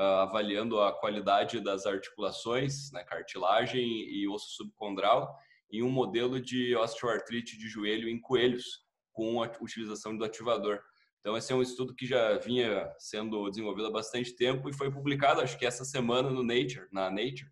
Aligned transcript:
uh, 0.00 0.22
avaliando 0.22 0.80
a 0.80 0.92
qualidade 0.92 1.60
das 1.60 1.84
articulações, 1.84 2.90
né, 2.90 3.04
cartilagem 3.04 3.84
e 3.84 4.26
osso 4.26 4.56
subcondral, 4.56 5.36
em 5.70 5.82
um 5.82 5.90
modelo 5.90 6.40
de 6.40 6.74
osteoartrite 6.74 7.58
de 7.58 7.68
joelho 7.68 8.08
em 8.08 8.18
coelhos, 8.18 8.82
com 9.12 9.42
a 9.42 9.50
utilização 9.60 10.16
do 10.16 10.24
ativador. 10.24 10.80
Então, 11.20 11.36
esse 11.36 11.52
é 11.52 11.54
um 11.54 11.60
estudo 11.60 11.94
que 11.94 12.06
já 12.06 12.38
vinha 12.38 12.90
sendo 12.98 13.48
desenvolvido 13.50 13.88
há 13.88 13.90
bastante 13.90 14.34
tempo 14.34 14.70
e 14.70 14.72
foi 14.72 14.90
publicado, 14.90 15.42
acho 15.42 15.58
que 15.58 15.66
essa 15.66 15.84
semana, 15.84 16.30
no 16.30 16.42
Nature, 16.42 16.88
na 16.90 17.10
Nature. 17.10 17.50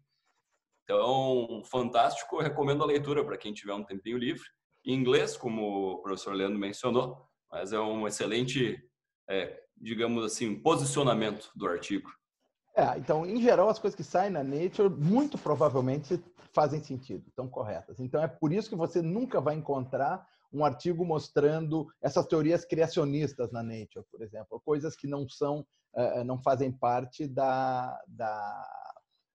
Então, 0.85 1.63
fantástico, 1.67 2.37
eu 2.37 2.41
recomendo 2.41 2.83
a 2.83 2.87
leitura 2.87 3.23
para 3.23 3.37
quem 3.37 3.53
tiver 3.53 3.75
um 3.75 3.85
tempinho 3.85 4.17
livre. 4.17 4.49
Em 4.87 4.95
inglês, 4.95 5.37
como 5.37 5.93
o 5.93 5.99
professor 5.99 6.35
Leandro 6.35 6.59
mencionou, 6.59 7.29
mas 7.53 7.75
é 7.75 7.79
um 7.79 8.07
excelente, 8.07 8.83
é, 9.29 9.63
digamos 9.77 10.25
assim, 10.25 10.59
posicionamento 10.59 11.51
do 11.55 11.67
artigo. 11.67 12.11
É, 12.79 12.97
então, 12.97 13.27
em 13.27 13.43
geral, 13.43 13.69
as 13.69 13.79
coisas 13.81 13.97
que 13.97 14.05
saem 14.05 14.31
na 14.31 14.45
Nature, 14.45 14.89
muito 14.89 15.37
provavelmente 15.37 16.23
fazem 16.53 16.81
sentido, 16.81 17.27
estão 17.27 17.49
corretas. 17.49 17.99
Então, 17.99 18.23
é 18.23 18.29
por 18.29 18.53
isso 18.53 18.69
que 18.69 18.77
você 18.77 19.03
nunca 19.03 19.41
vai 19.41 19.57
encontrar 19.57 20.25
um 20.53 20.65
artigo 20.65 21.05
mostrando 21.05 21.89
essas 22.01 22.25
teorias 22.27 22.65
criacionistas 22.65 23.51
na 23.51 23.65
Nature, 23.65 24.07
por 24.13 24.23
exemplo, 24.23 24.63
coisas 24.65 24.95
que 24.95 25.09
não 25.09 25.29
são, 25.29 25.67
eh, 25.93 26.23
não 26.23 26.39
fazem 26.39 26.71
parte 26.71 27.27
da, 27.27 28.01
da 28.07 28.65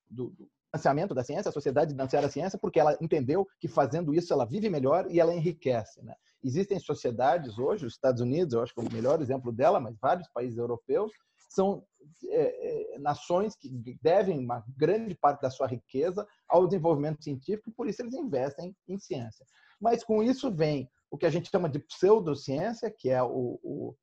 do, 0.09 0.29
do 0.29 0.47
financiamento 0.71 1.13
da 1.13 1.23
ciência, 1.23 1.49
a 1.49 1.53
sociedade 1.53 1.91
financiar 1.91 2.23
a 2.23 2.29
ciência, 2.29 2.57
porque 2.57 2.79
ela 2.79 2.97
entendeu 3.01 3.45
que 3.59 3.67
fazendo 3.67 4.13
isso 4.13 4.31
ela 4.31 4.45
vive 4.45 4.69
melhor 4.69 5.05
e 5.11 5.19
ela 5.19 5.35
enriquece. 5.35 6.01
Né? 6.01 6.15
Existem 6.41 6.79
sociedades 6.79 7.59
hoje, 7.59 7.85
os 7.85 7.93
Estados 7.93 8.21
Unidos, 8.21 8.53
eu 8.53 8.63
acho 8.63 8.73
que 8.73 8.79
é 8.79 8.83
o 8.83 8.93
melhor 8.93 9.21
exemplo 9.21 9.51
dela, 9.51 9.81
mas 9.81 9.97
vários 9.99 10.29
países 10.29 10.57
europeus, 10.57 11.11
são 11.53 11.85
é, 12.25 12.95
é, 12.95 12.99
nações 12.99 13.55
que 13.55 13.69
devem 14.01 14.39
uma 14.39 14.63
grande 14.77 15.15
parte 15.15 15.41
da 15.41 15.49
sua 15.49 15.67
riqueza 15.67 16.27
ao 16.47 16.65
desenvolvimento 16.65 17.23
científico, 17.23 17.71
por 17.75 17.87
isso 17.87 18.01
eles 18.01 18.13
investem 18.13 18.75
em 18.87 18.97
ciência. 18.97 19.45
Mas 19.79 20.03
com 20.03 20.23
isso 20.23 20.51
vem 20.51 20.89
o 21.11 21.17
que 21.17 21.25
a 21.25 21.29
gente 21.29 21.49
chama 21.49 21.69
de 21.69 21.79
pseudociência, 21.79 22.89
que 22.89 23.09
é 23.09 23.21
o, 23.21 23.59
o, 23.63 23.95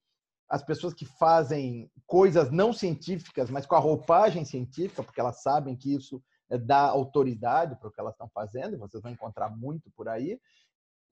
as 0.48 0.65
pessoas 0.65 0.95
que 0.95 1.05
fazem 1.05 1.91
coisas 2.07 2.51
não 2.51 2.73
científicas, 2.73 3.51
mas 3.51 3.67
com 3.67 3.75
a 3.75 3.81
roupagem 3.81 4.45
científica, 4.45 5.03
porque 5.03 5.20
elas 5.20 5.42
sabem 5.42 5.77
que 5.77 5.95
isso 5.95 6.23
é, 6.51 6.59
dá 6.59 6.83
autoridade 6.83 7.77
para 7.77 7.89
o 7.89 7.92
que 7.92 8.01
elas 8.01 8.14
estão 8.14 8.29
fazendo, 8.33 8.79
vocês 8.79 9.03
vão 9.03 9.12
encontrar 9.12 9.51
muito 9.51 9.91
por 9.97 10.09
aí. 10.09 10.39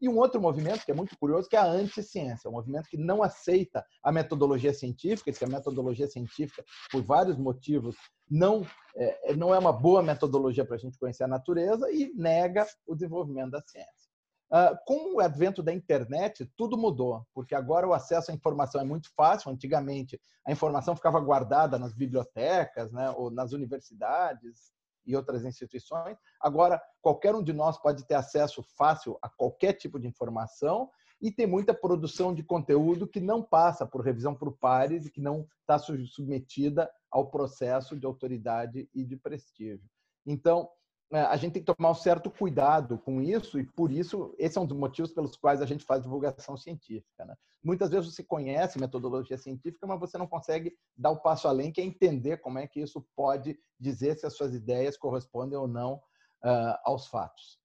E 0.01 0.09
um 0.09 0.17
outro 0.17 0.41
movimento 0.41 0.85
que 0.85 0.93
é 0.93 0.95
muito 0.95 1.19
curioso, 1.19 1.49
que 1.49 1.57
é 1.57 1.59
a 1.59 1.67
anti-ciência, 1.67 2.49
um 2.49 2.53
movimento 2.53 2.89
que 2.89 2.97
não 2.97 3.23
aceita 3.23 3.85
a 4.03 4.13
metodologia 4.13 4.73
científica, 4.73 5.33
que 5.33 5.45
a 5.45 5.49
metodologia 5.49 6.07
científica, 6.07 6.65
por 6.91 7.03
vários 7.03 7.37
motivos, 7.37 7.97
não 8.31 8.65
é, 8.97 9.35
não 9.35 9.55
é 9.55 9.59
uma 9.59 9.73
boa 9.73 10.03
metodologia 10.03 10.65
para 10.65 10.77
a 10.77 10.79
gente 10.79 10.99
conhecer 10.99 11.25
a 11.25 11.29
natureza 11.29 11.91
e 11.91 12.13
nega 12.15 12.67
o 12.87 12.95
desenvolvimento 12.95 13.51
da 13.51 13.63
ciência. 13.63 14.09
Uh, 14.51 14.75
com 14.87 15.17
o 15.17 15.21
advento 15.21 15.63
da 15.63 15.75
internet, 15.75 16.51
tudo 16.57 16.79
mudou, 16.79 17.27
porque 17.35 17.55
agora 17.55 17.87
o 17.87 17.93
acesso 17.93 18.31
à 18.31 18.35
informação 18.35 18.81
é 18.81 18.85
muito 18.85 19.11
fácil. 19.15 19.51
Antigamente, 19.51 20.19
a 20.47 20.51
informação 20.51 20.97
ficava 20.97 21.21
guardada 21.21 21.79
nas 21.79 21.93
bibliotecas, 21.93 22.91
né, 22.91 23.11
ou 23.11 23.31
nas 23.31 23.53
universidades, 23.53 24.73
e 25.09 25.17
outras 25.17 25.43
instituições. 25.45 26.19
Agora, 26.41 26.81
qualquer 27.01 27.35
um 27.35 27.43
de 27.43 27.55
nós 27.55 27.81
pode 27.81 28.07
ter 28.07 28.15
acesso 28.15 28.63
fácil 28.77 29.19
a 29.23 29.29
qualquer 29.29 29.73
tipo 29.73 29.99
de 29.99 30.07
informação 30.07 30.91
e 31.21 31.33
tem 31.33 31.47
muita 31.47 31.75
produção 31.75 32.33
de 32.33 32.45
conteúdo 32.45 33.09
que 33.09 33.19
não 33.19 33.43
passa 33.43 33.87
por 33.87 34.03
revisão 34.03 34.35
por 34.35 34.57
pares 34.59 35.07
e 35.07 35.11
que 35.11 35.21
não 35.21 35.49
está 35.61 35.79
submetida 35.79 36.89
ao 37.11 37.31
processo 37.31 37.99
de 37.99 38.07
autoridade 38.07 38.89
e 38.95 39.03
de 39.03 39.17
prestígio. 39.17 39.89
Então, 40.27 40.69
a 41.11 41.37
gente 41.37 41.55
tem 41.55 41.63
que 41.63 41.75
tomar 41.75 41.91
um 41.91 41.95
certo 41.95 42.31
cuidado 42.31 42.99
com 42.99 43.23
isso 43.23 43.59
e 43.59 43.65
por 43.65 43.91
isso 43.91 44.35
esse 44.39 44.59
é 44.59 44.61
um 44.61 44.67
dos 44.67 44.77
motivos 44.77 45.11
pelos 45.11 45.37
quais 45.37 45.63
a 45.63 45.67
gente 45.67 45.85
faz 45.85 46.03
divulgação 46.03 46.57
científica. 46.57 47.25
Né? 47.25 47.35
Muitas 47.63 47.91
vezes 47.91 48.15
você 48.15 48.23
conhece 48.23 48.79
metodologia 48.79 49.39
científica, 49.39 49.87
mas 49.87 49.99
você 49.99 50.19
não 50.19 50.27
consegue 50.27 50.77
dar 50.97 51.11
o 51.11 51.21
passo 51.21 51.49
além, 51.49 51.73
que 51.73 51.81
é 51.81 51.85
entender 51.85 52.39
como 52.39 52.59
é 52.59 52.67
que 52.67 52.81
isso 52.81 53.07
pode 53.17 53.59
dizer 53.81 54.19
se 54.19 54.27
as 54.27 54.37
suas 54.37 54.53
ideias 54.55 54.99
correspondem 54.99 55.59
ou 55.59 55.67
não 55.67 55.95
uh, 55.95 56.77
aos 56.85 57.07
fatos. 57.07 57.59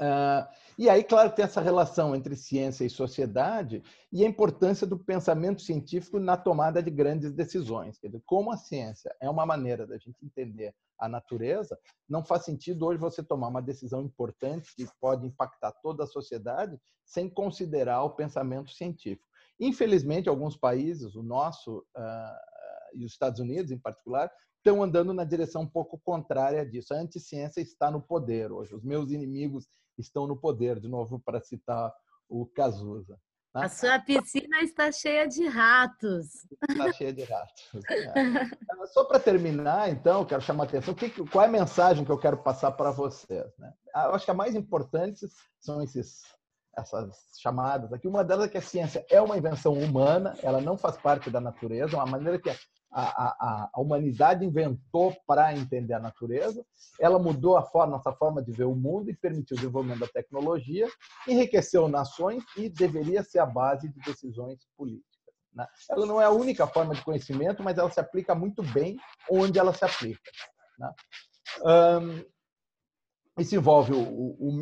Uh, 0.00 0.46
e 0.78 0.88
aí, 0.88 1.02
claro, 1.02 1.30
tem 1.30 1.44
essa 1.44 1.60
relação 1.60 2.14
entre 2.14 2.36
ciência 2.36 2.84
e 2.84 2.90
sociedade 2.90 3.82
e 4.12 4.24
a 4.24 4.28
importância 4.28 4.86
do 4.86 4.96
pensamento 4.96 5.60
científico 5.60 6.20
na 6.20 6.36
tomada 6.36 6.80
de 6.80 6.90
grandes 6.90 7.32
decisões. 7.32 7.98
Quer 7.98 8.08
dizer, 8.08 8.22
como 8.24 8.52
a 8.52 8.56
ciência 8.56 9.14
é 9.20 9.28
uma 9.28 9.44
maneira 9.44 9.86
da 9.86 9.98
gente 9.98 10.24
entender 10.24 10.72
a 10.98 11.08
natureza, 11.08 11.78
não 12.08 12.24
faz 12.24 12.44
sentido 12.44 12.86
hoje 12.86 12.98
você 12.98 13.22
tomar 13.22 13.48
uma 13.48 13.62
decisão 13.62 14.02
importante 14.02 14.74
que 14.74 14.86
pode 15.00 15.26
impactar 15.26 15.72
toda 15.82 16.04
a 16.04 16.06
sociedade 16.06 16.78
sem 17.04 17.28
considerar 17.28 18.02
o 18.02 18.10
pensamento 18.10 18.70
científico. 18.70 19.28
Infelizmente, 19.60 20.28
alguns 20.28 20.56
países, 20.56 21.14
o 21.14 21.22
nosso 21.22 21.78
uh, 21.96 22.94
e 22.94 23.04
os 23.04 23.12
Estados 23.12 23.40
Unidos 23.40 23.70
em 23.70 23.78
particular, 23.78 24.30
estão 24.56 24.82
andando 24.82 25.12
na 25.12 25.24
direção 25.24 25.62
um 25.62 25.68
pouco 25.68 25.98
contrária 25.98 26.64
disso. 26.64 26.94
A 26.94 26.98
anticiência 26.98 27.60
está 27.60 27.90
no 27.90 28.00
poder 28.00 28.52
hoje. 28.52 28.74
Os 28.74 28.84
meus 28.84 29.10
inimigos 29.10 29.66
estão 29.96 30.26
no 30.26 30.36
poder, 30.36 30.80
de 30.80 30.88
novo, 30.88 31.20
para 31.20 31.40
citar 31.40 31.92
o 32.28 32.46
Cazuza. 32.46 33.18
Tá? 33.52 33.64
A 33.64 33.68
sua 33.68 33.98
piscina 33.98 34.60
está 34.60 34.92
cheia 34.92 35.26
de 35.26 35.46
ratos. 35.46 36.46
Está 36.68 36.92
cheia 36.92 37.12
de 37.12 37.24
ratos. 37.24 37.70
É. 37.90 38.86
Só 38.92 39.04
para 39.04 39.18
terminar, 39.18 39.90
então, 39.90 40.24
quero 40.24 40.42
chamar 40.42 40.64
a 40.64 40.66
atenção. 40.66 40.94
qual 41.30 41.44
é 41.44 41.48
a 41.48 41.50
mensagem 41.50 42.04
que 42.04 42.12
eu 42.12 42.18
quero 42.18 42.38
passar 42.38 42.72
para 42.72 42.90
vocês? 42.90 43.46
Né? 43.58 43.72
Ah, 43.94 44.06
eu 44.06 44.14
acho 44.14 44.24
que 44.24 44.30
a 44.30 44.34
mais 44.34 44.54
importante 44.54 45.26
são 45.58 45.82
esses, 45.82 46.22
essas 46.76 47.16
chamadas 47.40 47.92
aqui. 47.92 48.06
Uma 48.06 48.24
delas 48.24 48.46
é 48.46 48.48
que 48.50 48.58
a 48.58 48.62
ciência 48.62 49.04
é 49.10 49.20
uma 49.20 49.36
invenção 49.36 49.72
humana, 49.72 50.36
ela 50.42 50.60
não 50.60 50.76
faz 50.76 50.96
parte 50.96 51.30
da 51.30 51.40
natureza, 51.40 51.96
é 51.96 51.98
uma 51.98 52.06
maneira 52.06 52.38
que 52.38 52.50
a, 52.90 53.02
a, 53.02 53.70
a 53.74 53.80
humanidade 53.80 54.44
inventou 54.44 55.14
para 55.26 55.54
entender 55.54 55.94
a 55.94 56.00
natureza. 56.00 56.64
Ela 57.00 57.18
mudou 57.18 57.56
a 57.56 57.62
forma, 57.62 57.96
nossa 57.96 58.12
forma 58.12 58.42
de 58.42 58.52
ver 58.52 58.64
o 58.64 58.74
mundo 58.74 59.10
e 59.10 59.16
permitiu 59.16 59.56
o 59.56 59.60
desenvolvimento 59.60 60.00
da 60.00 60.08
tecnologia, 60.08 60.88
enriqueceu 61.26 61.88
nações 61.88 62.42
e 62.56 62.68
deveria 62.68 63.22
ser 63.22 63.40
a 63.40 63.46
base 63.46 63.88
de 63.88 64.00
decisões 64.00 64.58
políticas. 64.76 65.08
Né? 65.52 65.66
Ela 65.90 66.06
não 66.06 66.20
é 66.20 66.24
a 66.24 66.30
única 66.30 66.66
forma 66.66 66.94
de 66.94 67.02
conhecimento, 67.02 67.62
mas 67.62 67.76
ela 67.76 67.90
se 67.90 68.00
aplica 68.00 68.34
muito 68.34 68.62
bem 68.62 68.96
onde 69.30 69.58
ela 69.58 69.72
se 69.72 69.84
aplica. 69.84 70.30
Né? 70.78 70.92
Um, 71.62 72.24
isso 73.40 73.54
envolve 73.54 73.92
o, 73.92 74.00
o, 74.00 74.60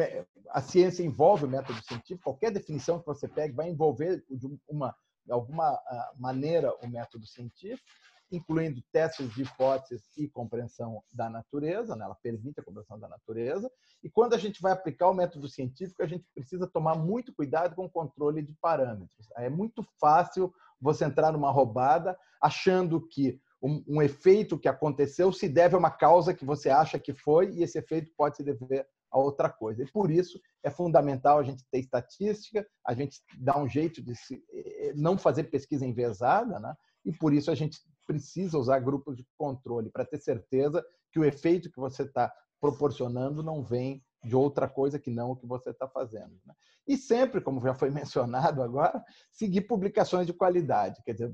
a 0.50 0.60
ciência 0.60 1.02
envolve 1.02 1.44
o 1.44 1.48
método 1.48 1.82
científico. 1.82 2.24
Qualquer 2.24 2.50
definição 2.50 2.98
que 2.98 3.06
você 3.06 3.26
pegue 3.26 3.54
vai 3.54 3.68
envolver 3.68 4.24
de 4.28 4.46
uma 4.68 4.94
de 5.24 5.32
alguma 5.32 5.70
ah, 5.70 6.12
maneira 6.16 6.72
o 6.80 6.86
método 6.86 7.26
científico 7.26 7.84
incluindo 8.30 8.82
testes 8.92 9.32
de 9.34 9.42
hipóteses 9.42 10.04
e 10.16 10.28
compreensão 10.28 11.02
da 11.12 11.30
natureza, 11.30 11.94
né? 11.94 12.04
ela 12.04 12.16
permite 12.16 12.60
a 12.60 12.64
compreensão 12.64 12.98
da 12.98 13.08
natureza. 13.08 13.70
E 14.02 14.10
quando 14.10 14.34
a 14.34 14.38
gente 14.38 14.60
vai 14.60 14.72
aplicar 14.72 15.08
o 15.08 15.14
método 15.14 15.48
científico, 15.48 16.02
a 16.02 16.06
gente 16.06 16.24
precisa 16.34 16.66
tomar 16.66 16.96
muito 16.96 17.34
cuidado 17.34 17.74
com 17.74 17.84
o 17.84 17.90
controle 17.90 18.42
de 18.42 18.52
parâmetros. 18.60 19.28
É 19.36 19.48
muito 19.48 19.84
fácil 20.00 20.52
você 20.80 21.04
entrar 21.04 21.32
numa 21.32 21.50
roubada 21.50 22.18
achando 22.42 23.06
que 23.06 23.40
um, 23.62 23.82
um 23.88 24.02
efeito 24.02 24.58
que 24.58 24.68
aconteceu 24.68 25.32
se 25.32 25.48
deve 25.48 25.74
a 25.74 25.78
uma 25.78 25.90
causa 25.90 26.34
que 26.34 26.44
você 26.44 26.68
acha 26.68 26.98
que 26.98 27.14
foi 27.14 27.52
e 27.52 27.62
esse 27.62 27.78
efeito 27.78 28.12
pode 28.16 28.36
se 28.36 28.44
dever 28.44 28.86
a 29.10 29.18
outra 29.18 29.48
coisa. 29.48 29.82
E 29.82 29.90
por 29.90 30.10
isso 30.10 30.40
é 30.62 30.70
fundamental 30.70 31.38
a 31.38 31.42
gente 31.42 31.64
ter 31.70 31.78
estatística, 31.78 32.66
a 32.86 32.92
gente 32.92 33.20
dar 33.38 33.58
um 33.58 33.68
jeito 33.68 34.02
de 34.02 34.14
se, 34.14 34.44
eh, 34.52 34.92
não 34.94 35.16
fazer 35.16 35.44
pesquisa 35.44 35.86
envezada, 35.86 36.58
né? 36.58 36.74
e 37.04 37.12
por 37.12 37.32
isso 37.32 37.50
a 37.50 37.54
gente 37.54 37.78
precisa 38.06 38.58
usar 38.58 38.78
grupos 38.80 39.16
de 39.16 39.26
controle 39.36 39.90
para 39.90 40.04
ter 40.04 40.18
certeza 40.18 40.84
que 41.12 41.18
o 41.18 41.24
efeito 41.24 41.70
que 41.70 41.80
você 41.80 42.02
está 42.02 42.32
proporcionando 42.60 43.42
não 43.42 43.62
vem 43.62 44.02
de 44.24 44.34
outra 44.34 44.68
coisa 44.68 44.98
que 44.98 45.10
não 45.10 45.30
o 45.32 45.36
que 45.36 45.46
você 45.46 45.70
está 45.70 45.88
fazendo. 45.88 46.38
Né? 46.44 46.54
E 46.86 46.96
sempre, 46.96 47.40
como 47.40 47.60
já 47.60 47.74
foi 47.74 47.90
mencionado 47.90 48.62
agora, 48.62 49.02
seguir 49.30 49.62
publicações 49.62 50.26
de 50.26 50.32
qualidade, 50.32 51.02
quer 51.04 51.12
dizer, 51.12 51.32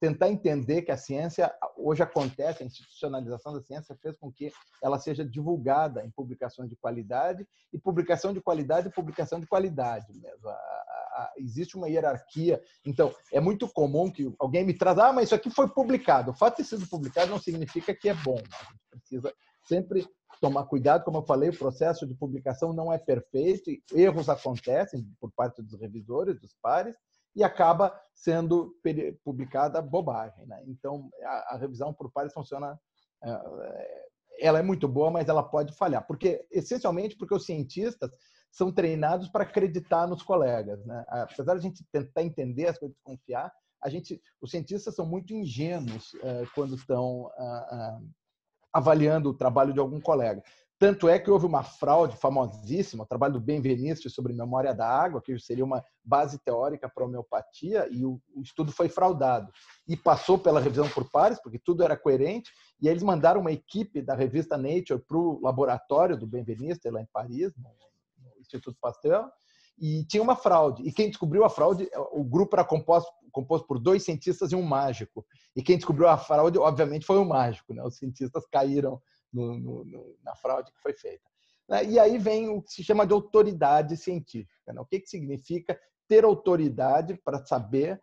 tentar 0.00 0.28
entender 0.28 0.82
que 0.82 0.90
a 0.90 0.96
ciência 0.96 1.52
hoje 1.76 2.02
acontece, 2.02 2.62
a 2.62 2.66
institucionalização 2.66 3.52
da 3.52 3.60
ciência 3.60 3.96
fez 4.02 4.16
com 4.16 4.32
que 4.32 4.50
ela 4.82 4.98
seja 4.98 5.24
divulgada 5.24 6.04
em 6.04 6.10
publicações 6.10 6.68
de 6.68 6.76
qualidade, 6.76 7.46
e 7.72 7.78
publicação 7.78 8.32
de 8.32 8.40
qualidade 8.40 8.88
e 8.88 8.92
publicação 8.92 9.40
de 9.40 9.46
qualidade 9.46 10.06
mesmo. 10.12 10.48
A, 10.48 10.52
a, 10.52 11.32
existe 11.38 11.76
uma 11.76 11.88
hierarquia. 11.88 12.62
Então, 12.84 13.14
é 13.32 13.40
muito 13.40 13.68
comum 13.68 14.10
que 14.10 14.32
alguém 14.38 14.64
me 14.64 14.74
traz, 14.74 14.98
ah, 14.98 15.12
mas 15.12 15.24
isso 15.24 15.34
aqui 15.34 15.50
foi 15.50 15.68
publicado. 15.68 16.30
O 16.30 16.34
fato 16.34 16.58
de 16.58 16.68
sido 16.68 16.86
publicado 16.86 17.30
não 17.30 17.38
significa 17.38 17.94
que 17.94 18.08
é 18.08 18.14
bom. 18.14 18.38
A 18.38 18.96
gente 18.96 19.00
precisa 19.00 19.34
sempre 19.66 20.06
tomar 20.40 20.64
cuidado, 20.64 21.04
como 21.04 21.18
eu 21.18 21.26
falei, 21.26 21.48
o 21.48 21.58
processo 21.58 22.06
de 22.06 22.14
publicação 22.14 22.72
não 22.72 22.92
é 22.92 22.98
perfeito, 22.98 23.70
erros 23.92 24.28
acontecem 24.28 25.06
por 25.18 25.30
parte 25.32 25.62
dos 25.62 25.80
revisores, 25.80 26.38
dos 26.40 26.54
pares, 26.60 26.96
e 27.36 27.44
acaba 27.44 27.94
sendo 28.14 28.74
publicada 29.22 29.82
bobagem. 29.82 30.46
Né? 30.46 30.64
Então, 30.66 31.10
a, 31.22 31.54
a, 31.54 31.58
revisão 31.58 31.92
por 31.92 32.10
pares 32.10 32.32
funciona. 32.32 32.80
É, 33.22 34.06
ela 34.40 34.58
é 34.58 34.62
muito 34.62 34.88
boa, 34.88 35.10
mas 35.10 35.28
ela 35.28 35.42
pode 35.42 35.74
falhar. 35.74 36.06
Porque, 36.06 36.46
essencialmente, 36.50 37.16
porque 37.16 37.34
os 37.34 37.44
cientistas 37.44 38.10
são 38.50 38.72
treinados 38.72 39.28
para 39.28 39.44
acreditar 39.44 40.06
nos 40.06 40.22
colegas. 40.22 40.84
Né? 40.86 41.04
Apesar 41.08 41.52
de 41.54 41.58
a 41.58 41.62
gente 41.62 41.84
tentar 41.92 42.22
entender 42.22 42.68
as 42.68 42.78
coisas, 42.78 42.96
confiar, 43.02 43.52
a 43.82 43.88
gente, 43.90 44.20
os 44.40 44.50
cientistas 44.50 44.94
são 44.94 45.06
muito 45.06 45.34
ingênuos 45.34 46.12
é, 46.22 46.44
quando 46.54 46.74
estão 46.74 47.30
ah, 47.36 47.68
ah, 47.70 48.00
avaliando 48.72 49.30
o 49.30 49.34
trabalho 49.34 49.72
de 49.72 49.80
algum 49.80 50.00
colega. 50.00 50.42
Tanto 50.78 51.08
é 51.08 51.18
que 51.18 51.30
houve 51.30 51.46
uma 51.46 51.62
fraude 51.62 52.16
famosíssima, 52.18 53.04
o 53.04 53.06
trabalho 53.06 53.34
do 53.34 53.40
Benveniste 53.40 54.10
sobre 54.10 54.34
memória 54.34 54.74
da 54.74 54.86
água, 54.86 55.22
que 55.22 55.38
seria 55.38 55.64
uma 55.64 55.82
base 56.04 56.38
teórica 56.38 56.86
para 56.86 57.02
a 57.02 57.06
homeopatia, 57.06 57.88
e 57.90 58.04
o, 58.04 58.20
estudo 58.42 58.70
foi 58.70 58.90
fraudado. 58.90 59.50
E 59.88 59.96
passou 59.96 60.38
pela 60.38 60.60
revisão 60.60 60.86
por 60.90 61.10
pares, 61.10 61.40
porque 61.40 61.58
tudo 61.58 61.82
era 61.82 61.96
coerente, 61.96 62.52
e 62.80 62.88
eles 62.88 63.02
mandaram 63.02 63.40
uma 63.40 63.52
equipe 63.52 64.02
da 64.02 64.14
revista 64.14 64.58
Nature 64.58 65.00
para 65.00 65.16
o 65.16 65.40
laboratório 65.42 66.16
do 66.16 66.26
Benveniste, 66.26 66.90
lá 66.90 67.00
em 67.00 67.08
Paris, 67.10 67.54
no, 67.56 67.70
Instituto 68.38 68.76
Pasteur, 68.78 69.30
e 69.78 70.04
tinha 70.04 70.22
uma 70.22 70.36
fraude. 70.36 70.82
E 70.82 70.92
quem 70.92 71.08
descobriu 71.08 71.42
a 71.44 71.50
fraude, 71.50 71.88
o 72.12 72.22
grupo 72.22 72.54
era 72.54 72.64
composto, 72.64 73.10
composto 73.32 73.66
por 73.66 73.78
dois 73.78 74.04
cientistas 74.04 74.52
e 74.52 74.56
um 74.56 74.62
mágico. 74.62 75.24
E 75.54 75.62
quem 75.62 75.76
descobriu 75.76 76.08
a 76.08 76.16
fraude, 76.16 76.58
obviamente, 76.58 77.04
foi 77.04 77.18
o 77.18 77.24
mágico. 77.24 77.74
Né? 77.74 77.82
Os 77.82 77.96
cientistas 77.96 78.46
caíram 78.46 79.00
no, 79.32 79.58
no, 79.58 80.16
na 80.22 80.34
fraude 80.34 80.72
que 80.72 80.80
foi 80.80 80.92
feita. 80.92 81.24
Né? 81.68 81.84
E 81.84 81.98
aí 81.98 82.18
vem 82.18 82.48
o 82.48 82.62
que 82.62 82.72
se 82.72 82.84
chama 82.84 83.06
de 83.06 83.12
autoridade 83.12 83.96
científica. 83.96 84.72
Né? 84.72 84.80
O 84.80 84.86
que, 84.86 85.00
que 85.00 85.08
significa 85.08 85.78
ter 86.08 86.24
autoridade 86.24 87.18
para 87.24 87.44
saber 87.44 88.00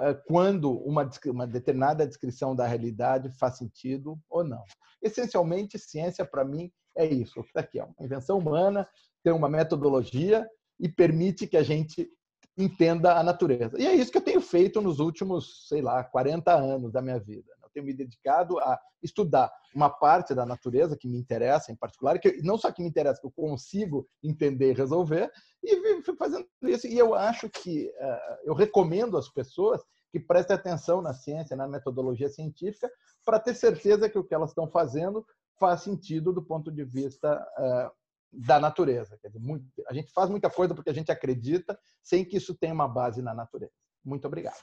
é, 0.00 0.14
quando 0.26 0.72
uma, 0.78 1.08
uma 1.26 1.46
determinada 1.46 2.06
descrição 2.06 2.54
da 2.54 2.66
realidade 2.66 3.30
faz 3.38 3.58
sentido 3.58 4.18
ou 4.28 4.44
não. 4.44 4.62
Essencialmente, 5.02 5.78
ciência, 5.78 6.24
para 6.24 6.44
mim, 6.44 6.70
é 6.96 7.06
isso. 7.06 7.40
Está 7.40 7.60
aqui 7.60 7.78
é 7.78 7.84
uma 7.84 7.94
invenção 8.00 8.38
humana, 8.38 8.88
tem 9.22 9.32
uma 9.32 9.48
metodologia 9.48 10.48
e 10.78 10.88
permite 10.88 11.46
que 11.46 11.56
a 11.56 11.62
gente 11.62 12.08
entenda 12.56 13.18
a 13.18 13.22
natureza. 13.22 13.80
E 13.80 13.86
é 13.86 13.94
isso 13.94 14.12
que 14.12 14.18
eu 14.18 14.24
tenho 14.24 14.40
feito 14.40 14.80
nos 14.80 15.00
últimos, 15.00 15.66
sei 15.68 15.80
lá, 15.80 16.04
40 16.04 16.52
anos 16.52 16.92
da 16.92 17.00
minha 17.00 17.18
vida 17.18 17.50
tenho 17.72 17.86
me 17.86 17.94
dedicado 17.94 18.58
a 18.60 18.78
estudar 19.02 19.50
uma 19.74 19.90
parte 19.90 20.34
da 20.34 20.46
natureza 20.46 20.96
que 20.96 21.08
me 21.08 21.18
interessa 21.18 21.72
em 21.72 21.76
particular, 21.76 22.18
que 22.18 22.42
não 22.42 22.56
só 22.56 22.70
que 22.70 22.82
me 22.82 22.88
interessa, 22.88 23.20
que 23.20 23.26
eu 23.26 23.32
consigo 23.32 24.06
entender 24.22 24.70
e 24.70 24.74
resolver, 24.74 25.30
e 25.62 26.02
fico 26.02 26.16
fazendo 26.16 26.46
isso. 26.62 26.86
E 26.86 26.98
eu 26.98 27.14
acho 27.14 27.48
que 27.48 27.88
uh, 27.88 28.36
eu 28.44 28.54
recomendo 28.54 29.16
às 29.16 29.28
pessoas 29.28 29.82
que 30.10 30.20
prestem 30.20 30.56
atenção 30.56 31.00
na 31.00 31.14
ciência, 31.14 31.56
na 31.56 31.66
metodologia 31.66 32.28
científica, 32.28 32.90
para 33.24 33.40
ter 33.40 33.54
certeza 33.54 34.08
que 34.08 34.18
o 34.18 34.24
que 34.24 34.34
elas 34.34 34.50
estão 34.50 34.68
fazendo 34.68 35.24
faz 35.58 35.82
sentido 35.82 36.32
do 36.32 36.42
ponto 36.42 36.70
de 36.70 36.84
vista 36.84 37.42
uh, 37.58 37.90
da 38.32 38.60
natureza. 38.60 39.18
Dizer, 39.22 39.38
muito, 39.38 39.64
a 39.88 39.94
gente 39.94 40.12
faz 40.12 40.28
muita 40.28 40.50
coisa 40.50 40.74
porque 40.74 40.90
a 40.90 40.94
gente 40.94 41.10
acredita, 41.10 41.78
sem 42.02 42.24
que 42.24 42.36
isso 42.36 42.54
tenha 42.54 42.74
uma 42.74 42.88
base 42.88 43.22
na 43.22 43.34
natureza. 43.34 43.72
Muito 44.04 44.26
obrigado. 44.26 44.62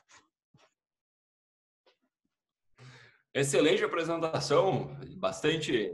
Excelente 3.34 3.84
apresentação, 3.84 4.98
bastante 5.18 5.94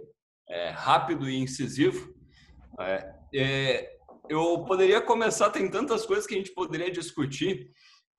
é, 0.50 0.70
rápido 0.70 1.30
e 1.30 1.36
incisivo. 1.36 2.14
É, 2.80 3.16
é, 3.36 3.98
eu 4.30 4.64
poderia 4.64 5.02
começar, 5.02 5.50
tem 5.50 5.70
tantas 5.70 6.06
coisas 6.06 6.26
que 6.26 6.34
a 6.34 6.38
gente 6.38 6.54
poderia 6.54 6.90
discutir, 6.90 7.70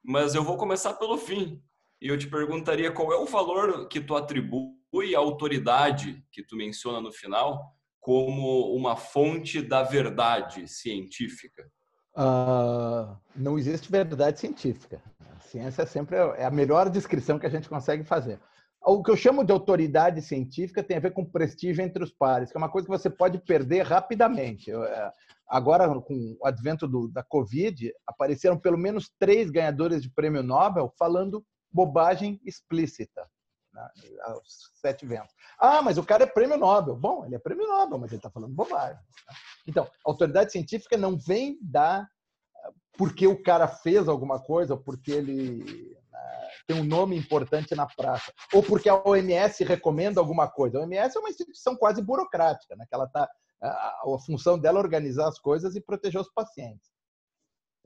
mas 0.05 0.35
eu 0.35 0.45
vou 0.45 0.59
começar 0.59 0.95
pelo 0.95 1.17
fim. 1.17 1.63
E 2.01 2.09
eu 2.09 2.19
te 2.19 2.29
perguntaria 2.29 2.93
qual 2.93 3.11
é 3.11 3.17
o 3.17 3.25
valor 3.25 3.89
que 3.89 4.01
tu 4.01 4.15
atribui 4.15 5.15
à 5.15 5.19
autoridade 5.19 6.23
que 6.31 6.43
tu 6.43 6.55
menciona 6.55 7.01
no 7.01 7.11
final 7.11 7.75
como 7.99 8.75
uma 8.75 8.97
fonte 8.97 9.63
da 9.63 9.83
verdade 9.83 10.69
científica. 10.69 11.67
Uh, 12.15 13.19
não 13.35 13.59
existe 13.59 13.91
verdade 13.91 14.41
científica. 14.41 15.03
A 15.35 15.41
ciência 15.41 15.83
é 15.83 15.87
sempre 15.87 16.17
é 16.17 16.45
a 16.45 16.51
melhor 16.51 16.91
descrição 16.91 17.39
que 17.39 17.47
a 17.47 17.51
gente 17.51 17.69
consegue 17.69 18.05
fazer 18.05 18.39
o 18.87 19.03
que 19.03 19.11
eu 19.11 19.17
chamo 19.17 19.45
de 19.45 19.53
autoridade 19.53 20.23
científica 20.23 20.83
tem 20.83 20.97
a 20.97 21.01
ver 21.01 21.13
com 21.13 21.25
prestígio 21.25 21.83
entre 21.83 22.05
os 22.05 22.13
pares, 22.13 22.51
que 22.51 22.57
é 22.57 22.59
uma 22.59 22.71
coisa 22.71 22.87
que 22.87 22.97
você 22.97 23.11
pode 23.11 23.39
perder 23.39 23.83
rapidamente. 23.83 24.71
É, 24.71 25.13
agora, 25.49 25.89
com 26.01 26.37
o 26.41 26.47
advento 26.47 26.87
do, 26.87 27.09
da 27.09 27.23
Covid, 27.25 27.93
apareceram 28.07 28.57
pelo 28.57 28.79
menos 28.79 29.11
três 29.19 29.51
ganhadores 29.51 30.03
de 30.03 30.11
prêmio 30.11 30.43
Nobel 30.43 30.93
falando 30.97 31.45
bobagem 31.73 32.41
explícita. 32.45 33.29
Né, 33.73 33.89
aos 34.23 34.71
sete 34.81 35.05
ventos. 35.05 35.35
Ah, 35.59 35.83
mas 35.83 35.99
o 35.99 36.05
cara 36.05 36.23
é 36.23 36.27
prêmio 36.27 36.57
Nobel. 36.57 36.97
Bom, 36.97 37.27
ele 37.27 37.35
é 37.35 37.39
prêmio 37.41 37.67
Nobel, 37.67 37.99
mas 37.99 38.13
ele 38.13 38.21
está 38.21 38.31
falando 38.31 38.55
bobagem. 38.55 38.95
Né. 38.95 39.35
Então, 39.67 39.91
autoridade 40.05 40.53
científica 40.53 40.97
não 40.97 41.19
vem 41.19 41.59
da 41.61 42.07
porque 42.97 43.27
o 43.27 43.43
cara 43.43 43.69
fez 43.69 44.09
alguma 44.09 44.41
coisa, 44.41 44.77
porque 44.77 45.13
ele 45.13 45.97
tem 46.67 46.81
um 46.81 46.85
nome 46.85 47.17
importante 47.17 47.75
na 47.75 47.87
praça, 47.87 48.33
ou 48.53 48.63
porque 48.63 48.89
a 48.89 48.97
OMS 48.97 49.63
recomenda 49.65 50.21
alguma 50.21 50.49
coisa. 50.49 50.79
A 50.79 50.81
OMS 50.83 51.17
é 51.17 51.21
uma 51.21 51.31
instituição 51.31 51.77
quase 51.77 52.03
burocrática, 52.03 52.75
né? 52.77 52.85
que 52.89 52.95
ela 52.95 53.09
tá, 53.09 53.29
a, 53.63 53.69
a 53.69 54.19
função 54.25 54.59
dela 54.59 54.79
é 54.79 54.83
organizar 54.83 55.29
as 55.29 55.39
coisas 55.39 55.77
e 55.77 55.81
proteger 55.81 56.21
os 56.21 56.33
pacientes. 56.33 56.91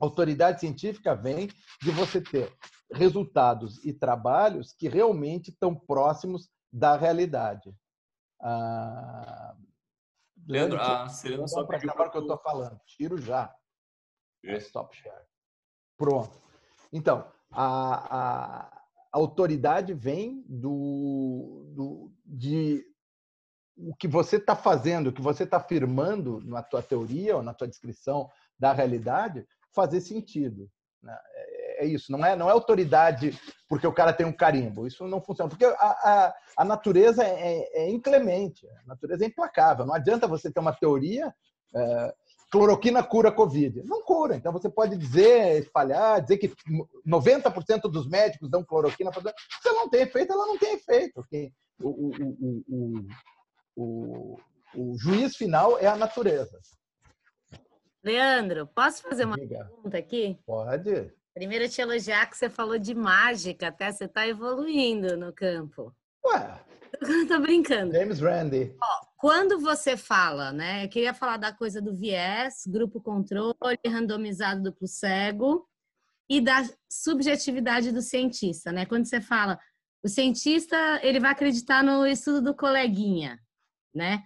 A 0.01 0.05
autoridade 0.05 0.59
científica 0.59 1.15
vem 1.15 1.47
de 1.81 1.91
você 1.91 2.19
ter 2.19 2.51
resultados 2.91 3.83
e 3.85 3.93
trabalhos 3.93 4.73
que 4.73 4.89
realmente 4.89 5.51
estão 5.51 5.75
próximos 5.75 6.49
da 6.73 6.95
realidade. 6.97 7.73
Ah, 8.41 9.55
Leandro, 10.47 10.79
a 10.79 11.07
Serena 11.07 11.47
só 11.47 11.63
para 11.65 11.77
acabar 11.77 12.07
o 12.07 12.11
que 12.11 12.17
eu 12.17 12.21
estou 12.21 12.39
falando. 12.39 12.79
Tiro 12.87 13.17
já. 13.21 13.53
Stop 14.43 14.95
share. 14.95 15.23
Pronto. 15.97 16.41
Então, 16.91 17.31
a, 17.51 18.67
a 18.67 18.81
autoridade 19.11 19.93
vem 19.93 20.43
do, 20.47 21.65
do 21.75 22.11
de 22.25 22.85
o 23.77 23.95
que 23.95 24.07
você 24.07 24.37
está 24.37 24.55
fazendo, 24.55 25.07
o 25.07 25.13
que 25.13 25.21
você 25.21 25.43
está 25.43 25.57
afirmando 25.57 26.39
na 26.45 26.61
tua 26.61 26.83
teoria 26.83 27.35
ou 27.35 27.43
na 27.43 27.53
tua 27.53 27.67
descrição 27.67 28.29
da 28.57 28.73
realidade 28.73 29.45
fazer 29.73 30.01
sentido. 30.01 30.69
Né? 31.01 31.17
É, 31.33 31.85
é 31.85 31.87
isso, 31.87 32.11
não 32.11 32.23
é, 32.23 32.35
não 32.35 32.47
é 32.47 32.51
autoridade 32.51 33.37
porque 33.67 33.87
o 33.87 33.93
cara 33.93 34.13
tem 34.13 34.25
um 34.25 34.33
carimbo. 34.33 34.85
Isso 34.85 35.07
não 35.07 35.21
funciona. 35.21 35.49
Porque 35.49 35.65
a, 35.65 35.71
a, 35.71 36.35
a 36.57 36.65
natureza 36.65 37.23
é, 37.23 37.85
é, 37.85 37.89
inclemente, 37.89 38.67
a 38.67 38.87
natureza 38.87 39.23
é 39.23 39.27
implacável. 39.27 39.85
Não 39.85 39.95
adianta 39.95 40.27
você 40.27 40.51
ter 40.51 40.59
uma 40.59 40.73
teoria 40.73 41.33
é, 41.75 42.13
cloroquina 42.51 43.01
cura 43.01 43.31
Covid. 43.31 43.81
Não 43.85 44.03
cura. 44.03 44.35
Então 44.35 44.51
você 44.51 44.69
pode 44.69 44.97
dizer, 44.97 45.61
espalhar, 45.61 46.21
dizer 46.21 46.37
que 46.37 46.53
90% 47.07 47.83
dos 47.89 48.07
médicos 48.07 48.49
dão 48.49 48.63
cloroquina. 48.63 49.11
Se 49.13 49.69
ela 49.69 49.79
não 49.79 49.89
tem 49.89 50.01
efeito, 50.01 50.33
ela 50.33 50.45
não 50.45 50.57
tem 50.57 50.73
efeito. 50.73 51.21
Okay? 51.21 51.51
O, 51.81 52.11
o, 52.69 53.05
o, 53.75 54.37
o, 54.75 54.97
juiz 54.97 55.35
final 55.35 55.79
é 55.79 55.87
a 55.87 55.95
natureza. 55.95 56.59
Leandro, 58.03 58.67
posso 58.67 59.01
fazer 59.03 59.25
uma 59.25 59.37
Diga. 59.37 59.65
pergunta 59.65 59.97
aqui? 59.97 60.37
Pode. 60.45 61.13
Primeiro, 61.33 61.69
te 61.69 61.79
elogiar 61.79 62.25
que 62.29 62.37
você 62.37 62.49
falou 62.49 62.77
de 62.77 62.93
mágica, 62.93 63.69
até 63.69 63.89
você 63.91 64.05
está 64.05 64.27
evoluindo 64.27 65.15
no 65.15 65.31
campo. 65.31 65.95
Ué. 66.25 66.59
Tô 67.29 67.39
brincando. 67.39 67.93
James 67.93 68.19
Randi. 68.19 68.75
Ó, 68.81 69.10
quando 69.21 69.59
você 69.59 69.95
fala, 69.95 70.51
né? 70.51 70.83
Eu 70.83 70.89
queria 70.89 71.13
falar 71.13 71.37
da 71.37 71.53
coisa 71.53 71.79
do 71.79 71.95
viés, 71.95 72.63
grupo 72.65 72.99
controle, 72.99 73.55
randomizado 73.85 74.63
duplo 74.63 74.87
cego 74.87 75.69
e 76.27 76.41
da 76.41 76.67
subjetividade 76.91 77.91
do 77.91 78.01
cientista, 78.01 78.71
né? 78.71 78.83
Quando 78.83 79.05
você 79.05 79.21
fala, 79.21 79.59
o 80.03 80.09
cientista, 80.09 80.75
ele 81.03 81.19
vai 81.19 81.29
acreditar 81.33 81.83
no 81.83 82.03
estudo 82.07 82.41
do 82.41 82.55
coleguinha, 82.55 83.39
né? 83.93 84.23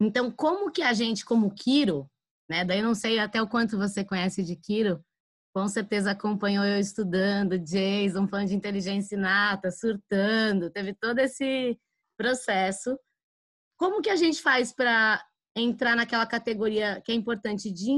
Então, 0.00 0.32
como 0.32 0.72
que 0.72 0.82
a 0.82 0.92
gente, 0.92 1.24
como 1.24 1.54
Kiro, 1.54 2.10
né? 2.50 2.64
Daí 2.64 2.82
não 2.82 2.96
sei 2.96 3.20
até 3.20 3.40
o 3.40 3.48
quanto 3.48 3.78
você 3.78 4.04
conhece 4.04 4.42
de 4.42 4.56
Kiro, 4.56 5.00
com 5.54 5.68
certeza 5.68 6.10
acompanhou 6.10 6.64
eu 6.64 6.80
estudando, 6.80 7.56
Jason 7.56 8.26
falando 8.26 8.48
de 8.48 8.56
inteligência 8.56 9.14
inata, 9.14 9.70
surtando, 9.70 10.70
teve 10.70 10.92
todo 10.92 11.20
esse 11.20 11.78
processo. 12.16 12.98
Como 13.78 14.02
que 14.02 14.10
a 14.10 14.16
gente 14.16 14.42
faz 14.42 14.72
para 14.72 15.24
entrar 15.56 15.96
naquela 15.96 16.26
categoria 16.26 17.00
que 17.04 17.12
é 17.12 17.14
importante 17.14 17.70
de 17.70 17.90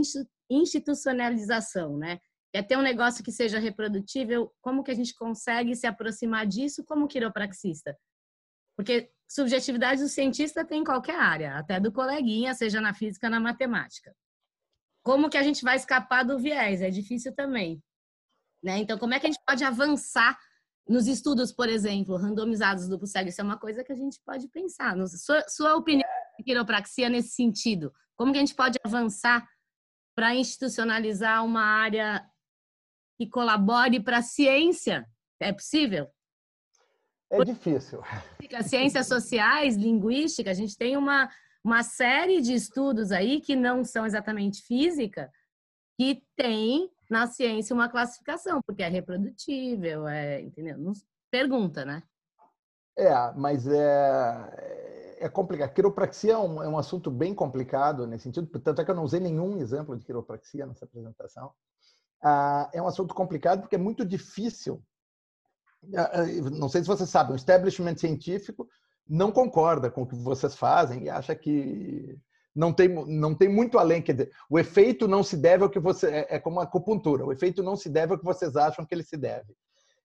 institucionalização, 0.50 1.96
né? 1.96 2.18
É 2.52 2.62
ter 2.62 2.76
um 2.76 2.82
negócio 2.82 3.24
que 3.24 3.32
seja 3.32 3.58
reprodutível, 3.58 4.52
como 4.60 4.82
que 4.82 4.90
a 4.90 4.94
gente 4.94 5.14
consegue 5.14 5.74
se 5.74 5.86
aproximar 5.86 6.46
disso 6.46 6.84
como 6.84 7.06
quiropraxista? 7.06 7.96
Porque 8.76 9.10
subjetividade 9.28 10.02
do 10.02 10.08
cientista 10.08 10.64
tem 10.64 10.80
em 10.80 10.84
qualquer 10.84 11.18
área, 11.18 11.56
até 11.56 11.78
do 11.78 11.92
coleguinha, 11.92 12.54
seja 12.54 12.80
na 12.80 12.92
física, 12.92 13.30
na 13.30 13.38
matemática. 13.38 14.14
Como 15.02 15.30
que 15.30 15.38
a 15.38 15.42
gente 15.42 15.62
vai 15.62 15.76
escapar 15.76 16.24
do 16.24 16.38
viés? 16.38 16.82
É 16.82 16.90
difícil 16.90 17.34
também. 17.34 17.82
Né? 18.62 18.78
Então, 18.78 18.98
como 18.98 19.14
é 19.14 19.20
que 19.20 19.26
a 19.26 19.30
gente 19.30 19.42
pode 19.46 19.64
avançar 19.64 20.36
nos 20.88 21.06
estudos, 21.06 21.52
por 21.52 21.68
exemplo, 21.68 22.16
randomizados 22.16 22.88
duplo 22.88 23.06
cego? 23.06 23.28
Isso 23.28 23.40
é 23.40 23.44
uma 23.44 23.58
coisa 23.58 23.84
que 23.84 23.92
a 23.92 23.96
gente 23.96 24.20
pode 24.24 24.48
pensar. 24.48 24.96
Sua, 25.08 25.48
sua 25.48 25.76
opinião 25.76 26.08
de 26.38 26.44
quiropraxia 26.44 27.08
nesse 27.08 27.30
sentido? 27.30 27.92
Como 28.16 28.32
que 28.32 28.38
a 28.38 28.40
gente 28.40 28.54
pode 28.54 28.78
avançar 28.84 29.48
para 30.14 30.34
institucionalizar 30.34 31.44
uma 31.44 31.62
área 31.62 32.24
que 33.18 33.26
colabore 33.26 34.00
para 34.00 34.18
a 34.18 34.22
ciência? 34.22 35.06
É 35.38 35.52
possível? 35.52 36.08
É 37.30 37.44
difícil. 37.44 38.02
Ciências 38.64 39.06
sociais, 39.06 39.76
linguística, 39.76 40.50
a 40.50 40.54
gente 40.54 40.76
tem 40.76 40.96
uma, 40.96 41.30
uma 41.64 41.82
série 41.82 42.40
de 42.40 42.52
estudos 42.52 43.12
aí 43.12 43.40
que 43.40 43.54
não 43.54 43.84
são 43.84 44.04
exatamente 44.04 44.62
física, 44.62 45.30
que 45.96 46.22
tem 46.36 46.90
na 47.10 47.26
ciência 47.26 47.74
uma 47.74 47.88
classificação, 47.88 48.62
porque 48.62 48.82
é 48.82 48.88
reprodutível, 48.88 50.06
é, 50.06 50.40
entendeu? 50.40 50.78
Pergunta, 51.30 51.84
né? 51.84 52.02
É, 52.96 53.12
mas 53.32 53.66
é, 53.66 55.16
é 55.20 55.28
complicado. 55.28 55.72
Quiropraxia 55.72 56.34
é 56.34 56.38
um, 56.38 56.62
é 56.62 56.68
um 56.68 56.78
assunto 56.78 57.10
bem 57.10 57.34
complicado 57.34 58.06
nesse 58.06 58.24
sentido, 58.24 58.46
tanto 58.60 58.80
é 58.80 58.84
que 58.84 58.90
eu 58.90 58.94
não 58.94 59.04
usei 59.04 59.20
nenhum 59.20 59.58
exemplo 59.58 59.96
de 59.96 60.04
quiropraxia 60.04 60.66
nessa 60.66 60.84
apresentação. 60.84 61.52
Ah, 62.22 62.70
é 62.72 62.80
um 62.80 62.86
assunto 62.86 63.14
complicado 63.14 63.60
porque 63.60 63.76
é 63.76 63.78
muito 63.78 64.04
difícil 64.04 64.82
ah, 65.96 66.20
ah, 66.20 66.26
não 66.50 66.68
sei 66.68 66.82
se 66.82 66.86
vocês 66.86 67.08
sabem, 67.08 67.32
o 67.32 67.36
establishment 67.36 67.96
científico 67.96 68.68
não 69.08 69.32
concorda 69.32 69.90
com 69.90 70.02
o 70.02 70.06
que 70.06 70.14
vocês 70.14 70.54
fazem 70.54 71.04
e 71.04 71.10
acha 71.10 71.34
que 71.34 72.18
não 72.60 72.74
tem, 72.74 72.88
não 72.88 73.34
tem 73.34 73.48
muito 73.48 73.78
além. 73.78 74.02
Quer 74.02 74.12
dizer, 74.12 74.32
o 74.50 74.58
efeito 74.58 75.08
não 75.08 75.22
se 75.22 75.34
deve 75.34 75.64
ao 75.64 75.70
que 75.70 75.80
você. 75.80 76.08
É, 76.08 76.36
é 76.36 76.38
como 76.38 76.60
a 76.60 76.64
acupuntura, 76.64 77.24
o 77.24 77.32
efeito 77.32 77.62
não 77.62 77.74
se 77.74 77.88
deve 77.88 78.12
ao 78.12 78.18
que 78.18 78.24
vocês 78.24 78.54
acham 78.54 78.84
que 78.84 78.94
ele 78.94 79.02
se 79.02 79.16
deve. 79.16 79.56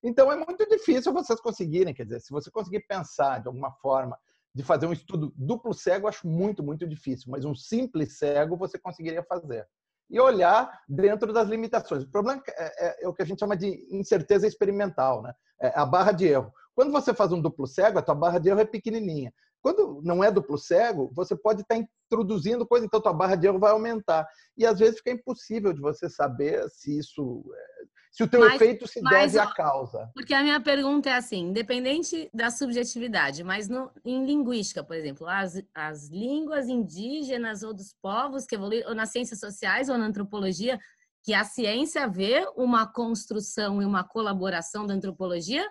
Então 0.02 0.32
é 0.32 0.36
muito 0.36 0.66
difícil 0.66 1.12
vocês 1.12 1.38
conseguirem, 1.38 1.92
quer 1.92 2.04
dizer, 2.04 2.20
se 2.20 2.30
você 2.30 2.50
conseguir 2.50 2.80
pensar 2.86 3.42
de 3.42 3.48
alguma 3.48 3.72
forma 3.72 4.16
de 4.54 4.62
fazer 4.62 4.86
um 4.86 4.92
estudo 4.92 5.34
duplo 5.36 5.74
cego, 5.74 6.08
acho 6.08 6.26
muito, 6.26 6.62
muito 6.62 6.86
difícil, 6.86 7.30
mas 7.30 7.44
um 7.44 7.54
simples 7.54 8.16
cego 8.16 8.56
você 8.56 8.78
conseguiria 8.78 9.22
fazer 9.22 9.66
e 10.08 10.18
olhar 10.18 10.80
dentro 10.88 11.32
das 11.32 11.48
limitações. 11.48 12.04
O 12.04 12.10
problema 12.10 12.42
é, 12.48 12.86
é, 12.86 13.04
é, 13.04 13.08
o 13.08 13.12
que 13.12 13.22
a 13.22 13.26
gente 13.26 13.40
chama 13.40 13.56
de 13.56 13.86
incerteza 13.90 14.46
experimental, 14.46 15.22
né? 15.22 15.34
É 15.60 15.72
a 15.74 15.84
barra 15.84 16.12
de 16.12 16.26
erro. 16.26 16.52
Quando 16.74 16.92
você 16.92 17.12
faz 17.12 17.32
um 17.32 17.40
duplo 17.40 17.66
cego, 17.66 17.98
a 17.98 18.02
tua 18.02 18.14
barra 18.14 18.38
de 18.38 18.48
erro 18.48 18.60
é 18.60 18.64
pequenininha. 18.64 19.32
Quando 19.66 20.00
não 20.04 20.22
é 20.22 20.30
duplo 20.30 20.56
cego, 20.56 21.10
você 21.12 21.34
pode 21.34 21.62
estar 21.62 21.76
introduzindo 21.76 22.64
coisa, 22.64 22.86
então 22.86 23.00
tua 23.00 23.12
barra 23.12 23.34
de 23.34 23.48
erro 23.48 23.58
vai 23.58 23.72
aumentar. 23.72 24.24
E 24.56 24.64
às 24.64 24.78
vezes 24.78 24.98
fica 24.98 25.10
impossível 25.10 25.72
de 25.72 25.80
você 25.80 26.08
saber 26.08 26.70
se 26.70 26.96
isso 26.96 27.44
é, 27.52 27.84
se 28.12 28.22
o 28.22 28.28
teu 28.28 28.38
mas, 28.42 28.54
efeito 28.54 28.86
se 28.86 29.00
mas, 29.00 29.32
deve 29.32 29.40
à 29.40 29.52
causa. 29.52 30.08
Porque 30.14 30.32
a 30.32 30.42
minha 30.44 30.60
pergunta 30.60 31.10
é 31.10 31.14
assim, 31.14 31.48
independente 31.48 32.30
da 32.32 32.48
subjetividade, 32.48 33.42
mas 33.42 33.68
no, 33.68 33.90
em 34.04 34.24
linguística, 34.24 34.84
por 34.84 34.94
exemplo, 34.94 35.26
as, 35.26 35.60
as 35.74 36.10
línguas 36.10 36.68
indígenas 36.68 37.64
ou 37.64 37.74
dos 37.74 37.92
povos 38.00 38.46
que 38.46 38.54
evoluíram, 38.54 38.90
ou 38.90 38.94
nas 38.94 39.10
ciências 39.10 39.40
sociais 39.40 39.88
ou 39.88 39.98
na 39.98 40.06
antropologia, 40.06 40.78
que 41.24 41.34
a 41.34 41.42
ciência 41.42 42.06
vê 42.06 42.46
uma 42.56 42.86
construção 42.86 43.82
e 43.82 43.84
uma 43.84 44.04
colaboração 44.04 44.86
da 44.86 44.94
antropologia 44.94 45.68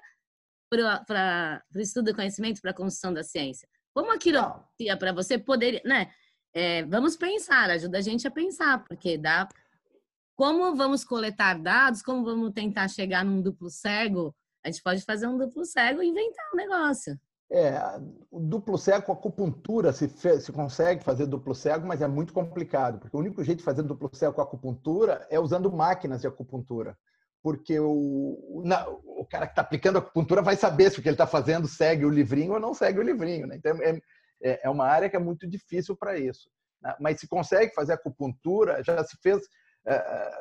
para 0.70 1.64
o 1.74 1.80
estudo 1.80 2.12
do 2.12 2.16
conhecimento, 2.16 2.60
para 2.60 2.72
a 2.72 2.76
construção 2.76 3.14
da 3.14 3.24
ciência. 3.24 3.66
Como 3.96 4.12
a 4.12 4.18
quiropraxia 4.18 4.98
para 5.00 5.14
você 5.14 5.38
poderia, 5.38 5.82
né? 5.86 6.12
É, 6.54 6.84
vamos 6.84 7.16
pensar, 7.16 7.70
ajuda 7.70 7.98
a 7.98 8.02
gente 8.02 8.28
a 8.28 8.32
pensar, 8.32 8.84
porque 8.84 9.18
dá 9.18 9.48
como 10.36 10.76
vamos 10.76 11.06
coletar 11.06 11.58
dados, 11.58 12.02
como 12.02 12.26
vamos 12.26 12.52
tentar 12.52 12.90
chegar 12.90 13.24
num 13.24 13.42
duplo 13.42 13.70
cego, 13.70 14.36
a 14.62 14.70
gente 14.70 14.84
pode 14.84 15.02
fazer 15.02 15.28
um 15.28 15.38
duplo 15.38 15.64
cego 15.64 16.04
e 16.04 16.08
inventar 16.08 16.46
um 16.54 16.58
negócio. 16.58 17.18
É, 17.50 17.80
o 18.30 18.42
duplo 18.42 18.78
cego 18.78 19.06
com 19.06 19.14
acupuntura 19.14 19.94
se, 19.94 20.10
se 20.10 20.52
consegue 20.52 21.02
fazer 21.02 21.26
duplo 21.26 21.56
cego, 21.56 21.88
mas 21.88 22.02
é 22.02 22.08
muito 22.08 22.34
complicado, 22.34 23.00
porque 23.00 23.16
o 23.16 23.20
único 23.20 23.44
jeito 23.46 23.60
de 23.60 23.64
fazer 23.64 23.84
duplo 23.84 24.10
cego 24.12 24.34
com 24.34 24.42
acupuntura 24.42 25.26
é 25.30 25.40
usando 25.40 25.72
máquinas 25.72 26.20
de 26.20 26.28
acupuntura. 26.28 26.98
Porque 27.46 27.80
o, 27.80 28.64
na, 28.66 28.90
o 28.90 29.24
cara 29.24 29.46
que 29.46 29.52
está 29.52 29.62
aplicando 29.62 30.00
acupuntura 30.00 30.42
vai 30.42 30.56
saber 30.56 30.90
se 30.90 30.98
o 30.98 31.04
que 31.04 31.08
ele 31.08 31.14
está 31.14 31.28
fazendo 31.28 31.68
segue 31.68 32.04
o 32.04 32.10
livrinho 32.10 32.54
ou 32.54 32.60
não 32.60 32.74
segue 32.74 32.98
o 32.98 33.04
livrinho. 33.04 33.46
Né? 33.46 33.58
Então, 33.58 33.78
é, 33.84 34.02
é, 34.42 34.62
é 34.64 34.70
uma 34.72 34.88
área 34.88 35.08
que 35.08 35.16
é 35.16 35.20
muito 35.20 35.48
difícil 35.48 35.96
para 35.96 36.18
isso. 36.18 36.50
Né? 36.82 36.96
Mas 37.00 37.20
se 37.20 37.28
consegue 37.28 37.72
fazer 37.76 37.94
acupuntura, 37.94 38.84
já 38.84 39.04
se 39.04 39.16
fez 39.22 39.44
é, 39.86 39.94
é, 39.94 40.32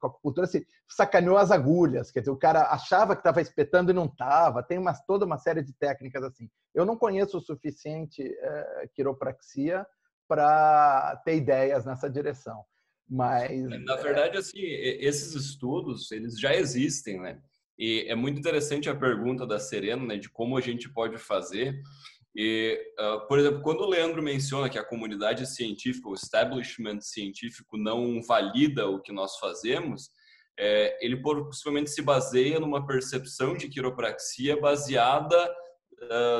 com 0.00 0.06
a 0.06 0.10
acupuntura 0.10 0.46
se 0.46 0.66
sacaneou 0.88 1.36
as 1.36 1.50
agulhas, 1.50 2.10
quer 2.10 2.20
dizer, 2.20 2.30
o 2.30 2.38
cara 2.38 2.70
achava 2.70 3.14
que 3.14 3.20
estava 3.20 3.42
espetando 3.42 3.90
e 3.90 3.94
não 3.94 4.06
estava. 4.06 4.62
Tem 4.62 4.78
uma, 4.78 4.94
toda 5.06 5.26
uma 5.26 5.36
série 5.36 5.62
de 5.62 5.74
técnicas 5.74 6.24
assim. 6.24 6.48
Eu 6.74 6.86
não 6.86 6.96
conheço 6.96 7.36
o 7.36 7.42
suficiente 7.42 8.22
é, 8.22 8.88
quiropraxia 8.94 9.86
para 10.26 11.20
ter 11.26 11.36
ideias 11.36 11.84
nessa 11.84 12.08
direção. 12.08 12.64
Mas 13.08 13.50
na 13.84 13.96
verdade 13.96 14.38
assim, 14.38 14.58
esses 14.60 15.34
estudos, 15.34 16.10
eles 16.10 16.38
já 16.38 16.54
existem, 16.54 17.20
né? 17.20 17.38
E 17.78 18.06
é 18.08 18.14
muito 18.14 18.38
interessante 18.38 18.88
a 18.88 18.94
pergunta 18.94 19.46
da 19.46 19.58
Serena, 19.58 20.04
né, 20.04 20.16
de 20.16 20.30
como 20.30 20.56
a 20.56 20.60
gente 20.60 20.88
pode 20.88 21.18
fazer. 21.18 21.74
E, 22.36 22.80
uh, 22.98 23.26
por 23.28 23.38
exemplo, 23.38 23.62
quando 23.62 23.80
o 23.80 23.88
Leandro 23.88 24.22
menciona 24.22 24.68
que 24.68 24.78
a 24.78 24.84
comunidade 24.84 25.46
científica, 25.46 26.08
o 26.08 26.14
establishment 26.14 27.00
científico 27.00 27.76
não 27.76 28.20
valida 28.22 28.88
o 28.88 29.00
que 29.00 29.12
nós 29.12 29.38
fazemos, 29.38 30.10
é, 30.58 31.04
ele 31.04 31.16
possivelmente 31.20 31.90
se 31.90 32.00
baseia 32.00 32.60
numa 32.60 32.86
percepção 32.86 33.56
de 33.56 33.68
quiropraxia 33.68 34.60
baseada 34.60 35.52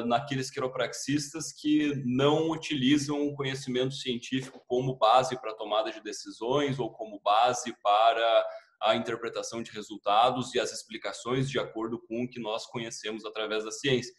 naqueles 0.06 0.50
quiropraxistas 0.50 1.52
que 1.52 2.02
não 2.04 2.50
utilizam 2.50 3.26
o 3.26 3.34
conhecimento 3.34 3.94
científico 3.94 4.62
como 4.66 4.96
base 4.96 5.40
para 5.40 5.52
a 5.52 5.56
tomada 5.56 5.90
de 5.90 6.02
decisões 6.02 6.78
ou 6.78 6.92
como 6.92 7.20
base 7.20 7.74
para 7.82 8.46
a 8.82 8.94
interpretação 8.94 9.62
de 9.62 9.70
resultados 9.72 10.54
e 10.54 10.60
as 10.60 10.72
explicações 10.72 11.48
de 11.48 11.58
acordo 11.58 11.98
com 12.06 12.24
o 12.24 12.28
que 12.28 12.40
nós 12.40 12.66
conhecemos 12.66 13.24
através 13.24 13.64
da 13.64 13.70
ciência. 13.70 14.12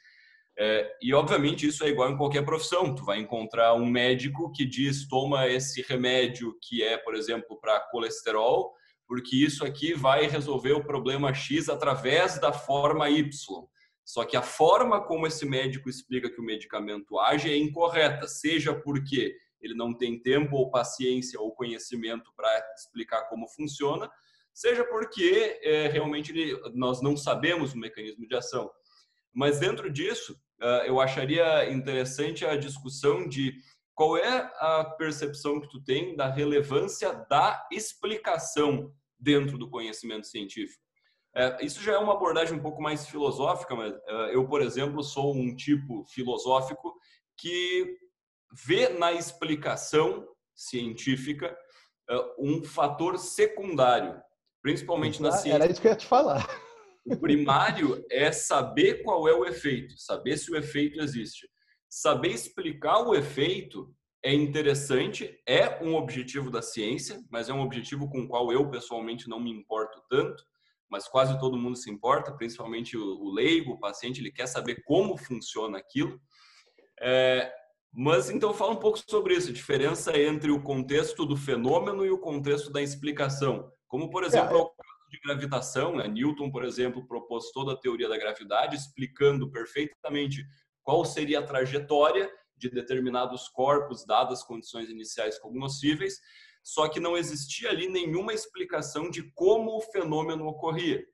É, 0.57 0.89
e 1.01 1.13
obviamente 1.13 1.67
isso 1.67 1.83
é 1.83 1.89
igual 1.89 2.09
em 2.09 2.17
qualquer 2.17 2.43
profissão. 2.45 2.95
Tu 2.95 3.03
vai 3.03 3.19
encontrar 3.19 3.73
um 3.73 3.85
médico 3.85 4.51
que 4.51 4.65
diz 4.65 5.07
toma 5.07 5.47
esse 5.47 5.81
remédio 5.81 6.57
que 6.61 6.81
é, 6.81 6.97
por 6.97 7.13
exemplo, 7.13 7.59
para 7.59 7.79
colesterol, 7.91 8.73
porque 9.07 9.35
isso 9.35 9.65
aqui 9.65 9.93
vai 9.93 10.27
resolver 10.27 10.73
o 10.73 10.83
problema 10.83 11.33
X 11.33 11.69
através 11.69 12.39
da 12.39 12.53
forma 12.53 13.09
Y. 13.09 13.29
Só 14.05 14.23
que 14.23 14.37
a 14.37 14.41
forma 14.41 15.03
como 15.03 15.25
esse 15.25 15.45
médico 15.45 15.89
explica 15.89 16.29
que 16.29 16.39
o 16.39 16.45
medicamento 16.45 17.19
age 17.19 17.51
é 17.51 17.57
incorreta, 17.57 18.27
seja 18.27 18.73
porque 18.73 19.35
ele 19.59 19.73
não 19.73 19.97
tem 19.97 20.21
tempo 20.21 20.55
ou 20.55 20.69
paciência 20.69 21.41
ou 21.41 21.55
conhecimento 21.55 22.31
para 22.37 22.47
explicar 22.77 23.23
como 23.23 23.49
funciona, 23.49 24.09
seja 24.53 24.85
porque 24.85 25.59
é, 25.63 25.87
realmente 25.87 26.31
ele, 26.31 26.55
nós 26.75 27.01
não 27.01 27.17
sabemos 27.17 27.73
o 27.73 27.77
mecanismo 27.77 28.27
de 28.27 28.35
ação. 28.35 28.69
Mas 29.33 29.59
dentro 29.59 29.91
disso, 29.91 30.39
ah, 30.61 30.83
eu 30.85 30.99
acharia 31.01 31.69
interessante 31.71 32.45
a 32.45 32.55
discussão 32.55 33.27
de 33.27 33.59
qual 33.93 34.17
é 34.17 34.51
a 34.59 34.85
percepção 34.97 35.59
que 35.59 35.69
tu 35.69 35.83
tem 35.83 36.15
da 36.15 36.29
relevância 36.29 37.13
da 37.29 37.67
explicação 37.71 38.93
dentro 39.19 39.57
do 39.57 39.69
conhecimento 39.69 40.27
científico. 40.27 40.84
É, 41.35 41.65
isso 41.65 41.81
já 41.81 41.93
é 41.93 41.97
uma 41.97 42.13
abordagem 42.13 42.57
um 42.57 42.61
pouco 42.61 42.81
mais 42.81 43.07
filosófica, 43.07 43.75
mas 43.75 43.93
ah, 44.07 44.29
eu, 44.31 44.47
por 44.47 44.61
exemplo, 44.61 45.03
sou 45.03 45.35
um 45.35 45.53
tipo 45.53 46.05
filosófico 46.05 46.95
que 47.37 47.97
vê 48.65 48.87
na 48.87 49.11
explicação 49.11 50.25
científica 50.55 51.55
ah, 52.09 52.35
um 52.39 52.63
fator 52.63 53.19
secundário, 53.19 54.21
principalmente 54.61 55.21
na 55.21 55.31
ciência. 55.31 55.55
Era 55.55 55.69
isso 55.69 55.81
que 55.81 55.87
eu 55.87 55.91
ia 55.91 55.97
te 55.97 56.07
falar. 56.07 56.47
O 57.05 57.17
primário 57.17 58.03
é 58.09 58.31
saber 58.31 59.03
qual 59.03 59.27
é 59.27 59.33
o 59.33 59.45
efeito, 59.45 59.93
saber 59.97 60.37
se 60.37 60.49
o 60.51 60.55
efeito 60.55 61.01
existe. 61.01 61.47
Saber 61.89 62.29
explicar 62.29 62.99
o 62.99 63.13
efeito 63.13 63.93
é 64.23 64.33
interessante, 64.33 65.39
é 65.47 65.83
um 65.83 65.95
objetivo 65.95 66.49
da 66.49 66.61
ciência, 66.61 67.21
mas 67.29 67.47
é 67.47 67.53
um 67.53 67.61
objetivo 67.61 68.09
com 68.09 68.21
o 68.21 68.27
qual 68.27 68.51
eu 68.51 68.69
pessoalmente 68.71 69.29
não 69.29 69.39
me 69.39 69.51
importo 69.51 70.01
tanto, 70.09 70.43
mas 70.89 71.07
quase 71.07 71.39
todo 71.39 71.57
mundo 71.57 71.75
se 71.75 71.89
importa, 71.89 72.31
principalmente 72.31 72.97
o, 72.97 73.31
leigo, 73.31 73.73
o 73.73 73.79
paciente, 73.79 74.21
ele 74.21 74.31
quer 74.31 74.47
saber 74.47 74.83
como 74.83 75.17
funciona 75.17 75.77
aquilo. 75.77 76.19
É, 77.01 77.51
mas 77.91 78.29
então 78.29 78.53
fala 78.53 78.73
um 78.73 78.79
pouco 78.79 78.99
sobre 79.09 79.35
isso, 79.35 79.49
a 79.49 79.53
diferença 79.53 80.17
entre 80.17 80.51
o 80.51 80.61
contexto 80.61 81.25
do 81.25 81.35
fenômeno 81.35 82.05
e 82.05 82.11
o 82.11 82.19
contexto 82.19 82.71
da 82.71 82.81
explicação. 82.81 83.71
Como, 83.87 84.09
por 84.09 84.23
exemplo, 84.23 84.57
é, 84.59 84.85
de 85.09 85.19
gravitação, 85.21 85.95
né? 85.95 86.07
Newton, 86.07 86.51
por 86.51 86.63
exemplo, 86.63 87.07
propôs 87.07 87.51
toda 87.51 87.73
a 87.73 87.77
teoria 87.77 88.09
da 88.09 88.17
gravidade, 88.17 88.75
explicando 88.75 89.49
perfeitamente 89.49 90.45
qual 90.83 91.03
seria 91.05 91.39
a 91.39 91.43
trajetória 91.43 92.29
de 92.57 92.69
determinados 92.69 93.47
corpos, 93.49 94.05
dadas 94.05 94.39
as 94.39 94.45
condições 94.45 94.89
iniciais 94.89 95.39
cognoscíveis. 95.39 96.19
Só 96.65 96.89
que 96.89 96.99
não 96.99 97.15
existia 97.15 97.69
ali 97.69 97.87
nenhuma 97.87 98.33
explicação 98.33 99.07
de 99.11 99.21
como 99.35 99.77
o 99.77 99.81
fenômeno 99.81 100.47
ocorria. 100.47 101.05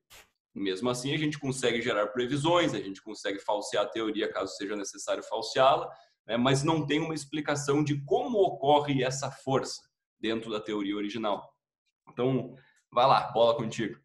Mesmo 0.55 0.89
assim, 0.89 1.13
a 1.13 1.17
gente 1.17 1.37
consegue 1.37 1.81
gerar 1.81 2.07
previsões, 2.07 2.73
a 2.73 2.79
gente 2.79 3.01
consegue 3.01 3.37
falsear 3.37 3.83
a 3.83 3.89
teoria 3.89 4.31
caso 4.31 4.55
seja 4.55 4.77
necessário 4.77 5.21
falseá-la, 5.21 5.93
né? 6.25 6.37
mas 6.37 6.63
não 6.63 6.85
tem 6.85 7.01
uma 7.01 7.13
explicação 7.13 7.83
de 7.83 8.01
como 8.05 8.37
ocorre 8.37 9.03
essa 9.03 9.29
força 9.29 9.81
dentro 10.17 10.49
da 10.49 10.61
teoria 10.61 10.95
original. 10.95 11.53
Então, 12.07 12.55
vai 12.89 13.05
lá, 13.05 13.29
bola 13.33 13.53
contigo. 13.53 13.99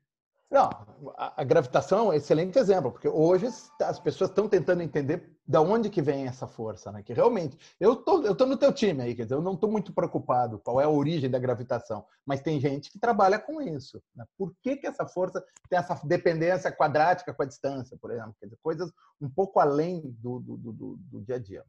Não, 0.49 0.71
a, 1.17 1.43
gravitação 1.43 1.99
é 1.99 2.03
um 2.03 2.12
excelente 2.12 2.57
exemplo, 2.57 2.93
porque 2.93 3.09
hoje 3.09 3.47
as 3.81 3.99
pessoas 3.99 4.31
estão 4.31 4.49
tentando 4.49 4.81
entender 4.81 5.37
da 5.47 5.61
onde 5.61 5.91
que 5.91 6.00
vem 6.00 6.26
essa 6.26 6.47
força, 6.47 6.93
né? 6.93 7.03
Que 7.03 7.12
realmente, 7.12 7.59
eu 7.81 7.97
tô, 7.97 8.23
eu 8.23 8.35
tô 8.35 8.47
no 8.47 8.57
teu 8.57 8.73
time 8.73 9.03
aí, 9.03 9.15
quer 9.15 9.25
dizer, 9.25 9.35
eu 9.35 9.43
não 9.43 9.55
estou 9.55 9.69
muito 9.69 9.93
preocupado 9.93 10.61
qual 10.61 10.81
é 10.81 10.85
a 10.85 10.88
origem 10.88 11.29
da 11.29 11.38
gravitação, 11.38 12.07
mas 12.25 12.43
tem 12.43 12.61
gente 12.61 12.93
que 12.93 12.99
trabalha 12.99 13.41
com 13.41 13.61
isso. 13.61 14.00
Né? 14.15 14.25
Por 14.38 14.55
que 14.62 14.76
que 14.76 14.87
essa 14.87 15.05
força 15.05 15.45
tem 15.69 15.79
essa 15.81 16.00
dependência 16.05 16.71
quadrática 16.71 17.35
com 17.35 17.43
a 17.43 17.47
distância, 17.47 17.97
por 18.00 18.12
exemplo? 18.12 18.35
Quer 18.38 18.47
dizer, 18.47 18.59
coisas 18.62 18.93
um 19.21 19.29
pouco 19.29 19.59
além 19.59 20.00
do, 20.21 20.38
do, 20.38 20.57
do, 20.57 20.97
do 20.97 21.21
dia 21.23 21.37
a 21.37 21.41
dia. 21.41 21.65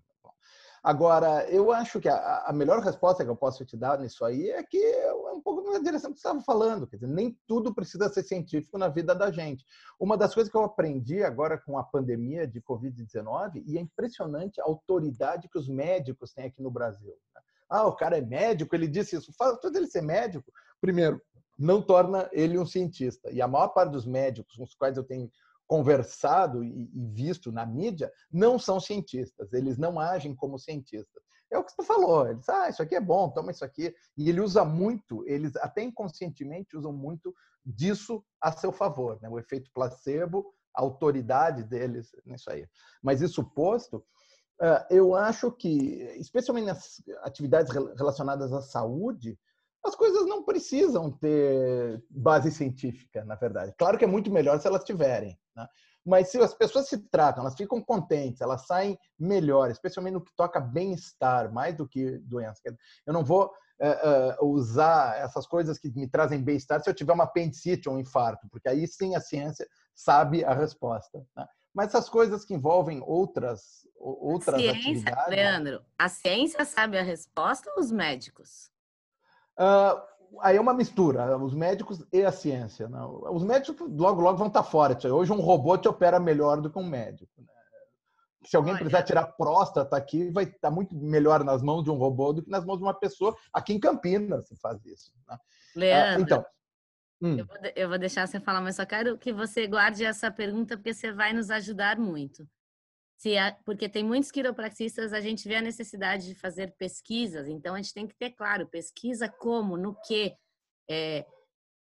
Agora, 0.87 1.45
eu 1.49 1.69
acho 1.73 1.99
que 1.99 2.07
a, 2.07 2.45
a, 2.45 2.53
melhor 2.53 2.79
resposta 2.79 3.21
que 3.21 3.29
eu 3.29 3.35
posso 3.35 3.65
te 3.65 3.75
dar 3.75 3.99
nisso 3.99 4.23
aí 4.23 4.49
é 4.51 4.63
que 4.63 4.77
é 4.77 5.13
um 5.33 5.41
pouco 5.41 5.69
na 5.69 5.79
direção 5.79 6.13
que 6.13 6.17
você 6.17 6.25
estava 6.25 6.41
falando. 6.41 6.87
Quer 6.87 6.95
dizer, 6.95 7.09
nem 7.09 7.37
tudo 7.45 7.75
precisa 7.75 8.07
ser 8.07 8.23
científico 8.23 8.77
na 8.77 8.87
vida 8.87 9.13
da 9.13 9.29
gente. 9.29 9.65
Uma 9.99 10.15
das 10.15 10.33
coisas 10.33 10.49
que 10.49 10.55
eu 10.55 10.63
aprendi 10.63 11.21
agora 11.25 11.57
com 11.57 11.77
a 11.77 11.83
pandemia 11.83 12.47
de 12.47 12.61
Covid-19, 12.61 13.63
e 13.67 13.77
é 13.77 13.81
impressionante 13.81 14.61
a 14.61 14.63
autoridade 14.63 15.49
que 15.49 15.59
os 15.59 15.67
médicos 15.67 16.31
têm 16.31 16.45
aqui 16.45 16.61
no 16.61 16.71
Brasil. 16.71 17.17
Né? 17.35 17.41
Ah, 17.69 17.85
o 17.85 17.93
cara 17.93 18.17
é 18.17 18.21
médico, 18.21 18.73
ele 18.73 18.87
disse 18.87 19.17
isso. 19.17 19.33
Faz 19.37 19.57
ele 19.65 19.87
ser 19.87 20.01
médico, 20.01 20.49
primeiro, 20.79 21.21
não 21.59 21.81
torna 21.81 22.29
ele 22.31 22.57
um 22.57 22.65
cientista. 22.65 23.29
E 23.29 23.41
a 23.41 23.47
maior 23.47 23.67
parte 23.73 23.91
dos 23.91 24.05
médicos 24.05 24.55
com 24.55 24.63
os 24.63 24.73
quais 24.73 24.95
eu 24.95 25.03
tenho 25.03 25.29
conversado 25.67 26.63
e, 26.63 26.89
visto 27.13 27.51
na 27.51 27.65
mídia 27.65 28.11
não 28.31 28.57
são 28.57 28.79
cientistas, 28.79 29.51
eles 29.53 29.77
não 29.77 29.99
agem 29.99 30.33
como 30.33 30.57
cientistas. 30.57 31.21
É 31.51 31.57
o 31.57 31.63
que 31.63 31.71
você 31.71 31.83
falou, 31.83 32.27
eles, 32.27 32.47
ah, 32.49 32.69
isso 32.69 32.81
aqui 32.81 32.95
é 32.95 32.99
bom, 32.99 33.29
toma 33.29 33.51
isso 33.51 33.63
aqui. 33.63 33.93
E 34.17 34.29
ele 34.29 34.41
usa 34.41 34.65
muito, 34.65 35.23
eles 35.27 35.55
até 35.57 35.81
inconscientemente 35.81 36.75
usam 36.75 36.91
muito 36.91 37.33
disso 37.65 38.23
a 38.41 38.51
seu 38.51 38.71
favor, 38.71 39.19
né? 39.21 39.29
o 39.29 39.39
efeito 39.39 39.69
placebo, 39.73 40.53
a 40.75 40.81
autoridade 40.81 41.63
deles 41.63 42.11
nisso 42.25 42.49
aí. 42.49 42.67
Mas 43.01 43.21
isso 43.21 43.43
posto, 43.43 44.03
eu 44.89 45.15
acho 45.15 45.51
que, 45.51 45.69
especialmente 46.19 46.65
nas 46.65 47.01
atividades 47.21 47.71
relacionadas 47.71 48.51
à 48.51 48.61
saúde, 48.61 49.37
as 49.85 49.95
coisas 49.95 50.25
não 50.25 50.43
precisam 50.43 51.11
ter 51.11 52.03
base 52.09 52.51
científica, 52.51 53.23
na 53.25 53.35
verdade. 53.35 53.73
Claro 53.77 53.97
que 53.97 54.03
é 54.03 54.07
muito 54.07 54.31
melhor 54.31 54.59
se 54.59 54.67
elas 54.67 54.83
tiverem. 54.83 55.37
Né? 55.55 55.67
Mas 56.05 56.29
se 56.29 56.39
as 56.39 56.53
pessoas 56.53 56.87
se 56.87 56.97
tratam, 57.09 57.43
elas 57.43 57.55
ficam 57.55 57.81
contentes, 57.81 58.41
elas 58.41 58.65
saem 58.65 58.97
melhor, 59.19 59.69
especialmente 59.69 60.13
no 60.13 60.23
que 60.23 60.35
toca 60.35 60.59
bem-estar, 60.59 61.51
mais 61.51 61.75
do 61.75 61.87
que 61.87 62.17
doença. 62.19 62.61
Eu 63.05 63.13
não 63.13 63.25
vou 63.25 63.45
uh, 63.45 64.43
uh, 64.43 64.47
usar 64.47 65.17
essas 65.17 65.45
coisas 65.45 65.77
que 65.77 65.89
me 65.89 66.07
trazem 66.07 66.41
bem-estar 66.41 66.81
se 66.81 66.89
eu 66.89 66.93
tiver 66.93 67.13
uma 67.13 67.25
apendicite 67.25 67.89
ou 67.89 67.95
um 67.95 67.99
infarto, 67.99 68.47
porque 68.49 68.69
aí 68.69 68.87
sim 68.87 69.15
a 69.15 69.21
ciência 69.21 69.67
sabe 69.93 70.45
a 70.45 70.53
resposta. 70.53 71.25
Né? 71.35 71.45
Mas 71.73 71.89
essas 71.89 72.09
coisas 72.09 72.45
que 72.45 72.53
envolvem 72.53 73.01
outras, 73.05 73.85
outras 73.99 74.59
ciência, 74.59 74.79
atividades... 74.79 75.29
Leandro, 75.29 75.85
a 75.99 76.09
ciência 76.09 76.65
sabe 76.65 76.97
a 76.97 77.03
resposta 77.03 77.69
ou 77.75 77.81
os 77.81 77.91
médicos? 77.91 78.71
Uh, 79.57 80.01
aí 80.41 80.57
é 80.57 80.61
uma 80.61 80.73
mistura, 80.73 81.37
os 81.37 81.53
médicos 81.53 82.05
e 82.11 82.23
a 82.23 82.31
ciência. 82.31 82.87
Né? 82.87 82.99
Os 83.31 83.43
médicos 83.43 83.89
logo, 83.91 84.21
logo 84.21 84.37
vão 84.37 84.47
estar 84.47 84.63
fora. 84.63 84.97
Hoje 85.11 85.31
um 85.31 85.41
robô 85.41 85.77
te 85.77 85.87
opera 85.87 86.19
melhor 86.19 86.61
do 86.61 86.69
que 86.69 86.77
um 86.77 86.87
médico. 86.87 87.31
Né? 87.41 87.47
Se 88.45 88.55
alguém 88.55 88.73
Olha. 88.73 88.79
precisar 88.79 89.03
tirar 89.03 89.25
próstata 89.25 89.97
aqui, 89.97 90.29
vai 90.31 90.45
estar 90.45 90.71
muito 90.71 90.95
melhor 90.95 91.43
nas 91.43 91.61
mãos 91.61 91.83
de 91.83 91.89
um 91.89 91.95
robô 91.95 92.33
do 92.33 92.43
que 92.43 92.49
nas 92.49 92.63
mãos 92.63 92.77
de 92.77 92.83
uma 92.83 92.93
pessoa. 92.93 93.35
Aqui 93.51 93.73
em 93.73 93.79
Campinas 93.79 94.47
se 94.47 94.55
faz 94.55 94.85
isso. 94.85 95.11
Né? 95.27 95.37
Leandro, 95.75 96.19
uh, 96.19 96.23
então, 96.23 96.45
hum. 97.21 97.37
eu, 97.39 97.45
vou, 97.45 97.57
eu 97.75 97.89
vou 97.89 97.97
deixar 97.97 98.27
você 98.27 98.39
falar, 98.39 98.61
mas 98.61 98.75
só 98.75 98.85
quero 98.85 99.17
que 99.17 99.33
você 99.33 99.67
guarde 99.67 100.05
essa 100.05 100.31
pergunta 100.31 100.77
porque 100.77 100.93
você 100.93 101.11
vai 101.11 101.33
nos 101.33 101.49
ajudar 101.49 101.97
muito 101.97 102.47
se 103.17 103.35
a, 103.35 103.51
porque 103.65 103.89
tem 103.89 104.03
muitos 104.03 104.29
quiropraxistas, 104.29 105.11
a 105.11 105.19
gente 105.19 105.47
vê 105.47 105.55
a 105.55 105.61
necessidade 105.61 106.27
de 106.27 106.35
fazer 106.35 106.75
pesquisas, 106.77 107.47
então 107.47 107.73
a 107.73 107.77
gente 107.77 107.93
tem 107.93 108.07
que 108.07 108.15
ter 108.15 108.31
claro, 108.31 108.67
pesquisa 108.67 109.27
como, 109.27 109.75
no 109.75 109.95
que. 110.05 110.35
É, 110.89 111.25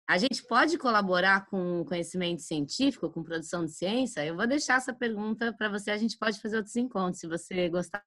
a 0.09 0.19
gente 0.19 0.43
pode 0.45 0.79
colaborar 0.79 1.47
com 1.47 1.85
conhecimento 1.85 2.41
científico, 2.41 3.11
com 3.11 3.25
produção 3.25 3.65
de 3.65 3.73
ciência? 3.73 4.25
Eu 4.25 4.37
vou 4.37 4.47
deixar 4.47 4.77
essa 4.77 4.95
pergunta 4.95 5.53
para 5.53 5.69
você, 5.69 5.91
a 5.91 5.99
gente 5.99 6.17
pode 6.17 6.41
fazer 6.41 6.57
outros 6.57 6.77
encontros, 6.77 7.19
se 7.19 7.27
você 7.27 7.69
gostar. 7.69 8.03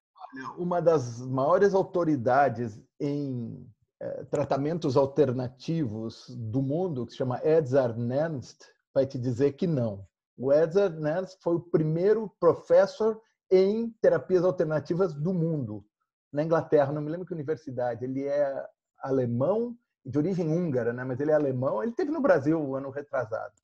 Uma 0.56 0.80
das 0.80 1.20
maiores 1.20 1.74
autoridades 1.74 2.80
em 2.98 3.66
é, 4.00 4.24
tratamentos 4.24 4.96
alternativos 4.96 6.26
do 6.30 6.62
mundo, 6.62 7.04
que 7.04 7.12
se 7.12 7.18
chama 7.18 7.40
Edzard 7.44 8.00
Nernst, 8.00 8.58
vai 8.94 9.06
te 9.06 9.18
dizer 9.18 9.52
que 9.52 9.66
não. 9.66 10.06
Edward 10.52 10.98
Nernst 11.00 11.38
foi 11.42 11.56
o 11.56 11.60
primeiro 11.60 12.30
professor 12.40 13.20
em 13.50 13.90
terapias 14.00 14.44
alternativas 14.44 15.12
do 15.12 15.34
mundo, 15.34 15.84
na 16.32 16.44
Inglaterra, 16.44 16.92
não 16.92 17.02
me 17.02 17.10
lembro 17.10 17.26
que 17.26 17.34
universidade. 17.34 18.04
Ele 18.04 18.24
é 18.24 18.64
alemão, 18.98 19.76
de 20.04 20.16
origem 20.16 20.48
húngara, 20.48 20.92
né? 20.92 21.04
mas 21.04 21.20
ele 21.20 21.30
é 21.30 21.34
alemão. 21.34 21.82
Ele 21.82 21.92
teve 21.92 22.10
no 22.10 22.20
Brasil 22.20 22.60
o 22.60 22.76
ano 22.76 22.90
retrasado. 22.90 23.54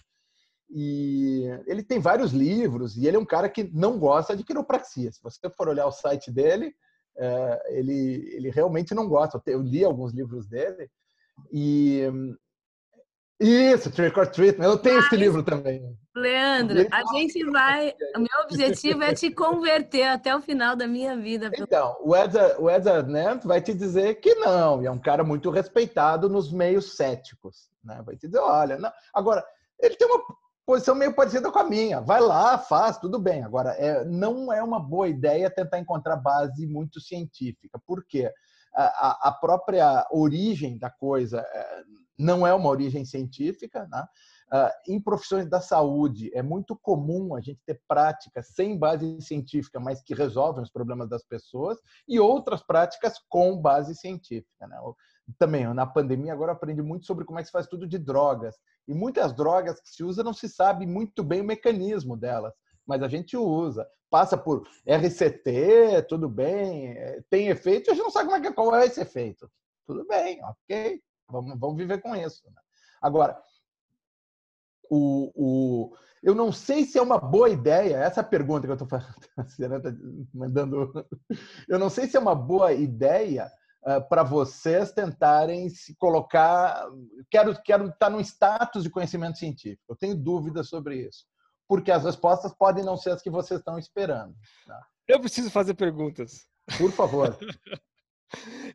E 0.68 1.44
ele 1.66 1.82
tem 1.82 2.00
vários 2.00 2.32
livros 2.32 2.96
e 2.96 3.06
ele 3.06 3.16
é 3.16 3.20
um 3.20 3.24
cara 3.24 3.48
que 3.48 3.70
não 3.72 3.98
gosta 3.98 4.36
de 4.36 4.42
quiropraxia. 4.42 5.12
Se 5.12 5.22
você 5.22 5.48
for 5.48 5.68
olhar 5.68 5.86
o 5.86 5.92
site 5.92 6.30
dele, 6.30 6.74
é, 7.16 7.78
ele, 7.78 8.28
ele 8.34 8.50
realmente 8.50 8.92
não 8.92 9.08
gosta. 9.08 9.40
Eu 9.46 9.62
li 9.62 9.84
alguns 9.84 10.12
livros 10.12 10.46
dele 10.48 10.90
e 11.52 12.02
isso, 13.38 13.90
Trick 13.90 14.18
or 14.18 14.27
Treat. 14.27 14.59
Eu 14.61 14.79
tenho 14.79 14.99
esse 14.99 15.14
livro 15.14 15.42
também. 15.42 15.83
Leandro, 16.14 16.87
a 16.90 17.05
gente 17.14 17.44
vai. 17.51 17.94
O 18.16 18.18
meu 18.18 18.44
objetivo 18.44 19.03
é 19.03 19.14
te 19.14 19.31
converter 19.31 20.05
até 20.05 20.35
o 20.35 20.40
final 20.40 20.75
da 20.75 20.87
minha 20.87 21.16
vida. 21.16 21.51
Então, 21.59 21.96
o 22.01 22.16
Edward, 22.16 22.55
o 22.59 22.70
Edward 22.70 23.11
Nant 23.11 23.44
vai 23.44 23.61
te 23.61 23.75
dizer 23.75 24.14
que 24.14 24.35
não, 24.37 24.83
e 24.83 24.87
é 24.87 24.90
um 24.90 24.99
cara 24.99 25.22
muito 25.22 25.51
respeitado 25.51 26.29
nos 26.31 26.51
meios 26.51 26.96
céticos. 26.96 27.68
Né? 27.85 28.03
Vai 28.05 28.16
te 28.16 28.27
dizer: 28.27 28.38
olha, 28.38 28.79
não. 28.79 28.90
agora, 29.12 29.44
ele 29.79 29.96
tem 29.96 30.09
uma 30.09 30.22
posição 30.64 30.94
meio 30.94 31.14
parecida 31.14 31.51
com 31.53 31.59
a 31.59 31.64
minha. 31.64 32.01
Vai 32.01 32.20
lá, 32.20 32.57
faz, 32.57 32.99
tudo 32.99 33.18
bem. 33.18 33.44
Agora, 33.44 33.70
é, 33.72 34.03
não 34.05 34.51
é 34.51 34.62
uma 34.62 34.81
boa 34.81 35.09
ideia 35.09 35.51
tentar 35.51 35.79
encontrar 35.79 36.16
base 36.16 36.66
muito 36.66 37.01
científica. 37.01 37.79
Por 37.87 38.05
quê? 38.07 38.33
A, 38.76 39.28
a 39.28 39.32
própria 39.32 40.06
origem 40.10 40.78
da 40.78 40.90
coisa 40.90 41.40
é, 41.40 41.82
não 42.18 42.46
é 42.46 42.52
uma 42.54 42.68
origem 42.68 43.04
científica. 43.04 43.86
Né? 43.90 44.04
Uh, 44.52 44.92
em 44.92 45.00
profissões 45.00 45.48
da 45.48 45.60
saúde, 45.60 46.30
é 46.32 46.42
muito 46.42 46.76
comum 46.76 47.34
a 47.34 47.40
gente 47.40 47.60
ter 47.66 47.80
práticas 47.88 48.48
sem 48.48 48.78
base 48.78 49.20
científica, 49.20 49.80
mas 49.80 50.02
que 50.02 50.14
resolvem 50.14 50.62
os 50.62 50.70
problemas 50.70 51.08
das 51.08 51.24
pessoas, 51.24 51.78
e 52.06 52.20
outras 52.20 52.62
práticas 52.62 53.14
com 53.28 53.60
base 53.60 53.94
científica. 53.94 54.66
Né? 54.66 54.78
Também, 55.38 55.66
na 55.74 55.86
pandemia, 55.86 56.32
agora 56.32 56.52
aprendi 56.52 56.82
muito 56.82 57.06
sobre 57.06 57.24
como 57.24 57.38
é 57.38 57.42
que 57.42 57.46
se 57.46 57.52
faz 57.52 57.66
tudo 57.66 57.88
de 57.88 57.98
drogas. 57.98 58.56
E 58.86 58.94
muitas 58.94 59.34
drogas 59.34 59.80
que 59.80 59.88
se 59.88 60.04
usa 60.04 60.22
não 60.22 60.32
se 60.32 60.48
sabe 60.48 60.86
muito 60.86 61.24
bem 61.24 61.40
o 61.40 61.44
mecanismo 61.44 62.16
delas, 62.16 62.52
mas 62.86 63.02
a 63.02 63.08
gente 63.08 63.36
usa. 63.36 63.86
Passa 64.09 64.37
por 64.37 64.69
RCT, 64.87 66.03
tudo 66.09 66.29
bem, 66.29 66.92
é, 66.92 67.23
tem 67.29 67.49
efeito, 67.49 67.90
a 67.90 67.95
gente 67.95 68.05
não 68.05 68.11
sabe 68.11 68.31
como 68.31 68.47
é 68.47 68.53
qual 68.53 68.77
é 68.77 68.87
esse 68.87 69.01
efeito. 69.01 69.51
Tudo 69.87 70.07
bem, 70.07 70.40
ok. 70.45 71.03
Vamos, 71.29 71.59
vamos 71.59 71.77
viver 71.77 72.01
com 72.01 72.14
isso. 72.14 72.42
Né? 72.47 72.61
Agora, 73.01 73.40
o, 74.90 75.33
o, 75.35 75.97
eu 76.23 76.35
não 76.35 76.51
sei 76.53 76.85
se 76.85 76.99
é 76.99 77.03
uma 77.03 77.19
boa 77.19 77.49
ideia, 77.49 77.97
essa 77.97 78.23
pergunta 78.23 78.66
que 78.66 78.71
eu 78.71 78.75
estou 78.75 78.88
tá 78.88 79.07
mandando. 80.33 81.07
Eu 81.69 81.79
não 81.79 81.90
sei 81.90 82.07
se 82.07 82.16
é 82.16 82.21
uma 82.21 82.35
boa 82.35 82.73
ideia 82.73 83.51
uh, 83.83 84.09
para 84.09 84.23
vocês 84.23 84.92
tentarem 84.92 85.69
se 85.69 85.95
colocar. 85.97 86.88
Quero, 87.31 87.61
quero 87.62 87.88
estar 87.88 88.11
no 88.11 88.21
status 88.21 88.83
de 88.83 88.90
conhecimento 88.90 89.38
científico. 89.38 89.85
Eu 89.88 89.97
tenho 89.97 90.16
dúvidas 90.16 90.69
sobre 90.69 91.07
isso. 91.07 91.27
Porque 91.68 91.90
as 91.90 92.05
respostas 92.05 92.55
podem 92.55 92.85
não 92.85 92.96
ser 92.96 93.11
as 93.11 93.22
que 93.22 93.31
vocês 93.31 93.61
estão 93.61 93.79
esperando. 93.79 94.35
Tá? 94.66 94.87
Eu 95.09 95.20
preciso 95.20 95.50
fazer 95.50 95.74
perguntas. 95.74 96.46
Por 96.79 96.90
favor. 96.92 97.37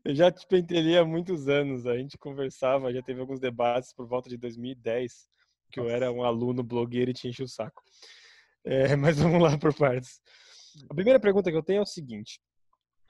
Eu 0.03 0.15
já 0.15 0.31
te 0.31 0.47
pentelei 0.47 0.97
há 0.97 1.05
muitos 1.05 1.47
anos. 1.47 1.85
A 1.85 1.97
gente 1.97 2.17
conversava, 2.17 2.93
já 2.93 3.01
teve 3.01 3.19
alguns 3.19 3.39
debates 3.39 3.93
por 3.93 4.07
volta 4.07 4.29
de 4.29 4.37
2010, 4.37 5.27
que 5.71 5.79
eu 5.79 5.89
era 5.89 6.11
um 6.11 6.23
aluno 6.23 6.63
blogueiro 6.63 7.11
e 7.11 7.13
te 7.13 7.27
enchi 7.27 7.43
o 7.43 7.47
saco. 7.47 7.83
É, 8.63 8.95
mas 8.95 9.19
vamos 9.19 9.41
lá 9.41 9.57
por 9.57 9.73
partes. 9.73 10.21
A 10.89 10.93
primeira 10.93 11.19
pergunta 11.19 11.51
que 11.51 11.57
eu 11.57 11.63
tenho 11.63 11.79
é 11.79 11.83
o 11.83 11.85
seguinte: 11.85 12.39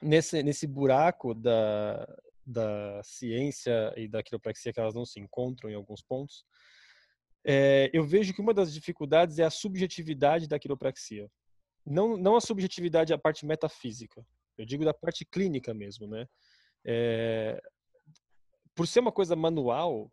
nesse, 0.02 0.42
nesse 0.42 0.66
buraco 0.66 1.34
da, 1.34 2.06
da 2.44 3.00
ciência 3.04 3.92
e 3.96 4.08
da 4.08 4.22
quiropraxia 4.22 4.72
que 4.72 4.80
elas 4.80 4.94
não 4.94 5.04
se 5.04 5.20
encontram 5.20 5.70
em 5.70 5.74
alguns 5.74 6.02
pontos, 6.02 6.44
é, 7.44 7.90
eu 7.92 8.04
vejo 8.04 8.32
que 8.32 8.40
uma 8.40 8.54
das 8.54 8.72
dificuldades 8.72 9.38
é 9.38 9.44
a 9.44 9.50
subjetividade 9.50 10.48
da 10.48 10.58
quiropraxia. 10.58 11.30
Não, 11.84 12.16
não 12.16 12.36
a 12.36 12.40
subjetividade, 12.40 13.12
a 13.12 13.18
parte 13.18 13.44
metafísica. 13.44 14.24
Eu 14.56 14.64
digo 14.64 14.84
da 14.84 14.94
parte 14.94 15.24
clínica 15.24 15.74
mesmo, 15.74 16.06
né? 16.06 16.26
É, 16.84 17.60
por 18.74 18.86
ser 18.86 19.00
uma 19.00 19.12
coisa 19.12 19.34
manual, 19.34 20.10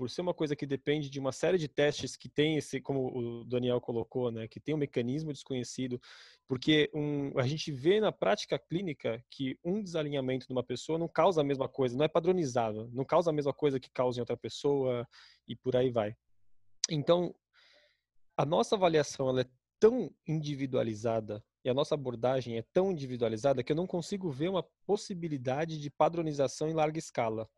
por 0.00 0.08
ser 0.08 0.22
uma 0.22 0.32
coisa 0.32 0.56
que 0.56 0.64
depende 0.64 1.10
de 1.10 1.20
uma 1.20 1.30
série 1.30 1.58
de 1.58 1.68
testes 1.68 2.16
que 2.16 2.26
tem 2.26 2.56
esse, 2.56 2.80
como 2.80 3.14
o 3.14 3.44
Daniel 3.44 3.80
colocou, 3.82 4.30
né, 4.30 4.48
que 4.48 4.58
tem 4.58 4.74
um 4.74 4.78
mecanismo 4.78 5.30
desconhecido, 5.30 6.00
porque 6.48 6.90
um, 6.94 7.38
a 7.38 7.46
gente 7.46 7.70
vê 7.70 8.00
na 8.00 8.10
prática 8.10 8.58
clínica 8.58 9.22
que 9.30 9.58
um 9.62 9.82
desalinhamento 9.82 10.46
de 10.46 10.52
uma 10.54 10.64
pessoa 10.64 10.98
não 10.98 11.06
causa 11.06 11.42
a 11.42 11.44
mesma 11.44 11.68
coisa, 11.68 11.98
não 11.98 12.04
é 12.06 12.08
padronizado, 12.08 12.88
não 12.94 13.04
causa 13.04 13.28
a 13.28 13.32
mesma 13.32 13.52
coisa 13.52 13.78
que 13.78 13.90
causa 13.90 14.18
em 14.18 14.22
outra 14.22 14.38
pessoa 14.38 15.06
e 15.46 15.54
por 15.54 15.76
aí 15.76 15.90
vai. 15.90 16.16
Então, 16.90 17.34
a 18.36 18.44
nossa 18.44 18.74
avaliação 18.74 19.28
ela 19.28 19.42
é 19.42 19.50
tão 19.78 20.14
individualizada 20.26 21.42
e 21.64 21.70
a 21.70 21.74
nossa 21.74 21.94
abordagem 21.94 22.58
é 22.58 22.62
tão 22.72 22.90
individualizada 22.90 23.62
que 23.62 23.72
eu 23.72 23.76
não 23.76 23.86
consigo 23.86 24.30
ver 24.30 24.48
uma 24.48 24.62
possibilidade 24.84 25.78
de 25.78 25.90
padronização 25.90 26.68
em 26.68 26.74
larga 26.74 26.98
escala 26.98 27.48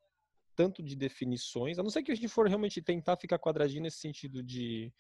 tanto 0.55 0.83
de 0.83 0.95
definições, 0.95 1.79
a 1.79 1.83
não 1.83 1.91
ser 1.91 2.03
que 2.03 2.13
a 2.13 2.15
gente 2.15 2.29
for 2.29 2.47
realmente 2.47 2.83
tentar 2.83 3.17
ficar 3.17 3.39
quadradinho 3.39 3.83
nesse 3.83 3.99
sentido 3.99 4.43
de 4.43 4.93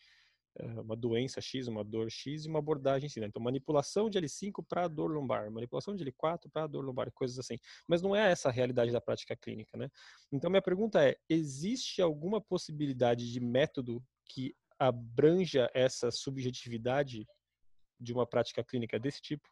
é, 0.59 0.67
uma 0.81 0.97
doença 0.97 1.41
X, 1.41 1.67
uma 1.69 1.85
dor 1.85 2.11
X 2.11 2.45
e 2.45 2.49
uma 2.49 2.59
abordagem 2.59 3.09
X. 3.09 3.21
Né? 3.21 3.27
Então, 3.27 3.43
manipulação 3.43 4.11
de 4.11 4.19
L5 4.19 4.65
para 4.69 4.89
dor 4.89 5.11
lombar, 5.11 5.51
manipulação 5.51 5.95
de 5.95 6.05
L4 6.05 6.51
para 6.53 6.67
dor 6.67 6.85
lombar, 6.85 7.11
coisas 7.13 7.39
assim. 7.39 7.59
Mas 7.87 8.03
não 8.03 8.15
é 8.15 8.31
essa 8.31 8.49
a 8.49 8.53
realidade 8.53 8.93
da 8.93 9.01
prática 9.01 9.37
clínica, 9.37 9.77
né? 9.77 9.89
Então, 10.31 10.51
minha 10.51 10.63
pergunta 10.63 11.03
é: 11.03 11.17
existe 11.29 12.03
alguma 12.03 12.41
possibilidade 12.41 13.31
de 13.31 13.41
método 13.41 14.03
que 14.33 14.55
abranja 14.79 15.71
essa 15.75 16.11
subjetividade 16.11 17.27
de 18.01 18.13
uma 18.13 18.27
prática 18.27 18.65
clínica 18.65 18.99
desse 18.99 19.21
tipo? 19.21 19.49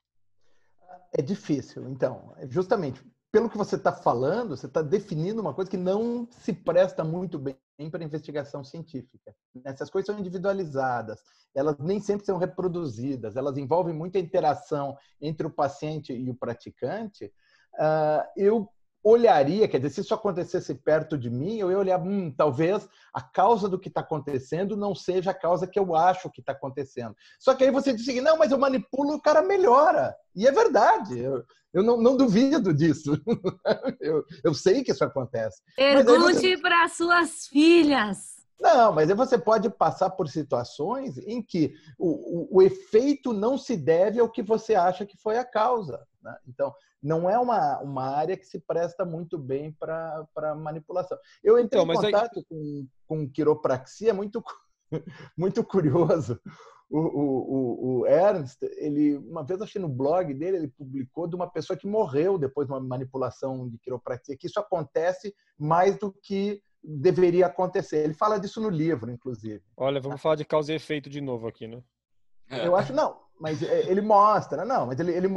É 1.17 1.23
difícil. 1.23 1.89
Então, 1.89 2.35
justamente 2.49 3.03
pelo 3.33 3.49
que 3.49 3.57
você 3.57 3.77
está 3.77 3.93
falando, 3.93 4.57
você 4.57 4.67
está 4.67 4.83
definindo 4.83 5.41
uma 5.41 5.55
coisa 5.55 5.71
que 5.71 5.77
não 5.77 6.27
se 6.33 6.53
presta 6.53 7.05
muito 7.05 7.39
bem 7.39 7.57
para 7.91 8.03
investigação 8.03 8.65
científica. 8.65 9.35
Essas 9.65 9.89
coisas 9.89 10.07
são 10.07 10.19
individualizadas, 10.19 11.23
elas 11.55 11.79
nem 11.79 12.01
sempre 12.01 12.27
são 12.27 12.39
reproduzidas, 12.39 13.37
elas 13.37 13.57
envolvem 13.57 13.95
muita 13.95 14.19
interação 14.19 14.97
entre 15.21 15.47
o 15.47 15.51
paciente 15.51 16.13
e 16.13 16.29
o 16.29 16.35
praticante. 16.35 17.33
Uh, 17.75 18.27
eu 18.37 18.69
olharia, 19.03 19.67
quer 19.67 19.79
dizer, 19.79 19.91
se 19.91 20.01
isso 20.03 20.15
acontecesse 20.15 20.75
perto 20.75 21.17
de 21.17 21.31
mim, 21.31 21.59
eu 21.59 21.71
ia 21.71 21.79
olhar, 21.79 22.01
hum, 22.01 22.31
talvez 22.31 22.89
a 23.13 23.21
causa 23.21 23.69
do 23.69 23.79
que 23.79 23.89
está 23.89 24.01
acontecendo 24.01 24.77
não 24.77 24.95
seja 24.95 25.31
a 25.31 25.35
causa 25.35 25.67
que 25.67 25.79
eu 25.79 25.95
acho 25.95 26.31
que 26.31 26.41
está 26.41 26.53
acontecendo. 26.53 27.15
Só 27.39 27.55
que 27.55 27.65
aí 27.65 27.71
você 27.71 27.93
diz 27.93 28.09
assim, 28.09 28.21
não, 28.21 28.37
mas 28.37 28.53
eu 28.53 28.59
manipulo, 28.59 29.15
o 29.15 29.21
cara 29.21 29.43
melhora. 29.43 30.15
E 30.35 30.47
é 30.47 30.53
verdade, 30.53 31.19
eu, 31.19 31.43
eu 31.73 31.83
não, 31.83 31.97
não 31.97 32.17
duvido 32.17 32.75
disso. 32.75 33.21
eu, 34.01 34.25
eu 34.45 34.55
sei 34.55 34.85
que 34.85 34.93
isso 34.93 35.05
acontece. 35.05 35.63
Pergunte 35.75 36.35
você... 36.35 36.59
para 36.59 36.89
suas 36.89 37.47
filhas. 37.47 38.41
Não, 38.61 38.93
mas 38.93 39.09
aí 39.09 39.17
você 39.17 39.39
pode 39.39 39.71
passar 39.71 40.11
por 40.11 40.29
situações 40.29 41.17
em 41.17 41.43
que 41.43 41.73
o, 41.99 42.57
o, 42.57 42.59
o 42.59 42.63
efeito 42.63 43.33
não 43.33 43.57
se 43.57 43.75
deve 43.75 44.21
ao 44.21 44.29
que 44.29 44.43
você 44.43 44.75
acha 44.75 45.07
que 45.07 45.17
foi 45.17 45.39
a 45.39 45.45
causa. 45.45 46.07
Né? 46.23 46.37
Então, 46.47 46.75
não 47.03 47.29
é 47.29 47.39
uma, 47.39 47.79
uma 47.81 48.05
área 48.05 48.37
que 48.37 48.45
se 48.45 48.59
presta 48.61 49.05
muito 49.05 49.39
bem 49.39 49.73
para 49.73 50.55
manipulação. 50.57 51.19
Eu 51.43 51.59
entrei 51.59 51.83
então, 51.83 51.93
em 51.93 51.97
contato 51.97 52.39
aí... 52.39 52.45
com, 52.49 52.87
com 53.07 53.31
quiropraxia 53.31 54.13
muito, 54.13 54.43
muito 55.37 55.65
curioso. 55.65 56.41
O, 56.91 56.99
o, 56.99 58.01
o, 58.01 58.07
Ernst, 58.07 58.61
ele 58.79 59.17
uma 59.19 59.45
vez 59.45 59.63
achei 59.63 59.81
no 59.81 59.89
blog 59.89 60.35
dele, 60.35 60.57
ele 60.57 60.69
publicou 60.69 61.29
de 61.29 61.37
uma 61.37 61.49
pessoa 61.49 61.77
que 61.77 61.87
morreu 61.87 62.37
depois 62.37 62.67
de 62.67 62.73
uma 62.73 62.81
manipulação 62.81 63.69
de 63.69 63.79
quiropraxia, 63.79 64.37
que 64.37 64.49
isso 64.49 64.59
acontece 64.59 65.33
mais 65.57 65.97
do 65.97 66.13
que 66.13 66.61
deveria 66.83 67.47
acontecer. 67.47 67.99
Ele 67.99 68.15
fala 68.15 68.41
disso 68.41 68.61
no 68.61 68.69
livro, 68.69 69.11
inclusive. 69.11 69.63
Olha, 69.77 70.01
vamos 70.01 70.21
falar 70.21 70.35
de 70.35 70.45
causa 70.45 70.73
e 70.73 70.77
efeito 70.77 71.09
de 71.09 71.21
novo 71.21 71.47
aqui, 71.47 71.69
né? 71.69 71.81
Eu 72.51 72.77
acho 72.77 72.93
não, 72.93 73.17
mas 73.41 73.63
é, 73.63 73.91
ele 73.91 74.01
mostra, 74.01 74.65
não, 74.65 74.87
mas 74.87 74.99
ele, 74.99 75.13
ele 75.13 75.29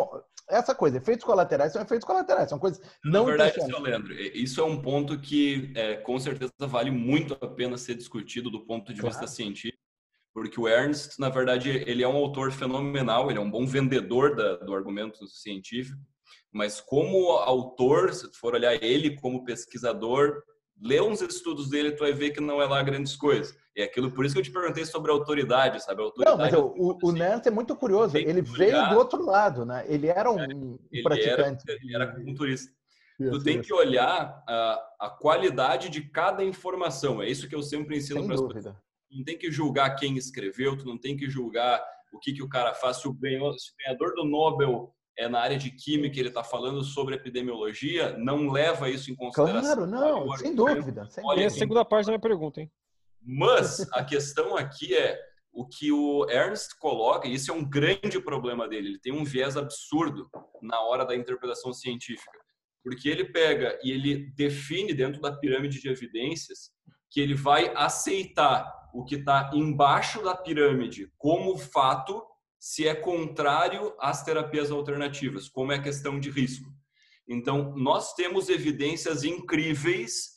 essa 0.49 0.76
coisa, 0.76 0.97
efeitos 0.97 1.26
colaterais 1.26 1.71
são 1.71 1.82
efeitos 1.82 2.06
colaterais, 2.06 2.49
são 2.49 2.60
coisas 2.60 2.82
não 3.04 3.21
Na 3.21 3.30
verdade, 3.30 3.63
seu 3.63 3.80
Leandro, 3.80 4.13
isso 4.13 4.60
é 4.60 4.63
um 4.63 4.82
ponto 4.82 5.17
que 5.19 5.71
é, 5.76 5.95
com 5.95 6.19
certeza 6.19 6.52
vale 6.62 6.91
muito 6.91 7.38
a 7.39 7.47
pena 7.47 7.78
ser 7.78 7.95
discutido 7.95 8.49
do 8.49 8.65
ponto 8.65 8.93
de 8.93 8.99
claro. 8.99 9.15
vista 9.15 9.28
científico, 9.28 9.82
porque 10.34 10.60
o 10.60 10.67
Ernst, 10.67 11.17
na 11.19 11.30
verdade, 11.30 11.69
ele 11.88 12.04
é 12.04 12.08
um 12.08 12.17
autor 12.17 12.52
fenomenal, 12.52 13.30
ele 13.30 13.39
é 13.39 13.41
um 13.41 13.52
bom 13.52 13.65
vendedor 13.65 14.36
da, 14.36 14.58
do 14.58 14.73
argumento 14.73 15.26
científico, 15.28 15.99
mas 16.52 16.82
como 16.82 17.32
autor, 17.32 18.13
se 18.13 18.30
for 18.34 18.54
olhar 18.54 18.73
ele 18.84 19.15
como 19.15 19.45
pesquisador, 19.45 20.43
lê 20.81 21.01
uns 21.01 21.21
estudos 21.21 21.69
dele, 21.69 21.91
tu 21.91 21.99
vai 21.99 22.13
ver 22.13 22.31
que 22.31 22.41
não 22.41 22.62
é 22.62 22.65
lá 22.65 22.81
grandes 22.81 23.15
coisas. 23.15 23.55
E 23.75 23.81
é 23.81 23.86
aquilo, 23.86 24.12
por 24.12 24.25
isso 24.25 24.36
que 24.36 24.39
eu 24.39 24.43
te 24.43 24.51
perguntei 24.51 24.86
sobre 24.86 25.12
a 25.12 25.13
autoridade, 25.13 25.83
sabe? 25.83 26.01
A 26.01 26.05
autoridade, 26.05 26.38
não, 26.38 26.43
mas 26.43 26.53
o, 26.53 26.99
o, 27.01 27.12
Nernst 27.12 27.47
é 27.47 27.51
muito 27.51 27.75
curioso. 27.75 28.17
Ele 28.17 28.41
veio 28.41 28.89
do 28.89 28.97
outro 28.97 29.25
lado, 29.25 29.65
né? 29.65 29.83
Ele 29.88 30.07
era 30.07 30.31
um 30.31 30.77
ele 30.91 31.03
praticante. 31.03 31.63
Era, 31.67 31.79
ele 31.81 31.95
era 31.95 32.15
culturista. 32.15 32.71
tu 33.17 33.43
tem 33.43 33.62
que 33.62 33.73
olhar 33.73 34.43
a, 34.47 34.88
a 34.99 35.09
qualidade 35.09 35.89
de 35.89 36.01
cada 36.01 36.43
informação. 36.43 37.21
É 37.21 37.29
isso 37.29 37.49
que 37.49 37.55
eu 37.55 37.63
sempre 37.63 37.97
ensino 37.97 38.25
para 38.25 38.36
as 38.36 38.41
pessoas. 38.41 38.75
Não 39.12 39.23
tem 39.23 39.38
que 39.38 39.51
julgar 39.51 39.95
quem 39.95 40.17
escreveu, 40.17 40.77
tu 40.77 40.86
não 40.86 40.97
tem 40.97 41.15
que 41.15 41.29
julgar 41.29 41.83
o 42.12 42.19
que, 42.19 42.33
que 42.33 42.43
o 42.43 42.49
cara 42.49 42.73
faz. 42.75 42.97
Se 42.97 43.07
o, 43.07 43.13
ganhador, 43.13 43.57
se 43.57 43.71
o 43.71 43.75
ganhador 43.83 44.13
do 44.13 44.23
Nobel 44.23 44.93
é 45.17 45.28
na 45.28 45.39
área 45.39 45.58
de 45.58 45.71
química, 45.71 46.19
ele 46.19 46.30
está 46.30 46.43
falando 46.43 46.84
sobre 46.84 47.15
epidemiologia, 47.15 48.17
não 48.17 48.49
leva 48.49 48.89
isso 48.89 49.12
em 49.12 49.15
consideração. 49.15 49.76
Claro, 49.76 49.86
não, 49.86 50.36
sem 50.38 50.56
dúvida. 50.56 51.08
Sem 51.10 51.23
Olha, 51.26 51.47
a 51.47 51.49
segunda 51.49 51.86
parte 51.86 52.06
da 52.06 52.13
minha 52.13 52.19
pergunta, 52.19 52.62
hein? 52.62 52.71
Mas 53.21 53.88
a 53.93 54.04
questão 54.04 54.58
aqui 54.58 54.95
é 54.95 55.19
o 55.52 55.65
que 55.65 55.91
o 55.91 56.28
Ernst 56.30 56.78
coloca, 56.80 57.28
e 57.28 57.36
isso 57.36 57.52
é 57.52 57.54
um 57.54 57.63
grande 57.63 58.19
problema 58.19 58.67
dele, 58.67 58.89
ele 58.89 58.99
tem 58.99 59.13
um 59.13 59.23
viés 59.23 59.56
absurdo 59.56 60.28
na 60.62 60.82
hora 60.82 61.06
da 61.06 61.15
interpretação 61.15 61.71
científica, 61.71 62.39
porque 62.84 63.08
ele 63.08 63.26
pega 63.26 63.78
e 63.84 63.91
ele 63.91 64.32
define 64.36 64.93
dentro 64.93 65.21
da 65.21 65.32
pirâmide 65.32 65.80
de 65.80 65.89
evidências 65.89 66.71
que 67.10 67.21
ele 67.21 67.36
vai 67.36 67.71
aceitar 67.76 68.67
o 68.93 69.06
que 69.06 69.15
está 69.15 69.52
embaixo 69.54 70.23
da 70.23 70.36
pirâmide 70.36 71.12
como 71.17 71.58
fato 71.58 72.23
se 72.63 72.88
é 72.88 72.95
contrário 72.95 73.93
às 73.99 74.23
terapias 74.23 74.71
alternativas, 74.71 75.49
como 75.49 75.73
é 75.73 75.76
a 75.76 75.82
questão 75.82 76.17
de 76.17 76.30
risco. 76.30 76.71
Então, 77.28 77.76
nós 77.76 78.13
temos 78.13 78.47
evidências 78.47 79.26
incríveis 79.26 80.30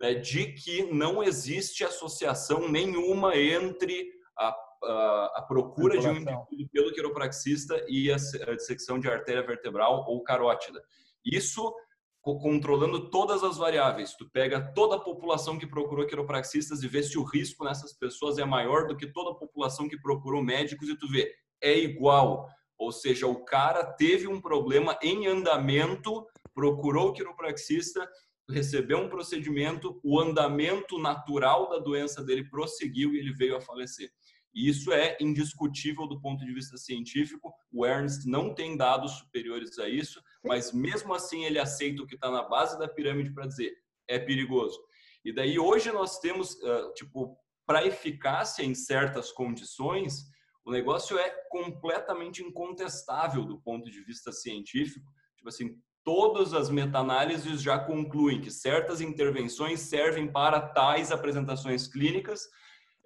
né, 0.00 0.14
de 0.14 0.52
que 0.52 0.84
não 0.92 1.24
existe 1.24 1.82
associação 1.82 2.68
nenhuma 2.68 3.36
entre 3.36 4.08
a, 4.38 4.54
a, 4.84 5.32
a 5.38 5.42
procura 5.42 5.98
de 5.98 6.06
um 6.06 6.18
indivíduo 6.18 6.70
pelo 6.70 6.92
quiropraxista 6.92 7.84
e 7.88 8.12
a, 8.12 8.14
a 8.14 8.54
dissecção 8.54 9.00
de 9.00 9.08
artéria 9.08 9.44
vertebral 9.44 10.04
ou 10.06 10.22
carótida. 10.22 10.80
Isso 11.24 11.74
controlando 12.20 13.10
todas 13.10 13.42
as 13.42 13.56
variáveis. 13.56 14.14
Tu 14.14 14.30
pega 14.30 14.72
toda 14.72 14.94
a 14.94 15.00
população 15.00 15.58
que 15.58 15.66
procurou 15.66 16.06
quiropraxistas 16.06 16.84
e 16.84 16.86
vê 16.86 17.02
se 17.02 17.18
o 17.18 17.24
risco 17.24 17.64
nessas 17.64 17.92
pessoas 17.92 18.38
é 18.38 18.44
maior 18.44 18.86
do 18.86 18.96
que 18.96 19.08
toda 19.08 19.32
a 19.32 19.34
população 19.34 19.88
que 19.88 20.00
procurou 20.00 20.40
médicos 20.40 20.88
e 20.88 20.96
tu 20.96 21.08
vê, 21.08 21.41
é 21.62 21.78
igual. 21.78 22.48
Ou 22.76 22.90
seja, 22.90 23.26
o 23.26 23.44
cara 23.44 23.84
teve 23.84 24.26
um 24.26 24.40
problema 24.40 24.98
em 25.02 25.26
andamento, 25.26 26.26
procurou 26.52 27.08
o 27.08 27.12
quiropraxista, 27.12 28.08
recebeu 28.50 28.98
um 28.98 29.08
procedimento, 29.08 30.00
o 30.02 30.18
andamento 30.18 30.98
natural 30.98 31.70
da 31.70 31.78
doença 31.78 32.24
dele 32.24 32.48
prosseguiu 32.50 33.14
e 33.14 33.18
ele 33.18 33.32
veio 33.32 33.56
a 33.56 33.60
falecer. 33.60 34.10
E 34.54 34.68
isso 34.68 34.92
é 34.92 35.16
indiscutível 35.20 36.06
do 36.06 36.20
ponto 36.20 36.44
de 36.44 36.52
vista 36.52 36.76
científico. 36.76 37.54
O 37.72 37.86
Ernst 37.86 38.26
não 38.26 38.54
tem 38.54 38.76
dados 38.76 39.12
superiores 39.12 39.78
a 39.78 39.88
isso, 39.88 40.22
mas 40.44 40.72
mesmo 40.72 41.14
assim 41.14 41.44
ele 41.44 41.58
aceita 41.58 42.02
o 42.02 42.06
que 42.06 42.16
está 42.16 42.30
na 42.30 42.42
base 42.42 42.78
da 42.78 42.86
pirâmide 42.88 43.32
para 43.32 43.46
dizer 43.46 43.72
é 44.08 44.18
perigoso. 44.18 44.78
E 45.24 45.32
daí 45.32 45.58
hoje 45.58 45.90
nós 45.92 46.18
temos, 46.18 46.58
tipo, 46.96 47.38
para 47.64 47.86
eficácia 47.86 48.62
em 48.62 48.74
certas 48.74 49.32
condições, 49.32 50.26
o 50.64 50.70
negócio 50.70 51.18
é 51.18 51.30
completamente 51.48 52.42
incontestável 52.42 53.44
do 53.44 53.60
ponto 53.60 53.90
de 53.90 54.02
vista 54.04 54.30
científico. 54.30 55.06
Tipo 55.36 55.48
assim, 55.48 55.76
todas 56.04 56.54
as 56.54 56.70
meta-análises 56.70 57.60
já 57.60 57.78
concluem 57.78 58.40
que 58.40 58.50
certas 58.50 59.00
intervenções 59.00 59.80
servem 59.80 60.30
para 60.30 60.60
tais 60.60 61.10
apresentações 61.10 61.88
clínicas. 61.88 62.42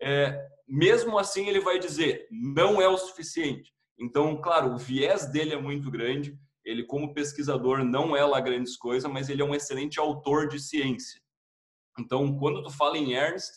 É, 0.00 0.38
mesmo 0.68 1.18
assim, 1.18 1.48
ele 1.48 1.60
vai 1.60 1.78
dizer 1.78 2.26
não 2.30 2.80
é 2.80 2.88
o 2.88 2.98
suficiente. 2.98 3.72
Então, 3.98 4.40
claro, 4.40 4.74
o 4.74 4.78
viés 4.78 5.26
dele 5.26 5.54
é 5.54 5.60
muito 5.60 5.90
grande. 5.90 6.38
ele 6.64 6.84
como 6.84 7.14
pesquisador 7.14 7.84
não 7.84 8.16
é 8.16 8.24
lá 8.24 8.40
grandes 8.40 8.76
coisas, 8.76 9.10
mas 9.10 9.28
ele 9.28 9.40
é 9.40 9.44
um 9.44 9.54
excelente 9.54 10.00
autor 10.00 10.48
de 10.48 10.58
ciência. 10.58 11.20
Então, 11.98 12.36
quando 12.38 12.62
tu 12.62 12.70
fala 12.70 12.98
em 12.98 13.14
Ernst, 13.14 13.52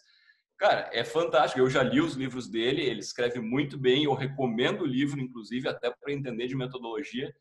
cara, 0.59 0.89
é 0.93 1.03
fantástico. 1.03 1.61
Eu 1.61 1.69
já 1.69 1.81
li 1.81 2.01
os 2.01 2.13
livros 2.13 2.47
dele, 2.47 2.83
ele 2.83 2.99
escreve 2.99 3.39
muito 3.39 3.77
bem, 3.77 4.03
eu 4.03 4.13
recomendo 4.13 4.81
o 4.81 4.87
livro, 4.87 5.19
inclusive, 5.19 5.67
até 5.67 5.89
para 5.89 6.11
entender 6.11 6.47
de 6.47 6.55
metodologia, 6.55 7.33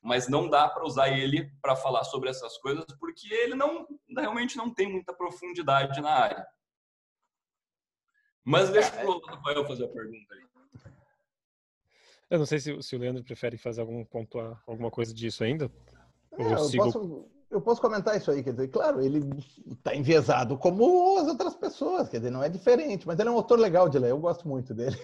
mas 0.00 0.26
não 0.26 0.48
dá 0.48 0.68
para 0.68 0.84
usar 0.84 1.10
ele 1.10 1.52
para 1.60 1.76
falar 1.76 2.02
sobre 2.04 2.30
essas 2.30 2.56
coisas, 2.58 2.86
porque 2.98 3.32
ele 3.32 3.54
não 3.54 3.86
realmente 4.16 4.56
não 4.56 4.72
tem 4.74 4.90
muita 4.90 5.14
profundidade 5.14 6.00
na 6.00 6.10
área. 6.10 6.46
Mas 8.42 8.70
deixa 8.70 8.90
o 9.06 9.20
Rafael 9.24 9.64
fazer 9.64 9.84
a 9.84 9.88
pergunta 9.88 10.34
aí. 10.34 10.42
Eu 12.28 12.38
não 12.38 12.46
sei 12.46 12.58
se, 12.58 12.82
se 12.82 12.96
o 12.96 12.98
Leandro 12.98 13.22
prefere 13.22 13.58
fazer 13.58 13.82
algum 13.82 14.02
ponto, 14.06 14.38
alguma 14.66 14.90
coisa 14.90 15.12
disso 15.12 15.44
ainda. 15.44 15.70
É, 16.32 16.54
eu, 16.54 16.58
sigo... 16.60 16.84
posso, 16.84 17.30
eu 17.52 17.60
posso 17.60 17.80
comentar 17.80 18.16
isso 18.16 18.30
aí, 18.30 18.42
quer 18.42 18.52
dizer, 18.52 18.68
claro, 18.68 19.02
ele 19.02 19.20
está 19.70 19.94
enviesado 19.94 20.56
como 20.56 21.18
as 21.18 21.28
outras 21.28 21.54
pessoas, 21.54 22.08
quer 22.08 22.16
dizer, 22.16 22.30
não 22.30 22.42
é 22.42 22.48
diferente, 22.48 23.06
mas 23.06 23.18
ele 23.18 23.28
é 23.28 23.32
um 23.32 23.36
autor 23.36 23.58
legal 23.58 23.88
de 23.88 23.98
ler, 23.98 24.10
eu 24.10 24.18
gosto 24.18 24.48
muito 24.48 24.74
dele. 24.74 24.96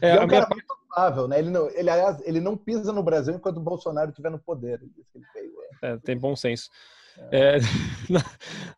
É, 0.00 0.16
é 0.16 0.20
um 0.20 0.28
cara 0.28 0.48
muito 0.50 0.66
amável, 0.92 1.28
né? 1.28 1.38
Ele 1.38 1.48
não, 1.48 1.68
ele, 1.70 1.88
aliás, 1.88 2.20
ele 2.24 2.40
não 2.40 2.56
pisa 2.56 2.92
no 2.92 3.02
Brasil 3.02 3.32
enquanto 3.32 3.56
o 3.56 3.62
Bolsonaro 3.62 4.10
estiver 4.10 4.30
no 4.30 4.38
poder. 4.38 4.82
É. 5.80 5.92
É, 5.92 5.96
tem 5.96 6.18
bom 6.18 6.36
senso. 6.36 6.68
É, 7.32 7.58
na, 8.10 8.20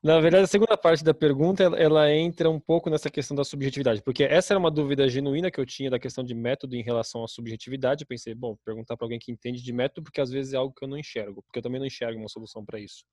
na, 0.03 0.21
verdade, 0.21 0.45
a 0.45 0.47
segunda 0.47 0.77
parte 0.77 1.03
da 1.03 1.15
pergunta 1.15 1.63
ela, 1.63 1.79
ela, 1.79 2.13
entra 2.13 2.51
um 2.51 2.61
pouco 2.61 2.91
nessa 2.91 3.09
questão 3.11 3.37
da 3.37 3.45
subjetividade, 3.45 4.03
porque 4.03 4.25
essa 4.25 4.53
era 4.53 4.59
uma 4.59 4.71
dúvida 4.71 5.09
genuína 5.09 5.51
que 5.51 5.61
eu 5.61 5.65
tinha 5.65 5.91
da 5.91 5.99
questão 5.99 6.23
de 6.23 6.35
método 6.35 6.77
em 6.77 6.83
relação 6.83 7.25
à 7.25 7.29
subjetividade. 7.29 8.03
Eu 8.03 8.09
pensei, 8.09 8.35
bom, 8.35 8.57
perguntar 8.65 8.97
para 8.97 9.07
alguém 9.07 9.19
que 9.19 9.33
entende 9.33 9.63
de 9.63 9.73
método, 9.73 10.03
porque 10.05 10.21
às 10.21 10.31
vezes 10.31 10.53
é 10.53 10.57
algo 10.57 10.75
que 10.75 10.85
eu 10.85 10.89
não 10.89 10.99
enxergo, 10.99 11.43
porque 11.43 11.59
eu 11.59 11.63
também 11.63 11.79
não 11.79 11.87
enxergo 11.87 12.19
uma 12.19 12.29
solução 12.29 12.65
para 12.65 12.79
isso. 12.79 13.05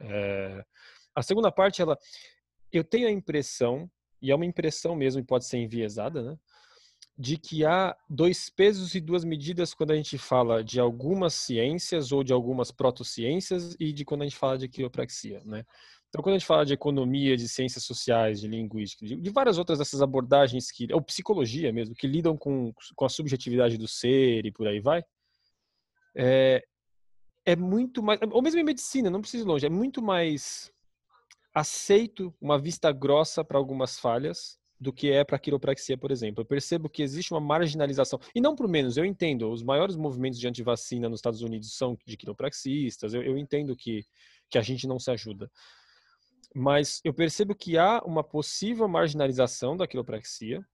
É, 0.00 0.64
a 1.14 1.22
segunda 1.22 1.50
parte, 1.50 1.82
ela, 1.82 1.98
eu 2.72 2.84
tenho 2.84 3.08
a 3.08 3.10
impressão, 3.10 3.90
e 4.22 4.30
é 4.30 4.34
uma 4.34 4.46
impressão 4.46 4.94
mesmo, 4.94 5.20
e 5.20 5.24
pode 5.24 5.46
ser 5.46 5.58
enviesada, 5.58 6.22
né? 6.22 6.36
De 7.18 7.36
que 7.36 7.64
há 7.64 7.96
dois 8.08 8.48
pesos 8.48 8.94
e 8.94 9.00
duas 9.00 9.24
medidas 9.24 9.74
quando 9.74 9.90
a 9.90 9.96
gente 9.96 10.16
fala 10.16 10.62
de 10.62 10.78
algumas 10.78 11.34
ciências 11.34 12.12
ou 12.12 12.22
de 12.22 12.32
algumas 12.32 12.70
protociências 12.70 13.74
e 13.80 13.92
de 13.92 14.04
quando 14.04 14.22
a 14.22 14.24
gente 14.24 14.36
fala 14.36 14.56
de 14.56 14.68
quiropraxia, 14.68 15.42
né? 15.44 15.64
Então, 16.08 16.22
quando 16.22 16.36
a 16.36 16.38
gente 16.38 16.46
fala 16.46 16.64
de 16.64 16.72
economia, 16.72 17.36
de 17.36 17.48
ciências 17.48 17.84
sociais, 17.84 18.40
de 18.40 18.46
linguística, 18.46 19.04
de, 19.04 19.30
várias 19.30 19.58
outras 19.58 19.78
dessas 19.78 20.00
abordagens 20.00 20.70
que, 20.70 20.90
ou 20.92 21.02
psicologia 21.02 21.70
mesmo, 21.72 21.94
que 21.94 22.06
lidam 22.06 22.36
com, 22.36 22.72
com 22.94 23.04
a 23.04 23.10
subjetividade 23.10 23.76
do 23.76 23.88
ser 23.88 24.46
e 24.46 24.52
por 24.52 24.68
aí 24.68 24.80
vai, 24.80 25.04
é, 26.14 26.64
é 27.44 27.56
muito 27.56 28.02
mais, 28.02 28.20
ou 28.30 28.40
mesmo 28.40 28.60
em 28.60 28.64
medicina, 28.64 29.10
não 29.10 29.20
precisa 29.20 29.44
ir 29.44 29.46
longe, 29.46 29.66
é 29.66 29.70
muito 29.70 30.00
mais 30.00 30.72
aceito 31.52 32.32
uma 32.40 32.58
vista 32.58 32.90
grossa 32.92 33.44
para 33.44 33.58
algumas 33.58 33.98
falhas 33.98 34.58
do 34.80 34.92
que 34.92 35.10
é 35.10 35.24
para 35.24 35.36
a 35.36 35.38
quiropraxia, 35.38 35.96
por 35.98 36.10
exemplo. 36.10 36.42
Eu 36.42 36.46
percebo 36.46 36.88
que 36.88 37.02
existe 37.02 37.32
uma 37.32 37.40
marginalização. 37.40 38.20
E 38.34 38.40
não 38.40 38.54
por 38.54 38.68
menos, 38.68 38.96
eu 38.96 39.04
entendo, 39.04 39.50
os 39.50 39.62
maiores 39.62 39.96
movimentos 39.96 40.38
de 40.38 40.46
antivacina 40.46 41.08
nos 41.08 41.18
Estados 41.18 41.42
Unidos 41.42 41.76
são 41.76 41.98
de 42.06 42.16
quiropraxistas, 42.16 43.14
eu, 43.14 43.22
eu 43.22 43.36
entendo 43.36 43.74
que, 43.74 44.04
que 44.48 44.58
a 44.58 44.62
gente 44.62 44.86
não 44.86 44.98
se 44.98 45.10
ajuda. 45.10 45.50
Mas 46.54 47.00
eu 47.04 47.12
percebo 47.12 47.54
que 47.54 47.76
há 47.76 48.00
uma 48.04 48.22
possível 48.22 48.88
marginalização 48.88 49.76
da 49.76 49.86
quiropraxia, 49.86 50.64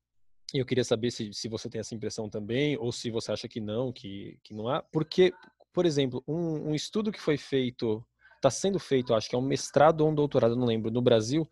e 0.52 0.58
eu 0.58 0.66
queria 0.66 0.84
saber 0.84 1.10
se, 1.10 1.32
se 1.32 1.48
você 1.48 1.68
tem 1.68 1.80
essa 1.80 1.94
impressão 1.94 2.28
também, 2.28 2.76
ou 2.76 2.92
se 2.92 3.10
você 3.10 3.32
acha 3.32 3.48
que 3.48 3.60
não, 3.60 3.92
que, 3.92 4.38
que 4.42 4.54
não 4.54 4.68
há. 4.68 4.82
Porque, 4.82 5.32
por 5.72 5.84
exemplo, 5.84 6.22
um, 6.28 6.70
um 6.70 6.74
estudo 6.74 7.10
que 7.10 7.20
foi 7.20 7.36
feito, 7.36 8.04
está 8.36 8.50
sendo 8.50 8.78
feito, 8.78 9.14
acho 9.14 9.28
que 9.28 9.34
é 9.34 9.38
um 9.38 9.42
mestrado 9.42 10.02
ou 10.02 10.10
um 10.10 10.14
doutorado, 10.14 10.54
não 10.54 10.66
lembro, 10.66 10.92
no 10.92 11.02
Brasil, 11.02 11.48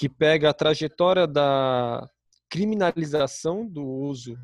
que 0.00 0.08
pega 0.08 0.48
a 0.48 0.54
trajetória 0.54 1.26
da 1.26 2.08
criminalização 2.48 3.68
do 3.68 3.84
uso 3.84 4.34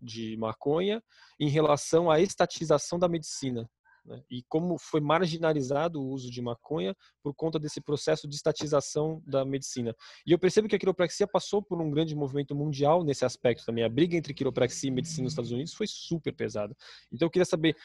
de 0.00 0.38
maconha 0.38 1.02
em 1.38 1.50
relação 1.50 2.10
à 2.10 2.18
estatização 2.18 2.98
da 2.98 3.06
medicina. 3.06 3.68
Né? 4.06 4.22
E 4.30 4.42
como 4.48 4.78
foi 4.78 5.02
marginalizado 5.02 6.00
o 6.00 6.08
uso 6.08 6.30
de 6.30 6.40
maconha 6.40 6.96
por 7.22 7.34
conta 7.34 7.58
desse 7.58 7.78
processo 7.78 8.26
de 8.26 8.34
estatização 8.36 9.22
da 9.26 9.44
medicina. 9.44 9.94
E 10.26 10.32
eu 10.32 10.38
percebo 10.38 10.66
que 10.66 10.76
a 10.76 10.78
quiropraxia 10.78 11.26
passou 11.26 11.60
por 11.60 11.78
um 11.82 11.90
grande 11.90 12.16
movimento 12.16 12.54
mundial 12.54 13.04
nesse 13.04 13.26
aspecto 13.26 13.66
também. 13.66 13.84
A 13.84 13.90
briga 13.90 14.16
entre 14.16 14.32
quiropraxia 14.32 14.88
e 14.88 14.94
medicina 14.94 15.24
nos 15.24 15.34
Estados 15.34 15.52
Unidos 15.52 15.74
foi 15.74 15.86
super 15.86 16.34
pesada. 16.34 16.74
Então 17.12 17.26
eu 17.26 17.30
queria 17.30 17.44
saber 17.44 17.76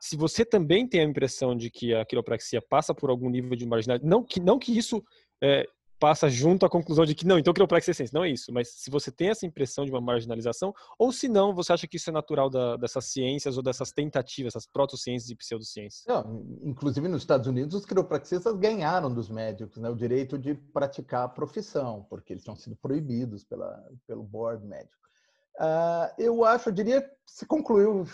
se 0.00 0.16
você 0.16 0.46
também 0.46 0.88
tem 0.88 1.02
a 1.02 1.04
impressão 1.04 1.54
de 1.54 1.70
que 1.70 1.92
a 1.92 2.06
quiropraxia 2.06 2.62
passa 2.62 2.94
por 2.94 3.10
algum 3.10 3.28
nível 3.28 3.54
de 3.54 3.66
marginalidade, 3.66 4.08
não 4.08 4.24
que, 4.24 4.40
não 4.40 4.58
que 4.58 4.74
isso 4.74 5.04
é, 5.42 5.68
passa 6.04 6.28
junto 6.28 6.66
à 6.66 6.68
conclusão 6.68 7.06
de 7.06 7.14
que 7.14 7.26
não, 7.26 7.38
então 7.38 7.54
é 7.74 7.80
ciência. 7.80 8.10
Não 8.12 8.22
é 8.22 8.28
isso, 8.28 8.52
mas 8.52 8.68
se 8.68 8.90
você 8.90 9.10
tem 9.10 9.30
essa 9.30 9.46
impressão 9.46 9.86
de 9.86 9.90
uma 9.90 10.02
marginalização, 10.02 10.74
ou 10.98 11.10
se 11.10 11.28
não, 11.28 11.54
você 11.54 11.72
acha 11.72 11.86
que 11.86 11.96
isso 11.96 12.10
é 12.10 12.12
natural 12.12 12.50
da, 12.50 12.76
dessas 12.76 13.06
ciências 13.06 13.56
ou 13.56 13.62
dessas 13.62 13.90
tentativas, 13.90 14.54
essas 14.54 14.66
protociências 14.66 15.30
e 15.30 15.34
pseudociências? 15.34 16.04
Não, 16.06 16.44
inclusive 16.62 17.08
nos 17.08 17.22
Estados 17.22 17.46
Unidos, 17.46 17.74
os 17.74 17.86
quiropraxistas 17.86 18.54
ganharam 18.56 19.12
dos 19.14 19.30
médicos 19.30 19.78
né, 19.78 19.88
o 19.88 19.96
direito 19.96 20.36
de 20.36 20.54
praticar 20.54 21.24
a 21.24 21.28
profissão, 21.28 22.06
porque 22.10 22.34
eles 22.34 22.44
tinham 22.44 22.54
sido 22.56 22.76
proibidos 22.76 23.42
pela, 23.42 23.82
pelo 24.06 24.22
board 24.22 24.62
médico. 24.66 24.92
Uh, 25.58 26.12
eu 26.18 26.44
acho, 26.44 26.68
eu 26.68 26.72
diria, 26.74 27.10
se 27.24 27.46
concluiu 27.46 28.04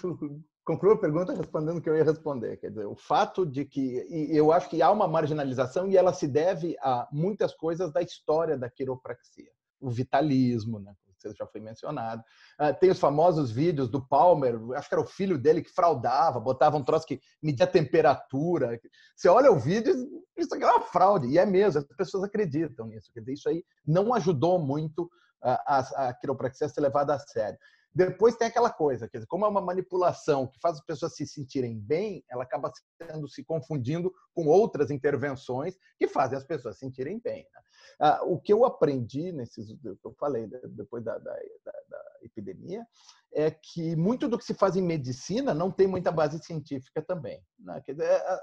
concluo 0.65 0.93
a 0.93 1.01
pergunta 1.01 1.35
respondendo 1.35 1.79
o 1.79 1.83
que 1.83 1.89
eu 1.89 1.97
ia 1.97 2.05
responder. 2.05 2.57
Quer 2.59 2.71
dizer, 2.71 2.87
o 2.87 2.95
fato 2.95 3.45
de 3.45 3.65
que 3.65 4.07
eu 4.31 4.53
acho 4.53 4.69
que 4.69 4.83
há 4.83 4.91
uma 4.91 5.09
marginalização 5.09 5.89
e 5.89 5.97
ela 5.97 6.13
se 6.13 6.29
deve 6.29 6.77
a 6.81 7.09
muitas 7.11 7.55
coisas 7.55 7.93
da 7.93 8.03
história 8.03 8.57
da 8.57 8.71
quiropraxia. 8.71 9.51
O 9.81 9.91
vitalismo, 9.91 10.79
né? 10.79 10.95
Você 11.21 11.35
já 11.35 11.47
foi 11.47 11.61
mencionado. 11.61 12.23
Uh, 12.59 12.75
tem 12.81 12.91
os 12.91 12.99
famosos 12.99 13.51
vídeos 13.51 13.89
do 13.89 14.07
Palmer, 14.07 14.59
acho 14.75 14.89
que 14.89 14.95
era 14.95 15.03
o 15.03 15.07
filho 15.07 15.39
dele 15.39 15.63
que 15.63 15.71
fraudava, 15.71 16.41
botava 16.41 16.77
um 16.77 16.85
troço 16.85 17.07
que 17.07 17.21
media 17.43 17.65
a 17.65 17.69
temperatura. 17.69 18.81
Você 19.15 19.29
olha 19.29 19.53
o 19.53 19.59
vídeo, 19.59 19.95
isso 20.37 20.55
aqui 20.55 20.65
é 20.65 20.67
uma 20.67 20.81
fraude, 20.81 21.29
e 21.29 21.39
é 21.39 21.45
mesmo, 21.45 21.81
as 21.81 21.97
pessoas 21.97 22.25
acreditam 22.25 22.87
nisso. 22.87 23.11
Quer 23.13 23.21
dizer, 23.21 23.33
isso 23.35 23.49
aí 23.49 23.65
não 23.87 24.15
ajudou 24.15 24.59
muito 24.59 25.11
a, 25.43 25.79
a, 25.79 26.09
a 26.09 26.15
quiropraxia 26.15 26.67
a 26.67 26.71
ser 26.71 26.81
levada 26.81 27.15
a 27.15 27.19
sério. 27.19 27.59
Depois 27.93 28.37
tem 28.37 28.47
aquela 28.47 28.71
coisa, 28.71 29.09
quer 29.09 29.19
dizer, 29.19 29.27
como 29.27 29.45
é 29.45 29.49
uma 29.49 29.61
manipulação 29.61 30.47
que 30.47 30.61
faz 30.61 30.77
as 30.77 30.85
pessoas 30.85 31.17
se 31.17 31.27
sentirem 31.27 31.77
bem, 31.79 32.25
ela 32.31 32.45
acaba 32.45 32.73
sendo 32.97 33.29
se 33.29 33.45
confundindo 33.45 34.13
com 34.33 34.47
outras 34.47 34.91
intervenções 34.91 35.77
que 35.99 36.07
fazem 36.07 36.39
as 36.39 36.45
pessoas 36.45 36.77
se 36.77 36.81
sentirem 36.81 37.19
bem. 37.19 37.43
Né? 37.53 37.61
Ah, 38.01 38.21
o 38.25 38.41
que 38.41 38.53
eu 38.53 38.65
aprendi 38.65 39.33
nesses, 39.33 39.75
eu 39.85 40.15
falei 40.19 40.47
depois 40.69 41.03
da, 41.03 41.19
da, 41.19 41.35
da, 41.65 41.73
da 41.89 42.05
epidemia, 42.23 42.87
é 43.33 43.51
que 43.51 43.95
muito 43.97 44.29
do 44.29 44.39
que 44.39 44.45
se 44.45 44.55
faz 44.55 44.77
em 44.77 44.83
medicina 44.83 45.55
não 45.55 45.71
tem 45.71 45.87
muita 45.87 46.11
base 46.11 46.39
científica 46.43 47.01
também. 47.01 47.43
Né? 47.59 47.83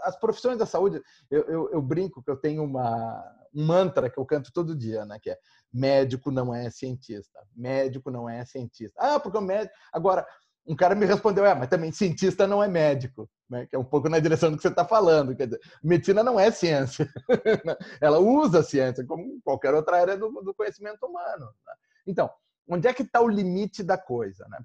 As 0.04 0.18
profissões 0.20 0.58
da 0.58 0.66
saúde, 0.66 1.02
eu, 1.30 1.42
eu, 1.44 1.70
eu, 1.72 1.82
brinco 1.82 2.24
que 2.24 2.32
eu 2.32 2.38
tenho 2.38 2.64
uma, 2.64 3.24
um 3.54 3.66
mantra 3.66 4.10
que 4.10 4.18
eu 4.18 4.26
canto 4.26 4.52
todo 4.54 4.76
dia, 4.76 5.06
né? 5.06 5.20
que 5.22 5.30
é 5.30 5.38
médico 5.74 6.32
não 6.32 6.54
é 6.54 6.70
cientista, 6.70 7.40
médico 7.56 8.10
não 8.10 8.30
é 8.30 8.46
cientista. 8.46 8.96
Ah, 8.98 9.20
porque 9.20 9.38
o 9.38 9.42
médico... 9.42 9.76
Agora, 9.92 10.26
um 10.66 10.76
cara 10.76 10.96
me 10.96 11.06
respondeu, 11.06 11.46
é, 11.46 11.56
mas 11.56 11.70
também 11.70 11.92
cientista 11.92 12.46
não 12.46 12.64
é 12.64 12.68
médico, 12.68 13.30
né? 13.50 13.66
que 13.66 13.76
é 13.76 13.80
um 13.80 13.86
pouco 13.86 14.10
na 14.10 14.20
direção 14.20 14.52
do 14.52 14.58
que 14.58 14.62
você 14.62 14.70
está 14.70 14.86
falando. 14.86 15.36
Quer 15.36 15.48
dizer, 15.48 15.62
medicina 15.84 16.24
não 16.24 16.40
é 16.40 16.50
ciência. 16.52 17.10
Ela 18.02 18.20
usa 18.20 18.60
a 18.60 18.64
ciência 18.64 19.06
como 19.06 19.40
qualquer 19.44 19.74
outra 19.74 19.98
área 19.98 20.18
do, 20.18 20.30
do 20.30 20.54
conhecimento 20.54 21.06
humano. 21.06 21.46
Né? 21.46 21.74
Então, 22.08 22.30
onde 22.68 22.88
é 22.88 22.94
que 22.94 23.04
está 23.04 23.22
o 23.22 23.28
limite 23.28 23.84
da 23.84 23.98
coisa? 23.98 24.48
Né? 24.50 24.60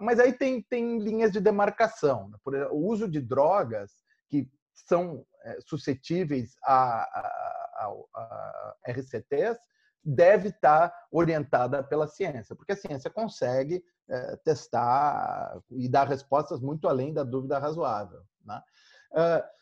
Mas 0.00 0.20
aí 0.20 0.32
tem, 0.32 0.62
tem 0.62 0.98
linhas 0.98 1.32
de 1.32 1.40
demarcação. 1.40 2.28
Né? 2.28 2.38
Por 2.44 2.54
exemplo, 2.54 2.74
o 2.74 2.86
uso 2.86 3.08
de 3.08 3.20
drogas 3.20 3.92
que 4.28 4.48
são 4.86 5.24
é, 5.44 5.58
suscetíveis 5.60 6.54
a, 6.64 7.02
a, 7.02 7.94
a, 8.14 8.74
a 8.86 8.92
RCTs 8.92 9.58
deve 10.02 10.48
estar 10.48 10.88
tá 10.88 11.06
orientada 11.10 11.82
pela 11.82 12.06
ciência, 12.06 12.56
porque 12.56 12.72
a 12.72 12.76
ciência 12.76 13.10
consegue 13.10 13.84
é, 14.08 14.36
testar 14.36 15.60
e 15.70 15.88
dar 15.88 16.08
respostas 16.08 16.60
muito 16.60 16.88
além 16.88 17.12
da 17.12 17.22
dúvida 17.22 17.58
razoável. 17.58 18.22
Né? 18.44 18.60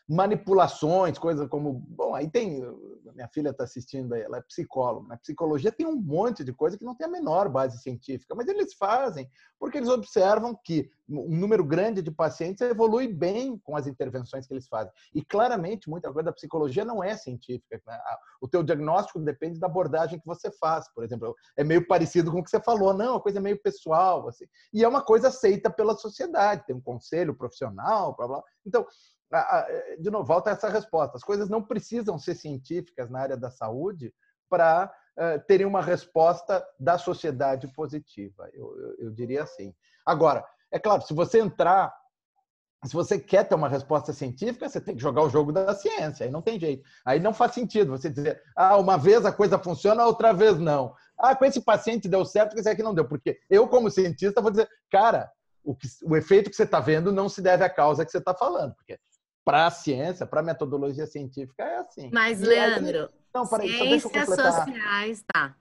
Manipulações, 0.09 1.19
coisas 1.19 1.47
como. 1.47 1.73
Bom, 1.87 2.15
aí 2.15 2.27
tem. 2.27 2.61
Minha 3.13 3.27
filha 3.27 3.49
está 3.49 3.65
assistindo 3.65 4.13
aí, 4.13 4.21
ela 4.21 4.37
é 4.37 4.41
psicóloga. 4.41 5.07
Na 5.07 5.17
psicologia 5.17 5.71
tem 5.71 5.85
um 5.85 5.95
monte 5.95 6.43
de 6.43 6.53
coisa 6.53 6.77
que 6.77 6.85
não 6.85 6.95
tem 6.95 7.05
a 7.05 7.09
menor 7.09 7.49
base 7.49 7.81
científica, 7.81 8.33
mas 8.33 8.47
eles 8.47 8.73
fazem 8.73 9.29
porque 9.59 9.77
eles 9.77 9.89
observam 9.89 10.57
que 10.63 10.89
um 11.07 11.35
número 11.35 11.63
grande 11.65 12.01
de 12.01 12.11
pacientes 12.11 12.61
evolui 12.61 13.07
bem 13.07 13.57
com 13.57 13.75
as 13.75 13.87
intervenções 13.87 14.47
que 14.47 14.53
eles 14.53 14.67
fazem. 14.67 14.91
E 15.13 15.23
claramente, 15.23 15.89
muita 15.89 16.11
coisa 16.13 16.27
da 16.27 16.33
psicologia 16.33 16.85
não 16.85 17.03
é 17.03 17.17
científica. 17.17 17.81
Né? 17.85 17.99
O 18.39 18.47
teu 18.47 18.63
diagnóstico 18.63 19.19
depende 19.19 19.59
da 19.59 19.67
abordagem 19.67 20.19
que 20.19 20.25
você 20.25 20.49
faz. 20.51 20.87
Por 20.93 21.03
exemplo, 21.03 21.35
é 21.57 21.63
meio 21.63 21.85
parecido 21.85 22.31
com 22.31 22.39
o 22.39 22.43
que 22.43 22.49
você 22.49 22.61
falou. 22.61 22.93
Não, 22.93 23.15
a 23.15 23.21
coisa 23.21 23.39
é 23.39 23.41
meio 23.41 23.61
pessoal. 23.61 24.29
Assim. 24.29 24.45
E 24.73 24.83
é 24.83 24.87
uma 24.87 25.01
coisa 25.01 25.27
aceita 25.27 25.69
pela 25.69 25.95
sociedade. 25.95 26.65
Tem 26.65 26.75
um 26.75 26.81
conselho 26.81 27.35
profissional, 27.35 28.15
blá, 28.15 28.27
blá. 28.27 28.43
Então, 28.65 28.85
de 29.99 30.09
novo, 30.09 30.25
volta 30.25 30.49
essa 30.49 30.69
resposta. 30.69 31.17
As 31.17 31.23
coisas 31.23 31.49
não 31.49 31.61
precisam 31.61 32.17
ser 32.17 32.35
científicas 32.35 33.09
na 33.09 33.19
área 33.19 33.37
da 33.37 33.51
saúde 33.51 34.13
para 34.49 34.91
uh, 35.17 35.39
terem 35.47 35.65
uma 35.65 35.81
resposta 35.81 36.65
da 36.79 36.97
sociedade 36.97 37.67
positiva. 37.73 38.49
Eu, 38.53 38.75
eu, 38.77 38.95
eu, 39.05 39.11
diria 39.11 39.43
assim. 39.43 39.73
Agora, 40.05 40.43
é 40.71 40.79
claro, 40.79 41.03
se 41.03 41.13
você 41.13 41.39
entrar, 41.39 41.93
se 42.85 42.93
você 42.93 43.19
quer 43.19 43.47
ter 43.47 43.55
uma 43.55 43.69
resposta 43.69 44.11
científica, 44.11 44.67
você 44.67 44.81
tem 44.81 44.95
que 44.95 45.01
jogar 45.01 45.21
o 45.21 45.29
jogo 45.29 45.51
da 45.51 45.75
ciência. 45.75 46.25
Aí 46.25 46.31
não 46.31 46.41
tem 46.41 46.59
jeito. 46.59 46.83
Aí 47.05 47.19
não 47.19 47.33
faz 47.33 47.53
sentido 47.53 47.91
você 47.91 48.09
dizer, 48.09 48.41
ah, 48.55 48.77
uma 48.77 48.97
vez 48.97 49.25
a 49.25 49.31
coisa 49.31 49.59
funciona, 49.59 50.05
outra 50.05 50.33
vez 50.33 50.57
não. 50.57 50.93
Ah, 51.17 51.35
com 51.35 51.45
esse 51.45 51.61
paciente 51.61 52.09
deu 52.09 52.25
certo, 52.25 52.53
com 52.53 52.59
esse 52.59 52.69
aqui 52.69 52.81
não 52.81 52.95
deu. 52.95 53.07
Porque 53.07 53.37
eu, 53.49 53.67
como 53.67 53.91
cientista, 53.91 54.41
vou 54.41 54.51
dizer, 54.51 54.67
cara, 54.89 55.29
o, 55.63 55.75
que, 55.75 55.87
o 56.03 56.15
efeito 56.15 56.49
que 56.49 56.55
você 56.55 56.63
está 56.63 56.79
vendo 56.79 57.11
não 57.11 57.27
se 57.29 57.41
deve 57.41 57.63
à 57.63 57.69
causa 57.69 58.05
que 58.05 58.11
você 58.11 58.17
está 58.17 58.33
falando. 58.33 58.73
Porque 58.75 58.97
para 59.43 59.67
a 59.67 59.71
ciência, 59.71 60.25
para 60.25 60.41
a 60.41 60.43
metodologia 60.43 61.07
científica, 61.07 61.63
é 61.63 61.77
assim. 61.77 62.09
Mas, 62.13 62.41
Leandro, 62.41 63.03
aí, 63.03 63.09
não, 63.33 63.47
peraí, 63.47 63.69
ciências 63.69 64.27
sociais, 64.27 65.23
tá. 65.33 65.55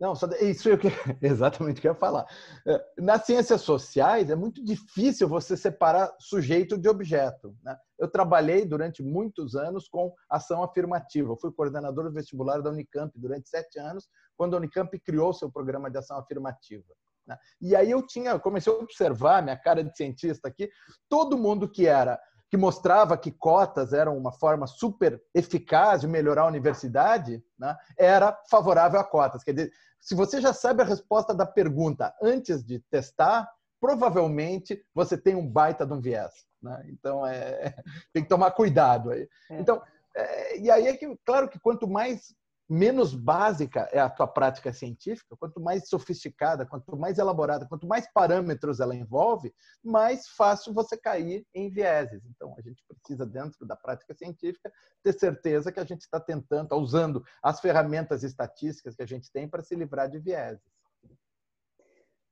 Não, 0.00 0.14
só, 0.14 0.28
isso 0.40 0.68
é 0.68 0.74
o 0.74 0.78
que, 0.78 0.88
exatamente 1.20 1.78
o 1.78 1.80
que 1.80 1.88
eu 1.88 1.92
ia 1.92 1.98
falar. 1.98 2.24
É, 2.66 2.84
nas 2.98 3.26
ciências 3.26 3.62
sociais, 3.62 4.30
é 4.30 4.36
muito 4.36 4.64
difícil 4.64 5.28
você 5.28 5.56
separar 5.56 6.14
sujeito 6.20 6.78
de 6.78 6.88
objeto. 6.88 7.56
Né? 7.64 7.76
Eu 7.98 8.08
trabalhei 8.08 8.64
durante 8.64 9.02
muitos 9.02 9.56
anos 9.56 9.88
com 9.88 10.14
ação 10.30 10.62
afirmativa. 10.62 11.32
Eu 11.32 11.36
fui 11.36 11.50
coordenador 11.50 12.04
do 12.04 12.12
vestibular 12.12 12.62
da 12.62 12.70
Unicamp 12.70 13.12
durante 13.18 13.48
sete 13.48 13.80
anos, 13.80 14.08
quando 14.36 14.54
a 14.54 14.58
Unicamp 14.58 14.96
criou 15.00 15.32
seu 15.32 15.50
programa 15.50 15.90
de 15.90 15.98
ação 15.98 16.16
afirmativa. 16.16 16.94
Né? 17.26 17.36
E 17.60 17.74
aí 17.74 17.90
eu 17.90 18.06
tinha, 18.06 18.38
comecei 18.38 18.72
a 18.72 18.76
observar, 18.76 19.42
minha 19.42 19.56
cara 19.56 19.82
de 19.82 19.94
cientista 19.96 20.46
aqui, 20.46 20.70
todo 21.08 21.36
mundo 21.36 21.68
que 21.68 21.88
era 21.88 22.18
que 22.50 22.56
mostrava 22.56 23.16
que 23.16 23.30
cotas 23.30 23.92
eram 23.92 24.16
uma 24.16 24.32
forma 24.32 24.66
super 24.66 25.22
eficaz 25.34 26.00
de 26.00 26.08
melhorar 26.08 26.42
a 26.42 26.48
universidade, 26.48 27.42
né, 27.58 27.76
era 27.96 28.36
favorável 28.50 28.98
a 28.98 29.04
cotas. 29.04 29.44
Quer 29.44 29.52
dizer, 29.52 29.72
se 30.00 30.14
você 30.14 30.40
já 30.40 30.52
sabe 30.52 30.82
a 30.82 30.86
resposta 30.86 31.34
da 31.34 31.44
pergunta 31.44 32.14
antes 32.22 32.64
de 32.64 32.80
testar, 32.90 33.50
provavelmente 33.80 34.82
você 34.94 35.16
tem 35.16 35.34
um 35.34 35.46
baita 35.46 35.86
de 35.86 35.92
um 35.92 36.00
viés. 36.00 36.46
Né? 36.62 36.84
Então, 36.88 37.26
é, 37.26 37.74
tem 38.12 38.22
que 38.22 38.28
tomar 38.28 38.50
cuidado 38.52 39.10
aí. 39.10 39.28
É. 39.50 39.60
Então, 39.60 39.82
é, 40.16 40.58
e 40.58 40.70
aí 40.70 40.86
é 40.86 40.96
que, 40.96 41.16
claro 41.24 41.48
que 41.48 41.60
quanto 41.60 41.86
mais 41.86 42.34
menos 42.68 43.14
básica 43.14 43.88
é 43.92 43.98
a 43.98 44.10
tua 44.10 44.26
prática 44.26 44.72
científica, 44.72 45.36
quanto 45.38 45.60
mais 45.60 45.88
sofisticada, 45.88 46.66
quanto 46.66 46.94
mais 46.96 47.18
elaborada, 47.18 47.66
quanto 47.66 47.86
mais 47.86 48.10
parâmetros 48.12 48.78
ela 48.78 48.94
envolve, 48.94 49.54
mais 49.82 50.28
fácil 50.28 50.74
você 50.74 50.96
cair 50.96 51.46
em 51.54 51.70
vieses. 51.70 52.22
Então, 52.26 52.54
a 52.58 52.60
gente 52.60 52.84
precisa, 52.86 53.24
dentro 53.24 53.66
da 53.66 53.74
prática 53.74 54.12
científica, 54.14 54.70
ter 55.02 55.14
certeza 55.14 55.72
que 55.72 55.80
a 55.80 55.84
gente 55.84 56.02
está 56.02 56.20
tentando, 56.20 56.68
tá 56.68 56.76
usando 56.76 57.24
as 57.42 57.58
ferramentas 57.60 58.22
estatísticas 58.22 58.94
que 58.94 59.02
a 59.02 59.06
gente 59.06 59.32
tem 59.32 59.48
para 59.48 59.62
se 59.62 59.74
livrar 59.74 60.10
de 60.10 60.18
vieses. 60.18 60.62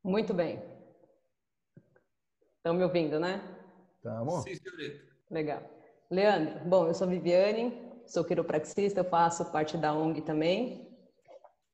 Muito 0.05 0.35
bem. 0.35 0.62
Estão 2.59 2.75
me 2.75 2.85
ouvindo, 2.85 3.18
né? 3.18 3.42
Estamos. 3.96 4.44
Sim, 4.44 4.55
senhorita. 4.55 5.12
Legal. 5.31 5.62
Leandro, 6.11 6.64
bom, 6.68 6.87
eu 6.87 6.94
sou 6.94 7.09
Viviane, 7.09 7.86
sou 8.07 8.25
quiropraxista, 8.25 9.01
eu 9.01 9.05
faço 9.05 9.51
parte 9.53 9.77
da 9.77 9.92
ONG 9.92 10.23
também. 10.23 10.88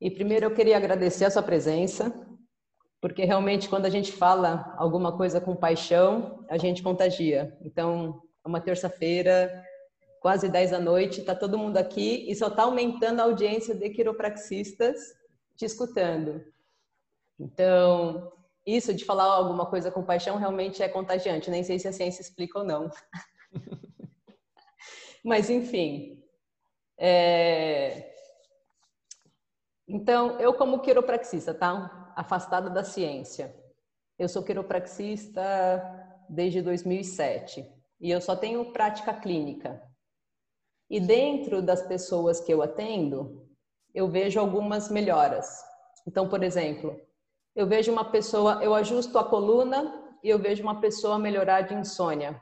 E 0.01 0.11
primeiro 0.11 0.47
eu 0.47 0.55
queria 0.55 0.77
agradecer 0.77 1.25
a 1.25 1.31
sua 1.31 1.43
presença, 1.43 2.13
porque 3.01 3.25
realmente 3.25 3.69
quando 3.69 3.87
a 3.87 3.91
gente 3.91 4.13
fala 4.13 4.75
alguma 4.77 5.17
coisa 5.17 5.41
com 5.41 5.55
paixão, 5.55 6.45
a 6.49 6.59
gente 6.59 6.83
contagia. 6.83 7.57
Então, 7.63 8.23
é 8.45 8.49
uma 8.49 8.61
terça-feira, 8.61 9.65
quase 10.21 10.49
10 10.49 10.71
da 10.71 10.81
noite, 10.81 11.21
está 11.21 11.35
todo 11.35 11.59
mundo 11.59 11.77
aqui 11.77 12.25
e 12.29 12.35
só 12.35 12.49
está 12.49 12.63
aumentando 12.63 13.21
a 13.21 13.25
audiência 13.25 13.75
de 13.75 13.91
quiropraxistas 13.91 14.97
te 15.57 15.65
escutando. 15.65 16.43
Então, 17.39 18.33
isso 18.65 18.95
de 18.95 19.05
falar 19.05 19.25
alguma 19.25 19.67
coisa 19.67 19.91
com 19.91 20.05
paixão 20.05 20.37
realmente 20.37 20.83
é 20.83 20.89
contagiante. 20.89 21.51
Nem 21.51 21.65
sei 21.65 21.79
se 21.79 21.89
a 21.89 21.93
ciência 21.93 22.23
explica 22.23 22.61
ou 22.61 22.65
não. 22.65 22.89
Mas, 25.25 25.51
enfim, 25.51 26.22
é... 27.05 28.15
Então, 29.89 30.39
eu 30.39 30.55
como 30.55 30.79
quiropraxista, 30.79 31.53
tá? 31.53 32.13
Afastada 32.15 32.71
da 32.71 32.85
ciência. 32.85 33.53
Eu 34.17 34.29
sou 34.29 34.45
quiropraxista 34.45 35.43
desde 36.29 36.63
2007 36.63 37.69
e 38.01 38.09
eu 38.09 38.21
só 38.21 38.37
tenho 38.37 38.73
prática 38.73 39.13
clínica. 39.13 39.83
E 40.89 41.01
dentro 41.01 41.61
das 41.61 41.83
pessoas 41.83 42.41
que 42.41 42.55
eu 42.55 42.63
atendo, 42.63 43.49
eu 43.93 44.09
vejo 44.09 44.39
algumas 44.39 44.89
melhoras. 44.89 45.49
Então, 46.07 46.29
por 46.29 46.45
exemplo, 46.45 46.97
eu 47.57 47.67
vejo 47.67 47.91
uma 47.91 48.13
pessoa, 48.13 48.63
eu 48.63 48.75
ajusto 48.75 49.19
a 49.19 49.25
coluna 49.25 50.17
e 50.23 50.29
eu 50.29 50.39
vejo 50.39 50.63
uma 50.63 50.81
pessoa 50.81 51.19
melhorar 51.19 51.63
de 51.63 51.75
insônia. 51.75 52.41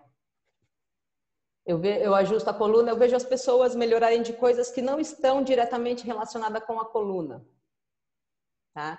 Eu, 1.66 1.78
ve, 1.78 2.02
eu 2.02 2.14
ajusto 2.14 2.48
a 2.48 2.54
coluna, 2.54 2.90
eu 2.90 2.96
vejo 2.96 3.14
as 3.14 3.24
pessoas 3.24 3.74
melhorarem 3.74 4.22
de 4.22 4.32
coisas 4.32 4.70
que 4.70 4.80
não 4.80 4.98
estão 4.98 5.42
diretamente 5.42 6.06
relacionadas 6.06 6.64
com 6.64 6.80
a 6.80 6.86
coluna. 6.86 7.46
Tá? 8.74 8.98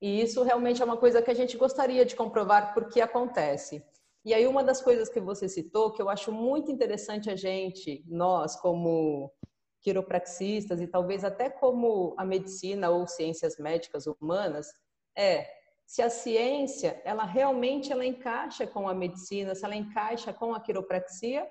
E 0.00 0.20
isso 0.20 0.42
realmente 0.42 0.80
é 0.80 0.84
uma 0.84 0.96
coisa 0.96 1.20
que 1.20 1.30
a 1.30 1.34
gente 1.34 1.56
gostaria 1.56 2.04
de 2.04 2.14
comprovar 2.14 2.72
porque 2.72 3.00
acontece. 3.00 3.84
E 4.24 4.32
aí 4.32 4.46
uma 4.46 4.62
das 4.62 4.80
coisas 4.80 5.08
que 5.08 5.20
você 5.20 5.48
citou, 5.48 5.92
que 5.92 6.00
eu 6.00 6.08
acho 6.08 6.30
muito 6.30 6.70
interessante 6.70 7.30
a 7.30 7.36
gente, 7.36 8.04
nós 8.06 8.54
como 8.56 9.32
quiropraxistas 9.80 10.80
e 10.80 10.86
talvez 10.86 11.24
até 11.24 11.48
como 11.48 12.14
a 12.16 12.24
medicina 12.24 12.90
ou 12.90 13.06
ciências 13.06 13.56
médicas 13.58 14.06
humanas, 14.06 14.68
é 15.16 15.46
se 15.86 16.02
a 16.02 16.10
ciência, 16.10 17.00
ela 17.04 17.24
realmente 17.24 17.90
ela 17.90 18.04
encaixa 18.04 18.66
com 18.66 18.88
a 18.88 18.94
medicina, 18.94 19.54
se 19.54 19.64
ela 19.64 19.74
encaixa 19.74 20.32
com 20.32 20.54
a 20.54 20.60
quiropraxia 20.60 21.48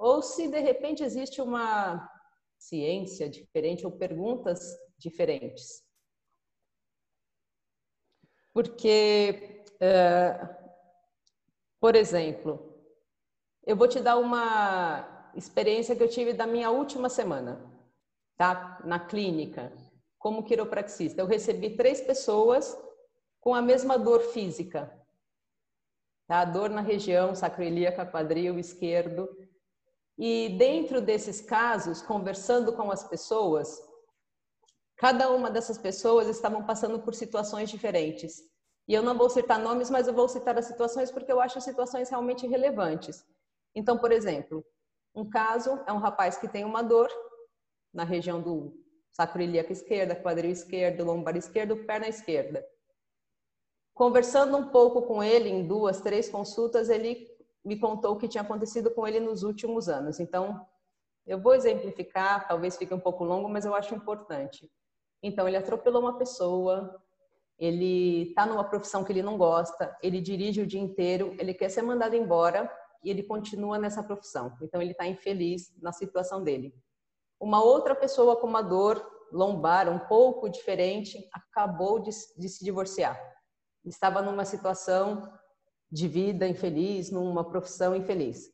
ou 0.00 0.22
se 0.22 0.48
de 0.48 0.58
repente 0.58 1.04
existe 1.04 1.42
uma 1.42 2.10
ciência 2.58 3.28
diferente 3.28 3.84
ou 3.84 3.92
perguntas 3.92 4.58
diferentes. 4.96 5.84
Porque, 8.54 9.62
uh, 9.74 10.48
por 11.78 11.94
exemplo, 11.94 12.82
eu 13.66 13.76
vou 13.76 13.86
te 13.86 14.00
dar 14.00 14.16
uma 14.16 15.30
experiência 15.34 15.94
que 15.94 16.02
eu 16.02 16.08
tive 16.08 16.32
da 16.32 16.46
minha 16.46 16.70
última 16.70 17.10
semana, 17.10 17.62
tá? 18.38 18.80
Na 18.84 18.98
clínica, 18.98 19.70
como 20.18 20.42
quiropraxista. 20.42 21.20
Eu 21.20 21.26
recebi 21.26 21.76
três 21.76 22.00
pessoas 22.00 22.74
com 23.38 23.54
a 23.54 23.60
mesma 23.60 23.98
dor 23.98 24.22
física, 24.32 24.90
tá? 26.26 26.42
Dor 26.46 26.70
na 26.70 26.80
região 26.80 27.34
sacroiliaca, 27.34 28.06
quadril 28.06 28.58
esquerdo, 28.58 29.28
e 30.22 30.50
dentro 30.50 31.00
desses 31.00 31.40
casos, 31.40 32.02
conversando 32.02 32.74
com 32.74 32.92
as 32.92 33.02
pessoas, 33.02 33.82
cada 34.98 35.30
uma 35.30 35.50
dessas 35.50 35.78
pessoas 35.78 36.28
estavam 36.28 36.62
passando 36.66 37.00
por 37.00 37.14
situações 37.14 37.70
diferentes. 37.70 38.42
E 38.86 38.92
eu 38.92 39.02
não 39.02 39.16
vou 39.16 39.30
citar 39.30 39.58
nomes, 39.58 39.88
mas 39.88 40.06
eu 40.06 40.12
vou 40.12 40.28
citar 40.28 40.58
as 40.58 40.66
situações 40.66 41.10
porque 41.10 41.32
eu 41.32 41.40
acho 41.40 41.56
as 41.56 41.64
situações 41.64 42.10
realmente 42.10 42.46
relevantes. 42.46 43.24
Então, 43.74 43.96
por 43.96 44.12
exemplo, 44.12 44.62
um 45.14 45.26
caso 45.26 45.80
é 45.86 45.92
um 45.92 45.98
rapaz 45.98 46.36
que 46.36 46.48
tem 46.48 46.66
uma 46.66 46.82
dor 46.82 47.08
na 47.90 48.04
região 48.04 48.42
do 48.42 48.74
sacroiliaco 49.12 49.72
esquerda, 49.72 50.14
quadril 50.14 50.50
esquerdo, 50.50 51.02
lombar 51.02 51.34
esquerdo, 51.34 51.86
perna 51.86 52.08
esquerda. 52.08 52.62
Conversando 53.94 54.54
um 54.58 54.68
pouco 54.68 55.00
com 55.00 55.22
ele 55.22 55.48
em 55.48 55.66
duas, 55.66 56.02
três 56.02 56.28
consultas, 56.28 56.90
ele 56.90 57.29
me 57.64 57.78
contou 57.78 58.12
o 58.12 58.16
que 58.16 58.28
tinha 58.28 58.42
acontecido 58.42 58.90
com 58.90 59.06
ele 59.06 59.20
nos 59.20 59.42
últimos 59.42 59.88
anos. 59.88 60.18
Então, 60.18 60.66
eu 61.26 61.40
vou 61.40 61.54
exemplificar, 61.54 62.48
talvez 62.48 62.76
fique 62.76 62.94
um 62.94 63.00
pouco 63.00 63.24
longo, 63.24 63.48
mas 63.48 63.64
eu 63.64 63.74
acho 63.74 63.94
importante. 63.94 64.70
Então, 65.22 65.46
ele 65.46 65.56
atropelou 65.56 66.02
uma 66.02 66.16
pessoa, 66.16 67.00
ele 67.58 68.28
está 68.28 68.46
numa 68.46 68.64
profissão 68.64 69.04
que 69.04 69.12
ele 69.12 69.22
não 69.22 69.36
gosta, 69.36 69.96
ele 70.02 70.20
dirige 70.20 70.62
o 70.62 70.66
dia 70.66 70.80
inteiro, 70.80 71.36
ele 71.38 71.52
quer 71.52 71.68
ser 71.68 71.82
mandado 71.82 72.16
embora 72.16 72.70
e 73.04 73.10
ele 73.10 73.22
continua 73.22 73.78
nessa 73.78 74.02
profissão. 74.02 74.56
Então, 74.62 74.80
ele 74.80 74.92
está 74.92 75.06
infeliz 75.06 75.74
na 75.80 75.92
situação 75.92 76.42
dele. 76.42 76.74
Uma 77.38 77.62
outra 77.62 77.94
pessoa 77.94 78.36
com 78.36 78.46
uma 78.46 78.62
dor 78.62 79.06
lombar 79.32 79.88
um 79.88 79.98
pouco 79.98 80.48
diferente 80.48 81.28
acabou 81.32 82.00
de, 82.00 82.10
de 82.36 82.48
se 82.48 82.64
divorciar. 82.64 83.18
Estava 83.84 84.20
numa 84.20 84.44
situação 84.44 85.30
de 85.90 86.06
vida 86.06 86.46
infeliz, 86.46 87.10
numa 87.10 87.44
profissão 87.44 87.94
infeliz. 87.94 88.52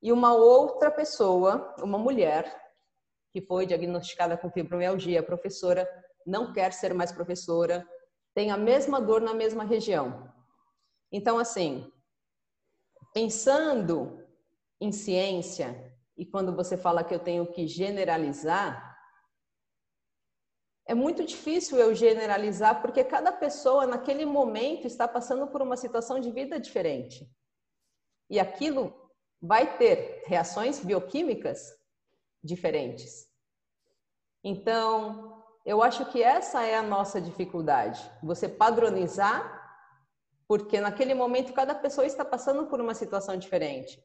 E 0.00 0.12
uma 0.12 0.32
outra 0.34 0.90
pessoa, 0.90 1.74
uma 1.82 1.98
mulher, 1.98 2.56
que 3.32 3.40
foi 3.40 3.66
diagnosticada 3.66 4.36
com 4.36 4.50
fibromialgia, 4.50 5.22
professora, 5.22 5.88
não 6.24 6.52
quer 6.52 6.72
ser 6.72 6.94
mais 6.94 7.10
professora, 7.10 7.86
tem 8.34 8.50
a 8.50 8.56
mesma 8.56 9.00
dor 9.00 9.20
na 9.20 9.34
mesma 9.34 9.64
região. 9.64 10.32
Então, 11.10 11.38
assim, 11.38 11.90
pensando 13.12 14.24
em 14.80 14.92
ciência, 14.92 15.92
e 16.16 16.24
quando 16.24 16.54
você 16.54 16.76
fala 16.76 17.02
que 17.02 17.14
eu 17.14 17.18
tenho 17.18 17.46
que 17.46 17.66
generalizar, 17.66 18.87
é 20.88 20.94
muito 20.94 21.22
difícil 21.22 21.76
eu 21.78 21.94
generalizar, 21.94 22.80
porque 22.80 23.04
cada 23.04 23.30
pessoa, 23.30 23.86
naquele 23.86 24.24
momento, 24.24 24.86
está 24.86 25.06
passando 25.06 25.46
por 25.46 25.60
uma 25.60 25.76
situação 25.76 26.18
de 26.18 26.30
vida 26.30 26.58
diferente. 26.58 27.30
E 28.30 28.40
aquilo 28.40 28.94
vai 29.40 29.76
ter 29.76 30.22
reações 30.26 30.82
bioquímicas 30.82 31.60
diferentes. 32.42 33.28
Então, 34.42 35.44
eu 35.62 35.82
acho 35.82 36.06
que 36.06 36.22
essa 36.22 36.64
é 36.64 36.74
a 36.74 36.82
nossa 36.82 37.20
dificuldade. 37.20 38.00
Você 38.22 38.48
padronizar, 38.48 39.42
porque 40.46 40.80
naquele 40.80 41.12
momento 41.12 41.52
cada 41.52 41.74
pessoa 41.74 42.06
está 42.06 42.24
passando 42.24 42.66
por 42.66 42.80
uma 42.80 42.94
situação 42.94 43.36
diferente. 43.36 44.02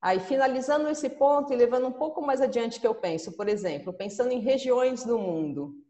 Aí, 0.00 0.18
finalizando 0.18 0.88
esse 0.88 1.08
ponto 1.08 1.52
e 1.52 1.56
levando 1.56 1.86
um 1.86 1.92
pouco 1.92 2.20
mais 2.20 2.40
adiante 2.40 2.80
que 2.80 2.86
eu 2.88 2.94
penso, 2.96 3.36
por 3.36 3.48
exemplo, 3.48 3.92
pensando 3.92 4.32
em 4.32 4.40
regiões 4.40 5.04
do 5.04 5.16
mundo. 5.16 5.81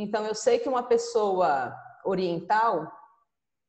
Então, 0.00 0.24
eu 0.24 0.34
sei 0.34 0.60
que 0.60 0.68
uma 0.68 0.84
pessoa 0.84 1.74
oriental, 2.04 2.88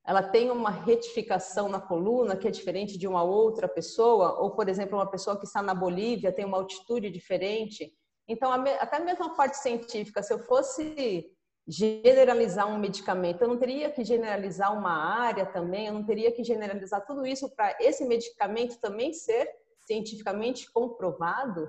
ela 0.06 0.22
tem 0.22 0.52
uma 0.52 0.70
retificação 0.70 1.68
na 1.68 1.82
coluna 1.82 2.38
que 2.38 2.48
é 2.48 2.52
diferente 2.52 3.00
de 3.00 3.08
uma 3.08 3.24
outra 3.24 3.68
pessoa, 3.68 4.40
ou, 4.40 4.52
por 4.52 4.70
exemplo, 4.70 4.96
uma 4.96 5.10
pessoa 5.10 5.40
que 5.40 5.48
está 5.48 5.64
na 5.64 5.74
Bolívia 5.74 6.32
tem 6.32 6.46
uma 6.46 6.58
altitude 6.58 7.10
diferente. 7.10 7.92
Então, 8.28 8.52
até 8.52 9.00
mesmo 9.00 9.26
a 9.26 9.30
parte 9.30 9.58
científica, 9.58 10.22
se 10.22 10.32
eu 10.32 10.38
fosse 10.38 11.26
generalizar 11.68 12.68
um 12.68 12.78
medicamento, 12.78 13.42
eu 13.42 13.48
não 13.48 13.58
teria 13.58 13.90
que 13.90 14.04
generalizar 14.04 14.72
uma 14.78 14.92
área 14.92 15.48
também, 15.48 15.88
eu 15.88 15.94
não 15.94 16.06
teria 16.06 16.32
que 16.32 16.44
generalizar 16.44 17.04
tudo 17.08 17.26
isso 17.26 17.50
para 17.56 17.76
esse 17.80 18.06
medicamento 18.06 18.80
também 18.80 19.14
ser 19.14 19.50
cientificamente 19.80 20.72
comprovado? 20.72 21.68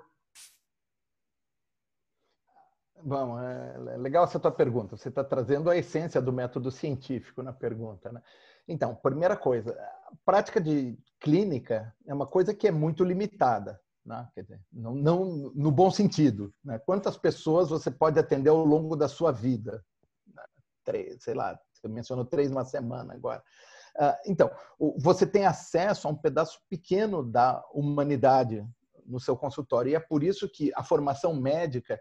Bom, 3.03 3.39
é 3.39 3.97
legal 3.97 4.25
essa 4.25 4.39
tua 4.39 4.51
pergunta. 4.51 4.97
Você 4.97 5.09
está 5.09 5.25
trazendo 5.25 5.71
a 5.71 5.77
essência 5.77 6.21
do 6.21 6.33
método 6.33 6.71
científico 6.71 7.43
na 7.43 7.53
pergunta, 7.53 8.13
né? 8.13 8.23
Então, 8.69 8.95
primeira 8.95 9.37
coisa, 9.37 9.73
a 9.73 10.13
prática 10.25 10.61
de 10.61 10.99
clínica 11.19 11.95
é 12.07 12.15
uma 12.15 12.27
coisa 12.27 12.55
que 12.55 12.69
é 12.69 12.71
muito 12.71 13.03
limitada, 13.03 13.81
né? 14.05 14.29
Dizer, 14.37 14.61
não, 14.73 14.95
não 14.95 15.25
no 15.55 15.71
bom 15.71 15.91
sentido. 15.91 16.53
Né? 16.65 16.79
Quantas 16.79 17.17
pessoas 17.17 17.71
você 17.71 17.91
pode 17.91 18.19
atender 18.19 18.51
ao 18.51 18.65
longo 18.65 18.97
da 18.97 19.09
sua 19.09 19.33
vida? 19.33 19.85
Três, 20.85 21.23
sei 21.23 21.35
lá, 21.35 21.59
você 21.73 21.89
mencionou 21.89 22.25
três 22.25 22.51
uma 22.51 22.65
semana 22.65 23.15
agora. 23.15 23.43
Ah, 23.99 24.19
então, 24.27 24.51
você 24.99 25.27
tem 25.27 25.47
acesso 25.47 26.07
a 26.07 26.11
um 26.11 26.17
pedaço 26.17 26.61
pequeno 26.69 27.23
da 27.23 27.63
humanidade 27.73 28.65
no 29.05 29.19
seu 29.19 29.37
consultório 29.37 29.91
e 29.91 29.95
é 29.95 30.01
por 30.01 30.23
isso 30.23 30.49
que 30.49 30.71
a 30.75 30.85
formação 30.85 31.35
médica 31.35 32.01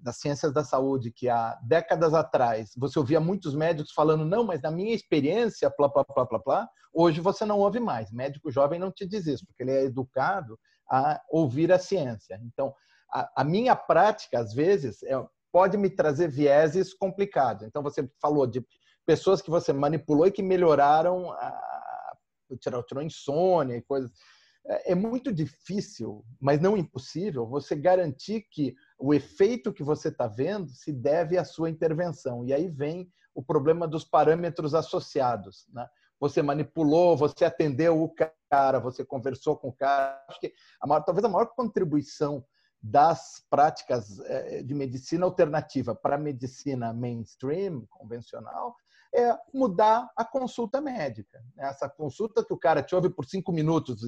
das 0.00 0.16
ciências 0.16 0.52
da 0.52 0.64
saúde, 0.64 1.12
que 1.12 1.28
há 1.28 1.58
décadas 1.62 2.14
atrás 2.14 2.72
você 2.76 2.98
ouvia 2.98 3.20
muitos 3.20 3.54
médicos 3.54 3.92
falando, 3.92 4.24
não, 4.24 4.44
mas 4.44 4.62
na 4.62 4.70
minha 4.70 4.94
experiência, 4.94 5.70
plá, 5.70 5.88
plá, 5.88 6.04
plá, 6.04 6.26
plá, 6.26 6.38
plá, 6.38 6.68
hoje 6.92 7.20
você 7.20 7.44
não 7.44 7.58
ouve 7.58 7.80
mais. 7.80 8.10
Médico 8.10 8.50
jovem 8.50 8.78
não 8.78 8.90
te 8.90 9.06
diz 9.06 9.26
isso, 9.26 9.46
porque 9.46 9.62
ele 9.62 9.72
é 9.72 9.84
educado 9.84 10.58
a 10.90 11.20
ouvir 11.30 11.72
a 11.72 11.78
ciência. 11.78 12.40
Então, 12.44 12.74
a, 13.12 13.42
a 13.42 13.44
minha 13.44 13.76
prática, 13.76 14.38
às 14.38 14.52
vezes, 14.52 15.02
é, 15.02 15.14
pode 15.52 15.76
me 15.76 15.90
trazer 15.90 16.28
vieses 16.28 16.94
complicados. 16.94 17.64
Então, 17.64 17.82
você 17.82 18.08
falou 18.20 18.46
de 18.46 18.64
pessoas 19.06 19.40
que 19.40 19.50
você 19.50 19.72
manipulou 19.72 20.26
e 20.26 20.32
que 20.32 20.42
melhoraram, 20.42 21.32
a, 21.32 22.14
tirou, 22.60 22.82
tirou 22.82 23.02
insônia 23.02 23.76
e 23.76 23.82
coisas. 23.82 24.10
É, 24.68 24.92
é 24.92 24.94
muito 24.94 25.32
difícil, 25.32 26.24
mas 26.40 26.60
não 26.60 26.76
impossível, 26.76 27.46
você 27.46 27.74
garantir 27.74 28.42
que 28.50 28.74
o 28.98 29.14
efeito 29.14 29.72
que 29.72 29.82
você 29.82 30.08
está 30.08 30.26
vendo 30.26 30.68
se 30.70 30.92
deve 30.92 31.38
à 31.38 31.44
sua 31.44 31.70
intervenção. 31.70 32.44
E 32.44 32.52
aí 32.52 32.68
vem 32.68 33.10
o 33.34 33.42
problema 33.42 33.88
dos 33.88 34.04
parâmetros 34.04 34.74
associados. 34.74 35.66
Né? 35.72 35.86
Você 36.20 36.42
manipulou, 36.42 37.16
você 37.16 37.44
atendeu 37.44 38.02
o 38.02 38.12
cara, 38.50 38.78
você 38.78 39.04
conversou 39.04 39.56
com 39.56 39.68
o 39.68 39.72
cara. 39.72 40.22
Acho 40.28 40.40
que 40.40 40.52
a 40.80 40.86
maior, 40.86 41.02
talvez 41.02 41.24
a 41.24 41.28
maior 41.28 41.46
contribuição 41.46 42.44
das 42.80 43.44
práticas 43.50 44.20
eh, 44.20 44.62
de 44.62 44.74
medicina 44.74 45.24
alternativa 45.24 45.94
para 45.94 46.14
a 46.14 46.18
medicina 46.18 46.92
mainstream, 46.92 47.84
convencional, 47.88 48.76
é 49.14 49.36
mudar 49.52 50.10
a 50.16 50.24
consulta 50.24 50.80
médica. 50.80 51.42
Essa 51.56 51.88
consulta 51.88 52.44
que 52.44 52.52
o 52.52 52.58
cara 52.58 52.82
te 52.82 52.94
ouve 52.94 53.10
por 53.10 53.24
cinco 53.24 53.52
minutos, 53.52 54.00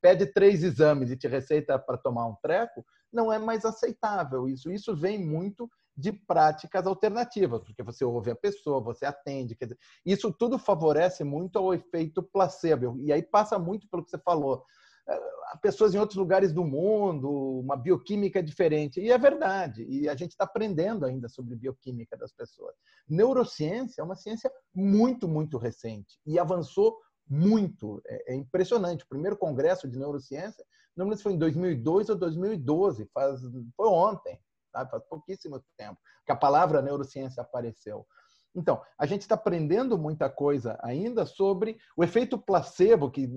pede 0.00 0.26
três 0.26 0.62
exames 0.62 1.10
e 1.10 1.16
te 1.16 1.28
receita 1.28 1.78
para 1.78 1.98
tomar 1.98 2.26
um 2.26 2.36
treco, 2.42 2.84
não 3.12 3.32
é 3.32 3.38
mais 3.38 3.64
aceitável. 3.64 4.48
Isso, 4.48 4.70
isso 4.70 4.96
vem 4.96 5.18
muito 5.18 5.68
de 5.96 6.12
práticas 6.12 6.86
alternativas, 6.86 7.60
porque 7.64 7.82
você 7.82 8.04
ouve 8.04 8.30
a 8.30 8.36
pessoa, 8.36 8.80
você 8.80 9.04
atende. 9.04 9.56
Dizer, 9.60 9.76
isso 10.06 10.32
tudo 10.32 10.56
favorece 10.56 11.24
muito 11.24 11.58
ao 11.58 11.74
efeito 11.74 12.22
placebo. 12.22 12.96
E 13.02 13.12
aí 13.12 13.22
passa 13.22 13.58
muito 13.58 13.88
pelo 13.88 14.04
que 14.04 14.10
você 14.10 14.18
falou 14.18 14.64
pessoas 15.62 15.94
em 15.94 15.98
outros 15.98 16.18
lugares 16.18 16.52
do 16.52 16.64
mundo, 16.64 17.60
uma 17.60 17.76
bioquímica 17.76 18.42
diferente. 18.42 19.00
E 19.00 19.10
é 19.10 19.18
verdade. 19.18 19.84
E 19.88 20.08
a 20.08 20.14
gente 20.14 20.32
está 20.32 20.44
aprendendo 20.44 21.04
ainda 21.04 21.28
sobre 21.28 21.56
bioquímica 21.56 22.16
das 22.16 22.32
pessoas. 22.32 22.74
Neurociência 23.08 24.02
é 24.02 24.04
uma 24.04 24.16
ciência 24.16 24.50
muito, 24.74 25.26
muito 25.26 25.56
recente 25.56 26.18
e 26.26 26.38
avançou 26.38 26.98
muito. 27.28 28.00
É, 28.06 28.32
é 28.32 28.34
impressionante. 28.34 29.04
O 29.04 29.08
primeiro 29.08 29.36
congresso 29.36 29.88
de 29.88 29.98
neurociência, 29.98 30.64
não 30.96 31.06
lembro 31.06 31.16
se 31.16 31.22
foi 31.22 31.32
em 31.32 31.38
2002 31.38 32.10
ou 32.10 32.16
2012, 32.16 33.08
faz, 33.12 33.40
foi 33.76 33.88
ontem, 33.88 34.38
tá? 34.72 34.86
faz 34.86 35.02
pouquíssimo 35.04 35.62
tempo 35.76 35.98
que 36.26 36.32
a 36.32 36.36
palavra 36.36 36.82
neurociência 36.82 37.40
apareceu. 37.40 38.06
Então, 38.54 38.82
a 38.98 39.06
gente 39.06 39.22
está 39.22 39.34
aprendendo 39.34 39.96
muita 39.96 40.28
coisa 40.28 40.78
ainda 40.82 41.24
sobre 41.24 41.78
o 41.96 42.02
efeito 42.02 42.36
placebo, 42.36 43.10
que 43.10 43.30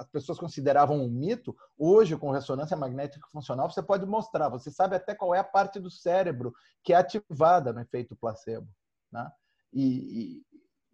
as 0.00 0.08
pessoas 0.08 0.38
consideravam 0.38 0.96
um 0.96 1.10
mito, 1.10 1.54
hoje, 1.76 2.16
com 2.16 2.30
ressonância 2.30 2.74
magnética 2.74 3.28
funcional, 3.30 3.70
você 3.70 3.82
pode 3.82 4.06
mostrar, 4.06 4.48
você 4.48 4.70
sabe 4.70 4.96
até 4.96 5.14
qual 5.14 5.34
é 5.34 5.38
a 5.38 5.44
parte 5.44 5.78
do 5.78 5.90
cérebro 5.90 6.54
que 6.82 6.94
é 6.94 6.96
ativada 6.96 7.70
no 7.70 7.82
efeito 7.82 8.16
placebo. 8.16 8.66
Né? 9.12 9.30
E, 9.70 9.84
e, 9.84 10.42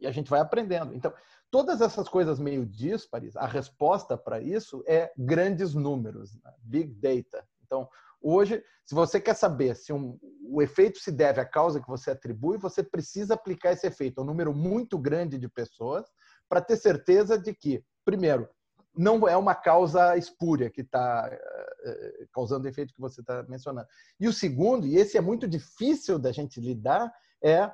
e 0.00 0.06
a 0.08 0.10
gente 0.10 0.28
vai 0.28 0.40
aprendendo. 0.40 0.92
Então, 0.92 1.14
todas 1.52 1.80
essas 1.80 2.08
coisas 2.08 2.40
meio 2.40 2.66
díspares, 2.66 3.36
a 3.36 3.46
resposta 3.46 4.18
para 4.18 4.40
isso 4.40 4.82
é 4.88 5.12
grandes 5.16 5.72
números, 5.72 6.34
né? 6.42 6.52
big 6.58 6.92
data. 6.94 7.46
Então, 7.64 7.88
hoje, 8.20 8.60
se 8.84 8.92
você 8.92 9.20
quer 9.20 9.34
saber 9.34 9.76
se 9.76 9.92
um, 9.92 10.18
o 10.48 10.60
efeito 10.60 10.98
se 10.98 11.12
deve 11.12 11.40
à 11.40 11.44
causa 11.44 11.80
que 11.80 11.88
você 11.88 12.10
atribui, 12.10 12.58
você 12.58 12.82
precisa 12.82 13.34
aplicar 13.34 13.70
esse 13.70 13.86
efeito 13.86 14.18
a 14.18 14.24
um 14.24 14.26
número 14.26 14.52
muito 14.52 14.98
grande 14.98 15.38
de 15.38 15.48
pessoas 15.48 16.04
para 16.48 16.60
ter 16.60 16.76
certeza 16.76 17.38
de 17.38 17.54
que, 17.54 17.84
primeiro, 18.04 18.48
não 18.96 19.28
é 19.28 19.36
uma 19.36 19.54
causa 19.54 20.16
espúria 20.16 20.70
que 20.70 20.80
está 20.80 21.28
é, 21.30 22.26
causando 22.32 22.64
o 22.64 22.68
efeito 22.68 22.94
que 22.94 23.00
você 23.00 23.20
está 23.20 23.42
mencionando. 23.44 23.86
E 24.18 24.26
o 24.26 24.32
segundo, 24.32 24.86
e 24.86 24.96
esse 24.96 25.16
é 25.16 25.20
muito 25.20 25.46
difícil 25.46 26.18
da 26.18 26.32
gente 26.32 26.60
lidar, 26.60 27.12
é 27.42 27.70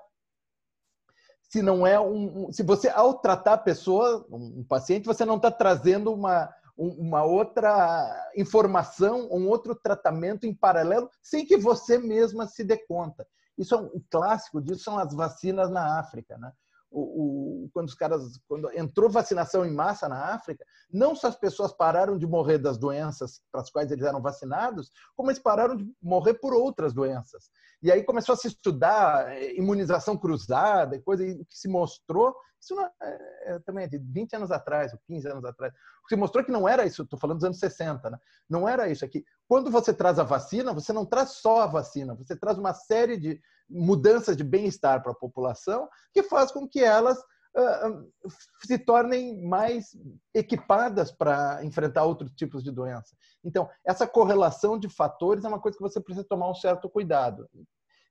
se 1.43 1.63
não 1.63 1.87
é 1.87 2.01
um, 2.01 2.51
se 2.51 2.63
você 2.63 2.89
ao 2.89 3.21
tratar 3.21 3.55
a 3.55 3.59
pessoa, 3.59 4.27
um 4.31 4.65
paciente, 4.65 5.05
você 5.05 5.25
não 5.25 5.37
está 5.37 5.51
trazendo 5.51 6.13
uma 6.13 6.53
uma 6.77 7.23
outra 7.23 8.31
informação, 8.37 9.29
um 9.31 9.49
outro 9.49 9.75
tratamento 9.75 10.47
em 10.47 10.55
paralelo, 10.55 11.11
sem 11.23 11.45
que 11.45 11.57
você 11.57 11.99
mesma 11.99 12.47
se 12.47 12.65
dê 12.65 12.77
conta. 12.77 13.27
Isso 13.57 13.75
é 13.75 13.79
um, 13.79 13.87
um 13.95 14.03
clássico 14.11 14.61
disso 14.61 14.85
são 14.85 14.99
as 14.99 15.15
vacinas 15.15 15.71
na 15.71 16.01
África, 16.01 16.37
né? 16.39 16.51
O, 17.01 17.71
quando 17.73 17.89
os 17.89 17.95
caras, 17.95 18.23
quando 18.47 18.71
entrou 18.73 19.11
vacinação 19.11 19.65
em 19.65 19.73
massa 19.73 20.09
na 20.09 20.35
África, 20.35 20.65
não 20.93 21.15
só 21.15 21.29
as 21.29 21.37
pessoas 21.37 21.73
pararam 21.73 22.19
de 22.19 22.27
morrer 22.27 22.59
das 22.59 22.77
doenças 22.79 23.41
para 23.51 23.63
as 23.63 23.71
quais 23.71 23.91
eles 23.91 24.05
eram 24.05 24.21
vacinados, 24.21 24.91
como 25.17 25.31
eles 25.31 25.43
pararam 25.43 25.77
de 25.77 25.91
morrer 26.03 26.35
por 26.35 26.53
outras 26.53 26.93
doenças. 26.93 27.51
E 27.83 27.91
aí 27.91 28.05
começou 28.05 28.35
a 28.35 28.37
se 28.37 28.49
estudar 28.49 29.33
eh, 29.33 29.55
imunização 29.57 30.17
cruzada 30.17 30.95
e 30.95 31.03
coisa, 31.03 31.27
e 31.27 31.33
o 31.33 31.45
que 31.45 31.59
se 31.59 31.69
mostrou, 31.69 32.35
isso 32.63 32.77
não, 32.77 32.85
é, 32.85 33.19
é, 33.47 33.59
também 33.61 33.85
é 33.85 33.89
de 33.89 33.99
20 33.99 34.37
anos 34.37 34.51
atrás, 34.53 34.93
ou 34.93 35.01
15 35.07 35.29
anos 35.29 35.45
atrás, 35.45 35.73
se 36.09 36.15
mostrou 36.15 36.45
que 36.45 36.53
não 36.53 36.69
era 36.69 36.87
isso, 36.87 37.03
estou 37.03 37.19
falando 37.19 37.39
dos 37.39 37.45
anos 37.45 37.59
60, 37.59 38.09
né? 38.09 38.19
não 38.49 38.69
era 38.69 38.89
isso 38.89 39.05
aqui. 39.05 39.25
Quando 39.49 39.71
você 39.71 39.93
traz 39.93 40.19
a 40.19 40.23
vacina, 40.23 40.73
você 40.73 40.93
não 40.93 41.05
traz 41.05 41.31
só 41.31 41.63
a 41.63 41.67
vacina, 41.67 42.15
você 42.15 42.37
traz 42.37 42.59
uma 42.59 42.73
série 42.73 43.17
de 43.17 43.41
mudanças 43.69 44.37
de 44.37 44.45
bem-estar 44.45 45.03
para 45.03 45.13
a 45.13 45.17
população 45.17 45.89
que 46.13 46.23
faz 46.23 46.53
com 46.53 46.69
que 46.69 46.81
elas 46.81 47.19
uh, 47.19 48.11
se 48.65 48.79
tornem 48.79 49.43
mais 49.45 49.97
equipadas 50.33 51.11
para 51.11 51.65
enfrentar 51.65 52.05
outros 52.05 52.31
tipos 52.33 52.63
de 52.63 52.71
doença. 52.71 53.17
Então, 53.43 53.69
essa 53.85 54.07
correlação 54.07 54.79
de 54.79 54.89
fatores 54.89 55.45
é 55.45 55.49
uma 55.49 55.61
coisa 55.61 55.77
que 55.77 55.83
você 55.83 56.01
precisa 56.01 56.27
tomar 56.29 56.49
um 56.49 56.55
certo 56.55 56.89
cuidado. 56.89 57.49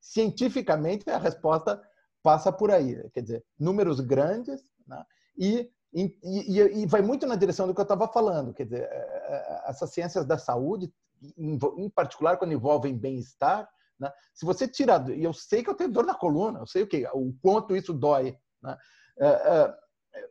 Cientificamente, 0.01 1.09
a 1.09 1.17
resposta 1.17 1.81
passa 2.23 2.51
por 2.51 2.71
aí, 2.71 3.09
quer 3.11 3.21
dizer, 3.21 3.45
números 3.59 3.99
grandes 3.99 4.61
né? 4.87 5.03
e, 5.37 5.71
e, 5.93 6.15
e, 6.23 6.85
vai 6.85 7.01
muito 7.01 7.25
na 7.25 7.35
direção 7.35 7.67
do 7.67 7.73
que 7.73 7.79
eu 7.79 7.83
estava 7.83 8.07
falando, 8.07 8.53
quer 8.53 8.63
dizer, 8.63 8.83
é, 8.83 8.85
é, 8.85 9.63
essas 9.69 9.91
ciências 9.91 10.25
da 10.25 10.37
saúde, 10.37 10.91
em 11.37 11.89
particular 11.89 12.37
quando 12.37 12.53
envolvem 12.53 12.97
bem-estar, 12.97 13.69
né? 13.99 14.11
se 14.33 14.45
você 14.45 14.67
tirar, 14.67 15.09
e 15.09 15.23
eu 15.23 15.33
sei 15.33 15.63
que 15.63 15.69
eu 15.69 15.75
tenho 15.75 15.91
dor 15.91 16.05
na 16.05 16.15
coluna, 16.15 16.59
eu 16.59 16.67
sei 16.67 16.83
o 16.83 16.87
que, 16.87 17.07
o 17.13 17.33
quanto 17.41 17.75
isso 17.75 17.93
dói, 17.93 18.37
né? 18.61 18.77
É, 19.19 19.73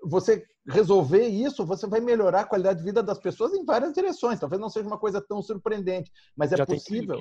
você 0.02 0.44
resolver 0.68 1.26
isso, 1.26 1.64
você 1.64 1.86
vai 1.86 2.00
melhorar 2.00 2.40
a 2.40 2.46
qualidade 2.46 2.80
de 2.80 2.84
vida 2.84 3.02
das 3.02 3.18
pessoas 3.18 3.52
em 3.54 3.64
várias 3.64 3.92
direções. 3.92 4.38
Talvez 4.38 4.60
não 4.60 4.68
seja 4.68 4.86
uma 4.86 4.98
coisa 4.98 5.20
tão 5.20 5.42
surpreendente, 5.42 6.10
mas 6.36 6.52
é 6.52 6.56
Já 6.56 6.66
possível. 6.66 7.18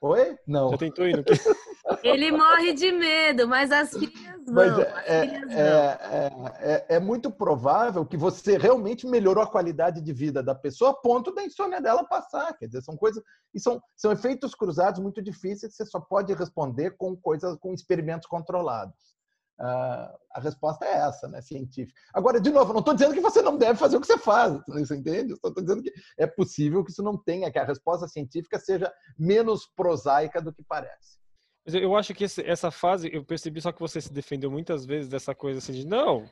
Oi? 0.00 0.36
Não. 0.46 0.70
Já 0.70 0.78
tentou 0.78 1.06
ir 1.06 1.16
no 1.16 1.24
Ele 2.02 2.30
morre 2.30 2.72
de 2.72 2.92
medo, 2.92 3.48
mas 3.48 3.72
as 3.72 3.90
filhas 3.90 4.44
vão. 4.46 4.54
Mas 4.54 4.78
é, 5.04 5.26
filhas 5.26 5.50
é, 5.50 5.58
é, 5.58 6.30
é, 6.60 6.86
é, 6.96 7.00
muito 7.00 7.30
provável 7.30 8.06
que 8.06 8.16
você 8.16 8.56
realmente 8.56 9.06
melhorou 9.06 9.42
a 9.42 9.50
qualidade 9.50 10.00
de 10.00 10.12
vida 10.12 10.42
da 10.42 10.54
pessoa 10.54 10.90
a 10.90 10.94
ponto 10.94 11.34
da 11.34 11.42
insônia 11.42 11.80
dela 11.80 12.04
passar. 12.04 12.56
Quer 12.56 12.66
dizer, 12.66 12.82
são 12.82 12.96
coisas. 12.96 13.22
E 13.52 13.58
são, 13.58 13.82
são 13.96 14.12
efeitos 14.12 14.54
cruzados 14.54 15.00
muito 15.00 15.20
difíceis 15.20 15.72
que 15.72 15.76
você 15.76 15.86
só 15.86 16.00
pode 16.00 16.32
responder 16.34 16.92
com 16.96 17.16
coisas, 17.16 17.56
com 17.58 17.74
experimentos 17.74 18.28
controlados. 18.28 19.12
Uh, 19.60 20.10
a 20.32 20.40
resposta 20.40 20.84
é 20.84 20.94
essa, 20.94 21.28
né, 21.28 21.40
científica. 21.40 22.00
Agora, 22.14 22.40
de 22.40 22.50
novo, 22.50 22.72
não 22.72 22.80
estou 22.80 22.94
dizendo 22.94 23.14
que 23.14 23.20
você 23.20 23.42
não 23.42 23.56
deve 23.56 23.78
fazer 23.78 23.96
o 23.96 24.00
que 24.00 24.06
você 24.06 24.18
faz, 24.18 24.60
você 24.66 24.96
entende? 24.96 25.34
Estou 25.34 25.54
dizendo 25.54 25.82
que 25.82 25.92
é 26.18 26.26
possível 26.26 26.82
que 26.82 26.90
isso 26.90 27.02
não 27.02 27.16
tenha, 27.16 27.50
que 27.50 27.58
a 27.58 27.64
resposta 27.64 28.08
científica 28.08 28.58
seja 28.58 28.92
menos 29.16 29.66
prosaica 29.76 30.40
do 30.40 30.52
que 30.52 30.64
parece. 30.64 31.21
Mas 31.64 31.74
eu 31.74 31.96
acho 31.96 32.14
que 32.14 32.24
essa 32.24 32.70
fase, 32.70 33.08
eu 33.12 33.24
percebi 33.24 33.60
só 33.60 33.70
que 33.70 33.80
você 33.80 34.00
se 34.00 34.12
defendeu 34.12 34.50
muitas 34.50 34.84
vezes 34.84 35.08
dessa 35.08 35.34
coisa 35.34 35.58
assim 35.58 35.72
de 35.72 35.86
não, 35.86 36.28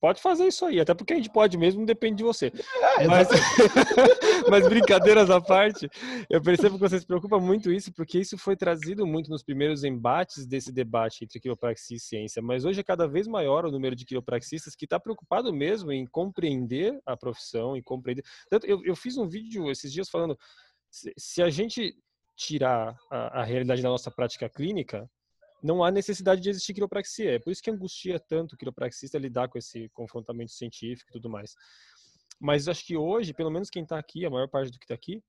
pode 0.00 0.20
fazer 0.20 0.46
isso 0.46 0.64
aí, 0.64 0.80
até 0.80 0.94
porque 0.94 1.12
a 1.12 1.16
gente 1.16 1.30
pode 1.30 1.56
mesmo, 1.56 1.84
depende 1.84 2.18
de 2.18 2.22
você. 2.22 2.52
É, 2.98 3.06
mas, 3.06 3.28
mas, 4.48 4.68
brincadeiras 4.68 5.30
à 5.30 5.40
parte, 5.40 5.88
eu 6.30 6.40
percebo 6.40 6.76
que 6.76 6.88
você 6.88 7.00
se 7.00 7.06
preocupa 7.06 7.38
muito 7.38 7.72
isso, 7.72 7.92
porque 7.92 8.18
isso 8.18 8.38
foi 8.38 8.56
trazido 8.56 9.06
muito 9.06 9.30
nos 9.30 9.42
primeiros 9.42 9.84
embates 9.84 10.46
desse 10.46 10.72
debate 10.72 11.24
entre 11.24 11.40
quiropraxia 11.40 11.96
e 11.96 12.00
ciência, 12.00 12.42
mas 12.42 12.64
hoje 12.64 12.80
é 12.80 12.84
cada 12.84 13.08
vez 13.08 13.26
maior 13.26 13.64
o 13.64 13.72
número 13.72 13.96
de 13.96 14.04
quiropraxistas 14.04 14.74
que 14.76 14.84
está 14.84 15.00
preocupado 15.00 15.52
mesmo 15.52 15.90
em 15.90 16.06
compreender 16.06 16.98
a 17.04 17.16
profissão, 17.16 17.76
em 17.76 17.82
compreender. 17.82 18.24
Eu, 18.64 18.84
eu 18.84 18.94
fiz 18.94 19.16
um 19.16 19.28
vídeo 19.28 19.70
esses 19.70 19.92
dias 19.92 20.08
falando, 20.08 20.38
se, 20.90 21.12
se 21.16 21.42
a 21.42 21.50
gente 21.50 21.96
tirar 22.38 22.96
a, 23.10 23.40
a 23.40 23.44
realidade 23.44 23.82
da 23.82 23.88
nossa 23.88 24.12
prática 24.12 24.48
clínica, 24.48 25.10
não 25.60 25.82
há 25.82 25.90
necessidade 25.90 26.40
de 26.40 26.48
existir 26.48 26.72
quiropraxia. 26.72 27.32
É 27.32 27.38
por 27.38 27.50
isso 27.50 27.62
que 27.62 27.70
angustia 27.70 28.20
tanto 28.20 28.54
o 28.54 28.56
quiropraxista 28.56 29.18
lidar 29.18 29.48
com 29.48 29.58
esse 29.58 29.88
confrontamento 29.88 30.52
científico 30.52 31.10
e 31.10 31.12
tudo 31.14 31.28
mais. 31.28 31.56
Mas 32.40 32.68
acho 32.68 32.86
que 32.86 32.96
hoje, 32.96 33.34
pelo 33.34 33.50
menos 33.50 33.68
quem 33.68 33.82
está 33.82 33.98
aqui, 33.98 34.24
a 34.24 34.30
maior 34.30 34.48
parte 34.48 34.70
do 34.70 34.78
que 34.78 34.84
está 34.84 34.94
aqui, 34.94 35.20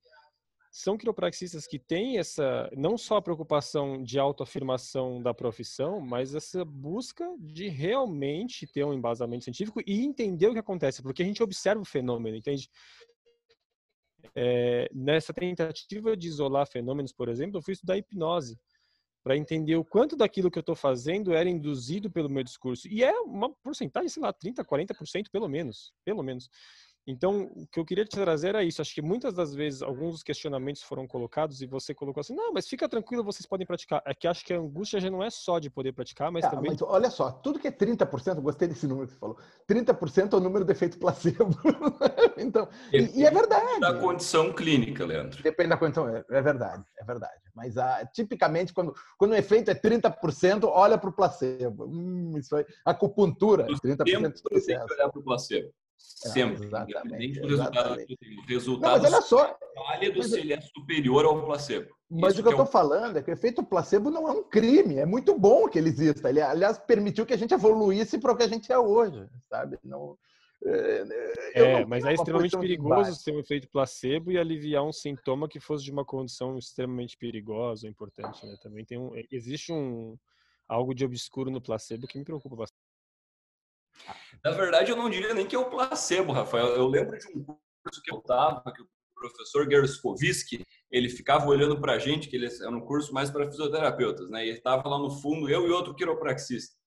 são 0.70 0.96
quiropraxistas 0.96 1.66
que 1.66 1.80
têm 1.80 2.18
essa, 2.18 2.70
não 2.76 2.96
só 2.96 3.16
a 3.16 3.22
preocupação 3.22 4.00
de 4.04 4.20
autoafirmação 4.20 5.20
da 5.20 5.34
profissão, 5.34 6.00
mas 6.00 6.32
essa 6.32 6.64
busca 6.64 7.28
de 7.40 7.66
realmente 7.66 8.68
ter 8.68 8.84
um 8.84 8.94
embasamento 8.94 9.42
científico 9.42 9.82
e 9.84 10.04
entender 10.04 10.46
o 10.46 10.52
que 10.52 10.60
acontece, 10.60 11.02
porque 11.02 11.24
a 11.24 11.26
gente 11.26 11.42
observa 11.42 11.82
o 11.82 11.84
fenômeno, 11.84 12.36
entende? 12.36 12.70
É, 14.34 14.90
nessa 14.92 15.32
tentativa 15.32 16.16
de 16.16 16.28
isolar 16.28 16.66
fenômenos, 16.66 17.12
por 17.12 17.28
exemplo, 17.28 17.58
eu 17.58 17.62
fui 17.62 17.72
estudar 17.72 17.96
hipnose 17.96 18.58
para 19.22 19.36
entender 19.36 19.76
o 19.76 19.84
quanto 19.84 20.16
daquilo 20.16 20.50
que 20.50 20.58
eu 20.58 20.62
estou 20.62 20.74
fazendo 20.74 21.32
era 21.32 21.48
induzido 21.48 22.10
pelo 22.10 22.28
meu 22.28 22.42
discurso. 22.42 22.88
E 22.88 23.04
é 23.04 23.12
uma 23.20 23.52
porcentagem, 23.62 24.08
sei 24.08 24.22
lá, 24.22 24.32
30%, 24.32 24.64
40% 24.64 25.30
pelo 25.30 25.48
menos. 25.48 25.92
Pelo 26.04 26.22
menos. 26.22 26.48
Então, 27.06 27.50
o 27.56 27.66
que 27.66 27.80
eu 27.80 27.84
queria 27.84 28.04
te 28.04 28.10
trazer 28.10 28.48
era 28.48 28.62
isso. 28.62 28.80
Acho 28.80 28.94
que 28.94 29.02
muitas 29.02 29.32
das 29.32 29.54
vezes 29.54 29.82
alguns 29.82 30.12
dos 30.12 30.22
questionamentos 30.22 30.82
foram 30.82 31.06
colocados 31.06 31.60
e 31.62 31.66
você 31.66 31.94
colocou 31.94 32.20
assim: 32.20 32.34
não, 32.34 32.52
mas 32.52 32.68
fica 32.68 32.88
tranquilo, 32.88 33.24
vocês 33.24 33.46
podem 33.46 33.66
praticar. 33.66 34.02
É 34.06 34.14
que 34.14 34.28
acho 34.28 34.44
que 34.44 34.52
a 34.52 34.58
angústia 34.58 35.00
já 35.00 35.10
não 35.10 35.22
é 35.22 35.30
só 35.30 35.58
de 35.58 35.70
poder 35.70 35.92
praticar, 35.92 36.30
mas 36.30 36.44
é, 36.44 36.50
também. 36.50 36.70
Mas 36.70 36.82
olha 36.82 37.10
só, 37.10 37.30
tudo 37.30 37.58
que 37.58 37.68
é 37.68 37.72
30%, 37.72 38.40
gostei 38.40 38.68
desse 38.68 38.86
número 38.86 39.06
que 39.06 39.14
você 39.14 39.18
falou: 39.18 39.38
30% 39.68 40.32
é 40.32 40.36
o 40.36 40.40
número 40.40 40.64
de 40.64 40.72
efeito 40.72 40.98
placebo. 40.98 41.50
então, 42.36 42.68
e, 42.92 43.20
e, 43.20 43.24
é 43.24 43.30
verdade. 43.30 43.80
Da 43.80 43.98
condição 43.98 44.52
clínica, 44.52 45.04
Leandro. 45.04 45.42
Depende 45.42 45.70
da 45.70 45.76
condição, 45.78 46.08
é, 46.08 46.24
é 46.30 46.42
verdade, 46.42 46.84
é 46.98 47.04
verdade. 47.04 47.40
Mas 47.54 47.76
ah, 47.78 48.08
tipicamente, 48.12 48.72
quando, 48.72 48.94
quando 49.18 49.32
o 49.32 49.36
efeito 49.36 49.70
é 49.70 49.74
30%, 49.74 50.64
olha 50.64 50.98
para 50.98 51.10
o 51.10 51.12
placebo. 51.12 51.86
Hum, 51.86 52.34
isso 52.36 52.54
aí. 52.54 52.64
Acupuntura, 52.84 53.66
30% 53.66 54.34
do 54.34 54.42
processo. 54.42 54.94
olhar 54.94 55.08
para 55.08 55.20
o 55.20 55.22
placebo. 55.22 55.72
É, 56.24 56.28
Sempre. 56.28 56.66
Exatamente. 56.66 57.40
O 57.40 57.46
resultado, 57.46 58.06
resultado 58.46 59.02
não, 59.02 59.02
mas 59.02 59.12
olha 59.12 59.22
só. 59.22 59.58
válido 59.74 60.18
mas, 60.18 60.30
se 60.30 60.38
ele 60.38 60.52
é 60.52 60.60
superior 60.60 61.24
ao 61.24 61.44
placebo. 61.44 61.88
Mas 62.10 62.32
Isso 62.32 62.40
o 62.40 62.42
que, 62.42 62.48
eu 62.48 62.52
estou 62.52 62.66
é 62.66 62.68
um... 62.68 62.72
falando 62.72 63.16
é 63.16 63.22
que 63.22 63.30
o 63.30 63.32
efeito 63.32 63.62
placebo 63.62 64.10
não 64.10 64.28
é 64.28 64.32
um 64.32 64.42
crime. 64.42 64.96
É 64.96 65.06
muito 65.06 65.38
bom 65.38 65.68
que 65.68 65.78
ele 65.78 65.88
exista. 65.88 66.28
Ele, 66.28 66.42
aliás, 66.42 66.78
permitiu 66.78 67.24
que 67.24 67.32
a 67.32 67.38
gente 67.38 67.54
evoluísse 67.54 68.18
para 68.18 68.32
o 68.32 68.36
que 68.36 68.42
a 68.42 68.48
gente 68.48 68.70
é 68.70 68.78
hoje, 68.78 69.26
sabe? 69.48 69.78
Não, 69.82 70.18
é, 70.62 71.04
é 71.54 71.84
mas 71.86 72.04
é 72.04 72.12
extremamente 72.12 72.58
perigoso 72.58 73.24
ter 73.24 73.32
um 73.32 73.38
efeito 73.38 73.68
placebo 73.68 74.30
e 74.30 74.38
aliviar 74.38 74.84
um 74.84 74.92
sintoma 74.92 75.48
que 75.48 75.58
fosse 75.58 75.84
de 75.84 75.90
uma 75.90 76.04
condição 76.04 76.58
extremamente 76.58 77.16
perigosa, 77.16 77.88
importante, 77.88 78.44
né? 78.44 78.56
Também 78.62 78.84
tem 78.84 78.98
um, 78.98 79.12
existe 79.30 79.72
um 79.72 80.18
algo 80.68 80.94
de 80.94 81.04
obscuro 81.04 81.50
no 81.50 81.60
placebo 81.60 82.06
que 82.06 82.18
me 82.18 82.24
preocupa 82.24 82.56
bastante. 82.56 82.79
Na 84.44 84.52
verdade, 84.52 84.90
eu 84.90 84.96
não 84.96 85.10
diria 85.10 85.34
nem 85.34 85.46
que 85.46 85.54
é 85.54 85.58
o 85.58 85.70
placebo, 85.70 86.32
Rafael. 86.32 86.68
Eu 86.68 86.86
lembro 86.86 87.18
de 87.18 87.26
um 87.28 87.44
curso 87.44 88.02
que 88.02 88.12
eu 88.12 88.18
estava, 88.18 88.62
que 88.72 88.82
o 88.82 88.88
professor 89.14 89.70
Gerskovski, 89.70 90.64
ele 90.90 91.08
ficava 91.08 91.46
olhando 91.46 91.80
para 91.80 91.92
a 91.92 91.98
gente, 91.98 92.28
que 92.28 92.36
ele 92.36 92.46
era 92.46 92.70
um 92.70 92.80
curso 92.80 93.12
mais 93.12 93.30
para 93.30 93.50
fisioterapeutas, 93.50 94.30
né? 94.30 94.46
E 94.46 94.50
estava 94.50 94.88
lá 94.88 94.98
no 94.98 95.10
fundo, 95.10 95.48
eu 95.48 95.66
e 95.66 95.70
outro 95.70 95.94
quiropraxista. 95.94 96.80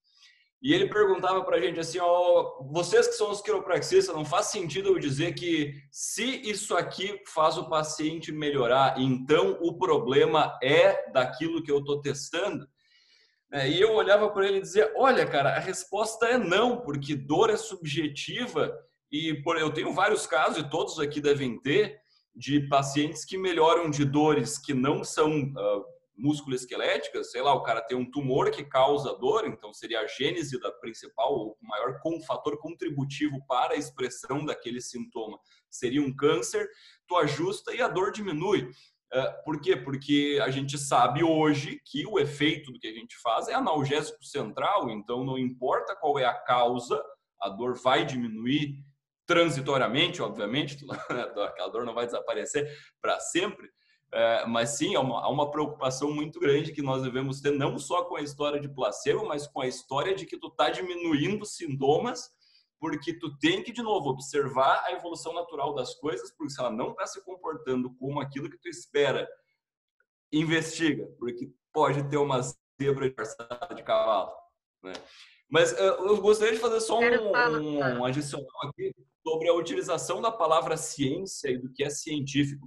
E 0.64 0.72
ele 0.72 0.88
perguntava 0.88 1.44
para 1.44 1.56
a 1.56 1.60
gente 1.60 1.78
assim, 1.78 1.98
ó, 2.00 2.62
vocês 2.72 3.06
que 3.06 3.12
são 3.12 3.30
os 3.30 3.42
quiropraxistas, 3.42 4.16
não 4.16 4.24
faz 4.24 4.46
sentido 4.46 4.88
eu 4.88 4.98
dizer 4.98 5.34
que 5.34 5.74
se 5.92 6.40
isso 6.40 6.74
aqui 6.74 7.20
faz 7.28 7.58
o 7.58 7.68
paciente 7.68 8.32
melhorar, 8.32 8.98
então 8.98 9.58
o 9.60 9.76
problema 9.76 10.58
é 10.62 11.10
daquilo 11.12 11.62
que 11.62 11.70
eu 11.70 11.80
estou 11.80 12.00
testando? 12.00 12.66
É, 13.54 13.68
e 13.68 13.80
eu 13.80 13.92
olhava 13.92 14.28
para 14.30 14.48
ele 14.48 14.58
e 14.58 14.62
dizia: 14.62 14.92
Olha, 14.96 15.24
cara, 15.24 15.50
a 15.50 15.60
resposta 15.60 16.26
é 16.26 16.36
não, 16.36 16.80
porque 16.80 17.14
dor 17.14 17.50
é 17.50 17.56
subjetiva 17.56 18.76
e 19.12 19.32
por, 19.42 19.56
eu 19.56 19.72
tenho 19.72 19.92
vários 19.92 20.26
casos, 20.26 20.58
e 20.58 20.68
todos 20.68 20.98
aqui 20.98 21.20
devem 21.20 21.60
ter, 21.60 22.00
de 22.34 22.68
pacientes 22.68 23.24
que 23.24 23.38
melhoram 23.38 23.88
de 23.88 24.04
dores 24.04 24.58
que 24.58 24.74
não 24.74 25.04
são 25.04 25.30
uh, 25.30 25.84
músculo-esqueléticas. 26.16 27.30
Sei 27.30 27.40
lá, 27.40 27.54
o 27.54 27.62
cara 27.62 27.80
tem 27.80 27.96
um 27.96 28.10
tumor 28.10 28.50
que 28.50 28.64
causa 28.64 29.16
dor, 29.18 29.46
então 29.46 29.72
seria 29.72 30.00
a 30.00 30.06
gênese 30.08 30.58
da 30.58 30.72
principal, 30.72 31.32
o 31.32 31.56
maior 31.62 32.00
com, 32.00 32.20
fator 32.22 32.58
contributivo 32.58 33.38
para 33.46 33.74
a 33.74 33.76
expressão 33.76 34.44
daquele 34.44 34.80
sintoma. 34.80 35.38
Seria 35.70 36.02
um 36.02 36.14
câncer, 36.14 36.68
tu 37.06 37.16
ajusta 37.16 37.72
e 37.72 37.80
a 37.80 37.86
dor 37.86 38.10
diminui. 38.10 38.68
É, 39.12 39.30
por 39.44 39.60
quê? 39.60 39.76
Porque 39.76 40.40
a 40.42 40.50
gente 40.50 40.76
sabe 40.76 41.22
hoje 41.22 41.80
que 41.84 42.06
o 42.06 42.18
efeito 42.18 42.72
do 42.72 42.78
que 42.78 42.88
a 42.88 42.92
gente 42.92 43.16
faz 43.22 43.48
é 43.48 43.54
analgésico 43.54 44.24
central, 44.24 44.90
então 44.90 45.24
não 45.24 45.38
importa 45.38 45.94
qual 45.94 46.18
é 46.18 46.24
a 46.24 46.34
causa, 46.34 47.02
a 47.40 47.48
dor 47.48 47.74
vai 47.80 48.04
diminuir 48.04 48.84
transitoriamente, 49.26 50.20
obviamente, 50.20 50.78
aquela 51.48 51.68
dor 51.68 51.84
não 51.84 51.94
vai 51.94 52.06
desaparecer 52.06 52.70
para 53.00 53.18
sempre, 53.20 53.70
É, 54.12 54.46
mas 54.46 54.76
sim, 54.78 54.94
há 54.94 55.00
uma, 55.00 55.28
uma, 55.28 55.50
preocupação 55.50 56.12
muito 56.12 56.38
grande 56.38 56.72
que 56.72 56.82
nós 56.82 57.02
devemos 57.02 57.40
ter, 57.40 57.50
não 57.50 57.76
só 57.78 58.04
com 58.04 58.14
a 58.14 58.22
história 58.22 58.60
de 58.60 58.68
placebo, 58.68 59.26
mas 59.26 59.48
com 59.48 59.60
a 59.60 59.66
história 59.66 60.14
de 60.14 60.24
que 60.24 60.38
tu 60.38 60.48
está 60.48 60.70
diminuindo 60.70 61.44
sintomas, 61.44 62.30
porque 62.84 63.14
tu 63.14 63.34
tem 63.38 63.62
que, 63.62 63.72
de 63.72 63.80
novo, 63.80 64.10
observar 64.10 64.84
a 64.84 64.92
evolução 64.92 65.32
natural 65.32 65.74
das 65.74 65.94
coisas, 65.94 66.30
porque 66.36 66.52
se 66.52 66.60
ela 66.60 66.70
não 66.70 66.90
está 66.90 67.06
se 67.06 67.24
comportando 67.24 67.90
como 67.94 68.20
aquilo 68.20 68.50
que 68.50 68.58
tu 68.58 68.68
espera, 68.68 69.26
investiga, 70.30 71.06
porque 71.18 71.50
pode 71.72 72.06
ter 72.10 72.18
uma 72.18 72.42
zebra 72.42 73.08
de 73.74 73.82
cavalo. 73.82 74.34
Né? 74.82 74.92
Mas 75.48 75.72
uh, 75.72 76.06
eu 76.06 76.20
gostaria 76.20 76.52
de 76.52 76.60
fazer 76.60 76.78
só 76.80 77.00
um, 77.00 77.78
um 77.78 78.04
adicional 78.04 78.46
aqui 78.64 78.94
sobre 79.26 79.48
a 79.48 79.54
utilização 79.54 80.20
da 80.20 80.30
palavra 80.30 80.76
ciência 80.76 81.48
e 81.48 81.56
do 81.56 81.72
que 81.72 81.84
é 81.84 81.88
científico. 81.88 82.66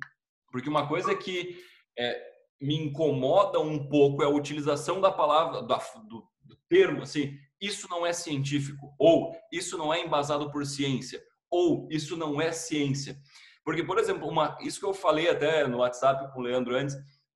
Porque 0.52 0.68
uma 0.68 0.88
coisa 0.88 1.14
que 1.14 1.64
é, 1.96 2.20
me 2.60 2.76
incomoda 2.76 3.60
um 3.60 3.88
pouco 3.88 4.24
é 4.24 4.26
a 4.26 4.30
utilização 4.30 5.00
da 5.00 5.12
palavra, 5.12 5.62
do, 5.62 6.28
do 6.42 6.58
termo, 6.68 7.04
assim, 7.04 7.38
isso 7.62 7.88
não 7.90 8.06
é 8.06 8.14
científico, 8.14 8.94
ou 8.98 9.36
isso 9.52 9.78
não 9.78 9.94
é 9.94 10.04
embasado 10.04 10.52
por 10.52 10.66
ciência, 10.66 11.22
ou 11.50 11.88
isso 11.92 12.16
não 12.16 12.40
é 12.40 12.52
ciência. 12.52 13.18
Porque, 13.64 13.84
por 13.84 14.00
exemplo, 14.00 14.28
uma, 14.28 14.58
isso 14.62 14.80
que 14.80 14.86
eu 14.86 14.94
falei 14.94 15.30
até 15.30 15.68
no 15.68 15.80
WhatsApp 15.80 16.32
com 16.34 16.40
o 16.40 16.44
Leandro 16.44 16.76
antes, 16.76 16.96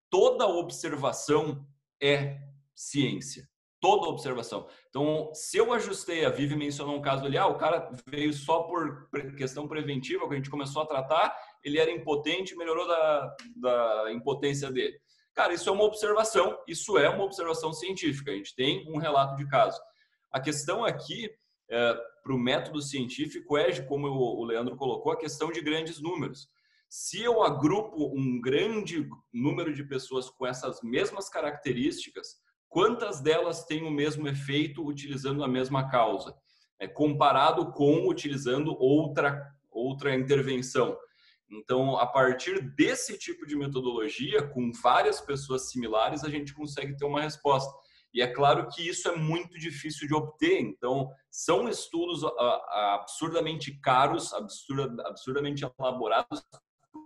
toda 0.10 0.48
observação 0.48 1.66
é 2.02 2.38
ciência. 2.76 3.50
Toda 3.82 4.08
observação. 4.08 4.68
Então, 4.90 5.32
se 5.34 5.58
eu 5.58 5.74
ajustei, 5.74 6.24
a 6.24 6.30
Vivi 6.30 6.56
mencionou 6.56 6.96
um 6.96 7.02
caso 7.02 7.26
ali, 7.26 7.36
ah, 7.36 7.48
o 7.48 7.58
cara 7.58 7.92
veio 8.06 8.32
só 8.32 8.62
por 8.64 9.10
questão 9.36 9.68
preventiva, 9.68 10.28
que 10.28 10.34
a 10.34 10.38
gente 10.38 10.52
começou 10.52 10.84
a 10.84 10.86
tratar, 10.86 11.36
ele 11.64 11.80
era 11.80 11.90
impotente, 11.90 12.56
melhorou 12.56 12.88
da, 12.88 13.36
da 13.56 14.12
impotência 14.14 14.72
dele. 14.72 15.00
Cara, 15.34 15.54
isso 15.54 15.68
é 15.68 15.72
uma 15.72 15.84
observação, 15.84 16.58
isso 16.68 16.98
é 16.98 17.10
uma 17.10 17.24
observação 17.24 17.74
científica. 17.74 18.32
A 18.32 18.36
gente 18.36 18.54
tem 18.54 18.86
um 18.88 18.98
relato 18.98 19.36
de 19.36 19.48
caso. 19.48 19.82
A 20.32 20.40
questão 20.40 20.86
aqui, 20.86 21.30
é, 21.70 21.94
para 22.24 22.34
o 22.34 22.40
método 22.40 22.82
científico, 22.82 23.58
é, 23.58 23.82
como 23.82 24.08
o 24.08 24.44
Leandro 24.46 24.76
colocou, 24.76 25.12
a 25.12 25.18
questão 25.18 25.52
de 25.52 25.62
grandes 25.62 26.02
números. 26.02 26.48
Se 26.90 27.22
eu 27.22 27.42
agrupo 27.42 28.12
um 28.14 28.40
grande 28.40 29.10
número 29.34 29.74
de 29.74 29.84
pessoas 29.84 30.30
com 30.30 30.46
essas 30.46 30.82
mesmas 30.82 31.30
características, 31.30 32.36
quantas 32.68 33.22
delas 33.22 33.66
têm 33.66 33.84
o 33.84 33.92
mesmo 33.92 34.28
efeito 34.28 34.86
utilizando 34.86 35.44
a 35.44 35.48
mesma 35.48 35.90
causa? 35.90 36.36
É, 36.80 36.88
comparado 36.88 37.72
com 37.72 38.08
utilizando 38.08 38.76
outra, 38.78 39.42
outra 39.70 40.16
intervenção. 40.16 40.98
Então, 41.50 41.98
a 41.98 42.08
partir 42.08 42.62
desse 42.76 43.18
tipo 43.18 43.46
de 43.46 43.56
metodologia, 43.56 44.42
com 44.42 44.72
várias 44.72 45.20
pessoas 45.20 45.70
similares, 45.70 46.24
a 46.24 46.30
gente 46.30 46.54
consegue 46.54 46.96
ter 46.96 47.06
uma 47.06 47.22
resposta. 47.22 47.72
E 48.14 48.22
é 48.22 48.28
claro 48.28 48.68
que 48.68 48.88
isso 48.88 49.08
é 49.08 49.16
muito 49.16 49.58
difícil 49.58 50.08
de 50.08 50.14
obter. 50.14 50.60
Então, 50.60 51.10
são 51.30 51.70
estudos 51.70 52.24
absurdamente 52.70 53.80
caros, 53.80 54.32
absurdamente 54.34 55.64
elaborados. 55.64 56.44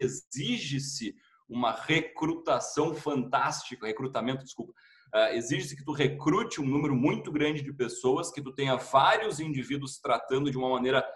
Exige-se 0.01 1.15
uma 1.47 1.71
recrutação 1.71 2.95
fantástica, 2.95 3.85
recrutamento, 3.85 4.43
desculpa. 4.43 4.73
Uh, 5.13 5.33
exige-se 5.33 5.75
que 5.75 5.85
tu 5.85 5.91
recrute 5.91 6.59
um 6.59 6.65
número 6.65 6.95
muito 6.95 7.31
grande 7.31 7.61
de 7.61 7.71
pessoas, 7.71 8.31
que 8.31 8.41
tu 8.41 8.51
tenha 8.51 8.75
vários 8.75 9.39
indivíduos 9.39 9.99
tratando 9.99 10.49
de 10.49 10.57
uma 10.57 10.69
maneira 10.69 11.07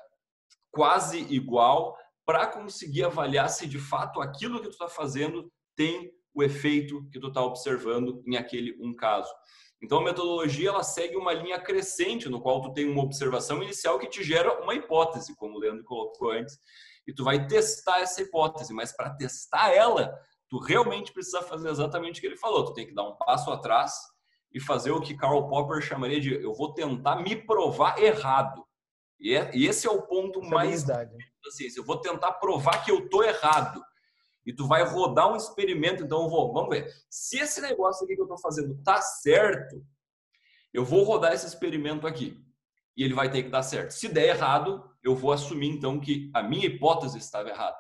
quase 0.72 1.20
igual, 1.34 1.98
para 2.26 2.46
conseguir 2.46 3.04
avaliar 3.04 3.50
se 3.50 3.68
de 3.68 3.80
fato 3.80 4.22
aquilo 4.22 4.62
que 4.62 4.68
tu 4.68 4.74
está 4.74 4.88
fazendo 4.88 5.52
tem 5.76 6.14
o 6.34 6.44
efeito 6.44 7.10
que 7.10 7.20
tu 7.20 7.30
está 7.30 7.42
observando 7.42 8.24
em 8.26 8.38
aquele 8.38 8.78
um 8.80 8.96
caso. 8.96 9.34
Então 9.82 10.00
a 10.00 10.04
metodologia 10.04 10.70
ela 10.70 10.84
segue 10.84 11.16
uma 11.16 11.34
linha 11.34 11.60
crescente 11.60 12.28
no 12.28 12.42
qual 12.42 12.62
tu 12.62 12.74
tem 12.74 12.90
uma 12.90 13.04
observação 13.04 13.64
inicial 13.64 13.98
que 13.98 14.08
te 14.08 14.24
gera 14.24 14.62
uma 14.62 14.76
hipótese, 14.76 15.36
como 15.36 15.56
o 15.56 15.60
Leandro 15.60 15.84
colocou 15.86 16.32
antes, 16.32 16.60
e 17.08 17.14
tu 17.14 17.24
vai 17.24 17.48
testar 17.48 18.00
essa 18.02 18.22
hipótese, 18.22 18.74
mas 18.74 18.92
para 18.92 19.16
testar 19.16 19.74
ela, 19.74 20.14
tu 20.50 20.60
realmente 20.60 21.14
precisa 21.14 21.42
fazer 21.42 21.70
exatamente 21.70 22.18
o 22.18 22.22
que 22.22 22.28
ele 22.28 22.38
falou, 22.38 22.66
tu 22.66 22.74
tem 22.74 22.88
que 22.88 22.94
dar 22.94 23.04
um 23.04 23.16
passo 23.16 23.52
atrás 23.52 23.94
e 24.54 24.60
fazer 24.60 24.92
o 24.92 25.02
que 25.02 25.16
Karl 25.16 25.48
Popper 25.48 25.82
chamaria 25.82 26.20
de 26.20 26.34
eu 26.34 26.54
vou 26.54 26.74
tentar 26.74 27.18
me 27.18 27.36
provar 27.36 28.02
errado. 28.02 28.66
E, 29.20 29.36
é, 29.36 29.52
e 29.54 29.68
esse 29.68 29.86
é 29.86 29.92
o 29.92 30.02
ponto 30.04 30.40
Essa 30.40 30.50
mais 30.50 30.84
da 30.84 31.06
ciência. 31.52 31.80
Eu 31.80 31.86
vou 31.86 32.00
tentar 32.00 32.34
provar 32.34 32.84
que 32.84 32.92
eu 32.92 33.10
tô 33.10 33.24
errado. 33.24 33.82
E 34.50 34.54
tu 34.54 34.66
vai 34.66 34.84
rodar 34.84 35.32
um 35.32 35.36
experimento, 35.36 36.04
então 36.04 36.28
vou, 36.28 36.52
vamos 36.52 36.70
ver. 36.70 36.92
Se 37.08 37.38
esse 37.38 37.62
negócio 37.62 38.04
aqui 38.04 38.16
que 38.16 38.22
eu 38.22 38.26
estou 38.26 38.40
fazendo 38.40 38.82
tá 38.84 39.00
certo, 39.00 39.86
eu 40.74 40.84
vou 40.84 41.04
rodar 41.04 41.34
esse 41.34 41.46
experimento 41.46 42.08
aqui. 42.08 42.36
E 42.98 43.04
ele 43.04 43.14
vai 43.14 43.30
ter 43.30 43.44
que 43.44 43.50
dar 43.50 43.62
certo. 43.62 43.92
Se 43.92 44.08
der 44.08 44.30
errado, 44.30 44.84
eu 45.04 45.16
vou 45.16 45.32
assumir 45.32 45.68
então 45.68 46.00
que 46.00 46.32
a 46.34 46.42
minha 46.42 46.66
hipótese 46.66 47.20
estava 47.20 47.50
errada. 47.50 47.78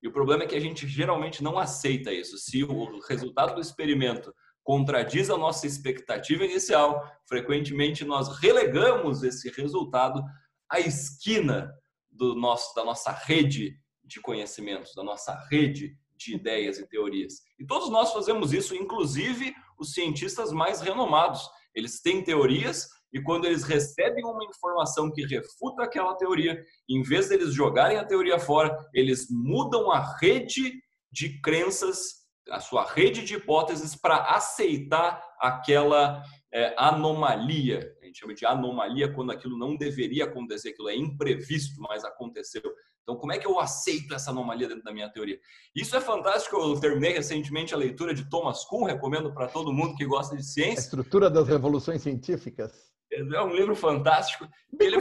E 0.00 0.06
o 0.06 0.12
problema 0.12 0.44
é 0.44 0.46
que 0.46 0.54
a 0.54 0.60
gente 0.60 0.86
geralmente 0.86 1.42
não 1.42 1.58
aceita 1.58 2.12
isso. 2.12 2.38
Se 2.38 2.62
o 2.62 3.00
resultado 3.08 3.56
do 3.56 3.60
experimento 3.60 4.32
contradiz 4.62 5.28
a 5.28 5.36
nossa 5.36 5.66
expectativa 5.66 6.44
inicial, 6.44 7.04
frequentemente 7.28 8.04
nós 8.04 8.38
relegamos 8.38 9.24
esse 9.24 9.50
resultado 9.50 10.22
a 10.70 10.78
esquina 10.78 11.68
do 12.08 12.36
nosso, 12.36 12.72
da 12.76 12.84
nossa 12.84 13.10
rede 13.10 13.76
de 14.04 14.20
conhecimentos, 14.20 14.94
da 14.94 15.02
nossa 15.02 15.34
rede 15.50 16.00
de 16.24 16.34
ideias 16.34 16.78
e 16.78 16.86
teorias. 16.86 17.34
E 17.58 17.66
todos 17.66 17.88
nós 17.90 18.12
fazemos 18.12 18.52
isso, 18.52 18.74
inclusive 18.74 19.54
os 19.78 19.92
cientistas 19.92 20.52
mais 20.52 20.80
renomados. 20.80 21.40
Eles 21.74 22.00
têm 22.00 22.22
teorias 22.22 22.88
e 23.12 23.20
quando 23.20 23.44
eles 23.44 23.62
recebem 23.64 24.24
uma 24.24 24.44
informação 24.44 25.12
que 25.12 25.26
refuta 25.26 25.82
aquela 25.82 26.14
teoria, 26.14 26.62
em 26.88 27.02
vez 27.02 27.28
deles 27.28 27.52
jogarem 27.52 27.98
a 27.98 28.04
teoria 28.04 28.38
fora, 28.38 28.74
eles 28.94 29.26
mudam 29.30 29.90
a 29.90 30.16
rede 30.18 30.80
de 31.10 31.40
crenças, 31.40 32.22
a 32.48 32.58
sua 32.58 32.84
rede 32.84 33.22
de 33.22 33.34
hipóteses 33.34 33.94
para 33.94 34.34
aceitar 34.34 35.22
aquela 35.38 36.22
é, 36.52 36.74
anomalia 36.78 37.92
gente 38.12 38.20
chama 38.20 38.34
de 38.34 38.44
anomalia 38.44 39.12
quando 39.12 39.32
aquilo 39.32 39.56
não 39.56 39.76
deveria 39.76 40.24
acontecer, 40.24 40.70
aquilo 40.70 40.88
é 40.88 40.96
imprevisto, 40.96 41.80
mas 41.80 42.04
aconteceu. 42.04 42.62
Então, 43.02 43.16
como 43.16 43.32
é 43.32 43.38
que 43.38 43.46
eu 43.46 43.58
aceito 43.58 44.14
essa 44.14 44.30
anomalia 44.30 44.68
dentro 44.68 44.84
da 44.84 44.92
minha 44.92 45.08
teoria? 45.08 45.40
Isso 45.74 45.96
é 45.96 46.00
fantástico. 46.00 46.56
Eu 46.56 46.78
terminei 46.78 47.12
recentemente 47.12 47.74
a 47.74 47.76
leitura 47.76 48.14
de 48.14 48.28
Thomas 48.30 48.64
Kuhn, 48.64 48.84
recomendo 48.84 49.34
para 49.34 49.48
todo 49.48 49.72
mundo 49.72 49.96
que 49.96 50.04
gosta 50.04 50.36
de 50.36 50.44
ciência. 50.44 50.78
A 50.78 50.84
estrutura 50.84 51.28
das 51.28 51.48
revoluções 51.48 52.02
científicas. 52.02 52.92
É 53.10 53.42
um 53.42 53.54
livro 53.54 53.74
fantástico. 53.74 54.46
Ele, 54.78 54.96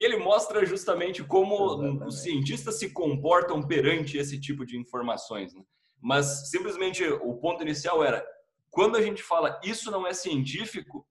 ele 0.00 0.16
mostra 0.16 0.66
justamente 0.66 1.22
como 1.22 1.74
Exatamente. 1.74 2.04
os 2.04 2.22
cientistas 2.22 2.78
se 2.78 2.90
comportam 2.90 3.62
perante 3.62 4.18
esse 4.18 4.40
tipo 4.40 4.66
de 4.66 4.76
informações. 4.76 5.54
Né? 5.54 5.62
Mas 6.00 6.50
simplesmente 6.50 7.04
o 7.04 7.36
ponto 7.36 7.62
inicial 7.62 8.02
era 8.02 8.26
quando 8.68 8.96
a 8.96 9.02
gente 9.02 9.22
fala 9.22 9.60
isso 9.62 9.90
não 9.90 10.06
é 10.06 10.12
científico, 10.12 11.06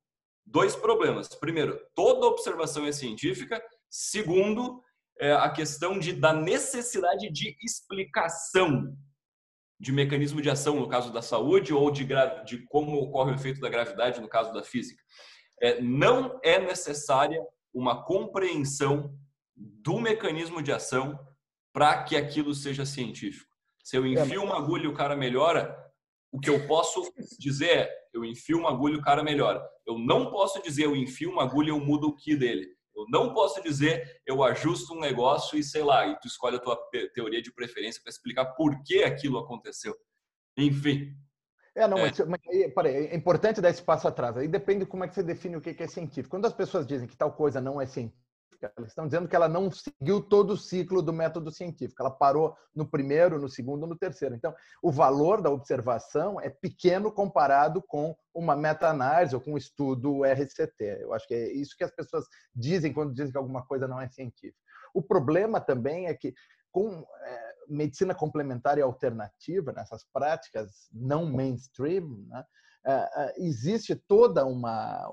dois 0.46 0.76
problemas. 0.76 1.28
Primeiro, 1.30 1.80
toda 1.96 2.28
observação 2.28 2.86
é 2.86 2.92
científica. 2.92 3.62
Segundo, 3.90 4.82
é 5.20 5.34
a 5.34 5.50
questão 5.50 6.00
de, 6.00 6.14
da 6.14 6.34
necessidade 6.34 7.30
de 7.32 7.56
explicação 7.62 8.96
de 9.80 9.92
mecanismo 9.92 10.42
de 10.42 10.50
ação 10.50 10.76
no 10.76 10.88
caso 10.88 11.12
da 11.12 11.22
saúde 11.22 11.74
ou 11.74 11.90
de, 11.90 12.08
de 12.46 12.60
como 12.68 12.98
ocorre 12.98 13.32
o 13.32 13.36
efeito 13.36 13.60
da 13.60 13.70
gravidade 13.70 14.22
no 14.22 14.30
caso 14.30 14.54
da 14.54 14.64
física. 14.64 15.02
É, 15.60 15.82
não 15.82 16.40
é 16.44 16.60
necessária 16.60 17.44
uma 17.74 18.04
compreensão 18.04 19.16
do 19.56 20.00
mecanismo 20.00 20.62
de 20.62 20.72
ação 20.72 21.20
para 21.74 22.04
que 22.04 22.16
aquilo 22.16 22.54
seja 22.54 22.86
científico. 22.86 23.50
Se 23.84 23.98
eu 23.98 24.06
enfio 24.06 24.44
uma 24.44 24.58
agulha 24.58 24.84
e 24.84 24.88
o 24.88 24.94
cara 24.94 25.16
melhora, 25.16 25.76
o 26.32 26.40
que 26.40 26.50
eu 26.50 26.68
posso 26.68 27.12
dizer 27.40 27.70
é 27.70 28.02
eu 28.14 28.24
enfio 28.24 28.60
uma 28.60 28.70
agulha 28.70 28.96
e 28.96 28.98
o 28.98 29.02
cara 29.02 29.24
melhora. 29.24 29.64
Eu 29.92 30.00
não 30.00 30.32
posso 30.32 30.62
dizer 30.62 30.86
eu 30.86 30.96
enfio 30.96 31.32
uma 31.32 31.44
agulha 31.44 31.68
e 31.68 31.72
eu 31.72 31.80
mudo 31.80 32.08
o 32.08 32.16
que 32.16 32.36
dele. 32.36 32.68
Eu 32.96 33.06
não 33.10 33.34
posso 33.34 33.62
dizer 33.62 34.22
eu 34.26 34.44
ajusto 34.44 34.94
um 34.94 35.00
negócio 35.00 35.58
e 35.58 35.64
sei 35.64 35.84
lá, 35.84 36.08
e 36.08 36.20
tu 36.20 36.28
escolhe 36.28 36.58
a 36.58 36.60
tua 36.60 36.78
teoria 37.14 37.42
de 37.42 37.54
preferência 37.54 38.02
para 38.04 38.12
explicar 38.12 38.46
por 38.54 38.84
que 38.84 39.04
aquilo 39.04 39.38
aconteceu. 39.38 39.96
Enfim. 40.58 41.16
É, 41.76 41.88
não, 41.88 41.98
é. 42.00 42.12
mas, 42.28 42.42
peraí, 42.76 43.08
é 43.08 43.16
importante 43.16 43.62
dar 43.62 43.70
esse 43.70 43.82
passo 43.82 44.08
atrás. 44.08 44.36
Aí 44.38 44.48
depende 44.48 44.86
como 44.86 45.04
é 45.04 45.08
que 45.08 45.16
você 45.16 45.24
define 45.24 45.56
o 45.56 45.62
que 45.62 45.82
é 45.82 45.88
científico. 45.88 46.30
Quando 46.30 46.46
as 46.46 46.54
pessoas 46.54 46.86
dizem 46.86 47.08
que 47.08 47.16
tal 47.16 47.32
coisa 47.32 47.62
não 47.62 47.80
é 47.80 47.86
científica, 47.86 48.22
elas 48.66 48.92
estão 48.92 49.06
dizendo 49.06 49.28
que 49.28 49.36
ela 49.36 49.48
não 49.48 49.72
seguiu 49.72 50.22
todo 50.22 50.52
o 50.52 50.58
ciclo 50.58 51.02
do 51.02 51.14
método 51.14 51.52
científico. 51.52 52.02
Ela 52.02 52.12
parou 52.12 52.56
no 52.76 52.86
primeiro, 52.86 53.40
no 53.40 53.50
segundo, 53.50 53.88
no 53.88 53.98
terceiro. 53.98 54.36
Então, 54.36 54.54
o 54.82 54.92
valor 54.92 55.42
da 55.42 55.50
observação 55.50 56.40
é 56.40 56.50
pequeno 56.50 57.12
comparado 57.12 57.82
com 57.82 58.16
uma 58.34 58.56
meta-análise 58.56 59.36
ou 59.36 59.42
com 59.42 59.54
um 59.54 59.58
estudo 59.58 60.24
RCT. 60.24 61.00
Eu 61.02 61.14
acho 61.14 61.28
que 61.28 61.34
é 61.34 61.52
isso 61.52 61.76
que 61.78 61.84
as 61.84 61.92
pessoas 61.92 62.26
dizem 62.56 62.94
quando 62.94 63.14
dizem 63.14 63.32
que 63.32 63.38
alguma 63.38 63.66
coisa 63.66 63.88
não 63.88 64.00
é 64.00 64.08
científica. 64.08 64.60
O 64.94 65.02
problema 65.02 65.60
também 65.60 66.08
é 66.08 66.14
que 66.14 66.34
com, 66.72 67.06
é, 67.24 67.54
medicina 67.68 68.16
complementar 68.16 68.78
e 68.78 68.82
alternativa, 68.82 69.72
nessas 69.72 70.06
práticas 70.14 70.90
não 70.92 71.26
mainstream, 71.26 72.26
né? 72.28 72.46
existe 73.38 73.96
toda 73.96 74.46
uma 74.46 75.08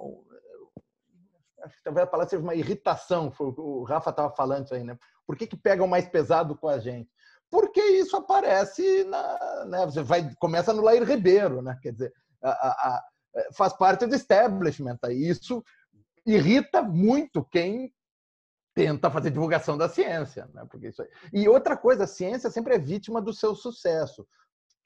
acho 1.63 1.77
que 1.77 1.83
talvez 1.83 2.07
a 2.07 2.11
palavra 2.11 2.31
seja 2.31 2.43
uma 2.43 2.55
irritação, 2.55 3.33
o 3.39 3.85
Rafa 3.85 4.11
estava 4.11 4.35
falando 4.35 4.73
aí, 4.73 4.85
né? 4.85 4.99
Por 5.27 5.37
que, 5.37 5.47
que 5.47 5.57
pegam 5.57 5.87
mais 5.87 6.09
pesado 6.09 6.57
com 6.57 6.69
a 6.69 6.79
gente? 6.79 7.11
Porque 7.51 7.81
isso 7.81 8.17
aparece 8.17 9.05
na. 9.05 9.65
Né? 9.67 9.87
Você 9.87 10.03
vai, 10.03 10.35
começa 10.39 10.73
no 10.73 10.83
Lair 10.83 11.03
Ribeiro, 11.05 11.63
né? 11.63 11.79
Quer 11.83 11.93
dizer, 11.93 12.13
a, 12.43 12.51
a, 12.51 12.71
a, 12.97 13.03
faz 13.55 13.73
parte 13.73 14.07
do 14.07 14.15
establishment. 14.15 14.99
Aí. 15.03 15.29
Isso 15.29 15.63
irrita 16.27 16.83
muito 16.83 17.45
quem 17.45 17.93
tenta 18.75 19.11
fazer 19.11 19.31
divulgação 19.31 19.77
da 19.77 19.89
ciência. 19.89 20.49
Né? 20.53 20.65
Porque 20.71 20.89
isso 20.89 21.03
aí... 21.03 21.09
E 21.33 21.49
outra 21.49 21.77
coisa, 21.77 22.05
a 22.05 22.09
ciência 22.09 22.51
sempre 22.51 22.75
é 22.75 22.79
vítima 22.79 23.21
do 23.21 23.33
seu 23.33 23.55
sucesso 23.55 24.27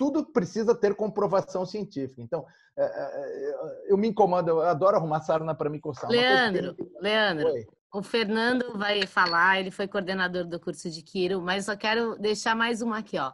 tudo 0.03 0.25
precisa 0.25 0.75
ter 0.75 0.97
comprovação 0.97 1.65
científica. 1.65 2.21
Então, 2.21 2.45
é, 2.77 2.83
é, 2.83 3.85
eu 3.87 3.97
me 3.97 4.09
incomodo, 4.09 4.51
eu 4.51 4.63
adoro 4.63 4.97
arrumar 4.97 5.21
sarna 5.21 5.55
para 5.55 5.71
me 5.71 5.79
coçar. 5.79 6.11
Leandro, 6.11 6.75
que... 6.75 6.91
Leandro, 7.01 7.47
Oi. 7.47 7.65
o 7.95 8.03
Fernando 8.03 8.77
vai 8.77 9.07
falar, 9.07 9.61
ele 9.61 9.71
foi 9.71 9.87
coordenador 9.87 10.45
do 10.45 10.59
curso 10.59 10.91
de 10.91 11.03
Quiro, 11.03 11.41
mas 11.41 11.67
só 11.67 11.77
quero 11.77 12.19
deixar 12.19 12.57
mais 12.57 12.83
uma 12.83 12.99
aqui, 12.99 13.17
ó. 13.17 13.33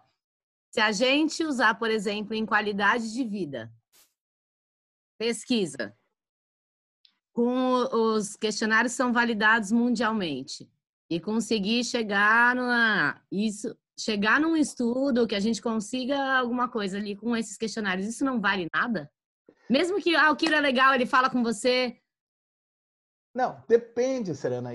Se 0.70 0.78
a 0.78 0.92
gente 0.92 1.42
usar, 1.42 1.78
por 1.78 1.90
exemplo, 1.90 2.34
em 2.34 2.44
qualidade 2.44 3.14
de 3.14 3.24
vida, 3.24 3.72
pesquisa, 5.18 5.96
com 7.32 7.88
os 7.94 8.36
questionários 8.36 8.92
são 8.92 9.10
validados 9.10 9.72
mundialmente 9.72 10.70
e 11.08 11.18
conseguir 11.18 11.82
chegar 11.82 12.54
na 12.54 13.22
isso 13.32 13.74
chegar 13.98 14.40
num 14.40 14.56
estudo 14.56 15.26
que 15.26 15.34
a 15.34 15.40
gente 15.40 15.60
consiga 15.60 16.38
alguma 16.38 16.68
coisa 16.68 16.98
ali 16.98 17.16
com 17.16 17.36
esses 17.36 17.56
questionários, 17.56 18.06
isso 18.06 18.24
não 18.24 18.40
vale 18.40 18.68
nada? 18.74 19.10
Mesmo 19.68 20.00
que 20.00 20.14
ah, 20.16 20.30
o 20.30 20.36
Kiro 20.36 20.54
é 20.54 20.60
legal, 20.60 20.94
ele 20.94 21.06
fala 21.06 21.28
com 21.28 21.42
você. 21.42 21.98
Não, 23.34 23.62
depende, 23.68 24.34
Serena. 24.34 24.70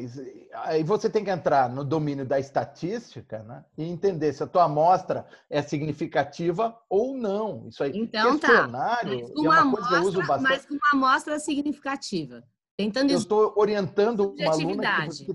Aí 0.54 0.84
você 0.84 1.10
tem 1.10 1.24
que 1.24 1.32
entrar 1.32 1.70
no 1.70 1.84
domínio 1.84 2.26
da 2.26 2.40
estatística 2.40 3.40
né? 3.44 3.66
e 3.78 3.84
entender 3.84 4.32
se 4.32 4.44
a 4.44 4.48
tua 4.48 4.66
amostra 4.66 5.28
é 5.50 5.62
significativa 5.62 6.78
ou 6.88 7.18
não. 7.18 7.68
Isso 7.68 7.84
aí. 7.84 7.92
Então 7.94 8.38
tá. 8.38 8.68
Mas 8.68 9.32
com, 9.32 9.42
uma, 9.42 9.58
é 9.58 9.62
uma 9.62 9.80
amostra, 9.80 10.38
mas 10.40 10.66
com 10.66 10.76
uma 10.76 10.92
amostra 10.94 11.40
significativa. 11.40 12.44
Tentando 12.78 13.12
eu 13.12 13.18
estou 13.18 13.54
orientando 13.56 14.34
uma 14.38 14.52
aluna 14.52 15.10
que, 15.10 15.34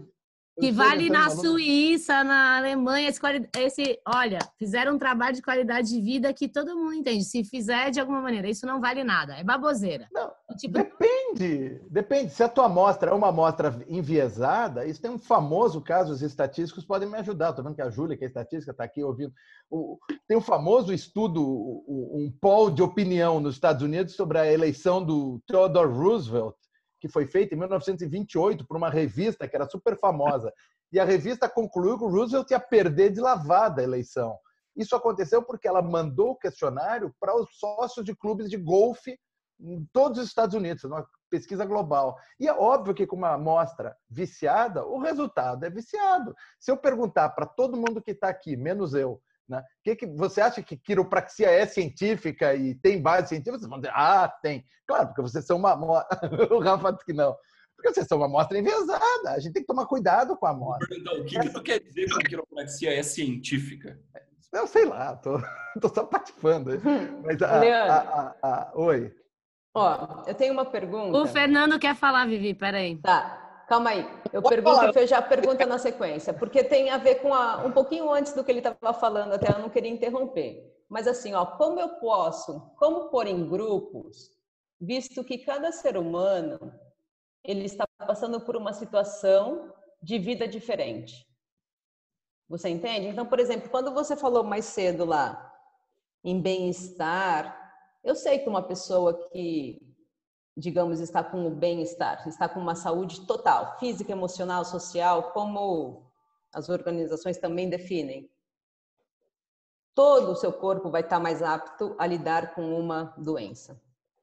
que 0.60 0.72
vale 0.72 1.08
na 1.08 1.30
Suíça, 1.30 2.24
na 2.24 2.56
Alemanha, 2.56 3.08
esse, 3.08 3.20
esse, 3.56 4.00
olha, 4.06 4.38
fizeram 4.58 4.94
um 4.94 4.98
trabalho 4.98 5.36
de 5.36 5.42
qualidade 5.42 5.88
de 5.88 6.00
vida 6.00 6.32
que 6.32 6.48
todo 6.48 6.76
mundo 6.76 6.94
entende. 6.94 7.24
Se 7.24 7.44
fizer 7.44 7.90
de 7.90 8.00
alguma 8.00 8.20
maneira, 8.20 8.48
isso 8.48 8.66
não 8.66 8.80
vale 8.80 9.04
nada, 9.04 9.34
é 9.36 9.44
baboseira. 9.44 10.08
Não, 10.12 10.30
tipo... 10.58 10.74
Depende, 10.74 11.80
depende. 11.88 12.32
Se 12.32 12.42
a 12.42 12.48
tua 12.48 12.66
amostra 12.66 13.10
é 13.10 13.14
uma 13.14 13.28
amostra 13.28 13.84
enviesada, 13.88 14.84
isso 14.84 15.00
tem 15.00 15.10
um 15.10 15.18
famoso 15.18 15.80
caso, 15.80 16.12
os 16.12 16.22
estatísticos 16.22 16.84
podem 16.84 17.08
me 17.08 17.18
ajudar. 17.18 17.50
Estou 17.50 17.64
vendo 17.64 17.76
que 17.76 17.82
a 17.82 17.90
Júlia, 17.90 18.16
que 18.16 18.24
é 18.24 18.28
estatística, 18.28 18.72
está 18.72 18.84
aqui 18.84 19.02
ouvindo. 19.02 19.32
O, 19.70 19.98
tem 20.26 20.36
um 20.36 20.42
famoso 20.42 20.92
estudo, 20.92 21.42
um 21.86 22.32
poll 22.40 22.70
de 22.70 22.82
opinião 22.82 23.38
nos 23.38 23.54
Estados 23.54 23.82
Unidos 23.82 24.14
sobre 24.14 24.38
a 24.38 24.50
eleição 24.50 25.04
do 25.04 25.40
Theodore 25.46 25.92
Roosevelt, 25.92 26.56
que 27.00 27.08
foi 27.08 27.26
feita 27.26 27.54
em 27.54 27.58
1928 27.58 28.66
por 28.66 28.76
uma 28.76 28.90
revista 28.90 29.46
que 29.48 29.56
era 29.56 29.68
super 29.68 29.98
famosa. 29.98 30.52
E 30.92 30.98
a 30.98 31.04
revista 31.04 31.48
concluiu 31.48 31.98
que 31.98 32.04
o 32.04 32.08
Roosevelt 32.08 32.50
ia 32.50 32.60
perder 32.60 33.10
de 33.10 33.20
lavada 33.20 33.80
a 33.80 33.84
eleição. 33.84 34.36
Isso 34.76 34.94
aconteceu 34.94 35.42
porque 35.42 35.66
ela 35.66 35.82
mandou 35.82 36.30
o 36.30 36.36
questionário 36.36 37.14
para 37.20 37.36
os 37.36 37.58
sócios 37.58 38.04
de 38.04 38.14
clubes 38.14 38.48
de 38.48 38.56
golfe 38.56 39.18
em 39.60 39.84
todos 39.92 40.18
os 40.18 40.28
Estados 40.28 40.54
Unidos, 40.54 40.84
uma 40.84 41.06
pesquisa 41.28 41.64
global. 41.64 42.16
E 42.38 42.46
é 42.46 42.52
óbvio 42.52 42.94
que 42.94 43.06
com 43.06 43.16
uma 43.16 43.34
amostra 43.34 43.96
viciada, 44.08 44.86
o 44.86 44.98
resultado 44.98 45.64
é 45.64 45.70
viciado. 45.70 46.34
Se 46.60 46.70
eu 46.70 46.76
perguntar 46.76 47.30
para 47.30 47.44
todo 47.46 47.76
mundo 47.76 48.00
que 48.00 48.12
está 48.12 48.28
aqui, 48.28 48.56
menos 48.56 48.94
eu, 48.94 49.20
né? 49.48 49.62
Que 49.82 49.96
que 49.96 50.06
você 50.06 50.40
acha 50.40 50.62
que 50.62 50.76
quiropraxia 50.76 51.48
é 51.48 51.64
científica 51.66 52.54
e 52.54 52.74
tem 52.74 53.00
base 53.00 53.28
científica? 53.28 53.58
Vocês 53.58 53.70
vão 53.70 53.80
dizer, 53.80 53.92
ah, 53.94 54.28
tem. 54.42 54.64
Claro, 54.86 55.08
porque 55.08 55.22
vocês 55.22 55.44
são 55.46 55.56
uma. 55.56 55.74
o 56.50 56.58
Rafa 56.58 56.92
diz 56.92 57.02
que 57.02 57.12
não. 57.12 57.34
Porque 57.76 57.94
vocês 57.94 58.06
são 58.06 58.18
uma 58.18 58.26
amostra 58.26 58.58
enviesada. 58.58 59.30
A 59.30 59.38
gente 59.38 59.52
tem 59.52 59.62
que 59.62 59.68
tomar 59.68 59.86
cuidado 59.86 60.36
com 60.36 60.46
a 60.46 60.50
amostra. 60.50 60.96
Então, 60.96 61.20
o 61.20 61.24
que, 61.24 61.38
que 61.38 61.50
tu 61.50 61.62
quer 61.62 61.80
dizer 61.80 62.06
que 62.06 62.18
quiropraxia 62.24 62.92
é 62.92 63.02
científica? 63.02 63.98
Eu 64.52 64.66
sei 64.66 64.84
lá, 64.84 65.14
tô, 65.16 65.38
tô 65.80 65.88
só 65.88 66.04
patifando. 66.04 66.72
Hum, 66.72 67.22
Mas 67.24 67.40
a, 67.42 67.60
a, 67.60 68.36
a, 68.42 68.72
oi. 68.74 69.14
Ó, 69.74 70.24
eu 70.26 70.34
tenho 70.34 70.52
uma 70.52 70.64
pergunta. 70.64 71.16
O 71.16 71.26
Fernando 71.26 71.78
quer 71.78 71.94
falar, 71.94 72.26
Vivi, 72.26 72.54
peraí. 72.54 72.96
Tá. 72.96 73.47
Calma 73.68 73.90
aí, 73.90 74.00
eu 74.32 74.40
Pode 74.40 74.54
pergunto, 74.54 74.92
falar. 74.92 75.06
já 75.06 75.20
pergunta 75.20 75.66
na 75.66 75.78
sequência, 75.78 76.32
porque 76.32 76.64
tem 76.64 76.88
a 76.88 76.96
ver 76.96 77.16
com 77.16 77.34
a, 77.34 77.58
um 77.66 77.70
pouquinho 77.70 78.10
antes 78.10 78.32
do 78.32 78.42
que 78.42 78.50
ele 78.50 78.60
estava 78.60 78.94
falando, 78.94 79.34
até 79.34 79.52
eu 79.52 79.58
não 79.58 79.68
queria 79.68 79.90
interromper. 79.90 80.74
Mas 80.88 81.06
assim, 81.06 81.34
ó, 81.34 81.44
como 81.44 81.78
eu 81.78 81.90
posso, 82.00 82.60
como 82.78 83.10
pôr 83.10 83.26
em 83.26 83.46
grupos, 83.46 84.30
visto 84.80 85.22
que 85.22 85.36
cada 85.36 85.70
ser 85.70 85.98
humano 85.98 86.72
ele 87.44 87.66
está 87.66 87.86
passando 87.98 88.40
por 88.40 88.56
uma 88.56 88.72
situação 88.72 89.70
de 90.02 90.18
vida 90.18 90.48
diferente. 90.48 91.28
Você 92.48 92.70
entende? 92.70 93.08
Então, 93.08 93.26
por 93.26 93.38
exemplo, 93.38 93.68
quando 93.68 93.92
você 93.92 94.16
falou 94.16 94.42
mais 94.42 94.64
cedo 94.64 95.04
lá 95.04 95.54
em 96.24 96.40
bem-estar, 96.40 97.54
eu 98.02 98.14
sei 98.14 98.38
que 98.38 98.48
uma 98.48 98.62
pessoa 98.62 99.28
que 99.30 99.87
digamos, 100.58 100.98
está 100.98 101.22
com 101.22 101.46
o 101.46 101.50
bem-estar, 101.50 102.26
está 102.26 102.48
com 102.48 102.58
uma 102.58 102.74
saúde 102.74 103.20
total, 103.20 103.78
física, 103.78 104.10
emocional, 104.10 104.64
social, 104.64 105.30
como 105.30 106.02
as 106.52 106.68
organizações 106.68 107.38
também 107.38 107.70
definem. 107.70 108.28
Todo 109.94 110.32
o 110.32 110.36
seu 110.36 110.52
corpo 110.52 110.90
vai 110.90 111.02
estar 111.02 111.20
mais 111.20 111.42
apto 111.42 111.94
a 111.96 112.04
lidar 112.06 112.54
com 112.56 112.76
uma 112.76 113.14
doença. 113.16 113.80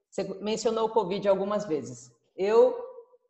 Você 0.09 0.23
mencionou 0.41 0.87
o 0.87 0.91
Covid 0.91 1.25
algumas 1.27 1.65
vezes. 1.65 2.11
Eu 2.35 2.77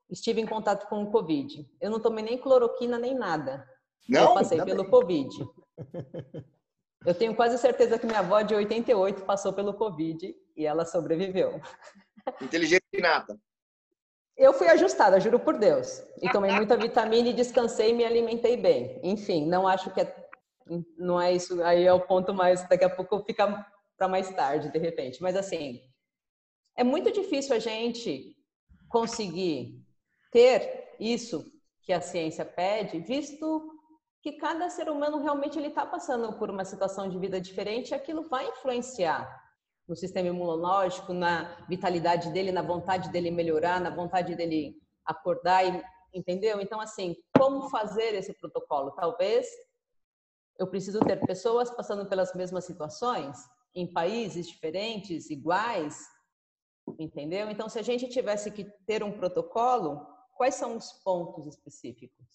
estive 0.10 0.42
em 0.42 0.48
contato 0.48 0.88
com 0.88 1.04
o 1.04 1.12
Covid. 1.12 1.70
Eu 1.80 1.92
não 1.92 2.00
tomei 2.00 2.24
nem 2.24 2.40
cloroquina 2.40 2.98
nem 2.98 3.14
nada. 3.14 3.68
Não, 4.10 4.30
eu 4.30 4.34
passei 4.34 4.64
pelo 4.64 4.84
bem. 4.84 4.92
Covid. 4.92 5.30
Eu 7.06 7.14
tenho 7.14 7.36
quase 7.36 7.60
certeza 7.60 8.00
que 8.00 8.08
minha 8.08 8.18
avó 8.18 8.42
de 8.42 8.56
88 8.56 9.26
passou 9.26 9.54
pelo 9.54 9.76
Covid 9.76 10.36
e 10.58 10.66
ela 10.66 10.84
sobreviveu. 10.86 11.62
Inteligência 12.42 12.82
Eu 14.38 14.52
fui 14.54 14.68
ajustada, 14.68 15.20
juro 15.20 15.40
por 15.40 15.58
Deus. 15.58 16.04
E 16.22 16.30
tomei 16.30 16.52
muita 16.52 16.76
vitamina 16.76 17.30
e 17.30 17.34
descansei 17.34 17.92
e 17.92 17.94
me 17.94 18.04
alimentei 18.04 18.58
bem. 18.58 19.00
Enfim, 19.02 19.48
não 19.48 19.66
acho 19.68 19.92
que 19.92 20.02
é, 20.02 20.28
não 20.98 21.22
é 21.22 21.34
isso. 21.34 21.64
Aí 21.64 21.86
é 21.86 21.94
o 21.94 22.02
ponto 22.02 22.34
mais. 22.34 22.68
Daqui 22.68 22.84
a 22.84 22.90
pouco 22.90 23.24
fica 23.24 23.66
para 23.98 24.08
mais 24.08 24.30
tarde, 24.34 24.72
de 24.72 24.78
repente. 24.78 25.22
Mas 25.22 25.36
assim, 25.38 25.82
é 26.76 26.84
muito 26.84 27.12
difícil 27.12 27.56
a 27.56 27.60
gente 27.60 28.36
conseguir 28.90 29.82
ter 30.32 30.96
isso 31.00 31.46
que 31.82 31.94
a 31.94 32.02
ciência 32.02 32.44
pede, 32.44 33.00
visto 33.00 33.72
que 34.22 34.34
cada 34.34 34.70
ser 34.70 34.90
humano 34.90 35.22
realmente 35.22 35.58
ele 35.58 35.68
está 35.68 35.86
passando 35.86 36.34
por 36.34 36.50
uma 36.50 36.66
situação 36.66 37.08
de 37.08 37.18
vida 37.20 37.40
diferente, 37.40 37.92
e 37.92 37.94
aquilo 37.94 38.28
vai 38.28 38.48
influenciar 38.50 39.45
no 39.88 39.96
sistema 39.96 40.28
imunológico, 40.28 41.14
na 41.14 41.66
vitalidade 41.70 42.32
dele, 42.32 42.52
na 42.52 42.62
vontade 42.62 43.10
dele 43.12 43.30
melhorar, 43.30 43.80
na 43.80 43.90
vontade 43.90 44.36
dele 44.36 44.76
acordar, 45.06 45.64
e, 45.64 45.84
entendeu? 46.14 46.60
Então, 46.60 46.80
assim, 46.82 47.16
como 47.38 47.70
fazer 47.70 48.16
esse 48.16 48.34
protocolo? 48.34 48.92
Talvez 48.92 49.48
eu 50.58 50.68
preciso 50.68 51.00
ter 51.02 51.20
pessoas 51.26 51.70
passando 51.70 52.08
pelas 52.08 52.34
mesmas 52.34 52.66
situações, 52.66 53.38
em 53.76 53.92
países 53.92 54.48
diferentes, 54.48 55.30
iguais, 55.30 56.00
entendeu? 56.98 57.50
Então, 57.50 57.68
se 57.68 57.78
a 57.78 57.82
gente 57.84 58.08
tivesse 58.08 58.50
que 58.52 58.64
ter 58.86 59.04
um 59.04 59.12
protocolo, 59.12 60.08
quais 60.36 60.56
são 60.56 60.78
os 60.78 60.94
pontos 61.04 61.46
específicos? 61.48 62.26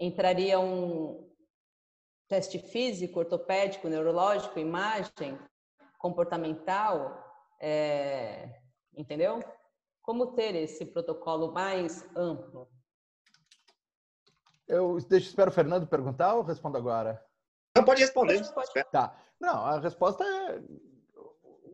Entraria 0.00 0.60
um 0.60 1.28
teste 2.28 2.58
físico, 2.58 3.18
ortopédico, 3.18 3.88
neurológico, 3.88 4.58
imagem? 4.58 5.38
Comportamental, 5.98 7.22
é, 7.60 8.60
entendeu? 8.96 9.40
Como 10.02 10.28
ter 10.28 10.54
esse 10.54 10.86
protocolo 10.86 11.52
mais 11.52 12.08
amplo? 12.16 12.68
Eu 14.66 14.98
deixo, 15.08 15.28
espero 15.28 15.50
o 15.50 15.54
Fernando 15.54 15.86
perguntar 15.86 16.34
ou 16.34 16.42
respondo 16.42 16.78
agora? 16.78 17.22
Não, 17.76 17.84
pode 17.84 18.00
responder. 18.00 18.42
Pode. 18.52 18.70
Tá. 18.90 19.16
Não, 19.40 19.64
a 19.64 19.80
resposta 19.80 20.24
é. 20.24 20.62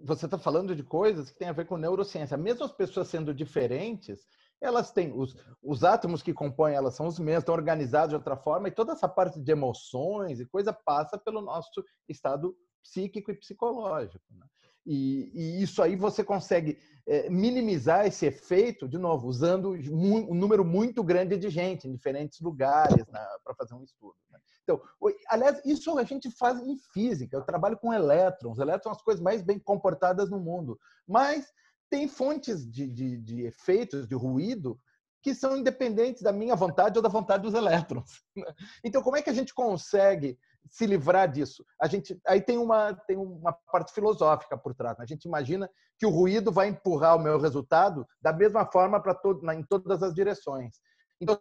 Você 0.02 0.26
está 0.26 0.38
falando 0.38 0.76
de 0.76 0.82
coisas 0.82 1.30
que 1.30 1.38
têm 1.38 1.48
a 1.48 1.52
ver 1.52 1.66
com 1.66 1.76
neurociência. 1.76 2.36
Mesmo 2.36 2.64
as 2.64 2.72
pessoas 2.72 3.08
sendo 3.08 3.32
diferentes, 3.32 4.26
elas 4.60 4.92
têm 4.92 5.12
os, 5.12 5.34
os 5.62 5.82
átomos 5.82 6.22
que 6.22 6.32
compõem 6.32 6.74
elas 6.74 6.94
são 6.94 7.06
os 7.06 7.18
mesmos, 7.18 7.42
estão 7.42 7.54
organizados 7.54 8.10
de 8.10 8.16
outra 8.16 8.36
forma, 8.36 8.68
e 8.68 8.72
toda 8.72 8.92
essa 8.92 9.08
parte 9.08 9.40
de 9.40 9.50
emoções 9.50 10.40
e 10.40 10.46
coisa 10.46 10.72
passa 10.72 11.18
pelo 11.18 11.40
nosso 11.40 11.84
estado 12.08 12.54
psíquico 12.84 13.30
e 13.30 13.34
psicológico. 13.34 14.24
Né? 14.30 14.46
E, 14.86 15.30
e, 15.34 15.62
isso 15.62 15.82
aí 15.82 15.96
você 15.96 16.22
consegue 16.22 16.78
é, 17.06 17.28
minimizar 17.30 18.06
esse 18.06 18.26
efeito, 18.26 18.86
de 18.86 18.98
novo, 18.98 19.26
usando 19.26 19.70
um 19.90 20.34
número 20.34 20.64
muito 20.64 21.02
grande 21.02 21.36
de 21.38 21.48
gente 21.48 21.88
em 21.88 21.92
diferentes 21.92 22.40
lugares 22.40 23.06
né, 23.08 23.26
para 23.42 23.54
fazer 23.54 23.74
um 23.74 23.82
estudo. 23.82 24.16
Né? 24.30 24.38
Então, 24.62 24.80
aliás, 25.28 25.60
isso 25.64 25.98
a 25.98 26.04
gente 26.04 26.30
faz 26.30 26.60
em 26.60 26.76
física. 26.92 27.36
Eu 27.36 27.42
trabalho 27.42 27.78
com 27.78 27.92
elétrons. 27.92 28.58
Elétrons 28.58 28.82
são 28.82 28.92
as 28.92 29.02
coisas 29.02 29.22
mais 29.22 29.42
bem 29.42 29.58
comportadas 29.58 30.30
no 30.30 30.38
mundo. 30.38 30.78
Mas 31.06 31.50
tem 31.90 32.06
fontes 32.08 32.70
de, 32.70 32.86
de, 32.86 33.16
de 33.18 33.42
efeitos, 33.42 34.06
de 34.06 34.14
ruído, 34.14 34.78
que 35.22 35.34
são 35.34 35.56
independentes 35.56 36.22
da 36.22 36.32
minha 36.32 36.54
vontade 36.54 36.98
ou 36.98 37.02
da 37.02 37.08
vontade 37.08 37.42
dos 37.42 37.54
elétrons. 37.54 38.22
Né? 38.36 38.52
Então, 38.82 39.00
como 39.00 39.16
é 39.16 39.22
que 39.22 39.30
a 39.30 39.32
gente 39.34 39.54
consegue 39.54 40.36
se 40.68 40.86
livrar 40.86 41.30
disso? 41.30 41.64
A 41.80 41.86
gente 41.86 42.18
aí 42.26 42.40
tem 42.40 42.58
uma 42.58 42.94
tem 43.06 43.16
uma 43.16 43.52
parte 43.70 43.92
filosófica 43.92 44.56
por 44.56 44.74
trás. 44.74 44.96
Né? 44.98 45.04
A 45.04 45.06
gente 45.06 45.24
imagina 45.24 45.68
que 45.98 46.06
o 46.06 46.10
ruído 46.10 46.50
vai 46.50 46.68
empurrar 46.68 47.16
o 47.16 47.20
meu 47.20 47.38
resultado 47.38 48.06
da 48.20 48.32
mesma 48.32 48.66
forma 48.66 49.00
para 49.00 49.14
todo, 49.14 49.50
em 49.52 49.62
todas 49.62 50.02
as 50.02 50.14
direções. 50.14 50.80
Então, 51.20 51.38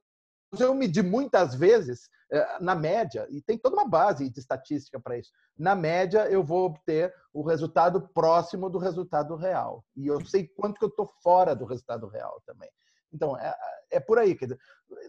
eu 0.60 0.74
medi 0.76 1.02
muitas 1.02 1.56
vezes 1.56 2.08
eh, 2.32 2.58
na 2.60 2.74
média, 2.74 3.28
e 3.30 3.42
tem 3.42 3.58
toda 3.58 3.76
uma 3.76 3.88
base 3.88 4.30
de 4.30 4.40
estatística 4.40 5.00
para 5.00 5.18
isso. 5.18 5.32
Na 5.58 5.76
média, 5.76 6.28
eu 6.30 6.44
vou 6.44 6.66
obter 6.66 7.14
o 7.32 7.44
resultado 7.44 8.10
próximo 8.14 8.70
do 8.70 8.80
resultado 8.80 9.36
real. 9.36 9.84
E 9.96 10.08
eu 10.08 10.24
sei 10.26 10.48
quanto 10.48 10.80
que 10.80 10.86
eu 10.86 10.90
estou 10.90 11.06
fora 11.22 11.56
do 11.56 11.66
resultado 11.66 12.08
real 12.08 12.42
também. 12.46 12.70
Então, 13.14 13.38
é, 13.38 13.56
é 13.92 14.00
por 14.00 14.18
aí. 14.18 14.36
Quer 14.36 14.46
dizer, 14.46 14.60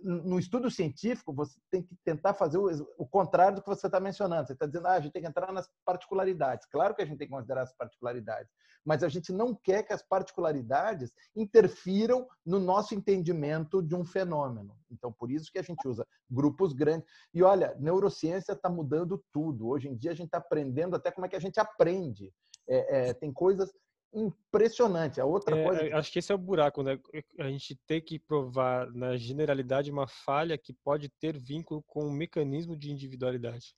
no 0.03 0.39
estudo 0.39 0.71
científico, 0.71 1.33
você 1.33 1.59
tem 1.71 1.83
que 1.83 1.97
tentar 2.05 2.35
fazer 2.35 2.59
o, 2.59 2.69
o 2.99 3.07
contrário 3.07 3.57
do 3.57 3.63
que 3.63 3.69
você 3.69 3.87
está 3.87 3.99
mencionando. 3.99 4.47
Você 4.47 4.53
está 4.53 4.67
dizendo, 4.67 4.87
ah, 4.87 4.93
a 4.93 5.01
gente 5.01 5.13
tem 5.13 5.23
que 5.23 5.29
entrar 5.29 5.51
nas 5.53 5.69
particularidades. 5.85 6.67
Claro 6.71 6.95
que 6.95 7.03
a 7.03 7.07
gente 7.07 7.19
tem 7.19 7.27
que 7.27 7.33
considerar 7.33 7.63
as 7.63 7.75
particularidades, 7.75 8.53
mas 8.85 9.03
a 9.03 9.09
gente 9.09 9.33
não 9.33 9.55
quer 9.55 9.83
que 9.83 9.93
as 9.93 10.03
particularidades 10.03 11.13
interfiram 11.35 12.27
no 12.45 12.59
nosso 12.59 12.95
entendimento 12.95 13.83
de 13.83 13.95
um 13.95 14.05
fenômeno. 14.05 14.77
Então, 14.91 15.13
por 15.13 15.31
isso 15.31 15.51
que 15.51 15.59
a 15.59 15.63
gente 15.63 15.87
usa 15.89 16.07
grupos 16.31 16.73
grandes. 16.73 17.09
E 17.33 17.43
olha, 17.43 17.75
neurociência 17.81 18.53
está 18.53 18.69
mudando 18.69 19.23
tudo. 19.33 19.69
Hoje 19.69 19.89
em 19.89 19.97
dia, 19.97 20.11
a 20.11 20.15
gente 20.15 20.27
está 20.27 20.39
aprendendo 20.39 20.95
até 20.95 21.11
como 21.11 21.27
é 21.27 21.29
que 21.29 21.37
a 21.37 21.41
gente 21.41 21.59
aprende. 21.59 22.33
É, 22.67 23.09
é, 23.09 23.15
tem 23.15 23.33
coisas 23.33 23.71
impressionante. 24.15 25.21
A 25.21 25.25
outra 25.25 25.57
é, 25.57 25.65
coisa. 25.65 25.97
Acho 25.97 26.13
que 26.13 26.19
esse 26.19 26.33
é 26.33 26.35
o 26.35 26.39
buraco, 26.39 26.83
né? 26.83 26.99
A 27.39 27.49
gente 27.49 27.77
tem 27.87 28.01
que 28.01 28.19
provar 28.19 28.91
na 28.93 29.17
generalidade 29.17 29.91
uma 29.91 30.07
falha 30.07 30.57
que 30.57 30.73
pode 30.73 31.09
ter 31.09 31.37
vínculo 31.37 31.83
com 31.87 32.05
um 32.05 32.13
mecanismo 32.13 32.77
de 32.77 32.91
individualidade. 32.91 33.75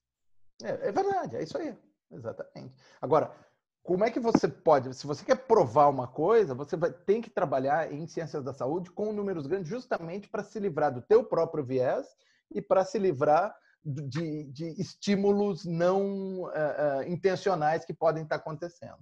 É, 0.62 0.89
é 0.89 0.93
verdade, 0.93 1.37
é 1.37 1.43
isso 1.43 1.57
aí. 1.59 1.76
Exatamente. 2.11 2.74
Agora, 3.01 3.34
como 3.82 4.05
é 4.05 4.11
que 4.11 4.20
você 4.20 4.49
pode, 4.49 4.95
se 4.95 5.07
você 5.07 5.24
quer 5.24 5.47
provar 5.47 5.89
uma 5.89 6.09
coisa, 6.09 6.55
você 6.55 6.76
vai, 6.76 6.93
tem 6.93 7.20
que 7.20 7.30
trabalhar 7.30 7.93
em 7.93 8.07
ciências 8.07 8.43
da 8.45 8.53
saúde 8.53 8.91
com 8.91 9.12
números 9.12 9.47
grandes, 9.47 9.68
justamente 9.68 10.28
para 10.28 10.43
se 10.43 10.59
livrar 10.59 10.93
do 10.93 11.03
teu 11.03 11.24
próprio 11.24 11.64
viés 11.64 12.07
e 12.53 12.61
para 12.61 12.84
se 12.84 12.99
livrar 12.99 13.55
de, 13.84 14.45
de 14.45 14.80
estímulos 14.80 15.64
não 15.64 16.43
uh, 16.43 16.49
uh, 16.49 17.03
intencionais 17.07 17.84
que 17.84 17.95
podem 17.95 18.24
estar 18.24 18.37
acontecendo. 18.37 18.99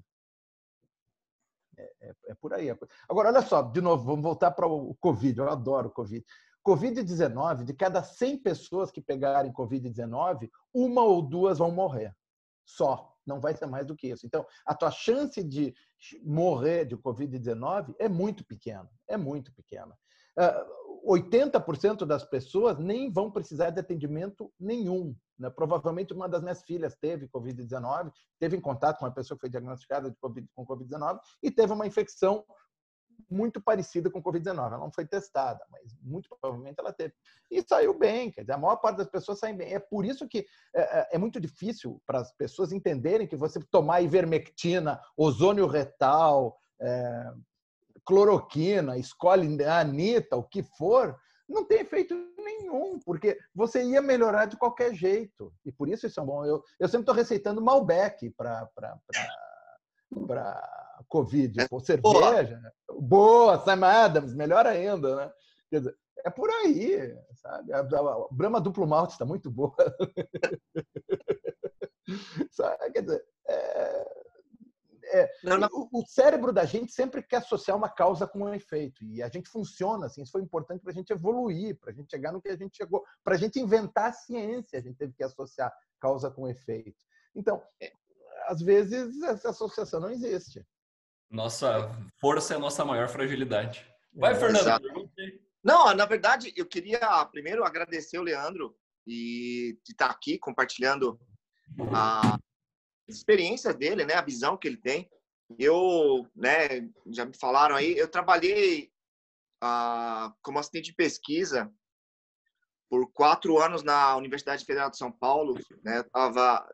É, 1.76 1.92
é, 2.00 2.14
é 2.28 2.34
por 2.34 2.52
aí. 2.52 2.68
Agora, 3.08 3.28
olha 3.28 3.42
só, 3.42 3.62
de 3.62 3.80
novo, 3.80 4.04
vamos 4.04 4.22
voltar 4.22 4.50
para 4.50 4.66
o 4.66 4.94
Covid. 4.96 5.38
Eu 5.38 5.48
adoro 5.48 5.88
o 5.88 5.92
Covid. 5.92 6.24
Covid-19, 6.66 7.64
de 7.64 7.74
cada 7.74 8.02
100 8.02 8.38
pessoas 8.38 8.90
que 8.90 9.00
pegarem 9.00 9.52
Covid-19, 9.52 10.50
uma 10.72 11.02
ou 11.02 11.20
duas 11.20 11.58
vão 11.58 11.70
morrer. 11.70 12.14
Só. 12.64 13.12
Não 13.26 13.40
vai 13.40 13.54
ser 13.54 13.66
mais 13.66 13.86
do 13.86 13.96
que 13.96 14.08
isso. 14.08 14.26
Então, 14.26 14.46
a 14.66 14.74
tua 14.74 14.90
chance 14.90 15.42
de 15.42 15.74
morrer 16.22 16.84
de 16.84 16.96
Covid-19 16.96 17.94
é 17.98 18.08
muito 18.08 18.44
pequena. 18.44 18.90
É 19.08 19.16
muito 19.16 19.52
pequena. 19.54 19.96
80% 21.06 22.02
ah, 22.02 22.06
das 22.06 22.24
pessoas 22.24 22.78
nem 22.78 23.10
vão 23.10 23.30
precisar 23.30 23.70
de 23.70 23.80
atendimento 23.80 24.52
nenhum. 24.58 25.14
Né? 25.38 25.50
Provavelmente 25.50 26.12
uma 26.12 26.28
das 26.28 26.42
minhas 26.42 26.62
filhas 26.62 26.96
teve 26.96 27.28
Covid-19, 27.28 28.10
teve 28.38 28.56
em 28.56 28.60
contato 28.60 28.98
com 28.98 29.04
uma 29.04 29.14
pessoa 29.14 29.36
que 29.36 29.42
foi 29.42 29.50
diagnosticada 29.50 30.10
de 30.10 30.16
COVID, 30.16 30.48
com 30.54 30.66
Covid-19 30.66 31.18
e 31.42 31.50
teve 31.50 31.72
uma 31.72 31.86
infecção 31.86 32.44
muito 33.30 33.60
parecida 33.60 34.10
com 34.10 34.22
Covid-19. 34.22 34.66
Ela 34.66 34.78
não 34.78 34.92
foi 34.92 35.06
testada, 35.06 35.64
mas 35.70 35.94
muito 36.02 36.28
provavelmente 36.28 36.76
ela 36.78 36.92
teve. 36.92 37.14
E 37.50 37.62
saiu 37.62 37.96
bem, 37.96 38.30
quer 38.30 38.42
dizer, 38.42 38.52
a 38.52 38.58
maior 38.58 38.76
parte 38.76 38.96
das 38.96 39.08
pessoas 39.08 39.38
saem 39.38 39.56
bem. 39.56 39.72
É 39.72 39.78
por 39.78 40.04
isso 40.04 40.28
que 40.28 40.46
é, 40.74 40.80
é, 40.80 41.08
é 41.12 41.18
muito 41.18 41.40
difícil 41.40 42.00
para 42.06 42.20
as 42.20 42.32
pessoas 42.32 42.72
entenderem 42.72 43.26
que 43.26 43.36
você 43.36 43.60
tomar 43.70 44.00
ivermectina, 44.00 45.00
ozônio 45.16 45.66
retal, 45.66 46.58
é, 46.80 47.32
cloroquina, 48.06 48.98
escolhe 48.98 49.64
a 49.64 49.80
Anitta, 49.80 50.36
o 50.36 50.44
que 50.44 50.62
for, 50.62 51.18
não 51.48 51.64
tem 51.64 51.80
efeito 51.80 52.14
nenhum, 52.38 52.98
porque 53.00 53.38
você 53.54 53.82
ia 53.82 54.00
melhorar 54.00 54.46
de 54.46 54.56
qualquer 54.56 54.94
jeito. 54.94 55.52
E 55.64 55.72
por 55.72 55.88
isso 55.88 56.06
isso 56.06 56.20
é 56.20 56.24
bom. 56.24 56.44
Eu, 56.44 56.62
eu 56.78 56.88
sempre 56.88 57.02
estou 57.02 57.14
receitando 57.14 57.62
Malbec 57.62 58.30
para 58.30 58.68
Covid. 61.08 61.60
É, 61.60 61.68
Pô, 61.68 61.80
cerveja. 61.80 62.60
Boa, 62.98 63.58
Sam 63.60 63.86
Adams, 63.86 64.34
melhor 64.34 64.66
ainda, 64.66 65.16
né? 65.16 65.32
Quer 65.70 65.78
dizer, 65.78 65.96
é 66.24 66.30
por 66.30 66.50
aí, 66.50 67.16
sabe? 67.34 67.72
A, 67.72 67.80
a 67.80 68.28
Brahma 68.30 68.60
duplo 68.60 68.86
malte 68.86 69.12
está 69.12 69.24
muito 69.24 69.50
boa. 69.50 69.74
sabe? 72.50 72.90
Quer 72.92 73.02
dizer, 73.02 73.24
é, 73.46 74.23
é, 75.12 75.30
não, 75.42 75.58
não. 75.58 75.68
O, 75.72 76.00
o, 76.00 76.06
cérebro 76.06 76.52
da 76.52 76.64
gente 76.64 76.92
sempre 76.92 77.22
quer 77.22 77.36
associar 77.36 77.76
uma 77.76 77.88
causa 77.88 78.26
com 78.26 78.40
um 78.40 78.54
efeito. 78.54 79.04
E 79.04 79.22
a 79.22 79.28
gente 79.28 79.48
funciona 79.48 80.06
assim. 80.06 80.22
Isso 80.22 80.32
foi 80.32 80.42
importante 80.42 80.82
para 80.82 80.90
a 80.90 80.94
gente 80.94 81.12
evoluir, 81.12 81.78
para 81.78 81.90
a 81.90 81.94
gente 81.94 82.10
chegar 82.10 82.32
no 82.32 82.40
que 82.40 82.48
a 82.48 82.56
gente 82.56 82.76
chegou. 82.76 83.04
Para 83.22 83.34
a 83.34 83.38
gente 83.38 83.60
inventar 83.60 84.10
a 84.10 84.12
ciência, 84.12 84.78
a 84.78 84.82
gente 84.82 84.96
teve 84.96 85.12
que 85.12 85.24
associar 85.24 85.72
causa 86.00 86.30
com 86.30 86.48
efeito. 86.48 87.04
Então, 87.34 87.62
é, 87.80 87.92
às 88.46 88.60
vezes, 88.60 89.22
essa 89.22 89.50
associação 89.50 90.00
não 90.00 90.10
existe. 90.10 90.64
Nossa 91.30 91.90
força 92.20 92.54
é 92.54 92.56
a 92.56 92.60
nossa 92.60 92.84
maior 92.84 93.08
fragilidade. 93.08 93.86
Vai, 94.12 94.32
é, 94.32 94.36
Fernando. 94.36 95.10
Não, 95.62 95.94
na 95.94 96.04
verdade, 96.04 96.52
eu 96.56 96.66
queria 96.66 97.00
primeiro 97.26 97.64
agradecer 97.64 98.18
o 98.18 98.22
Leandro 98.22 98.76
e 99.06 99.78
de 99.84 99.92
estar 99.92 100.10
aqui 100.10 100.38
compartilhando 100.38 101.18
a 101.92 102.38
experiências 103.08 103.74
dele, 103.74 104.04
né, 104.04 104.14
a 104.14 104.22
visão 104.22 104.56
que 104.56 104.68
ele 104.68 104.76
tem. 104.76 105.08
Eu, 105.58 106.26
né, 106.34 106.88
já 107.08 107.24
me 107.24 107.36
falaram 107.36 107.76
aí, 107.76 107.96
eu 107.96 108.08
trabalhei 108.08 108.90
ah, 109.62 110.32
como 110.42 110.58
assistente 110.58 110.86
de 110.86 110.94
pesquisa 110.94 111.70
por 112.88 113.10
quatro 113.12 113.58
anos 113.58 113.82
na 113.82 114.16
Universidade 114.16 114.64
Federal 114.64 114.90
de 114.90 114.96
São 114.96 115.10
Paulo, 115.10 115.58
né, 115.82 115.98
eu 115.98 116.04
tava, 116.10 116.66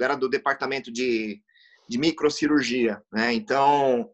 era 0.00 0.16
do 0.16 0.28
departamento 0.28 0.92
de, 0.92 1.42
de 1.88 1.98
microcirurgia, 1.98 3.02
né, 3.12 3.32
então 3.32 4.10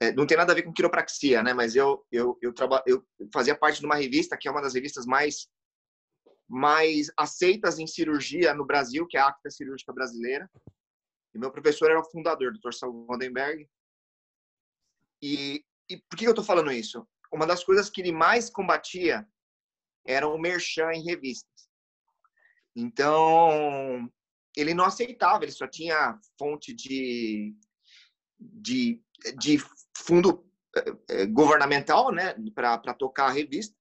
é, 0.00 0.12
não 0.12 0.26
tem 0.26 0.36
nada 0.36 0.52
a 0.52 0.54
ver 0.54 0.62
com 0.62 0.72
quiropraxia, 0.72 1.42
né, 1.42 1.52
mas 1.52 1.74
eu 1.74 2.04
eu 2.12 2.38
eu, 2.40 2.52
traba, 2.52 2.82
eu 2.86 3.04
fazia 3.32 3.56
parte 3.56 3.80
de 3.80 3.86
uma 3.86 3.96
revista 3.96 4.36
que 4.36 4.48
é 4.48 4.50
uma 4.50 4.62
das 4.62 4.74
revistas 4.74 5.04
mais 5.06 5.48
mais 6.48 7.06
aceitas 7.16 7.78
em 7.78 7.86
cirurgia 7.86 8.54
no 8.54 8.66
Brasil, 8.66 9.06
que 9.06 9.16
é 9.16 9.20
a 9.20 9.28
Acta 9.28 9.50
Cirúrgica 9.50 9.92
Brasileira. 9.92 10.48
E 11.34 11.38
meu 11.38 11.50
professor 11.50 11.90
era 11.90 12.00
o 12.00 12.10
fundador, 12.10 12.52
o 12.52 12.58
Dr. 12.58 12.72
Saul 12.72 13.06
Vandenberg. 13.06 13.68
E, 15.20 15.64
e 15.88 15.96
por 15.96 16.16
que 16.16 16.26
eu 16.26 16.30
estou 16.30 16.44
falando 16.44 16.70
isso? 16.70 17.06
Uma 17.32 17.46
das 17.46 17.64
coisas 17.64 17.90
que 17.90 18.00
ele 18.00 18.12
mais 18.12 18.48
combatia 18.48 19.26
era 20.06 20.28
o 20.28 20.38
merchan 20.38 20.92
em 20.92 21.02
revistas. 21.02 21.68
Então, 22.76 24.08
ele 24.56 24.74
não 24.74 24.84
aceitava, 24.84 25.44
ele 25.44 25.52
só 25.52 25.66
tinha 25.66 26.18
fonte 26.38 26.74
de, 26.74 27.54
de, 28.38 29.02
de 29.36 29.58
fundo 29.96 30.48
eh, 31.08 31.26
governamental 31.26 32.12
né, 32.12 32.34
para 32.54 32.94
tocar 32.94 33.26
a 33.26 33.32
revista. 33.32 33.74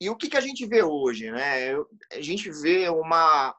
E 0.00 0.10
o 0.10 0.16
que, 0.16 0.28
que 0.28 0.36
a 0.36 0.40
gente 0.40 0.66
vê 0.66 0.82
hoje? 0.82 1.30
Né? 1.30 1.74
A 2.12 2.20
gente 2.20 2.50
vê 2.50 2.88
uma, 2.88 3.56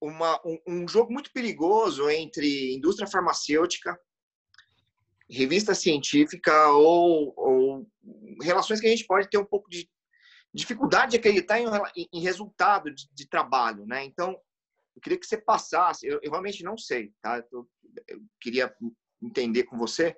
uma, 0.00 0.40
um, 0.44 0.58
um 0.66 0.88
jogo 0.88 1.12
muito 1.12 1.32
perigoso 1.32 2.08
entre 2.08 2.74
indústria 2.74 3.08
farmacêutica, 3.08 3.98
revista 5.28 5.74
científica 5.74 6.68
ou, 6.68 7.34
ou, 7.36 7.86
relações 8.42 8.80
que 8.80 8.86
a 8.86 8.90
gente 8.90 9.06
pode 9.06 9.28
ter 9.28 9.38
um 9.38 9.44
pouco 9.44 9.68
de 9.68 9.88
dificuldade 10.54 11.12
de 11.12 11.18
acreditar 11.18 11.60
em, 11.60 11.66
em 12.12 12.20
resultado 12.20 12.90
de, 12.90 13.08
de, 13.12 13.28
trabalho, 13.28 13.84
né? 13.86 14.04
Então, 14.04 14.38
eu 14.96 15.02
queria 15.02 15.18
que 15.18 15.26
você 15.26 15.36
passasse, 15.36 16.06
eu, 16.06 16.18
eu 16.22 16.30
realmente 16.30 16.64
não 16.64 16.78
sei, 16.78 17.12
tá? 17.20 17.44
Eu, 17.52 17.68
eu, 18.08 18.22
queria 18.40 18.74
entender 19.22 19.64
com 19.64 19.76
você, 19.76 20.16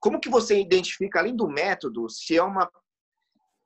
como 0.00 0.20
que 0.20 0.28
você 0.28 0.60
identifica, 0.60 1.20
além 1.20 1.36
do 1.36 1.48
método, 1.48 2.08
se 2.08 2.36
é 2.36 2.42
uma 2.42 2.68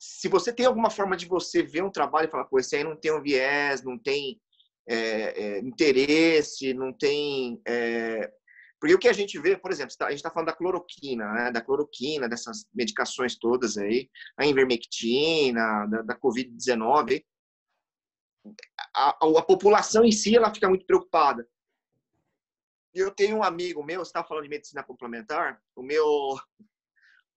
se 0.04 0.26
você 0.26 0.52
tem 0.52 0.66
alguma 0.66 0.90
forma 0.90 1.16
de 1.16 1.26
você 1.26 1.62
ver 1.62 1.84
um 1.84 1.90
trabalho 1.90 2.26
e 2.26 2.30
falar, 2.30 2.46
pô, 2.46 2.58
esse 2.58 2.74
aí 2.74 2.82
não 2.82 2.96
tem 2.96 3.12
um 3.12 3.22
viés, 3.22 3.84
não 3.84 3.96
tem 3.96 4.40
é, 4.86 4.96
é, 4.96 5.58
interesse, 5.60 6.74
não 6.74 6.92
tem. 6.92 7.60
É... 7.66 8.32
Porque 8.80 8.94
o 8.94 8.98
que 8.98 9.08
a 9.08 9.12
gente 9.12 9.38
vê, 9.38 9.56
por 9.56 9.70
exemplo, 9.70 9.94
a 10.00 10.10
gente 10.10 10.16
está 10.16 10.30
falando 10.30 10.48
da 10.48 10.56
cloroquina, 10.56 11.32
né? 11.32 11.52
da 11.52 11.60
cloroquina, 11.60 12.28
dessas 12.28 12.66
medicações 12.74 13.38
todas 13.38 13.78
aí, 13.78 14.10
a 14.36 14.44
invermectina, 14.44 15.86
da, 15.86 16.02
da 16.02 16.18
Covid-19, 16.18 17.24
a, 18.94 19.10
a, 19.10 19.42
população 19.42 20.04
em 20.04 20.10
si 20.10 20.36
ela 20.36 20.52
fica 20.52 20.68
muito 20.68 20.84
preocupada. 20.84 21.46
Eu 22.92 23.10
tenho 23.10 23.36
um 23.36 23.42
amigo 23.42 23.84
meu, 23.84 24.02
está 24.02 24.22
falando 24.24 24.44
de 24.44 24.50
medicina 24.50 24.82
complementar, 24.82 25.62
o 25.76 25.82
meu, 25.82 26.04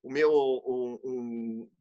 o 0.04 0.12
meu 0.12 0.32
um, 0.32 1.00
um, 1.04 1.72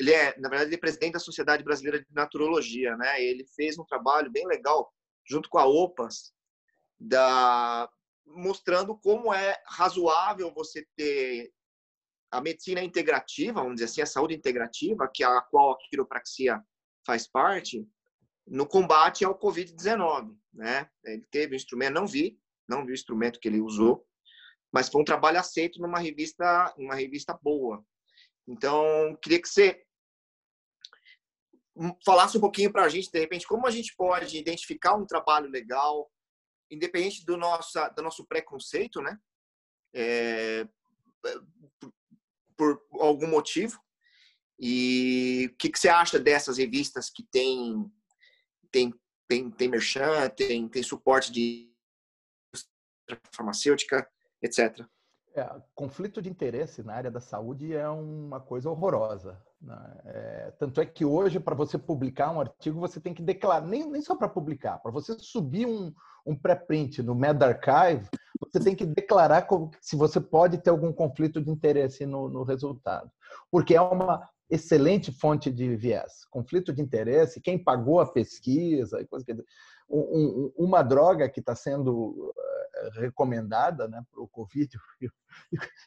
ele 0.00 0.12
é, 0.12 0.38
na 0.38 0.48
verdade, 0.48 0.68
ele 0.68 0.76
é 0.76 0.78
presidente 0.78 1.14
da 1.14 1.18
Sociedade 1.18 1.64
Brasileira 1.64 2.00
de 2.00 2.06
Naturologia, 2.12 2.96
né? 2.96 3.22
Ele 3.22 3.44
fez 3.56 3.78
um 3.78 3.84
trabalho 3.84 4.30
bem 4.30 4.46
legal 4.46 4.92
junto 5.28 5.48
com 5.48 5.58
a 5.58 5.66
OPAS, 5.66 6.32
da 6.98 7.88
mostrando 8.26 8.96
como 8.96 9.34
é 9.34 9.62
razoável 9.66 10.52
você 10.54 10.86
ter 10.96 11.52
a 12.30 12.40
medicina 12.40 12.82
integrativa, 12.82 13.60
vamos 13.60 13.74
dizer 13.74 13.84
assim, 13.84 14.02
a 14.02 14.06
saúde 14.06 14.34
integrativa, 14.34 15.08
que 15.12 15.22
é 15.22 15.26
a 15.26 15.40
qual 15.42 15.72
a 15.72 15.78
quiropraxia 15.78 16.60
faz 17.06 17.28
parte, 17.28 17.86
no 18.46 18.66
combate 18.66 19.24
ao 19.24 19.38
COVID-19, 19.38 20.34
né? 20.52 20.88
Ele 21.04 21.24
teve 21.30 21.54
um 21.54 21.56
instrumento, 21.56 21.94
não 21.94 22.06
vi, 22.06 22.38
não 22.68 22.84
vi 22.84 22.92
o 22.92 22.94
instrumento 22.94 23.38
que 23.38 23.48
ele 23.48 23.60
usou, 23.60 24.06
mas 24.72 24.88
foi 24.88 25.00
um 25.00 25.04
trabalho 25.04 25.38
aceito 25.38 25.80
numa 25.80 25.98
revista, 25.98 26.74
uma 26.76 26.94
revista 26.94 27.38
boa. 27.40 27.84
Então, 28.46 29.16
queria 29.22 29.40
que 29.40 29.48
você 29.48 29.84
falasse 32.04 32.36
um 32.36 32.40
pouquinho 32.40 32.72
para 32.72 32.84
a 32.84 32.88
gente, 32.88 33.10
de 33.10 33.18
repente, 33.18 33.46
como 33.46 33.66
a 33.66 33.70
gente 33.70 33.94
pode 33.96 34.38
identificar 34.38 34.94
um 34.94 35.06
trabalho 35.06 35.50
legal, 35.50 36.10
independente 36.70 37.24
do 37.24 37.36
nosso, 37.36 37.78
do 37.96 38.02
nosso 38.02 38.26
preconceito, 38.26 39.00
né? 39.00 39.18
É, 39.94 40.68
por, 41.78 41.92
por 42.56 42.86
algum 43.00 43.28
motivo. 43.28 43.80
E 44.58 45.50
o 45.52 45.56
que, 45.56 45.68
que 45.68 45.78
você 45.78 45.88
acha 45.88 46.18
dessas 46.18 46.58
revistas 46.58 47.10
que 47.10 47.24
tem 47.30 47.90
tem 48.70 48.92
tem, 49.26 49.50
tem 49.50 49.68
merchan, 49.68 50.28
tem, 50.30 50.68
tem 50.68 50.82
suporte 50.82 51.32
de 51.32 51.72
farmacêutica, 53.32 54.08
etc. 54.42 54.86
É, 55.36 55.50
conflito 55.74 56.22
de 56.22 56.30
interesse 56.30 56.82
na 56.84 56.94
área 56.94 57.10
da 57.10 57.18
saúde 57.18 57.74
é 57.74 57.88
uma 57.88 58.38
coisa 58.40 58.70
horrorosa. 58.70 59.36
Né? 59.60 59.96
É, 60.04 60.52
tanto 60.58 60.80
é 60.80 60.86
que 60.86 61.04
hoje, 61.04 61.40
para 61.40 61.56
você 61.56 61.76
publicar 61.76 62.30
um 62.30 62.40
artigo, 62.40 62.78
você 62.78 63.00
tem 63.00 63.12
que 63.12 63.22
declarar, 63.22 63.66
nem, 63.66 63.84
nem 63.90 64.00
só 64.00 64.14
para 64.14 64.28
publicar, 64.28 64.78
para 64.78 64.92
você 64.92 65.18
subir 65.18 65.66
um, 65.66 65.92
um 66.24 66.36
pré-print 66.36 67.02
no 67.02 67.16
MedArchive, 67.16 68.08
você 68.40 68.60
tem 68.60 68.76
que 68.76 68.86
declarar 68.86 69.42
como, 69.42 69.72
se 69.80 69.96
você 69.96 70.20
pode 70.20 70.58
ter 70.58 70.70
algum 70.70 70.92
conflito 70.92 71.42
de 71.42 71.50
interesse 71.50 72.06
no, 72.06 72.28
no 72.28 72.44
resultado. 72.44 73.10
Porque 73.50 73.74
é 73.74 73.80
uma 73.80 74.28
excelente 74.48 75.10
fonte 75.10 75.50
de 75.50 75.74
viés. 75.74 76.24
Conflito 76.30 76.72
de 76.72 76.80
interesse, 76.80 77.40
quem 77.40 77.58
pagou 77.58 77.98
a 77.98 78.06
pesquisa, 78.06 79.04
coisa 79.06 79.24
que 79.24 79.34
um, 79.88 80.52
uma 80.56 80.82
droga 80.82 81.28
que 81.28 81.40
está 81.40 81.54
sendo 81.54 82.32
recomendada 82.94 83.88
né, 83.88 84.02
para 84.10 84.22
o 84.22 84.28
Covid. 84.28 84.78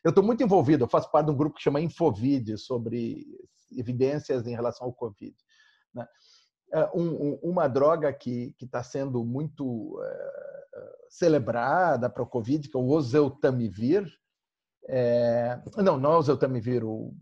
Eu 0.03 0.09
estou 0.09 0.23
muito 0.23 0.43
envolvido, 0.43 0.83
eu 0.83 0.89
faço 0.89 1.09
parte 1.09 1.27
de 1.27 1.31
um 1.31 1.37
grupo 1.37 1.55
que 1.55 1.63
chama 1.63 1.79
Infovid, 1.79 2.57
sobre 2.57 3.25
evidências 3.71 4.45
em 4.45 4.53
relação 4.53 4.87
ao 4.87 4.93
Covid. 4.93 5.35
Né? 5.93 6.05
É, 6.73 6.85
um, 6.93 7.35
uma 7.41 7.67
droga 7.67 8.11
que 8.11 8.53
está 8.61 8.83
sendo 8.83 9.23
muito 9.23 9.97
é, 10.03 10.57
celebrada 11.09 12.09
para 12.09 12.23
o 12.23 12.27
Covid, 12.27 12.67
que 12.67 12.75
é 12.75 12.79
o 12.79 12.89
oseltamivir. 12.89 14.05
É, 14.89 15.61
não, 15.77 15.97
não 15.97 16.11
é 16.11 16.15
o 16.15 16.19
oseltamivir, 16.19 16.83
o, 16.83 17.15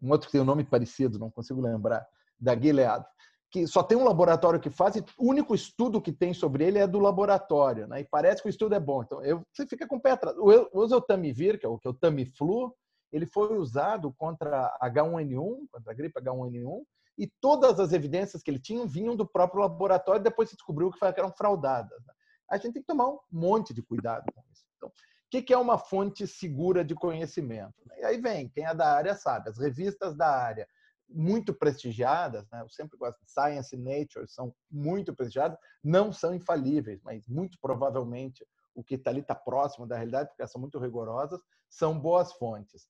um 0.00 0.10
outro 0.10 0.26
que 0.26 0.32
tem 0.32 0.40
um 0.40 0.44
nome 0.44 0.64
parecido, 0.64 1.18
não 1.18 1.30
consigo 1.30 1.60
lembrar, 1.60 2.06
da 2.40 2.58
Gilead 2.58 3.04
que 3.52 3.66
só 3.66 3.82
tem 3.82 3.98
um 3.98 4.04
laboratório 4.04 4.58
que 4.58 4.70
faz, 4.70 4.96
e 4.96 5.04
o 5.18 5.28
único 5.28 5.54
estudo 5.54 6.00
que 6.00 6.10
tem 6.10 6.32
sobre 6.32 6.64
ele 6.64 6.78
é 6.78 6.86
do 6.86 6.98
laboratório, 6.98 7.86
né? 7.86 8.00
E 8.00 8.04
parece 8.04 8.40
que 8.40 8.48
o 8.48 8.50
estudo 8.50 8.74
é 8.74 8.80
bom. 8.80 9.02
Então, 9.02 9.22
eu, 9.22 9.42
você 9.52 9.66
fica 9.66 9.86
com 9.86 9.96
o 9.96 10.00
pé 10.00 10.12
atrás. 10.12 10.34
O 10.38 10.80
oseltamivir, 10.80 11.60
que 11.60 11.66
é 11.66 11.68
o, 11.68 11.78
que 11.78 11.86
é 11.86 11.90
o 11.90 11.94
Tamiflu, 11.94 12.74
ele 13.12 13.26
foi 13.26 13.58
usado 13.58 14.10
contra 14.16 14.74
H1N1, 14.82 15.66
contra 15.70 15.92
a 15.92 15.94
gripe 15.94 16.18
H1N1, 16.18 16.82
e 17.18 17.30
todas 17.42 17.78
as 17.78 17.92
evidências 17.92 18.42
que 18.42 18.50
ele 18.50 18.58
tinha 18.58 18.86
vinham 18.86 19.14
do 19.14 19.26
próprio 19.26 19.60
laboratório, 19.60 20.22
depois 20.22 20.48
se 20.48 20.56
descobriu 20.56 20.90
que 20.90 21.04
eram 21.04 21.30
fraudadas. 21.30 22.02
Né? 22.06 22.14
A 22.50 22.56
gente 22.56 22.72
tem 22.72 22.82
que 22.82 22.88
tomar 22.88 23.08
um 23.08 23.18
monte 23.30 23.74
de 23.74 23.82
cuidado 23.82 24.24
com 24.34 24.42
isso. 24.50 24.64
Então, 24.78 24.88
o 24.88 25.42
que 25.42 25.52
é 25.52 25.58
uma 25.58 25.76
fonte 25.76 26.26
segura 26.26 26.82
de 26.82 26.94
conhecimento? 26.94 27.74
E 27.98 28.04
aí 28.04 28.18
vem, 28.18 28.48
quem 28.48 28.64
é 28.64 28.74
da 28.74 28.94
área 28.94 29.14
sabe, 29.14 29.50
as 29.50 29.58
revistas 29.58 30.16
da 30.16 30.28
área, 30.28 30.66
muito 31.08 31.52
prestigiadas, 31.52 32.48
né? 32.50 32.62
eu 32.62 32.68
sempre 32.68 32.96
gosto 32.96 33.18
de 33.22 33.30
Science 33.30 33.74
e 33.74 33.78
Nature, 33.78 34.26
são 34.28 34.54
muito 34.70 35.14
prestigiadas, 35.14 35.58
não 35.82 36.12
são 36.12 36.34
infalíveis, 36.34 37.00
mas 37.02 37.26
muito 37.28 37.58
provavelmente 37.60 38.46
o 38.74 38.82
que 38.82 38.94
está 38.94 39.10
ali 39.10 39.20
está 39.20 39.34
próximo 39.34 39.86
da 39.86 39.96
realidade, 39.96 40.30
porque 40.30 40.46
são 40.46 40.60
muito 40.60 40.78
rigorosas, 40.78 41.40
são 41.68 41.98
boas 41.98 42.32
fontes. 42.32 42.86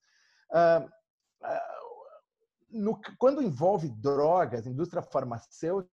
Ah, 0.52 0.88
no, 2.70 2.98
quando 3.18 3.42
envolve 3.42 3.88
drogas, 3.88 4.66
indústria 4.66 5.02
farmacêutica, 5.02 5.92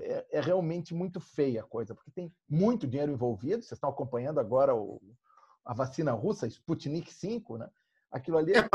é, 0.00 0.26
é, 0.30 0.40
realmente 0.40 0.94
muito 0.94 1.20
feia 1.20 1.60
a 1.60 1.66
coisa, 1.66 1.94
porque 1.94 2.10
tem 2.10 2.34
muito 2.48 2.86
dinheiro 2.86 3.12
envolvido. 3.12 3.62
Vocês 3.62 3.72
estão 3.72 3.90
acompanhando 3.90 4.40
agora 4.40 4.74
o, 4.74 5.00
a 5.64 5.74
vacina 5.74 6.12
russa, 6.12 6.46
Sputnik 6.46 7.12
5, 7.12 7.58
né? 7.58 7.68
Aquilo 8.10 8.38
ali 8.38 8.52
é, 8.52 8.66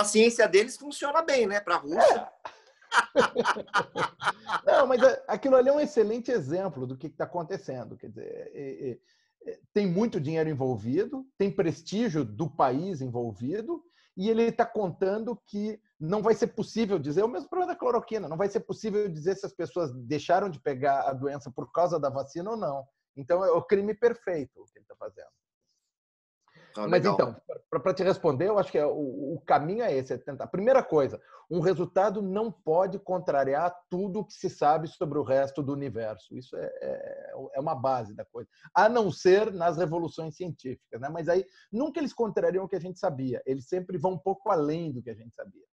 a 0.00 0.04
ciência 0.04 0.48
deles 0.48 0.76
funciona 0.76 1.22
bem, 1.22 1.46
né? 1.46 1.60
Para 1.60 1.76
a 1.76 1.78
Rússia. 1.78 2.28
É. 2.46 2.52
Não, 4.66 4.86
mas 4.86 5.02
é, 5.02 5.24
aquilo 5.26 5.56
ali 5.56 5.68
é 5.68 5.72
um 5.72 5.80
excelente 5.80 6.30
exemplo 6.30 6.86
do 6.86 6.96
que 6.96 7.06
está 7.06 7.24
acontecendo. 7.24 7.96
Quer 7.96 8.08
dizer, 8.08 8.50
é, 8.54 8.90
é, 8.90 8.98
é, 9.46 9.60
tem 9.72 9.86
muito 9.86 10.20
dinheiro 10.20 10.48
envolvido, 10.48 11.26
tem 11.38 11.50
prestígio 11.50 12.24
do 12.24 12.48
país 12.48 13.00
envolvido, 13.00 13.82
e 14.16 14.28
ele 14.28 14.42
está 14.42 14.66
contando 14.66 15.40
que 15.46 15.80
não 15.98 16.20
vai 16.20 16.34
ser 16.34 16.48
possível 16.48 16.98
dizer, 16.98 17.22
o 17.24 17.28
mesmo 17.28 17.48
problema 17.48 17.72
da 17.72 17.78
cloroquina, 17.78 18.28
não 18.28 18.36
vai 18.36 18.48
ser 18.48 18.60
possível 18.60 19.08
dizer 19.08 19.36
se 19.36 19.46
as 19.46 19.54
pessoas 19.54 19.90
deixaram 19.94 20.50
de 20.50 20.60
pegar 20.60 21.08
a 21.08 21.14
doença 21.14 21.50
por 21.50 21.72
causa 21.72 21.98
da 21.98 22.10
vacina 22.10 22.50
ou 22.50 22.56
não. 22.56 22.86
Então, 23.16 23.44
é 23.44 23.50
o 23.50 23.62
crime 23.62 23.94
perfeito 23.94 24.60
o 24.60 24.64
que 24.66 24.78
ele 24.78 24.84
está 24.84 24.96
fazendo. 24.96 25.30
Ah, 26.76 26.88
Mas 26.88 27.04
então, 27.04 27.36
para 27.70 27.94
te 27.94 28.02
responder, 28.02 28.48
eu 28.48 28.58
acho 28.58 28.70
que 28.70 28.78
é, 28.78 28.86
o, 28.86 29.34
o, 29.34 29.42
caminho 29.46 29.82
é 29.82 29.94
esse: 29.94 30.12
é 30.12 30.18
tentar. 30.18 30.46
Primeira 30.46 30.82
coisa, 30.82 31.20
um 31.50 31.60
resultado 31.60 32.22
não 32.22 32.50
pode 32.50 32.98
contrariar 32.98 33.74
tudo 33.90 34.20
o 34.20 34.24
que 34.24 34.32
se 34.32 34.48
sabe 34.48 34.88
sobre 34.88 35.18
o 35.18 35.22
resto 35.22 35.62
do 35.62 35.72
universo. 35.72 36.34
Isso 36.34 36.56
é, 36.56 36.64
é, 36.64 37.32
é, 37.54 37.60
uma 37.60 37.74
base 37.74 38.14
da 38.14 38.24
coisa. 38.24 38.48
A 38.74 38.88
não 38.88 39.10
ser 39.10 39.52
nas 39.52 39.76
revoluções 39.76 40.36
científicas. 40.36 41.00
Né? 41.00 41.08
Mas 41.08 41.28
aí 41.28 41.46
nunca 41.70 42.00
eles 42.00 42.12
contrariam 42.12 42.64
o 42.64 42.68
que 42.68 42.76
a 42.76 42.80
gente 42.80 42.98
sabia. 42.98 43.42
Eles 43.44 43.68
sempre 43.68 43.98
vão 43.98 44.12
um 44.12 44.18
pouco 44.18 44.50
além 44.50 44.92
do 44.92 45.02
que 45.02 45.10
a 45.10 45.14
gente 45.14 45.34
sabia. 45.34 45.64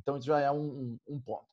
Então, 0.00 0.16
isso 0.16 0.26
já 0.26 0.40
é 0.40 0.50
um, 0.50 0.58
um, 0.60 0.98
um 1.08 1.20
ponto. 1.20 1.46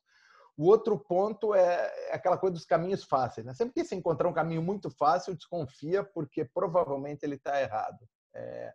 O 0.56 0.66
outro 0.66 0.98
ponto 0.98 1.54
é, 1.54 2.10
é 2.10 2.14
aquela 2.14 2.36
coisa 2.36 2.54
dos 2.54 2.66
caminhos 2.66 3.04
fáceis. 3.04 3.46
Né? 3.46 3.54
Sempre 3.54 3.74
que 3.74 3.84
você 3.84 3.94
encontrar 3.94 4.28
um 4.28 4.34
caminho 4.34 4.62
muito 4.62 4.90
fácil, 4.90 5.34
desconfia, 5.34 6.04
porque 6.04 6.44
provavelmente 6.44 7.24
ele 7.24 7.36
está 7.36 7.60
errado. 7.60 7.98
É, 8.34 8.72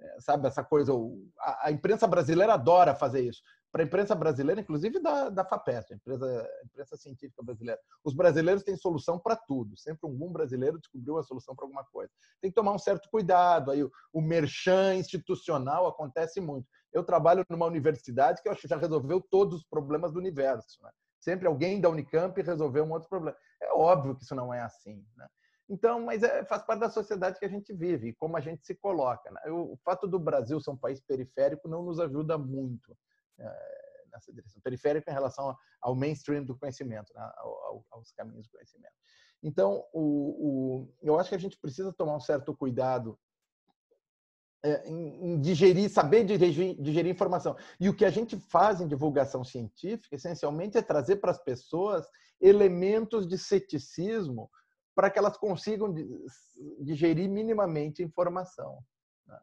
é, 0.00 0.20
sabe, 0.20 0.46
essa 0.46 0.62
coisa. 0.62 0.92
A, 1.40 1.68
a, 1.68 1.72
imprensa 1.72 2.06
brasileira 2.06 2.54
adora 2.54 2.94
fazer 2.94 3.22
isso. 3.22 3.42
Para 3.70 3.82
a 3.82 3.86
imprensa 3.86 4.14
brasileira, 4.14 4.60
inclusive 4.60 4.98
da, 5.00 5.28
da 5.28 5.44
FAPESP, 5.44 5.92
a 5.92 5.96
imprensa, 5.96 6.26
a 6.26 6.64
imprensa 6.64 6.96
científica 6.96 7.42
brasileira. 7.42 7.80
Os 8.02 8.14
brasileiros 8.14 8.62
têm 8.62 8.76
solução 8.76 9.18
para 9.18 9.36
tudo. 9.36 9.76
Sempre 9.76 10.08
um 10.08 10.32
brasileiro 10.32 10.78
descobriu 10.78 11.18
a 11.18 11.22
solução 11.22 11.54
para 11.54 11.66
alguma 11.66 11.84
coisa. 11.84 12.10
Tem 12.40 12.50
que 12.50 12.54
tomar 12.54 12.72
um 12.72 12.78
certo 12.78 13.10
cuidado. 13.10 13.70
Aí, 13.70 13.82
o, 13.82 13.90
o 14.12 14.22
merchan 14.22 14.94
institucional 14.94 15.86
acontece 15.86 16.40
muito. 16.40 16.66
Eu 16.92 17.04
trabalho 17.04 17.44
numa 17.50 17.66
universidade 17.66 18.40
que 18.40 18.48
eu 18.48 18.52
acho 18.52 18.62
que 18.62 18.68
já 18.68 18.76
resolveu 18.76 19.20
todos 19.20 19.58
os 19.58 19.64
problemas 19.64 20.12
do 20.12 20.18
universo. 20.18 20.82
Né? 20.82 20.90
Sempre 21.20 21.46
alguém 21.46 21.80
da 21.80 21.90
Unicamp 21.90 22.40
resolveu 22.40 22.84
um 22.84 22.92
outro 22.92 23.08
problema. 23.08 23.36
É 23.60 23.72
óbvio 23.72 24.16
que 24.16 24.22
isso 24.22 24.34
não 24.34 24.54
é 24.54 24.60
assim. 24.60 25.04
Né? 25.16 25.26
Então, 25.68 26.00
mas 26.00 26.22
é, 26.22 26.44
faz 26.44 26.62
parte 26.62 26.80
da 26.80 26.88
sociedade 26.88 27.38
que 27.38 27.44
a 27.44 27.48
gente 27.48 27.72
vive, 27.74 28.14
como 28.14 28.36
a 28.36 28.40
gente 28.40 28.64
se 28.64 28.74
coloca. 28.74 29.30
Né? 29.30 29.40
O, 29.50 29.74
o, 29.74 29.76
fato 29.84 30.06
do 30.06 30.18
Brasil 30.18 30.60
ser 30.60 30.70
um 30.70 30.76
país 30.76 31.00
periférico 31.00 31.68
não 31.68 31.82
nos 31.82 32.00
ajuda 32.00 32.38
muito 32.38 32.96
é, 33.38 34.04
nessa 34.10 34.32
direção. 34.32 34.62
Periférico 34.62 35.10
em 35.10 35.12
relação 35.12 35.54
ao 35.82 35.94
mainstream 35.94 36.42
do 36.42 36.56
conhecimento, 36.56 37.12
né? 37.14 37.32
ao, 37.36 37.84
aos 37.90 38.10
caminhos 38.12 38.46
do 38.46 38.52
conhecimento. 38.52 38.94
Então, 39.42 39.84
o, 39.92 40.00
o, 40.00 40.94
eu 41.02 41.18
acho 41.18 41.28
que 41.28 41.36
a 41.36 41.40
gente 41.40 41.58
precisa 41.58 41.92
tomar 41.92 42.16
um 42.16 42.20
certo 42.20 42.56
cuidado 42.56 43.18
é, 44.64 44.88
em, 44.88 45.40
digerir, 45.40 45.88
saber 45.90 46.24
digerir, 46.24 46.80
digerir 46.80 47.12
informação. 47.12 47.56
E 47.78 47.88
o 47.88 47.94
que 47.94 48.04
a 48.04 48.10
gente 48.10 48.36
faz 48.36 48.80
em 48.80 48.88
divulgação 48.88 49.44
científica, 49.44 50.16
essencialmente, 50.16 50.76
é 50.76 50.82
trazer 50.82 51.16
para 51.16 51.30
as 51.30 51.38
pessoas 51.38 52.08
elementos 52.40 53.28
de 53.28 53.38
ceticismo 53.38 54.50
para 54.98 55.10
que 55.10 55.18
elas 55.20 55.36
consigam 55.36 55.94
digerir 56.80 57.30
minimamente 57.30 58.02
a 58.02 58.04
informação. 58.04 58.80
Né? 59.28 59.38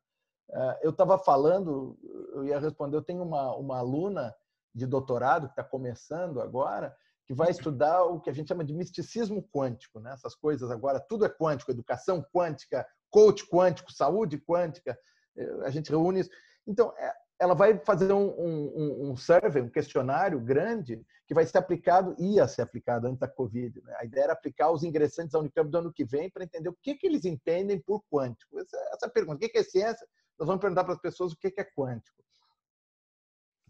É, 0.52 0.80
eu 0.84 0.90
estava 0.90 1.18
falando, 1.18 1.98
eu 2.34 2.44
ia 2.44 2.60
responder, 2.60 2.98
eu 2.98 3.02
tenho 3.02 3.24
uma, 3.24 3.56
uma 3.56 3.78
aluna 3.78 4.36
de 4.74 4.86
doutorado 4.86 5.48
que 5.48 5.54
está 5.54 5.64
começando 5.64 6.42
agora, 6.42 6.94
que 7.26 7.34
vai 7.34 7.52
estudar 7.52 8.04
o 8.04 8.20
que 8.20 8.30
a 8.30 8.34
gente 8.34 8.50
chama 8.50 8.66
de 8.66 8.74
misticismo 8.74 9.48
quântico, 9.50 10.02
né? 10.02 10.12
Essas 10.12 10.36
coisas 10.36 10.70
agora, 10.70 11.00
tudo 11.00 11.24
é 11.24 11.30
quântico, 11.30 11.72
educação 11.72 12.22
quântica, 12.22 12.86
coach 13.10 13.48
quântico, 13.50 13.94
saúde 13.94 14.38
quântica, 14.38 15.00
eh, 15.38 15.60
a 15.64 15.70
gente 15.70 15.90
reúne 15.90 16.20
isso. 16.20 16.30
Então, 16.68 16.94
é, 16.98 17.14
ela 17.40 17.54
vai 17.54 17.78
fazer 17.80 18.14
um, 18.14 18.30
um, 18.30 19.12
um 19.12 19.18
survey, 19.18 19.62
um 19.62 19.70
questionário 19.70 20.40
grande 20.40 21.02
que 21.28 21.34
vai 21.34 21.46
ser 21.46 21.58
aplicado, 21.58 22.16
ia 22.18 22.48
ser 22.48 22.62
aplicado 22.62 23.08
antes 23.08 23.20
da 23.20 23.28
Covid. 23.28 23.82
Né? 23.84 23.96
A 24.00 24.06
ideia 24.06 24.26
era 24.26 24.34
aplicar 24.34 24.72
os 24.72 24.84
ingressantes 24.84 25.34
da 25.34 25.40
Unicamp 25.40 25.70
do 25.70 25.78
ano 25.78 25.94
que 25.94 26.06
vem 26.06 26.30
para 26.30 26.44
entender 26.44 26.70
o 26.70 26.78
que, 26.82 26.96
que 26.96 27.08
eles 27.08 27.26
entendem 27.26 27.80
por 27.80 28.04
quântico. 28.12 28.60
Essa, 28.60 28.78
essa 28.94 29.10
pergunta, 29.10 29.46
o 29.46 29.50
que 29.50 29.58
é 29.58 29.64
ciência? 29.64 30.08
Nós 30.38 30.48
vamos 30.48 30.62
perguntar 30.62 30.84
para 30.84 30.94
as 30.94 31.02
pessoas 31.02 31.34
o 31.34 31.38
que 31.38 31.54
é 31.58 31.64
quântico. 31.64 32.24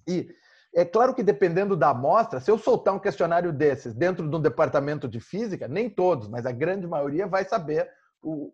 E 0.07 0.30
é 0.76 0.84
claro 0.84 1.16
que 1.16 1.24
dependendo 1.24 1.76
da 1.76 1.89
amostra, 1.89 2.39
se 2.39 2.51
eu 2.51 2.57
soltar 2.57 2.93
um 2.93 2.99
questionário 2.99 3.51
desses 3.53 3.93
dentro 3.93 4.30
de 4.30 4.36
um 4.36 4.41
departamento 4.41 5.07
de 5.07 5.20
física, 5.20 5.68
nem 5.68 5.89
todos, 5.89 6.28
mas 6.28 6.45
a 6.45 6.51
grande 6.51 6.86
maioria 6.86 7.26
vai 7.26 7.45
saber 7.45 7.89
o, 8.22 8.53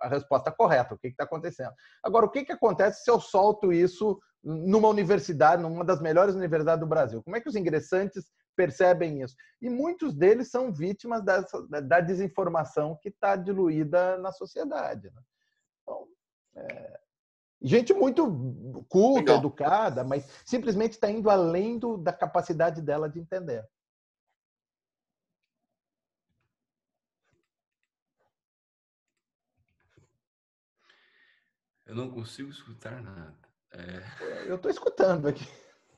a 0.00 0.08
resposta 0.08 0.50
correta, 0.52 0.94
o 0.94 0.98
que 0.98 1.08
está 1.08 1.24
acontecendo. 1.24 1.72
Agora, 2.02 2.26
o 2.26 2.30
que, 2.30 2.44
que 2.44 2.52
acontece 2.52 3.04
se 3.04 3.10
eu 3.10 3.20
solto 3.20 3.72
isso 3.72 4.18
numa 4.42 4.88
universidade, 4.88 5.62
numa 5.62 5.84
das 5.84 6.00
melhores 6.00 6.34
universidades 6.34 6.80
do 6.80 6.86
Brasil? 6.86 7.22
Como 7.22 7.36
é 7.36 7.40
que 7.40 7.48
os 7.48 7.56
ingressantes 7.56 8.30
percebem 8.56 9.22
isso? 9.22 9.34
E 9.60 9.68
muitos 9.68 10.14
deles 10.14 10.50
são 10.50 10.72
vítimas 10.72 11.22
dessa, 11.24 11.66
da 11.82 12.00
desinformação 12.00 12.98
que 13.00 13.08
está 13.08 13.36
diluída 13.36 14.18
na 14.18 14.32
sociedade. 14.32 15.10
Né? 15.12 15.22
Então, 15.82 16.06
é... 16.56 17.00
gente 17.60 17.92
muito 17.92 18.84
culta, 18.88 19.20
Legal. 19.20 19.38
educada, 19.38 20.04
mas 20.04 20.28
simplesmente 20.44 20.92
está 20.92 21.10
indo 21.10 21.28
além 21.30 21.78
do, 21.78 21.96
da 21.96 22.12
capacidade 22.12 22.80
dela 22.80 23.08
de 23.08 23.20
entender. 23.20 23.64
Eu 31.88 31.94
não 31.94 32.10
consigo 32.10 32.50
escutar 32.50 33.02
nada. 33.02 33.34
É... 33.72 34.02
Eu 34.46 34.56
estou 34.56 34.70
escutando 34.70 35.26
aqui. 35.26 35.46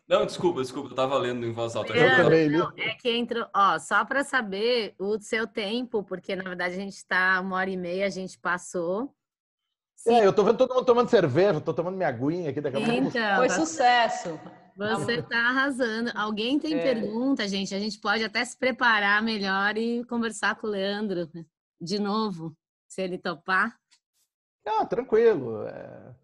Não, 0.08 0.24
desculpa, 0.24 0.60
desculpa, 0.60 0.88
eu 0.88 0.92
estava 0.92 1.18
lendo 1.18 1.44
em 1.44 1.52
voz 1.52 1.76
alta. 1.76 1.92
Não, 1.94 2.48
não, 2.50 2.72
é 2.76 2.94
que 2.94 3.10
entrou, 3.10 3.46
ó, 3.54 3.78
só 3.78 4.04
para 4.04 4.24
saber 4.24 4.94
o 4.98 5.20
seu 5.20 5.46
tempo, 5.46 6.02
porque 6.02 6.34
na 6.34 6.42
verdade 6.42 6.74
a 6.74 6.78
gente 6.78 6.96
está 6.96 7.40
uma 7.40 7.56
hora 7.56 7.70
e 7.70 7.76
meia, 7.76 8.06
a 8.06 8.10
gente 8.10 8.36
passou. 8.38 9.14
Sim. 9.94 10.14
É, 10.14 10.26
eu 10.26 10.32
tô 10.32 10.42
vendo 10.42 10.56
todo 10.58 10.74
mundo 10.74 10.84
tomando 10.84 11.08
cerveja, 11.08 11.60
tô 11.60 11.74
tomando 11.74 11.96
minha 11.96 12.08
aguinha 12.08 12.50
aqui 12.50 12.60
daqui 12.60 12.76
a 12.76 12.80
pouco. 12.80 12.92
Então, 12.92 13.36
Foi 13.36 13.50
sucesso. 13.50 14.40
Você 14.76 15.22
tá 15.22 15.48
arrasando. 15.50 16.10
Alguém 16.14 16.58
tem 16.58 16.74
é. 16.74 16.82
pergunta, 16.82 17.46
gente? 17.46 17.74
A 17.74 17.78
gente 17.78 18.00
pode 18.00 18.24
até 18.24 18.44
se 18.44 18.56
preparar 18.56 19.22
melhor 19.22 19.76
e 19.76 20.04
conversar 20.06 20.56
com 20.56 20.66
o 20.66 20.70
Leandro 20.70 21.30
de 21.80 21.98
novo, 21.98 22.56
se 22.88 23.02
ele 23.02 23.18
topar. 23.18 23.79
Não, 24.64 24.86
tranquilo. 24.86 25.66
É... 25.66 26.14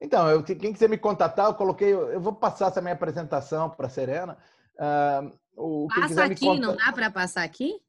Então, 0.00 0.28
eu, 0.28 0.42
quem 0.42 0.72
quiser 0.72 0.88
me 0.88 0.98
contatar, 0.98 1.46
eu 1.46 1.54
coloquei, 1.54 1.92
eu 1.92 2.20
vou 2.20 2.34
passar 2.34 2.68
essa 2.68 2.80
minha 2.80 2.94
apresentação 2.94 3.70
para 3.70 3.86
a 3.86 3.90
Serena. 3.90 4.36
Uh, 4.76 5.38
o, 5.56 5.88
Passa 5.88 6.24
aqui, 6.24 6.44
conta... 6.44 6.60
não 6.60 6.76
dá 6.76 6.92
para 6.92 7.10
passar 7.10 7.42
aqui? 7.42 7.80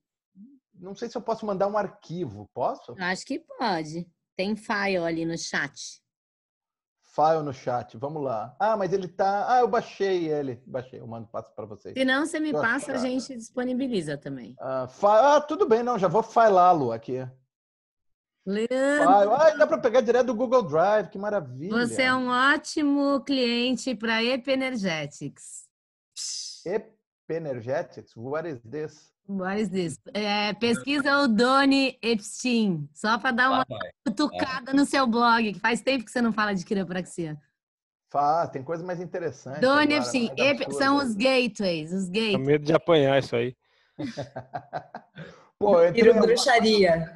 Não 0.74 0.96
sei 0.96 1.10
se 1.10 1.18
eu 1.18 1.22
posso 1.22 1.46
mandar 1.46 1.68
um 1.68 1.78
arquivo, 1.78 2.50
posso? 2.54 2.93
Eu 2.98 3.06
acho 3.06 3.26
que 3.26 3.39
pode. 3.39 4.08
Tem 4.36 4.56
file 4.56 4.98
ali 4.98 5.26
no 5.26 5.38
chat. 5.38 6.02
File 7.02 7.43
no 7.43 7.54
chat, 7.54 7.98
vamos 7.98 8.22
lá. 8.22 8.54
Ah, 8.60 8.76
mas 8.76 8.91
ele 8.91 9.08
tá. 9.08 9.46
Ah, 9.48 9.60
eu 9.62 9.68
baixei 9.70 10.28
ele. 10.28 10.62
Baixei, 10.68 11.00
eu 11.00 11.08
mando 11.08 11.28
passo 11.28 11.54
para 11.56 11.66
vocês. 11.66 11.93
Se 11.98 12.04
não, 12.04 12.26
você 12.26 12.41
me 12.41 12.52
passa, 12.52 12.91
a 12.91 12.98
gente 12.98 13.36
disponibiliza 13.36 14.18
também. 14.18 14.54
Ah, 14.60 14.88
fa... 14.88 15.38
ah, 15.38 15.41
tudo 15.41 15.68
bem, 15.68 15.82
não, 15.82 15.98
já 15.98 16.10
vou 16.10 16.22
filá-lo 16.22 16.91
aqui. 16.91 17.26
Leandro. 18.46 19.10
Ah, 19.10 19.50
dá 19.56 19.66
para 19.66 19.80
pegar 19.80 20.02
direto 20.02 20.28
do 20.28 20.36
Google 20.36 20.62
Drive, 20.62 21.10
que 21.10 21.18
maravilha. 21.18 21.72
Você 21.72 22.04
é 22.04 22.14
um 22.14 22.28
ótimo 22.28 23.22
cliente 23.22 23.96
para 23.96 24.24
EP 24.24 24.48
Energetics. 24.48 25.68
EP 26.64 26.93
Energetics? 27.30 28.16
What 28.16 28.48
is 28.48 28.62
this? 28.62 29.12
What 29.28 29.60
is 29.60 29.70
this? 29.70 30.00
É, 30.14 30.54
pesquisa 30.54 31.18
o 31.24 31.28
Doni 31.28 31.98
Epstein, 32.04 32.88
só 32.93 33.18
para 33.18 33.32
dar 33.32 33.50
uma 33.50 33.66
cutucada 34.06 34.72
no 34.72 34.86
seu 34.86 35.08
blog, 35.08 35.54
que 35.54 35.60
faz 35.60 35.82
tempo 35.82 36.06
que 36.06 36.12
você 36.12 36.22
não 36.22 36.32
fala 36.32 36.54
de 36.54 36.64
quiropraxia. 36.64 37.36
Faz, 38.12 38.52
tem 38.52 38.62
coisa 38.62 38.84
mais 38.84 39.02
interessante. 39.02 39.60
Doni 39.60 39.96
Epstein, 39.96 40.30
são 40.78 40.98
os 40.98 41.16
gateways, 41.16 41.91
os 41.91 42.08
gateways. 42.08 42.34
Tenho 42.34 42.46
medo 42.46 42.64
de 42.64 42.74
apanhar 42.74 43.18
isso 43.18 43.36
aí. 43.36 43.58
Pô, 45.66 45.82
eu 45.82 46.22
bruxaria. 46.22 47.11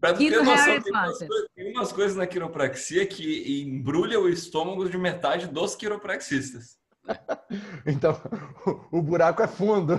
Pra 0.00 0.14
ter 0.14 0.30
noção, 0.30 0.82
tem 0.82 0.92
umas, 0.92 1.18
coisas, 1.18 1.48
tem 1.54 1.72
umas, 1.72 1.92
coisas, 1.92 2.16
na 2.16 2.26
quiropraxia 2.26 3.06
que 3.06 3.62
embrulha 3.62 4.20
o 4.20 4.28
estômago 4.28 4.88
de 4.88 4.96
metade 4.96 5.46
dos 5.46 5.74
quiropraxistas. 5.74 6.78
então, 7.86 8.20
o 8.92 9.02
buraco 9.02 9.42
é 9.42 9.48
fundo. 9.48 9.94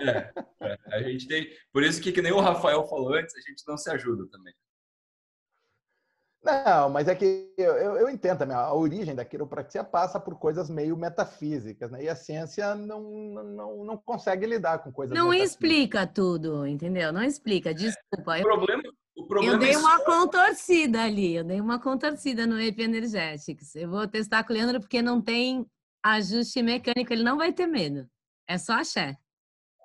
É, 0.00 0.32
é, 0.60 0.78
a 0.92 1.02
gente 1.02 1.26
tem. 1.26 1.48
Por 1.72 1.82
isso 1.82 2.00
que, 2.00 2.12
que 2.12 2.22
nem 2.22 2.32
o 2.32 2.40
Rafael 2.40 2.84
falou 2.84 3.14
antes, 3.14 3.34
a 3.36 3.40
gente 3.40 3.62
não 3.66 3.76
se 3.76 3.90
ajuda 3.90 4.26
também. 4.30 4.54
Não, 6.44 6.90
mas 6.90 7.08
é 7.08 7.14
que 7.14 7.54
eu, 7.56 7.72
eu, 7.74 7.96
eu 7.96 8.10
entendo 8.10 8.38
também. 8.38 8.54
A 8.54 8.74
origem 8.74 9.14
da 9.14 9.24
quiropraxia 9.24 9.82
passa 9.82 10.20
por 10.20 10.38
coisas 10.38 10.68
meio 10.68 10.94
metafísicas, 10.94 11.90
né? 11.90 12.04
E 12.04 12.08
a 12.08 12.14
ciência 12.14 12.74
não, 12.74 13.02
não, 13.42 13.84
não 13.84 13.96
consegue 13.96 14.44
lidar 14.44 14.80
com 14.80 14.92
coisas 14.92 15.16
Não 15.16 15.32
explica 15.32 16.06
tudo, 16.06 16.66
entendeu? 16.66 17.10
Não 17.12 17.22
explica, 17.22 17.72
desculpa. 17.72 18.36
É, 18.36 18.42
o 18.42 18.44
problema, 18.44 18.82
o 19.16 19.26
problema 19.26 19.54
eu 19.54 19.58
dei 19.58 19.72
é 19.72 19.78
uma 19.78 20.04
contorcida 20.04 21.02
ali, 21.02 21.34
eu 21.34 21.44
dei 21.44 21.60
uma 21.60 21.80
contorcida 21.80 22.46
no 22.46 22.60
EP 22.60 22.78
Energetics. 22.78 23.74
Eu 23.74 23.88
vou 23.88 24.06
testar 24.06 24.44
com 24.44 24.52
o 24.52 24.56
Leandro 24.56 24.80
porque 24.80 25.00
não 25.00 25.22
tem 25.22 25.66
ajuste 26.02 26.62
mecânico, 26.62 27.10
ele 27.10 27.24
não 27.24 27.38
vai 27.38 27.54
ter 27.54 27.66
medo. 27.66 28.06
É 28.46 28.58
só 28.58 28.74
axé. 28.74 29.16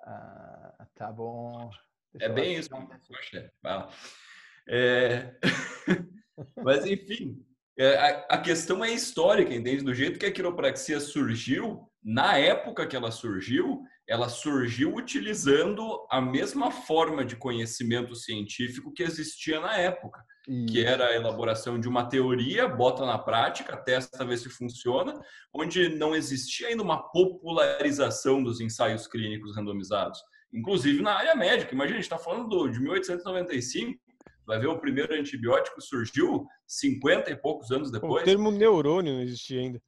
Ah, 0.04 0.86
tá 0.94 1.10
bom. 1.10 1.70
Deixa 2.12 2.30
é 2.30 2.34
bem 2.34 2.56
isso, 2.56 2.68
axé. 2.74 3.50
É... 4.68 5.34
Mas, 6.62 6.84
enfim, 6.86 7.36
é, 7.78 8.26
a, 8.28 8.36
questão 8.38 8.84
é 8.84 8.92
histórica, 8.92 9.54
entende? 9.54 9.82
Do 9.82 9.94
jeito 9.94 10.18
que 10.18 10.26
a 10.26 10.32
quiropraxia 10.32 11.00
surgiu, 11.00 11.88
na 12.02 12.36
época 12.36 12.86
que 12.86 12.94
ela 12.94 13.10
surgiu, 13.10 13.82
ela 14.06 14.28
surgiu 14.28 14.94
utilizando 14.94 16.06
a 16.10 16.20
mesma 16.20 16.70
forma 16.70 17.24
de 17.24 17.36
conhecimento 17.36 18.14
científico 18.14 18.92
que 18.92 19.02
existia 19.02 19.60
na 19.60 19.78
época, 19.78 20.22
Isso. 20.48 20.66
que 20.66 20.84
era 20.84 21.06
a 21.06 21.14
elaboração 21.14 21.78
de 21.80 21.88
uma 21.88 22.08
teoria, 22.08 22.68
bota 22.68 23.06
na 23.06 23.18
prática, 23.18 23.76
testa, 23.76 24.24
vê 24.24 24.36
se 24.36 24.50
funciona, 24.50 25.18
onde 25.54 25.88
não 25.88 26.14
existia 26.14 26.68
ainda 26.68 26.82
uma 26.82 27.02
popularização 27.10 28.42
dos 28.42 28.60
ensaios 28.60 29.06
clínicos 29.06 29.56
randomizados, 29.56 30.20
inclusive 30.52 31.00
na 31.00 31.14
área 31.14 31.34
médica. 31.34 31.74
Imagina, 31.74 31.98
a 31.98 32.02
gente 32.02 32.12
está 32.12 32.18
falando 32.18 32.68
de 32.68 32.80
1895, 32.80 33.98
Vai 34.50 34.58
ver 34.58 34.66
o 34.66 34.80
primeiro 34.80 35.14
antibiótico 35.14 35.80
surgiu 35.80 36.44
50 36.66 37.30
e 37.30 37.36
poucos 37.36 37.70
anos 37.70 37.88
depois. 37.88 38.22
O 38.22 38.24
termo 38.24 38.50
neurônio 38.50 39.14
não 39.14 39.22
existia 39.22 39.60
ainda. 39.60 39.80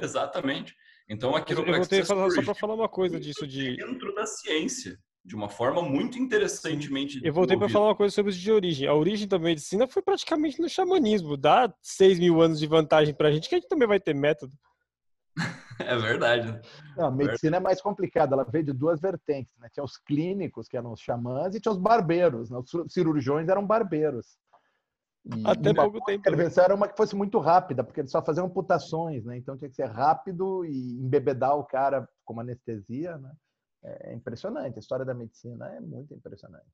Exatamente. 0.00 0.76
Então, 1.08 1.34
aqui 1.34 1.54
Eu 1.54 1.64
voltei 1.64 2.04
falar, 2.04 2.30
só 2.30 2.40
para 2.40 2.54
falar 2.54 2.74
uma 2.74 2.88
coisa 2.88 3.18
disso 3.18 3.44
de 3.44 3.76
dentro 3.76 4.14
da 4.14 4.26
ciência, 4.26 4.96
de 5.24 5.34
uma 5.34 5.48
forma 5.48 5.82
muito 5.82 6.20
interessantemente. 6.20 7.20
Eu 7.24 7.32
voltei 7.32 7.56
para 7.56 7.68
falar 7.68 7.86
uma 7.86 7.96
coisa 7.96 8.14
sobre 8.14 8.30
os 8.30 8.36
de 8.36 8.52
origem. 8.52 8.86
A 8.86 8.94
origem 8.94 9.26
da 9.26 9.40
medicina 9.40 9.88
foi 9.88 10.02
praticamente 10.02 10.60
no 10.60 10.68
xamanismo. 10.68 11.36
Dá 11.36 11.74
6 11.82 12.20
mil 12.20 12.40
anos 12.40 12.60
de 12.60 12.68
vantagem 12.68 13.12
para 13.12 13.26
a 13.26 13.32
gente 13.32 13.48
que 13.48 13.56
a 13.56 13.58
gente 13.58 13.68
também 13.68 13.88
vai 13.88 13.98
ter 13.98 14.14
método. 14.14 14.56
É 15.86 15.96
verdade. 15.96 16.60
Não, 16.96 17.06
a 17.06 17.10
medicina 17.10 17.56
é 17.56 17.60
mais 17.60 17.80
complicada, 17.80 18.34
ela 18.34 18.44
veio 18.44 18.64
de 18.64 18.72
duas 18.72 19.00
vertentes. 19.00 19.52
Né? 19.58 19.68
Tinha 19.72 19.84
os 19.84 19.96
clínicos, 19.96 20.68
que 20.68 20.76
eram 20.76 20.92
os 20.92 21.00
xamãs, 21.00 21.54
e 21.54 21.60
tinha 21.60 21.72
os 21.72 21.78
barbeiros. 21.78 22.50
Né? 22.50 22.58
Os 22.58 22.92
cirurgiões 22.92 23.48
eram 23.48 23.66
barbeiros. 23.66 24.38
E 25.24 25.42
Até 25.46 25.72
pouco 25.72 26.00
tempo. 26.00 26.08
A 26.08 26.12
né? 26.12 26.14
intervenção 26.16 26.64
era 26.64 26.74
uma 26.74 26.86
que 26.86 26.96
fosse 26.96 27.16
muito 27.16 27.38
rápida, 27.38 27.82
porque 27.82 28.00
eles 28.00 28.10
só 28.10 28.22
faziam 28.22 28.46
amputações, 28.46 29.24
né? 29.24 29.38
Então 29.38 29.56
tinha 29.56 29.70
que 29.70 29.74
ser 29.74 29.86
rápido 29.86 30.64
e 30.66 31.00
embebedar 31.00 31.56
o 31.56 31.64
cara 31.64 32.06
com 32.24 32.38
anestesia, 32.38 33.16
né? 33.16 33.32
É 33.82 34.14
impressionante. 34.14 34.76
A 34.76 34.80
história 34.80 35.04
da 35.04 35.14
medicina 35.14 35.66
é 35.74 35.80
muito 35.80 36.12
impressionante. 36.12 36.66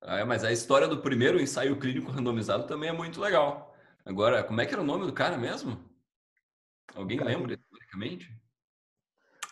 Ah, 0.00 0.24
mas 0.24 0.44
a 0.44 0.52
história 0.52 0.86
do 0.86 1.02
primeiro 1.02 1.40
ensaio 1.40 1.78
clínico 1.78 2.10
randomizado 2.10 2.66
também 2.66 2.88
é 2.88 2.92
muito 2.92 3.20
legal. 3.20 3.67
Agora, 4.08 4.42
como 4.42 4.58
é 4.58 4.64
que 4.64 4.72
era 4.72 4.80
o 4.80 4.86
nome 4.86 5.04
do 5.04 5.12
cara 5.12 5.36
mesmo? 5.36 5.78
Alguém 6.94 7.22
lembra 7.22 7.52
historicamente? 7.52 8.34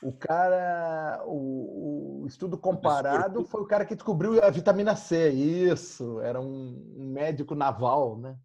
O 0.03 0.13
cara, 0.13 1.23
o, 1.27 2.23
o, 2.23 2.27
estudo 2.27 2.57
comparado 2.57 3.45
foi 3.45 3.61
o 3.61 3.67
cara 3.67 3.85
que 3.85 3.95
descobriu 3.95 4.43
a 4.43 4.49
vitamina 4.49 4.97
C. 4.97 5.31
Isso, 5.31 6.21
era 6.23 6.41
um, 6.41 6.83
médico 6.97 7.55
naval, 7.55 8.19
né? 8.19 8.39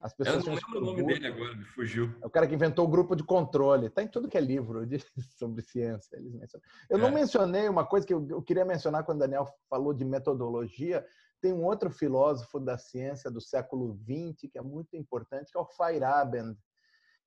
As 0.00 0.12
pessoas 0.12 0.44
Eu 0.44 0.52
não 0.52 0.58
lembro 0.58 0.78
o 0.78 0.84
nome 0.84 1.06
dele 1.06 1.26
agora, 1.28 1.54
me 1.54 1.64
fugiu. 1.64 2.12
É 2.20 2.26
o 2.26 2.30
cara 2.30 2.48
que 2.48 2.54
inventou 2.54 2.84
o 2.84 2.90
grupo 2.90 3.14
de 3.14 3.22
controle. 3.22 3.86
Está 3.86 4.02
em 4.02 4.08
tudo 4.08 4.28
que 4.28 4.36
é 4.36 4.40
livro 4.40 4.84
de, 4.84 4.98
sobre 5.38 5.62
ciência. 5.62 6.16
Eles 6.16 6.34
mencionam. 6.34 6.66
Eu 6.90 6.98
é. 6.98 7.00
não 7.00 7.12
mencionei 7.12 7.68
uma 7.68 7.86
coisa 7.86 8.04
que 8.04 8.12
eu, 8.12 8.26
eu 8.28 8.42
queria 8.42 8.64
mencionar 8.64 9.04
quando 9.04 9.18
o 9.18 9.20
Daniel 9.20 9.46
falou 9.70 9.94
de 9.94 10.04
metodologia. 10.04 11.06
Tem 11.46 11.52
um 11.52 11.64
outro 11.64 11.90
filósofo 11.92 12.58
da 12.58 12.76
ciência 12.76 13.30
do 13.30 13.40
século 13.40 13.96
XX 14.02 14.50
que 14.50 14.58
é 14.58 14.62
muito 14.62 14.96
importante, 14.96 15.52
que 15.52 15.56
é 15.56 15.60
o 15.60 15.64
Feyerabend, 15.64 16.58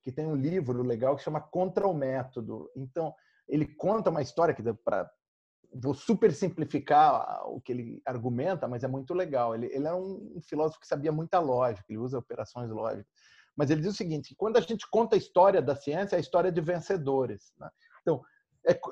que 0.02 0.12
tem 0.12 0.26
um 0.26 0.36
livro 0.36 0.82
legal 0.82 1.16
que 1.16 1.22
chama 1.22 1.40
Contra 1.40 1.88
o 1.88 1.94
Método. 1.94 2.70
Então, 2.76 3.14
ele 3.48 3.64
conta 3.64 4.10
uma 4.10 4.20
história 4.20 4.54
que 4.54 4.62
para 4.84 5.10
vou 5.72 5.94
super 5.94 6.34
simplificar 6.34 7.48
o 7.48 7.62
que 7.62 7.72
ele 7.72 8.02
argumenta, 8.04 8.68
mas 8.68 8.84
é 8.84 8.88
muito 8.88 9.14
legal. 9.14 9.54
Ele, 9.54 9.68
ele 9.72 9.86
é 9.86 9.94
um 9.94 10.38
filósofo 10.46 10.80
que 10.80 10.86
sabia 10.86 11.10
muita 11.10 11.38
lógica, 11.38 11.86
ele 11.88 11.96
usa 11.96 12.18
operações 12.18 12.68
lógicas. 12.68 13.06
Mas 13.56 13.70
ele 13.70 13.80
diz 13.80 13.94
o 13.94 13.96
seguinte: 13.96 14.34
quando 14.36 14.58
a 14.58 14.60
gente 14.60 14.86
conta 14.90 15.16
a 15.16 15.18
história 15.18 15.62
da 15.62 15.74
ciência, 15.74 16.16
é 16.16 16.18
a 16.18 16.20
história 16.20 16.52
de 16.52 16.60
vencedores. 16.60 17.54
Né? 17.58 17.70
Então, 18.02 18.22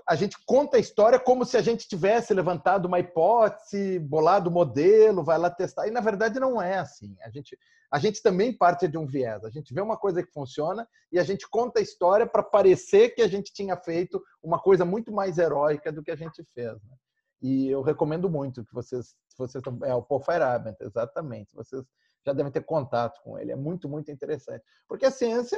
a 0.09 0.15
gente 0.15 0.37
conta 0.47 0.77
a 0.77 0.81
história 0.81 1.19
como 1.19 1.45
se 1.45 1.57
a 1.57 1.61
gente 1.61 1.87
tivesse 1.87 2.33
levantado 2.33 2.87
uma 2.87 2.99
hipótese, 2.99 3.99
bolado 3.99 4.49
o 4.49 4.53
modelo, 4.53 5.23
vai 5.23 5.39
lá 5.39 5.51
testar. 5.51 5.87
E 5.87 5.91
na 5.91 6.01
verdade 6.01 6.41
não 6.41 6.61
é 6.61 6.79
assim. 6.79 7.15
A 7.23 7.29
gente, 7.29 7.59
a 7.93 7.99
gente 7.99 8.23
também 8.23 8.57
parte 8.57 8.89
de 8.89 8.97
um 8.97 9.07
viés. 9.07 9.45
A 9.45 9.51
gente 9.51 9.75
vê 9.75 9.81
uma 9.81 9.97
coisa 9.97 10.23
que 10.23 10.33
funciona 10.33 10.89
e 11.13 11.19
a 11.19 11.23
gente 11.23 11.47
conta 11.49 11.81
a 11.81 11.83
história 11.83 12.27
para 12.27 12.43
parecer 12.43 13.11
que 13.11 13.21
a 13.21 13.29
gente 13.29 13.53
tinha 13.53 13.77
feito 13.77 14.23
uma 14.43 14.59
coisa 14.59 14.85
muito 14.85 15.13
mais 15.13 15.37
heróica 15.37 15.93
do 15.93 16.03
que 16.03 16.11
a 16.11 16.17
gente 16.17 16.43
fez. 16.55 16.73
Né? 16.73 16.97
E 17.43 17.69
eu 17.69 17.83
recomendo 17.83 18.29
muito 18.29 18.65
que 18.65 18.75
vocês, 18.75 19.15
vocês 19.37 19.63
é 19.85 19.95
o 19.95 20.03
Paul 20.03 20.21
Feyerabend, 20.21 20.77
exatamente. 20.81 21.51
Vocês 21.55 21.85
já 22.29 22.33
devem 22.35 22.53
ter 22.53 22.65
contato 22.65 23.21
com 23.23 23.39
ele. 23.39 23.53
É 23.53 23.57
muito, 23.57 23.89
muito 23.89 24.11
interessante. 24.11 24.63
Porque 24.87 25.07
a 25.07 25.11
ciência, 25.11 25.57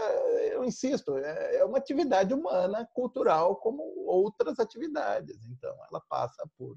eu 0.53 0.65
insisto, 0.65 1.17
é, 1.19 1.57
é 1.57 1.65
uma 1.65 1.79
atividade 1.79 2.33
humana, 2.33 2.89
cultural, 2.95 3.57
como 3.57 3.83
outras 4.07 4.59
atividades. 4.59 5.45
Então, 5.47 5.75
ela 5.91 6.01
passa 6.09 6.49
por, 6.57 6.77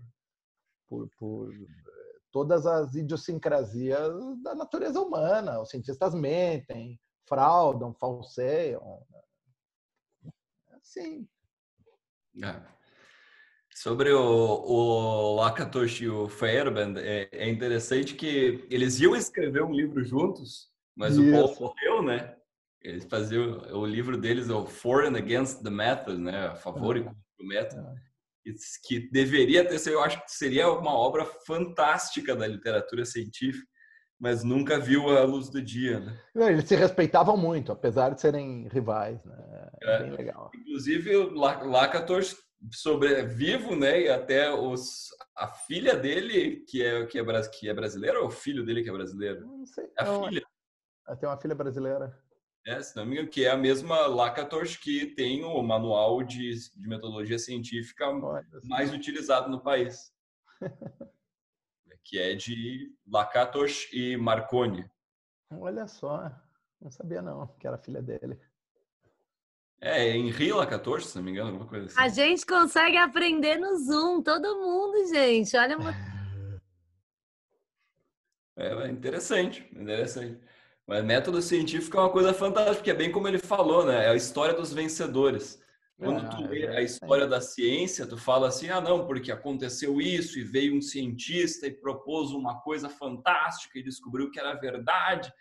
por, 0.90 1.10
por 1.18 1.54
eh, 1.54 2.20
todas 2.32 2.66
as 2.66 2.96
idiosincrasias 2.96 4.42
da 4.42 4.56
natureza 4.56 5.00
humana. 5.00 5.62
Os 5.62 5.70
cientistas 5.70 6.16
mentem, 6.16 7.00
fraudam, 7.28 7.94
falseiam. 7.94 9.06
Sim. 10.82 11.28
É. 12.44 12.83
Sobre 13.76 14.12
o, 14.12 14.22
o 14.22 15.36
Lakatoshi 15.36 16.06
e 16.06 16.10
o 16.10 16.30
Feyerabend, 16.30 17.00
é, 17.00 17.28
é, 17.32 17.50
interessante 17.50 18.14
que 18.14 18.66
eles 18.70 19.00
iam 19.00 19.16
escrever 19.16 19.64
um 19.64 19.74
livro 19.74 20.04
juntos, 20.04 20.70
mas 20.96 21.18
Isso. 21.18 21.28
o 21.28 21.32
Paul 21.32 21.58
morreu, 21.60 22.04
né? 22.04 22.36
Eles 22.82 23.06
faziam 23.06 23.60
o 23.72 23.86
livro 23.86 24.18
deles, 24.18 24.50
o 24.50 24.66
For 24.66 25.06
and 25.06 25.18
Against 25.18 25.64
the 25.64 25.70
Method, 25.70 26.18
né? 26.18 26.48
A 26.48 26.56
favor 26.56 26.98
e 26.98 27.04
contra 27.04 27.18
o 27.40 27.46
método. 27.48 27.88
Que 28.86 29.10
deveria 29.10 29.66
ter 29.66 29.80
sido, 29.80 29.94
eu 29.94 30.04
acho 30.04 30.24
que 30.24 30.32
seria 30.32 30.70
uma 30.70 30.94
obra 30.94 31.26
fantástica 31.48 32.36
da 32.36 32.46
literatura 32.46 33.06
científica, 33.06 33.66
mas 34.20 34.44
nunca 34.44 34.78
viu 34.80 35.10
a 35.18 35.24
luz 35.24 35.50
do 35.50 35.62
dia, 35.62 36.00
né? 36.00 36.20
Eles 36.36 36.68
se 36.68 36.76
respeitavam 36.76 37.38
muito, 37.38 37.72
apesar 37.72 38.10
de 38.10 38.22
serem 38.22 38.68
rivais, 38.68 39.24
né? 39.24 39.70
É, 39.82 40.00
bem 40.04 40.12
legal. 40.12 40.52
Inclusive, 40.54 41.16
o 41.16 41.34
Lakatoshi 41.34 42.36
sobrevivo, 42.72 43.76
né? 43.76 44.02
E 44.02 44.10
até 44.10 44.54
os, 44.54 45.10
a 45.36 45.48
filha 45.48 45.96
dele, 45.96 46.62
que 46.68 46.84
é, 46.84 47.06
que, 47.06 47.20
é, 47.20 47.50
que 47.50 47.70
é 47.70 47.74
brasileira, 47.74 48.20
ou 48.20 48.28
o 48.28 48.32
filho 48.32 48.66
dele 48.66 48.84
que 48.84 48.90
é 48.90 48.94
brasileiro? 48.94 49.46
Não 49.46 49.66
sei. 49.66 49.92
A 49.98 50.06
não, 50.06 50.26
filha. 50.26 50.46
Tem 51.20 51.30
uma 51.30 51.38
filha 51.38 51.56
brasileira. 51.56 52.24
É, 52.66 52.82
se 52.82 52.96
não 52.96 53.06
me 53.06 53.14
engano, 53.14 53.30
que 53.30 53.46
é 53.46 53.52
a 53.52 53.58
mesma 53.58 54.08
Lakatos 54.08 54.78
que 54.78 55.08
tem 55.08 55.44
o 55.44 55.62
manual 55.62 56.24
de, 56.24 56.54
de 56.74 56.88
metodologia 56.88 57.38
científica 57.38 58.06
mais 58.64 58.94
utilizado 58.94 59.50
no 59.50 59.62
país. 59.62 60.14
que 62.06 62.18
é 62.18 62.36
de 62.36 62.96
Lakatos 63.06 63.90
e 63.92 64.16
Marconi. 64.16 64.90
Olha 65.52 65.88
só, 65.88 66.32
não 66.80 66.90
sabia 66.90 67.22
não 67.22 67.48
que 67.60 67.68
era 67.68 67.78
filha 67.78 68.02
dele. 68.02 68.40
É, 69.86 70.12
em 70.12 70.30
Rila 70.30 70.66
14, 70.66 71.08
se 71.08 71.18
não 71.18 71.24
me 71.24 71.32
engano, 71.32 71.50
alguma 71.50 71.68
coisa 71.68 71.88
assim. 71.88 71.96
A 72.00 72.08
gente 72.08 72.46
consegue 72.46 72.96
aprender 72.96 73.58
no 73.58 73.78
Zoom, 73.78 74.22
todo 74.22 74.56
mundo, 74.56 75.06
gente. 75.14 75.56
Olha 75.58 75.78
uma... 75.78 75.94
É, 78.56 78.88
interessante, 78.88 79.68
interessante. 79.76 80.40
Mas 80.86 81.04
método 81.04 81.42
científico 81.42 81.98
é 81.98 82.02
uma 82.02 82.12
coisa 82.12 82.36
fantástica, 82.36 82.76
porque 82.76 82.92
é 82.92 82.94
bem 82.94 83.12
como 83.12 83.28
ele 83.28 83.40
falou, 83.40 83.84
né? 83.84 84.06
É 84.06 84.10
a 84.10 84.16
história 84.16 84.54
dos 84.54 84.72
vencedores. 84.72 85.60
Quando 85.98 86.30
tu 86.30 86.48
lê 86.48 86.68
a 86.68 86.82
história 86.82 87.26
da 87.26 87.42
ciência, 87.42 88.06
tu 88.06 88.16
fala 88.16 88.50
assim, 88.50 88.70
ah, 88.70 88.80
não, 88.80 89.08
porque 89.08 89.32
aconteceu 89.32 90.00
isso 90.00 90.38
e 90.38 90.44
veio 90.44 90.78
um 90.78 90.82
cientista 90.82 91.66
e 91.66 91.72
propôs 91.72 92.30
uma 92.30 92.62
coisa 92.62 92.90
fantástica 92.90 93.80
e 93.80 93.84
descobriu 93.84 94.30
que 94.30 94.40
era 94.40 94.54
verdade. 94.54 95.34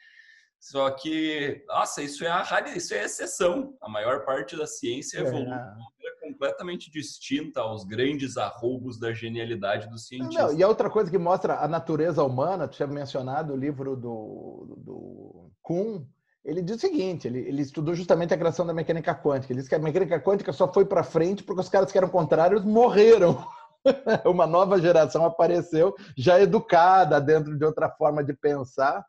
Só 0.63 0.89
que, 0.93 1.65
nossa, 1.67 2.01
isso 2.03 2.25
é 2.25 2.29
a 2.29 2.45
isso 2.77 2.95
é 2.95 3.01
a 3.01 3.05
exceção. 3.05 3.75
A 3.83 3.89
maior 3.89 4.25
parte 4.25 4.57
da 4.57 4.65
ciência 4.65 5.19
é. 5.19 5.23
evolui 5.23 5.51
completamente 6.21 6.89
distinta 6.89 7.61
aos 7.61 7.85
grandes 7.85 8.37
arroubos 8.37 8.97
da 8.97 9.13
genialidade 9.13 9.91
do 9.91 9.99
cientista. 9.99 10.41
Não, 10.41 10.55
e 10.55 10.63
a 10.63 10.69
outra 10.69 10.89
coisa 10.89 11.11
que 11.11 11.19
mostra 11.19 11.59
a 11.59 11.67
natureza 11.67 12.23
humana, 12.23 12.69
tu 12.69 12.77
tinha 12.77 12.87
mencionado 12.87 13.53
o 13.53 13.57
livro 13.57 13.97
do, 13.97 14.77
do 14.79 15.51
Kuhn, 15.63 16.05
ele 16.45 16.63
diz 16.63 16.77
o 16.77 16.81
seguinte, 16.81 17.27
ele, 17.27 17.41
ele 17.41 17.63
estudou 17.63 17.93
justamente 17.93 18.33
a 18.33 18.39
criação 18.39 18.65
da 18.65 18.73
mecânica 18.73 19.17
quântica. 19.17 19.53
Ele 19.53 19.61
diz 19.61 19.69
que 19.69 19.75
a 19.75 19.81
mecânica 19.81 20.21
quântica 20.21 20.53
só 20.53 20.73
foi 20.73 20.85
para 20.85 21.03
frente 21.03 21.43
porque 21.43 21.61
os 21.61 21.69
caras 21.69 21.91
que 21.91 21.99
eram 21.99 22.09
contrários 22.09 22.65
morreram. 22.65 23.45
Uma 24.25 24.47
nova 24.47 24.81
geração 24.81 25.25
apareceu 25.25 25.93
já 26.17 26.41
educada 26.41 27.21
dentro 27.21 27.59
de 27.59 27.65
outra 27.65 27.91
forma 27.91 28.23
de 28.23 28.33
pensar 28.33 29.05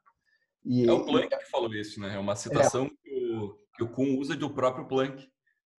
e, 0.66 0.88
é 0.88 0.92
o 0.92 1.06
Planck 1.06 1.38
que 1.38 1.50
falou 1.50 1.74
isso, 1.74 2.00
né? 2.00 2.16
É 2.16 2.20
uma 2.20 2.36
citação 2.36 2.86
é. 2.86 2.90
Que, 2.90 3.36
o, 3.36 3.60
que 3.76 3.84
o 3.84 3.90
Kuhn 3.90 4.18
usa 4.18 4.36
do 4.36 4.50
próprio 4.50 4.88
Planck. 4.88 5.28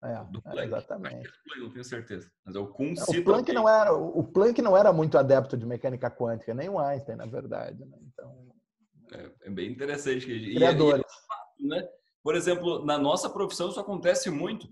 É, 0.02 0.24
do 0.30 0.42
Planck. 0.42 0.58
É, 0.58 0.64
exatamente. 0.64 1.28
É 1.28 1.60
não 1.60 1.70
tenho 1.70 1.84
certeza. 1.84 2.30
Mas 2.44 2.54
é 2.54 2.58
o 2.58 2.66
Kuhn 2.66 2.94
cita... 2.94 3.20
O 3.20 3.24
Planck, 3.24 3.52
não 3.52 3.68
era, 3.68 3.92
o 3.92 4.22
Planck 4.22 4.60
não 4.60 4.76
era 4.76 4.92
muito 4.92 5.16
adepto 5.16 5.56
de 5.56 5.64
mecânica 5.64 6.10
quântica, 6.10 6.52
nem 6.52 6.68
o 6.68 6.78
Einstein, 6.78 7.16
na 7.16 7.26
verdade. 7.26 7.84
Né? 7.84 7.98
Então... 8.12 8.54
É, 9.12 9.30
é, 9.48 9.50
bem 9.50 9.70
interessante. 9.70 10.30
E, 10.30 10.54
Criadores. 10.54 11.04
E, 11.58 11.66
né? 11.66 11.88
Por 12.22 12.34
exemplo, 12.34 12.84
na 12.84 12.98
nossa 12.98 13.30
profissão 13.30 13.70
isso 13.70 13.80
acontece 13.80 14.30
muito. 14.30 14.68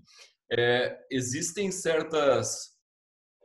É, 0.51 0.99
existem 1.11 1.71
certas, 1.71 2.71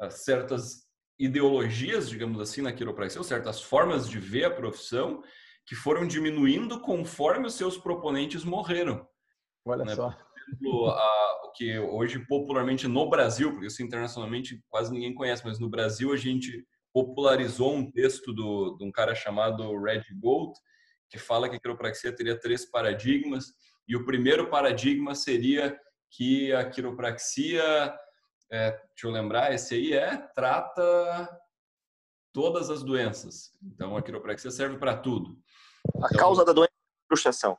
certas 0.10 0.88
ideologias, 1.20 2.10
digamos 2.10 2.40
assim, 2.40 2.62
na 2.62 2.74
quiropraxia, 2.74 3.20
ou 3.20 3.24
certas 3.24 3.62
formas 3.62 4.10
de 4.10 4.20
ver 4.20 4.46
a 4.46 4.54
profissão 4.54 5.24
que 5.68 5.76
foram 5.76 6.08
diminuindo 6.08 6.80
conforme 6.80 7.46
os 7.46 7.56
seus 7.56 7.78
proponentes 7.78 8.46
morreram. 8.46 9.06
Olha 9.66 9.84
né? 9.84 9.94
só. 9.94 10.16
Exemplo, 10.48 10.90
a, 10.90 11.46
o 11.46 11.52
que 11.52 11.78
hoje 11.78 12.20
popularmente 12.26 12.88
no 12.88 13.10
Brasil, 13.10 13.52
porque 13.52 13.68
isso 13.68 13.84
internacionalmente 13.84 14.64
quase 14.70 14.94
ninguém 14.94 15.14
conhece, 15.14 15.46
mas 15.46 15.60
no 15.60 15.70
Brasil 15.70 16.14
a 16.14 16.18
gente 16.18 16.66
popularizou 16.94 17.76
um 17.76 17.92
texto 17.92 18.34
do, 18.34 18.78
de 18.78 18.86
um 18.86 18.92
cara 18.92 19.14
chamado 19.14 19.78
Red 19.78 20.04
Gold, 20.18 20.58
que 21.10 21.18
fala 21.18 21.50
que 21.50 21.58
a 21.58 21.60
quiropraxia 21.60 22.16
teria 22.16 22.40
três 22.40 22.66
paradigmas, 22.66 23.48
e 23.88 23.96
o 23.96 24.06
primeiro 24.06 24.50
paradigma 24.50 25.14
seria 25.16 25.78
que 26.10 26.54
a 26.54 26.70
quiropraxia, 26.70 27.62
é, 28.52 28.72
deixa 28.72 29.06
eu 29.06 29.12
lembrar, 29.12 29.54
esse 29.54 29.76
aí 29.76 29.94
é, 29.94 30.16
trata 30.34 31.30
todas 32.38 32.70
as 32.70 32.84
doenças. 32.84 33.52
Então 33.64 33.98
a 33.98 34.02
quiropraxia 34.04 34.52
serve 34.52 34.78
para 34.78 34.96
tudo. 34.96 35.40
A 35.96 36.06
então, 36.06 36.20
causa 36.20 36.46
da 36.46 36.54
doença 36.54 36.70
é 36.72 37.08
frustração. 37.08 37.58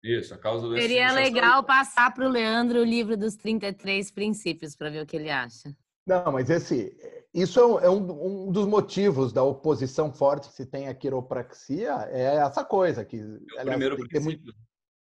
Isso, 0.00 0.32
a 0.32 0.38
causa 0.38 0.62
da 0.62 0.68
doença 0.68 0.86
Seria 0.86 1.10
legal 1.10 1.64
passar 1.64 2.14
para 2.14 2.24
o 2.24 2.28
Leandro 2.28 2.78
o 2.78 2.84
livro 2.84 3.16
dos 3.16 3.34
33 3.34 4.12
princípios 4.12 4.76
para 4.76 4.90
ver 4.90 5.02
o 5.02 5.06
que 5.06 5.16
ele 5.16 5.28
acha. 5.28 5.76
Não, 6.06 6.30
mas 6.30 6.50
esse, 6.50 6.96
isso 7.34 7.80
é 7.80 7.90
um, 7.90 8.46
um, 8.46 8.52
dos 8.52 8.64
motivos 8.64 9.32
da 9.32 9.42
oposição 9.42 10.12
forte 10.12 10.48
que 10.50 10.54
se 10.54 10.66
tem 10.66 10.86
à 10.86 10.94
quiropraxia, 10.94 11.92
é 12.10 12.36
essa 12.36 12.64
coisa 12.64 13.04
que, 13.04 13.16
é 13.16 13.60
aliás, 13.60 13.68
primeiro 13.70 13.96
princípio. 13.96 14.22
Muito, 14.22 14.54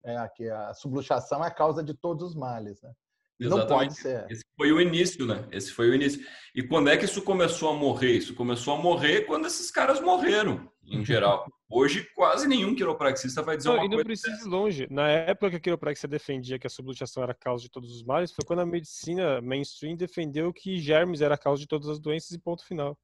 é, 0.06 0.30
que 0.30 0.50
a 0.50 0.74
subluxação 0.74 1.44
é 1.44 1.48
a 1.48 1.52
causa 1.52 1.84
de 1.84 1.94
todos 1.94 2.30
os 2.30 2.36
males, 2.36 2.82
né? 2.82 2.92
Não 3.40 3.66
pode 3.66 3.94
ser. 3.96 4.26
Esse 4.30 4.44
foi 4.58 4.72
o 4.72 4.82
início, 4.82 5.26
né? 5.26 5.48
Esse 5.52 5.72
foi 5.72 5.90
o 5.90 5.96
início. 5.96 6.26
E 6.54 6.62
quando 6.64 6.90
é 6.90 6.98
que 6.98 7.06
isso 7.06 7.22
começou 7.22 7.70
a 7.70 7.74
morrer? 7.74 8.12
Isso 8.18 8.34
começou 8.36 8.74
a 8.74 8.78
morrer 8.78 9.22
quando 9.22 9.46
esses 9.48 9.72
caras 9.72 10.02
morreram, 10.02 10.70
em 10.86 11.06
geral. 11.06 11.46
Hoje, 11.72 12.04
quase 12.16 12.48
nenhum 12.48 12.74
quiropraxista 12.76 13.44
vai 13.44 13.56
dizer 13.56 13.70
Não, 13.70 13.76
uma 13.76 13.86
e 13.86 13.88
não 13.88 13.98
coisa. 13.98 14.06
precisa 14.06 14.44
ir 14.46 14.50
longe. 14.50 14.88
Na 14.90 15.08
época 15.08 15.52
que 15.52 15.56
a 15.58 15.60
quiropraxia 15.60 16.10
defendia 16.10 16.58
que 16.58 16.66
a 16.66 16.70
subluxação 16.70 17.22
era 17.22 17.32
a 17.32 17.36
causa 17.36 17.64
de 17.64 17.70
todos 17.70 17.96
os 17.96 18.04
males, 18.04 18.32
foi 18.32 18.44
quando 18.44 18.60
a 18.60 18.66
medicina 18.66 19.40
mainstream 19.40 19.96
defendeu 19.96 20.52
que 20.52 20.78
germes 20.80 21.22
era 21.22 21.36
a 21.36 21.38
causa 21.38 21.62
de 21.62 21.68
todas 21.68 21.88
as 21.88 22.00
doenças 22.00 22.32
e 22.32 22.40
ponto 22.40 22.66
final. 22.66 22.98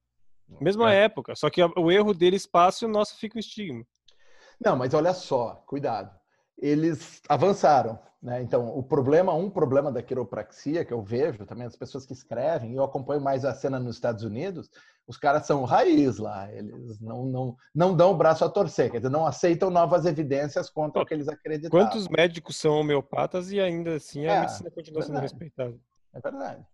Mesma 0.60 0.92
É. 0.92 1.04
época, 1.04 1.34
só 1.36 1.48
que 1.48 1.62
o 1.62 1.90
erro 1.92 2.12
deles 2.12 2.44
passa 2.46 2.84
e 2.84 2.88
o 2.88 2.90
nosso 2.90 3.16
fica 3.18 3.36
um 3.36 3.40
estigma. 3.40 3.84
Não, 4.64 4.76
mas 4.76 4.94
olha 4.94 5.12
só, 5.14 5.62
cuidado. 5.66 6.10
Eles 6.58 7.20
avançaram, 7.28 7.98
né? 8.22 8.42
Então, 8.42 8.76
o 8.76 8.82
problema, 8.82 9.34
um 9.34 9.50
problema 9.50 9.92
da 9.92 10.02
quiropraxia 10.02 10.84
que 10.84 10.92
eu 10.92 11.02
vejo 11.02 11.44
também 11.44 11.66
as 11.66 11.76
pessoas 11.76 12.06
que 12.06 12.12
escrevem, 12.12 12.72
e 12.72 12.76
eu 12.76 12.84
acompanho 12.84 13.20
mais 13.20 13.44
a 13.44 13.54
cena 13.54 13.78
nos 13.78 13.96
Estados 13.96 14.24
Unidos, 14.24 14.70
os 15.06 15.16
caras 15.16 15.46
são 15.46 15.64
raiz 15.64 16.18
lá, 16.18 16.52
eles 16.52 16.98
não 17.00 17.24
não 17.26 17.56
não 17.74 17.94
dão 17.94 18.10
o 18.10 18.16
braço 18.16 18.44
a 18.44 18.48
torcer, 18.48 18.90
quer 18.90 18.96
dizer, 18.98 19.10
não 19.10 19.26
aceitam 19.26 19.70
novas 19.70 20.04
evidências 20.06 20.68
contra 20.68 21.02
o 21.02 21.06
que 21.06 21.14
eles 21.14 21.28
acreditam. 21.28 21.70
Quantos 21.70 22.08
médicos 22.08 22.56
são 22.56 22.80
homeopatas 22.80 23.52
e 23.52 23.60
ainda 23.60 23.94
assim 23.96 24.26
a 24.26 24.32
É, 24.32 24.40
medicina 24.40 24.70
continua 24.70 25.02
sendo 25.02 25.12
verdade. 25.12 25.32
respeitada? 25.32 25.76
É 26.14 26.20
verdade. 26.20 26.66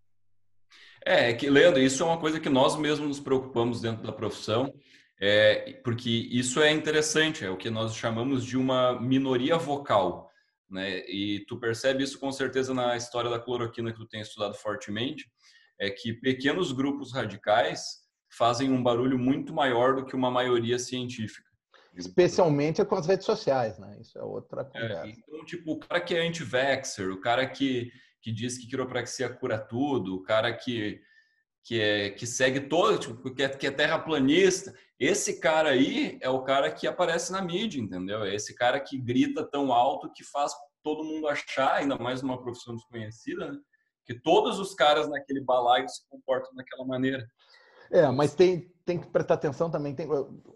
É, 1.05 1.31
é 1.31 1.35
que, 1.35 1.51
Leandro, 1.51 1.81
isso 1.83 2.03
é 2.03 2.07
uma 2.07 2.19
coisa 2.19 2.39
que 2.41 2.49
nós 2.49 2.77
mesmos 2.77 3.09
nos 3.09 3.21
preocupamos 3.21 3.81
dentro 3.81 4.03
da 4.07 4.13
profissão, 4.13 4.73
é, 5.25 5.81
porque 5.85 6.11
isso 6.11 6.61
é 6.61 6.73
interessante, 6.73 7.45
é 7.45 7.51
o 7.51 7.57
que 7.57 7.71
nós 7.71 7.95
chamamos 7.95 8.45
de 8.45 8.57
uma 8.57 9.01
minoria 9.01 9.57
vocal, 9.57 10.29
né? 10.69 11.09
E 11.09 11.45
tu 11.47 11.61
percebe 11.61 12.03
isso 12.03 12.19
com 12.19 12.33
certeza 12.33 12.75
na 12.75 12.97
história 12.97 13.31
da 13.31 13.39
cloroquina 13.39 13.93
que 13.93 13.99
tu 13.99 14.09
tem 14.09 14.21
estudado 14.21 14.55
fortemente, 14.55 15.31
é 15.79 15.89
que 15.91 16.13
pequenos 16.13 16.73
grupos 16.73 17.13
radicais 17.13 18.03
fazem 18.37 18.73
um 18.73 18.83
barulho 18.83 19.17
muito 19.17 19.55
maior 19.55 19.95
do 19.95 20.05
que 20.05 20.17
uma 20.17 20.31
maioria 20.31 20.77
científica. 20.77 21.49
Especialmente 21.95 22.85
com 22.85 22.97
as 22.97 23.07
redes 23.07 23.25
sociais, 23.25 23.79
né? 23.79 23.99
Isso 24.01 24.19
é 24.19 24.23
outra 24.25 24.63
É, 24.63 24.65
conversa. 24.65 25.07
então, 25.07 25.45
tipo, 25.45 25.73
o 25.73 25.79
cara 25.79 26.01
que 26.01 26.15
é 26.17 26.27
anti-vaxxer, 26.27 27.13
o 27.13 27.21
cara 27.21 27.47
que, 27.47 27.93
que 28.21 28.33
diz 28.33 28.59
que 28.59 28.67
quiropraxia 28.67 29.29
cura 29.29 29.57
tudo, 29.59 30.17
o 30.17 30.23
cara 30.23 30.53
que, 30.53 31.01
que, 31.63 31.79
é, 31.81 32.11
que 32.11 32.27
segue 32.27 32.61
todo, 32.63 32.99
tipo, 32.99 33.35
que 33.35 33.43
é, 33.43 33.49
que 33.51 33.67
é 33.67 33.71
terraplanista, 33.71 34.75
esse 35.05 35.41
cara 35.41 35.71
aí 35.71 36.19
é 36.21 36.29
o 36.29 36.43
cara 36.43 36.71
que 36.71 36.87
aparece 36.87 37.33
na 37.33 37.43
mídia, 37.43 37.81
entendeu? 37.81 38.25
É 38.25 38.35
esse 38.35 38.55
cara 38.55 38.79
que 38.81 38.99
grita 38.99 39.45
tão 39.45 39.73
alto 39.73 40.13
que 40.13 40.23
faz 40.25 40.53
todo 40.83 41.05
mundo 41.05 41.29
achar, 41.29 41.75
ainda 41.75 41.97
mais 41.97 42.23
numa 42.23 42.41
profissão 42.41 42.75
desconhecida, 42.77 43.53
né? 43.53 43.59
que 44.05 44.15
todos 44.21 44.59
os 44.59 44.75
caras 44.75 45.09
naquele 45.09 45.41
balaio 45.41 45.89
se 45.89 46.03
comportam 46.09 46.53
daquela 46.55 46.85
maneira. 46.85 47.25
É, 47.91 48.07
mas 48.11 48.35
tem, 48.35 48.73
tem 48.85 48.99
que 48.99 49.07
prestar 49.09 49.35
atenção 49.35 49.71
também. 49.71 49.95
Tem 49.95 50.09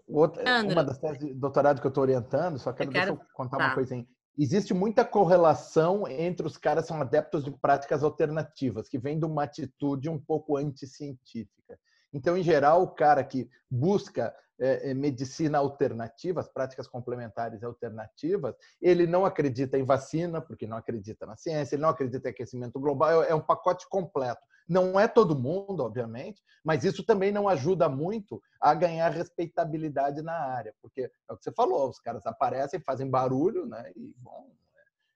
outra, 0.07 0.43
Leandro. 0.43 0.73
uma 0.73 0.83
das 0.83 0.97
teses 0.97 1.19
de 1.19 1.33
doutorado 1.33 1.79
que 1.79 1.87
eu 1.87 1.89
estou 1.89 2.03
orientando, 2.03 2.57
só 2.59 2.73
quero, 2.73 2.89
Eu 2.89 2.93
quero- 2.93 3.11
deixa 3.15 3.23
eu 3.23 3.27
contar 3.33 3.57
tá. 3.57 3.65
uma 3.67 3.73
coisinha. 3.73 4.05
Existe 4.37 4.73
muita 4.73 5.03
correlação 5.03 6.07
entre 6.07 6.45
os 6.45 6.57
caras 6.57 6.83
que 6.83 6.89
são 6.89 7.01
adeptos 7.01 7.43
de 7.43 7.51
práticas 7.51 8.03
alternativas, 8.03 8.87
que 8.87 8.99
vem 8.99 9.17
de 9.17 9.25
uma 9.25 9.43
atitude 9.43 10.09
um 10.09 10.19
pouco 10.19 10.57
anticientífica. 10.57 11.79
Então, 12.17 12.35
em 12.35 12.41
geral, 12.41 12.81
o 12.81 12.87
cara 12.87 13.23
que 13.23 13.47
busca 13.69 14.35
eh, 14.59 14.89
eh, 14.89 14.93
medicina 14.95 15.59
alternativa, 15.59 16.39
as 16.39 16.49
práticas 16.49 16.87
complementares 16.87 17.63
alternativas, 17.63 18.55
ele 18.81 19.05
não 19.05 19.23
acredita 19.23 19.77
em 19.77 19.83
vacina, 19.83 20.41
porque 20.41 20.65
não 20.65 20.77
acredita 20.77 21.27
na 21.27 21.37
ciência, 21.37 21.75
ele 21.75 21.83
não 21.83 21.89
acredita 21.89 22.27
em 22.27 22.31
aquecimento 22.31 22.79
global, 22.79 23.21
é 23.21 23.29
é 23.29 23.35
um 23.35 23.45
pacote 23.45 23.87
completo. 23.87 24.41
Não 24.67 24.99
é 24.99 25.07
todo 25.07 25.37
mundo, 25.37 25.83
obviamente, 25.83 26.41
mas 26.65 26.83
isso 26.83 27.05
também 27.05 27.31
não 27.31 27.47
ajuda 27.47 27.87
muito 27.87 28.41
a 28.59 28.73
ganhar 28.73 29.09
respeitabilidade 29.09 30.23
na 30.23 30.33
área, 30.33 30.73
porque 30.81 31.01
é 31.29 31.33
o 31.33 31.37
que 31.37 31.43
você 31.43 31.51
falou, 31.51 31.87
os 31.87 31.99
caras 31.99 32.25
aparecem, 32.25 32.79
fazem 32.79 33.07
barulho, 33.07 33.67
né? 33.67 33.91
E 33.95 34.11
bom, 34.17 34.51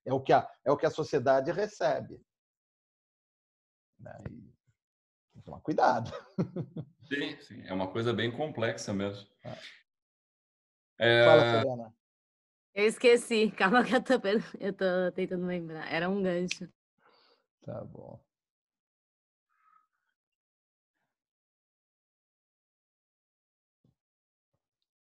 é 0.05 0.13
o 0.13 0.21
que 0.21 0.33
a, 0.33 0.47
é 0.63 0.71
o 0.71 0.77
que 0.77 0.85
a 0.85 0.91
sociedade 0.91 1.51
recebe. 1.51 2.21
Né? 3.99 4.17
E 4.29 4.51
tem 5.41 5.43
que 5.43 5.43
tomar 5.43 5.59
cuidado. 5.61 6.11
Sim, 7.07 7.37
sim, 7.41 7.63
é 7.65 7.73
uma 7.73 7.91
coisa 7.91 8.13
bem 8.13 8.31
complexa 8.31 8.93
mesmo. 8.93 9.27
Ah. 9.43 9.57
É, 10.97 11.25
Fala, 11.25 11.43
Selena. 11.43 11.93
Eu 12.73 12.85
esqueci. 12.85 13.51
Calma 13.57 13.83
que 13.83 13.93
eu 13.93 14.01
tô, 14.01 14.13
eu 14.59 14.71
tô 14.71 15.11
tentando 15.13 15.45
lembrar. 15.45 15.91
Era 15.91 16.07
um 16.09 16.21
gancho. 16.21 16.69
Tá 17.65 17.83
bom. 17.83 18.17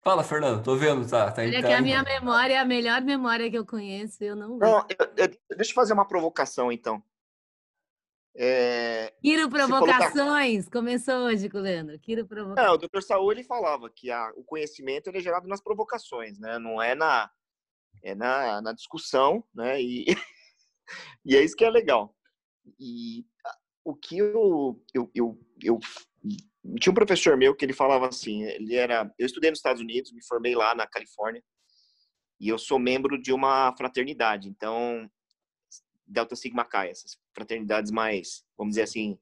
Fala, 0.01 0.23
Fernando, 0.23 0.63
tô 0.63 0.75
vendo, 0.75 1.07
tá? 1.07 1.31
tá 1.31 1.43
Olha 1.43 1.61
tá 1.61 1.67
que 1.67 1.73
a 1.73 1.81
minha 1.81 2.01
memória 2.01 2.55
é 2.55 2.57
a 2.57 2.65
melhor 2.65 3.01
memória 3.01 3.49
que 3.51 3.57
eu 3.57 3.65
conheço 3.65 4.21
eu 4.23 4.35
não. 4.35 4.57
Não, 4.57 4.79
eu- 4.89 5.13
eu- 5.15 5.55
deixa 5.55 5.71
eu 5.71 5.75
fazer 5.75 5.93
uma 5.93 6.07
provocação, 6.07 6.71
então. 6.71 7.01
É, 8.35 9.13
Quiro 9.21 9.47
Provocações! 9.49 10.67
Começou 10.67 11.25
hoje 11.25 11.47
com 11.49 11.59
o 11.59 11.61
Leandro. 11.61 11.99
Quiro 11.99 12.25
Provocações. 12.25 12.67
É, 12.67 12.71
o 12.71 12.77
Dr. 12.77 13.01
Saúl 13.01 13.31
ele 13.31 13.43
falava 13.43 13.89
que 13.89 14.09
a- 14.09 14.31
o 14.35 14.43
conhecimento 14.43 15.07
ele 15.07 15.19
é 15.19 15.21
gerado 15.21 15.47
nas 15.47 15.61
provocações, 15.61 16.39
né? 16.39 16.57
Não 16.57 16.81
é 16.81 16.95
na 16.95 17.29
é 18.01 18.13
na, 18.15 18.61
na 18.61 18.73
discussão, 18.73 19.43
né? 19.53 19.81
E, 19.81 20.05
e 21.25 21.35
é 21.37 21.43
isso 21.43 21.55
que 21.55 21.63
é 21.63 21.69
legal. 21.69 22.15
E 22.79 23.23
a- 23.45 23.57
o 23.85 23.95
que 23.95 24.17
eu, 24.17 24.81
eu, 24.93 25.11
eu, 25.13 25.39
eu 25.61 25.79
tinha 26.79 26.91
um 26.91 26.95
professor 26.95 27.37
meu 27.37 27.55
que 27.55 27.63
ele 27.63 27.73
falava 27.73 28.07
assim, 28.07 28.43
ele 28.43 28.75
era, 28.75 29.13
eu 29.19 29.25
estudei 29.25 29.51
nos 29.51 29.59
Estados 29.59 29.81
Unidos, 29.81 30.11
me 30.11 30.25
formei 30.25 30.55
lá 30.55 30.73
na 30.73 30.87
Califórnia 30.87 31.43
e 32.39 32.47
eu 32.49 32.57
sou 32.57 32.79
membro 32.79 33.21
de 33.21 33.31
uma 33.31 33.75
fraternidade, 33.77 34.49
então 34.49 35.09
Delta 36.07 36.35
Sigma 36.35 36.63
Chi, 36.63 36.93
fraternidades 37.33 37.91
mais, 37.91 38.45
vamos 38.57 38.71
dizer 38.71 38.83
assim, 38.83 39.17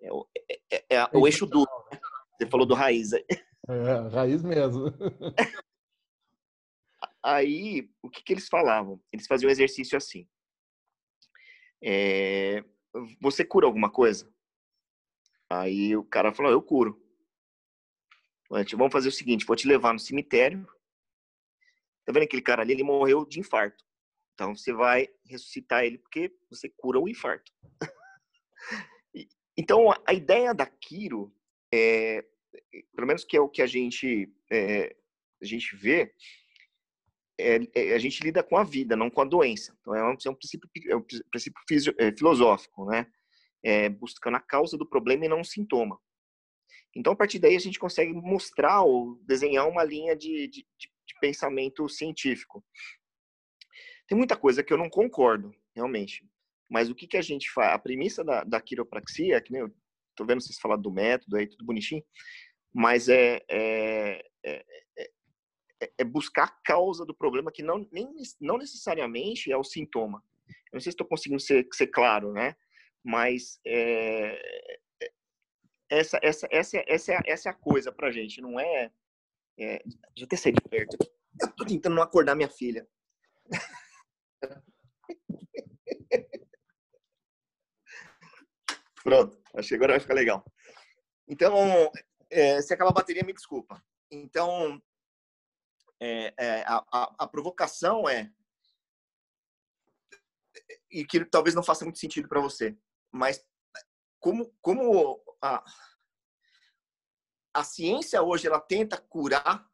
é, 0.00 0.12
o- 0.12 0.26
é- 0.48 0.60
é- 0.70 0.84
é 0.96 1.08
o 1.16 1.26
eixo 1.26 1.46
duro. 1.46 1.70
né? 1.90 2.00
Você 2.38 2.46
falou 2.48 2.66
do 2.66 2.74
raiz. 2.74 3.12
É, 3.12 3.22
raiz 4.12 4.42
mesmo. 4.42 4.86
Aí, 7.22 7.88
o 8.02 8.10
que, 8.10 8.22
que 8.22 8.32
eles 8.32 8.48
falavam? 8.48 9.00
Eles 9.12 9.26
faziam 9.26 9.48
um 9.48 9.52
exercício 9.52 9.96
assim. 9.96 10.26
É, 11.82 12.64
você 13.20 13.44
cura 13.44 13.66
alguma 13.66 13.90
coisa? 13.90 14.32
Aí 15.48 15.96
o 15.96 16.04
cara 16.04 16.32
falou, 16.32 16.50
eu 16.50 16.62
curo. 16.62 17.00
Falei, 18.48 18.64
"Tio, 18.64 18.76
Vamos 18.78 18.92
fazer 18.92 19.08
o 19.08 19.12
seguinte, 19.12 19.44
vou 19.46 19.54
te 19.56 19.68
levar 19.68 19.92
no 19.92 19.98
cemitério. 19.98 20.66
Tá 22.04 22.12
vendo 22.12 22.24
aquele 22.24 22.42
cara 22.42 22.62
ali? 22.62 22.72
Ele 22.72 22.82
morreu 22.82 23.24
de 23.24 23.38
infarto. 23.40 23.84
Então 24.34 24.54
você 24.56 24.72
vai 24.72 25.08
ressuscitar 25.26 25.84
ele 25.84 25.98
porque 25.98 26.32
você 26.50 26.68
cura 26.68 26.98
o 27.00 27.08
infarto. 27.08 27.52
Então 29.56 29.90
a- 29.92 30.14
ideia 30.14 30.54
da 30.54 30.64
Quiro, 30.66 31.30
é, 31.72 32.24
pelo 32.94 33.06
menos 33.06 33.22
que 33.24 33.36
é 33.36 33.40
o 33.40 33.48
que 33.48 33.60
a 33.60 33.66
gente 33.66 34.32
é, 34.50 34.96
a 35.42 35.44
gente 35.44 35.76
vê, 35.76 36.14
é, 37.38 37.58
é, 37.74 37.94
a 37.94 37.98
gente 37.98 38.22
lida 38.22 38.42
com 38.42 38.56
a 38.56 38.64
vida, 38.64 38.96
não 38.96 39.10
com 39.10 39.20
a 39.20 39.24
doença. 39.26 39.76
Então 39.80 39.94
é 39.94 40.02
um, 40.02 40.16
é 40.24 40.30
um 40.30 40.34
princípio, 40.34 40.70
é 40.88 40.96
um 40.96 41.02
pri- 41.02 41.22
princípio 41.30 41.60
fisio- 41.68 41.94
é, 41.98 42.12
filosófico, 42.16 42.86
né? 42.86 43.06
Buscando 44.00 44.36
a 44.36 44.40
causa 44.40 44.76
do 44.76 44.84
problema 44.88 45.24
e 45.24 45.28
não 45.28 45.40
o 45.40 45.44
sintoma. 45.44 46.00
Então 46.96 47.12
a 47.12 47.16
partir 47.16 47.38
daí 47.38 47.54
a 47.54 47.60
gente 47.60 47.78
consegue 47.78 48.12
mostrar 48.12 48.82
ou 48.82 49.16
desenhar 49.24 49.68
uma 49.68 49.84
linha 49.84 50.16
de, 50.16 50.48
de- 50.48 50.66
de 50.78 51.14
pensamento 51.20 51.88
científico. 51.88 52.64
Tem 54.12 54.18
muita 54.18 54.36
coisa 54.36 54.62
que 54.62 54.70
eu 54.70 54.76
não 54.76 54.90
concordo, 54.90 55.56
realmente. 55.74 56.22
Mas 56.68 56.90
o 56.90 56.94
que, 56.94 57.06
que 57.06 57.16
a 57.16 57.22
gente 57.22 57.50
faz? 57.50 57.72
A 57.72 57.78
premissa 57.78 58.22
da, 58.22 58.44
da 58.44 58.60
quiropraxia, 58.60 59.40
que 59.40 59.50
nem 59.50 59.62
eu 59.62 59.74
tô 60.14 60.26
vendo 60.26 60.42
vocês 60.42 60.58
falar 60.58 60.76
do 60.76 60.92
método 60.92 61.34
aí, 61.34 61.46
tudo 61.46 61.64
bonitinho, 61.64 62.04
mas 62.74 63.08
é, 63.08 63.42
é, 63.48 64.22
é, 64.44 64.64
é- 65.80 65.92
é 65.96 66.04
buscar 66.04 66.44
a 66.44 66.56
causa 66.62 67.06
do 67.06 67.14
problema 67.14 67.50
que 67.50 67.62
não, 67.62 67.88
nem, 67.90 68.06
não 68.38 68.58
necessariamente 68.58 69.50
é 69.50 69.56
o 69.56 69.64
sintoma. 69.64 70.22
Eu 70.46 70.74
não 70.74 70.80
sei 70.80 70.92
se 70.92 70.94
estou 70.94 71.06
conseguindo 71.06 71.40
ser, 71.40 71.66
ser 71.72 71.86
claro, 71.86 72.34
né? 72.34 72.54
Mas 73.02 73.60
é, 73.66 74.78
é- 75.02 75.12
essa, 75.88 76.20
essa, 76.22 76.46
essa, 76.50 76.84
essa, 76.86 77.12
é 77.14 77.20
essa 77.24 77.48
é 77.48 77.52
a 77.52 77.54
coisa 77.54 77.90
pra 77.90 78.12
gente, 78.12 78.42
não 78.42 78.60
é... 78.60 78.92
é 79.58 79.82
eu 80.14 80.24
até 80.24 80.36
sair 80.36 80.52
de 80.52 80.60
perto. 80.68 80.98
Eu 81.40 81.50
tô 81.52 81.64
tentando 81.64 81.94
não 81.96 82.02
acordar 82.02 82.34
minha 82.34 82.50
filha. 82.50 82.86
Pronto, 89.02 89.42
acho 89.54 89.68
que 89.68 89.74
agora 89.74 89.94
vai 89.94 90.00
ficar 90.00 90.14
legal. 90.14 90.44
Então, 91.26 91.90
é, 92.30 92.62
se 92.62 92.72
acabar 92.72 92.90
a 92.90 92.94
bateria, 92.94 93.24
me 93.24 93.32
desculpa. 93.32 93.82
Então, 94.10 94.80
é, 96.00 96.34
é, 96.38 96.62
a, 96.66 96.84
a, 96.92 97.14
a 97.18 97.26
provocação 97.28 98.08
é 98.08 98.32
e 100.90 101.04
que 101.04 101.24
talvez 101.24 101.54
não 101.54 101.62
faça 101.62 101.84
muito 101.84 101.98
sentido 101.98 102.28
para 102.28 102.40
você, 102.40 102.76
mas 103.10 103.44
como 104.20 104.54
como 104.60 105.22
a, 105.40 105.64
a 107.54 107.64
ciência 107.64 108.22
hoje 108.22 108.46
ela 108.46 108.60
tenta 108.60 108.98
curar 108.98 109.66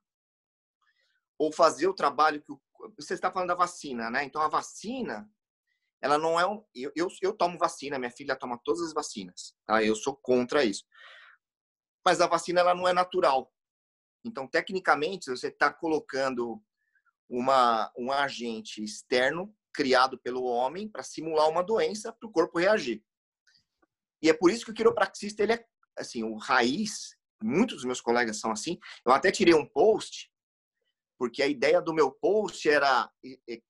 ou 1.37 1.53
fazer 1.53 1.87
o 1.87 1.95
trabalho 1.95 2.43
que 2.43 2.53
o, 2.53 2.61
você 2.97 3.15
está 3.15 3.31
falando 3.31 3.49
da 3.49 3.55
vacina, 3.55 4.11
né? 4.11 4.25
Então 4.25 4.41
a 4.41 4.49
vacina 4.49 5.29
ela 6.01 6.17
não 6.17 6.39
é 6.39 6.47
um, 6.47 6.65
eu, 6.75 6.93
eu, 6.95 7.09
eu 7.21 7.33
tomo 7.33 7.59
vacina, 7.59 7.99
minha 7.99 8.11
filha 8.11 8.37
toma 8.37 8.61
todas 8.65 8.83
as 8.83 8.93
vacinas, 8.93 9.55
tá? 9.67 9.83
Eu 9.83 9.97
sou 9.97 10.17
contra 10.17 10.65
isso. 10.65 10.85
Mas 12.05 12.21
a 12.21 12.27
vacina 12.27 12.61
ela 12.61 12.75
não 12.75 12.87
é 12.87 12.93
natural. 12.93 13.53
Então, 14.25 14.47
tecnicamente, 14.47 15.31
você 15.31 15.49
está 15.49 15.73
colocando 15.73 16.63
uma, 17.29 17.93
um 17.97 18.11
agente 18.13 18.83
externo 18.83 19.55
criado 19.73 20.19
pelo 20.19 20.45
homem 20.45 20.89
para 20.89 21.03
simular 21.03 21.49
uma 21.49 21.63
doença 21.63 22.13
para 22.13 22.29
o 22.29 22.33
corpo 22.33 22.59
reagir. 22.59 23.05
E 24.23 24.29
é 24.29 24.33
por 24.33 24.51
isso 24.51 24.65
que 24.65 24.71
o 24.71 24.75
quiropraxista 24.75 25.43
ele 25.43 25.53
é 25.53 25.65
assim, 25.97 26.23
o 26.23 26.37
raiz. 26.37 27.17
Muitos 27.43 27.77
dos 27.77 27.85
meus 27.85 28.01
colegas 28.01 28.41
são 28.41 28.51
assim. 28.51 28.79
Eu 29.05 29.13
até 29.13 29.31
tirei 29.31 29.55
um 29.55 29.67
post 29.67 30.31
porque 31.19 31.43
a 31.43 31.49
ideia 31.49 31.83
do 31.83 31.93
meu 31.93 32.13
post 32.13 32.69
era 32.69 33.11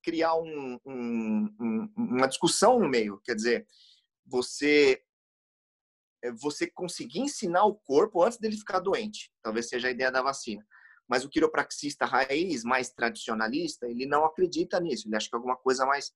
criar 0.03 0.35
um, 0.35 0.79
um, 0.85 1.57
um, 1.59 1.93
uma 1.97 2.29
discussão 2.29 2.79
no 2.79 2.89
meio. 2.89 3.21
Quer 3.25 3.35
dizer, 3.35 3.67
você 4.27 5.03
é, 6.23 6.33
você 6.33 6.69
conseguir 6.69 7.21
ensinar 7.21 7.65
o 7.65 7.75
corpo 7.75 8.23
antes 8.23 8.39
dele 8.39 8.57
ficar 8.57 8.81
doente. 8.81 9.33
Talvez 9.43 9.69
seja 9.69 9.89
a 9.89 9.91
ideia 9.91 10.11
da 10.11 10.23
vacina. 10.23 10.67
Mas 11.09 11.25
o 11.25 11.29
quiropraxista 11.29 12.05
raiz, 12.05 12.65
mais 12.65 12.91
tradicionalista, 12.91 13.87
ele 13.89 14.05
não 14.05 14.25
acredita 14.25 14.79
nisso. 14.81 15.09
Ele 15.09 15.17
acha 15.17 15.29
que 15.29 15.35
é 15.35 15.39
alguma 15.39 15.57
coisa 15.57 15.87
mais, 15.87 16.13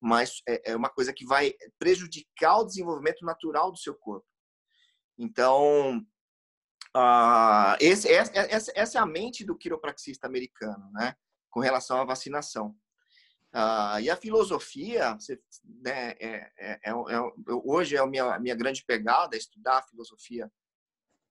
mais 0.00 0.40
é, 0.48 0.72
é 0.72 0.76
uma 0.76 0.88
coisa 0.88 1.12
que 1.12 1.26
vai 1.26 1.54
prejudicar 1.78 2.60
o 2.60 2.64
desenvolvimento 2.64 3.24
natural 3.24 3.70
do 3.70 3.78
seu 3.78 3.94
corpo. 3.94 4.26
Então, 5.18 6.04
uh, 6.96 7.76
esse, 7.80 8.08
essa, 8.08 8.72
essa 8.74 8.98
é 8.98 9.00
a 9.00 9.06
mente 9.06 9.44
do 9.44 9.56
quiropraxista 9.56 10.26
americano, 10.26 10.90
né? 10.92 11.14
Com 11.50 11.60
relação 11.60 12.00
à 12.00 12.04
vacinação. 12.04 12.76
Uh, 13.54 14.00
e 14.00 14.08
a 14.08 14.16
filosofia, 14.16 15.12
você, 15.14 15.38
né, 15.82 16.14
é, 16.18 16.50
é, 16.58 16.80
é, 16.84 16.92
hoje 17.64 17.96
é 17.96 17.98
a 17.98 18.06
minha, 18.06 18.34
a 18.34 18.38
minha 18.38 18.54
grande 18.54 18.82
pegada, 18.82 19.36
estudar 19.36 19.78
a 19.78 19.82
filosofia 19.82 20.50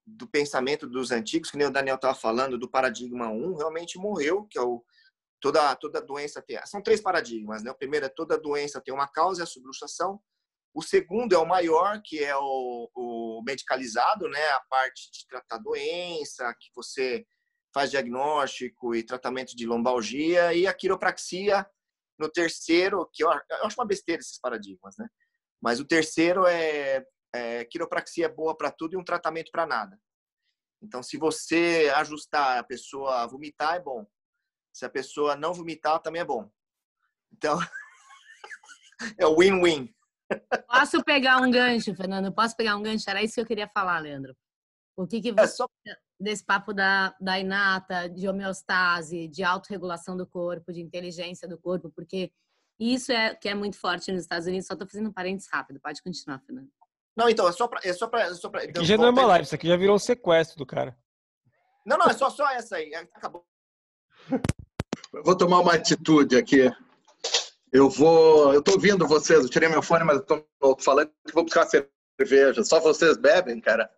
do 0.05 0.27
pensamento 0.27 0.87
dos 0.87 1.11
antigos, 1.11 1.49
que 1.49 1.57
nem 1.57 1.65
o 1.65 1.71
Daniel 1.71 1.95
estava 1.95 2.13
falando, 2.13 2.59
do 2.59 2.69
paradigma 2.69 3.29
1, 3.29 3.55
realmente 3.55 3.97
morreu, 3.97 4.45
que 4.45 4.57
é 4.57 4.61
o 4.61 4.83
toda 5.39 5.75
toda 5.75 5.99
doença 5.99 6.39
tem, 6.39 6.59
são 6.67 6.83
três 6.83 7.01
paradigmas, 7.01 7.63
né? 7.63 7.71
O 7.71 7.75
primeiro 7.75 8.05
é 8.05 8.09
toda 8.09 8.37
doença 8.37 8.79
tem 8.79 8.93
uma 8.93 9.07
causa, 9.07 9.41
é 9.41 9.43
a 9.43 9.47
subluxação. 9.47 10.21
O 10.73 10.81
segundo 10.81 11.35
é 11.35 11.37
o 11.37 11.45
maior, 11.45 12.01
que 12.03 12.23
é 12.23 12.35
o, 12.35 12.89
o 12.95 13.43
medicalizado, 13.45 14.27
né? 14.29 14.49
A 14.51 14.61
parte 14.69 15.11
de 15.11 15.27
tratar 15.27 15.57
doença, 15.57 16.53
que 16.59 16.69
você 16.73 17.25
faz 17.73 17.91
diagnóstico 17.91 18.95
e 18.95 19.03
tratamento 19.03 19.55
de 19.55 19.65
lombalgia 19.65 20.53
e 20.53 20.67
a 20.67 20.73
quiropraxia 20.73 21.65
no 22.17 22.29
terceiro, 22.29 23.09
que 23.11 23.23
eu, 23.23 23.29
eu 23.31 23.65
acho 23.65 23.79
uma 23.79 23.87
besteira 23.87 24.21
esses 24.21 24.39
paradigmas, 24.39 24.95
né? 24.97 25.07
Mas 25.61 25.79
o 25.79 25.85
terceiro 25.85 26.45
é, 26.45 27.03
é 27.33 27.65
quiropraxia 27.65 28.25
é 28.25 28.29
boa 28.29 28.55
para 28.55 28.71
tudo 28.71 28.93
e 28.93 28.97
um 28.97 29.03
tratamento 29.03 29.51
para 29.51 29.65
nada. 29.65 29.99
Então, 30.81 31.03
se 31.03 31.17
você 31.17 31.91
ajustar 31.95 32.57
a 32.57 32.63
pessoa 32.63 33.21
a 33.21 33.27
vomitar, 33.27 33.75
é 33.75 33.79
bom. 33.79 34.05
Se 34.73 34.85
a 34.85 34.89
pessoa 34.89 35.35
não 35.35 35.53
vomitar, 35.53 35.99
também 35.99 36.21
é 36.21 36.25
bom. 36.25 36.49
Então, 37.31 37.59
é 39.19 39.25
win-win. 39.25 39.93
Posso 40.67 41.03
pegar 41.03 41.37
um 41.37 41.51
gancho, 41.51 41.93
Fernando? 41.95 42.31
Posso 42.31 42.55
pegar 42.55 42.75
um 42.75 42.83
gancho? 42.83 43.09
Era 43.09 43.21
isso 43.23 43.35
que 43.35 43.41
eu 43.41 43.45
queria 43.45 43.67
falar, 43.67 43.99
Leandro. 43.99 44.35
O 44.95 45.07
que, 45.07 45.21
que 45.21 45.29
é 45.29 45.33
você... 45.33 45.41
É 45.41 45.47
só... 45.47 45.67
desse 46.19 46.45
papo 46.45 46.73
da, 46.73 47.15
da 47.19 47.39
inata, 47.39 48.07
de 48.09 48.27
homeostase, 48.27 49.27
de 49.27 49.43
autorregulação 49.43 50.15
do 50.15 50.27
corpo, 50.27 50.71
de 50.71 50.81
inteligência 50.81 51.47
do 51.47 51.57
corpo, 51.57 51.91
porque 51.95 52.31
isso 52.79 53.11
é 53.11 53.35
que 53.35 53.49
é 53.49 53.55
muito 53.55 53.77
forte 53.77 54.11
nos 54.11 54.21
Estados 54.21 54.47
Unidos. 54.47 54.67
Só 54.67 54.73
estou 54.73 54.87
fazendo 54.87 55.09
um 55.09 55.13
parênteses 55.13 55.49
rápido. 55.51 55.79
Pode 55.79 56.01
continuar, 56.01 56.39
Fernando. 56.39 56.69
Não, 57.15 57.29
então, 57.29 57.47
é 57.47 57.51
só 57.51 57.67
para. 57.67 57.79
É 57.83 57.93
só 57.93 58.07
pra, 58.07 58.21
é 58.21 58.33
só 58.33 58.49
pra, 58.49 58.63
então, 58.63 58.81
aqui 58.81 58.87
já 58.87 58.97
não 58.97 59.05
é 59.05 59.09
uma 59.09 59.25
live, 59.25 59.45
isso 59.45 59.55
aqui 59.55 59.67
já 59.67 59.75
virou 59.75 59.95
um 59.95 59.99
sequestro 59.99 60.57
do 60.57 60.65
cara. 60.65 60.97
Não, 61.85 61.97
não, 61.97 62.07
é 62.07 62.13
só, 62.13 62.29
só 62.29 62.49
essa 62.51 62.77
aí. 62.77 62.93
Acabou. 62.95 63.45
Vou 65.25 65.35
tomar 65.35 65.59
uma 65.59 65.73
atitude 65.73 66.37
aqui. 66.37 66.71
Eu 67.71 67.89
vou. 67.89 68.53
Eu 68.53 68.61
tô 68.61 68.73
ouvindo 68.73 69.07
vocês, 69.07 69.43
eu 69.43 69.49
tirei 69.49 69.69
meu 69.69 69.81
fone, 69.81 70.03
mas 70.03 70.17
eu 70.17 70.23
tô 70.23 70.45
falando 70.79 71.09
que 71.25 71.33
vou 71.33 71.43
buscar 71.43 71.65
cerveja. 71.65 72.63
Só 72.63 72.79
vocês 72.79 73.17
bebem, 73.17 73.61
cara? 73.61 73.89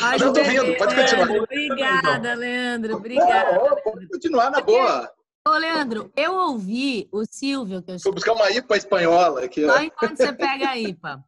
Pode 0.00 0.22
eu 0.22 0.32
tô 0.32 0.40
ouvindo, 0.40 0.76
pode 0.76 0.94
continuar. 0.94 1.30
Obrigada, 1.30 2.34
Leandro. 2.34 2.96
Obrigada. 2.96 3.76
pode 3.82 4.08
continuar 4.08 4.50
na 4.50 4.60
boa. 4.60 5.10
Ô, 5.46 5.52
Leandro, 5.52 6.10
eu 6.16 6.34
ouvi 6.34 7.08
o 7.12 7.24
Silvio 7.24 7.82
que 7.82 7.90
eu 7.90 7.98
Vou 7.98 8.14
buscar 8.14 8.32
uma 8.32 8.50
IPA 8.50 8.76
espanhola 8.76 9.44
aqui. 9.44 9.66
Só 9.66 9.82
enquanto 9.82 10.16
você 10.16 10.32
pega 10.32 10.70
a 10.70 10.78
IPA. 10.78 11.24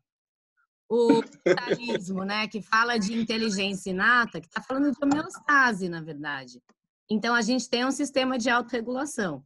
O 0.89 1.21
vitalismo, 1.21 2.25
né, 2.25 2.47
que 2.47 2.63
fala 2.63 2.97
de 2.97 3.13
inteligência 3.13 3.91
inata, 3.91 4.41
que 4.41 4.47
está 4.47 4.63
falando 4.63 4.93
de 4.93 4.99
homeostase, 5.03 5.89
na 5.89 6.01
verdade. 6.01 6.63
Então, 7.11 7.35
a 7.35 7.43
gente 7.43 7.69
tem 7.69 7.85
um 7.85 7.91
sistema 7.91 8.39
de 8.39 8.51
autorregulação. 8.51 9.45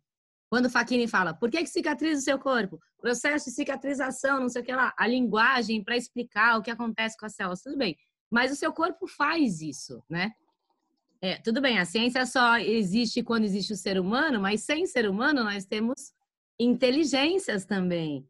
Quando 0.50 0.66
o 0.66 0.70
Faquini 0.70 1.06
fala, 1.06 1.32
por 1.32 1.50
que, 1.50 1.58
que 1.58 1.68
cicatriza 1.68 2.20
o 2.20 2.24
seu 2.24 2.38
corpo? 2.38 2.80
Processo 3.00 3.46
de 3.46 3.54
cicatrização, 3.54 4.40
não 4.40 4.48
sei 4.48 4.62
o 4.62 4.64
que 4.64 4.72
lá. 4.72 4.92
A 4.98 5.06
linguagem 5.06 5.82
para 5.82 5.96
explicar 5.96 6.58
o 6.58 6.62
que 6.62 6.70
acontece 6.70 7.16
com 7.16 7.26
as 7.26 7.34
células, 7.34 7.62
tudo 7.62 7.78
bem. 7.78 7.96
Mas 8.28 8.50
o 8.50 8.56
seu 8.56 8.72
corpo 8.72 9.06
faz 9.06 9.60
isso, 9.60 10.02
né? 10.08 10.32
É, 11.22 11.36
tudo 11.36 11.60
bem, 11.60 11.78
a 11.78 11.84
ciência 11.84 12.24
só 12.24 12.58
existe 12.58 13.22
quando 13.22 13.44
existe 13.44 13.74
o 13.74 13.76
ser 13.76 14.00
humano, 14.00 14.40
mas 14.40 14.62
sem 14.62 14.86
ser 14.86 15.08
humano 15.08 15.44
nós 15.44 15.66
temos 15.66 16.14
inteligências 16.58 17.66
também. 17.66 18.26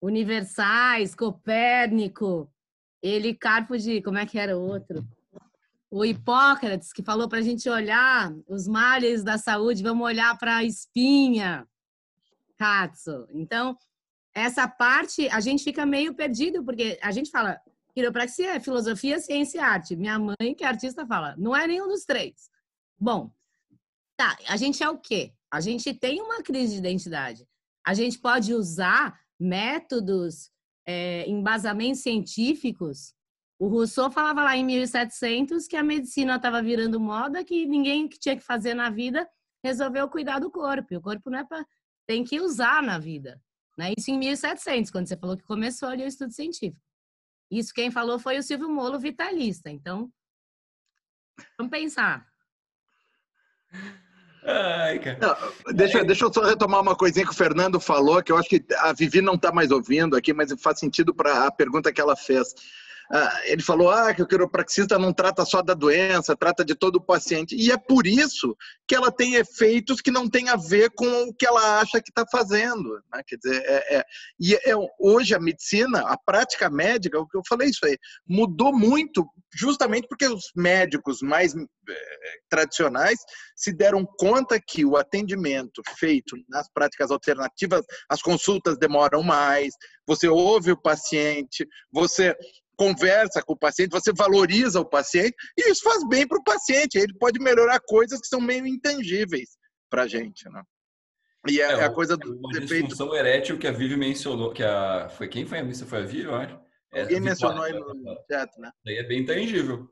Universais, 0.00 1.14
Copérnico, 1.14 2.50
ele 3.02 3.34
Carpo 3.34 3.76
de, 3.76 4.00
como 4.00 4.16
é 4.16 4.24
que 4.24 4.38
era 4.38 4.58
o 4.58 4.62
outro? 4.62 5.06
O 5.90 6.04
Hipócrates, 6.04 6.92
que 6.92 7.02
falou 7.02 7.28
para 7.28 7.38
a 7.38 7.42
gente 7.42 7.68
olhar 7.68 8.32
os 8.48 8.68
males 8.68 9.24
da 9.24 9.36
saúde, 9.36 9.82
vamos 9.82 10.04
olhar 10.04 10.38
para 10.38 10.58
a 10.58 10.64
espinha, 10.64 11.66
Katsu. 12.56 13.26
Então, 13.30 13.76
essa 14.32 14.68
parte 14.68 15.28
a 15.28 15.40
gente 15.40 15.64
fica 15.64 15.84
meio 15.84 16.14
perdido, 16.14 16.64
porque 16.64 16.98
a 17.02 17.10
gente 17.10 17.30
fala, 17.30 17.60
Quiropraxia 17.92 18.54
é 18.54 18.60
filosofia, 18.60 19.18
ciência 19.18 19.58
e 19.58 19.60
arte. 19.60 19.96
Minha 19.96 20.18
mãe, 20.18 20.54
que 20.56 20.64
é 20.64 20.66
artista, 20.66 21.06
fala, 21.06 21.34
não 21.36 21.56
é 21.56 21.66
nenhum 21.66 21.88
dos 21.88 22.04
três. 22.04 22.48
Bom, 22.98 23.30
tá, 24.16 24.36
a 24.46 24.56
gente 24.56 24.82
é 24.82 24.88
o 24.88 24.98
quê? 24.98 25.32
A 25.50 25.60
gente 25.60 25.92
tem 25.92 26.20
uma 26.20 26.42
crise 26.42 26.74
de 26.74 26.78
identidade. 26.78 27.48
A 27.84 27.94
gente 27.94 28.18
pode 28.18 28.54
usar 28.54 29.18
métodos, 29.38 30.50
é, 30.86 31.28
embasamentos 31.28 32.02
científicos. 32.02 33.14
O 33.60 33.68
Rousseau 33.68 34.10
falava 34.10 34.42
lá 34.42 34.56
em 34.56 34.64
1700 34.64 35.66
que 35.66 35.76
a 35.76 35.82
medicina 35.82 36.36
estava 36.36 36.62
virando 36.62 36.98
moda, 36.98 37.44
que 37.44 37.66
ninguém 37.66 38.08
que 38.08 38.18
tinha 38.18 38.34
que 38.34 38.42
fazer 38.42 38.72
na 38.72 38.88
vida 38.88 39.28
resolveu 39.62 40.08
cuidar 40.08 40.38
do 40.38 40.50
corpo. 40.50 40.94
E 40.94 40.96
o 40.96 41.00
corpo 41.02 41.28
não 41.28 41.40
é 41.40 41.44
para 41.44 41.66
tem 42.06 42.24
que 42.24 42.40
usar 42.40 42.82
na 42.82 42.98
vida. 42.98 43.38
Né? 43.76 43.92
Isso 43.98 44.10
em 44.10 44.18
1700, 44.18 44.90
quando 44.90 45.06
você 45.06 45.16
falou 45.16 45.36
que 45.36 45.42
começou 45.42 45.90
ali 45.90 46.02
o 46.02 46.06
estudo 46.06 46.32
científico. 46.32 46.82
Isso 47.50 47.74
quem 47.74 47.90
falou 47.90 48.18
foi 48.18 48.38
o 48.38 48.42
Silvio 48.42 48.70
Molo, 48.70 48.98
vitalista. 48.98 49.68
Então, 49.68 50.10
vamos 51.58 51.70
pensar. 51.70 52.26
Ai, 54.42 54.98
não, 55.20 55.74
deixa, 55.74 56.02
deixa 56.02 56.24
eu 56.24 56.32
só 56.32 56.42
retomar 56.42 56.80
uma 56.80 56.96
coisinha 56.96 57.26
que 57.26 57.32
o 57.32 57.36
Fernando 57.36 57.78
falou, 57.78 58.22
que 58.22 58.32
eu 58.32 58.38
acho 58.38 58.48
que 58.48 58.64
a 58.78 58.94
Vivi 58.94 59.20
não 59.20 59.34
está 59.34 59.52
mais 59.52 59.70
ouvindo 59.70 60.16
aqui, 60.16 60.32
mas 60.32 60.50
faz 60.62 60.78
sentido 60.78 61.14
para 61.14 61.46
a 61.46 61.52
pergunta 61.52 61.92
que 61.92 62.00
ela 62.00 62.16
fez. 62.16 62.54
Ah, 63.12 63.40
ele 63.44 63.60
falou 63.60 63.90
ah, 63.90 64.14
que 64.14 64.22
o 64.22 64.26
quiropraxista 64.26 64.96
não 64.96 65.12
trata 65.12 65.44
só 65.44 65.60
da 65.62 65.74
doença, 65.74 66.36
trata 66.36 66.64
de 66.64 66.76
todo 66.76 66.96
o 66.96 67.04
paciente. 67.04 67.56
E 67.56 67.72
é 67.72 67.76
por 67.76 68.06
isso 68.06 68.56
que 68.86 68.94
ela 68.94 69.10
tem 69.10 69.34
efeitos 69.34 70.00
que 70.00 70.12
não 70.12 70.28
têm 70.28 70.48
a 70.48 70.54
ver 70.54 70.90
com 70.90 71.24
o 71.24 71.34
que 71.34 71.44
ela 71.44 71.80
acha 71.80 72.00
que 72.00 72.10
está 72.10 72.24
fazendo. 72.30 73.02
Né? 73.12 73.20
Quer 73.26 73.36
dizer, 73.36 73.62
é, 73.66 73.96
é, 73.96 74.04
e 74.38 74.54
é, 74.54 74.74
hoje 75.00 75.34
a 75.34 75.40
medicina, 75.40 76.02
a 76.06 76.16
prática 76.16 76.70
médica, 76.70 77.18
o 77.18 77.26
que 77.26 77.36
eu 77.36 77.42
falei 77.48 77.70
isso 77.70 77.84
aí, 77.84 77.98
mudou 78.28 78.72
muito, 78.72 79.26
justamente 79.56 80.06
porque 80.06 80.28
os 80.28 80.52
médicos 80.54 81.20
mais 81.20 81.52
é, 81.56 81.64
tradicionais 82.48 83.18
se 83.56 83.72
deram 83.72 84.06
conta 84.18 84.60
que 84.64 84.84
o 84.84 84.96
atendimento 84.96 85.82
feito 85.98 86.36
nas 86.48 86.68
práticas 86.72 87.10
alternativas, 87.10 87.84
as 88.08 88.22
consultas 88.22 88.78
demoram 88.78 89.24
mais, 89.24 89.74
você 90.06 90.28
ouve 90.28 90.70
o 90.70 90.80
paciente, 90.80 91.66
você 91.92 92.36
conversa 92.80 93.42
com 93.42 93.52
o 93.52 93.58
paciente, 93.58 93.90
você 93.90 94.10
valoriza 94.10 94.80
o 94.80 94.84
paciente, 94.86 95.34
e 95.54 95.70
isso 95.70 95.82
faz 95.82 96.02
bem 96.08 96.26
para 96.26 96.38
o 96.38 96.42
paciente. 96.42 96.96
Ele 96.96 97.12
pode 97.18 97.38
melhorar 97.38 97.78
coisas 97.78 98.18
que 98.18 98.26
são 98.26 98.40
meio 98.40 98.66
intangíveis 98.66 99.50
para 99.90 100.04
a 100.04 100.08
gente. 100.08 100.48
Né? 100.48 100.62
E 101.46 101.60
é, 101.60 101.64
é 101.64 101.84
a 101.84 101.90
coisa 101.92 102.16
do 102.16 102.38
uma 102.38 102.48
defeito. 102.58 102.88
disfunção 102.88 103.14
erétil 103.14 103.58
que 103.58 103.66
a 103.66 103.70
Vivi 103.70 103.98
mencionou, 103.98 104.50
que 104.50 104.62
a 104.62 105.10
foi 105.10 105.28
quem 105.28 105.44
foi 105.44 105.58
a 105.58 105.62
missa? 105.62 105.84
Foi 105.84 105.98
a 105.98 106.06
Vivi, 106.06 106.24
eu 106.24 106.34
acho. 106.34 106.58
É, 106.94 107.02
Alguém 107.02 107.20
mencionou 107.20 107.62
aí 107.62 107.72
no 107.74 107.84
chat, 108.30 108.50
né? 108.58 108.70
Daí 108.82 108.96
é 108.96 109.06
bem 109.06 109.26
tangível. 109.26 109.86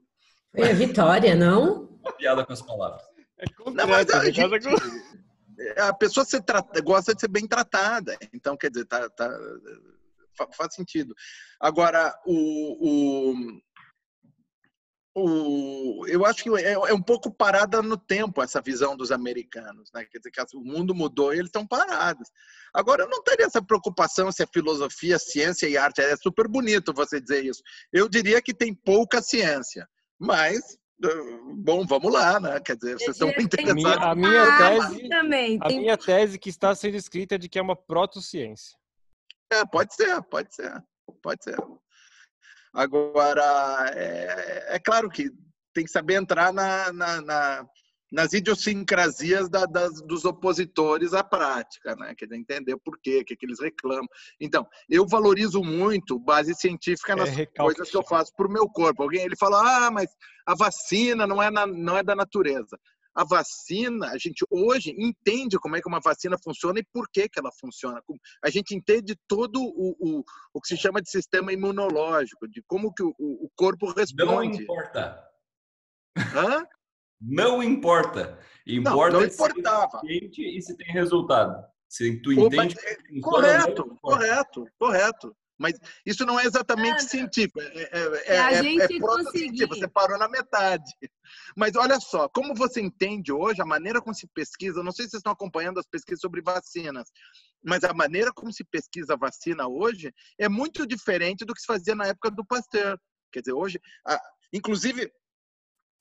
Foi 0.56 0.70
a 0.70 0.72
Vitória, 0.72 1.34
não? 1.34 1.98
Uma 2.02 2.12
piada 2.12 2.46
com 2.46 2.54
as 2.54 2.62
palavras. 2.62 3.02
É 3.38 3.44
Não, 3.70 3.86
mas 3.86 4.08
a? 4.08 4.12
Cada 4.12 4.32
gente, 4.32 4.64
a 5.76 5.92
pessoa 5.92 6.24
se 6.24 6.40
trata, 6.40 6.80
gosta 6.80 7.14
de 7.14 7.20
ser 7.20 7.28
bem 7.28 7.46
tratada. 7.46 8.16
Então, 8.32 8.56
quer 8.56 8.70
dizer, 8.70 8.86
tá, 8.86 9.10
tá- 9.10 9.38
faz 10.56 10.74
sentido. 10.74 11.14
Agora, 11.60 12.14
o, 12.26 13.32
o, 13.34 13.60
o- 15.14 16.06
eu 16.06 16.24
acho 16.24 16.42
que 16.44 16.50
é, 16.62 16.72
é 16.72 16.94
um 16.94 17.02
pouco 17.02 17.30
parada 17.30 17.82
no 17.82 17.96
tempo 17.96 18.42
essa 18.42 18.60
visão 18.60 18.96
dos 18.96 19.10
americanos. 19.10 19.90
Né? 19.92 20.04
Quer 20.04 20.18
dizer, 20.18 20.30
que 20.30 20.56
o 20.56 20.60
mundo 20.60 20.94
mudou 20.94 21.32
e 21.32 21.36
eles 21.38 21.48
estão 21.48 21.66
parados. 21.66 22.28
Agora, 22.72 23.02
eu 23.02 23.08
não 23.08 23.22
teria 23.22 23.46
essa 23.46 23.62
preocupação 23.62 24.30
se 24.30 24.42
é 24.42 24.46
filosofia, 24.46 25.18
ciência 25.18 25.68
e 25.68 25.76
arte. 25.76 26.00
É 26.00 26.16
super 26.16 26.46
bonito 26.48 26.92
você 26.94 27.20
dizer 27.20 27.44
isso. 27.44 27.62
Eu 27.92 28.08
diria 28.08 28.40
que 28.40 28.54
tem 28.54 28.72
pouca 28.74 29.20
ciência. 29.20 29.88
Mas, 30.20 30.58
eh, 31.04 31.08
bom, 31.56 31.84
vamos 31.86 32.12
lá, 32.12 32.38
né? 32.40 32.60
Quer 32.60 32.76
dizer, 32.76 32.98
vocês 32.98 33.10
estão 33.16 33.32
ter 33.32 33.42
A 33.70 33.74
minha, 33.74 33.94
interessados. 33.94 34.04
a 34.04 34.14
minha 34.14 34.42
Ah, 34.42 34.56
tese, 34.58 35.08
também. 35.08 35.58
a 35.62 35.68
Tem 35.68 35.80
minha 35.80 35.96
tese 35.96 36.38
que 36.38 36.48
está 36.50 36.74
sendo 36.74 36.96
escrita 36.96 37.34
é 37.36 37.38
de 37.38 37.48
que 37.48 37.58
é 37.58 37.62
uma 37.62 37.76
protociência. 37.76 38.76
É, 39.50 39.64
pode 39.64 39.94
ser, 39.94 40.22
pode 40.24 40.54
ser, 40.54 40.72
pode 41.22 41.42
ser. 41.42 41.56
Agora, 42.72 43.90
é, 43.94 44.76
é 44.76 44.78
claro 44.78 45.08
que 45.08 45.30
tem 45.72 45.84
que 45.84 45.90
saber 45.90 46.14
entrar 46.14 46.52
na, 46.52 46.92
na- 46.92 47.20
na- 47.22 47.66
nas 48.10 48.32
idiosincrasias 48.32 49.48
da- 49.50 49.66
das- 49.66 50.00
dos 50.02 50.24
opositores 50.24 51.12
à 51.12 51.22
prática, 51.22 51.94
né? 51.96 52.14
Quer 52.16 52.30
entender 52.32 52.76
por 52.78 52.98
quê, 53.00 53.20
o 53.20 53.24
que, 53.24 53.36
que 53.36 53.46
eles 53.46 53.60
reclamam. 53.60 54.06
Então, 54.40 54.66
eu 54.88 55.06
valorizo 55.06 55.62
muito 55.62 56.18
base 56.18 56.54
científica 56.54 57.14
nas 57.16 57.28
recalque. 57.30 57.74
coisas 57.74 57.90
que 57.90 57.96
eu 57.96 58.04
faço 58.04 58.32
para 58.34 58.46
o 58.46 58.50
meu 58.52 58.66
corpo. 58.68 59.02
Alguém 59.02 59.22
ele 59.24 59.36
fala, 59.36 59.86
ah, 59.86 59.90
mas 59.90 60.10
a 60.46 60.54
vacina 60.54 61.26
não 61.26 61.42
é, 61.42 61.50
na- 61.50 61.66
não 61.66 61.96
é 61.98 62.02
da 62.02 62.14
natureza. 62.14 62.78
A 63.18 63.24
vacina, 63.24 64.10
a 64.12 64.16
gente 64.16 64.44
hoje 64.48 64.94
entende 64.96 65.58
como 65.58 65.74
é 65.74 65.80
que 65.80 65.88
uma 65.88 65.98
vacina 65.98 66.36
funciona 66.40 66.78
e 66.78 66.86
por 66.92 67.08
que, 67.12 67.28
que 67.28 67.40
ela 67.40 67.50
funciona. 67.58 68.00
A 68.44 68.48
gente 68.48 68.76
entende 68.76 69.16
todo 69.26 69.60
o, 69.60 69.96
o, 69.98 70.24
o 70.54 70.60
que 70.60 70.68
se 70.68 70.76
chama 70.76 71.02
de 71.02 71.10
sistema 71.10 71.52
imunológico, 71.52 72.46
de 72.46 72.62
como 72.68 72.94
que 72.94 73.02
o, 73.02 73.12
o 73.18 73.50
corpo 73.56 73.86
Não 73.86 73.94
responde. 73.94 74.62
importa. 74.62 75.20
Hã? 76.16 76.64
Não 77.20 77.60
importa. 77.60 78.38
Importa 78.64 79.12
não 79.14 79.20
se 79.22 79.26
é 79.26 79.34
importava. 79.34 80.00
eficiente 80.04 80.56
e 80.56 80.62
se 80.62 80.76
tem 80.76 80.92
resultado. 80.92 81.66
Se 81.88 82.20
tu 82.22 82.32
entende 82.32 82.76
não 83.10 83.20
Correto, 83.20 83.82
importa. 83.82 83.98
correto, 84.00 84.66
correto. 84.78 85.36
Mas 85.58 85.78
isso 86.06 86.24
não 86.24 86.38
é 86.38 86.44
exatamente 86.44 87.00
Ana, 87.00 87.08
científico. 87.08 87.60
É, 87.60 87.66
é, 87.66 88.36
é 88.36 88.38
a 88.38 88.52
é, 88.52 88.62
gente 88.62 88.94
é 88.94 89.00
conseguir. 89.00 89.66
Você 89.66 89.88
parou 89.88 90.16
na 90.16 90.28
metade. 90.28 90.94
Mas 91.56 91.74
olha 91.74 91.98
só, 91.98 92.28
como 92.28 92.54
você 92.54 92.80
entende 92.80 93.32
hoje 93.32 93.60
a 93.60 93.66
maneira 93.66 94.00
como 94.00 94.14
se 94.14 94.26
pesquisa, 94.28 94.82
não 94.82 94.92
sei 94.92 95.04
se 95.04 95.10
vocês 95.10 95.20
estão 95.20 95.32
acompanhando 95.32 95.80
as 95.80 95.86
pesquisas 95.86 96.20
sobre 96.20 96.40
vacinas, 96.40 97.10
mas 97.62 97.82
a 97.82 97.92
maneira 97.92 98.32
como 98.32 98.52
se 98.52 98.64
pesquisa 98.64 99.14
a 99.14 99.16
vacina 99.16 99.66
hoje 99.66 100.14
é 100.38 100.48
muito 100.48 100.86
diferente 100.86 101.44
do 101.44 101.52
que 101.52 101.60
se 101.60 101.66
fazia 101.66 101.94
na 101.94 102.06
época 102.06 102.30
do 102.30 102.46
Pasteur. 102.46 102.96
Quer 103.32 103.40
dizer, 103.40 103.52
hoje, 103.52 103.80
a- 104.06 104.20
inclusive, 104.52 105.12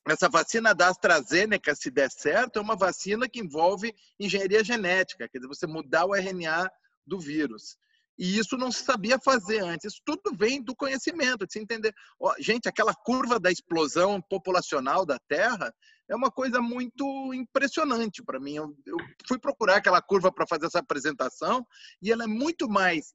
essa 0.07 0.29
vacina 0.29 0.73
da 0.73 0.87
AstraZeneca, 0.87 1.75
se 1.75 1.89
der 1.91 2.09
certo, 2.09 2.59
é 2.59 2.61
uma 2.61 2.75
vacina 2.75 3.27
que 3.27 3.39
envolve 3.39 3.93
engenharia 4.19 4.63
genética, 4.63 5.27
quer 5.27 5.39
dizer, 5.39 5.47
você 5.47 5.67
mudar 5.67 6.05
o 6.05 6.15
RNA 6.15 6.69
do 7.05 7.19
vírus. 7.19 7.77
E 8.17 8.37
isso 8.37 8.57
não 8.57 8.71
se 8.71 8.83
sabia 8.83 9.19
fazer 9.19 9.59
antes. 9.59 9.93
Isso 9.93 10.01
tudo 10.03 10.35
vem 10.35 10.61
do 10.61 10.75
conhecimento, 10.75 11.45
de 11.45 11.53
se 11.53 11.59
entender. 11.59 11.93
Ó, 12.19 12.33
gente, 12.39 12.67
aquela 12.67 12.93
curva 12.93 13.39
da 13.39 13.51
explosão 13.51 14.21
populacional 14.21 15.05
da 15.05 15.19
Terra 15.27 15.73
é 16.09 16.15
uma 16.15 16.31
coisa 16.31 16.61
muito 16.61 17.33
impressionante 17.33 18.23
para 18.23 18.39
mim. 18.39 18.55
Eu, 18.55 18.75
eu 18.85 18.97
fui 19.27 19.37
procurar 19.37 19.77
aquela 19.77 20.01
curva 20.01 20.31
para 20.31 20.47
fazer 20.47 20.65
essa 20.65 20.79
apresentação 20.79 21.65
e 22.01 22.11
ela 22.11 22.23
é 22.23 22.27
muito 22.27 22.69
mais 22.69 23.13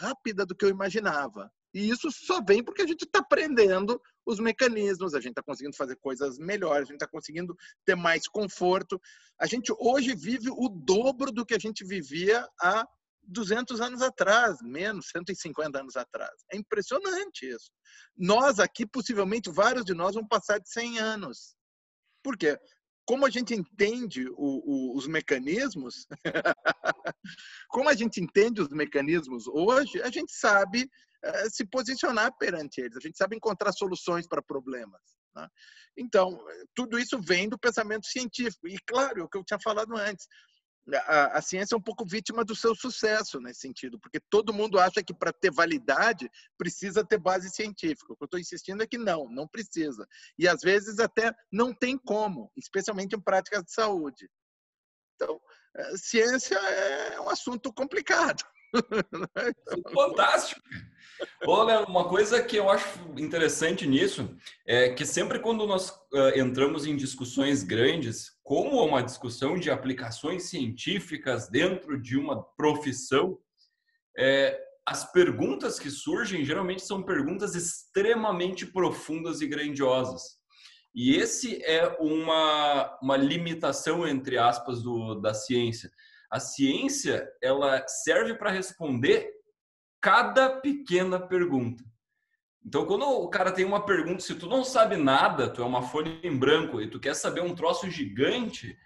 rápida 0.00 0.44
do 0.44 0.54
que 0.54 0.64
eu 0.64 0.68
imaginava. 0.68 1.50
E 1.72 1.88
isso 1.90 2.10
só 2.10 2.42
vem 2.42 2.64
porque 2.64 2.82
a 2.82 2.86
gente 2.86 3.04
está 3.04 3.20
aprendendo 3.20 4.00
os 4.26 4.40
mecanismos, 4.40 5.14
a 5.14 5.20
gente 5.20 5.32
está 5.32 5.42
conseguindo 5.42 5.76
fazer 5.76 5.96
coisas 5.96 6.38
melhores, 6.38 6.82
a 6.88 6.92
gente 6.92 6.94
está 6.94 7.06
conseguindo 7.06 7.54
ter 7.84 7.94
mais 7.94 8.26
conforto. 8.26 9.00
A 9.38 9.46
gente 9.46 9.72
hoje 9.78 10.14
vive 10.14 10.50
o 10.50 10.68
dobro 10.68 11.30
do 11.30 11.46
que 11.46 11.54
a 11.54 11.58
gente 11.58 11.84
vivia 11.84 12.48
há 12.60 12.86
200 13.28 13.80
anos 13.80 14.02
atrás, 14.02 14.56
menos 14.62 15.08
150 15.10 15.78
anos 15.80 15.96
atrás. 15.96 16.32
É 16.52 16.56
impressionante 16.56 17.46
isso. 17.46 17.70
Nós 18.16 18.58
aqui, 18.58 18.86
possivelmente, 18.86 19.50
vários 19.50 19.84
de 19.84 19.94
nós 19.94 20.14
vão 20.14 20.26
passar 20.26 20.58
de 20.58 20.68
100 20.70 20.98
anos. 20.98 21.54
Por 22.22 22.36
quê? 22.36 22.58
Como 23.06 23.24
a 23.24 23.30
gente 23.30 23.54
entende 23.54 24.28
o- 24.30 24.34
o- 24.36 24.96
os 24.96 25.06
mecanismos, 25.06 26.06
como 27.68 27.88
a 27.88 27.94
gente 27.94 28.20
entende 28.20 28.60
os 28.60 28.68
mecanismos 28.70 29.46
hoje, 29.46 30.00
a 30.02 30.10
gente 30.10 30.32
sabe 30.32 30.90
eh, 31.20 31.50
se 31.50 31.66
posicionar 31.66 32.32
perante 32.38 32.80
eles, 32.80 32.96
a 32.96 33.00
gente 33.00 33.16
sabe 33.18 33.34
encontrar 33.36 33.72
soluções 33.72 34.26
para 34.28 34.40
problemas. 34.40 35.00
né? 35.34 35.48
Então, 35.96 36.40
eh, 36.48 36.64
tudo 36.76 36.96
isso 36.98 37.20
vem 37.20 37.48
do 37.48 37.58
pensamento 37.58 38.06
científico. 38.06 38.68
E, 38.68 38.78
claro, 38.86 39.20
é 39.20 39.24
o 39.24 39.28
que 39.28 39.36
eu 39.36 39.44
tinha 39.44 39.58
falado 39.60 39.96
antes, 39.96 40.26
a, 40.96 41.38
a 41.38 41.42
ciência 41.42 41.74
é 41.74 41.78
um 41.78 41.82
pouco 41.82 42.04
vítima 42.04 42.44
do 42.44 42.54
seu 42.54 42.74
sucesso 42.74 43.40
nesse 43.40 43.60
sentido, 43.60 43.98
porque 43.98 44.20
todo 44.30 44.52
mundo 44.52 44.78
acha 44.78 45.02
que 45.02 45.12
para 45.12 45.32
ter 45.32 45.50
validade 45.50 46.30
precisa 46.56 47.04
ter 47.04 47.18
base 47.18 47.50
científica. 47.50 48.12
O 48.12 48.16
que 48.16 48.22
eu 48.22 48.26
estou 48.26 48.40
insistindo 48.40 48.82
é 48.82 48.86
que 48.86 48.98
não, 48.98 49.28
não 49.28 49.46
precisa. 49.46 50.06
E 50.38 50.48
às 50.48 50.60
vezes 50.60 50.98
até 50.98 51.34
não 51.52 51.74
tem 51.74 51.98
como, 51.98 52.50
especialmente 52.56 53.14
em 53.14 53.20
práticas 53.20 53.64
de 53.64 53.72
saúde. 53.72 54.28
Então, 55.14 55.40
eh, 55.76 55.96
ciência 55.96 56.56
é 56.56 57.20
um 57.20 57.28
assunto 57.28 57.72
complicado. 57.72 58.42
Fantástico. 59.94 60.60
Léo, 61.42 61.86
uma 61.86 62.08
coisa 62.08 62.42
que 62.42 62.56
eu 62.56 62.70
acho 62.70 62.86
interessante 63.16 63.86
nisso 63.86 64.36
é 64.66 64.90
que 64.90 65.04
sempre 65.04 65.40
quando 65.40 65.66
nós 65.66 65.92
ah, 66.14 66.32
entramos 66.36 66.86
em 66.86 66.96
discussões 66.96 67.62
grandes, 67.62 68.37
como 68.48 68.82
uma 68.82 69.02
discussão 69.02 69.58
de 69.58 69.70
aplicações 69.70 70.44
científicas 70.44 71.50
dentro 71.50 72.00
de 72.00 72.16
uma 72.16 72.42
profissão, 72.42 73.38
é, 74.16 74.58
as 74.86 75.12
perguntas 75.12 75.78
que 75.78 75.90
surgem 75.90 76.46
geralmente 76.46 76.80
são 76.80 77.02
perguntas 77.02 77.54
extremamente 77.54 78.64
profundas 78.64 79.42
e 79.42 79.46
grandiosas. 79.46 80.22
E 80.94 81.14
esse 81.14 81.62
é 81.62 81.94
uma, 82.00 82.98
uma 83.02 83.18
limitação, 83.18 84.08
entre 84.08 84.38
aspas, 84.38 84.82
do, 84.82 85.16
da 85.16 85.34
ciência. 85.34 85.90
A 86.32 86.40
ciência 86.40 87.30
ela 87.42 87.86
serve 87.86 88.32
para 88.32 88.50
responder 88.50 89.30
cada 90.00 90.58
pequena 90.58 91.20
pergunta. 91.20 91.84
Então, 92.64 92.84
quando 92.84 93.04
o 93.04 93.28
cara 93.28 93.52
tem 93.52 93.64
uma 93.64 93.84
pergunta, 93.84 94.20
se 94.20 94.34
tu 94.34 94.46
não 94.46 94.62
sabe 94.62 94.96
nada, 94.96 95.48
tu 95.48 95.62
é 95.62 95.64
uma 95.64 95.82
folha 95.82 96.18
em 96.22 96.36
branco 96.36 96.80
e 96.80 96.90
tu 96.90 97.00
quer 97.00 97.14
saber 97.14 97.40
um 97.40 97.54
troço 97.54 97.88
gigante, 97.88 98.76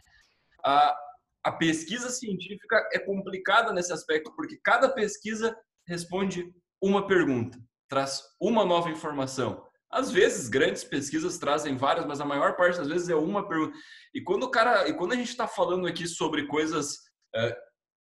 a, 0.64 0.96
a 1.44 1.52
pesquisa 1.52 2.10
científica 2.10 2.88
é 2.92 2.98
complicada 2.98 3.72
nesse 3.72 3.92
aspecto, 3.92 4.32
porque 4.36 4.58
cada 4.62 4.88
pesquisa 4.88 5.56
responde 5.86 6.54
uma 6.80 7.06
pergunta, 7.06 7.58
traz 7.88 8.22
uma 8.40 8.64
nova 8.64 8.90
informação. 8.90 9.64
Às 9.90 10.10
vezes, 10.10 10.48
grandes 10.48 10.84
pesquisas 10.84 11.38
trazem 11.38 11.76
várias, 11.76 12.06
mas 12.06 12.20
a 12.20 12.24
maior 12.24 12.56
parte 12.56 12.78
das 12.78 12.88
vezes 12.88 13.08
é 13.08 13.14
uma 13.14 13.46
pergunta. 13.46 13.76
E 14.14 14.22
quando 14.22 14.44
o 14.44 14.50
cara, 14.50 14.88
e 14.88 14.94
quando 14.94 15.12
a 15.12 15.16
gente 15.16 15.28
está 15.28 15.46
falando 15.46 15.86
aqui 15.86 16.06
sobre 16.06 16.46
coisas 16.46 16.98
é, 17.34 17.56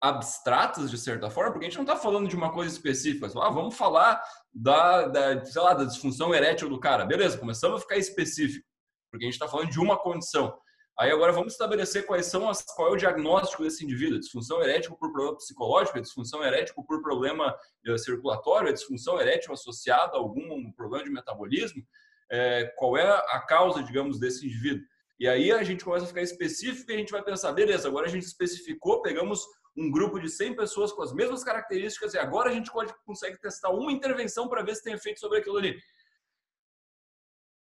abstratas 0.05 0.91
de 0.91 0.99
certa 0.99 1.31
forma, 1.31 1.51
porque 1.51 1.65
a 1.65 1.69
gente 1.71 1.79
não 1.79 1.85
está 1.85 1.97
falando 1.97 2.29
de 2.29 2.37
uma 2.37 2.53
coisa 2.53 2.71
específica. 2.71 3.27
Ah, 3.41 3.49
vamos 3.49 3.75
falar 3.75 4.23
da, 4.53 5.09
da, 5.09 5.45
sei 5.47 5.63
lá, 5.63 5.73
da 5.73 5.85
disfunção 5.85 6.35
erétil 6.35 6.69
do 6.69 6.79
cara. 6.79 7.07
Beleza, 7.07 7.39
começamos 7.39 7.79
a 7.79 7.81
ficar 7.81 7.97
específico, 7.97 8.67
porque 9.11 9.25
a 9.25 9.29
gente 9.29 9.35
está 9.35 9.49
falando 9.49 9.71
de 9.71 9.81
uma 9.81 9.97
condição. 9.97 10.55
Aí 10.99 11.11
agora 11.11 11.33
vamos 11.33 11.55
estabelecer 11.55 12.05
quais 12.05 12.27
são 12.27 12.49
as, 12.51 12.63
qual 12.63 12.89
é 12.89 12.93
o 12.93 12.97
diagnóstico 12.97 13.63
desse 13.63 13.83
indivíduo. 13.83 14.21
Disfunção 14.21 14.63
erétil 14.63 14.95
por 14.95 15.11
problema 15.11 15.37
psicológico, 15.39 16.01
disfunção 16.01 16.45
erétil 16.45 16.75
por 16.87 17.03
problema 17.03 17.57
eh, 17.87 17.97
circulatório, 17.97 18.73
disfunção 18.75 19.19
erétil 19.19 19.55
associada 19.55 20.13
a 20.13 20.19
algum 20.19 20.71
problema 20.73 21.05
de 21.05 21.11
metabolismo. 21.11 21.83
É, 22.31 22.67
qual 22.77 22.97
é 22.97 23.09
a 23.09 23.41
causa, 23.41 23.83
digamos, 23.83 24.21
desse 24.21 24.47
indivíduo? 24.47 24.85
E 25.19 25.27
aí 25.27 25.51
a 25.51 25.63
gente 25.63 25.85
começa 25.85 26.05
a 26.05 26.09
ficar 26.09 26.23
específico 26.23 26.91
e 26.91 26.95
a 26.95 26.99
gente 26.99 27.13
vai 27.13 27.23
pensar, 27.23 27.53
beleza, 27.53 27.89
agora 27.89 28.07
a 28.07 28.11
gente 28.11 28.25
especificou, 28.25 29.01
pegamos 29.01 29.41
um 29.77 29.91
grupo 29.91 30.21
de 30.21 30.29
100 30.29 30.57
pessoas 30.57 30.93
com 30.93 31.03
as 31.03 31.13
mesmas 31.13 31.43
características 31.43 32.15
e 32.15 32.19
agora 32.19 32.51
a 32.51 32.53
gente 32.53 32.71
consegue 33.05 33.41
testar 33.41 33.71
uma 33.71 33.93
intervenção 33.93 34.49
para 34.49 34.63
ver 34.63 34.75
se 34.77 34.83
tem 34.83 34.95
efeito 34.95 35.21
sobre 35.21 35.39
aquilo 35.39 35.57
ali. 35.57 35.81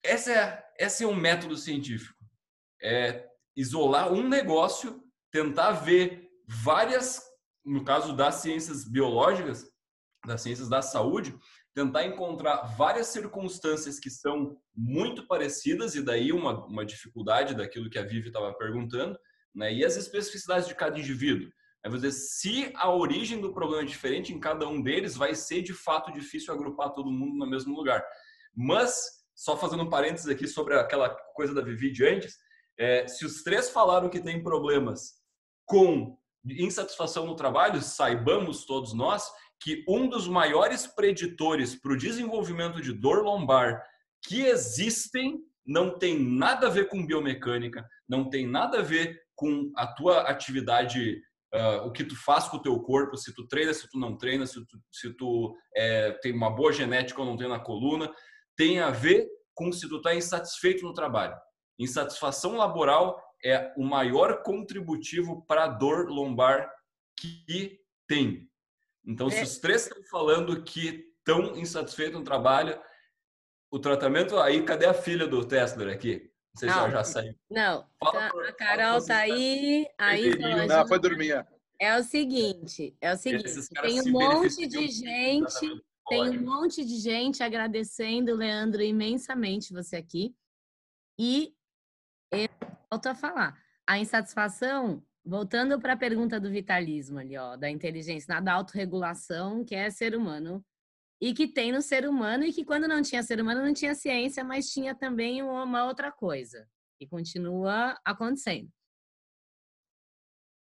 Essa 0.03 0.31
é, 0.31 0.65
esse 0.79 1.03
é 1.03 1.07
um 1.07 1.15
método 1.15 1.57
científico. 1.57 2.17
É 2.81 3.27
isolar 3.55 4.13
um 4.13 4.27
negócio, 4.27 5.03
tentar 5.31 5.71
ver 5.71 6.29
várias, 6.47 7.21
no 7.65 7.83
caso 7.83 8.15
das 8.15 8.35
ciências 8.35 8.85
biológicas, 8.85 9.69
das 10.25 10.41
ciências 10.41 10.69
da 10.69 10.81
saúde, 10.81 11.37
tentar 11.73 12.05
encontrar 12.05 12.75
várias 12.77 13.07
circunstâncias 13.07 13.99
que 13.99 14.09
são 14.09 14.57
muito 14.75 15.27
parecidas, 15.27 15.93
e 15.95 16.01
daí 16.01 16.31
uma, 16.31 16.65
uma 16.65 16.85
dificuldade 16.85 17.53
daquilo 17.53 17.89
que 17.89 17.99
a 17.99 18.03
Vivi 18.03 18.27
estava 18.27 18.53
perguntando, 18.53 19.17
né? 19.53 19.73
e 19.73 19.83
as 19.83 19.95
especificidades 19.95 20.67
de 20.67 20.75
cada 20.75 20.97
indivíduo. 20.97 21.51
É 21.87 21.89
dizer, 21.89 22.11
se 22.11 22.71
a 22.75 22.91
origem 22.91 23.39
do 23.39 23.53
problema 23.53 23.83
é 23.83 23.85
diferente 23.85 24.33
em 24.33 24.39
cada 24.39 24.67
um 24.67 24.81
deles, 24.81 25.15
vai 25.15 25.33
ser 25.33 25.61
de 25.61 25.73
fato 25.73 26.11
difícil 26.11 26.53
agrupar 26.53 26.91
todo 26.91 27.09
mundo 27.09 27.37
no 27.37 27.49
mesmo 27.49 27.73
lugar. 27.73 28.03
Mas, 28.53 29.23
só 29.33 29.55
fazendo 29.55 29.83
um 29.83 29.89
parênteses 29.89 30.27
aqui 30.27 30.47
sobre 30.47 30.75
aquela 30.75 31.09
coisa 31.33 31.53
da 31.53 31.61
Vivi 31.61 31.91
de 31.91 32.05
antes, 32.05 32.37
é, 32.77 33.07
se 33.07 33.25
os 33.25 33.41
três 33.41 33.69
falaram 33.69 34.09
que 34.09 34.19
tem 34.19 34.43
problemas 34.43 35.13
com 35.65 36.17
insatisfação 36.45 37.25
no 37.25 37.35
trabalho, 37.35 37.81
saibamos 37.81 38.65
todos 38.65 38.93
nós 38.93 39.31
que 39.59 39.83
um 39.87 40.07
dos 40.07 40.27
maiores 40.27 40.85
preditores 40.87 41.75
para 41.75 41.93
o 41.93 41.97
desenvolvimento 41.97 42.81
de 42.81 42.93
dor 42.93 43.23
lombar 43.23 43.81
que 44.23 44.41
existem 44.41 45.39
não 45.65 45.97
tem 45.97 46.19
nada 46.19 46.67
a 46.67 46.69
ver 46.69 46.87
com 46.89 47.05
biomecânica, 47.05 47.85
não 48.07 48.29
tem 48.29 48.45
nada 48.45 48.79
a 48.79 48.83
ver 48.83 49.19
com 49.35 49.71
a 49.75 49.87
tua 49.87 50.21
atividade, 50.21 51.21
uh, 51.53 51.87
o 51.87 51.91
que 51.91 52.03
tu 52.03 52.15
faz 52.15 52.47
com 52.47 52.57
o 52.57 52.61
teu 52.61 52.79
corpo, 52.79 53.17
se 53.17 53.33
tu 53.33 53.47
treina, 53.47 53.73
se 53.73 53.89
tu 53.89 53.99
não 53.99 54.17
treina, 54.17 54.45
se 54.45 54.65
tu, 54.65 54.79
se 54.91 55.13
tu 55.13 55.55
é, 55.75 56.11
tem 56.21 56.33
uma 56.33 56.49
boa 56.49 56.71
genética 56.71 57.19
ou 57.21 57.25
não 57.25 57.37
tem 57.37 57.47
na 57.47 57.59
coluna, 57.59 58.11
tem 58.55 58.79
a 58.79 58.89
ver 58.89 59.27
com 59.53 59.71
se 59.71 59.87
tu 59.87 59.97
está 59.97 60.13
insatisfeito 60.13 60.83
no 60.83 60.93
trabalho. 60.93 61.35
Insatisfação 61.79 62.57
laboral 62.57 63.21
é 63.43 63.73
o 63.77 63.83
maior 63.83 64.41
contributivo 64.43 65.45
para 65.45 65.65
a 65.65 65.67
dor 65.67 66.07
lombar 66.09 66.69
que 67.19 67.79
tem. 68.07 68.49
Então, 69.05 69.29
se 69.29 69.39
é. 69.39 69.43
os 69.43 69.57
três 69.57 69.83
estão 69.83 70.03
falando 70.09 70.63
que 70.63 71.07
estão 71.19 71.55
insatisfeitos 71.55 72.17
no 72.17 72.23
trabalho, 72.23 72.79
o 73.71 73.79
tratamento. 73.79 74.37
Aí, 74.39 74.63
cadê 74.63 74.85
a 74.85 74.93
filha 74.93 75.27
do 75.27 75.45
Tesla 75.45 75.91
aqui? 75.91 76.31
Não 76.57 76.59
sei 76.59 76.69
não, 76.69 76.75
se 76.75 76.79
ela 76.79 76.89
já 76.89 77.03
saiu. 77.03 77.35
Não, 77.51 77.85
tá, 77.99 78.27
a 78.27 78.53
Carol 78.53 79.05
tá 79.05 79.17
aí. 79.17 79.87
aí 79.97 80.35
não, 80.67 80.87
foi 80.87 80.99
dormir. 80.99 81.45
É 81.79 81.95
o 81.95 82.03
seguinte, 82.03 82.97
é 82.99 83.13
o 83.13 83.17
seguinte, 83.17 83.69
tem 83.79 84.01
um 84.01 84.11
monte 84.11 84.65
de 84.65 84.87
gente, 84.87 85.83
tem 86.09 86.39
um 86.39 86.41
monte 86.41 86.83
de 86.83 86.97
gente 86.97 87.43
agradecendo, 87.43 88.33
Leandro, 88.33 88.81
imensamente 88.81 89.71
você 89.71 89.97
aqui. 89.97 90.35
E 91.19 91.53
eu 92.31 92.49
volto 92.89 93.05
a 93.05 93.13
falar, 93.13 93.55
a 93.85 93.99
insatisfação 93.99 95.03
voltando 95.23 95.79
para 95.79 95.93
a 95.93 95.97
pergunta 95.97 96.39
do 96.39 96.49
vitalismo 96.49 97.19
ali, 97.19 97.37
ó, 97.37 97.55
da 97.55 97.69
inteligência, 97.69 98.41
da 98.41 98.53
autorregulação, 98.53 99.63
que 99.63 99.75
é 99.75 99.91
ser 99.91 100.15
humano, 100.15 100.65
e 101.19 101.33
que 101.33 101.47
tem 101.47 101.71
no 101.71 101.81
ser 101.81 102.07
humano, 102.07 102.43
e 102.43 102.53
que 102.53 102.63
quando 102.63 102.87
não 102.87 103.01
tinha 103.01 103.23
ser 103.23 103.41
humano 103.41 103.63
não 103.63 103.73
tinha 103.73 103.95
ciência, 103.95 104.43
mas 104.43 104.69
tinha 104.69 104.93
também 104.93 105.41
uma 105.41 105.85
outra 105.85 106.11
coisa, 106.11 106.67
e 106.99 107.07
continua 107.07 107.99
acontecendo. 108.05 108.71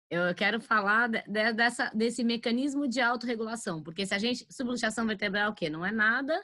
Eu 0.09 0.35
quero 0.35 0.61
falar 0.61 1.09
de, 1.09 1.23
de, 1.23 1.53
dessa, 1.53 1.89
desse 1.89 2.23
mecanismo 2.23 2.87
de 2.87 3.01
autorregulação, 3.01 3.81
porque 3.81 4.05
se 4.05 4.13
a 4.13 4.19
gente. 4.19 4.45
Subluxação 4.51 5.07
vertebral, 5.07 5.51
o 5.51 5.55
quê? 5.55 5.71
Não 5.71 5.83
é 5.83 5.91
nada, 5.91 6.39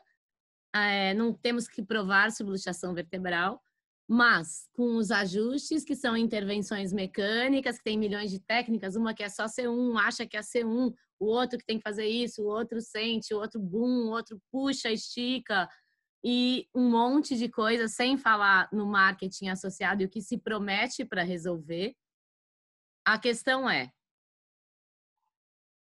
é, 0.73 1.13
não 1.13 1.31
temos 1.33 1.67
que 1.67 1.83
provar 1.83 2.31
subluxação 2.31 2.95
vertebral, 2.95 3.61
mas 4.09 4.67
com 4.73 4.95
os 4.95 5.11
ajustes, 5.11 5.85
que 5.85 5.95
são 5.95 6.17
intervenções 6.17 6.91
mecânicas, 6.91 7.77
que 7.77 7.83
tem 7.83 7.95
milhões 7.95 8.31
de 8.31 8.39
técnicas, 8.39 8.95
uma 8.95 9.13
que 9.13 9.21
é 9.21 9.29
só 9.29 9.45
C1, 9.45 9.97
acha 9.99 10.25
que 10.25 10.35
é 10.35 10.39
C1, 10.39 10.91
o 11.19 11.25
outro 11.25 11.59
que 11.59 11.65
tem 11.65 11.77
que 11.77 11.83
fazer 11.83 12.07
isso, 12.07 12.41
o 12.41 12.47
outro 12.47 12.81
sente, 12.81 13.35
o 13.35 13.37
outro 13.37 13.59
boom, 13.59 14.07
o 14.07 14.09
outro 14.09 14.41
puxa, 14.51 14.91
estica, 14.91 15.69
e 16.25 16.67
um 16.73 16.89
monte 16.89 17.37
de 17.37 17.47
coisa, 17.49 17.87
sem 17.87 18.17
falar 18.17 18.67
no 18.73 18.87
marketing 18.87 19.49
associado 19.49 20.01
e 20.01 20.05
o 20.05 20.09
que 20.09 20.23
se 20.23 20.39
promete 20.39 21.05
para 21.05 21.21
resolver. 21.21 21.95
A 23.05 23.19
questão 23.19 23.69
é: 23.69 23.91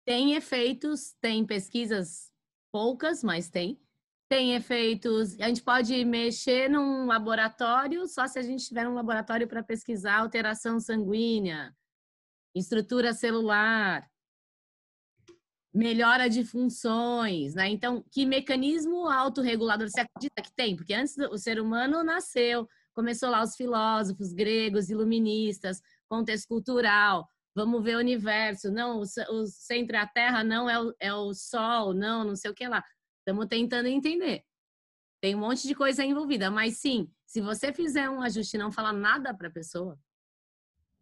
tem 0.05 0.35
efeitos, 0.35 1.15
tem 1.19 1.43
pesquisas 1.47 2.31
poucas, 2.71 3.23
mas 3.23 3.49
tem 3.49 3.81
tem 4.29 4.53
efeitos. 4.53 5.37
A 5.39 5.47
gente 5.47 5.63
pode 5.63 6.05
mexer 6.05 6.69
num 6.69 7.07
laboratório 7.07 8.07
só 8.07 8.27
se 8.27 8.37
a 8.37 8.43
gente 8.43 8.67
tiver 8.67 8.87
um 8.87 8.93
laboratório 8.93 9.47
para 9.47 9.63
pesquisar 9.63 10.19
alteração 10.19 10.79
sanguínea, 10.79 11.75
estrutura 12.55 13.11
celular, 13.11 14.07
melhora 15.73 16.29
de 16.29 16.43
funções, 16.43 17.55
né? 17.55 17.69
Então, 17.69 18.03
que 18.11 18.25
mecanismo 18.25 19.07
autorregulador 19.07 19.89
você 19.89 20.01
acredita 20.01 20.41
que 20.41 20.51
tem? 20.51 20.75
Porque 20.75 20.93
antes 20.93 21.17
o 21.17 21.37
ser 21.37 21.59
humano 21.59 22.03
nasceu, 22.03 22.67
começou 22.93 23.29
lá 23.29 23.43
os 23.43 23.55
filósofos 23.55 24.31
gregos, 24.31 24.89
iluministas, 24.89 25.81
contexto 26.07 26.47
cultural. 26.47 27.27
Vamos 27.55 27.83
ver 27.83 27.95
o 27.95 27.99
universo. 27.99 28.71
Não, 28.71 28.99
o, 29.01 29.45
centro 29.47 29.95
é 29.95 29.99
a 29.99 30.07
Terra, 30.07 30.43
não 30.43 30.69
é 30.69 30.79
o, 30.79 30.93
é 30.99 31.13
o 31.13 31.33
Sol, 31.33 31.93
não, 31.93 32.23
não 32.23 32.35
sei 32.35 32.51
o 32.51 32.53
que 32.53 32.67
lá. 32.67 32.83
Estamos 33.29 33.45
tentando 33.45 33.87
entender. 33.87 34.43
Tem 35.21 35.35
um 35.35 35.39
monte 35.39 35.67
de 35.67 35.75
coisa 35.75 36.03
envolvida, 36.03 36.49
mas 36.49 36.77
sim, 36.77 37.11
se 37.27 37.39
você 37.39 37.71
fizer 37.71 38.09
um 38.09 38.23
ajuste 38.23 38.55
e 38.55 38.59
não 38.59 38.71
falar 38.71 38.91
nada 38.91 39.31
para 39.35 39.49
a 39.49 39.51
pessoa 39.51 39.99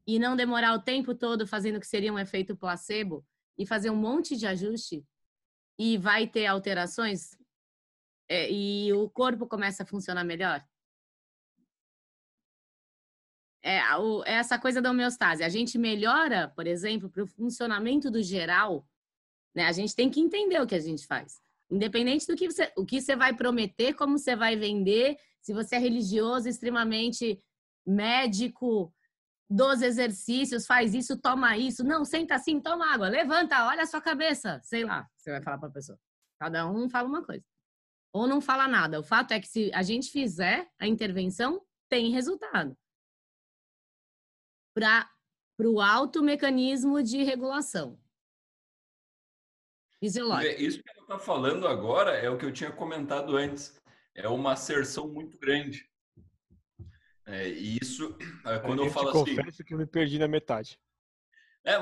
e 0.06 0.20
não 0.20 0.36
demorar 0.36 0.74
o 0.74 0.82
tempo 0.82 1.16
todo 1.16 1.48
fazendo 1.48 1.78
o 1.78 1.80
que 1.80 1.88
seria 1.88 2.12
um 2.12 2.20
efeito 2.20 2.54
placebo 2.54 3.26
e 3.58 3.66
fazer 3.66 3.90
um 3.92 3.96
monte 3.96 4.36
de 4.36 4.46
ajuste 4.46 5.06
e 5.80 5.98
vai 5.98 6.28
ter 6.28 6.48
alterações 6.48 7.38
é, 8.28 8.52
e 8.52 8.92
o 8.92 9.10
corpo 9.10 9.48
começa 9.48 9.84
a 9.84 9.86
funcionar 9.86 10.26
melhor. 10.26 10.62
É, 13.64 13.80
o, 13.96 14.22
é 14.26 14.34
essa 14.34 14.60
coisa 14.60 14.82
da 14.82 14.92
homeostase. 14.92 15.46
A 15.46 15.50
gente 15.50 15.78
melhora, 15.78 16.50
por 16.50 16.68
exemplo, 16.68 17.10
para 17.10 17.24
o 17.24 17.28
funcionamento 17.28 18.12
do 18.12 18.22
geral, 18.22 18.86
né? 19.56 19.66
A 19.66 19.72
gente 19.72 19.96
tem 19.96 20.10
que 20.10 20.20
entender 20.20 20.62
o 20.62 20.68
que 20.68 20.76
a 20.76 20.80
gente 20.80 21.08
faz. 21.08 21.42
Independente 21.70 22.26
do 22.26 22.36
que 22.36 22.50
você, 22.50 22.72
o 22.78 22.86
que 22.86 23.02
você 23.02 23.16
vai 23.16 23.36
prometer, 23.36 23.94
como 23.94 24.18
você 24.18 24.36
vai 24.36 24.56
vender, 24.56 25.18
se 25.42 25.54
você 25.54 25.76
é 25.76 25.80
religioso, 25.80 26.48
extremamente 26.48 27.42
médico, 27.86 28.94
dos 29.50 29.82
exercícios, 29.82 30.66
faz 30.66 30.94
isso, 30.94 31.18
toma 31.18 31.58
isso. 31.58 31.84
Não, 31.84 32.04
senta 32.04 32.36
assim, 32.36 32.60
toma 32.60 32.94
água, 32.94 33.08
levanta, 33.08 33.66
olha 33.66 33.84
a 33.84 33.86
sua 33.86 34.02
cabeça. 34.02 34.60
Sei 34.64 34.84
lá, 34.84 35.08
você 35.18 35.32
vai 35.32 35.42
falar 35.42 35.58
para 35.58 35.70
a 35.70 35.72
pessoa. 35.72 35.98
Cada 36.40 36.70
um 36.70 36.90
fala 36.90 37.08
uma 37.08 37.26
coisa. 37.26 37.44
Ou 38.14 38.28
não 38.28 38.42
fala 38.42 38.68
nada. 38.68 39.00
O 39.00 39.04
fato 39.04 39.32
é 39.32 39.40
que 39.40 39.48
se 39.48 39.72
a 39.74 39.82
gente 39.84 40.12
fizer 40.12 40.70
a 40.80 40.88
intervenção, 40.88 41.66
tem 41.90 42.12
resultado. 42.12 42.78
Para 44.74 45.10
o 45.60 45.82
alto 45.82 46.22
mecanismo 46.22 47.02
de 47.02 47.24
regulação 47.24 48.00
Isso 50.60 50.82
que 50.82 50.90
ela 50.90 51.02
está 51.02 51.20
falando 51.20 51.68
agora 51.68 52.12
é 52.12 52.30
o 52.30 52.38
que 52.38 52.46
eu 52.46 52.52
tinha 52.52 52.72
comentado 52.72 53.36
antes. 53.36 53.80
É 54.16 54.28
uma 54.28 54.54
asserção 54.54 55.08
muito 55.08 55.38
grande. 55.40 55.86
É, 57.26 57.50
e 57.50 57.78
isso, 57.82 58.18
é, 58.46 58.60
quando 58.60 58.80
eu, 58.80 58.86
eu 58.86 58.92
falo 58.92 59.10
assim. 59.10 59.36
Confesso 59.36 59.64
que 59.64 59.74
eu 59.74 59.78
me 59.78 59.86
perdi 59.86 60.18
na 60.18 60.28
metade. 60.28 60.80
É, 61.66 61.76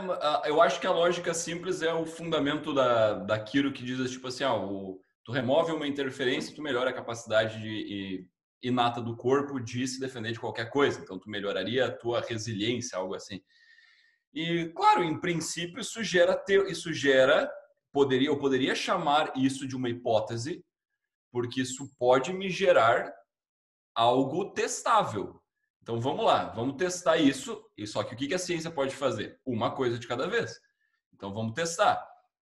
eu 0.50 0.60
acho 0.62 0.80
que 0.82 0.88
a 0.88 0.92
lógica 0.92 1.34
simples 1.34 1.84
é 1.84 1.94
o 1.94 2.08
fundamento 2.08 2.74
da, 2.74 3.20
daquilo 3.20 3.72
que 3.72 3.84
diz 3.84 4.10
tipo 4.10 4.28
assim, 4.28 4.44
ó, 4.44 4.66
o, 4.66 5.00
tu 5.24 5.32
remove 5.32 5.72
uma 5.72 5.88
interferência, 5.88 6.56
tu 6.56 6.64
melhora 6.64 6.90
a 6.90 6.94
capacidade 6.94 7.62
de, 7.62 8.28
inata 8.64 9.00
do 9.00 9.16
corpo 9.16 9.60
de 9.60 9.88
se 9.88 10.00
defender 10.00 10.32
de 10.32 10.40
qualquer 10.40 10.72
coisa. 10.72 11.00
Então, 11.00 11.20
tu 11.20 11.30
melhoraria 11.30 11.86
a 11.86 11.92
tua 11.92 12.22
resiliência, 12.22 12.98
algo 12.98 13.14
assim. 13.14 13.42
E, 14.34 14.72
claro, 14.76 15.04
em 15.04 15.20
princípio, 15.20 15.80
isso 15.80 16.04
gera, 16.04 16.44
isso 16.68 16.92
gera 16.92 17.52
poderia, 17.96 18.28
eu 18.28 18.38
poderia 18.38 18.76
chamar 18.76 19.32
isso 19.38 19.66
de 19.66 19.74
uma 19.74 19.88
hipótese, 19.90 20.62
porque 21.32 21.62
isso 21.62 21.90
pode 21.98 22.34
me 22.34 22.50
gerar 22.50 23.10
algo 23.96 24.52
testável. 24.52 25.42
Então 25.82 25.98
vamos 26.02 26.26
lá, 26.26 26.50
vamos 26.50 26.76
testar 26.76 27.16
isso. 27.16 27.64
E 27.78 27.88
só 27.88 28.04
que 28.04 28.14
o 28.14 28.18
que 28.18 28.34
a 28.34 28.38
ciência 28.38 28.70
pode 28.70 28.94
fazer? 28.94 29.40
Uma 29.46 29.74
coisa 29.74 29.98
de 29.98 30.10
cada 30.10 30.28
vez. 30.28 30.60
Então 31.14 31.34
vamos 31.34 31.54
testar. 31.54 32.06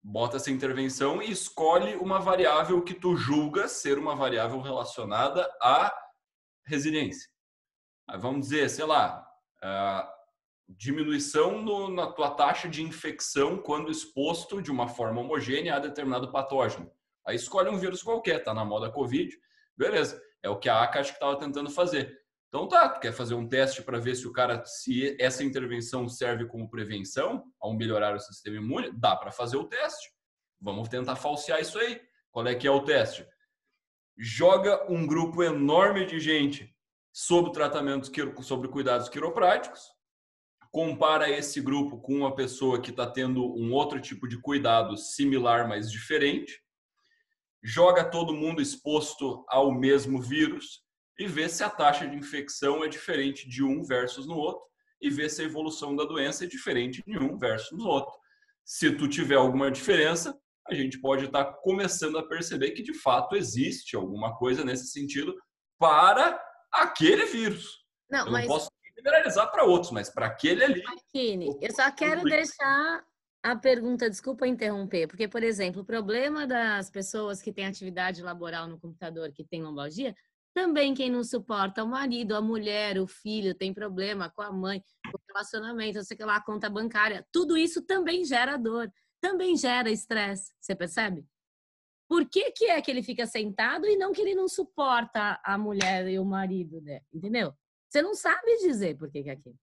Bota 0.03 0.35
essa 0.35 0.51
intervenção 0.51 1.21
e 1.21 1.31
escolhe 1.31 1.95
uma 1.95 2.19
variável 2.19 2.83
que 2.83 2.93
tu 2.93 3.15
julga 3.15 3.69
ser 3.69 3.97
uma 3.97 4.17
variável 4.17 4.59
relacionada 4.59 5.49
à 5.61 5.89
resiliência. 6.65 7.29
Aí 8.09 8.19
vamos 8.19 8.41
dizer, 8.41 8.69
sei 8.69 8.85
lá, 8.85 9.25
diminuição 10.69 11.61
no, 11.61 11.89
na 11.89 12.11
tua 12.11 12.31
taxa 12.31 12.69
de 12.69 12.83
infecção 12.83 13.57
quando 13.57 13.91
exposto 13.91 14.61
de 14.61 14.71
uma 14.71 14.87
forma 14.87 15.21
homogênea 15.21 15.75
a 15.75 15.79
determinado 15.79 16.31
patógeno. 16.31 16.91
Aí 17.25 17.35
escolhe 17.35 17.69
um 17.69 17.77
vírus 17.77 18.03
qualquer, 18.03 18.43
tá 18.43 18.53
na 18.53 18.63
moda 18.63 18.91
Covid, 18.91 19.35
beleza. 19.75 20.21
É 20.41 20.49
o 20.49 20.57
que 20.57 20.69
a 20.69 20.81
ACA 20.81 20.99
acho 20.99 21.11
que 21.11 21.17
estava 21.17 21.37
tentando 21.37 21.69
fazer. 21.69 22.17
Então 22.47 22.67
tá, 22.67 22.89
tu 22.89 22.99
quer 22.99 23.11
fazer 23.11 23.35
um 23.35 23.47
teste 23.47 23.83
para 23.83 23.99
ver 23.99 24.15
se 24.15 24.27
o 24.27 24.31
cara, 24.31 24.63
se 24.65 25.15
essa 25.19 25.43
intervenção 25.43 26.07
serve 26.07 26.47
como 26.47 26.69
prevenção 26.69 27.43
ao 27.59 27.73
melhorar 27.73 28.15
o 28.15 28.19
sistema 28.19 28.57
imune, 28.57 28.91
dá 28.91 29.15
para 29.15 29.31
fazer 29.31 29.57
o 29.57 29.65
teste. 29.65 30.09
Vamos 30.59 30.89
tentar 30.89 31.15
falsear 31.15 31.59
isso 31.59 31.77
aí. 31.77 32.01
Qual 32.31 32.47
é 32.47 32.55
que 32.55 32.67
é 32.67 32.71
o 32.71 32.83
teste? 32.83 33.27
Joga 34.17 34.91
um 34.91 35.05
grupo 35.05 35.43
enorme 35.43 36.05
de 36.05 36.19
gente 36.19 36.75
sobre 37.11 37.51
tratamentos, 37.51 38.11
sobre 38.41 38.67
cuidados 38.67 39.09
quiropráticos, 39.09 39.91
compara 40.71 41.29
esse 41.29 41.59
grupo 41.61 41.99
com 41.99 42.17
uma 42.17 42.35
pessoa 42.35 42.81
que 42.81 42.91
está 42.91 43.09
tendo 43.09 43.43
um 43.55 43.73
outro 43.73 43.99
tipo 43.99 44.27
de 44.27 44.39
cuidado 44.39 44.95
similar, 44.97 45.67
mas 45.67 45.91
diferente, 45.91 46.61
joga 47.63 48.03
todo 48.03 48.33
mundo 48.33 48.61
exposto 48.61 49.43
ao 49.47 49.71
mesmo 49.71 50.21
vírus 50.21 50.83
e 51.17 51.27
vê 51.27 51.49
se 51.49 51.63
a 51.63 51.69
taxa 51.69 52.07
de 52.07 52.15
infecção 52.15 52.83
é 52.83 52.87
diferente 52.87 53.47
de 53.49 53.63
um 53.63 53.83
versus 53.83 54.25
no 54.25 54.35
outro 54.35 54.63
e 55.01 55.09
vê 55.09 55.29
se 55.29 55.41
a 55.41 55.45
evolução 55.45 55.95
da 55.95 56.05
doença 56.05 56.45
é 56.45 56.47
diferente 56.47 57.03
de 57.05 57.17
um 57.17 57.37
versus 57.37 57.77
no 57.77 57.87
outro. 57.87 58.13
Se 58.63 58.91
tu 58.91 59.07
tiver 59.07 59.35
alguma 59.35 59.71
diferença, 59.71 60.37
a 60.67 60.73
gente 60.73 60.99
pode 60.99 61.25
estar 61.25 61.45
tá 61.45 61.53
começando 61.63 62.17
a 62.17 62.27
perceber 62.27 62.71
que 62.71 62.83
de 62.83 62.93
fato 62.93 63.35
existe 63.35 63.95
alguma 63.95 64.37
coisa 64.37 64.63
nesse 64.63 64.87
sentido 64.87 65.35
para 65.79 66.39
aquele 66.71 67.25
vírus. 67.25 67.79
Não, 68.09 68.25
eu 68.25 68.31
mas... 68.31 68.47
não 68.47 68.53
posso 68.53 68.69
generalizar 68.99 69.49
para 69.51 69.63
outros, 69.63 69.91
mas 69.91 70.09
para 70.09 70.27
aquele 70.27 70.63
ali. 70.63 70.83
Marquine, 70.83 71.57
eu 71.61 71.73
só 71.73 71.91
quero 71.91 72.23
deixar 72.23 73.03
a 73.41 73.55
pergunta, 73.55 74.09
desculpa 74.09 74.45
interromper, 74.45 75.07
porque, 75.07 75.27
por 75.27 75.43
exemplo, 75.43 75.81
o 75.81 75.85
problema 75.85 76.45
das 76.45 76.89
pessoas 76.89 77.41
que 77.41 77.53
têm 77.53 77.65
atividade 77.65 78.21
laboral 78.21 78.67
no 78.67 78.79
computador, 78.79 79.31
que 79.31 79.45
tem 79.45 79.63
lombalgia, 79.63 80.13
também 80.53 80.93
quem 80.93 81.09
não 81.09 81.23
suporta 81.23 81.83
o 81.83 81.87
marido, 81.87 82.35
a 82.35 82.41
mulher, 82.41 82.99
o 82.99 83.07
filho, 83.07 83.55
tem 83.55 83.73
problema 83.73 84.29
com 84.29 84.41
a 84.41 84.51
mãe, 84.51 84.83
com 85.09 85.17
o 85.17 85.21
relacionamento, 85.29 86.03
sei 86.03 86.17
lá, 86.19 86.35
a 86.35 86.43
conta 86.43 86.69
bancária, 86.69 87.25
tudo 87.31 87.55
isso 87.55 87.81
também 87.85 88.25
gera 88.25 88.57
dor, 88.57 88.91
também 89.21 89.55
gera 89.55 89.89
estresse, 89.89 90.51
você 90.59 90.75
percebe? 90.75 91.25
Por 92.09 92.27
que, 92.27 92.51
que 92.51 92.65
é 92.65 92.81
que 92.81 92.89
ele 92.89 93.03
fica 93.03 93.27
sentado 93.27 93.85
e 93.85 93.95
não 93.95 94.11
que 94.11 94.21
ele 94.21 94.33
não 94.33 94.47
suporta 94.47 95.39
a 95.43 95.57
mulher 95.57 96.07
e 96.09 96.17
o 96.17 96.25
marido, 96.25 96.81
né? 96.81 97.01
Entendeu? 97.13 97.53
Você 97.89 98.01
não 98.01 98.13
sabe 98.13 98.57
dizer 98.57 98.97
por 98.97 99.09
que, 99.09 99.23
que 99.23 99.29
é 99.29 99.33
aquilo. 99.33 99.57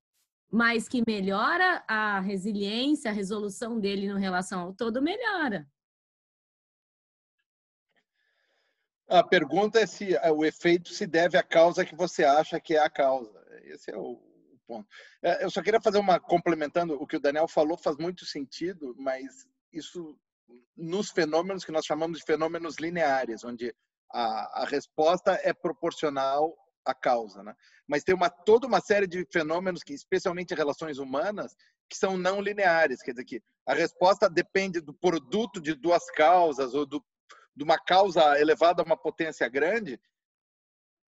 Mas 0.50 0.88
que 0.88 1.02
melhora 1.06 1.84
a 1.86 2.20
resiliência, 2.20 3.10
a 3.10 3.14
resolução 3.14 3.78
dele 3.78 4.08
no 4.08 4.18
relação 4.18 4.60
ao 4.60 4.74
todo, 4.74 5.00
melhora. 5.00 5.66
A 9.08 9.22
pergunta 9.22 9.78
é 9.78 9.86
se 9.86 10.16
o 10.34 10.44
efeito 10.44 10.88
se 10.88 11.06
deve 11.06 11.38
à 11.38 11.42
causa 11.42 11.84
que 11.84 11.94
você 11.94 12.24
acha 12.24 12.60
que 12.60 12.74
é 12.74 12.80
a 12.80 12.90
causa. 12.90 13.32
Esse 13.62 13.92
é 13.92 13.96
o 13.96 14.20
ponto. 14.66 14.88
É, 15.22 15.44
eu 15.44 15.50
só 15.50 15.62
queria 15.62 15.80
fazer 15.80 15.98
uma 15.98 16.18
complementando 16.18 16.94
o 17.00 17.06
que 17.06 17.16
o 17.16 17.20
Daniel 17.20 17.46
falou 17.46 17.78
faz 17.78 17.96
muito 17.96 18.24
sentido, 18.24 18.94
mas 18.98 19.46
isso 19.72 20.18
nos 20.76 21.10
fenômenos 21.10 21.64
que 21.64 21.72
nós 21.72 21.86
chamamos 21.86 22.18
de 22.18 22.24
fenômenos 22.24 22.76
lineares, 22.76 23.44
onde 23.44 23.72
a, 24.12 24.62
a 24.62 24.66
resposta 24.66 25.38
é 25.44 25.52
proporcional 25.52 26.56
à 26.86 26.94
causa, 26.94 27.42
né? 27.42 27.54
Mas 27.86 28.04
tem 28.04 28.14
uma 28.14 28.30
toda 28.30 28.66
uma 28.66 28.80
série 28.80 29.06
de 29.06 29.26
fenômenos 29.32 29.82
que, 29.82 29.92
especialmente 29.92 30.52
em 30.52 30.56
relações 30.56 30.98
humanas, 30.98 31.54
que 31.88 31.96
são 31.96 32.16
não 32.16 32.40
lineares, 32.40 33.02
quer 33.02 33.12
dizer 33.12 33.24
que 33.24 33.42
a 33.66 33.74
resposta 33.74 34.30
depende 34.30 34.80
do 34.80 34.94
produto 34.94 35.60
de 35.60 35.74
duas 35.74 36.04
causas 36.10 36.74
ou 36.74 36.86
do 36.86 37.04
de 37.54 37.64
uma 37.64 37.78
causa 37.78 38.38
elevada 38.38 38.82
a 38.82 38.84
uma 38.84 38.98
potência 38.98 39.48
grande, 39.48 39.98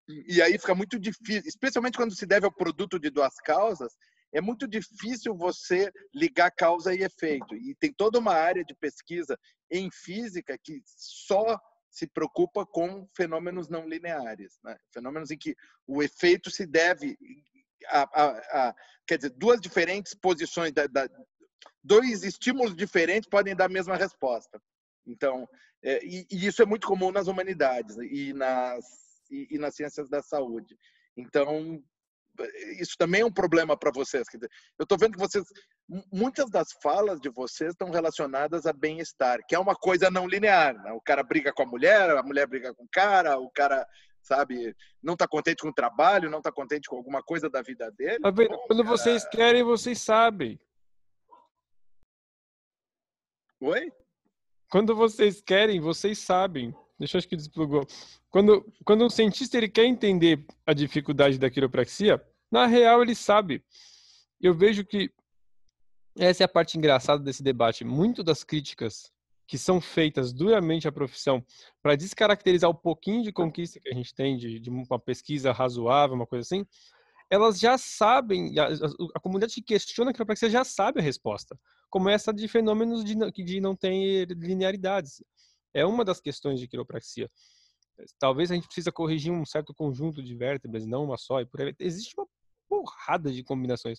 e 0.09 0.40
aí 0.40 0.59
fica 0.59 0.74
muito 0.74 0.98
difícil, 0.98 1.42
especialmente 1.46 1.98
quando 1.98 2.14
se 2.14 2.24
deve 2.24 2.46
ao 2.46 2.52
produto 2.52 2.98
de 2.98 3.10
duas 3.10 3.34
causas, 3.36 3.94
é 4.32 4.40
muito 4.40 4.66
difícil 4.66 5.36
você 5.36 5.90
ligar 6.14 6.50
causa 6.50 6.94
e 6.94 7.02
efeito. 7.02 7.55
E 7.55 7.74
tem 7.74 7.92
toda 7.92 8.18
uma 8.18 8.32
área 8.32 8.64
de 8.64 8.74
pesquisa 8.74 9.38
em 9.70 9.90
física 9.90 10.56
que 10.62 10.80
só 10.86 11.59
se 11.90 12.06
preocupa 12.06 12.66
com 12.66 13.09
fenômenos 13.16 13.69
não 13.69 13.89
lineares, 13.89 14.59
né? 14.62 14.77
fenômenos 14.93 15.31
em 15.31 15.39
que 15.39 15.55
o 15.86 16.02
efeito 16.02 16.51
se 16.51 16.66
deve 16.66 17.16
a, 17.86 18.02
a, 18.02 18.69
a 18.69 18.74
quer 19.06 19.16
dizer, 19.16 19.31
duas 19.31 19.60
diferentes 19.60 20.15
posições, 20.15 20.73
da, 20.73 20.86
da, 20.86 21.09
dois 21.82 22.23
estímulos 22.23 22.77
diferentes 22.77 23.28
podem 23.28 23.56
dar 23.56 23.66
a 23.66 23.70
mesma 23.70 23.97
resposta. 23.97 24.60
Então, 25.06 25.48
é, 25.82 26.05
e, 26.05 26.27
e, 26.31 26.47
isso 26.47 26.62
é 26.62 26.66
muito 26.66 26.86
comum 26.86 27.10
nas 27.10 27.28
humanidades 27.28 27.97
e 27.97 28.32
nas, 28.32 28.85
e, 29.31 29.48
e 29.52 29.59
nas 29.59 29.74
ciências 29.74 30.09
da 30.09 30.23
saúde. 30.23 30.77
Então, 31.16 31.82
isso 32.81 32.94
também 32.98 33.23
é 33.23 33.24
um 33.24 33.32
problema 33.32 33.77
para 33.77 33.90
vocês. 33.90 34.27
Eu 34.78 34.82
estou 34.82 34.98
vendo 34.98 35.12
que 35.12 35.19
vocês, 35.19 35.44
muitas 36.12 36.51
das 36.51 36.69
falas 36.82 37.20
de 37.20 37.28
vocês 37.28 37.70
estão 37.70 37.90
relacionadas 37.90 38.66
a 38.66 38.73
bem-estar, 38.73 39.40
que 39.47 39.55
é 39.55 39.59
uma 39.59 39.74
coisa 39.74 40.10
não 40.10 40.27
linear. 40.27 40.74
Né? 40.82 40.93
O 40.93 41.01
cara 41.01 41.23
briga 41.23 41.52
com 41.52 41.62
a 41.62 41.66
mulher, 41.66 42.10
a 42.10 42.23
mulher 42.23 42.47
briga 42.47 42.74
com 42.74 42.85
o 42.85 42.89
cara, 42.90 43.39
o 43.39 43.51
cara, 43.51 43.86
sabe, 44.23 44.74
não 45.02 45.15
está 45.15 45.27
contente 45.27 45.62
com 45.62 45.69
o 45.69 45.74
trabalho, 45.74 46.31
não 46.31 46.39
está 46.39 46.52
contente 46.52 46.89
com 46.89 46.97
alguma 46.97 47.23
coisa 47.23 47.48
da 47.48 47.62
vida 47.62 47.90
dele. 47.93 48.20
Tá 48.20 48.31
Bom, 48.31 48.47
Quando 48.66 48.85
cara... 48.85 48.97
vocês 48.97 49.28
querem, 49.28 49.62
vocês 49.62 50.01
sabem. 50.01 50.59
Oi? 53.60 53.93
Quando 54.70 54.94
vocês 54.94 55.40
querem, 55.40 55.81
vocês 55.81 56.19
sabem. 56.19 56.74
Deixa 56.98 57.16
eu 57.16 57.18
acho 57.18 57.28
que 57.28 57.36
desplugou. 57.36 57.86
Quando, 58.30 58.66
quando 58.84 59.04
um 59.04 59.10
cientista 59.10 59.56
ele 59.56 59.68
quer 59.68 59.84
entender 59.84 60.44
a 60.66 60.72
dificuldade 60.72 61.38
da 61.38 61.50
quiropraxia, 61.50 62.20
na 62.50 62.66
real 62.66 63.02
ele 63.02 63.14
sabe. 63.14 63.62
Eu 64.40 64.54
vejo 64.54 64.84
que 64.84 65.10
essa 66.16 66.42
é 66.42 66.46
a 66.46 66.48
parte 66.48 66.76
engraçada 66.76 67.22
desse 67.22 67.42
debate. 67.42 67.84
Muito 67.84 68.24
das 68.24 68.42
críticas 68.42 69.12
que 69.46 69.56
são 69.56 69.80
feitas 69.80 70.32
duramente 70.32 70.86
à 70.86 70.92
profissão 70.92 71.42
para 71.82 71.96
descaracterizar 71.96 72.68
o 72.68 72.74
pouquinho 72.74 73.22
de 73.22 73.32
conquista 73.32 73.80
que 73.80 73.88
a 73.88 73.94
gente 73.94 74.14
tem 74.14 74.36
de, 74.36 74.60
de 74.60 74.68
uma 74.68 74.98
pesquisa 74.98 75.52
razoável, 75.52 76.14
uma 76.14 76.26
coisa 76.26 76.42
assim, 76.42 76.66
elas 77.30 77.58
já 77.58 77.78
sabem, 77.78 78.58
a, 78.58 78.66
a, 78.66 78.70
a 79.14 79.20
comunidade 79.20 79.54
que 79.54 79.62
questiona 79.62 80.10
a 80.10 80.14
quiropraxia 80.14 80.50
já 80.50 80.64
sabe 80.64 81.00
a 81.00 81.02
resposta, 81.02 81.58
como 81.88 82.10
essa 82.10 82.32
de 82.32 82.46
fenômenos 82.46 83.02
de, 83.02 83.14
de 83.14 83.60
não 83.60 83.74
ter 83.74 84.28
linearidades. 84.32 85.22
É 85.74 85.84
uma 85.84 86.04
das 86.04 86.20
questões 86.20 86.60
de 86.60 86.68
quiropraxia. 86.68 87.30
Talvez 88.18 88.50
a 88.50 88.54
gente 88.54 88.66
precisa 88.66 88.92
corrigir 88.92 89.32
um 89.32 89.44
certo 89.44 89.74
conjunto 89.74 90.22
de 90.22 90.34
vértebras, 90.34 90.86
não 90.86 91.04
uma 91.04 91.18
só, 91.18 91.40
e 91.40 91.46
por 91.46 91.60
aí. 91.60 91.74
Existe 91.78 92.14
uma 92.16 92.26
porrada 92.68 93.32
de 93.32 93.42
combinações 93.42 93.98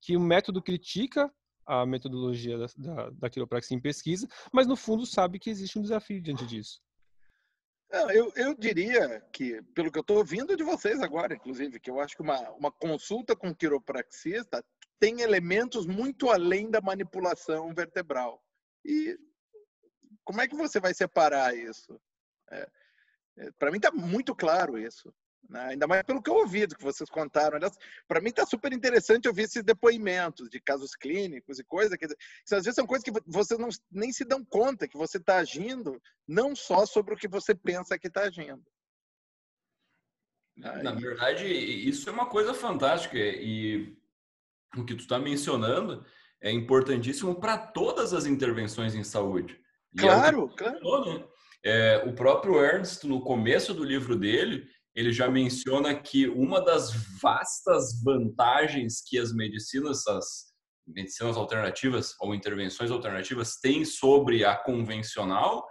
que 0.00 0.16
o 0.16 0.20
método 0.20 0.62
critica 0.62 1.32
a 1.66 1.84
metodologia 1.84 2.56
da, 2.56 2.66
da, 2.76 3.10
da 3.10 3.30
quiropraxia 3.30 3.76
em 3.76 3.80
pesquisa, 3.80 4.26
mas 4.50 4.66
no 4.66 4.74
fundo 4.74 5.04
sabe 5.04 5.38
que 5.38 5.50
existe 5.50 5.78
um 5.78 5.82
desafio 5.82 6.20
diante 6.20 6.46
disso. 6.46 6.80
Eu, 7.90 8.32
eu 8.36 8.54
diria 8.54 9.20
que, 9.32 9.62
pelo 9.74 9.90
que 9.90 9.98
eu 9.98 10.02
estou 10.02 10.18
ouvindo 10.18 10.56
de 10.56 10.62
vocês 10.62 11.00
agora, 11.00 11.34
inclusive, 11.34 11.80
que 11.80 11.90
eu 11.90 12.00
acho 12.00 12.16
que 12.16 12.22
uma, 12.22 12.50
uma 12.52 12.72
consulta 12.72 13.36
com 13.36 13.54
quiropraxista 13.54 14.64
tem 14.98 15.20
elementos 15.20 15.86
muito 15.86 16.30
além 16.30 16.70
da 16.70 16.80
manipulação 16.80 17.72
vertebral. 17.74 18.42
E 18.84 19.18
como 20.28 20.42
é 20.42 20.46
que 20.46 20.54
você 20.54 20.78
vai 20.78 20.92
separar 20.92 21.56
isso? 21.56 21.98
É, 22.50 22.68
é, 23.38 23.50
Para 23.52 23.70
mim 23.70 23.78
está 23.78 23.90
muito 23.90 24.34
claro 24.34 24.78
isso. 24.78 25.10
Né? 25.48 25.68
Ainda 25.68 25.86
mais 25.86 26.02
pelo 26.02 26.22
que 26.22 26.28
eu 26.28 26.34
ouvi, 26.34 26.66
do 26.66 26.76
que 26.76 26.84
vocês 26.84 27.08
contaram. 27.08 27.58
Para 28.06 28.20
mim 28.20 28.28
está 28.28 28.44
super 28.44 28.70
interessante 28.74 29.26
ouvir 29.26 29.44
esses 29.44 29.64
depoimentos 29.64 30.50
de 30.50 30.60
casos 30.60 30.94
clínicos 30.94 31.58
e 31.58 31.64
coisas. 31.64 31.96
Que, 31.96 32.04
às 32.04 32.50
vezes 32.50 32.74
são 32.74 32.86
coisas 32.86 33.02
que 33.02 33.22
você 33.26 33.56
não, 33.56 33.70
nem 33.90 34.12
se 34.12 34.22
dão 34.22 34.44
conta 34.44 34.86
que 34.86 34.98
você 34.98 35.16
está 35.16 35.38
agindo, 35.38 35.98
não 36.26 36.54
só 36.54 36.84
sobre 36.84 37.14
o 37.14 37.16
que 37.16 37.26
você 37.26 37.54
pensa 37.54 37.98
que 37.98 38.08
está 38.08 38.24
agindo. 38.24 38.62
Na 40.58 40.92
verdade, 40.92 41.46
isso 41.46 42.10
é 42.10 42.12
uma 42.12 42.28
coisa 42.28 42.52
fantástica 42.52 43.16
e 43.16 43.96
o 44.76 44.84
que 44.84 44.94
tu 44.94 45.00
está 45.00 45.18
mencionando 45.18 46.04
é 46.38 46.50
importantíssimo 46.50 47.40
para 47.40 47.56
todas 47.56 48.12
as 48.12 48.26
intervenções 48.26 48.94
em 48.94 49.02
saúde. 49.02 49.58
Claro, 49.96 50.50
é 50.52 50.58
claro. 50.58 50.78
Falou, 50.80 51.14
né? 51.14 51.24
é, 51.64 52.04
o 52.06 52.14
próprio 52.14 52.62
Ernst, 52.62 53.04
no 53.04 53.20
começo 53.20 53.72
do 53.72 53.84
livro 53.84 54.16
dele, 54.16 54.66
ele 54.94 55.12
já 55.12 55.30
menciona 55.30 55.94
que 55.94 56.28
uma 56.28 56.60
das 56.60 56.92
vastas 57.22 58.02
vantagens 58.02 59.00
que 59.06 59.18
as 59.18 59.32
medicinas, 59.32 60.06
as 60.06 60.48
medicinas 60.86 61.36
alternativas 61.36 62.14
ou 62.20 62.34
intervenções 62.34 62.90
alternativas 62.90 63.56
têm 63.60 63.84
sobre 63.84 64.44
a 64.44 64.56
convencional 64.56 65.66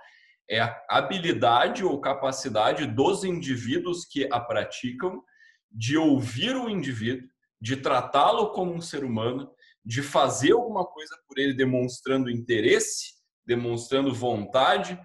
é 0.49 0.61
a 0.61 0.81
habilidade 0.89 1.83
ou 1.83 1.99
capacidade 1.99 2.85
dos 2.85 3.23
indivíduos 3.25 4.05
que 4.05 4.29
a 4.31 4.39
praticam 4.39 5.21
de 5.69 5.97
ouvir 5.97 6.55
o 6.55 6.69
indivíduo, 6.69 7.27
de 7.59 7.75
tratá-lo 7.75 8.51
como 8.51 8.73
um 8.73 8.81
ser 8.81 9.03
humano, 9.03 9.51
de 9.83 10.01
fazer 10.01 10.53
alguma 10.53 10.85
coisa 10.85 11.17
por 11.27 11.37
ele 11.37 11.53
demonstrando 11.53 12.29
interesse, 12.29 13.16
demonstrando 13.47 14.13
vontade, 14.13 14.99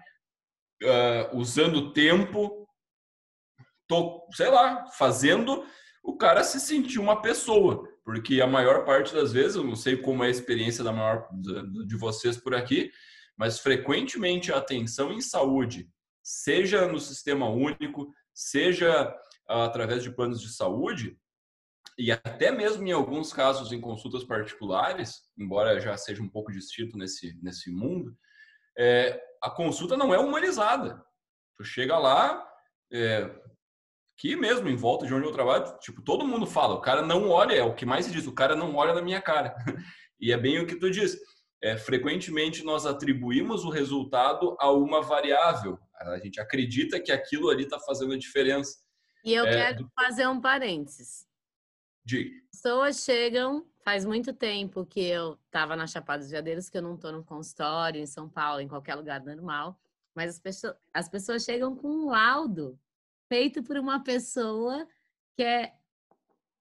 uh, 0.83 1.37
usando 1.37 1.93
tempo, 1.93 2.67
tô, 3.87 4.27
sei 4.33 4.49
lá, 4.49 4.85
fazendo 4.91 5.65
o 6.03 6.17
cara 6.17 6.43
se 6.43 6.59
sentir 6.59 6.99
uma 6.99 7.21
pessoa, 7.21 7.87
porque 8.03 8.41
a 8.41 8.47
maior 8.47 8.83
parte 8.83 9.13
das 9.13 9.31
vezes, 9.31 9.55
eu 9.55 9.63
não 9.63 9.77
sei 9.77 9.95
como 9.95 10.23
é 10.23 10.27
a 10.27 10.31
experiência 10.31 10.83
da 10.83 10.91
maior 10.91 11.29
de 11.87 11.95
vocês 11.95 12.35
por 12.35 12.53
aqui, 12.53 12.91
mas 13.37 13.59
frequentemente 13.59 14.51
a 14.51 14.57
atenção 14.57 15.13
em 15.13 15.21
saúde, 15.21 15.89
seja 16.21 16.85
no 16.85 16.99
sistema 16.99 17.49
único, 17.49 18.13
seja 18.33 19.15
através 19.47 20.03
de 20.03 20.11
planos 20.11 20.41
de 20.41 20.49
saúde, 20.49 21.17
e 21.97 22.11
até 22.11 22.51
mesmo 22.51 22.85
em 22.85 22.91
alguns 22.91 23.31
casos 23.31 23.71
em 23.71 23.79
consultas 23.79 24.23
particulares, 24.23 25.21
embora 25.37 25.79
já 25.79 25.95
seja 25.95 26.21
um 26.21 26.29
pouco 26.29 26.51
distinto 26.51 26.97
nesse, 26.97 27.37
nesse 27.41 27.71
mundo, 27.71 28.17
é, 28.77 29.21
a 29.41 29.49
consulta 29.49 29.97
não 29.97 30.13
é 30.13 30.19
humanizada. 30.19 31.03
Tu 31.57 31.63
chega 31.63 31.97
lá, 31.97 32.45
é, 32.91 33.29
que 34.17 34.35
mesmo 34.35 34.69
em 34.69 34.75
volta 34.75 35.05
de 35.05 35.13
onde 35.13 35.25
eu 35.25 35.31
trabalho, 35.31 35.77
tipo, 35.79 36.01
todo 36.01 36.27
mundo 36.27 36.45
fala, 36.45 36.75
o 36.75 36.81
cara 36.81 37.01
não 37.01 37.29
olha, 37.29 37.53
é 37.53 37.63
o 37.63 37.75
que 37.75 37.85
mais 37.85 38.05
se 38.05 38.11
diz, 38.11 38.27
o 38.27 38.33
cara 38.33 38.55
não 38.55 38.75
olha 38.75 38.93
na 38.93 39.01
minha 39.01 39.21
cara. 39.21 39.55
e 40.19 40.31
é 40.31 40.37
bem 40.37 40.59
o 40.59 40.67
que 40.67 40.75
tu 40.75 40.89
diz. 40.89 41.17
É, 41.61 41.77
frequentemente 41.77 42.63
nós 42.63 42.85
atribuímos 42.85 43.63
o 43.63 43.69
resultado 43.69 44.55
a 44.59 44.71
uma 44.71 45.01
variável. 45.01 45.79
A 45.95 46.19
gente 46.19 46.39
acredita 46.39 46.99
que 46.99 47.11
aquilo 47.11 47.49
ali 47.49 47.63
está 47.63 47.79
fazendo 47.79 48.13
a 48.13 48.17
diferença. 48.17 48.77
E 49.23 49.33
eu 49.33 49.45
é, 49.45 49.51
quero 49.51 49.89
fazer 49.95 50.27
um 50.27 50.41
parênteses. 50.41 51.25
De... 52.05 52.29
Pessoas 52.51 53.03
chegam, 53.03 53.65
faz 53.83 54.05
muito 54.05 54.33
tempo 54.33 54.85
que 54.85 55.01
eu 55.01 55.37
estava 55.45 55.75
na 55.75 55.85
Chapada 55.85 56.23
dos 56.23 56.31
Veadeiros, 56.31 56.69
que 56.69 56.77
eu 56.77 56.81
não 56.81 56.95
estou 56.95 57.11
no 57.11 57.23
consultório, 57.23 58.01
em 58.01 58.05
São 58.05 58.29
Paulo, 58.29 58.61
em 58.61 58.67
qualquer 58.67 58.95
lugar 58.95 59.23
normal, 59.23 59.79
mas 60.15 60.31
as 60.31 60.39
pessoas, 60.39 60.75
as 60.93 61.09
pessoas 61.09 61.43
chegam 61.43 61.75
com 61.75 61.87
um 61.87 62.09
laudo 62.09 62.79
feito 63.27 63.63
por 63.63 63.77
uma 63.77 64.03
pessoa 64.03 64.87
que 65.35 65.43
é 65.43 65.73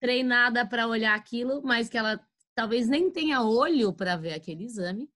treinada 0.00 0.66
para 0.66 0.88
olhar 0.88 1.14
aquilo, 1.14 1.62
mas 1.62 1.88
que 1.88 1.96
ela 1.96 2.20
talvez 2.54 2.88
nem 2.88 3.10
tenha 3.10 3.42
olho 3.42 3.92
para 3.92 4.16
ver 4.16 4.34
aquele 4.34 4.64
exame, 4.64 5.10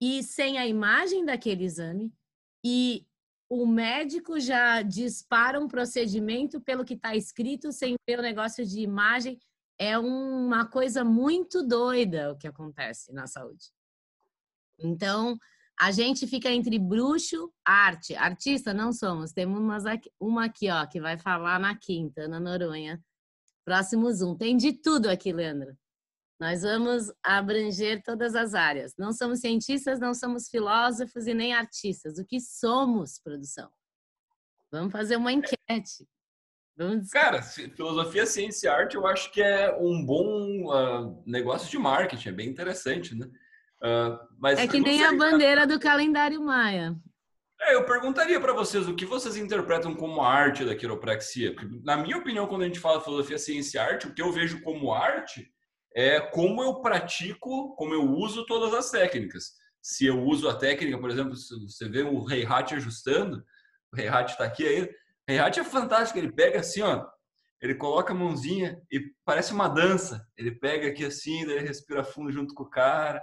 e 0.00 0.22
sem 0.22 0.58
a 0.58 0.66
imagem 0.66 1.24
daquele 1.24 1.64
exame, 1.64 2.12
e 2.64 3.06
o 3.48 3.66
médico 3.66 4.40
já 4.40 4.80
dispara 4.80 5.60
um 5.60 5.68
procedimento 5.68 6.60
pelo 6.60 6.84
que 6.84 6.94
está 6.94 7.14
escrito, 7.14 7.70
sem 7.70 7.96
ver 8.08 8.18
o 8.18 8.22
negócio 8.22 8.64
de 8.64 8.80
imagem. 8.80 9.38
É 9.84 9.98
uma 9.98 10.64
coisa 10.64 11.02
muito 11.02 11.66
doida 11.66 12.30
o 12.30 12.38
que 12.38 12.46
acontece 12.46 13.12
na 13.12 13.26
saúde. 13.26 13.64
Então, 14.78 15.36
a 15.76 15.90
gente 15.90 16.24
fica 16.24 16.48
entre 16.48 16.78
bruxo, 16.78 17.52
arte. 17.64 18.14
Artista 18.14 18.72
não 18.72 18.92
somos. 18.92 19.32
Temos 19.32 19.58
umas 19.58 19.84
aqui, 19.84 20.08
uma 20.20 20.44
aqui, 20.44 20.70
ó, 20.70 20.86
que 20.86 21.00
vai 21.00 21.18
falar 21.18 21.58
na 21.58 21.76
quinta, 21.76 22.28
na 22.28 22.38
Noronha. 22.38 23.02
Próximo 23.64 24.08
Zoom. 24.12 24.36
Tem 24.36 24.56
de 24.56 24.72
tudo 24.72 25.10
aqui, 25.10 25.32
Leandro. 25.32 25.76
Nós 26.38 26.62
vamos 26.62 27.12
abranger 27.20 28.04
todas 28.04 28.36
as 28.36 28.54
áreas. 28.54 28.94
Não 28.96 29.12
somos 29.12 29.40
cientistas, 29.40 29.98
não 29.98 30.14
somos 30.14 30.48
filósofos 30.48 31.26
e 31.26 31.34
nem 31.34 31.54
artistas. 31.54 32.18
O 32.18 32.24
que 32.24 32.38
somos, 32.40 33.18
produção? 33.18 33.68
Vamos 34.70 34.92
fazer 34.92 35.16
uma 35.16 35.32
enquete. 35.32 36.06
Vamos... 36.76 37.10
Cara, 37.10 37.42
filosofia, 37.42 38.26
ciência 38.26 38.68
e 38.68 38.70
arte 38.70 38.96
eu 38.96 39.06
acho 39.06 39.30
que 39.30 39.42
é 39.42 39.74
um 39.78 40.04
bom 40.04 40.72
uh, 40.72 41.22
negócio 41.26 41.70
de 41.70 41.78
marketing, 41.78 42.28
é 42.28 42.32
bem 42.32 42.48
interessante, 42.48 43.14
né? 43.14 43.26
Uh, 43.82 44.18
mas 44.38 44.58
é 44.58 44.66
que 44.66 44.80
nem 44.80 45.04
a 45.04 45.12
bandeira 45.12 45.66
do 45.66 45.78
calendário 45.78 46.40
maia. 46.40 46.96
É, 47.64 47.74
eu 47.74 47.84
perguntaria 47.84 48.40
para 48.40 48.52
vocês 48.52 48.88
o 48.88 48.94
que 48.94 49.04
vocês 49.04 49.36
interpretam 49.36 49.94
como 49.94 50.20
arte 50.20 50.64
da 50.64 50.74
quiropraxia. 50.74 51.54
Porque, 51.54 51.68
na 51.84 51.96
minha 51.96 52.16
opinião, 52.16 52.46
quando 52.46 52.62
a 52.62 52.66
gente 52.66 52.80
fala 52.80 53.00
filosofia, 53.00 53.38
ciência 53.38 53.78
e 53.78 53.80
arte, 53.80 54.08
o 54.08 54.14
que 54.14 54.20
eu 54.20 54.32
vejo 54.32 54.60
como 54.62 54.92
arte 54.92 55.48
é 55.94 56.20
como 56.20 56.62
eu 56.62 56.80
pratico, 56.80 57.74
como 57.76 57.94
eu 57.94 58.02
uso 58.02 58.44
todas 58.46 58.74
as 58.74 58.90
técnicas. 58.90 59.52
Se 59.80 60.06
eu 60.06 60.24
uso 60.24 60.48
a 60.48 60.56
técnica, 60.56 60.98
por 60.98 61.10
exemplo, 61.10 61.36
se 61.36 61.54
você 61.60 61.88
vê 61.88 62.02
o 62.02 62.24
Rei 62.24 62.44
Hat 62.44 62.74
ajustando, 62.74 63.44
o 63.92 63.96
Rei 63.96 64.08
Hat 64.08 64.32
está 64.32 64.44
aqui 64.44 64.66
aí. 64.66 64.90
O 65.32 65.34
Rei 65.34 65.38
Hat 65.38 65.58
é 65.58 65.64
fantástico, 65.64 66.18
ele 66.18 66.30
pega 66.30 66.60
assim, 66.60 66.82
ó, 66.82 67.06
ele 67.58 67.74
coloca 67.74 68.12
a 68.12 68.16
mãozinha 68.16 68.78
e 68.90 69.00
parece 69.24 69.54
uma 69.54 69.66
dança. 69.66 70.26
Ele 70.36 70.50
pega 70.50 70.88
aqui 70.88 71.06
assim, 71.06 71.46
daí 71.46 71.56
ele 71.56 71.68
respira 71.68 72.04
fundo 72.04 72.30
junto 72.30 72.52
com 72.54 72.64
o 72.64 72.68
cara 72.68 73.22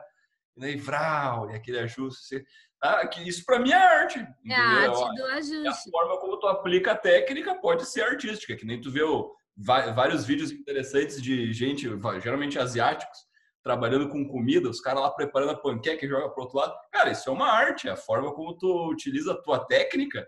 e 0.58 0.62
daí 0.62 0.76
vral, 0.76 1.52
e 1.52 1.56
aquele 1.56 1.78
ajuste. 1.78 2.44
Ah, 2.82 3.06
que 3.06 3.22
isso 3.30 3.44
para 3.46 3.60
mim 3.60 3.72
é 3.72 3.76
arte. 3.76 4.26
É 4.48 4.56
a 4.56 4.62
arte 4.62 5.16
do 5.16 5.26
ajuste. 5.26 5.68
a 5.68 5.74
forma 5.92 6.20
como 6.20 6.40
tu 6.40 6.48
aplica 6.48 6.94
a 6.94 6.98
técnica 6.98 7.54
pode 7.62 7.86
ser 7.86 8.02
artística, 8.02 8.56
que 8.56 8.66
nem 8.66 8.82
tu 8.82 8.90
vê 8.90 9.04
o, 9.04 9.32
vários 9.56 10.26
vídeos 10.26 10.52
interessantes 10.52 11.22
de 11.22 11.54
gente, 11.54 11.88
geralmente 12.24 12.58
asiáticos, 12.58 13.20
trabalhando 13.62 14.10
com 14.10 14.28
comida, 14.28 14.68
os 14.68 14.82
caras 14.82 15.04
lá 15.04 15.12
preparando 15.12 15.52
a 15.52 15.62
panqueca 15.62 16.04
e 16.04 16.10
joga 16.10 16.30
pro 16.30 16.44
outro 16.44 16.58
lado. 16.58 16.74
Cara, 16.92 17.12
isso 17.12 17.30
é 17.30 17.34
uma 17.34 17.52
arte, 17.52 17.88
é 17.88 17.92
a 17.92 17.98
forma 17.98 18.34
como 18.34 18.58
tu 18.58 18.90
utiliza 18.90 19.34
a 19.34 19.42
tua 19.42 19.60
técnica 19.66 20.26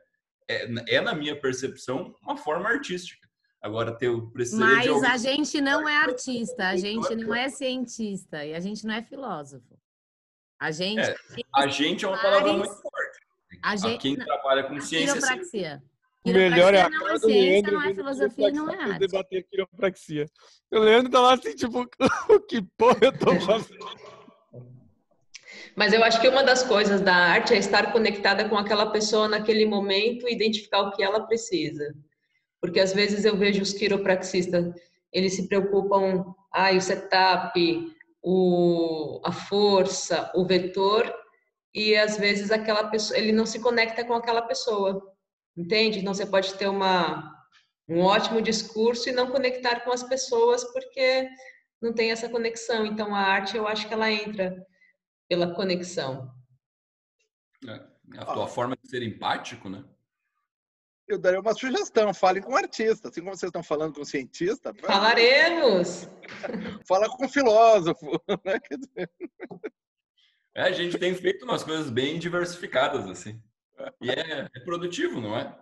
é, 0.51 0.95
é 0.95 1.01
na 1.01 1.13
minha 1.13 1.39
percepção, 1.39 2.13
uma 2.21 2.37
forma 2.37 2.69
artística. 2.69 3.29
Agora, 3.61 3.95
eu 4.01 4.27
precisaria 4.31 4.75
Mas 4.75 4.87
algum... 4.87 5.05
a 5.05 5.17
gente 5.17 5.61
não 5.61 5.87
é 5.87 5.95
artista, 5.97 6.67
a 6.67 6.75
gente 6.75 7.15
não 7.15 7.33
é 7.33 7.47
cientista 7.47 8.43
e 8.43 8.55
a 8.55 8.59
gente 8.59 8.85
não 8.87 8.93
é 8.93 9.03
filósofo. 9.03 9.79
A 10.59 10.71
gente. 10.71 10.99
É, 10.99 11.15
a 11.55 11.67
gente 11.67 12.03
é 12.03 12.07
uma 12.07 12.19
palavra 12.19 12.53
muito 12.53 12.73
forte. 12.73 13.19
A, 13.61 13.75
gente, 13.75 13.95
a 13.95 13.97
quem 13.99 14.15
trabalha 14.15 14.63
com 14.63 14.79
ciência. 14.81 15.13
Quiropraxia. 15.13 15.83
O 16.23 16.31
melhor 16.31 16.73
é 16.73 16.81
a 16.81 16.89
não 16.89 17.09
é 17.09 17.19
ciência, 17.19 17.71
não 17.71 17.81
é 17.81 17.93
filosofia, 17.95 18.51
não 18.51 18.69
é 18.69 18.83
arte. 18.83 18.99
debater 18.99 19.43
quiropraxia. 19.49 20.25
O 20.71 20.79
Leandro 20.79 21.11
tá 21.11 21.19
lá 21.19 21.33
assim, 21.33 21.55
tipo, 21.55 21.87
o 22.29 22.39
que 22.39 22.61
porra 22.77 22.99
eu 23.01 23.17
tô 23.17 23.39
fazendo? 23.41 23.79
Mas 25.75 25.93
eu 25.93 26.03
acho 26.03 26.19
que 26.19 26.27
uma 26.27 26.43
das 26.43 26.63
coisas 26.63 27.01
da 27.01 27.15
arte 27.15 27.53
é 27.53 27.57
estar 27.57 27.91
conectada 27.91 28.47
com 28.47 28.57
aquela 28.57 28.91
pessoa 28.91 29.27
naquele 29.27 29.65
momento 29.65 30.27
e 30.27 30.33
identificar 30.33 30.81
o 30.81 30.91
que 30.91 31.03
ela 31.03 31.25
precisa. 31.25 31.93
Porque 32.59 32.79
às 32.79 32.93
vezes 32.93 33.25
eu 33.25 33.37
vejo 33.37 33.61
os 33.61 33.73
quiropraxistas, 33.73 34.73
eles 35.11 35.33
se 35.33 35.47
preocupam, 35.47 36.33
ah, 36.51 36.71
o 36.71 36.81
setup, 36.81 37.95
o, 38.21 39.21
a 39.23 39.31
força, 39.31 40.31
o 40.35 40.45
vetor, 40.45 41.11
e 41.73 41.95
às 41.95 42.17
vezes 42.17 42.51
aquela 42.51 42.89
pessoa, 42.89 43.17
ele 43.17 43.31
não 43.31 43.45
se 43.45 43.59
conecta 43.59 44.03
com 44.03 44.13
aquela 44.13 44.41
pessoa, 44.41 45.01
entende? 45.55 45.99
Então 45.99 46.13
você 46.13 46.25
pode 46.25 46.53
ter 46.55 46.67
uma, 46.67 47.33
um 47.87 48.01
ótimo 48.01 48.41
discurso 48.41 49.09
e 49.09 49.13
não 49.13 49.31
conectar 49.31 49.79
com 49.79 49.91
as 49.91 50.03
pessoas 50.03 50.63
porque 50.73 51.27
não 51.81 51.93
tem 51.93 52.11
essa 52.11 52.29
conexão. 52.29 52.85
Então 52.85 53.15
a 53.15 53.19
arte, 53.19 53.55
eu 53.55 53.67
acho 53.67 53.87
que 53.87 53.93
ela 53.93 54.11
entra 54.11 54.53
pela 55.31 55.53
conexão. 55.53 56.29
É, 57.65 57.81
a 58.17 58.25
tua 58.25 58.43
ah. 58.43 58.47
forma 58.49 58.75
de 58.75 58.89
ser 58.89 59.01
empático, 59.01 59.69
né? 59.69 59.81
eu 61.07 61.17
daria 61.17 61.39
uma 61.39 61.53
sugestão. 61.53 62.13
Fale 62.13 62.41
com 62.41 62.51
um 62.51 62.57
artista, 62.57 63.07
assim 63.07 63.21
como 63.21 63.33
vocês 63.33 63.47
estão 63.47 63.63
falando 63.63 63.93
com 63.93 64.01
um 64.01 64.05
cientista. 64.05 64.73
Falaremos! 64.73 66.05
Fala 66.85 67.07
com 67.07 67.25
um 67.25 67.29
filósofo. 67.29 68.21
Né? 68.43 69.07
É, 70.53 70.63
a 70.63 70.71
gente 70.73 70.97
tem 70.97 71.15
feito 71.15 71.45
umas 71.45 71.63
coisas 71.63 71.89
bem 71.89 72.19
diversificadas, 72.19 73.05
assim. 73.09 73.41
E 74.01 74.09
é, 74.11 74.49
é 74.53 74.59
produtivo, 74.65 75.21
não 75.21 75.37
é? 75.37 75.57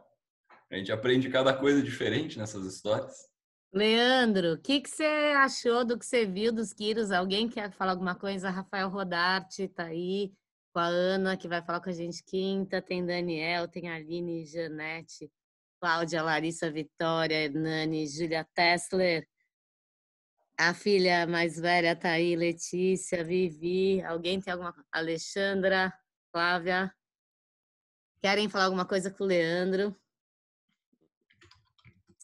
A 0.72 0.78
gente 0.78 0.92
aprende 0.92 1.30
cada 1.30 1.54
coisa 1.54 1.84
diferente 1.84 2.40
nessas 2.40 2.66
histórias. 2.66 3.30
Leandro, 3.72 4.54
o 4.54 4.58
que, 4.58 4.82
você 4.84 5.04
achou 5.38 5.86
do 5.86 5.98
que 5.98 6.06
você 6.06 6.26
viu 6.26 6.52
dos 6.52 6.74
Quiros? 6.74 7.12
Alguém 7.12 7.48
quer 7.48 7.72
falar 7.72 7.92
alguma 7.92 8.16
coisa? 8.16 8.50
Rafael 8.50 8.90
Rodarte 8.90 9.64
está 9.64 9.86
aí 9.86 10.34
com 10.74 10.80
a 10.80 10.88
Ana, 10.88 11.38
que 11.38 11.48
vai 11.48 11.62
falar 11.62 11.80
com 11.80 11.90
a 11.90 11.94
gente 11.94 12.24
quinta. 12.24 12.82
Tem 12.82 13.06
Daniel, 13.06 13.68
tem 13.68 13.88
Aline, 13.88 14.44
Janete, 14.44 15.32
Cláudia, 15.80 16.24
Larissa, 16.24 16.72
Vitória, 16.72 17.36
Hernani, 17.46 18.08
Júlia 18.08 18.44
Tessler. 18.56 19.28
A 20.58 20.74
filha 20.74 21.28
mais 21.28 21.60
velha 21.60 21.96
tá 21.96 22.10
aí, 22.12 22.36
Letícia, 22.36 23.24
Vivi. 23.24 24.02
Alguém 24.02 24.42
tem 24.42 24.52
alguma 24.52 24.74
Alexandra, 24.92 25.94
Flávia. 26.32 26.92
Querem 28.20 28.50
falar 28.50 28.66
alguma 28.66 28.86
coisa 28.86 29.12
com 29.12 29.24
o 29.24 29.28
Leandro? 29.28 29.96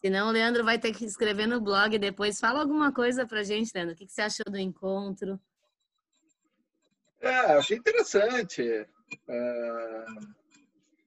Senão 0.06 0.28
o 0.28 0.30
Leandro 0.30 0.64
vai 0.64 0.78
ter 0.78 0.94
que 0.94 1.04
escrever 1.04 1.48
no 1.48 1.60
blog 1.60 1.98
depois. 1.98 2.38
Fala 2.38 2.60
alguma 2.60 2.94
coisa 2.94 3.26
pra 3.26 3.42
gente, 3.42 3.72
Leandro. 3.74 3.92
O 3.92 3.98
que 3.98 4.06
você 4.06 4.22
achou 4.22 4.44
do 4.48 4.56
encontro? 4.56 5.40
É, 7.20 7.28
achei 7.54 7.76
interessante. 7.76 8.62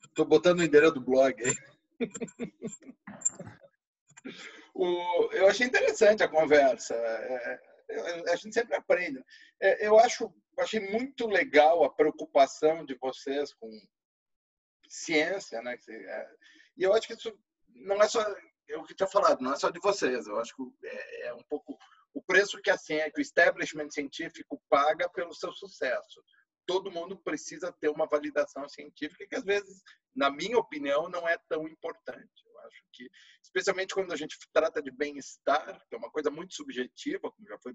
Estou 0.03 0.25
é... 0.25 0.27
botando 0.27 0.59
o 0.59 0.63
endereço 0.63 0.95
do 0.95 1.01
blog 1.01 1.33
aí 1.41 1.55
o, 4.75 5.31
eu 5.31 5.47
achei 5.47 5.65
interessante 5.65 6.21
a 6.21 6.27
conversa. 6.27 6.93
É, 6.93 7.59
a 8.33 8.35
gente 8.35 8.53
sempre 8.53 8.75
aprende. 8.75 9.23
É, 9.61 9.87
eu 9.87 9.97
acho, 9.97 10.29
achei 10.57 10.81
muito 10.91 11.25
legal 11.25 11.85
a 11.85 11.89
preocupação 11.89 12.83
de 12.83 12.95
vocês 12.95 13.53
com 13.53 13.71
ciência, 14.89 15.61
né? 15.61 15.77
É, 15.87 16.29
e 16.75 16.83
eu 16.83 16.93
acho 16.93 17.07
que 17.07 17.13
isso 17.13 17.33
não 17.73 18.01
é 18.03 18.09
só 18.09 18.21
é 18.69 18.77
o 18.77 18.83
que 18.83 18.95
tinha 18.95 19.07
falado, 19.07 19.41
não 19.41 19.53
é 19.53 19.55
só 19.55 19.69
de 19.69 19.79
vocês. 19.79 20.27
Eu 20.27 20.39
acho 20.39 20.55
que 20.55 20.87
é, 20.87 21.27
é 21.27 21.33
um 21.33 21.43
pouco 21.43 21.77
o 22.13 22.21
preço 22.21 22.61
que 22.61 22.69
a 22.69 22.77
ciência, 22.77 23.11
que 23.11 23.19
o 23.19 23.21
establishment 23.21 23.89
científico 23.89 24.61
paga 24.69 25.09
pelo 25.09 25.33
seu 25.33 25.51
sucesso. 25.53 26.23
Todo 26.65 26.91
mundo 26.91 27.17
precisa 27.17 27.71
ter 27.71 27.89
uma 27.89 28.07
validação 28.07 28.67
científica 28.69 29.25
que 29.27 29.35
às 29.35 29.43
vezes, 29.43 29.81
na 30.15 30.29
minha 30.29 30.57
opinião, 30.57 31.09
não 31.09 31.27
é 31.27 31.37
tão 31.49 31.67
importante. 31.67 32.43
Eu 32.45 32.59
acho 32.59 32.83
que, 32.93 33.09
especialmente 33.43 33.93
quando 33.93 34.11
a 34.11 34.15
gente 34.15 34.37
trata 34.53 34.81
de 34.81 34.91
bem-estar, 34.91 35.79
que 35.87 35.95
é 35.95 35.97
uma 35.97 36.11
coisa 36.11 36.29
muito 36.29 36.53
subjetiva, 36.53 37.31
como 37.31 37.47
já 37.47 37.57
foi 37.59 37.73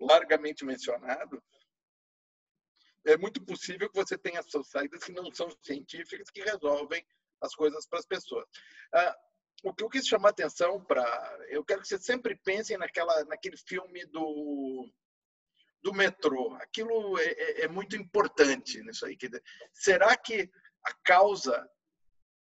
largamente 0.00 0.64
mencionado, 0.64 1.42
é 3.06 3.16
muito 3.18 3.44
possível 3.44 3.90
que 3.90 3.96
você 3.96 4.16
tenha 4.16 4.40
saídas 4.42 5.04
que 5.04 5.12
não 5.12 5.32
são 5.34 5.50
científicas 5.62 6.30
que 6.30 6.40
resolvem 6.42 7.06
as 7.42 7.54
coisas 7.54 7.86
para 7.86 7.98
as 7.98 8.06
pessoas. 8.06 8.46
Ah, 8.94 9.16
o 9.64 9.74
que 9.74 9.82
eu 9.82 9.88
quis 9.88 10.06
chamar 10.06 10.28
atenção 10.28 10.82
para, 10.84 11.02
eu 11.48 11.64
quero 11.64 11.80
que 11.80 11.88
vocês 11.88 12.04
sempre 12.04 12.36
pensem 12.36 12.76
naquela, 12.76 13.24
naquele 13.24 13.56
filme 13.56 14.04
do 14.06 14.88
do 15.82 15.92
metrô. 15.92 16.54
Aquilo 16.54 17.18
é, 17.18 17.24
é, 17.24 17.64
é 17.64 17.68
muito 17.68 17.94
importante 17.94 18.80
nisso 18.82 19.04
aí. 19.04 19.18
Será 19.70 20.16
que 20.16 20.50
a 20.82 20.94
causa 21.04 21.68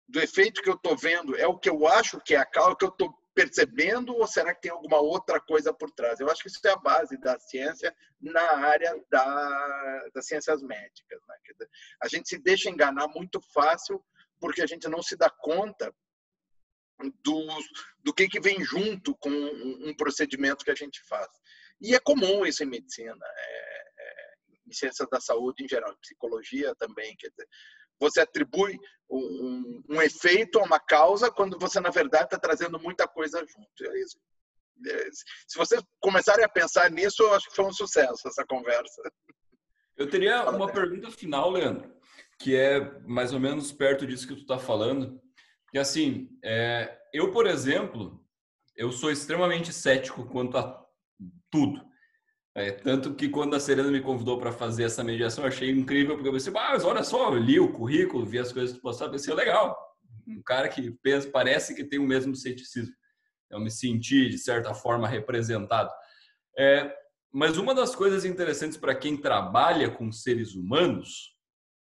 do 0.08 0.20
efeito 0.20 0.62
que 0.62 0.70
eu 0.70 0.76
estou 0.76 0.96
vendo 0.96 1.36
é 1.36 1.48
o 1.48 1.58
que 1.58 1.70
eu 1.70 1.88
acho 1.88 2.22
que 2.22 2.36
é 2.36 2.38
a 2.38 2.46
causa 2.46 2.76
que 2.76 2.86
eu 2.86 2.90
estou 2.90 3.12
percebendo 3.34 4.16
ou 4.16 4.28
será 4.28 4.54
que 4.54 4.62
tem 4.62 4.72
alguma 4.72 5.00
outra 5.00 5.40
coisa 5.40 5.74
por 5.74 5.90
trás? 5.90 6.20
Eu 6.20 6.30
acho 6.30 6.44
que 6.44 6.50
isso 6.50 6.60
é 6.66 6.70
a 6.70 6.76
base 6.76 7.18
da 7.18 7.40
ciência 7.40 7.96
na 8.20 8.58
área 8.58 8.94
da, 9.10 10.10
das 10.14 10.28
ciências 10.28 10.62
médicas. 10.62 11.20
Né? 11.28 11.36
A 12.04 12.08
gente 12.08 12.30
se 12.30 12.38
deixa 12.38 12.70
enganar 12.70 13.08
muito 13.08 13.42
fácil 13.54 14.04
porque 14.40 14.62
a 14.62 14.68
gente 14.68 14.88
não 14.88 15.02
se 15.02 15.16
dá 15.16 15.30
conta 15.30 15.92
do, 17.24 17.48
do 18.04 18.14
que, 18.14 18.28
que 18.28 18.40
vem 18.40 18.64
junto 18.64 19.16
com 19.16 19.30
um, 19.30 19.94
procedimento 19.96 20.64
que 20.64 20.72
a 20.72 20.76
gente 20.76 21.02
faz. 21.08 21.28
E 21.80 21.96
é 21.96 22.00
comum 22.00 22.46
isso 22.46 22.64
em 22.64 22.68
medicina, 22.68 23.26
é, 23.26 23.82
é, 24.00 24.34
em 24.68 24.72
ciências 24.72 25.08
da 25.10 25.20
saúde 25.20 25.64
em 25.64 25.68
geral, 25.68 25.92
em 25.92 26.00
psicologia 26.00 26.76
também. 26.76 27.16
Quer 27.18 27.30
dizer, 27.30 27.48
você 28.00 28.22
atribui 28.22 28.78
um, 29.10 29.84
um, 29.90 30.02
efeito 30.02 30.60
a 30.60 30.64
uma 30.64 30.80
causa 30.80 31.32
quando 31.32 31.58
você, 31.60 31.80
na 31.80 31.90
verdade, 31.90 32.26
está 32.26 32.40
trazendo 32.40 32.80
muita 32.80 33.08
coisa 33.08 33.40
junto. 33.40 33.92
É 33.92 34.00
isso. 34.00 34.18
É, 34.88 35.10
se 35.48 35.58
vocês 35.58 35.82
começarem 36.00 36.44
a 36.44 36.50
pensar 36.50 36.90
nisso, 36.90 37.22
eu 37.22 37.34
acho 37.34 37.50
que 37.50 37.56
foi 37.56 37.66
um 37.66 37.74
sucesso 37.74 38.28
essa 38.28 38.46
conversa. 38.46 39.02
Eu 39.96 40.10
teria 40.10 40.50
uma 40.50 40.72
pergunta 40.72 41.12
final, 41.12 41.52
Leandro, 41.52 41.94
que 42.40 42.56
é 42.56 43.00
mais 43.02 43.34
ou 43.34 43.40
menos 43.40 43.72
perto 43.72 44.08
disso 44.08 44.28
que 44.28 44.36
tu 44.36 44.42
está 44.42 44.58
falando. 44.58 45.22
Que 45.72 45.80
assim, 45.80 46.30
é, 46.44 46.98
eu, 47.14 47.32
por 47.32 47.48
exemplo, 47.48 48.22
eu 48.76 48.92
sou 48.92 49.12
extremamente 49.12 49.72
cético 49.72 50.26
quanto 50.26 50.58
a 50.58 50.86
tudo. 51.50 51.82
É, 52.54 52.72
tanto 52.72 53.16
que 53.16 53.30
quando 53.30 53.56
a 53.56 53.60
Serena 53.60 53.90
me 53.90 54.02
convidou 54.02 54.38
para 54.38 54.52
fazer 54.52 54.84
essa 54.84 55.04
mediação, 55.04 55.44
eu 55.44 55.48
achei 55.48 55.70
incrível, 55.70 56.16
porque 56.16 56.28
eu 56.28 56.34
pensei, 56.34 56.52
ah, 56.52 56.72
mas 56.74 56.84
olha 56.84 57.04
só, 57.04 57.34
eu 57.34 57.40
li 57.40 57.60
o 57.60 57.72
currículo, 57.72 58.26
vi 58.26 58.40
as 58.40 58.52
coisas 58.52 58.76
que 58.76 58.82
postaram, 58.82 59.12
pensei, 59.12 59.34
legal, 59.34 59.78
um 60.28 60.42
cara 60.44 60.68
que 60.68 60.92
pensa, 61.02 61.30
parece 61.30 61.74
que 61.74 61.86
tem 61.86 62.00
o 62.00 62.08
mesmo 62.08 62.36
ceticismo. 62.36 62.94
Eu 63.50 63.60
me 63.60 63.72
senti, 63.72 64.30
de 64.30 64.38
certa 64.38 64.74
forma, 64.74 65.08
representado. 65.08 65.90
É, 66.58 66.94
mas 67.34 67.58
uma 67.58 67.74
das 67.74 67.96
coisas 67.96 68.26
interessantes 68.26 68.78
para 68.78 68.96
quem 68.96 69.16
trabalha 69.16 69.90
com 69.90 70.12
seres 70.12 70.54
humanos, 70.54 71.34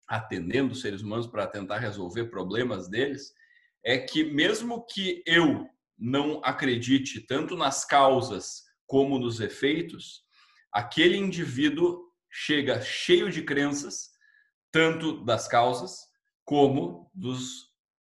atendendo 0.07 0.75
seres 0.75 1.01
humanos 1.01 1.25
para 1.25 1.47
tentar 1.47 1.79
resolver 1.79 2.25
problemas 2.25 2.87
deles, 2.87 3.33
é 3.83 3.97
que 3.97 4.23
mesmo 4.23 4.85
que 4.85 5.23
eu 5.25 5.67
não 5.97 6.41
acredite 6.43 7.21
tanto 7.21 7.55
nas 7.55 7.85
causas 7.85 8.63
como 8.85 9.19
nos 9.19 9.39
efeitos, 9.39 10.23
aquele 10.71 11.17
indivíduo 11.17 12.03
chega 12.31 12.81
cheio 12.81 13.29
de 13.29 13.43
crenças, 13.43 14.09
tanto 14.71 15.23
das 15.23 15.47
causas 15.47 15.99
como 16.45 17.09
dos 17.13 17.63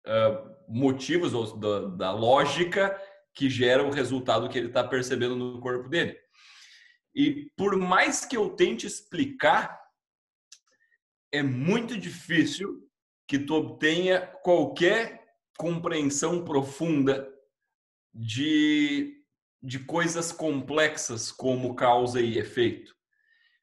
uh, 0.07 0.55
motivos 0.67 1.33
ou 1.33 1.57
da, 1.57 1.79
da 1.89 2.11
lógica 2.11 2.99
que 3.33 3.49
gera 3.49 3.83
o 3.83 3.91
resultado 3.91 4.49
que 4.49 4.57
ele 4.57 4.67
está 4.67 4.83
percebendo 4.83 5.35
no 5.35 5.59
corpo 5.59 5.89
dele. 5.89 6.17
E 7.13 7.51
por 7.55 7.77
mais 7.77 8.25
que 8.25 8.35
eu 8.35 8.49
tente 8.49 8.87
explicar, 8.87 9.79
é 11.31 11.43
muito 11.43 11.97
difícil 11.97 12.89
que 13.27 13.39
tu 13.39 13.55
obtenha 13.55 14.21
qualquer 14.43 15.24
compreensão 15.57 16.43
profunda 16.43 17.27
de 18.13 19.15
de 19.65 19.79
coisas 19.79 20.31
complexas 20.31 21.31
como 21.31 21.75
causa 21.75 22.21
e 22.21 22.37
efeito. 22.37 22.95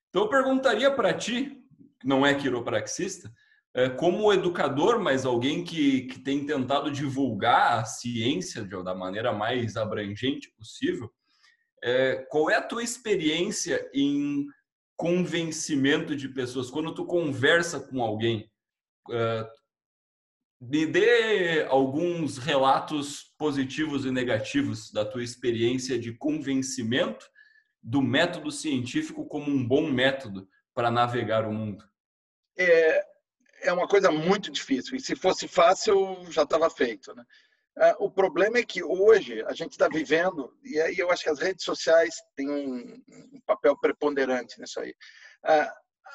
Então 0.09 0.23
eu 0.23 0.29
perguntaria 0.29 0.91
para 0.91 1.15
ti, 1.15 1.57
não 2.05 2.27
é 2.27 2.35
quiropraxista, 2.35 3.33
é, 3.75 3.89
como 3.89 4.33
educador, 4.33 5.01
mas 5.01 5.25
alguém 5.25 5.65
que, 5.65 6.03
que 6.03 6.19
tem 6.19 6.45
tentado 6.45 6.91
divulgar 6.91 7.79
a 7.79 7.85
ciência 7.85 8.65
da 8.65 8.95
maneira 8.95 9.33
mais 9.33 9.77
abrangente 9.77 10.53
possível, 10.59 11.11
é, 11.83 12.17
qual 12.29 12.51
é 12.51 12.57
a 12.57 12.63
tua 12.63 12.83
experiência 12.83 13.89
em 13.95 14.47
convencimento 14.97 16.15
de 16.15 16.29
pessoas? 16.29 16.71
Quando 16.71 16.93
tu 16.93 17.07
conversa 17.07 17.81
com 17.81 18.03
alguém, 18.03 18.51
é, 19.11 19.49
me 20.65 20.87
dê 20.87 21.65
alguns 21.65 22.39
relatos 22.39 23.35
positivos 23.37 24.05
e 24.05 24.13
negativos 24.13 24.93
da 24.93 25.05
tua 25.05 25.25
experiência 25.25 25.99
de 25.99 26.17
convencimento 26.17 27.29
do 27.83 28.01
método 28.01 28.53
científico 28.53 29.27
como 29.27 29.51
um 29.51 29.67
bom 29.67 29.91
método 29.91 30.49
para 30.73 30.89
navegar 30.89 31.49
o 31.49 31.53
mundo. 31.53 31.85
É, 32.57 33.05
é 33.63 33.73
uma 33.73 33.89
coisa 33.89 34.13
muito 34.13 34.53
difícil. 34.53 34.95
E 34.95 35.01
se 35.01 35.17
fosse 35.17 35.49
fácil, 35.49 36.25
já 36.31 36.45
estava 36.45 36.71
feito. 36.71 37.13
Né? 37.13 37.25
É, 37.79 37.97
o 37.99 38.09
problema 38.09 38.59
é 38.59 38.65
que 38.65 38.85
hoje 38.85 39.43
a 39.47 39.55
gente 39.55 39.73
está 39.73 39.89
vivendo, 39.89 40.57
e 40.63 40.81
aí 40.81 40.97
eu 40.97 41.11
acho 41.11 41.25
que 41.25 41.31
as 41.31 41.41
redes 41.41 41.65
sociais 41.65 42.15
têm 42.37 42.49
um, 42.49 43.03
um 43.33 43.41
papel 43.45 43.77
preponderante 43.77 44.61
nisso 44.61 44.79
aí. 44.79 44.95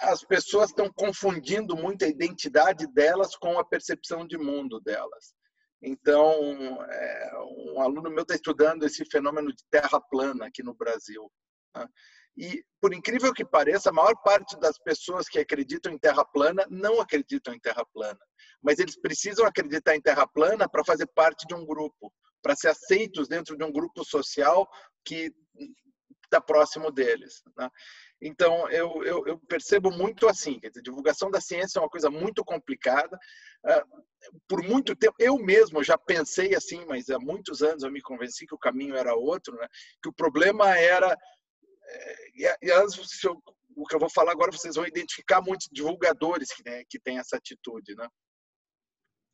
As 0.01 0.23
pessoas 0.23 0.69
estão 0.69 0.91
confundindo 0.93 1.75
muito 1.75 2.05
a 2.05 2.07
identidade 2.07 2.87
delas 2.93 3.35
com 3.35 3.57
a 3.59 3.65
percepção 3.65 4.27
de 4.27 4.37
mundo 4.37 4.79
delas. 4.79 5.33
Então, 5.81 6.33
é, 6.83 7.31
um 7.73 7.81
aluno 7.81 8.09
meu 8.09 8.23
está 8.23 8.35
estudando 8.35 8.83
esse 8.83 9.05
fenômeno 9.05 9.53
de 9.53 9.63
terra 9.69 9.99
plana 10.01 10.47
aqui 10.47 10.63
no 10.63 10.73
Brasil. 10.73 11.31
Né? 11.75 11.87
E, 12.35 12.63
por 12.79 12.93
incrível 12.93 13.33
que 13.33 13.43
pareça, 13.43 13.89
a 13.89 13.93
maior 13.93 14.15
parte 14.23 14.59
das 14.59 14.77
pessoas 14.77 15.27
que 15.27 15.39
acreditam 15.39 15.91
em 15.91 15.97
terra 15.97 16.23
plana 16.23 16.65
não 16.69 17.01
acreditam 17.01 17.53
em 17.53 17.59
terra 17.59 17.83
plana. 17.93 18.19
Mas 18.61 18.79
eles 18.79 18.99
precisam 18.99 19.45
acreditar 19.45 19.95
em 19.95 20.01
terra 20.01 20.27
plana 20.27 20.69
para 20.69 20.85
fazer 20.85 21.07
parte 21.07 21.47
de 21.47 21.55
um 21.55 21.65
grupo, 21.65 22.13
para 22.41 22.55
ser 22.55 22.69
aceitos 22.69 23.27
dentro 23.27 23.57
de 23.57 23.63
um 23.63 23.71
grupo 23.71 24.03
social 24.05 24.67
que 25.03 25.31
está 26.25 26.39
próximo 26.39 26.91
deles. 26.91 27.41
Né? 27.57 27.69
Então, 28.21 28.67
eu, 28.69 29.03
eu, 29.03 29.27
eu, 29.27 29.39
percebo 29.39 29.91
muito 29.91 30.27
assim, 30.27 30.59
quer 30.59 30.69
dizer, 30.69 30.81
divulgação 30.81 31.29
da 31.29 31.39
ciência 31.39 31.77
é 31.77 31.81
uma 31.81 31.89
coisa 31.89 32.09
muito 32.09 32.43
complicada. 32.43 33.17
Ah, 33.63 33.83
por 34.47 34.63
muito 34.63 34.95
tempo, 34.95 35.15
eu 35.19 35.37
mesmo 35.37 35.83
já 35.83 35.97
pensei 35.97 36.55
assim, 36.55 36.83
mas 36.85 37.09
há 37.09 37.19
muitos 37.19 37.61
anos 37.61 37.83
eu 37.83 37.91
me 37.91 38.01
convenci 38.01 38.47
que 38.47 38.55
o 38.55 38.59
caminho 38.59 38.95
era 38.95 39.15
outro, 39.15 39.55
né? 39.55 39.67
que 40.01 40.09
o 40.09 40.13
problema 40.13 40.75
era... 40.77 41.15
Eh, 41.89 42.31
e, 42.35 42.71
o 43.75 43.85
que 43.85 43.95
eu 43.95 43.99
vou 43.99 44.09
falar 44.09 44.31
agora, 44.31 44.51
vocês 44.51 44.75
vão 44.75 44.87
identificar 44.87 45.39
muitos 45.39 45.67
divulgadores 45.71 46.51
que, 46.51 46.63
né, 46.67 46.83
que 46.89 46.99
têm 46.99 47.19
essa 47.19 47.37
atitude. 47.37 47.95
Né? 47.95 48.07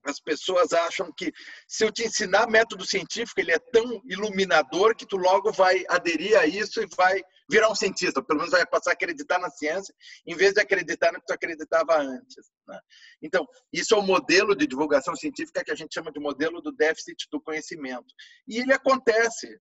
As 0.05 0.19
pessoas 0.19 0.73
acham 0.73 1.09
que 1.13 1.31
se 1.65 1.85
eu 1.85 1.91
te 1.91 2.03
ensinar 2.03 2.49
método 2.49 2.85
científico, 2.85 3.39
ele 3.39 3.53
é 3.53 3.59
tão 3.59 4.01
iluminador 4.05 4.95
que 4.95 5.05
tu 5.05 5.15
logo 5.15 5.53
vai 5.53 5.85
aderir 5.87 6.37
a 6.37 6.45
isso 6.45 6.81
e 6.81 6.87
vai 6.97 7.23
virar 7.49 7.69
um 7.69 7.75
cientista, 7.75 8.23
pelo 8.23 8.39
menos 8.39 8.51
vai 8.51 8.65
passar 8.65 8.91
a 8.91 8.93
acreditar 8.93 9.39
na 9.39 9.49
ciência, 9.49 9.93
em 10.25 10.35
vez 10.35 10.53
de 10.53 10.61
acreditar 10.61 11.11
no 11.11 11.19
que 11.19 11.25
tu 11.25 11.33
acreditava 11.33 11.97
antes. 11.97 12.51
Né? 12.67 12.79
Então, 13.21 13.45
isso 13.71 13.93
é 13.93 13.97
o 13.97 14.01
modelo 14.01 14.55
de 14.55 14.67
divulgação 14.67 15.15
científica 15.15 15.63
que 15.63 15.71
a 15.71 15.75
gente 15.75 15.93
chama 15.93 16.11
de 16.11 16.19
modelo 16.19 16.61
do 16.61 16.71
déficit 16.71 17.27
do 17.31 17.41
conhecimento. 17.41 18.13
E 18.47 18.59
ele 18.59 18.73
acontece. 18.73 19.59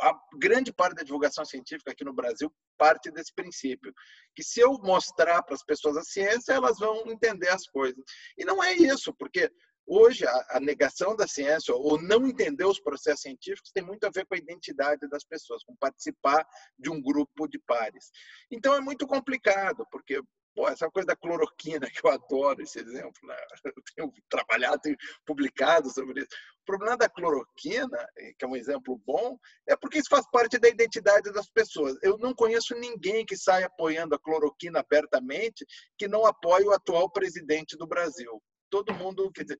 A 0.00 0.14
grande 0.38 0.72
parte 0.72 0.94
da 0.94 1.02
divulgação 1.02 1.44
científica 1.44 1.92
aqui 1.92 2.04
no 2.04 2.12
Brasil 2.12 2.52
parte 2.82 3.12
desse 3.12 3.32
princípio, 3.32 3.94
que 4.34 4.42
se 4.42 4.58
eu 4.58 4.72
mostrar 4.82 5.40
para 5.44 5.54
as 5.54 5.62
pessoas 5.62 5.96
a 5.96 6.02
ciência, 6.02 6.52
elas 6.52 6.78
vão 6.80 7.06
entender 7.06 7.48
as 7.48 7.64
coisas. 7.68 8.02
E 8.36 8.44
não 8.44 8.62
é 8.62 8.72
isso, 8.72 9.14
porque 9.14 9.48
Hoje, 9.86 10.24
a, 10.26 10.60
negação 10.60 11.16
da 11.16 11.26
ciência 11.26 11.74
ou 11.74 12.00
não 12.00 12.26
entender 12.26 12.64
os 12.64 12.80
processos 12.80 13.22
científicos 13.22 13.72
tem 13.72 13.84
muito 13.84 14.04
a 14.04 14.10
ver 14.10 14.24
com 14.26 14.34
a 14.34 14.38
identidade 14.38 15.08
das 15.08 15.24
pessoas, 15.24 15.64
com 15.64 15.76
participar 15.76 16.46
de 16.78 16.90
um 16.90 17.00
grupo 17.00 17.48
de 17.48 17.58
pares. 17.58 18.10
Então, 18.50 18.74
é 18.74 18.80
muito 18.80 19.06
complicado, 19.06 19.86
porque 19.90 20.20
Pô, 20.54 20.68
essa 20.68 20.90
coisa 20.90 21.06
da 21.06 21.16
cloroquina, 21.16 21.80
que 21.90 22.06
eu 22.06 22.10
adoro 22.10 22.62
esse 22.62 22.78
exemplo, 22.78 23.26
né? 23.26 23.36
eu 23.64 23.72
tenho 23.96 24.12
trabalhado, 24.28 24.82
tenho 24.82 24.96
publicado 25.24 25.90
sobre 25.90 26.20
isso. 26.20 26.28
O 26.60 26.64
problema 26.66 26.96
da 26.96 27.08
cloroquina, 27.08 28.06
que 28.38 28.44
é 28.44 28.46
um 28.46 28.56
exemplo 28.56 29.00
bom, 29.06 29.38
é 29.66 29.74
porque 29.74 29.98
isso 29.98 30.10
faz 30.10 30.28
parte 30.30 30.58
da 30.58 30.68
identidade 30.68 31.32
das 31.32 31.48
pessoas. 31.48 31.96
Eu 32.02 32.18
não 32.18 32.34
conheço 32.34 32.74
ninguém 32.74 33.24
que 33.24 33.36
saia 33.36 33.66
apoiando 33.66 34.14
a 34.14 34.18
cloroquina 34.18 34.80
abertamente 34.80 35.64
que 35.96 36.06
não 36.06 36.26
apoie 36.26 36.64
o 36.64 36.72
atual 36.72 37.10
presidente 37.10 37.76
do 37.76 37.86
Brasil 37.86 38.42
todo 38.72 38.94
mundo, 38.94 39.30
quer 39.30 39.42
dizer, 39.42 39.58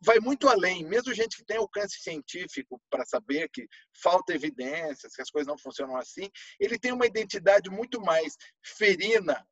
vai 0.00 0.20
muito 0.20 0.48
além, 0.48 0.84
mesmo 0.84 1.12
gente 1.12 1.36
que 1.36 1.44
tem 1.44 1.56
alcance 1.56 2.00
científico 2.00 2.80
para 2.88 3.04
saber 3.04 3.48
que 3.52 3.66
falta 4.00 4.32
evidências, 4.32 5.12
que 5.12 5.20
as 5.20 5.30
coisas 5.30 5.48
não 5.48 5.58
funcionam 5.58 5.96
assim, 5.96 6.30
ele 6.60 6.78
tem 6.78 6.92
uma 6.92 7.04
identidade 7.04 7.68
muito 7.68 8.00
mais 8.00 8.36
ferina 8.64 9.44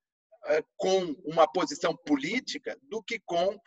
eh, 0.47 0.63
com 0.77 1.03
uma 1.25 1.51
posição 1.53 1.93
política 2.07 2.79
do 2.85 3.03
que 3.03 3.19
com 3.27 3.59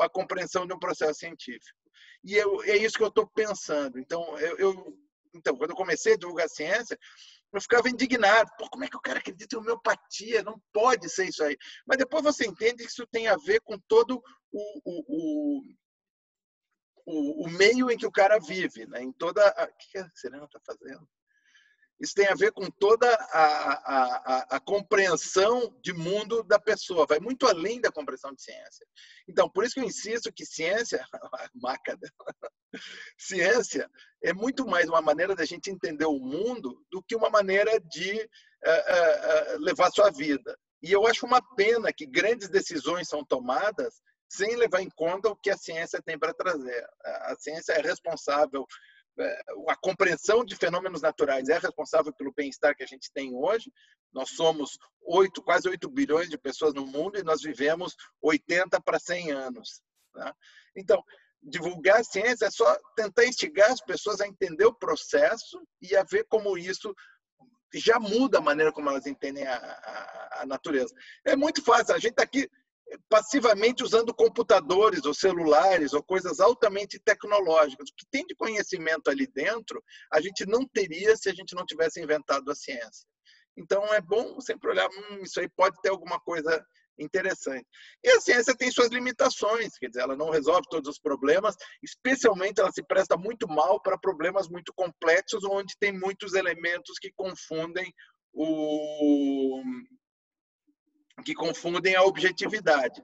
a 0.00 0.08
compreensão 0.08 0.66
de 0.66 0.74
um 0.74 0.78
processo 0.78 1.20
científico. 1.20 1.78
E 2.24 2.34
eu, 2.34 2.60
é 2.64 2.76
isso 2.76 2.96
que 2.96 3.04
eu 3.04 3.08
estou 3.08 3.28
pensando. 3.28 3.96
Então, 3.96 4.36
eu, 4.40 4.58
eu, 4.58 4.98
então, 5.32 5.56
quando 5.56 5.70
eu 5.70 5.76
comecei 5.76 6.14
a 6.14 6.16
divulgar 6.16 6.48
ciência, 6.48 6.98
eu 7.52 7.60
ficava 7.60 7.88
indignado. 7.88 8.50
Pô, 8.58 8.68
como 8.68 8.84
é 8.84 8.88
que 8.88 8.96
o 8.96 9.00
cara 9.00 9.18
acredita 9.18 9.56
em 9.56 9.58
homeopatia? 9.58 10.42
Não 10.42 10.60
pode 10.72 11.08
ser 11.08 11.28
isso 11.28 11.42
aí. 11.42 11.56
Mas 11.86 11.98
depois 11.98 12.22
você 12.22 12.46
entende 12.46 12.84
que 12.84 12.90
isso 12.90 13.06
tem 13.06 13.28
a 13.28 13.36
ver 13.36 13.60
com 13.60 13.78
todo 13.88 14.22
o, 14.52 14.80
o, 14.84 15.62
o, 17.06 17.44
o 17.44 17.50
meio 17.50 17.90
em 17.90 17.96
que 17.96 18.06
o 18.06 18.12
cara 18.12 18.38
vive, 18.38 18.86
né? 18.86 19.02
em 19.02 19.12
toda. 19.12 19.46
A... 19.48 19.64
O 19.64 19.76
que 19.78 19.98
a 19.98 20.10
Serena 20.14 20.44
está 20.44 20.60
fazendo? 20.64 21.08
Isso 22.00 22.14
tem 22.14 22.26
a 22.26 22.34
ver 22.34 22.50
com 22.52 22.70
toda 22.70 23.06
a, 23.12 23.72
a, 23.72 24.56
a, 24.56 24.60
compreensão 24.60 25.78
de 25.82 25.92
mundo 25.92 26.42
da 26.42 26.58
pessoa, 26.58 27.06
vai 27.06 27.20
muito 27.20 27.46
além 27.46 27.78
da 27.78 27.92
compreensão 27.92 28.32
de 28.32 28.42
ciência. 28.42 28.86
Então, 29.28 29.50
por 29.50 29.64
isso 29.64 29.74
que 29.74 29.80
eu 29.80 29.84
insisto 29.84 30.32
que 30.32 30.46
ciência, 30.46 31.04
a 31.12 31.50
maca 31.54 31.96
dela, 31.96 32.52
ciência 33.18 33.90
é 34.22 34.32
muito 34.32 34.66
mais 34.66 34.88
uma 34.88 35.02
maneira 35.02 35.36
da 35.36 35.44
gente 35.44 35.70
entender 35.70 36.06
o 36.06 36.18
mundo 36.18 36.82
do 36.90 37.02
que 37.02 37.14
uma 37.14 37.28
maneira 37.28 37.78
de 37.78 38.18
uh, 38.18 39.56
uh, 39.56 39.58
levar 39.58 39.90
sua 39.90 40.10
vida. 40.10 40.58
E 40.82 40.90
eu 40.90 41.06
acho 41.06 41.26
uma 41.26 41.42
pena 41.54 41.92
que 41.92 42.06
grandes 42.06 42.48
decisões 42.48 43.08
são 43.08 43.22
tomadas 43.22 44.00
sem 44.26 44.56
levar 44.56 44.80
em 44.80 44.88
conta 44.88 45.28
o 45.28 45.36
que 45.36 45.50
a 45.50 45.56
ciência 45.56 46.00
tem 46.00 46.18
para 46.18 46.32
trazer. 46.32 46.86
A 47.04 47.36
ciência 47.38 47.72
é 47.72 47.82
responsável 47.82 48.64
a 49.68 49.76
compreensão 49.76 50.44
de 50.44 50.56
fenômenos 50.56 51.02
naturais 51.02 51.48
é 51.48 51.58
responsável 51.58 52.12
pelo 52.12 52.32
bem-estar 52.32 52.74
que 52.74 52.82
a 52.82 52.86
gente 52.86 53.10
tem 53.12 53.34
hoje. 53.34 53.70
Nós 54.12 54.30
somos 54.30 54.78
8, 55.02 55.42
quase 55.42 55.68
8 55.68 55.88
bilhões 55.90 56.28
de 56.28 56.38
pessoas 56.38 56.74
no 56.74 56.86
mundo 56.86 57.18
e 57.18 57.22
nós 57.22 57.42
vivemos 57.42 57.94
80 58.22 58.80
para 58.80 58.98
100 58.98 59.32
anos. 59.32 59.82
Né? 60.14 60.32
Então, 60.76 61.02
divulgar 61.42 62.00
a 62.00 62.04
ciência 62.04 62.46
é 62.46 62.50
só 62.50 62.76
tentar 62.96 63.24
instigar 63.24 63.70
as 63.70 63.80
pessoas 63.80 64.20
a 64.20 64.26
entender 64.26 64.64
o 64.64 64.74
processo 64.74 65.60
e 65.80 65.96
a 65.96 66.02
ver 66.02 66.24
como 66.28 66.56
isso 66.58 66.94
já 67.72 68.00
muda 68.00 68.38
a 68.38 68.42
maneira 68.42 68.72
como 68.72 68.90
elas 68.90 69.06
entendem 69.06 69.46
a, 69.46 69.54
a, 69.56 70.42
a 70.42 70.46
natureza. 70.46 70.94
É 71.24 71.36
muito 71.36 71.62
fácil. 71.62 71.94
A 71.94 71.98
gente 71.98 72.12
está 72.12 72.24
aqui 72.24 72.50
passivamente 73.08 73.82
usando 73.82 74.14
computadores 74.14 75.04
ou 75.04 75.14
celulares 75.14 75.92
ou 75.92 76.02
coisas 76.02 76.40
altamente 76.40 76.98
tecnológicas. 76.98 77.88
O 77.88 77.94
que 77.94 78.06
tem 78.10 78.26
de 78.26 78.34
conhecimento 78.34 79.10
ali 79.10 79.26
dentro, 79.26 79.82
a 80.12 80.20
gente 80.20 80.46
não 80.46 80.66
teria 80.66 81.16
se 81.16 81.28
a 81.28 81.32
gente 81.32 81.54
não 81.54 81.64
tivesse 81.64 82.00
inventado 82.00 82.50
a 82.50 82.54
ciência. 82.54 83.06
Então 83.56 83.92
é 83.92 84.00
bom 84.00 84.40
sempre 84.40 84.70
olhar, 84.70 84.88
hum, 84.88 85.22
isso 85.22 85.40
aí 85.40 85.48
pode 85.48 85.80
ter 85.82 85.90
alguma 85.90 86.18
coisa 86.20 86.64
interessante. 86.98 87.66
E 88.04 88.10
a 88.10 88.20
ciência 88.20 88.54
tem 88.56 88.70
suas 88.70 88.88
limitações, 88.88 89.76
quer 89.78 89.88
dizer, 89.88 90.02
ela 90.02 90.16
não 90.16 90.30
resolve 90.30 90.62
todos 90.68 90.90
os 90.90 90.98
problemas, 90.98 91.56
especialmente 91.82 92.60
ela 92.60 92.70
se 92.70 92.82
presta 92.82 93.16
muito 93.16 93.48
mal 93.48 93.80
para 93.80 93.98
problemas 93.98 94.48
muito 94.48 94.72
complexos, 94.74 95.44
onde 95.44 95.74
tem 95.78 95.92
muitos 95.92 96.34
elementos 96.34 96.98
que 96.98 97.10
confundem 97.12 97.92
o, 98.32 99.62
que 101.22 101.34
confundem 101.34 101.94
a 101.94 102.02
objetividade. 102.02 103.02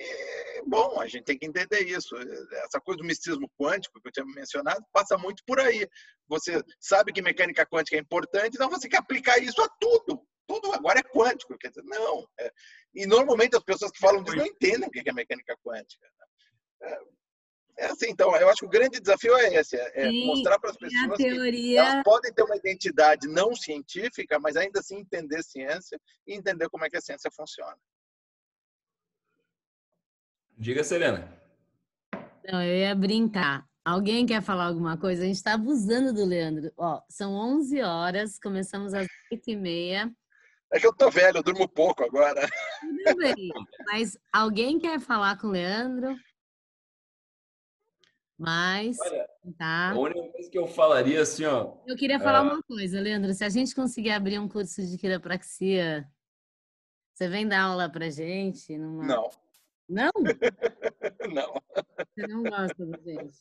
E, 0.00 0.62
bom, 0.66 0.98
a 0.98 1.06
gente 1.06 1.24
tem 1.24 1.38
que 1.38 1.46
entender 1.46 1.80
isso. 1.80 2.16
Essa 2.64 2.80
coisa 2.80 2.98
do 2.98 3.06
misticismo 3.06 3.50
quântico 3.58 4.00
que 4.00 4.08
eu 4.08 4.12
tinha 4.12 4.26
mencionado 4.26 4.82
passa 4.92 5.18
muito 5.18 5.42
por 5.46 5.60
aí. 5.60 5.86
Você 6.26 6.62
sabe 6.80 7.12
que 7.12 7.20
mecânica 7.20 7.66
quântica 7.66 7.96
é 7.96 8.00
importante, 8.00 8.54
então 8.54 8.70
você 8.70 8.88
quer 8.88 8.98
aplicar 8.98 9.38
isso 9.38 9.60
a 9.60 9.68
tudo. 9.78 10.26
Tudo 10.46 10.72
agora 10.72 11.00
é 11.00 11.02
quântico. 11.02 11.56
Quer 11.58 11.68
dizer, 11.68 11.84
não. 11.84 12.26
É, 12.38 12.50
e 12.94 13.06
normalmente 13.06 13.56
as 13.56 13.62
pessoas 13.62 13.90
que 13.92 14.00
falam 14.00 14.22
disso 14.22 14.36
não 14.36 14.46
entendem 14.46 14.88
o 14.88 14.90
que 14.90 15.08
é 15.08 15.12
mecânica 15.12 15.54
quântica. 15.62 16.08
É, 17.80 17.86
é 17.86 17.90
assim, 17.90 18.10
então, 18.10 18.34
eu 18.36 18.48
acho 18.48 18.60
que 18.60 18.66
o 18.66 18.70
grande 18.70 19.00
desafio 19.00 19.34
é 19.36 19.54
esse, 19.54 19.76
é 19.76 20.10
Sim, 20.10 20.26
mostrar 20.26 20.58
para 20.58 20.70
as 20.70 20.76
pessoas 20.76 21.16
teoria... 21.16 21.52
que 21.52 21.76
elas 21.76 22.02
podem 22.04 22.32
ter 22.32 22.42
uma 22.42 22.56
identidade 22.56 23.26
não 23.26 23.54
científica, 23.54 24.38
mas 24.38 24.56
ainda 24.56 24.80
assim 24.80 24.98
entender 24.98 25.42
ciência 25.42 25.98
e 26.26 26.34
entender 26.34 26.68
como 26.68 26.84
é 26.84 26.90
que 26.90 26.96
a 26.96 27.00
ciência 27.00 27.30
funciona. 27.34 27.76
Diga, 30.56 30.84
Selena. 30.84 31.40
Não, 32.44 32.62
eu 32.62 32.76
ia 32.76 32.94
brincar. 32.94 33.64
Alguém 33.82 34.26
quer 34.26 34.42
falar 34.42 34.66
alguma 34.66 34.98
coisa? 34.98 35.22
A 35.22 35.26
gente 35.26 35.36
está 35.36 35.54
abusando 35.54 36.12
do 36.12 36.24
Leandro. 36.24 36.70
Ó, 36.76 37.00
são 37.08 37.32
11 37.32 37.80
horas, 37.80 38.38
começamos 38.38 38.92
às 38.92 39.06
8h30. 39.32 40.12
É 40.72 40.78
que 40.78 40.86
eu 40.86 40.94
tô 40.94 41.10
velho, 41.10 41.38
eu 41.38 41.42
durmo 41.42 41.66
pouco 41.66 42.04
agora. 42.04 42.46
Tudo 42.80 43.16
bem. 43.16 43.48
Mas 43.86 44.16
alguém 44.32 44.78
quer 44.78 45.00
falar 45.00 45.36
com 45.38 45.48
o 45.48 45.50
Leandro? 45.50 46.14
Mas. 48.40 48.98
Olha, 49.00 49.28
tá. 49.58 49.90
A 49.90 49.98
única 49.98 50.32
coisa 50.32 50.50
que 50.50 50.58
eu 50.58 50.66
falaria 50.66 51.20
assim, 51.20 51.44
ó. 51.44 51.74
Eu 51.86 51.94
queria 51.94 52.18
falar 52.18 52.38
é... 52.38 52.40
uma 52.40 52.62
coisa, 52.62 52.98
Leandro. 52.98 53.34
Se 53.34 53.44
a 53.44 53.50
gente 53.50 53.74
conseguir 53.74 54.12
abrir 54.12 54.38
um 54.38 54.48
curso 54.48 54.82
de 54.82 54.96
quiropraxia, 54.96 56.10
você 57.12 57.28
vem 57.28 57.46
dar 57.46 57.64
aula 57.64 57.90
pra 57.90 58.08
gente? 58.08 58.78
Numa... 58.78 59.04
Não. 59.04 59.30
Não? 59.86 60.10
não. 61.30 61.62
Você 62.16 62.26
não 62.26 62.42
gosta 62.42 62.86
da 62.86 62.98
gente? 62.98 63.38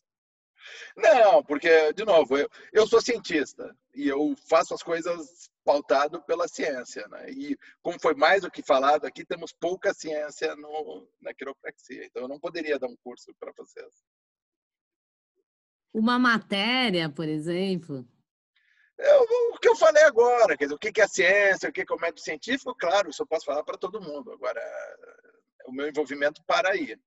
Não, 0.97 1.41
porque, 1.45 1.93
de 1.93 2.03
novo, 2.03 2.37
eu, 2.37 2.49
eu 2.73 2.85
sou 2.85 3.01
cientista 3.01 3.73
e 3.95 4.05
eu 4.05 4.35
faço 4.49 4.73
as 4.73 4.83
coisas 4.83 5.49
pautado 5.63 6.21
pela 6.23 6.45
ciência. 6.49 7.07
Né? 7.07 7.31
E, 7.31 7.57
como 7.81 7.97
foi 8.01 8.15
mais 8.15 8.41
do 8.41 8.51
que 8.51 8.61
falado 8.61 9.05
aqui, 9.05 9.23
temos 9.23 9.53
pouca 9.53 9.93
ciência 9.93 10.57
no, 10.57 11.07
na 11.21 11.33
quiropraxia. 11.33 12.05
Então, 12.05 12.23
eu 12.23 12.27
não 12.27 12.37
poderia 12.37 12.77
dar 12.77 12.87
um 12.87 12.97
curso 13.01 13.33
para 13.39 13.53
vocês. 13.57 14.03
Uma 15.93 16.19
matéria, 16.19 17.09
por 17.09 17.27
exemplo? 17.27 18.07
É 18.97 19.17
o 19.17 19.57
que 19.59 19.69
eu 19.69 19.75
falei 19.75 20.03
agora, 20.03 20.57
quer 20.57 20.65
dizer, 20.65 20.75
o 20.75 20.77
que 20.77 20.99
é 20.99 21.03
a 21.03 21.07
ciência, 21.07 21.69
o 21.69 21.71
que 21.71 21.81
é 21.81 21.85
o 21.89 21.99
método 21.99 22.19
científico, 22.19 22.75
claro, 22.75 23.09
isso 23.09 23.21
eu 23.21 23.27
posso 23.27 23.45
falar 23.45 23.63
para 23.63 23.77
todo 23.77 24.01
mundo. 24.01 24.31
Agora, 24.31 24.61
o 25.65 25.71
meu 25.71 25.87
envolvimento 25.87 26.43
para 26.45 26.71
aí. 26.71 26.97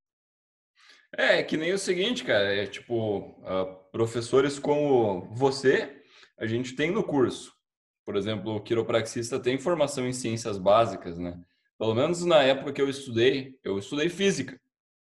É, 1.15 1.43
que 1.43 1.59
nem 1.59 1.73
o 1.75 1.79
seguinte, 1.79 2.25
cara, 2.25 2.55
é 2.55 2.67
tipo, 2.67 3.39
professores 3.93 4.59
como 4.59 5.29
você, 5.35 6.03
a 6.39 6.47
gente 6.47 6.75
tem 6.75 6.91
no 6.91 7.05
curso. 7.05 7.55
Por 8.05 8.17
exemplo, 8.17 8.57
o 8.57 8.63
quiropraxista 8.63 9.39
tem 9.39 9.59
formação 9.59 10.07
em 10.07 10.13
ciências 10.13 10.57
básicas, 10.57 11.19
né? 11.19 11.39
Pelo 11.79 11.95
menos 11.95 12.25
na 12.25 12.43
época 12.43 12.73
que 12.73 12.81
eu 12.81 12.89
estudei, 12.89 13.59
eu 13.63 13.79
estudei 13.79 14.09
física. 14.09 14.59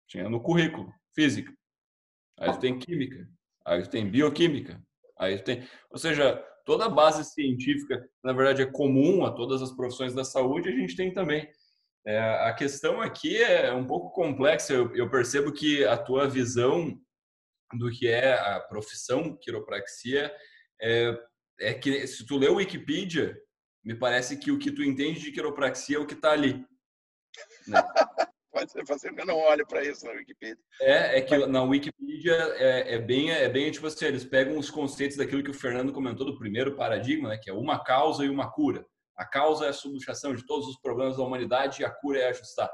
Tinha 0.07 0.29
no 0.29 0.39
currículo, 0.39 0.93
física. 1.15 1.51
Aí 2.37 2.55
tem 2.59 2.77
química, 2.77 3.27
aí 3.65 3.87
tem 3.87 4.09
bioquímica, 4.09 4.81
aí 5.17 5.41
tem, 5.41 5.67
ou 5.89 5.97
seja, 5.97 6.35
toda 6.65 6.85
a 6.85 6.89
base 6.89 7.23
científica, 7.23 8.07
na 8.23 8.33
verdade, 8.33 8.61
é 8.61 8.65
comum 8.65 9.25
a 9.25 9.31
todas 9.31 9.61
as 9.61 9.71
profissões 9.71 10.13
da 10.13 10.23
saúde, 10.23 10.69
a 10.69 10.71
gente 10.71 10.95
tem 10.95 11.13
também. 11.13 11.49
É, 12.05 12.19
a 12.19 12.53
questão 12.53 13.01
aqui 13.01 13.41
é 13.41 13.73
um 13.73 13.85
pouco 13.85 14.11
complexa. 14.11 14.73
Eu, 14.73 14.95
eu, 14.95 15.09
percebo 15.09 15.51
que 15.51 15.83
a 15.85 15.97
tua 15.97 16.27
visão 16.27 16.95
do 17.73 17.89
que 17.89 18.07
é 18.07 18.33
a 18.33 18.59
profissão 18.59 19.35
quiropraxia 19.37 20.31
é, 20.79 21.17
é 21.59 21.73
que 21.73 22.05
se 22.05 22.25
tu 22.25 22.37
lê 22.37 22.47
o 22.47 22.55
Wikipedia, 22.55 23.35
me 23.83 23.95
parece 23.95 24.37
que 24.37 24.51
o 24.51 24.59
que 24.59 24.71
tu 24.71 24.83
entende 24.83 25.19
de 25.19 25.31
quiropraxia 25.31 25.97
é 25.97 25.99
o 25.99 26.05
que 26.05 26.13
está 26.13 26.31
ali. 26.31 26.63
Né? 27.67 27.81
Pode 28.55 28.71
que 28.71 29.21
eu 29.21 29.25
não 29.25 29.37
olho 29.37 29.67
para 29.67 29.83
isso 29.83 30.05
na 30.05 30.13
Wikipedia. 30.13 30.57
É, 30.79 31.17
é 31.17 31.21
que 31.21 31.45
na 31.45 31.61
Wikipedia 31.61 32.35
é, 32.55 32.95
é, 32.95 32.99
bem, 32.99 33.29
é 33.29 33.49
bem 33.49 33.69
tipo 33.69 33.85
assim, 33.85 34.05
eles 34.05 34.23
pegam 34.23 34.57
os 34.57 34.69
conceitos 34.69 35.17
daquilo 35.17 35.43
que 35.43 35.51
o 35.51 35.53
Fernando 35.53 35.91
comentou 35.91 36.25
do 36.25 36.37
primeiro 36.37 36.73
paradigma, 36.73 37.27
né, 37.27 37.37
que 37.37 37.49
é 37.49 37.53
uma 37.53 37.83
causa 37.83 38.23
e 38.23 38.29
uma 38.29 38.49
cura. 38.49 38.85
A 39.17 39.25
causa 39.25 39.65
é 39.65 39.69
a 39.69 39.73
subluxação 39.73 40.33
de 40.33 40.45
todos 40.45 40.69
os 40.69 40.79
problemas 40.79 41.17
da 41.17 41.23
humanidade 41.23 41.81
e 41.81 41.85
a 41.85 41.89
cura 41.89 42.19
é 42.19 42.29
ajustar. 42.29 42.71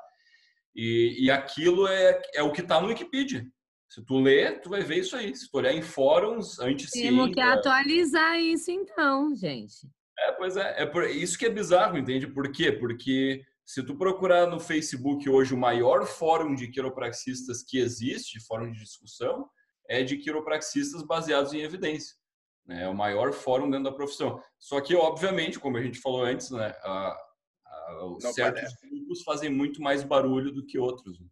E, 0.76 1.26
e 1.26 1.32
aquilo 1.32 1.88
é, 1.88 2.22
é 2.36 2.44
o 2.44 2.52
que 2.52 2.62
está 2.62 2.80
no 2.80 2.90
Wikipedia. 2.90 3.44
Se 3.90 4.06
tu 4.06 4.20
ler, 4.20 4.62
tu 4.62 4.70
vai 4.70 4.84
ver 4.84 4.99
isso 4.99 5.16
aí. 5.16 5.36
Se 5.36 5.49
tu 5.49 5.58
olhar 5.58 5.74
em 5.74 5.82
fóruns 5.82 6.60
antes 6.60 6.91
Temos 6.91 7.34
que 7.34 7.41
atualizar 7.41 8.40
isso 8.40 8.70
então, 8.70 9.36
gente. 9.36 9.90
É, 10.20 10.32
pois 10.34 10.56
é. 10.56 10.84
É 10.84 10.86
por 10.86 11.10
isso 11.10 11.40
que 11.40 11.48
é 11.48 11.49
bizarro, 11.49 11.98
entende? 11.98 12.28
Por 12.28 12.52
quê? 12.52 12.72
Porque 12.72 13.44
Se 13.72 13.81
tu 13.81 13.95
procurar 13.95 14.48
no 14.48 14.60
Facebook 14.60 15.30
hoje 15.30 15.53
o 15.53 15.57
maior 15.57 16.06
fórum 16.06 16.53
de 16.53 16.68
quiropraxistas 16.68 17.64
que 17.64 17.80
existe, 17.80 18.45
fórum 18.45 18.69
de 18.69 18.80
discussão, 18.80 19.49
é 19.88 20.03
de 20.03 20.18
quiropraxistas 20.18 21.02
baseados 21.03 21.53
em 21.53 21.61
evidência. 21.61 22.18
Né? 22.65 22.84
É 22.84 22.89
o 22.89 22.93
maior 22.93 23.31
fórum 23.31 23.69
dentro 23.69 23.85
da 23.85 23.93
profissão. 23.93 24.43
Só 24.60 24.81
que, 24.81 24.93
obviamente, 24.93 25.57
como 25.57 25.77
a 25.77 25.81
gente 25.81 26.02
falou 26.02 26.26
antes, 26.26 26.52
né, 26.52 26.76
a, 26.84 27.18
a, 27.65 28.18
certos 28.34 28.61
parece. 28.61 28.89
grupos 28.89 29.23
fazem 29.23 29.49
muito 29.49 29.81
mais 29.81 30.03
barulho 30.03 30.52
do 30.52 30.65
que 30.65 30.77
outros. 30.77 31.18
Né? 31.22 31.27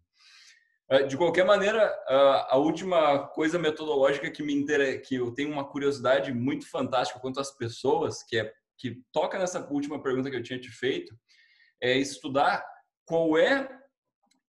É, 0.92 1.04
de 1.04 1.18
qualquer 1.18 1.44
maneira, 1.44 1.94
a 2.08 2.56
última 2.56 3.28
coisa 3.28 3.60
metodológica 3.60 4.32
que 4.32 4.44
me 4.44 4.54
interessa, 4.54 5.00
que 5.00 5.16
eu 5.16 5.34
tenho 5.34 5.52
uma 5.52 5.68
curiosidade 5.68 6.34
muito 6.34 6.70
fantástica 6.70 7.20
quanto 7.20 7.42
às 7.42 7.52
pessoas, 7.52 8.24
que 8.24 8.38
é 8.38 8.54
que 8.78 9.04
toca 9.12 9.38
nessa 9.38 9.60
última 9.70 10.02
pergunta 10.02 10.32
que 10.32 10.38
eu 10.38 10.42
tinha 10.42 10.58
te 10.58 10.70
feito, 10.70 11.14
é 11.82 11.98
estudar 11.98 12.66
qual 13.06 13.38
é 13.38 13.70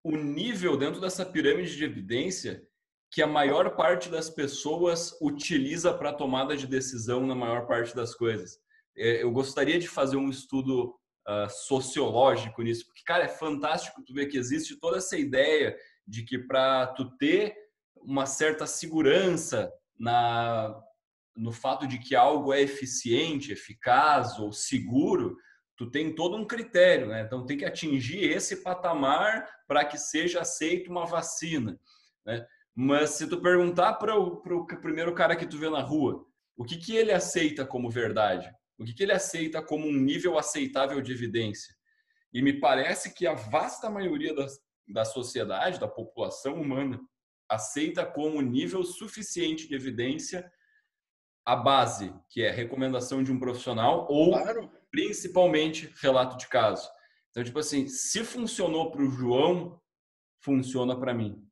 o 0.03 0.17
nível 0.17 0.77
dentro 0.77 1.01
dessa 1.01 1.25
pirâmide 1.25 1.77
de 1.77 1.85
evidência 1.85 2.63
que 3.11 3.23
a 3.23 3.27
maior 3.27 3.75
parte 3.77 4.09
das 4.09 4.31
pessoas 4.31 5.17
utiliza 5.21 5.93
para 5.93 6.13
tomada 6.13 6.57
de 6.57 6.67
decisão 6.67 7.27
na 7.27 7.35
maior 7.35 7.67
parte 7.67 7.95
das 7.95 8.15
coisas. 8.15 8.59
É, 8.97 9.23
eu 9.23 9.33
gostaria 9.33 9.79
de 9.79 9.89
fazer 9.89 10.17
um 10.17 10.31
estudo 10.31 10.95
uh, 11.29 11.51
sociológico 11.51 12.63
nisso, 12.63 12.87
porque, 12.87 13.03
cara, 13.05 13.25
é 13.25 13.29
fantástico 13.29 14.03
tu 14.05 14.15
ver 14.15 14.27
que 14.27 14.39
existe 14.39 14.79
toda 14.79 14.99
essa 14.99 15.17
ideia 15.17 15.77
de 16.07 16.23
que 16.23 16.39
para 16.39 16.87
tu 16.89 17.17
ter 17.17 17.55
uma 17.97 18.27
certa 18.27 18.67
segurança 18.67 19.71
na 19.99 20.81
no 21.37 21.53
fato 21.53 21.87
de 21.87 21.99
que 21.99 22.15
algo 22.15 22.53
é 22.53 22.61
eficiente, 22.61 23.53
eficaz 23.53 24.39
ou 24.39 24.53
seguro, 24.53 25.37
tu 25.81 25.91
tem 25.91 26.15
todo 26.15 26.37
um 26.37 26.45
critério, 26.45 27.07
né? 27.07 27.23
Então 27.23 27.47
tem 27.47 27.57
que 27.57 27.65
atingir 27.65 28.23
esse 28.23 28.57
patamar 28.57 29.49
para 29.67 29.83
que 29.83 29.97
seja 29.97 30.43
aceita 30.43 30.91
uma 30.91 31.07
vacina, 31.07 31.81
né? 32.23 32.47
Mas 32.75 33.13
se 33.13 33.27
tu 33.27 33.41
perguntar 33.41 33.95
para 33.95 34.15
o 34.15 34.43
primeiro 34.83 35.15
cara 35.15 35.35
que 35.35 35.47
tu 35.47 35.57
vê 35.57 35.71
na 35.71 35.81
rua, 35.81 36.27
o 36.55 36.67
que, 36.67 36.77
que 36.77 36.95
ele 36.95 37.11
aceita 37.11 37.65
como 37.65 37.89
verdade? 37.89 38.53
O 38.77 38.85
que, 38.85 38.93
que 38.93 39.03
ele 39.03 39.13
aceita 39.13 39.63
como 39.63 39.87
um 39.87 39.95
nível 39.95 40.39
aceitável 40.39 41.01
de 41.01 41.13
evidência? 41.13 41.75
E 42.31 42.43
me 42.43 42.61
parece 42.61 43.15
que 43.15 43.27
a 43.27 43.33
vasta 43.33 43.89
maioria 43.89 44.35
das, 44.35 44.61
da 44.87 45.07
sociedade, 45.07 45.81
da 45.81 45.89
população 45.89 46.61
humana, 46.61 47.01
aceita 47.49 48.05
como 48.05 48.43
nível 48.43 48.85
suficiente 48.85 49.67
de 49.67 49.75
evidência 49.75 50.53
a 51.45 51.57
base, 51.57 52.15
que 52.29 52.43
é 52.43 52.51
recomendação 52.51 53.23
de 53.23 53.33
um 53.33 53.39
profissional 53.39 54.07
ou 54.11 54.31
claro. 54.33 54.71
principalmente 54.91 55.93
relato 56.01 56.37
de 56.37 56.49
caso. 56.49 56.89
Então, 57.31 57.45
tipo 57.45 57.59
assim, 57.59 57.87
se 57.89 58.25
funcionou 58.25 58.91
para 58.91 59.03
o 59.03 59.11
João, 59.11 59.81
funciona 60.43 60.99
para 60.99 61.15
mim. 61.15 61.43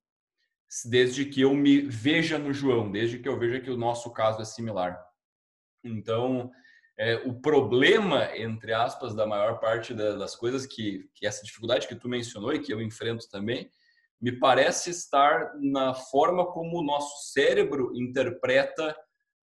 Desde 0.84 1.24
que 1.24 1.40
eu 1.40 1.54
me 1.54 1.80
veja 1.80 2.38
no 2.38 2.52
João, 2.52 2.90
desde 2.90 3.18
que 3.18 3.28
eu 3.28 3.38
veja 3.38 3.60
que 3.60 3.70
o 3.70 3.76
nosso 3.76 4.12
caso 4.12 4.42
é 4.42 4.44
similar. 4.44 5.00
Então, 5.82 6.50
é, 6.98 7.14
o 7.24 7.40
problema, 7.40 8.36
entre 8.36 8.72
aspas, 8.72 9.14
da 9.14 9.26
maior 9.26 9.60
parte 9.60 9.94
das 9.94 10.34
coisas 10.34 10.66
que, 10.66 11.08
que 11.14 11.26
essa 11.26 11.44
dificuldade 11.44 11.86
que 11.86 11.94
tu 11.94 12.08
mencionou 12.08 12.52
e 12.52 12.58
que 12.58 12.72
eu 12.72 12.82
enfrento 12.82 13.28
também, 13.30 13.70
me 14.20 14.32
parece 14.32 14.90
estar 14.90 15.52
na 15.60 15.94
forma 15.94 16.44
como 16.52 16.78
o 16.78 16.82
nosso 16.82 17.32
cérebro 17.32 17.92
interpreta 17.94 18.96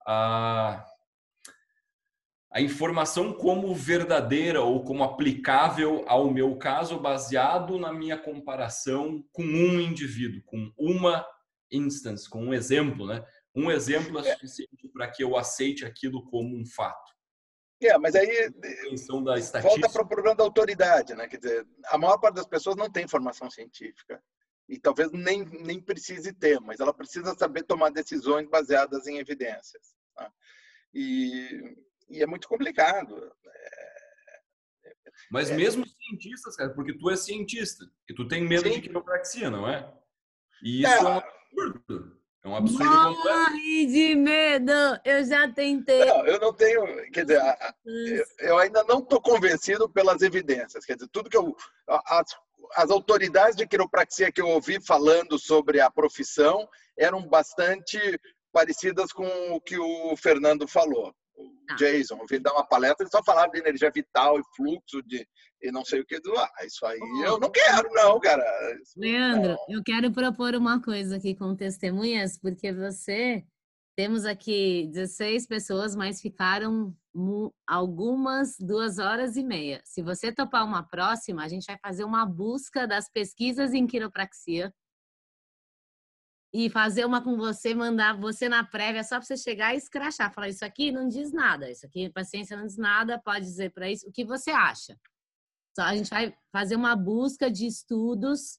a, 0.06 0.86
a 2.52 2.62
informação 2.62 3.34
como 3.34 3.74
verdadeira 3.74 4.62
ou 4.62 4.84
como 4.84 5.04
aplicável 5.04 6.04
ao 6.08 6.32
meu 6.32 6.58
caso, 6.58 7.00
baseado 7.00 7.78
na 7.78 7.92
minha 7.92 8.18
comparação 8.18 9.24
com 9.32 9.44
um 9.44 9.80
indivíduo, 9.80 10.42
com 10.46 10.72
uma 10.78 11.26
instance, 11.72 12.30
com 12.30 12.44
um 12.44 12.54
exemplo, 12.54 13.08
né? 13.08 13.26
Um 13.56 13.72
exemplo 13.72 14.20
é 14.20 14.34
suficiente 14.34 14.88
para 14.94 15.10
que 15.10 15.24
eu 15.24 15.36
aceite 15.36 15.86
aquilo 15.86 16.26
como 16.26 16.58
um 16.58 16.66
fato. 16.66 17.14
É, 17.82 17.98
mas 17.98 18.16
aí 18.16 18.50
volta 19.62 19.90
para 19.90 20.04
o 20.04 20.08
problema 20.08 20.36
da 20.36 20.44
autoridade, 20.44 21.14
né? 21.14 21.28
Quer 21.28 21.38
dizer, 21.38 21.68
a 21.88 21.98
maior 21.98 22.18
parte 22.18 22.36
das 22.36 22.48
pessoas 22.48 22.76
não 22.76 22.90
tem 22.90 23.08
formação 23.08 23.50
científica 23.50 24.22
e 24.68 24.80
talvez 24.80 25.12
nem, 25.12 25.46
nem 25.46 25.80
precise 25.80 26.34
ter, 26.34 26.60
mas 26.60 26.80
ela 26.80 26.94
precisa 26.94 27.36
saber 27.36 27.64
tomar 27.64 27.92
decisões 27.92 28.48
baseadas 28.50 29.06
em 29.08 29.18
evidências. 29.18 29.94
Tá? 30.16 30.32
E, 30.94 31.78
e, 32.10 32.24
é 32.24 32.26
muito 32.26 32.48
complicado. 32.48 33.32
É, 33.46 34.94
mas 35.30 35.52
é, 35.52 35.56
mesmo 35.56 35.86
cientistas, 35.86 36.56
cara, 36.56 36.74
porque 36.74 36.98
tu 36.98 37.10
é 37.10 37.16
cientista 37.16 37.86
e 38.10 38.14
tu 38.14 38.28
tem 38.28 38.44
medo 38.44 38.68
sim. 38.68 38.76
de 38.76 38.82
quiropraxia, 38.82 39.50
não 39.50 39.68
é? 39.68 39.92
E 40.64 40.82
isso 40.82 40.94
é, 40.94 40.98
é 40.98 41.04
um 41.04 41.18
absurdo. 41.18 42.22
É 42.44 42.48
um 42.48 42.56
absurdo 42.56 42.86
Morre 42.86 43.86
de 43.88 44.16
medo! 44.16 44.72
Eu 45.04 45.24
já 45.26 45.52
tentei. 45.52 46.06
Não, 46.06 46.26
eu 46.28 46.40
não 46.40 46.54
tenho. 46.54 47.12
Quer 47.12 47.26
dizer, 47.26 47.42
eu 48.40 48.58
ainda 48.60 48.84
não 48.84 49.00
estou 49.00 49.20
convencido 49.20 49.90
pelas 49.90 50.22
evidências. 50.22 50.86
Quer 50.86 50.94
dizer, 50.94 51.10
tudo 51.10 51.30
que 51.30 51.38
eu. 51.38 51.56
As, 51.88 52.36
as 52.76 52.90
autoridades 52.90 53.56
de 53.56 53.68
quiropraxia 53.68 54.32
que 54.32 54.42
eu 54.42 54.50
ouvi 54.50 54.80
falando 54.86 55.40
sobre 55.40 55.80
a 55.80 55.90
profissão 55.90 56.68
eram 56.98 57.28
bastante 57.28 57.98
parecidas 58.52 59.12
com 59.12 59.26
o 59.54 59.62
que 59.62 59.78
o 59.78 60.16
Fernando 60.18 60.68
falou. 60.68 61.14
O 61.38 61.52
ah. 61.70 61.76
Jason, 61.76 62.18
ouvi 62.18 62.40
dar 62.40 62.54
uma 62.54 62.66
palestra, 62.66 63.04
ele 63.04 63.12
só 63.12 63.22
falava 63.24 63.52
de 63.52 63.60
energia 63.60 63.92
vital 63.92 64.40
e 64.40 64.44
fluxo 64.56 65.02
de 65.04 65.28
e 65.62 65.72
não 65.72 65.84
sei 65.84 66.02
o 66.02 66.06
que 66.06 66.20
do 66.20 66.38
ah, 66.38 66.52
isso 66.66 66.86
aí 66.86 67.00
oh. 67.02 67.24
eu 67.24 67.40
não 67.40 67.50
quero 67.50 67.90
não, 67.92 68.20
cara. 68.20 68.44
Leandro, 68.96 69.54
não. 69.54 69.76
eu 69.76 69.84
quero 69.84 70.12
propor 70.12 70.54
uma 70.54 70.82
coisa 70.82 71.18
aqui 71.18 71.34
com 71.34 71.56
testemunhas, 71.56 72.38
porque 72.38 72.72
você 72.72 73.44
temos 73.96 74.26
aqui 74.26 74.88
16 74.92 75.48
pessoas, 75.48 75.96
mas 75.96 76.22
ficaram 76.22 76.96
algumas 77.66 78.58
duas 78.60 79.00
horas 79.00 79.38
e 79.38 79.44
meia. 79.44 79.82
Se 79.86 80.02
você 80.02 80.34
topar 80.34 80.66
uma 80.66 80.84
próxima, 80.84 81.44
a 81.44 81.48
gente 81.48 81.66
vai 81.66 81.78
fazer 81.78 82.04
uma 82.04 82.26
busca 82.26 82.86
das 82.86 83.10
pesquisas 83.10 83.74
em 83.74 83.88
quiropraxia 83.88 84.74
e 86.54 86.70
fazer 86.70 87.06
uma 87.06 87.22
com 87.22 87.38
você, 87.38 87.74
mandar 87.74 88.18
você 88.18 88.50
na 88.50 88.66
prévia 88.66 89.04
só 89.04 89.18
para 89.18 89.26
você 89.26 89.38
chegar 89.38 89.74
e 89.74 89.78
escrachar, 89.78 90.34
falar 90.34 90.50
isso 90.50 90.64
aqui 90.64 90.92
não 90.92 91.08
diz 91.08 91.32
nada, 91.34 91.70
isso 91.70 91.86
aqui 91.86 92.10
paciência 92.10 92.56
não 92.56 92.66
diz 92.66 92.78
nada, 92.78 93.20
pode 93.20 93.46
dizer 93.46 93.72
para 93.72 93.90
isso 93.90 94.08
o 94.08 94.12
que 94.12 94.24
você 94.24 94.52
acha. 94.52 94.98
Só 95.78 95.84
a 95.84 95.96
gente 95.96 96.10
vai 96.10 96.34
fazer 96.54 96.76
uma 96.76 96.96
busca 96.96 97.52
de 97.52 97.66
estudos. 97.66 98.58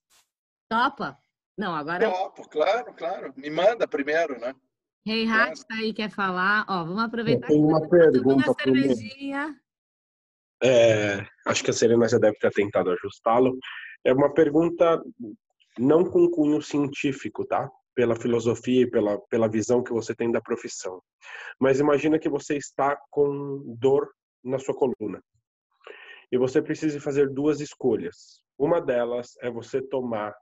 Topa? 0.70 1.18
Não, 1.56 1.74
agora. 1.74 2.10
Topo, 2.10 2.46
claro, 2.50 2.92
claro. 2.94 3.32
Me 3.36 3.48
manda 3.48 3.88
primeiro, 3.88 4.38
né? 4.38 4.54
Rei 5.06 5.22
hey, 5.22 5.30
Hat 5.30 5.66
tá 5.66 5.76
aí, 5.76 5.92
quer 5.92 6.10
falar? 6.10 6.66
Ó, 6.68 6.84
vamos 6.84 7.04
aproveitar. 7.04 7.46
Tem 7.46 7.62
uma 7.62 7.88
pergunta 7.88 8.52
para 8.54 8.72
é, 10.64 11.26
acho 11.46 11.62
que 11.62 11.70
a 11.70 11.74
Serena 11.74 12.08
já 12.08 12.18
deve 12.18 12.36
ter 12.38 12.50
tentado 12.50 12.90
ajustá-lo. 12.90 13.56
É 14.02 14.12
uma 14.12 14.32
pergunta 14.32 15.02
não 15.78 16.02
com 16.02 16.30
cunho 16.30 16.62
científico, 16.62 17.44
tá? 17.44 17.70
pela 17.96 18.14
filosofia 18.14 18.82
e 18.82 18.90
pela, 18.90 19.18
pela 19.30 19.48
visão 19.48 19.82
que 19.82 19.90
você 19.90 20.14
tem 20.14 20.30
da 20.30 20.40
profissão. 20.40 21.02
Mas 21.58 21.80
imagina 21.80 22.18
que 22.18 22.28
você 22.28 22.56
está 22.56 22.94
com 23.10 23.62
dor 23.78 24.10
na 24.44 24.58
sua 24.58 24.74
coluna. 24.74 25.22
E 26.30 26.36
você 26.36 26.60
precisa 26.60 27.00
fazer 27.00 27.30
duas 27.30 27.58
escolhas. 27.58 28.42
Uma 28.58 28.82
delas 28.82 29.30
é 29.40 29.50
você 29.50 29.80
tomar 29.80 30.34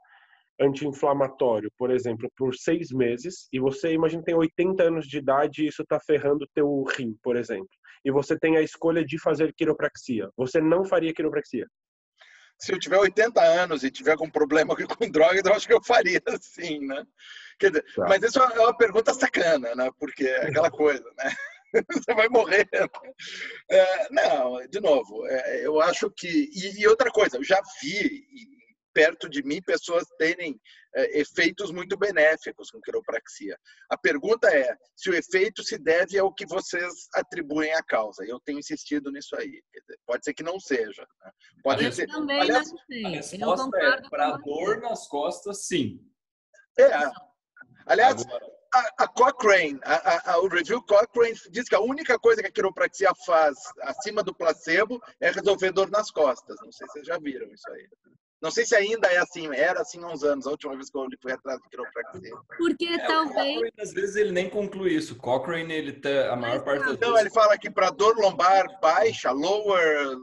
anti-inflamatório, 0.61 1.71
por 1.77 1.91
exemplo, 1.91 2.31
por 2.37 2.55
seis 2.55 2.91
meses, 2.91 3.49
e 3.53 3.59
você 3.59 3.93
imagina 3.93 4.23
tem 4.23 4.35
80 4.35 4.83
anos 4.83 5.07
de 5.07 5.19
idade 5.19 5.63
e 5.63 5.69
isso 5.69 5.83
está 5.83 5.99
ferrando 6.01 6.49
teu 6.55 6.85
rim, 6.97 7.17
por 7.23 7.37
exemplo. 7.37 7.69
E 8.05 8.11
você 8.11 8.39
tem 8.39 8.57
a 8.57 8.63
escolha 8.63 9.05
de 9.05 9.21
fazer 9.21 9.53
quiropraxia. 9.55 10.29
Você 10.37 10.61
não 10.61 10.85
faria 10.85 11.13
quiropraxia 11.13 11.67
se 12.59 12.73
eu 12.73 12.79
tiver 12.79 12.99
80 12.99 13.41
anos 13.43 13.85
e 13.85 13.91
tiver 13.91 14.13
algum 14.13 14.31
problema 14.31 14.75
com 14.99 15.11
droga, 15.11 15.41
eu 15.45 15.53
acho 15.53 15.67
que 15.67 15.73
eu 15.75 15.83
faria 15.83 16.21
assim, 16.27 16.79
né? 16.81 17.05
Dizer, 17.61 17.85
tá. 17.95 18.07
Mas 18.09 18.23
isso 18.23 18.39
é 18.41 18.61
uma 18.61 18.77
pergunta 18.77 19.13
sacana, 19.13 19.75
né? 19.75 19.91
Porque 19.99 20.25
é 20.25 20.49
aquela 20.49 20.71
coisa, 20.73 21.05
né? 21.19 21.33
Você 21.93 22.15
vai 22.15 22.29
morrer. 22.29 22.69
É, 23.69 24.09
não, 24.13 24.65
de 24.69 24.81
novo, 24.81 25.27
é, 25.27 25.67
eu 25.67 25.81
acho 25.81 26.11
que. 26.11 26.49
E, 26.55 26.81
e, 26.81 26.87
outra 26.87 27.11
coisa, 27.11 27.37
eu 27.37 27.45
já 27.45 27.61
vi 27.83 28.25
perto 28.95 29.29
de 29.29 29.43
mim 29.43 29.61
pessoas 29.61 30.05
terem 30.17 30.59
é, 30.95 31.21
efeitos 31.21 31.73
muito 31.73 31.97
benéficos 31.99 32.71
com 32.71 32.81
quiropraxia. 32.81 33.59
A 33.91 33.99
pergunta 33.99 34.49
é 34.49 34.75
se 34.95 35.11
o 35.11 35.15
efeito 35.15 35.63
se 35.65 35.77
deve 35.77 36.19
ao 36.19 36.33
que 36.33 36.47
vocês 36.47 37.09
atribuem 37.13 37.75
à 37.75 37.83
causa. 37.83 38.25
Eu 38.25 38.41
tenho 38.41 38.61
insistido 38.61 39.11
nisso 39.11 39.35
aí. 39.37 39.61
Pode 40.07 40.25
ser 40.25 40.33
que 40.33 40.45
não 40.45 40.61
seja. 40.61 41.07
Né? 41.21 41.31
Pode 41.63 41.85
eu 41.85 41.93
ser. 41.93 42.07
também 42.07 42.41
Aliás, 42.41 42.71
não 42.71 42.79
sei. 42.87 43.05
A 43.05 43.09
resposta 43.09 43.79
é 43.79 44.09
para 44.09 44.37
dor 44.39 44.81
nas 44.81 45.09
costas, 45.09 45.67
sim. 45.67 46.01
É. 46.79 46.89
Aliás, 47.87 48.25
Agora... 48.25 48.47
a, 48.75 49.05
a 49.05 49.09
Cochrane, 49.09 49.79
a, 49.85 50.33
a, 50.33 50.39
o 50.39 50.49
review 50.49 50.83
Cochrane 50.83 51.39
diz 51.51 51.69
que 51.69 51.75
a 51.75 51.81
única 51.81 52.19
coisa 52.19 52.41
que 52.41 52.49
a 52.49 52.53
quiropraxia 52.53 53.13
faz 53.27 53.57
acima 53.83 54.23
do 54.23 54.35
placebo 54.35 55.01
é 55.21 55.31
resolver 55.31 55.73
dor 55.73 55.91
nas 55.91 56.11
costas. 56.11 56.57
Não 56.63 56.73
sei 56.73 56.87
se 56.87 56.93
vocês 56.93 57.07
já 57.07 57.19
viram 57.19 57.53
isso 57.53 57.71
aí. 57.71 57.89
Não 58.45 58.51
sei 58.51 58.67
se 58.67 58.77
ainda 58.77 59.09
é 59.09 59.17
assim, 59.17 59.49
era 59.55 59.81
assim 59.81 60.05
há 60.05 60.07
uns 60.07 60.23
anos, 60.23 60.47
a 60.47 60.51
última 60.51 60.75
vez 60.77 60.91
que 60.91 60.99
eu 60.99 61.07
fui 61.23 61.33
atrás 61.33 61.59
do 61.63 61.69
quiropraxia. 61.71 62.37
Porque 62.59 62.85
É, 62.85 63.07
talvez. 63.07 63.55
Cochrane, 63.55 63.73
às 63.81 63.93
vezes 63.95 64.17
ele 64.17 64.33
nem 64.33 64.51
conclui 64.51 64.93
isso. 64.93 65.17
Cochrane, 65.17 65.73
ele 65.73 65.95
tá, 65.95 66.31
a 66.31 66.37
maior 66.37 66.63
parte 66.63 66.85
das 66.85 66.93
Então, 66.93 67.13
vezes... 67.13 67.25
ele 67.25 67.35
fala 67.35 67.57
que 67.57 67.71
para 67.71 67.89
dor 67.89 68.15
lombar 68.19 68.67
baixa, 68.83 69.31
lower 69.31 70.19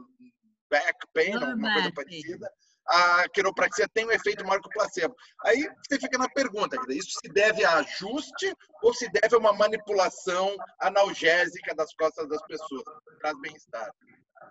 back 0.70 0.96
pain, 1.12 1.34
Lower 1.34 1.48
alguma 1.48 1.72
coisa 1.72 1.90
back 1.90 1.94
pain. 1.96 2.04
parecida, 2.22 2.52
a 2.86 3.28
quiropraxia 3.28 3.88
tem 3.92 4.06
um 4.06 4.12
efeito 4.12 4.46
maior 4.46 4.60
que 4.60 4.68
o 4.68 4.72
placebo. 4.72 5.16
Aí 5.44 5.68
você 5.84 5.98
fica 5.98 6.16
na 6.16 6.28
pergunta, 6.28 6.76
isso 6.90 7.18
se 7.24 7.32
deve 7.32 7.64
a 7.64 7.78
ajuste 7.78 8.54
ou 8.84 8.94
se 8.94 9.10
deve 9.10 9.34
a 9.34 9.38
uma 9.38 9.52
manipulação 9.52 10.54
analgésica 10.80 11.74
das 11.74 11.92
costas 11.96 12.28
das 12.28 12.42
pessoas, 12.46 12.84
traz 13.18 13.36
bem-estar? 13.40 13.90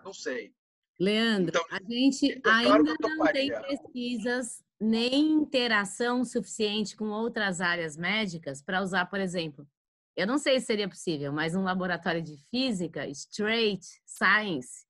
Não 0.04 0.12
sei. 0.12 0.52
Leandro, 0.98 1.48
Então, 1.48 1.64
a 1.70 1.82
gente 1.82 2.26
então, 2.26 2.52
ainda 2.52 2.94
não 3.00 3.26
tem 3.26 3.50
pesquisas 3.62 4.62
nem 4.80 5.30
interação 5.30 6.24
suficiente 6.24 6.96
com 6.96 7.06
outras 7.06 7.60
áreas 7.60 7.96
médicas 7.96 8.60
para 8.60 8.82
usar, 8.82 9.06
por 9.06 9.20
exemplo, 9.20 9.66
eu 10.16 10.26
não 10.26 10.38
sei 10.38 10.60
se 10.60 10.66
seria 10.66 10.88
possível, 10.88 11.32
mas 11.32 11.54
um 11.54 11.62
laboratório 11.62 12.20
de 12.20 12.36
física, 12.50 13.06
straight 13.06 13.86
science, 14.04 14.84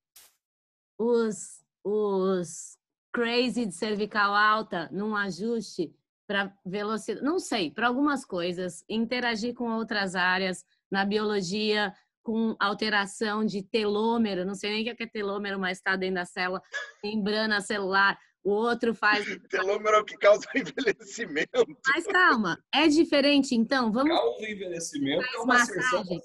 os, 0.99 1.63
os 1.85 2.79
crazy 3.13 3.67
de 3.67 3.75
cervical 3.75 4.35
alta 4.35 4.89
num 4.91 5.15
ajuste 5.15 5.95
para 6.27 6.57
velocidade, 6.65 7.25
não 7.25 7.39
sei, 7.39 7.71
para 7.71 7.89
algumas 7.89 8.25
coisas, 8.25 8.85
interagir 8.89 9.55
com 9.55 9.71
outras 9.71 10.15
áreas 10.15 10.65
na 10.91 11.05
biologia, 11.05 11.95
com 12.23 12.57
alteração 12.59 13.45
de 13.45 13.63
telômero, 13.63 14.45
não 14.45 14.55
sei 14.55 14.71
nem 14.71 14.93
o 14.93 14.97
que 14.97 15.03
é 15.03 15.07
telômero, 15.07 15.59
mas 15.59 15.79
está 15.79 15.97
dentro 15.97 16.17
da 16.17 16.25
célula, 16.25 16.63
membrana 17.05 17.61
celular. 17.61 18.19
O 18.45 18.51
outro 18.51 18.93
faz. 18.93 19.25
Telômero 19.49 19.97
é 19.97 20.01
o 20.01 20.05
que 20.05 20.17
causa 20.17 20.45
o 20.53 20.59
envelhecimento. 20.59 21.65
Mas 21.87 22.05
calma, 22.07 22.59
é 22.75 22.89
diferente 22.89 23.55
então? 23.55 23.93
Vamos 23.93 24.17
Causa 24.17 24.51
envelhecimento 24.51 25.25
é 25.25 25.39
uma 25.39 25.47
massagem. 25.47 26.21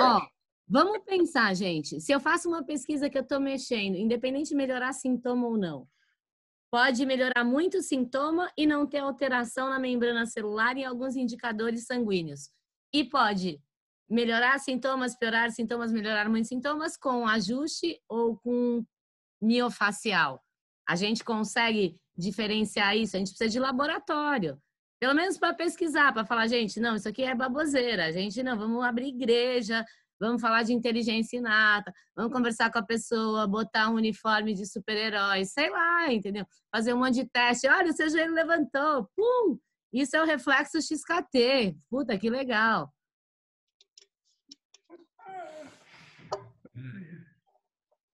Ó, 0.00 0.20
vamos 0.68 0.98
pensar, 1.04 1.54
gente. 1.54 2.00
Se 2.00 2.10
eu 2.10 2.18
faço 2.18 2.48
uma 2.48 2.64
pesquisa 2.64 3.08
que 3.08 3.16
eu 3.16 3.22
estou 3.22 3.38
mexendo, 3.38 3.94
independente 3.94 4.48
de 4.48 4.56
melhorar 4.56 4.92
sintoma 4.92 5.46
ou 5.46 5.56
não, 5.56 5.86
pode 6.72 7.06
melhorar 7.06 7.44
muito 7.44 7.78
o 7.78 7.82
sintoma 7.82 8.50
e 8.56 8.66
não 8.66 8.84
ter 8.84 8.98
alteração 8.98 9.68
na 9.68 9.78
membrana 9.78 10.26
celular 10.26 10.76
e 10.76 10.84
alguns 10.84 11.14
indicadores 11.14 11.86
sanguíneos. 11.86 12.50
E 12.92 13.04
pode 13.04 13.60
melhorar 14.10 14.58
sintomas, 14.58 15.16
piorar 15.16 15.52
sintomas, 15.52 15.92
melhorar 15.92 16.28
muitos 16.28 16.48
sintomas 16.48 16.96
com 16.96 17.26
ajuste 17.26 18.00
ou 18.08 18.36
com 18.36 18.84
miofacial. 19.40 20.42
A 20.88 20.96
gente 20.96 21.22
consegue 21.22 21.96
diferenciar 22.16 22.96
isso? 22.96 23.16
A 23.16 23.20
gente 23.20 23.28
precisa 23.28 23.48
de 23.48 23.60
laboratório. 23.60 24.60
Pelo 25.00 25.14
menos 25.14 25.38
para 25.38 25.54
pesquisar, 25.54 26.12
para 26.12 26.26
falar, 26.26 26.46
gente, 26.48 26.80
não, 26.80 26.96
isso 26.96 27.08
aqui 27.08 27.22
é 27.22 27.34
baboseira. 27.34 28.06
A 28.06 28.12
gente 28.12 28.42
não, 28.42 28.58
vamos 28.58 28.84
abrir 28.84 29.08
igreja, 29.08 29.84
vamos 30.20 30.42
falar 30.42 30.64
de 30.64 30.74
inteligência 30.74 31.38
inata, 31.38 31.92
vamos 32.14 32.32
conversar 32.32 32.70
com 32.70 32.78
a 32.78 32.84
pessoa, 32.84 33.46
botar 33.46 33.88
um 33.88 33.94
uniforme 33.94 34.52
de 34.52 34.66
super-herói, 34.66 35.44
sei 35.46 35.70
lá, 35.70 36.12
entendeu? 36.12 36.44
Fazer 36.74 36.92
um 36.92 36.98
monte 36.98 37.14
de 37.14 37.30
teste. 37.30 37.66
Olha, 37.68 37.90
o 37.90 37.96
seu 37.96 38.10
joelho 38.10 38.34
levantou, 38.34 39.08
pum! 39.16 39.58
Isso 39.92 40.16
é 40.16 40.22
o 40.22 40.26
reflexo 40.26 40.80
XKT. 40.82 41.76
Puta, 41.88 42.18
que 42.18 42.28
legal. 42.28 42.92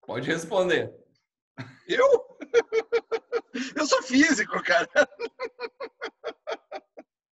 Pode 0.05 0.27
responder. 0.27 0.93
Eu? 1.87 2.37
Eu 3.75 3.85
sou 3.85 4.03
físico, 4.03 4.61
cara. 4.63 4.87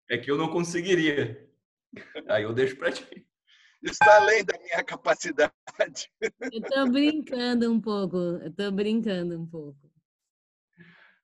É 0.10 0.18
que 0.18 0.30
eu 0.30 0.38
não 0.38 0.50
conseguiria. 0.50 1.50
Aí 2.28 2.44
eu 2.44 2.54
deixo 2.54 2.78
pra 2.78 2.92
ti. 2.92 3.26
Isso 3.82 3.94
está 3.94 4.18
além 4.18 4.44
da 4.46 4.58
minha 4.60 4.84
capacidade. 4.84 5.52
Eu 6.52 6.62
tô 6.62 6.88
brincando 6.88 7.72
um 7.72 7.82
pouco, 7.82 8.18
eu 8.18 8.54
tô 8.54 8.72
brincando 8.72 9.40
um 9.40 9.48
pouco. 9.48 9.92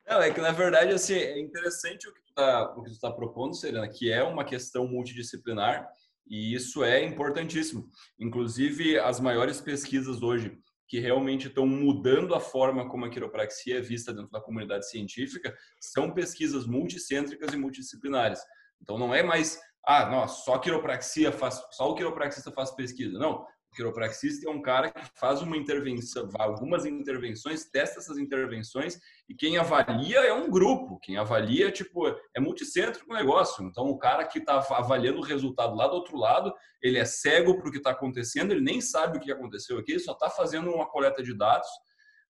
Não, 0.07 0.21
é 0.21 0.33
que 0.33 0.41
na 0.41 0.51
verdade 0.51 0.93
assim, 0.93 1.13
é 1.13 1.39
interessante 1.39 2.07
o 2.07 2.13
que 2.13 2.21
tu 2.21 2.33
tá, 2.33 2.73
o 2.75 2.81
que 2.81 2.91
tu 2.91 2.99
tá 2.99 3.11
propondo, 3.11 3.55
Serena, 3.55 3.87
que 3.87 4.11
é 4.11 4.23
uma 4.23 4.43
questão 4.43 4.87
multidisciplinar 4.87 5.87
e 6.29 6.53
isso 6.53 6.83
é 6.83 7.03
importantíssimo. 7.03 7.89
Inclusive, 8.19 8.99
as 8.99 9.19
maiores 9.19 9.61
pesquisas 9.61 10.21
hoje 10.21 10.57
que 10.87 10.99
realmente 10.99 11.47
estão 11.47 11.67
mudando 11.67 12.33
a 12.33 12.39
forma 12.39 12.87
como 12.89 13.05
a 13.05 13.09
quiropraxia 13.09 13.79
é 13.79 13.81
vista 13.81 14.13
dentro 14.13 14.31
da 14.31 14.39
comunidade 14.39 14.89
científica 14.89 15.55
são 15.81 16.13
pesquisas 16.13 16.65
multicêntricas 16.65 17.53
e 17.53 17.57
multidisciplinares. 17.57 18.39
Então 18.81 18.97
não 18.97 19.13
é 19.13 19.21
mais, 19.21 19.59
ah, 19.85 20.09
não, 20.09 20.27
só 20.27 20.57
quiropraxia 20.57 21.31
faz, 21.31 21.61
só 21.71 21.91
o 21.91 21.95
quiropraxista 21.95 22.51
faz 22.51 22.71
pesquisa. 22.71 23.19
Não, 23.19 23.45
quiropraxista 23.77 24.49
é 24.49 24.51
um 24.51 24.61
cara 24.61 24.89
que 24.89 25.07
faz 25.19 25.41
uma 25.43 25.55
intervenção, 25.55 26.27
algumas 26.39 26.83
intervenções, 26.83 27.69
testa 27.69 27.99
essas 27.99 28.17
intervenções 28.17 28.99
e 29.29 29.35
quem 29.35 29.57
avalia 29.57 30.19
é 30.21 30.33
um 30.33 30.49
grupo. 30.49 30.99
Quem 30.99 31.17
avalia, 31.17 31.71
tipo, 31.71 32.07
é 32.07 32.39
multicêntrico 32.39 33.11
o 33.11 33.15
negócio. 33.15 33.63
Então, 33.63 33.85
o 33.85 33.97
cara 33.97 34.25
que 34.25 34.39
está 34.39 34.57
avaliando 34.71 35.19
o 35.19 35.23
resultado 35.23 35.75
lá 35.75 35.87
do 35.87 35.93
outro 35.93 36.17
lado, 36.17 36.51
ele 36.81 36.97
é 36.97 37.05
cego 37.05 37.59
para 37.59 37.69
o 37.69 37.71
que 37.71 37.77
está 37.77 37.91
acontecendo, 37.91 38.51
ele 38.51 38.61
nem 38.61 38.81
sabe 38.81 39.17
o 39.17 39.21
que 39.21 39.31
aconteceu 39.31 39.77
aqui, 39.77 39.91
ele 39.91 39.99
só 39.99 40.13
está 40.13 40.29
fazendo 40.29 40.71
uma 40.71 40.89
coleta 40.89 41.21
de 41.21 41.37
dados, 41.37 41.67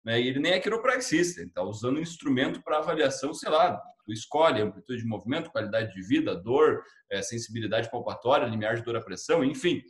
né? 0.04 0.20
E 0.20 0.28
ele 0.28 0.40
nem 0.40 0.52
é 0.52 0.60
quiropraxista, 0.60 1.40
ele 1.40 1.50
está 1.50 1.64
usando 1.64 1.98
um 1.98 2.02
instrumento 2.02 2.62
para 2.62 2.80
avaliação, 2.80 3.34
sei 3.34 3.50
lá, 3.50 3.80
tu 4.06 4.14
escolhe 4.14 4.62
amplitude 4.62 5.02
de 5.02 5.08
movimento, 5.08 5.52
qualidade 5.52 5.94
de 5.94 6.02
vida, 6.02 6.36
dor, 6.36 6.82
é, 7.12 7.22
sensibilidade 7.22 7.92
palpatória, 7.92 8.48
limiar 8.48 8.76
de 8.76 8.84
dor 8.84 8.96
à 8.96 9.02
pressão, 9.02 9.44
enfim. 9.44 9.82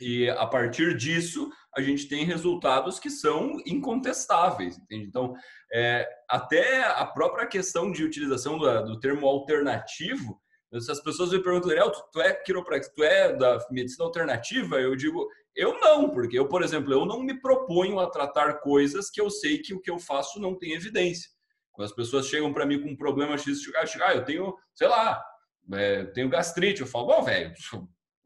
E 0.00 0.28
a 0.28 0.46
partir 0.46 0.96
disso, 0.96 1.50
a 1.76 1.80
gente 1.80 2.08
tem 2.08 2.24
resultados 2.24 2.98
que 2.98 3.10
são 3.10 3.60
incontestáveis, 3.64 4.76
entende? 4.76 5.06
Então, 5.06 5.34
é, 5.72 6.08
até 6.28 6.84
a 6.84 7.04
própria 7.06 7.46
questão 7.46 7.92
de 7.92 8.04
utilização 8.04 8.58
do, 8.58 8.84
do 8.84 9.00
termo 9.00 9.26
alternativo, 9.26 10.40
se 10.80 10.90
as 10.90 11.00
pessoas 11.00 11.30
me 11.30 11.40
perguntam, 11.40 11.68
Daniel, 11.68 11.90
tu, 11.90 12.02
tu 12.12 12.20
é 12.20 12.32
quiropraxista, 12.32 12.94
tu 12.96 13.04
é 13.04 13.32
da 13.32 13.58
medicina 13.70 14.04
alternativa? 14.04 14.80
Eu 14.80 14.96
digo, 14.96 15.28
eu 15.54 15.78
não, 15.78 16.10
porque 16.10 16.38
eu, 16.38 16.48
por 16.48 16.62
exemplo, 16.62 16.92
eu 16.92 17.06
não 17.06 17.22
me 17.22 17.40
proponho 17.40 18.00
a 18.00 18.10
tratar 18.10 18.54
coisas 18.54 19.08
que 19.08 19.20
eu 19.20 19.30
sei 19.30 19.58
que 19.58 19.72
o 19.72 19.80
que 19.80 19.90
eu 19.90 19.98
faço 19.98 20.40
não 20.40 20.58
tem 20.58 20.72
evidência. 20.72 21.30
Quando 21.72 21.86
as 21.86 21.94
pessoas 21.94 22.26
chegam 22.26 22.52
para 22.52 22.66
mim 22.66 22.80
com 22.80 22.88
um 22.88 22.96
problema 22.96 23.38
X, 23.38 23.60
ah, 24.02 24.14
eu 24.14 24.24
tenho, 24.24 24.54
sei 24.74 24.88
lá, 24.88 25.24
é, 25.72 26.04
tenho 26.06 26.28
gastrite, 26.28 26.80
eu 26.80 26.86
falo, 26.86 27.06
bom, 27.06 27.22
velho, 27.22 27.52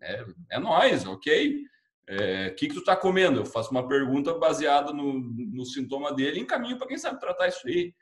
é, 0.00 0.24
é 0.52 0.58
nós, 0.58 1.06
ok? 1.06 1.64
O 2.08 2.12
é, 2.12 2.50
que, 2.50 2.68
que 2.68 2.74
tu 2.74 2.82
tá 2.82 2.96
comendo? 2.96 3.40
Eu 3.40 3.46
faço 3.46 3.70
uma 3.70 3.86
pergunta 3.86 4.32
baseada 4.34 4.92
no, 4.92 5.18
no 5.20 5.64
sintoma 5.64 6.12
dele 6.14 6.38
e 6.38 6.42
encaminho 6.42 6.78
para 6.78 6.88
quem 6.88 6.96
sabe 6.96 7.20
tratar 7.20 7.48
isso 7.48 7.66
aí. 7.66 7.94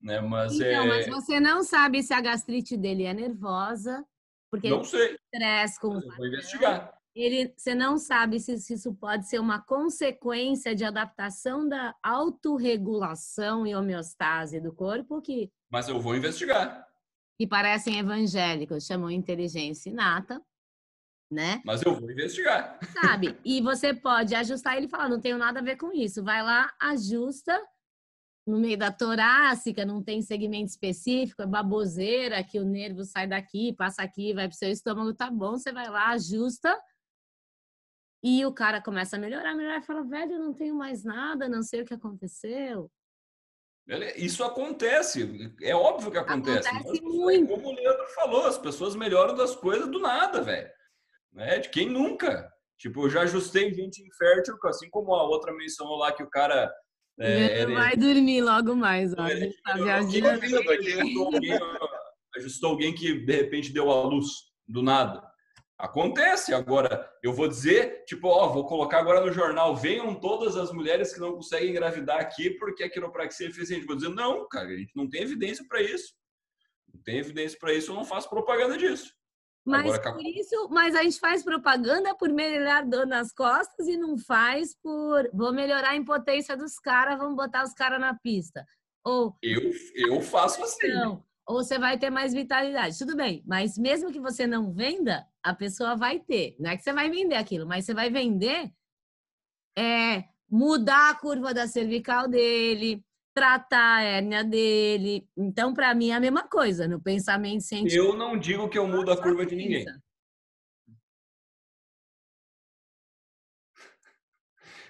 Né? 0.00 0.20
Mas, 0.20 0.54
então, 0.54 0.68
é... 0.68 0.86
mas 0.86 1.06
você 1.06 1.40
não 1.40 1.62
sabe 1.62 2.02
se 2.02 2.12
a 2.12 2.20
gastrite 2.20 2.76
dele 2.76 3.04
é 3.04 3.14
nervosa, 3.14 4.04
porque 4.50 4.68
não 4.68 4.78
ele 4.78 4.86
sei. 4.86 5.16
estresse 5.32 5.80
com 5.80 6.00
vou 6.00 6.26
investigar. 6.26 6.92
ele, 7.14 7.52
você 7.56 7.74
não 7.74 7.96
sabe 7.96 8.38
se, 8.38 8.58
se 8.58 8.74
isso 8.74 8.94
pode 8.94 9.26
ser 9.26 9.38
uma 9.38 9.60
consequência 9.60 10.74
de 10.74 10.84
adaptação 10.84 11.66
da 11.66 11.94
autorregulação 12.02 13.66
e 13.66 13.74
homeostase 13.74 14.60
do 14.60 14.72
corpo, 14.72 15.20
que, 15.22 15.50
Mas 15.70 15.88
eu 15.88 15.98
vou 15.98 16.14
investigar. 16.14 16.86
que 17.38 17.46
parecem 17.46 17.98
evangélicos, 17.98 18.84
chamam 18.84 19.10
inteligência 19.10 19.88
inata, 19.88 20.42
né? 21.30 21.60
Mas 21.64 21.82
eu 21.82 21.94
vou 21.94 22.10
investigar. 22.10 22.78
Sabe? 22.92 23.38
E 23.44 23.60
você 23.60 23.92
pode 23.92 24.34
ajustar 24.34 24.76
ele 24.76 24.86
e 24.86 24.90
falar, 24.90 25.08
não 25.08 25.20
tenho 25.20 25.38
nada 25.38 25.60
a 25.60 25.62
ver 25.62 25.76
com 25.76 25.92
isso. 25.92 26.22
Vai 26.22 26.42
lá, 26.42 26.72
ajusta 26.80 27.60
no 28.46 28.60
meio 28.60 28.78
da 28.78 28.92
torácica, 28.92 29.84
não 29.84 30.00
tem 30.02 30.22
segmento 30.22 30.70
específico, 30.70 31.42
é 31.42 31.46
baboseira, 31.46 32.44
que 32.44 32.60
o 32.60 32.64
nervo 32.64 33.02
sai 33.04 33.26
daqui, 33.26 33.72
passa 33.72 34.02
aqui, 34.02 34.32
vai 34.32 34.46
pro 34.46 34.56
seu 34.56 34.70
estômago, 34.70 35.12
tá 35.12 35.28
bom, 35.28 35.58
você 35.58 35.72
vai 35.72 35.90
lá, 35.90 36.10
ajusta. 36.10 36.80
E 38.22 38.46
o 38.46 38.52
cara 38.52 38.80
começa 38.80 39.16
a 39.16 39.18
melhorar, 39.18 39.54
melhorar 39.54 39.78
e 39.78 39.82
fala, 39.82 40.04
velho, 40.04 40.34
eu 40.34 40.38
não 40.38 40.54
tenho 40.54 40.76
mais 40.76 41.02
nada, 41.02 41.48
não 41.48 41.62
sei 41.62 41.82
o 41.82 41.84
que 41.84 41.94
aconteceu. 41.94 42.90
Isso 44.16 44.42
acontece, 44.42 45.54
é 45.60 45.74
óbvio 45.74 46.10
que 46.10 46.18
acontece. 46.18 46.68
Acontece 46.68 47.02
Mas, 47.02 47.14
muito. 47.14 47.48
Como 47.48 47.68
o 47.68 47.74
Leandro 47.74 48.06
falou, 48.14 48.46
as 48.46 48.58
pessoas 48.58 48.96
melhoram 48.96 49.34
das 49.34 49.54
coisas 49.54 49.88
do 49.88 50.00
nada, 50.00 50.42
velho. 50.42 50.68
Né? 51.36 51.58
De 51.58 51.68
quem 51.68 51.88
nunca? 51.88 52.50
Tipo, 52.78 53.04
eu 53.04 53.10
já 53.10 53.22
ajustei 53.22 53.72
gente 53.72 54.02
infértil, 54.02 54.56
assim 54.64 54.88
como 54.90 55.14
a 55.14 55.22
outra 55.22 55.52
mencionou 55.54 55.96
lá 55.96 56.10
que 56.10 56.22
o 56.22 56.30
cara. 56.30 56.72
É, 57.18 57.62
Ele 57.62 57.74
vai 57.74 57.96
dormir 57.96 58.42
logo 58.42 58.74
mais, 58.74 59.14
ó. 59.14 59.28
Gente 59.28 59.60
tá 59.62 59.74
viajando. 59.74 60.28
ajustou 60.28 61.34
alguém, 61.34 61.58
ajustou 62.36 62.70
alguém 62.70 62.94
que 62.94 63.20
de 63.20 63.32
repente 63.32 63.72
deu 63.72 63.90
a 63.90 64.02
luz 64.02 64.26
do 64.66 64.82
nada. 64.82 65.22
Acontece. 65.78 66.54
Agora, 66.54 67.08
eu 67.22 67.32
vou 67.32 67.48
dizer, 67.48 68.04
tipo, 68.06 68.28
ó, 68.28 68.48
vou 68.48 68.66
colocar 68.66 68.98
agora 68.98 69.24
no 69.24 69.32
jornal, 69.32 69.76
venham 69.76 70.14
todas 70.14 70.56
as 70.56 70.72
mulheres 70.72 71.12
que 71.12 71.20
não 71.20 71.34
conseguem 71.34 71.70
engravidar 71.70 72.18
aqui 72.18 72.50
porque 72.50 72.82
a 72.82 72.90
quiropraxia 72.90 73.46
é 73.46 73.50
eficiente. 73.50 73.86
Vou 73.86 73.96
dizer, 73.96 74.10
não, 74.10 74.46
cara, 74.48 74.68
a 74.68 74.76
gente 74.76 74.94
não 74.96 75.08
tem 75.08 75.22
evidência 75.22 75.64
para 75.68 75.82
isso. 75.82 76.14
Não 76.92 77.02
tem 77.02 77.18
evidência 77.18 77.58
para 77.58 77.74
isso, 77.74 77.90
eu 77.90 77.94
não 77.96 78.04
faço 78.04 78.28
propaganda 78.28 78.76
disso. 78.76 79.10
Mas 79.66 79.94
agora, 79.94 80.12
por 80.12 80.24
isso, 80.24 80.68
mas 80.70 80.94
a 80.94 81.02
gente 81.02 81.18
faz 81.18 81.42
propaganda 81.42 82.14
por 82.14 82.28
melhorar 82.28 82.86
dor 82.86 83.06
nas 83.06 83.32
costas 83.32 83.86
e 83.88 83.96
não 83.96 84.16
faz 84.16 84.74
por 84.80 85.28
vou 85.34 85.52
melhorar 85.52 85.90
a 85.90 85.96
impotência 85.96 86.56
dos 86.56 86.78
caras, 86.78 87.18
vamos 87.18 87.36
botar 87.36 87.64
os 87.64 87.72
caras 87.72 88.00
na 88.00 88.14
pista. 88.14 88.64
Ou 89.04 89.36
eu, 89.42 89.72
eu 89.94 90.20
faço 90.20 90.62
assim. 90.62 90.88
Não 90.88 91.26
ou 91.46 91.62
você 91.62 91.78
vai 91.78 91.96
ter 91.96 92.10
mais 92.10 92.34
vitalidade. 92.34 92.98
Tudo 92.98 93.16
bem, 93.16 93.42
mas 93.46 93.78
mesmo 93.78 94.10
que 94.10 94.18
você 94.18 94.46
não 94.46 94.72
venda, 94.72 95.24
a 95.42 95.54
pessoa 95.54 95.94
vai 95.94 96.18
ter. 96.18 96.56
Não 96.58 96.70
é 96.70 96.76
que 96.76 96.82
você 96.82 96.92
vai 96.92 97.08
vender 97.08 97.36
aquilo, 97.36 97.66
mas 97.66 97.84
você 97.84 97.94
vai 97.94 98.10
vender 98.10 98.72
é, 99.78 100.24
mudar 100.50 101.10
a 101.10 101.14
curva 101.14 101.54
da 101.54 101.68
cervical 101.68 102.26
dele, 102.26 103.04
tratar 103.36 103.96
a 103.98 104.02
hérnia 104.02 104.42
dele. 104.42 105.28
Então, 105.36 105.74
para 105.74 105.94
mim, 105.94 106.08
é 106.08 106.14
a 106.14 106.20
mesma 106.20 106.48
coisa 106.48 106.88
no 106.88 106.98
pensamento 106.98 107.60
científico. 107.60 108.02
Eu 108.02 108.16
não 108.16 108.38
digo 108.38 108.66
que 108.66 108.78
eu 108.78 108.88
mudo 108.88 109.12
a 109.12 109.22
curva 109.22 109.44
de 109.44 109.54
ninguém. 109.54 109.84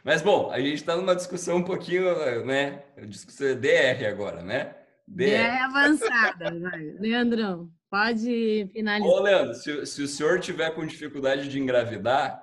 Mas, 0.05 0.23
bom, 0.23 0.53
a 0.53 0.61
gente 0.61 0.75
está 0.75 0.97
numa 0.97 1.17
discussão 1.17 1.57
um 1.57 1.65
pouquinho, 1.65 2.47
né? 2.47 2.85
Discussão 3.09 3.61
DR 3.61 4.07
agora, 4.09 4.41
né? 4.45 4.77
É 5.19 5.63
avançada, 5.65 6.57
vai. 6.61 6.83
Leandrão, 7.01 7.69
pode 7.91 8.71
finalizar. 8.73 9.13
Ô, 9.13 9.21
Leandro, 9.23 9.55
se, 9.55 9.85
se, 9.87 10.03
o 10.03 10.07
senhor 10.07 10.39
tiver 10.39 10.71
com 10.71 10.87
dificuldade 10.87 11.49
de 11.49 11.59
engravidar, 11.59 12.41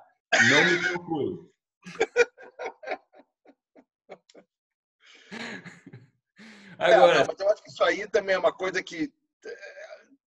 não 0.50 0.66
me 0.66 0.90
procure. 0.90 1.54
Agora... 6.84 7.20
É, 7.20 7.26
mas 7.28 7.40
eu 7.40 7.50
acho 7.50 7.64
que 7.64 7.70
isso 7.70 7.84
aí 7.84 8.08
também 8.08 8.36
é 8.36 8.40
uma 8.40 8.52
coisa 8.52 8.84
que 8.84 9.12
é, 9.46 9.58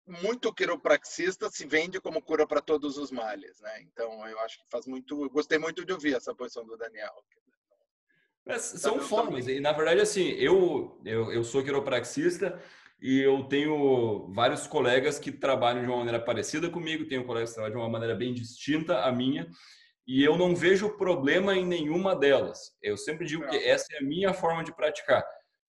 muito 0.07 0.53
quiropraxista 0.53 1.51
se 1.51 1.67
vende 1.67 2.01
como 2.01 2.23
cura 2.23 2.47
para 2.47 2.61
todos 2.61 2.97
os 2.97 3.11
males, 3.11 3.61
né? 3.61 3.83
Então 3.83 4.27
eu 4.27 4.39
acho 4.41 4.59
que 4.59 4.65
faz 4.71 4.87
muito. 4.87 5.25
Eu 5.25 5.31
gostei 5.31 5.59
muito 5.59 5.85
de 5.85 5.93
ouvir 5.93 6.15
essa 6.15 6.35
posição 6.35 6.65
do 6.65 6.77
Daniel. 6.77 7.13
Mas 8.45 8.63
são 8.63 9.01
formas. 9.01 9.49
E, 9.49 9.59
na 9.59 9.73
verdade, 9.73 10.01
assim, 10.01 10.29
eu, 10.31 11.01
eu, 11.05 11.33
eu 11.33 11.43
sou 11.43 11.65
quiropraxista 11.65 12.63
e 13.03 13.21
eu 13.21 13.43
tenho 13.45 14.33
vários 14.33 14.69
colegas 14.69 15.19
que 15.19 15.33
trabalham 15.33 15.83
de 15.83 15.89
uma 15.89 15.99
maneira 15.99 16.21
parecida 16.21 16.71
comigo, 16.71 17.09
tenho 17.09 17.27
colegas 17.27 17.51
que 17.51 17.57
trabalham 17.57 17.77
de 17.77 17.83
uma 17.83 17.91
maneira 17.91 18.15
bem 18.15 18.33
distinta 18.33 19.01
à 19.01 19.11
minha, 19.11 19.51
e 20.07 20.23
eu 20.23 20.39
não 20.39 20.55
vejo 20.55 20.97
problema 20.97 21.57
em 21.57 21.67
nenhuma 21.67 22.15
delas. 22.15 22.73
Eu 22.81 22.97
sempre 22.97 23.27
digo 23.27 23.47
que 23.49 23.57
essa 23.57 23.93
é 23.95 23.99
a 23.99 24.03
minha 24.03 24.33
forma 24.33 24.63
de 24.63 24.73
praticar. 24.73 25.27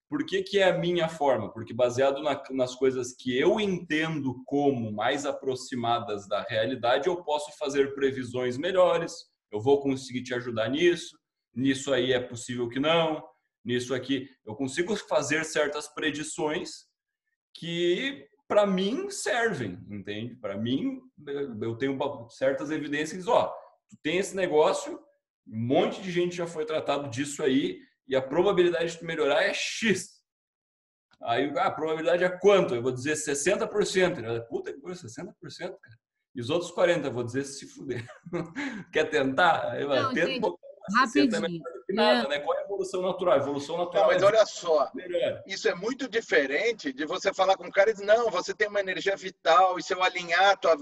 Por 0.10 0.26
que, 0.26 0.42
que 0.42 0.60
é 0.60 0.70
a 0.70 0.78
minha 0.78 1.10
forma? 1.10 1.52
Porque 1.52 1.74
baseado 1.74 2.22
na, 2.24 2.42
nas 2.52 2.76
coisas 2.76 3.14
que 3.14 3.38
eu 3.38 3.60
entendo 3.60 4.42
como 4.46 4.92
mais 4.92 5.26
aproximadas 5.26 6.28
da 6.28 6.44
realidade, 6.44 7.08
eu 7.08 7.24
posso 7.24 7.52
fazer 7.58 7.94
previsões 7.94 8.58
melhores, 8.58 9.14
eu 9.52 9.60
vou 9.60 9.82
conseguir 9.82 10.24
te 10.24 10.34
ajudar 10.34 10.70
nisso, 10.70 11.18
nisso 11.54 11.94
aí 11.94 12.14
é 12.14 12.20
possível 12.20 12.70
que 12.70 12.80
não, 12.80 13.22
nisso 13.66 13.94
aqui 13.94 14.30
eu 14.46 14.56
consigo 14.56 14.96
fazer 14.96 15.44
certas 15.44 15.88
predições 15.90 16.86
que 17.54 18.26
para 18.48 18.66
mim 18.66 19.10
servem, 19.10 19.78
entende? 19.90 20.36
Para 20.36 20.58
mim 20.58 21.02
eu 21.62 21.76
tenho 21.76 21.98
certas 22.30 22.72
evidências, 22.72 23.28
ó, 23.28 23.54
tu 23.90 23.98
tem 24.02 24.20
esse 24.20 24.36
negócio, 24.36 24.98
um 25.46 25.68
monte 25.68 26.02
de 26.02 26.12
gente 26.12 26.36
já 26.36 26.48
foi 26.48 26.66
tratado 26.66 27.10
disso 27.10 27.44
aí 27.44 27.80
e 28.08 28.16
a 28.16 28.22
probabilidade 28.22 28.92
de 28.92 29.00
tu 29.00 29.06
melhorar 29.06 29.44
é 29.44 29.54
X. 29.54 30.18
Aí 31.22 31.52
ah, 31.58 31.68
a 31.68 31.72
probabilidade 31.72 32.24
é 32.24 32.30
quanto? 32.30 32.76
Eu 32.76 32.82
vou 32.82 32.92
dizer 32.92 33.14
60%. 33.14 34.20
Ele 34.20 34.42
Puta 34.42 34.72
que 34.72 34.80
coisa, 34.80 35.08
60%, 35.08 35.34
cara. 35.60 35.98
E 36.36 36.42
os 36.42 36.50
outros 36.50 36.72
40%, 36.72 37.06
eu 37.06 37.12
vou 37.12 37.24
dizer 37.24 37.44
se 37.44 37.66
fuder. 37.68 38.06
Quer 38.94 39.06
tentar? 39.06 39.72
Aí, 39.72 39.84
não, 39.84 40.14
tenta 40.14 40.32
um 40.32 40.42
pouco 40.42 40.68
Rapidinho. 40.96 41.62
Nada, 41.90 42.28
né? 42.28 42.40
Qual 42.40 42.58
é 42.58 42.62
a 42.62 42.64
evolução 42.64 43.02
natural? 43.02 43.34
A 43.34 43.38
evolução 43.38 43.78
natural. 43.78 44.04
Não, 44.04 44.14
mas 44.14 44.24
é 44.24 44.26
olha 44.26 44.46
só, 44.46 44.90
melhor. 44.94 45.44
isso 45.46 45.68
é 45.68 45.76
muito 45.76 46.08
diferente 46.08 46.94
de 46.94 47.06
você 47.06 47.34
falar 47.34 47.58
com 47.58 47.66
um 47.66 47.72
cara 47.72 47.90
e 47.90 47.94
dizer, 47.94 48.06
não, 48.06 48.30
você 48.30 48.54
tem 48.54 48.68
uma 48.68 48.80
energia 48.80 49.16
vital, 49.16 49.78
e 49.78 49.84
se 49.84 49.94
eu 49.94 50.04
alinhar 50.04 50.58
tua 50.60 50.78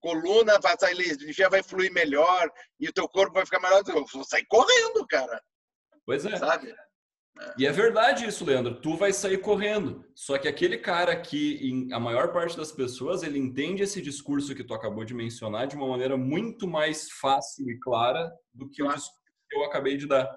coluna, 0.00 0.58
a 0.62 0.90
energia 0.90 1.48
vai 1.48 1.62
fluir 1.62 1.92
melhor 1.92 2.50
e 2.78 2.88
o 2.88 2.92
teu 2.92 3.08
corpo 3.08 3.34
vai 3.34 3.44
ficar 3.44 3.60
melhor. 3.60 3.82
Eu 3.86 4.04
vou 4.04 4.24
sair 4.24 4.44
correndo, 4.46 5.06
cara. 5.08 5.42
Pois 6.06 6.24
é. 6.24 6.36
Sabe? 6.36 6.70
É. 6.70 7.54
E 7.58 7.66
é 7.66 7.72
verdade 7.72 8.26
isso, 8.26 8.44
Leandro. 8.44 8.80
Tu 8.80 8.96
vai 8.96 9.12
sair 9.12 9.38
correndo. 9.38 10.04
Só 10.14 10.38
que 10.38 10.46
aquele 10.46 10.78
cara 10.78 11.16
que, 11.16 11.88
a 11.92 11.98
maior 11.98 12.32
parte 12.32 12.56
das 12.56 12.70
pessoas, 12.70 13.22
ele 13.22 13.38
entende 13.38 13.82
esse 13.82 14.00
discurso 14.00 14.54
que 14.54 14.62
tu 14.62 14.72
acabou 14.72 15.04
de 15.04 15.14
mencionar 15.14 15.66
de 15.66 15.74
uma 15.74 15.88
maneira 15.88 16.16
muito 16.16 16.68
mais 16.68 17.10
fácil 17.10 17.68
e 17.68 17.78
clara 17.80 18.32
do 18.52 18.68
que 18.68 18.82
claro. 18.82 18.92
o 18.92 18.96
discurso 18.96 19.20
que 19.50 19.56
eu 19.56 19.64
acabei 19.64 19.96
de 19.96 20.06
dar. 20.06 20.30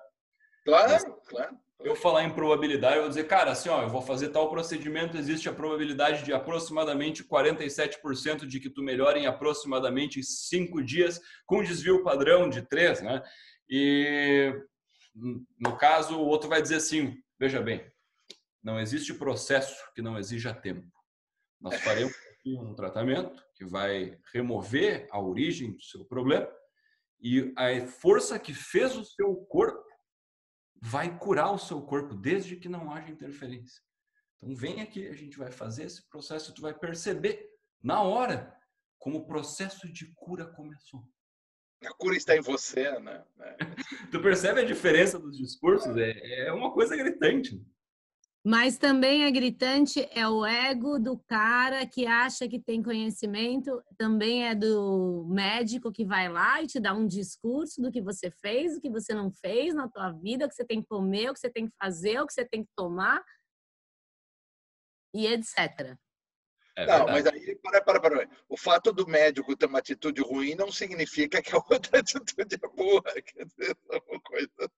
Claro, 0.66 0.92
Mas, 0.92 1.06
claro. 1.28 1.58
Eu 1.84 1.96
falar 1.96 2.24
em 2.24 2.34
probabilidade, 2.34 2.96
eu 2.96 3.02
vou 3.04 3.10
dizer, 3.10 3.26
cara, 3.26 3.52
assim, 3.52 3.70
ó, 3.70 3.84
eu 3.84 3.90
vou 3.90 4.02
fazer 4.02 4.30
tal 4.30 4.50
procedimento, 4.50 5.16
existe 5.16 5.48
a 5.48 5.54
probabilidade 5.54 6.24
de 6.24 6.34
aproximadamente 6.34 7.24
47% 7.24 8.48
de 8.48 8.60
que 8.60 8.70
tu 8.70 8.82
melhore 8.82 9.20
em 9.20 9.28
aproximadamente 9.28 10.24
5 10.24 10.84
dias, 10.84 11.22
com 11.46 11.64
desvio 11.64 12.04
padrão 12.04 12.50
de 12.50 12.64
3, 12.64 13.04
né? 13.04 13.22
E 13.70 14.52
no 15.60 15.78
caso, 15.78 16.18
o 16.18 16.26
outro 16.26 16.48
vai 16.48 16.62
dizer 16.62 16.76
assim: 16.76 17.22
veja 17.40 17.62
bem, 17.62 17.92
não 18.64 18.80
existe 18.80 19.14
processo 19.14 19.76
que 19.96 20.02
não 20.02 20.18
exija 20.18 20.54
tempo. 20.54 20.92
Nós 21.60 21.80
faremos 21.82 22.14
um 22.46 22.76
tratamento 22.76 23.44
que 23.56 23.66
vai 23.66 24.18
remover 24.34 25.08
a 25.12 25.20
origem 25.20 25.74
do 25.74 25.82
seu 25.82 26.06
problema 26.06 26.48
e 27.20 27.54
a 27.58 27.86
força 27.88 28.40
que 28.40 28.54
fez 28.54 28.96
o 28.96 29.04
seu 29.04 29.36
corpo 29.48 29.86
vai 30.80 31.18
curar 31.18 31.52
o 31.52 31.58
seu 31.58 31.82
corpo 31.82 32.14
desde 32.14 32.56
que 32.56 32.70
não 32.70 32.92
haja 32.92 33.10
interferência. 33.10 33.82
Então 34.36 34.56
vem 34.56 34.82
aqui, 34.82 35.08
a 35.08 35.14
gente 35.14 35.38
vai 35.38 35.52
fazer 35.52 35.86
esse 35.86 36.08
processo, 36.08 36.54
tu 36.54 36.62
vai 36.62 36.78
perceber 36.78 37.44
na 37.82 38.02
hora 38.04 38.56
como 39.00 39.20
o 39.20 39.26
processo 39.26 39.92
de 39.92 40.14
cura 40.14 40.46
começou. 40.46 41.04
A 41.84 41.94
cura 41.94 42.16
está 42.16 42.36
em 42.36 42.42
você, 42.42 43.00
né? 43.00 43.24
É. 43.40 43.58
tu 44.12 44.22
percebe 44.22 44.62
a 44.62 44.66
diferença 44.66 45.20
dos 45.20 45.38
discursos? 45.38 45.96
É, 45.96 46.48
é 46.48 46.52
uma 46.52 46.72
coisa 46.72 46.96
gritante. 46.96 47.64
Mas 48.50 48.78
também 48.78 49.26
é 49.26 49.32
gritante 49.32 50.08
é 50.10 50.26
o 50.26 50.46
ego 50.46 50.98
do 50.98 51.20
cara 51.28 51.86
que 51.86 52.08
acha 52.08 52.48
que 52.48 52.58
tem 52.58 52.82
conhecimento, 52.82 53.84
também 53.98 54.48
é 54.48 54.56
do 54.56 55.28
médico 55.30 55.92
que 55.92 56.06
vai 56.06 56.30
lá 56.30 56.62
e 56.62 56.68
te 56.68 56.80
dá 56.80 56.94
um 56.94 57.06
discurso 57.06 57.82
do 57.82 57.92
que 57.92 58.02
você 58.02 58.32
fez, 58.32 58.78
o 58.78 58.80
que 58.80 58.90
você 58.90 59.14
não 59.14 59.30
fez 59.30 59.76
na 59.76 59.90
tua 59.90 60.12
vida, 60.12 60.46
o 60.46 60.48
que 60.48 60.56
você 60.56 60.64
tem 60.64 60.82
que 60.82 60.88
comer, 60.88 61.30
o 61.30 61.34
que 61.34 61.42
você 61.42 61.50
tem 61.50 61.68
que 61.68 61.76
fazer, 61.78 62.22
o 62.22 62.26
que 62.26 62.34
você 62.34 62.46
tem 62.46 62.64
que 62.64 62.70
tomar 62.74 63.22
e 65.14 65.28
etc. 65.28 65.98
É 66.78 66.86
não, 66.86 67.08
mas 67.08 67.26
aí, 67.26 67.56
para, 67.56 67.82
para, 67.82 68.00
para. 68.00 68.30
O 68.48 68.56
fato 68.56 68.94
do 68.94 69.08
médico 69.08 69.58
ter 69.58 69.66
uma 69.66 69.80
atitude 69.80 70.22
ruim 70.22 70.54
não 70.54 70.72
significa 70.72 71.42
que 71.42 71.56
a 71.56 71.58
outra 71.58 71.98
atitude 72.00 72.54
é 72.54 72.68
boa. 72.76 73.02
Quer 73.02 73.46
dizer, 73.46 73.76
é 73.92 74.02
uma 74.08 74.22
coisa. 74.22 74.72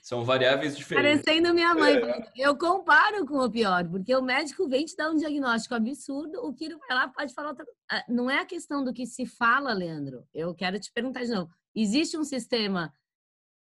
São 0.00 0.24
variáveis 0.24 0.76
diferentes. 0.76 1.22
Parecendo 1.22 1.54
minha 1.54 1.72
mãe. 1.72 1.94
É. 1.98 2.30
Eu 2.36 2.58
comparo 2.58 3.24
com 3.24 3.38
o 3.38 3.48
pior, 3.50 3.88
porque 3.88 4.14
o 4.16 4.22
médico 4.22 4.68
vem 4.68 4.84
te 4.84 4.96
dar 4.96 5.10
um 5.10 5.16
diagnóstico 5.16 5.76
absurdo, 5.76 6.44
o 6.44 6.52
Kiro 6.52 6.78
vai 6.80 6.96
lá 6.96 7.08
pode 7.08 7.32
falar 7.32 7.50
outra 7.50 7.64
ah, 7.92 8.04
Não 8.08 8.28
é 8.28 8.40
a 8.40 8.46
questão 8.46 8.82
do 8.82 8.92
que 8.92 9.06
se 9.06 9.24
fala, 9.24 9.72
Leandro. 9.72 10.26
Eu 10.34 10.52
quero 10.52 10.80
te 10.80 10.90
perguntar 10.92 11.22
de 11.22 11.30
novo. 11.30 11.48
Existe 11.76 12.18
um 12.18 12.24
sistema 12.24 12.92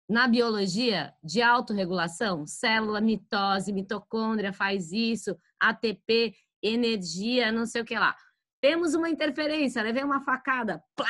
na 0.08 0.26
biologia 0.26 1.14
de 1.22 1.42
autorregulação? 1.42 2.46
Célula, 2.46 3.02
mitose, 3.02 3.74
mitocôndria 3.74 4.54
faz 4.54 4.94
isso, 4.94 5.38
ATP 5.60 6.34
energia, 6.62 7.52
não 7.52 7.66
sei 7.66 7.82
o 7.82 7.86
que 7.86 7.98
lá. 7.98 8.16
Temos 8.62 8.94
uma 8.94 9.10
interferência, 9.10 9.84
levei 9.84 10.04
uma 10.04 10.24
facada, 10.24 10.84
plá! 10.96 11.08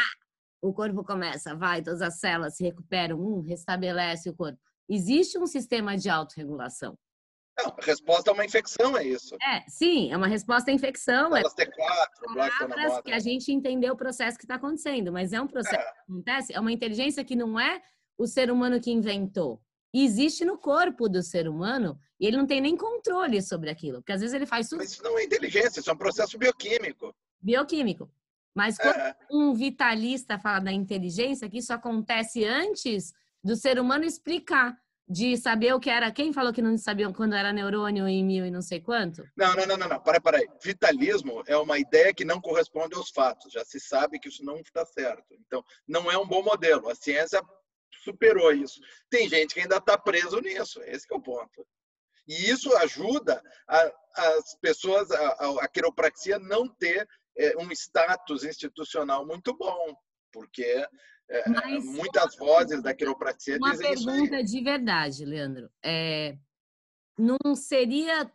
O 0.61 0.73
corpo 0.73 1.03
começa, 1.03 1.55
vai, 1.55 1.81
todas 1.81 2.01
as 2.01 2.19
células 2.19 2.55
se 2.55 2.63
recuperam, 2.63 3.19
um, 3.19 3.41
restabelece 3.41 4.29
o 4.29 4.35
corpo. 4.35 4.59
Existe 4.89 5.37
um 5.37 5.45
sistema 5.45 5.95
de 5.95 6.09
autorregulação. 6.09 6.97
Não, 7.57 7.67
a 7.67 7.85
resposta 7.85 8.31
a 8.31 8.33
uma 8.33 8.43
infecção, 8.43 8.97
é 8.97 9.05
isso. 9.05 9.35
É, 9.41 9.61
sim, 9.69 10.11
é 10.11 10.17
uma 10.17 10.27
resposta 10.27 10.71
à 10.71 10.73
infecção. 10.73 11.35
Elas 11.35 11.53
é 11.57 11.65
T4, 11.65 12.35
palavras 12.35 13.01
que 13.01 13.13
a 13.13 13.19
gente 13.19 13.51
entendeu 13.51 13.93
o 13.93 13.97
processo 13.97 14.37
que 14.37 14.43
está 14.43 14.55
acontecendo, 14.55 15.11
mas 15.11 15.31
é 15.31 15.39
um 15.39 15.47
processo 15.47 15.75
é. 15.75 15.83
que 15.83 16.11
acontece, 16.11 16.53
é 16.53 16.59
uma 16.59 16.71
inteligência 16.71 17.23
que 17.23 17.35
não 17.35 17.59
é 17.59 17.81
o 18.17 18.27
ser 18.27 18.51
humano 18.51 18.81
que 18.81 18.91
inventou 18.91 19.61
existe 20.03 20.43
no 20.43 20.57
corpo 20.57 21.07
do 21.07 21.21
ser 21.21 21.47
humano 21.47 21.97
e 22.19 22.25
ele 22.25 22.37
não 22.37 22.45
tem 22.45 22.59
nem 22.59 22.75
controle 22.75 23.41
sobre 23.41 23.69
aquilo, 23.69 23.99
porque 23.99 24.13
às 24.13 24.21
vezes 24.21 24.33
ele 24.33 24.45
faz 24.45 24.67
tudo. 24.67 24.79
Mas 24.79 24.91
isso 24.91 25.03
não 25.03 25.17
é 25.17 25.23
inteligência, 25.23 25.79
isso 25.79 25.89
é 25.89 25.93
um 25.93 25.97
processo 25.97 26.37
bioquímico. 26.37 27.15
Bioquímico. 27.39 28.09
Mas 28.53 28.77
quando 28.77 29.15
um 29.31 29.53
vitalista 29.53 30.39
fala 30.39 30.59
da 30.59 30.71
inteligência, 30.71 31.49
que 31.49 31.57
isso 31.57 31.73
acontece 31.73 32.45
antes 32.45 33.13
do 33.43 33.55
ser 33.55 33.79
humano 33.79 34.05
explicar, 34.05 34.77
de 35.07 35.37
saber 35.37 35.73
o 35.73 35.79
que 35.79 35.89
era. 35.89 36.11
Quem 36.11 36.33
falou 36.33 36.51
que 36.51 36.61
não 36.61 36.77
sabia 36.77 37.11
quando 37.13 37.35
era 37.35 37.53
neurônio 37.53 38.07
em 38.07 38.23
mil 38.23 38.45
e 38.45 38.51
não 38.51 38.61
sei 38.61 38.81
quanto? 38.81 39.23
Não, 39.35 39.55
não, 39.55 39.65
não, 39.67 39.77
não, 39.77 39.87
não. 39.87 39.99
Para, 39.99 40.19
para 40.19 40.39
aí. 40.39 40.47
Vitalismo 40.61 41.43
é 41.45 41.55
uma 41.55 41.77
ideia 41.77 42.13
que 42.13 42.25
não 42.25 42.41
corresponde 42.41 42.95
aos 42.95 43.11
fatos. 43.11 43.53
Já 43.53 43.63
se 43.63 43.79
sabe 43.79 44.19
que 44.19 44.29
isso 44.29 44.43
não 44.43 44.57
está 44.57 44.85
certo. 44.85 45.35
Então, 45.45 45.63
não 45.87 46.11
é 46.11 46.17
um 46.17 46.27
bom 46.27 46.43
modelo. 46.43 46.89
A 46.89 46.95
ciência 46.95 47.41
superou 48.03 48.51
isso. 48.51 48.79
Tem 49.09 49.27
gente 49.29 49.53
que 49.53 49.61
ainda 49.61 49.77
está 49.77 49.97
preso 49.97 50.39
nisso. 50.39 50.81
Esse 50.83 51.05
é 51.11 51.15
o 51.15 51.21
ponto. 51.21 51.65
E 52.27 52.49
isso 52.49 52.75
ajuda 52.77 53.41
a, 53.67 53.91
as 54.15 54.55
pessoas, 54.59 55.11
a, 55.11 55.27
a, 55.27 55.65
a 55.65 55.67
quiropraxia 55.67 56.39
não 56.39 56.67
ter 56.67 57.07
é, 57.37 57.57
um 57.57 57.71
status 57.71 58.43
institucional 58.43 59.25
muito 59.25 59.55
bom, 59.55 59.95
porque 60.31 60.87
é, 61.29 61.49
Mas, 61.49 61.85
muitas 61.85 62.35
vozes 62.35 62.81
da 62.81 62.93
quiropraxia 62.93 63.57
uma 63.57 63.71
dizem 63.71 63.93
isso. 63.93 64.03
Uma 64.03 64.13
pergunta 64.13 64.43
de 64.43 64.61
verdade, 64.61 65.25
Leandro. 65.25 65.69
É, 65.83 66.37
não 67.17 67.55
seria 67.55 68.31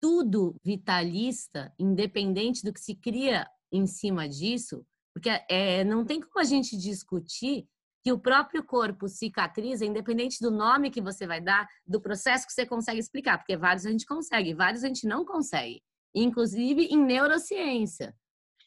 tudo 0.00 0.56
vitalista, 0.62 1.72
independente 1.78 2.62
do 2.62 2.72
que 2.72 2.80
se 2.80 2.94
cria 2.94 3.48
em 3.72 3.86
cima 3.86 4.28
disso? 4.28 4.86
Porque 5.12 5.30
é, 5.48 5.84
não 5.84 6.04
tem 6.04 6.20
como 6.20 6.40
a 6.40 6.44
gente 6.44 6.76
discutir 6.76 7.68
que 8.04 8.12
o 8.12 8.18
próprio 8.18 8.62
corpo 8.62 9.08
cicatriza, 9.08 9.86
independente 9.86 10.38
do 10.38 10.50
nome 10.50 10.90
que 10.90 11.00
você 11.00 11.26
vai 11.26 11.40
dar, 11.40 11.66
do 11.86 11.98
processo 11.98 12.46
que 12.46 12.52
você 12.52 12.66
consegue 12.66 13.00
explicar, 13.00 13.38
porque 13.38 13.56
vários 13.56 13.86
a 13.86 13.90
gente 13.90 14.04
consegue, 14.04 14.52
vários 14.52 14.84
a 14.84 14.88
gente 14.88 15.06
não 15.06 15.24
consegue, 15.24 15.82
inclusive 16.14 16.84
em 16.84 16.98
neurociência. 16.98 18.14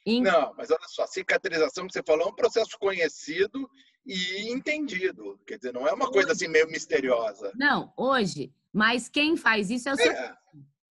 Não, 0.08 0.56
mas 0.58 0.72
olha 0.72 0.88
só, 0.88 1.06
cicatrização 1.06 1.86
que 1.86 1.94
você 1.94 2.02
falou 2.02 2.28
é 2.28 2.30
um 2.32 2.36
processo 2.36 2.80
conhecido 2.80 3.70
e 4.04 4.50
entendido. 4.52 5.40
Quer 5.46 5.58
dizer, 5.58 5.74
não 5.74 5.88
é 5.88 5.94
uma 5.94 6.10
coisa 6.10 6.32
assim 6.32 6.48
meio 6.48 6.68
misteriosa. 6.68 7.52
Não, 7.56 7.94
hoje. 7.96 8.52
Mas 8.74 9.10
quem 9.10 9.36
faz 9.36 9.70
isso 9.70 9.90
é 9.90 9.94
o 9.94 9.96
seu. 9.98 10.14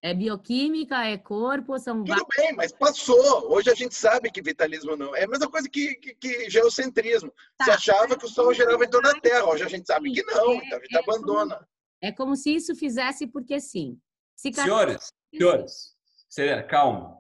É. 0.06 0.12
É 0.12 0.14
bioquímica, 0.14 1.04
é 1.04 1.18
corpo, 1.18 1.80
são 1.80 2.04
Tudo 2.04 2.28
bem, 2.38 2.54
mas 2.54 2.72
passou. 2.72 3.52
Hoje 3.52 3.72
a 3.72 3.74
gente 3.74 3.96
sabe 3.96 4.30
que 4.30 4.40
vitalismo 4.40 4.96
não. 4.96 5.16
É 5.16 5.24
a 5.24 5.28
mesma 5.28 5.50
coisa 5.50 5.68
que, 5.68 5.96
que, 5.96 6.14
que 6.14 6.50
geocentrismo. 6.50 7.34
Tá. 7.58 7.66
Você 7.66 7.72
achava 7.72 8.16
que 8.16 8.26
o 8.26 8.30
Sol 8.30 8.54
girava 8.54 8.86
em 8.86 8.90
torno 8.90 9.12
da 9.12 9.20
Terra. 9.20 9.46
Hoje 9.46 9.64
a 9.64 9.68
gente 9.68 9.88
sabe 9.88 10.12
que 10.12 10.22
não, 10.22 10.52
é, 10.52 10.58
então 10.58 10.78
a 10.78 10.82
gente 10.82 10.96
é 10.96 11.00
abandona. 11.00 11.56
Como, 11.56 11.68
é 12.02 12.12
como 12.12 12.36
se 12.36 12.56
isso 12.56 12.76
fizesse 12.76 13.26
porque 13.26 13.60
sim. 13.60 14.00
Senhores, 14.36 15.12
senhores, 15.34 15.96
calma. 16.70 17.18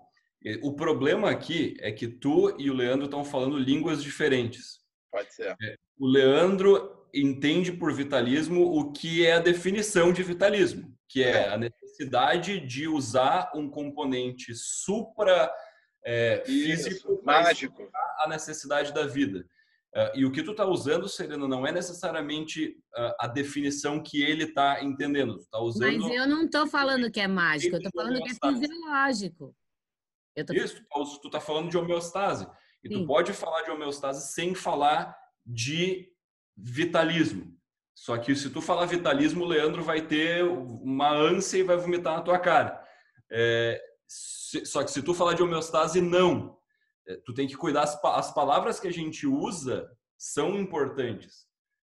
O 0.61 0.75
problema 0.75 1.31
aqui 1.31 1.75
é 1.79 1.91
que 1.91 2.07
tu 2.07 2.55
e 2.59 2.69
o 2.69 2.73
Leandro 2.73 3.05
estão 3.05 3.25
falando 3.25 3.57
línguas 3.57 4.03
diferentes. 4.03 4.79
Pode 5.11 5.33
ser. 5.33 5.55
É, 5.59 5.75
o 5.97 6.05
Leandro 6.05 7.07
entende 7.11 7.71
por 7.71 7.91
vitalismo 7.93 8.77
o 8.77 8.91
que 8.91 9.25
é 9.25 9.33
a 9.33 9.39
definição 9.39 10.13
de 10.13 10.21
vitalismo, 10.21 10.93
que 11.07 11.23
é 11.23 11.47
a 11.47 11.57
necessidade 11.57 11.84
de 12.67 12.87
usar 12.87 13.51
um 13.55 13.69
componente 13.69 14.53
supra 14.55 15.51
é, 16.03 16.43
físico 16.45 17.21
mágico 17.23 17.89
a 18.19 18.27
necessidade 18.27 18.93
da 18.93 19.05
vida. 19.05 19.45
Uh, 19.95 20.11
e 20.13 20.25
o 20.25 20.31
que 20.31 20.43
tu 20.43 20.51
está 20.51 20.65
usando, 20.65 21.07
Serena, 21.07 21.47
não 21.47 21.65
é 21.65 21.71
necessariamente 21.71 22.77
uh, 22.97 23.15
a 23.17 23.27
definição 23.27 24.03
que 24.03 24.21
ele 24.21 24.43
está 24.43 24.83
entendendo. 24.83 25.37
Tu 25.37 25.47
tá 25.49 25.59
usando 25.59 26.01
Mas 26.01 26.13
eu 26.13 26.27
não 26.27 26.43
estou 26.43 26.67
falando 26.67 27.09
que 27.09 27.21
é 27.21 27.29
mágico, 27.29 27.75
eu 27.75 27.79
estou 27.79 28.03
falando 28.03 28.21
que 28.21 28.29
é 28.29 28.33
fisiológico. 28.33 29.55
Tô... 30.45 30.53
Isso, 30.53 30.83
tu 31.21 31.27
está 31.27 31.39
falando 31.39 31.69
de 31.69 31.77
homeostase. 31.77 32.45
E 32.83 32.89
Sim. 32.89 32.99
tu 32.99 33.07
pode 33.07 33.31
falar 33.31 33.61
de 33.61 33.71
homeostase 33.71 34.33
sem 34.33 34.53
falar 34.53 35.15
de 35.45 36.11
vitalismo. 36.57 37.54
Só 37.95 38.17
que 38.17 38.35
se 38.35 38.49
tu 38.49 38.61
falar 38.61 38.85
vitalismo, 38.85 39.43
o 39.43 39.47
Leandro 39.47 39.83
vai 39.83 40.01
ter 40.01 40.43
uma 40.43 41.09
ânsia 41.09 41.57
e 41.57 41.63
vai 41.63 41.77
vomitar 41.77 42.15
na 42.17 42.21
tua 42.21 42.37
cara. 42.37 42.79
É, 43.31 43.81
se, 44.07 44.65
só 44.65 44.83
que 44.83 44.91
se 44.91 45.01
tu 45.01 45.13
falar 45.13 45.33
de 45.33 45.41
homeostase, 45.41 46.01
não. 46.01 46.57
É, 47.07 47.15
tu 47.25 47.33
tem 47.33 47.47
que 47.47 47.55
cuidar, 47.55 47.83
as, 47.83 47.97
as, 48.03 48.33
palavras 48.33 48.79
que 48.79 48.87
a 48.87 48.93
gente 48.93 49.25
usa 49.25 49.89
são 50.17 50.55
importantes. 50.55 51.47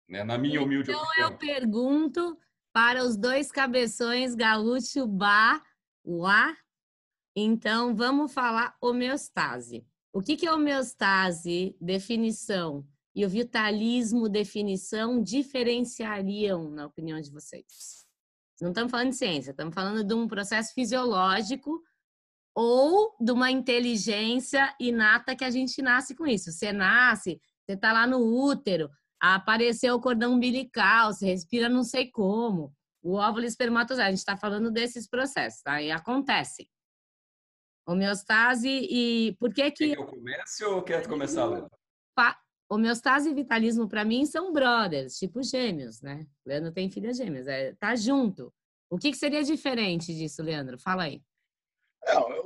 Né? 0.07 0.23
Na 0.23 0.38
minha 0.38 0.61
humilde 0.61 0.91
então, 0.91 1.01
opinião. 1.01 1.30
Então 1.30 1.31
eu 1.31 1.38
pergunto 1.38 2.38
para 2.73 3.03
os 3.03 3.15
dois 3.15 3.51
cabeções, 3.51 4.35
Gaúcho 4.35 5.07
Bar, 5.07 5.63
Uá, 6.07 6.55
então, 7.35 7.95
vamos 7.95 8.31
falar 8.31 8.77
homeostase. 8.80 9.84
O 10.13 10.22
que, 10.22 10.38
que 10.38 10.45
é 10.45 10.53
homeostase? 10.53 11.76
Definição. 11.81 12.88
E 13.16 13.26
o 13.26 13.30
vitalismo, 13.30 14.28
definição, 14.28 15.24
diferenciariam, 15.24 16.70
na 16.70 16.86
opinião 16.86 17.20
de 17.22 17.32
vocês? 17.32 18.06
Não 18.62 18.70
estamos 18.70 18.92
falando 18.92 19.10
de 19.10 19.16
ciência, 19.16 19.52
estamos 19.52 19.74
falando 19.74 20.04
de 20.04 20.14
um 20.14 20.28
processo 20.28 20.74
fisiológico 20.74 21.82
ou 22.54 23.16
de 23.20 23.32
uma 23.32 23.50
inteligência 23.50 24.76
inata 24.80 25.36
que 25.36 25.46
a 25.46 25.50
gente 25.50 25.82
nasce 25.82 26.14
com 26.14 26.28
isso. 26.28 26.52
Você 26.52 26.74
nasce, 26.74 27.40
você 27.66 27.74
está 27.76 27.94
lá 27.94 28.06
no 28.06 28.20
útero, 28.20 28.90
apareceu 29.20 29.96
o 29.96 30.02
cordão 30.02 30.34
umbilical, 30.34 31.14
você 31.14 31.26
respira 31.26 31.70
não 31.70 31.84
sei 31.84 32.12
como, 32.12 32.74
o 33.02 33.14
óvulo 33.14 33.46
espermatozoide. 33.46 34.08
A 34.08 34.12
gente 34.12 34.20
está 34.20 34.36
falando 34.36 34.72
desses 34.72 35.08
processos, 35.08 35.62
tá? 35.62 35.82
E 35.82 35.92
acontecem. 35.92 36.70
Homeostase 37.88 38.70
e 38.70 39.36
por 39.40 39.54
que 39.54 39.72
que... 39.72 39.90
Quer 39.90 39.96
que 39.96 40.02
eu 40.02 40.06
comece 40.08 40.66
ou 40.66 40.82
quer 40.82 41.08
começar, 41.08 41.46
Leandro? 41.46 41.70
Homeostase 42.70 43.30
e 43.30 43.34
vitalismo, 43.34 43.88
para 43.88 44.04
mim, 44.04 44.26
são 44.26 44.52
brothers, 44.52 45.18
tipo 45.18 45.44
gêmeos, 45.44 46.02
né? 46.02 46.26
Leandro 46.46 46.72
tem 46.72 46.90
filhas 46.90 47.18
gêmeas, 47.18 47.48
é, 47.48 47.74
tá 47.76 47.96
junto. 47.96 48.52
O 48.90 48.98
que, 48.98 49.12
que 49.12 49.18
seria 49.18 49.44
diferente 49.44 50.14
disso, 50.16 50.42
Leandro? 50.42 50.80
Fala 50.80 51.04
aí. 51.04 51.22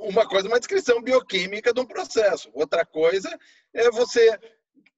Uma 0.00 0.26
coisa 0.26 0.48
é 0.48 0.50
uma 0.50 0.58
descrição 0.58 1.02
bioquímica 1.02 1.72
de 1.72 1.80
um 1.80 1.86
processo. 1.86 2.50
Outra 2.54 2.84
coisa 2.84 3.38
é 3.74 3.90
você 3.90 4.38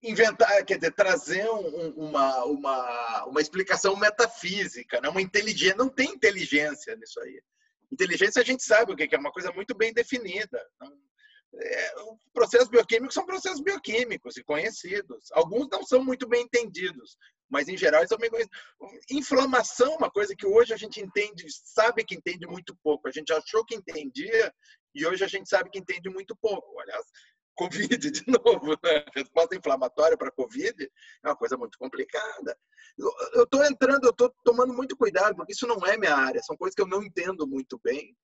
inventar, 0.03 0.65
quer 0.65 0.77
dizer, 0.77 0.93
trazer 0.93 1.49
um, 1.51 1.91
uma, 2.09 2.45
uma, 2.45 3.25
uma 3.27 3.41
explicação 3.41 3.97
metafísica, 3.97 5.01
né? 5.01 5.09
uma 5.09 5.21
inteligência. 5.21 5.77
Não 5.77 5.89
tem 5.89 6.11
inteligência 6.11 6.95
nisso 6.97 7.21
aí. 7.21 7.43
Inteligência 7.91 8.41
a 8.41 8.45
gente 8.45 8.63
sabe 8.63 8.93
o 8.93 8.97
que 8.97 9.15
é, 9.15 9.19
uma 9.19 9.33
coisa 9.33 9.53
muito 9.53 9.75
bem 9.75 9.93
definida. 9.93 10.61
É, 11.55 11.95
processos 12.33 12.69
bioquímicos 12.69 13.15
são 13.15 13.27
processos 13.27 13.61
bioquímicos 13.61 14.37
e 14.37 14.45
conhecidos. 14.45 15.31
Alguns 15.33 15.69
não 15.71 15.85
são 15.85 16.03
muito 16.03 16.27
bem 16.27 16.45
entendidos, 16.45 17.17
mas 17.51 17.69
em 17.69 17.77
geral 17.77 18.07
são 18.09 18.17
bem 18.17 18.31
conhecidos. 18.31 18.59
Inflamação, 19.11 19.93
é 19.93 19.97
uma 19.97 20.11
coisa 20.11 20.35
que 20.35 20.47
hoje 20.47 20.73
a 20.73 20.77
gente 20.77 21.01
entende, 21.01 21.45
sabe 21.65 22.05
que 22.05 22.15
entende 22.15 22.47
muito 22.47 22.75
pouco. 22.83 23.07
A 23.07 23.11
gente 23.11 23.33
achou 23.33 23.65
que 23.65 23.75
entendia 23.75 24.53
e 24.95 25.07
hoje 25.07 25.25
a 25.25 25.29
gente 25.29 25.49
sabe 25.49 25.71
que 25.71 25.79
entende 25.79 26.09
muito 26.09 26.35
pouco. 26.37 26.81
Aliás, 26.81 27.05
Covid 27.55 28.11
de 28.11 28.25
novo, 28.29 28.71
né? 28.83 29.05
Resposta 29.15 29.55
inflamatória 29.55 30.17
para 30.17 30.31
Covid 30.31 30.91
é 31.23 31.29
uma 31.29 31.37
coisa 31.37 31.57
muito 31.59 31.79
complicada. 31.79 32.57
Eu 33.35 33.45
estou 33.45 33.63
entrando, 33.65 34.05
eu 34.05 34.11
estou 34.11 34.35
tomando 34.43 34.73
muito 34.73 34.97
cuidado, 34.97 35.37
porque 35.37 35.53
isso 35.53 35.67
não 35.67 35.87
é 35.87 35.97
minha 35.97 36.15
área, 36.15 36.43
são 36.43 36.57
coisas 36.57 36.75
que 36.75 36.83
eu 36.83 36.87
não 36.87 37.03
entendo 37.03 37.47
muito 37.47 37.79
bem. 37.85 38.17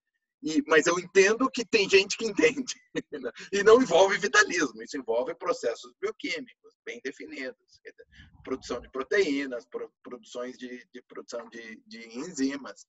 E, 0.43 0.63
mas 0.67 0.87
eu 0.87 0.99
entendo 0.99 1.51
que 1.51 1.65
tem 1.65 1.89
gente 1.89 2.17
que 2.17 2.27
entende. 2.27 2.75
E 3.53 3.63
não 3.63 3.81
envolve 3.81 4.19
vitalismo, 4.19 4.83
isso 4.83 4.97
envolve 4.97 5.35
processos 5.35 5.93
bioquímicos 6.01 6.75
bem 6.85 7.01
definidos. 7.05 7.81
Produção 8.43 8.81
de 8.81 8.91
proteínas, 8.91 9.67
pro, 9.67 9.93
produções 10.03 10.57
de, 10.57 10.87
de 10.93 11.03
produção 11.03 11.49
de, 11.49 11.81
de, 11.87 12.19
enzimas. 12.19 12.87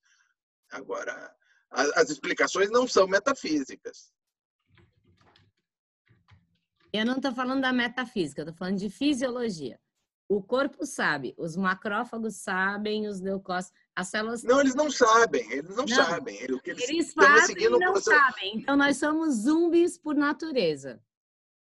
Agora, 0.72 1.36
as 1.70 2.10
explicações 2.10 2.70
não 2.72 2.88
são 2.88 3.08
metafísicas. 3.08 4.12
Eu 6.92 7.06
não 7.06 7.18
estou 7.18 7.34
falando 7.34 7.62
da 7.62 7.74
metafísica, 7.74 8.42
estou 8.42 8.56
falando 8.56 8.78
de 8.78 8.90
fisiologia. 8.90 9.80
O 10.30 10.44
corpo 10.44 10.86
sabe, 10.86 11.34
os 11.40 11.58
macrófagos 11.58 12.36
sabem, 12.36 13.08
os 13.08 13.20
leucócitos, 13.20 13.76
as 13.96 14.10
células. 14.10 14.44
Não, 14.44 14.62
eles 14.62 14.76
não 14.76 14.92
sabem, 14.92 15.52
eles 15.52 15.76
não, 15.76 15.86
não. 15.86 15.88
sabem. 15.88 16.38
Eles, 16.40 16.62
eles 16.88 17.14
fazem 17.14 17.58
e 17.58 17.68
não 17.68 17.80
processo... 17.80 18.12
sabem. 18.12 18.58
Então 18.58 18.78
nós 18.78 18.98
somos 18.98 19.38
zumbis 19.38 19.98
por 19.98 20.14
natureza. 20.14 21.04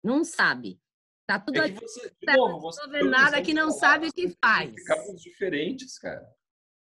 Não 0.04 0.26
sabe. 0.26 0.82
Tá 1.26 1.40
tudo 1.40 1.60
é 1.60 1.68
aqui. 1.68 1.80
Você, 1.80 2.14
de 2.20 2.36
novo, 2.36 2.60
você 2.60 3.04
nada 3.04 3.42
que 3.42 3.54
não 3.54 3.72
sabe 3.72 4.10
o 4.10 4.14
que 4.14 4.36
faz. 4.44 4.74
Ficamos 4.76 5.22
diferentes, 5.22 5.98
cara. 5.98 6.28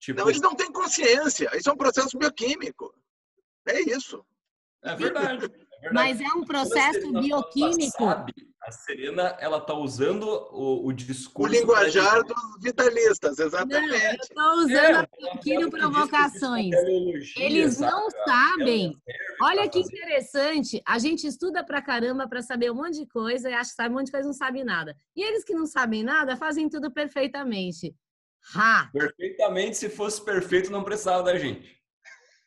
Tipo... 0.00 0.18
Não, 0.18 0.28
eles 0.28 0.40
não 0.40 0.56
têm 0.56 0.72
consciência. 0.72 1.56
Isso 1.56 1.70
é 1.70 1.72
um 1.72 1.76
processo 1.76 2.18
bioquímico. 2.18 2.92
É 3.68 3.80
isso. 3.80 4.26
É 4.82 4.96
verdade. 4.96 5.46
É 5.82 5.92
Mas 5.92 6.20
é 6.20 6.28
um 6.28 6.44
processo 6.44 7.12
bioquímico. 7.12 8.04
Sabe, 8.04 8.32
a 8.70 8.72
Serena, 8.72 9.36
ela 9.40 9.60
tá 9.60 9.74
usando 9.74 10.24
o, 10.24 10.86
o 10.86 10.92
discurso... 10.92 11.52
O 11.52 11.58
linguajar 11.58 12.22
dos 12.22 12.62
vitalistas, 12.62 13.38
exatamente. 13.38 14.28
Não, 14.34 14.52
eu 14.52 14.58
tô 14.58 14.64
usando 14.64 14.74
é, 14.74 15.64
a 15.64 15.70
provocações. 15.70 16.74
Eles 17.36 17.78
não 17.80 18.08
sabem. 18.24 18.96
Olha 19.42 19.68
que 19.68 19.80
interessante, 19.80 20.80
a 20.86 20.98
gente 20.98 21.26
estuda 21.26 21.64
pra 21.64 21.82
caramba 21.82 22.28
para 22.28 22.42
saber 22.42 22.70
um 22.70 22.76
monte 22.76 23.00
de 23.00 23.06
coisa 23.06 23.50
e 23.50 23.52
acha 23.52 23.70
que 23.70 23.76
sabe 23.76 23.92
um 23.92 23.98
monte 23.98 24.06
de 24.06 24.12
coisa 24.12 24.26
e 24.26 24.30
não 24.30 24.34
sabe 24.34 24.64
nada. 24.64 24.96
E 25.16 25.22
eles 25.22 25.44
que 25.44 25.54
não 25.54 25.66
sabem 25.66 26.02
nada 26.02 26.36
fazem 26.36 26.68
tudo 26.68 26.92
perfeitamente. 26.92 27.94
Ha! 28.54 28.88
Perfeitamente, 28.92 29.76
se 29.76 29.90
fosse 29.90 30.24
perfeito, 30.24 30.70
não 30.70 30.84
precisava 30.84 31.24
da 31.24 31.36
gente. 31.36 31.76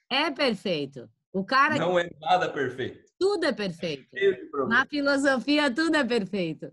É 0.10 0.32
perfeito. 0.32 1.10
O 1.34 1.44
cara. 1.44 1.76
Não 1.76 2.00
é 2.00 2.10
nada 2.22 2.50
perfeito. 2.50 3.03
Tudo 3.19 3.45
é 3.45 3.53
perfeito. 3.53 4.10
Na 4.68 4.85
filosofia, 4.85 5.73
tudo 5.73 5.95
é 5.95 6.03
perfeito. 6.03 6.72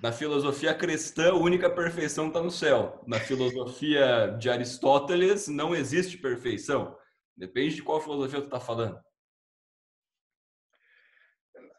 Na 0.00 0.12
filosofia 0.12 0.74
cristã, 0.74 1.30
a 1.30 1.34
única 1.34 1.70
perfeição 1.70 2.28
está 2.28 2.42
no 2.42 2.50
céu. 2.50 3.02
Na 3.06 3.18
filosofia 3.18 4.36
de 4.38 4.50
Aristóteles, 4.50 5.48
não 5.48 5.74
existe 5.74 6.18
perfeição. 6.18 6.98
Depende 7.36 7.76
de 7.76 7.82
qual 7.82 8.00
filosofia 8.00 8.40
tu 8.40 8.44
está 8.44 8.60
falando. 8.60 9.02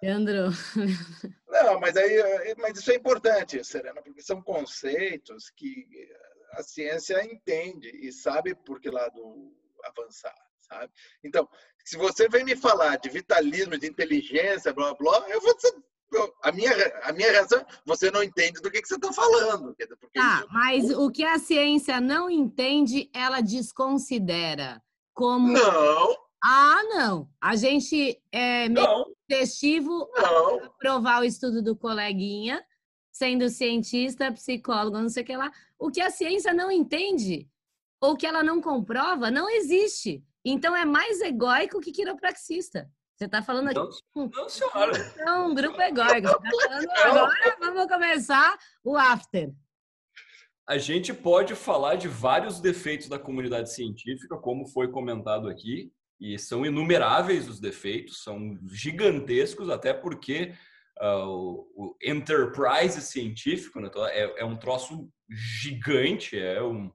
Leandro. 0.02 0.49
Não, 1.48 1.80
mas 1.80 1.95
aí, 1.95 2.56
mas 2.57 2.77
isso 2.77 2.91
é 2.91 2.95
importante, 2.95 3.64
Serena, 3.64 4.02
porque 4.02 4.22
são 4.22 4.41
conceitos 4.41 5.49
que 5.49 5.88
a 6.52 6.64
ciência 6.64 7.23
entende 7.23 7.90
e 7.90 8.11
sabe 8.11 8.56
por 8.56 8.80
que 8.80 8.90
lado 8.90 9.53
avançar, 9.84 10.36
sabe? 10.68 10.92
Então, 11.24 11.48
se 11.84 11.98
você 11.98 12.28
vem 12.28 12.44
me 12.44 12.56
falar 12.56 12.98
de 12.98 13.10
vitalismo, 13.10 13.78
de 13.78 13.88
inteligência, 13.88 14.74
blá 14.74 14.94
blá, 14.96 15.26
eu 15.30 15.42
vou 15.42 15.56
dizer, 15.56 15.74
a 16.44 16.52
minha 16.52 16.72
a 17.04 17.12
minha 17.12 17.32
reação, 17.32 17.66
você 17.86 18.10
não 18.12 18.24
entende 18.24 18.62
do 18.62 18.72
que, 18.72 18.82
que 18.82 18.88
você 18.88 18.96
está 18.96 19.12
falando. 19.12 19.76
Tá, 20.14 20.40
isso... 20.40 20.48
mas 20.52 20.90
o 20.92 21.12
que 21.12 21.24
a 21.24 21.40
ciência 21.40 22.00
não 22.00 22.30
entende, 22.30 23.10
ela 23.14 23.42
desconsidera 23.42 24.82
como 25.14 25.52
não 25.52 26.26
ah, 26.48 26.84
não. 26.84 27.28
A 27.42 27.56
gente 27.56 28.22
é 28.32 28.70
meio 28.70 29.16
festivo 29.28 30.08
provar 30.78 31.22
o 31.22 31.26
estudo 31.26 31.60
do 31.60 31.76
coleguinha, 31.76 32.64
sendo 33.12 33.50
cientista, 33.50 34.32
psicólogo, 34.32 35.00
não 35.00 35.10
sei 35.10 35.24
o 35.24 35.26
que 35.26 35.36
lá. 35.36 35.52
O 35.80 35.90
que 35.90 36.00
a 36.00 36.12
ciência 36.12 36.54
não 36.54 36.70
entende 36.70 37.50
ou 38.00 38.16
que 38.16 38.28
ela 38.28 38.44
não 38.44 38.62
comprova, 38.62 39.32
não 39.32 39.50
existe. 39.50 40.24
Então 40.46 40.76
é 40.76 40.86
mais 40.86 41.20
egóico 41.22 41.82
que 41.82 41.92
quiropraxista. 41.92 42.88
Você 43.16 43.26
está 43.26 43.42
falando 43.42 43.70
aqui. 43.70 44.00
Não, 44.16 44.28
não 44.28 44.48
senhora. 44.50 45.14
Não, 45.18 45.50
um 45.50 45.56
grupo 45.56 45.82
egóico. 45.82 46.28
Tá 46.28 46.40
falando 46.40 46.90
agora, 47.04 47.58
vamos 47.60 47.88
começar 47.88 48.56
o 48.84 48.96
after. 48.96 49.52
A 50.68 50.78
gente 50.78 51.14
pode 51.14 51.56
falar 51.56 51.96
de 51.96 52.08
vários 52.08 52.60
defeitos 52.60 53.08
da 53.08 53.18
comunidade 53.18 53.72
científica, 53.72 54.38
como 54.38 54.68
foi 54.68 54.92
comentado 54.92 55.48
aqui, 55.48 55.92
e 56.20 56.38
são 56.38 56.66
inumeráveis 56.66 57.48
os 57.48 57.60
defeitos, 57.60 58.24
são 58.24 58.58
gigantescos, 58.72 59.70
até 59.70 59.94
porque 59.94 60.54
uh, 61.00 61.28
o, 61.28 61.68
o, 61.76 61.98
enterprise 62.04 63.02
científico 63.02 63.80
né, 63.80 63.90
é, 64.10 64.42
é, 64.42 64.46
um 64.46 64.58
troço 64.58 65.10
gigante, 65.30 66.38
é 66.38 66.62
um 66.62 66.92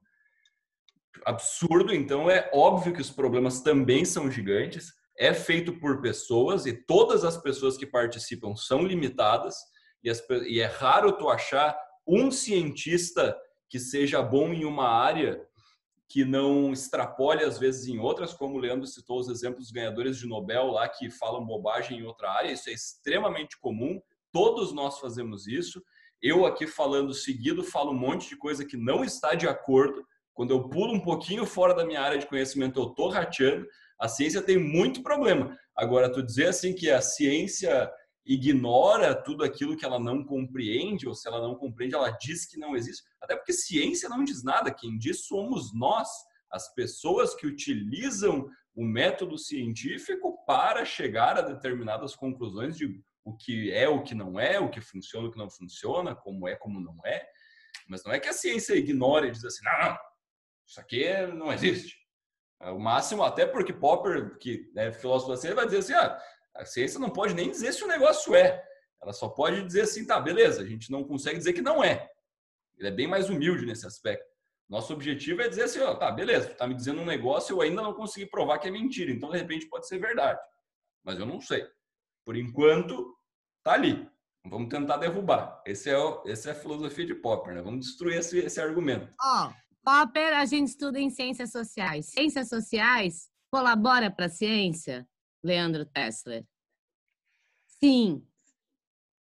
absurdo, 1.25 1.95
então 1.95 2.31
é 2.31 2.51
óbvio 2.53 2.93
que 2.93 3.01
os 3.01 3.11
problemas 3.11 3.61
também 3.61 4.05
são 4.05 4.31
gigantes, 4.31 4.93
é 5.19 5.35
feito 5.35 5.79
por 5.79 6.01
pessoas 6.01 6.67
e 6.67 6.73
todas 6.73 7.25
as 7.25 7.37
pessoas 7.37 7.77
que 7.77 7.87
participam 7.87 8.55
são 8.57 8.83
limitadas, 8.83 9.57
e, 10.03 10.09
as, 10.09 10.23
e 10.47 10.61
é 10.61 10.67
raro 10.67 11.13
tu 11.13 11.29
achar 11.29 11.79
um 12.07 12.31
cientista 12.31 13.37
que 13.69 13.79
seja 13.79 14.23
bom 14.23 14.53
em 14.53 14.65
uma 14.65 14.89
área 14.89 15.41
que 16.09 16.25
não 16.25 16.73
extrapole 16.73 17.45
às 17.45 17.57
vezes 17.57 17.87
em 17.87 18.01
outras, 18.01 18.33
como 18.33 18.57
o 18.57 18.59
Leandro 18.59 18.87
citou 18.87 19.21
os 19.21 19.29
exemplos 19.29 19.71
ganhadores 19.71 20.17
de 20.19 20.27
Nobel 20.27 20.67
lá 20.67 20.89
que 20.89 21.09
falam 21.09 21.47
bobagem 21.47 22.01
em 22.01 22.03
outra 22.03 22.33
área, 22.33 22.51
isso 22.51 22.69
é 22.69 22.73
extremamente 22.73 23.57
comum, 23.61 24.01
todos 24.33 24.73
nós 24.73 24.99
fazemos 24.99 25.47
isso. 25.47 25.81
Eu 26.21 26.45
aqui 26.45 26.67
falando 26.67 27.15
seguido 27.15 27.63
falo 27.63 27.93
um 27.93 27.99
monte 27.99 28.29
de 28.29 28.37
coisa 28.37 28.65
que 28.65 28.77
não 28.77 29.05
está 29.05 29.35
de 29.35 29.47
acordo. 29.47 30.05
Quando 30.41 30.53
eu 30.53 30.71
pulo 30.71 30.95
um 30.95 31.01
pouquinho 31.01 31.45
fora 31.45 31.75
da 31.75 31.85
minha 31.85 32.01
área 32.01 32.17
de 32.17 32.25
conhecimento, 32.25 32.81
eu 32.81 32.87
tô 32.87 33.11
rateando. 33.11 33.69
A 33.99 34.09
ciência 34.09 34.41
tem 34.41 34.57
muito 34.57 35.03
problema. 35.03 35.55
Agora, 35.77 36.11
tu 36.11 36.23
dizer 36.23 36.47
assim 36.47 36.75
que 36.75 36.91
a 36.91 37.03
ciência 37.03 37.93
ignora 38.25 39.15
tudo 39.15 39.45
aquilo 39.45 39.77
que 39.77 39.85
ela 39.85 40.01
não 40.01 40.25
compreende, 40.25 41.07
ou 41.07 41.15
se 41.15 41.29
ela 41.29 41.43
não 41.43 41.55
compreende, 41.55 41.95
ela 41.95 42.09
diz 42.13 42.47
que 42.47 42.59
não 42.59 42.75
existe. 42.75 43.03
Até 43.21 43.37
porque 43.37 43.53
ciência 43.53 44.09
não 44.09 44.25
diz 44.25 44.43
nada, 44.43 44.73
quem 44.73 44.97
diz 44.97 45.27
somos 45.27 45.75
nós, 45.75 46.09
as 46.51 46.73
pessoas 46.75 47.35
que 47.35 47.47
utilizam 47.47 48.49
o 48.75 48.83
método 48.83 49.37
científico 49.37 50.43
para 50.47 50.87
chegar 50.87 51.37
a 51.37 51.43
determinadas 51.43 52.17
conclusões 52.17 52.79
de 52.79 52.99
o 53.27 53.37
que 53.37 53.71
é, 53.73 53.87
o 53.91 54.03
que 54.03 54.15
não 54.15 54.41
é, 54.41 54.59
o 54.59 54.71
que 54.71 54.81
funciona, 54.81 55.29
o 55.29 55.31
que 55.31 55.37
não 55.37 55.51
funciona, 55.51 56.15
como 56.15 56.49
é, 56.49 56.57
como 56.57 56.81
não 56.81 56.97
é. 57.05 57.29
Mas 57.87 58.03
não 58.05 58.13
é 58.13 58.19
que 58.19 58.29
a 58.29 58.33
ciência 58.33 58.75
ignore 58.75 59.29
e 59.29 59.33
diz 59.33 59.45
assim, 59.45 59.63
não, 59.65 59.91
não, 59.91 59.99
isso 60.71 60.81
aqui 60.81 61.05
não 61.35 61.53
existe. 61.53 61.97
O 62.61 62.79
máximo, 62.79 63.25
até 63.25 63.45
porque 63.45 63.73
Popper, 63.73 64.39
que 64.39 64.71
é 64.77 64.93
filósofo 64.93 65.33
da 65.33 65.37
ciência, 65.37 65.57
vai 65.57 65.65
dizer 65.65 65.79
assim, 65.79 65.95
ah, 65.95 66.23
a 66.55 66.65
ciência 66.65 67.01
não 67.01 67.11
pode 67.11 67.35
nem 67.35 67.51
dizer 67.51 67.73
se 67.73 67.83
o 67.83 67.89
negócio 67.89 68.37
é. 68.37 68.63
Ela 69.03 69.13
só 69.13 69.29
pode 69.29 69.65
dizer 69.65 69.81
assim, 69.81 70.07
tá, 70.07 70.21
beleza, 70.21 70.63
a 70.63 70.65
gente 70.65 70.93
não 70.93 71.03
consegue 71.03 71.39
dizer 71.39 71.55
que 71.55 71.61
não 71.61 71.83
é. 71.83 72.09
Ele 72.79 72.87
é 72.87 72.93
bem 72.93 73.09
mais 73.09 73.29
humilde 73.29 73.67
nesse 73.67 73.85
aspecto. 73.85 74.25
Nosso 74.69 74.93
objetivo 74.93 75.43
é 75.43 75.49
dizer 75.49 75.65
assim, 75.65 75.81
ó, 75.81 75.97
tá, 75.97 76.13
beleza, 76.13 76.51
tu 76.51 76.57
tá 76.57 76.69
me 76.69 76.75
dizendo 76.75 77.01
um 77.01 77.07
negócio, 77.07 77.53
eu 77.53 77.63
ainda 77.63 77.83
não 77.83 77.93
consegui 77.93 78.27
provar 78.27 78.59
que 78.59 78.69
é 78.69 78.71
mentira, 78.71 79.11
então 79.11 79.31
de 79.31 79.39
repente 79.39 79.69
pode 79.69 79.89
ser 79.89 79.99
verdade. 79.99 80.39
Mas 81.03 81.19
eu 81.19 81.27
não 81.27 81.41
sei. 81.41 81.67
Por 82.25 82.37
enquanto, 82.37 83.13
tá 83.65 83.73
ali. 83.73 84.09
Vamos 84.47 84.69
tentar 84.69 84.99
derrubar. 84.99 85.61
Esse 85.67 85.91
é, 85.91 85.99
o, 85.99 86.23
esse 86.27 86.49
é 86.49 86.53
a 86.53 86.55
filosofia 86.55 87.07
de 87.07 87.15
Popper, 87.15 87.55
né? 87.55 87.63
Vamos 87.63 87.87
destruir 87.87 88.19
esse, 88.19 88.39
esse 88.39 88.61
argumento. 88.61 89.13
Oh, 89.21 89.51
Popper 89.85 90.35
a 90.35 90.45
gente 90.45 90.69
estuda 90.69 90.99
em 90.99 91.11
ciências 91.11 91.51
sociais. 91.51 92.07
Ciências 92.07 92.49
sociais 92.49 93.31
colabora 93.51 94.11
para 94.11 94.27
a 94.27 94.31
ciência? 94.31 95.09
Leandro 95.43 95.87
Tessler? 95.87 96.45
Sim. 97.83 98.27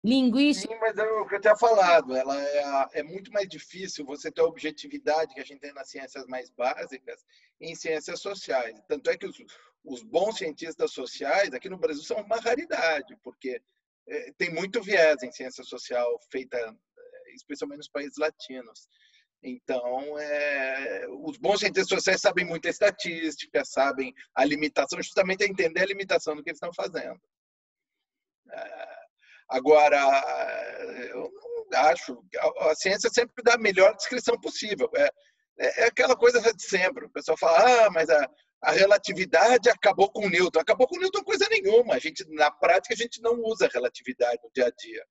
Linguística. 0.03 0.73
Sim, 0.73 0.79
mas 0.79 0.97
é 0.97 1.03
o 1.03 1.27
que 1.27 1.35
eu 1.35 1.41
tinha 1.41 1.57
falado. 1.57 2.15
Ela 2.15 2.41
é, 2.41 2.99
é, 2.99 3.03
muito 3.03 3.31
mais 3.31 3.47
difícil 3.47 4.05
você 4.05 4.31
ter 4.31 4.41
a 4.41 4.45
objetividade 4.45 5.33
que 5.33 5.41
a 5.41 5.45
gente 5.45 5.59
tem 5.59 5.73
nas 5.73 5.89
ciências 5.89 6.25
mais 6.27 6.49
básicas 6.49 7.25
em 7.59 7.75
ciências 7.75 8.21
sociais. 8.21 8.79
Tanto 8.87 9.09
é 9.09 9.17
que 9.17 9.25
os, 9.25 9.37
os 9.83 10.01
bons 10.03 10.37
cientistas 10.37 10.91
sociais 10.91 11.53
aqui 11.53 11.69
no 11.69 11.77
Brasil 11.77 12.03
são 12.03 12.17
uma 12.21 12.37
raridade, 12.37 13.17
porque 13.23 13.61
é, 14.07 14.31
tem 14.37 14.53
muito 14.53 14.81
viés 14.81 15.21
em 15.21 15.31
ciência 15.31 15.63
social 15.63 16.17
feita 16.31 16.57
é, 16.57 17.33
especialmente 17.33 17.79
nos 17.79 17.89
países 17.89 18.17
latinos. 18.17 18.87
Então, 19.41 20.19
é, 20.19 21.07
os 21.21 21.37
bons 21.37 21.59
cientistas 21.59 21.87
sociais 21.87 22.19
sabem 22.19 22.45
muita 22.45 22.69
estatística, 22.69 23.63
sabem 23.63 24.13
a 24.35 24.43
limitação, 24.43 25.01
justamente 25.01 25.43
a 25.43 25.47
entender 25.47 25.81
a 25.81 25.85
limitação 25.85 26.35
do 26.35 26.43
que 26.43 26.49
eles 26.49 26.57
estão 26.57 26.73
fazendo. 26.73 27.19
É, 28.51 28.95
agora, 29.49 29.97
eu 31.13 31.31
não 31.31 31.79
acho. 31.87 32.21
A, 32.37 32.71
a, 32.71 32.75
ciência 32.75 33.09
sempre 33.09 33.43
dá 33.43 33.53
a 33.53 33.59
melhor 33.59 33.95
descrição 33.95 34.39
possível. 34.39 34.89
É, 34.95 35.09
é, 35.59 35.83
é 35.83 35.85
aquela 35.85 36.15
coisa 36.15 36.41
de 36.41 36.63
sempre. 36.63 37.05
O 37.05 37.11
pessoal 37.11 37.37
fala, 37.37 37.85
ah, 37.85 37.89
mas 37.91 38.09
a, 38.09 38.29
a 38.63 38.71
relatividade 38.71 39.69
acabou 39.69 40.11
com 40.11 40.27
Newton. 40.27 40.59
Acabou 40.59 40.87
com 40.87 40.99
Newton 40.99 41.23
coisa 41.23 41.47
nenhuma. 41.49 41.95
A 41.95 41.99
gente, 41.99 42.25
na 42.29 42.51
prática, 42.51 42.93
a 42.93 42.97
gente 42.97 43.21
não 43.21 43.39
usa 43.41 43.67
a 43.67 43.69
relatividade 43.69 44.39
no 44.43 44.51
dia 44.53 44.67
a 44.67 44.71
dia. 44.71 45.05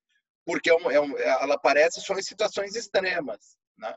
Porque 0.45 0.69
é 0.69 0.75
um, 0.75 0.91
é 0.91 0.99
um, 0.99 1.17
ela 1.17 1.55
aparece 1.55 2.01
só 2.01 2.13
em 2.13 2.21
situações 2.21 2.75
extremas. 2.75 3.57
Né? 3.77 3.95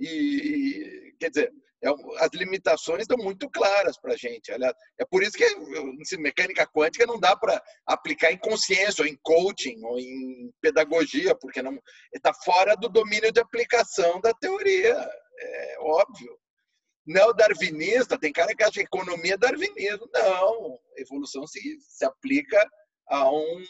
E, 0.00 1.14
quer 1.20 1.28
dizer, 1.28 1.52
é, 1.82 1.88
as 2.18 2.30
limitações 2.34 3.02
estão 3.02 3.16
muito 3.16 3.48
claras 3.50 3.98
para 3.98 4.14
a 4.14 4.16
gente. 4.16 4.50
Aliás, 4.50 4.74
é 4.98 5.04
por 5.04 5.22
isso 5.22 5.36
que 5.36 5.44
em 5.44 6.22
mecânica 6.22 6.66
quântica 6.66 7.06
não 7.06 7.18
dá 7.18 7.36
para 7.36 7.62
aplicar 7.86 8.32
em 8.32 8.38
consciência, 8.38 9.02
ou 9.02 9.08
em 9.08 9.18
coaching, 9.22 9.82
ou 9.84 9.98
em 9.98 10.50
pedagogia, 10.60 11.34
porque 11.34 11.62
não 11.62 11.78
está 12.12 12.32
fora 12.32 12.74
do 12.76 12.88
domínio 12.88 13.32
de 13.32 13.40
aplicação 13.40 14.20
da 14.20 14.32
teoria. 14.34 14.94
É 15.38 15.76
óbvio. 15.80 16.38
Neo-darwinista, 17.06 18.18
tem 18.18 18.32
cara 18.32 18.54
que 18.54 18.62
acha 18.62 18.72
que 18.72 18.80
economia 18.80 19.34
é 19.34 19.38
darwinismo. 19.38 20.08
Não, 20.12 20.78
evolução 20.96 21.46
se, 21.46 21.78
se 21.80 22.04
aplica 22.04 22.62
a 23.08 23.30
um, 23.30 23.64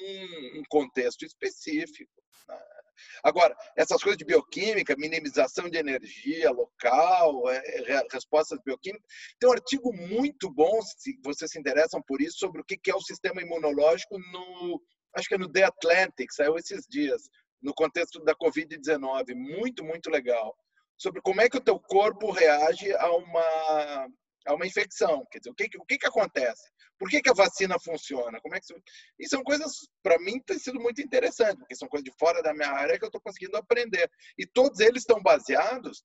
um 0.56 0.62
contexto 0.68 1.24
específico. 1.24 2.12
Né? 2.48 2.58
Agora, 3.22 3.56
essas 3.76 4.02
coisas 4.02 4.18
de 4.18 4.24
bioquímica, 4.24 4.96
minimização 4.96 5.68
de 5.68 5.78
energia 5.78 6.50
local, 6.50 7.50
é, 7.50 7.56
é, 7.92 8.06
respostas 8.10 8.58
bioquímicas, 8.64 9.06
tem 9.38 9.48
um 9.48 9.52
artigo 9.52 9.92
muito 9.92 10.50
bom, 10.50 10.80
se 10.82 11.18
vocês 11.24 11.50
se 11.50 11.58
interessam 11.58 12.02
por 12.02 12.20
isso, 12.20 12.38
sobre 12.38 12.60
o 12.60 12.64
que 12.64 12.90
é 12.90 12.94
o 12.94 13.00
sistema 13.00 13.42
imunológico 13.42 14.18
no, 14.18 14.82
acho 15.14 15.28
que 15.28 15.34
é 15.34 15.38
no 15.38 15.50
The 15.50 15.64
Atlantic, 15.64 16.32
saiu 16.32 16.56
esses 16.56 16.86
dias, 16.88 17.22
no 17.62 17.74
contexto 17.74 18.22
da 18.24 18.34
Covid-19, 18.34 19.34
muito, 19.34 19.84
muito 19.84 20.10
legal, 20.10 20.56
sobre 20.96 21.20
como 21.22 21.40
é 21.40 21.48
que 21.48 21.56
o 21.56 21.62
teu 21.62 21.78
corpo 21.78 22.30
reage 22.30 22.92
a 22.94 23.10
uma 23.12 24.08
a 24.46 24.54
uma 24.54 24.66
infecção. 24.66 25.26
Quer 25.30 25.38
dizer, 25.38 25.50
o 25.50 25.54
que, 25.54 25.78
o 25.78 25.84
que, 25.84 25.98
que 25.98 26.06
acontece? 26.06 26.70
Por 26.98 27.08
que, 27.08 27.20
que 27.20 27.30
a 27.30 27.34
vacina 27.34 27.78
funciona? 27.78 28.40
Como 28.40 28.54
é 28.54 28.60
que 28.60 28.66
E 29.18 29.28
são 29.28 29.42
coisas, 29.42 29.72
para 30.02 30.18
mim, 30.18 30.40
tem 30.40 30.58
sido 30.58 30.78
muito 30.80 31.00
interessante, 31.00 31.58
porque 31.58 31.76
são 31.76 31.88
coisas 31.88 32.04
de 32.04 32.12
fora 32.18 32.42
da 32.42 32.52
minha 32.52 32.70
área 32.70 32.98
que 32.98 33.04
eu 33.04 33.08
estou 33.08 33.20
conseguindo 33.20 33.56
aprender. 33.56 34.10
E 34.38 34.46
todos 34.46 34.80
eles 34.80 35.02
estão 35.02 35.22
baseados 35.22 36.04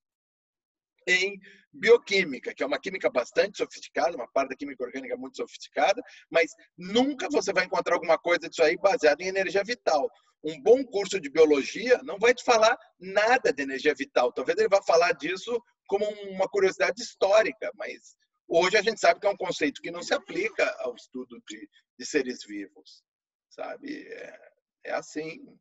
em 1.06 1.38
bioquímica, 1.72 2.54
que 2.54 2.62
é 2.62 2.66
uma 2.66 2.80
química 2.80 3.10
bastante 3.10 3.58
sofisticada, 3.58 4.16
uma 4.16 4.30
parte 4.32 4.50
da 4.50 4.56
química 4.56 4.82
orgânica 4.82 5.16
muito 5.16 5.36
sofisticada, 5.36 6.02
mas 6.30 6.50
nunca 6.76 7.28
você 7.30 7.52
vai 7.52 7.64
encontrar 7.64 7.94
alguma 7.94 8.18
coisa 8.18 8.48
disso 8.48 8.62
aí 8.62 8.76
baseado 8.76 9.20
em 9.20 9.28
energia 9.28 9.62
vital. 9.62 10.10
Um 10.42 10.60
bom 10.62 10.84
curso 10.84 11.20
de 11.20 11.30
biologia 11.30 12.00
não 12.04 12.18
vai 12.18 12.34
te 12.34 12.42
falar 12.44 12.76
nada 12.98 13.52
de 13.52 13.62
energia 13.62 13.94
vital. 13.94 14.32
Talvez 14.32 14.58
ele 14.58 14.68
vá 14.68 14.82
falar 14.82 15.12
disso 15.12 15.62
como 15.86 16.04
uma 16.30 16.48
curiosidade 16.48 17.00
histórica, 17.00 17.70
mas 17.74 18.16
hoje 18.48 18.76
a 18.76 18.82
gente 18.82 19.00
sabe 19.00 19.20
que 19.20 19.26
é 19.26 19.30
um 19.30 19.36
conceito 19.36 19.80
que 19.80 19.90
não 19.90 20.02
se 20.02 20.14
aplica 20.14 20.68
ao 20.80 20.94
estudo 20.94 21.40
de, 21.48 21.68
de 21.98 22.06
seres 22.06 22.44
vivos, 22.44 23.04
sabe? 23.48 24.06
É, 24.06 24.52
é 24.84 24.92
assim. 24.92 25.58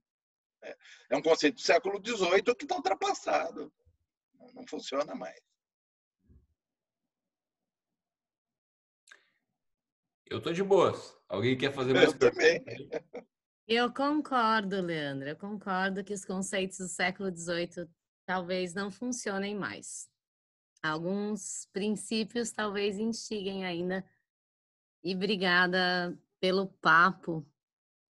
É, 0.64 0.78
é 1.12 1.18
um 1.18 1.22
conceito 1.22 1.56
do 1.56 1.62
século 1.62 2.02
XVIII 2.04 2.56
que 2.56 2.66
está 2.66 2.76
ultrapassado. 2.76 3.74
Não 4.54 4.66
funciona 4.68 5.16
mais. 5.16 5.40
Eu 10.28 10.42
tô 10.42 10.52
de 10.52 10.64
boas. 10.64 11.16
Alguém 11.30 11.58
quer 11.58 11.74
fazer 11.74 11.94
mais? 11.94 12.12
Eu 12.12 12.20
também. 12.20 12.64
Eu 13.68 13.92
concordo, 13.92 14.80
Leandro. 14.80 15.28
Eu 15.28 15.36
concordo 15.36 16.04
que 16.04 16.14
os 16.14 16.24
conceitos 16.24 16.78
do 16.78 16.88
século 16.88 17.36
XVIII 17.36 17.90
talvez 18.26 18.74
não 18.74 18.92
funcionem 18.92 19.56
mais. 19.56 20.08
Alguns 20.90 21.68
princípios 21.74 22.52
talvez 22.52 22.98
instiguem 22.98 23.66
ainda. 23.66 24.06
E 25.04 25.16
obrigada 25.16 26.18
pelo 26.40 26.68
papo. 26.68 27.46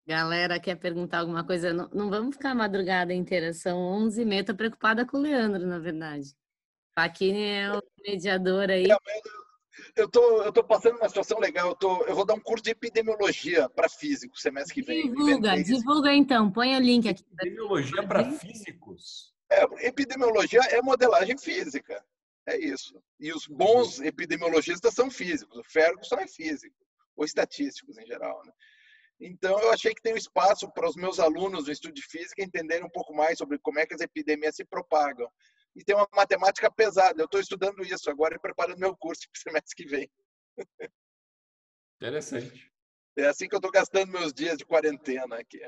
Galera, 0.08 0.60
quer 0.60 0.76
perguntar 0.76 1.20
alguma 1.20 1.44
coisa? 1.44 1.74
Não, 1.74 1.90
não 1.90 2.10
vamos 2.10 2.36
ficar 2.36 2.52
a 2.52 2.56
madrugada 2.56 3.14
inteira, 3.14 3.54
são 3.54 3.78
11h30. 4.08 4.40
Estou 4.40 4.56
preocupada 4.56 5.06
com 5.06 5.18
o 5.18 5.22
Leandro, 5.22 5.66
na 5.66 5.80
verdade. 5.80 6.36
Paquini 6.94 7.44
é 7.44 7.72
o 7.72 7.82
mediador 8.08 8.70
aí. 8.70 8.88
eu 9.96 10.10
tô, 10.10 10.44
eu 10.44 10.52
tô 10.54 10.64
passando 10.64 10.98
uma 10.98 11.10
situação 11.10 11.40
legal. 11.40 11.70
Eu, 11.70 11.76
tô, 11.76 12.04
eu 12.06 12.16
vou 12.16 12.26
dar 12.26 12.36
um 12.36 12.40
curso 12.40 12.64
de 12.64 12.70
epidemiologia 12.70 13.68
para 13.70 13.90
físicos 13.90 14.42
semestre 14.42 14.74
que 14.74 14.82
vem. 14.82 15.12
Divulga, 15.12 15.64
divulga 15.64 16.14
então. 16.14 16.52
Põe 16.52 16.76
o 16.76 16.80
link 16.80 17.10
aqui. 17.10 17.24
Epidemiologia 17.34 18.08
para 18.08 18.32
físicos? 18.32 19.34
É, 19.52 19.88
epidemiologia 19.88 20.62
é 20.70 20.82
modelagem 20.82 21.38
física. 21.38 22.04
É 22.48 22.58
isso. 22.58 23.02
E 23.20 23.34
os 23.34 23.48
bons 23.48 24.00
epidemiologistas 24.00 24.94
são 24.94 25.10
físicos. 25.10 25.58
O 25.58 25.64
Ferguson 25.64 26.16
é 26.16 26.28
físico, 26.28 26.76
ou 27.16 27.26
estatísticos 27.26 27.98
em 27.98 28.06
geral. 28.06 28.44
Né? 28.46 28.52
Então, 29.20 29.60
eu 29.60 29.72
achei 29.72 29.94
que 29.94 30.02
tem 30.02 30.14
um 30.14 30.18
espaço 30.18 30.70
para 30.72 30.88
os 30.88 30.96
meus 30.96 31.20
alunos 31.20 31.66
do 31.66 31.72
estudo 31.72 31.94
de 31.94 32.04
física 32.04 32.44
entenderem 32.44 32.86
um 32.86 32.90
pouco 32.90 33.14
mais 33.16 33.38
sobre 33.38 33.58
como 33.60 33.80
é 33.80 33.86
que 33.86 33.96
as 33.96 34.02
epidemias 34.02 34.56
se 34.56 34.66
propagam. 34.66 35.30
E 35.76 35.84
tem 35.84 35.96
uma 35.96 36.08
matemática 36.14 36.72
pesada. 36.72 37.22
Eu 37.22 37.26
estou 37.26 37.40
estudando 37.40 37.84
isso 37.84 38.10
agora 38.10 38.36
e 38.36 38.40
preparando 38.40 38.80
meu 38.80 38.96
curso 38.96 39.22
para 39.32 39.40
o 39.40 39.42
semestre 39.42 39.76
que 39.76 39.90
vem. 39.90 40.10
Interessante. 41.98 42.72
É 43.18 43.28
assim 43.28 43.48
que 43.48 43.56
eu 43.56 43.60
estou 43.60 43.72
gastando 43.72 44.12
meus 44.12 44.34
dias 44.34 44.58
de 44.58 44.66
quarentena 44.66 45.38
aqui. 45.38 45.62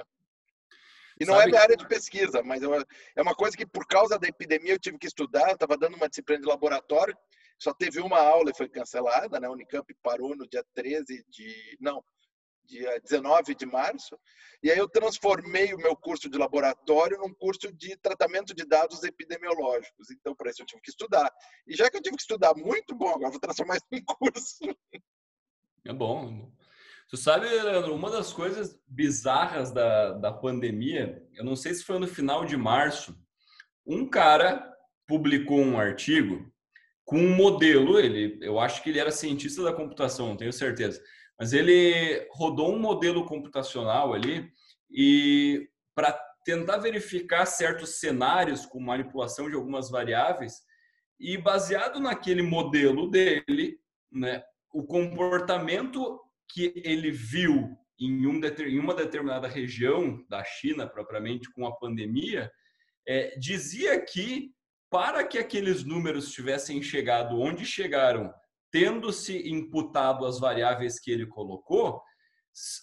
E 1.19 1.25
não 1.25 1.35
é 1.35 1.39
Sabe 1.39 1.49
é 1.49 1.51
minha 1.51 1.61
área 1.61 1.77
de 1.77 1.87
pesquisa, 1.87 2.43
mas 2.43 2.61
é 2.61 3.21
uma 3.21 3.35
coisa 3.35 3.57
que, 3.57 3.65
por 3.65 3.87
causa 3.87 4.19
da 4.19 4.27
epidemia, 4.27 4.73
eu 4.73 4.79
tive 4.79 4.97
que 4.97 5.07
estudar. 5.07 5.51
Estava 5.51 5.77
dando 5.77 5.95
uma 5.95 6.07
disciplina 6.07 6.41
de 6.41 6.47
laboratório, 6.47 7.17
só 7.59 7.73
teve 7.73 7.99
uma 7.99 8.19
aula 8.19 8.51
e 8.51 8.55
foi 8.55 8.69
cancelada. 8.69 9.39
Né? 9.39 9.47
A 9.47 9.51
Unicamp 9.51 9.91
parou 10.03 10.35
no 10.35 10.47
dia 10.47 10.63
13 10.75 11.25
de. 11.29 11.77
Não, 11.79 12.03
dia 12.67 12.99
19 13.01 13.55
de 13.55 13.65
março, 13.65 14.19
e 14.61 14.69
aí 14.69 14.77
eu 14.77 14.89
transformei 14.89 15.73
o 15.73 15.77
meu 15.77 15.95
curso 15.95 16.29
de 16.29 16.37
laboratório 16.37 17.17
num 17.17 17.33
curso 17.33 17.71
de 17.71 17.95
tratamento 17.97 18.53
de 18.53 18.65
dados 18.65 19.03
epidemiológicos. 19.03 20.11
Então, 20.11 20.35
para 20.35 20.51
isso 20.51 20.61
eu 20.61 20.65
tive 20.65 20.81
que 20.81 20.89
estudar. 20.89 21.31
E 21.65 21.75
já 21.75 21.89
que 21.89 21.97
eu 21.97 22.01
tive 22.01 22.17
que 22.17 22.21
estudar 22.21 22.53
muito, 22.55 22.93
bom, 22.93 23.09
agora 23.09 23.31
vou 23.31 23.39
transformar 23.39 23.77
isso 23.77 23.87
em 23.91 24.03
curso. 24.03 24.59
É 25.85 25.93
bom. 25.93 26.51
Tu 27.09 27.15
sabe, 27.15 27.47
Leandro, 27.47 27.95
uma 27.95 28.11
das 28.11 28.33
coisas 28.33 28.77
bizarras 28.85 29.71
da, 29.71 30.13
da 30.13 30.31
pandemia, 30.31 31.25
eu 31.35 31.45
não 31.45 31.55
sei 31.55 31.73
se 31.73 31.83
foi 31.83 31.97
no 31.99 32.07
final 32.07 32.43
de 32.43 32.57
março, 32.57 33.17
um 33.85 34.09
cara 34.09 34.69
publicou 35.07 35.59
um 35.59 35.79
artigo 35.79 36.51
com 37.05 37.17
um 37.17 37.33
modelo, 37.33 37.97
ele, 37.97 38.37
eu 38.41 38.59
acho 38.59 38.83
que 38.83 38.89
ele 38.89 38.99
era 38.99 39.09
cientista 39.09 39.63
da 39.63 39.71
computação, 39.71 40.27
não 40.27 40.35
tenho 40.35 40.51
certeza, 40.51 41.01
mas 41.39 41.53
ele 41.53 42.27
rodou 42.31 42.73
um 42.73 42.79
modelo 42.79 43.25
computacional 43.25 44.13
ali 44.13 44.51
e 44.91 45.69
para 45.95 46.11
tentar 46.43 46.77
verificar 46.79 47.45
certos 47.45 47.99
cenários 48.01 48.65
com 48.65 48.81
manipulação 48.81 49.49
de 49.49 49.55
algumas 49.55 49.89
variáveis 49.89 50.61
e 51.17 51.37
baseado 51.37 52.01
naquele 52.01 52.41
modelo 52.41 53.09
dele, 53.09 53.79
né, 54.11 54.43
o 54.73 54.83
comportamento 54.83 56.19
que 56.49 56.73
ele 56.83 57.11
viu 57.11 57.77
em, 57.99 58.27
um, 58.27 58.39
em 58.43 58.79
uma 58.79 58.93
determinada 58.93 59.47
região 59.47 60.23
da 60.29 60.43
China 60.43 60.87
propriamente 60.87 61.51
com 61.51 61.65
a 61.65 61.75
pandemia 61.75 62.51
é, 63.07 63.37
dizia 63.39 63.99
que 64.03 64.51
para 64.89 65.23
que 65.25 65.37
aqueles 65.37 65.83
números 65.83 66.31
tivessem 66.31 66.81
chegado 66.81 67.39
onde 67.39 67.65
chegaram 67.65 68.33
tendo-se 68.71 69.49
imputado 69.49 70.25
as 70.25 70.39
variáveis 70.39 70.99
que 70.99 71.11
ele 71.11 71.25
colocou, 71.25 72.01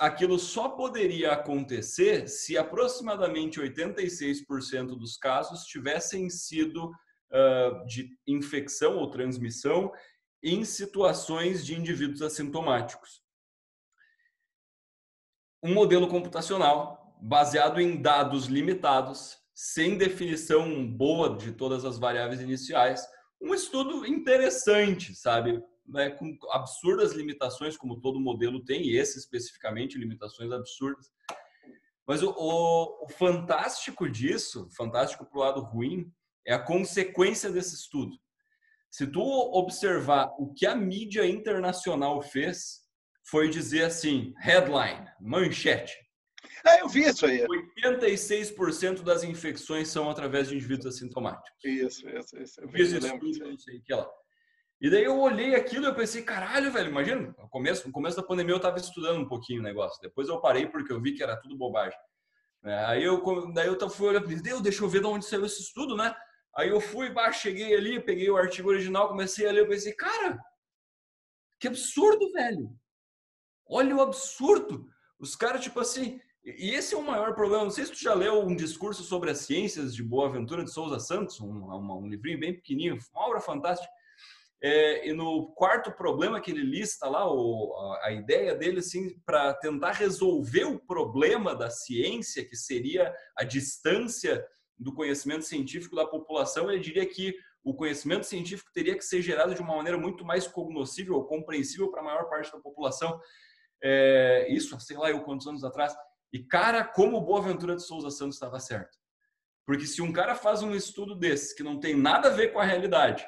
aquilo 0.01 0.39
só 0.39 0.69
poderia 0.71 1.33
acontecer 1.33 2.29
se 2.29 2.57
aproximadamente 2.57 3.61
86% 3.61 4.97
dos 4.97 5.17
casos 5.17 5.65
tivessem 5.65 6.31
sido 6.31 6.87
uh, 6.87 7.87
de 7.87 8.09
infecção 8.27 8.97
ou 8.99 9.11
transmissão 9.11 9.91
em 10.43 10.65
situações 10.65 11.65
de 11.65 11.75
indivíduos 11.75 12.23
assintomáticos. 12.23 13.24
Um 15.65 15.73
modelo 15.75 16.07
computacional 16.07 17.17
baseado 17.21 17.81
em 17.81 18.01
dados 18.01 18.47
limitados, 18.47 19.39
sem 19.55 19.97
definição 19.97 20.87
boa 20.87 21.37
de 21.37 21.53
todas 21.53 21.85
as 21.85 21.99
variáveis 21.99 22.41
iniciais, 22.41 23.05
um 23.41 23.55
estudo 23.55 24.07
interessante, 24.07 25.15
sabe? 25.15 25.61
né, 25.87 26.11
com 26.11 26.37
absurdas 26.51 27.13
limitações, 27.13 27.77
como 27.77 28.01
todo 28.01 28.21
modelo 28.21 28.65
tem, 28.65 28.83
e 28.83 28.97
esse 28.97 29.19
especificamente, 29.19 29.99
limitações 29.99 30.51
absurdas. 30.51 31.11
Mas 32.07 32.23
o, 32.23 32.31
o, 32.31 33.05
o 33.05 33.09
fantástico 33.09 34.09
disso, 34.09 34.69
fantástico 34.77 35.25
para 35.27 35.39
o 35.39 35.43
lado 35.43 35.61
ruim, 35.61 36.11
é 36.47 36.55
a 36.55 36.63
consequência 36.63 37.51
desse 37.51 37.75
estudo. 37.75 38.17
Se 38.91 39.07
tu 39.07 39.23
observar 39.23 40.31
o 40.39 40.53
que 40.53 40.67
a 40.67 40.77
mídia 40.77 41.27
internacional 41.27 42.21
fez, 42.23 42.84
foi 43.25 43.49
dizer 43.49 43.85
assim, 43.85 44.33
headline, 44.39 45.07
manchete. 45.21 45.95
Ah, 46.65 46.79
eu 46.79 46.89
vi 46.89 47.05
isso 47.05 47.27
aí. 47.27 47.45
86% 47.83 49.03
das 49.03 49.23
infecções 49.23 49.89
são 49.89 50.09
através 50.09 50.49
de 50.49 50.57
indivíduos 50.57 50.95
assintomáticos. 50.95 51.51
Isso, 51.63 52.09
isso, 52.09 52.39
isso. 52.39 52.61
Eu, 52.61 52.67
lembro 53.01 53.29
estudo, 53.29 53.51
não 53.51 53.59
sei 53.59 53.79
o 53.79 53.83
que 53.83 53.95
lá. 53.95 54.09
E 54.81 54.91
daí 54.91 55.05
eu 55.05 55.19
olhei 55.19 55.55
aquilo 55.55 55.85
e 55.85 55.89
eu 55.89 55.95
pensei, 55.95 56.23
caralho, 56.23 56.71
velho, 56.71 56.91
imagina, 56.91 57.35
no 57.39 57.49
começo, 57.49 57.87
no 57.87 57.93
começo 57.93 58.17
da 58.17 58.23
pandemia 58.23 58.55
eu 58.55 58.61
tava 58.61 58.79
estudando 58.79 59.21
um 59.21 59.29
pouquinho 59.29 59.61
o 59.61 59.63
negócio. 59.63 60.01
Depois 60.03 60.29
eu 60.29 60.41
parei 60.41 60.67
porque 60.67 60.93
eu 60.93 61.01
vi 61.01 61.13
que 61.13 61.23
era 61.23 61.37
tudo 61.37 61.57
bobagem. 61.57 61.99
É, 62.65 62.85
aí 62.87 63.05
eu, 63.05 63.23
daí 63.53 63.69
eu 63.69 63.91
fui 63.91 64.09
olhando, 64.09 64.27
Deus, 64.27 64.63
deixa 64.63 64.83
eu 64.83 64.89
ver 64.89 65.01
de 65.01 65.07
onde 65.07 65.27
saiu 65.27 65.45
esse 65.45 65.61
estudo, 65.61 65.97
né? 65.97 66.15
Aí 66.57 66.69
eu 66.69 66.81
fui, 66.81 67.11
bah, 67.11 67.33
cheguei 67.33 67.75
ali, 67.75 68.01
peguei 68.01 68.31
o 68.31 68.37
artigo 68.37 68.69
original, 68.69 69.09
comecei 69.09 69.47
a 69.47 69.53
ler, 69.53 69.61
eu 69.61 69.69
pensei, 69.69 69.93
cara, 69.93 70.39
que 71.61 71.69
absurdo, 71.69 72.31
velho. 72.33 72.71
Olha 73.67 73.97
o 73.97 74.01
absurdo. 74.01 74.87
Os 75.19 75.35
caras, 75.35 75.63
tipo 75.63 75.81
assim, 75.81 76.21
e 76.45 76.71
esse 76.71 76.95
é 76.95 76.99
o 76.99 77.03
maior 77.03 77.35
problema. 77.35 77.65
Não 77.65 77.71
sei 77.71 77.87
se 77.87 77.93
tu 77.93 78.03
já 78.03 78.13
leu 78.13 78.43
um 78.43 78.55
discurso 78.55 79.03
sobre 79.03 79.31
as 79.31 79.39
ciências 79.39 79.95
de 79.95 80.03
Boaventura 80.03 80.63
de 80.63 80.71
Souza 80.71 80.99
Santos, 80.99 81.41
um, 81.41 81.49
um, 81.49 81.99
um 81.99 82.07
livrinho 82.07 82.39
bem 82.39 82.55
pequenininho, 82.55 82.99
uma 83.13 83.27
obra 83.27 83.41
fantástica. 83.41 83.91
É, 84.63 85.09
e 85.09 85.13
no 85.13 85.53
quarto 85.55 85.93
problema 85.93 86.41
que 86.41 86.51
ele 86.51 86.63
lista 86.63 87.07
lá, 87.07 87.31
o, 87.31 87.75
a, 87.77 88.09
a 88.09 88.13
ideia 88.13 88.55
dele, 88.55 88.79
assim, 88.79 89.19
para 89.25 89.53
tentar 89.55 89.93
resolver 89.93 90.65
o 90.65 90.79
problema 90.79 91.55
da 91.55 91.71
ciência, 91.71 92.45
que 92.45 92.57
seria 92.57 93.15
a 93.37 93.45
distância 93.45 94.43
do 94.79 94.95
conhecimento 94.95 95.45
científico 95.45 95.95
da 95.95 96.07
população, 96.07 96.71
ele 96.71 96.81
diria 96.81 97.07
que 97.07 97.35
o 97.63 97.75
conhecimento 97.75 98.27
científico 98.27 98.71
teria 98.73 98.97
que 98.97 99.05
ser 99.05 99.23
gerado 99.23 99.55
de 99.55 99.61
uma 99.61 99.77
maneira 99.77 99.99
muito 99.99 100.25
mais 100.25 100.47
cognoscível 100.47 101.15
ou 101.15 101.25
compreensível 101.25 101.91
para 101.91 102.01
a 102.01 102.05
maior 102.05 102.29
parte 102.29 102.53
da 102.53 102.59
população. 102.59 103.19
É, 103.87 104.47
isso, 104.49 104.79
sei 104.81 104.97
lá, 104.97 105.11
eu 105.11 105.23
quantos 105.23 105.47
anos 105.47 105.63
atrás. 105.63 105.95
E, 106.33 106.43
cara, 106.43 106.83
como 106.83 107.21
Boaventura 107.21 107.77
de 107.77 107.83
Souza 107.83 108.11
Santos 108.11 108.37
estava 108.37 108.59
certo. 108.59 108.97
Porque 109.67 109.87
se 109.87 110.01
um 110.01 110.11
cara 110.11 110.35
faz 110.35 110.63
um 110.63 110.75
estudo 110.75 111.15
desse 111.15 111.55
que 111.55 111.63
não 111.63 111.79
tem 111.79 111.95
nada 111.95 112.29
a 112.29 112.33
ver 112.33 112.53
com 112.53 112.59
a 112.59 112.65
realidade, 112.65 113.27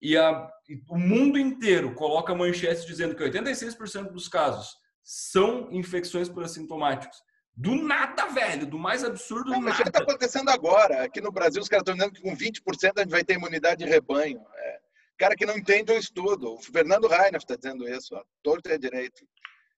e, 0.00 0.16
a, 0.16 0.50
e 0.68 0.82
o 0.88 0.98
mundo 0.98 1.38
inteiro 1.38 1.94
coloca 1.94 2.34
manchetes 2.34 2.84
dizendo 2.84 3.14
que 3.14 3.22
86% 3.22 4.10
dos 4.10 4.28
casos 4.28 4.76
são 5.02 5.72
infecções 5.72 6.28
por 6.28 6.44
assintomáticos. 6.44 7.18
Do 7.54 7.74
nada, 7.74 8.26
velho, 8.26 8.66
do 8.66 8.78
mais 8.78 9.04
absurdo 9.04 9.50
Não, 9.50 9.60
mas 9.60 9.78
nada. 9.78 9.88
está 9.88 10.02
acontecendo 10.02 10.48
agora. 10.50 11.04
Aqui 11.04 11.20
no 11.20 11.30
Brasil, 11.32 11.62
os 11.62 11.68
caras 11.68 11.82
estão 11.82 11.94
dizendo 11.94 12.14
que 12.14 12.22
com 12.22 12.36
20% 12.36 12.92
a 12.96 13.02
gente 13.02 13.10
vai 13.10 13.24
ter 13.24 13.34
imunidade 13.34 13.84
de 13.84 13.90
rebanho. 13.90 14.44
É. 14.54 14.80
Cara 15.18 15.36
que 15.36 15.46
não 15.46 15.56
entende 15.56 15.92
o 15.92 15.98
estudo. 15.98 16.54
O 16.54 16.62
Fernando 16.62 17.06
Reiner 17.06 17.36
está 17.36 17.54
dizendo 17.54 17.86
isso. 17.88 18.14
Ó. 18.14 18.22
Torto 18.42 18.70
é 18.70 18.78
direito. 18.78 19.24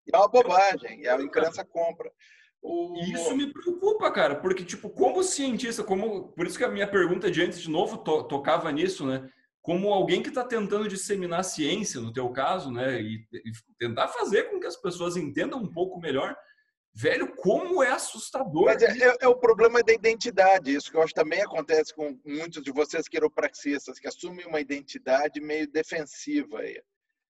E 0.07 0.15
é 0.15 0.18
uma 0.18 0.28
bobagem. 0.28 1.00
E 1.00 1.08
a 1.08 1.20
imprensa 1.20 1.65
compra. 1.65 2.10
O... 2.62 2.97
E 2.97 3.12
Isso 3.12 3.36
me 3.36 3.52
preocupa, 3.52 4.10
cara, 4.10 4.36
porque, 4.36 4.65
tipo, 4.65 4.89
como 4.89 5.23
cientista, 5.23 5.84
como. 5.84 6.28
Por 6.33 6.47
isso 6.47 6.57
que 6.57 6.65
a 6.65 6.70
minha 6.70 6.91
pergunta 6.91 7.31
de 7.31 7.42
antes, 7.42 7.60
de 7.60 7.70
novo, 7.70 7.99
to, 7.99 8.24
tocava 8.24 8.73
nisso, 8.73 9.07
né? 9.07 9.28
Como 9.60 9.92
alguém 9.92 10.23
que 10.23 10.31
está 10.31 10.42
tentando 10.42 10.89
disseminar 10.89 11.44
ciência, 11.44 12.00
no 12.00 12.12
teu 12.12 12.31
caso, 12.31 12.70
né? 12.70 13.00
E, 13.00 13.26
e 13.33 13.52
tentar 13.78 14.08
fazer 14.08 14.44
com 14.44 14.58
que 14.58 14.66
as 14.66 14.76
pessoas 14.76 15.16
entendam 15.16 15.58
um 15.58 15.70
pouco 15.70 16.00
melhor. 16.00 16.34
Velho, 16.97 17.34
como 17.36 17.83
é 17.83 17.91
assustador. 17.91 18.66
Mas 18.66 18.81
é, 18.81 19.08
é, 19.08 19.16
é, 19.23 19.28
o 19.28 19.36
problema 19.36 19.83
da 19.83 19.92
identidade. 19.92 20.74
Isso 20.74 20.91
que 20.91 20.97
eu 20.97 21.02
acho 21.02 21.12
também 21.12 21.42
acontece 21.42 21.92
com 21.92 22.18
muitos 22.24 22.62
de 22.62 22.70
vocês 22.70 23.08
quiropraxistas, 23.08 23.99
que 23.99 24.07
assumem 24.07 24.47
uma 24.47 24.60
identidade 24.60 25.41
meio 25.41 25.70
defensiva. 25.70 26.60
Aí. 26.60 26.81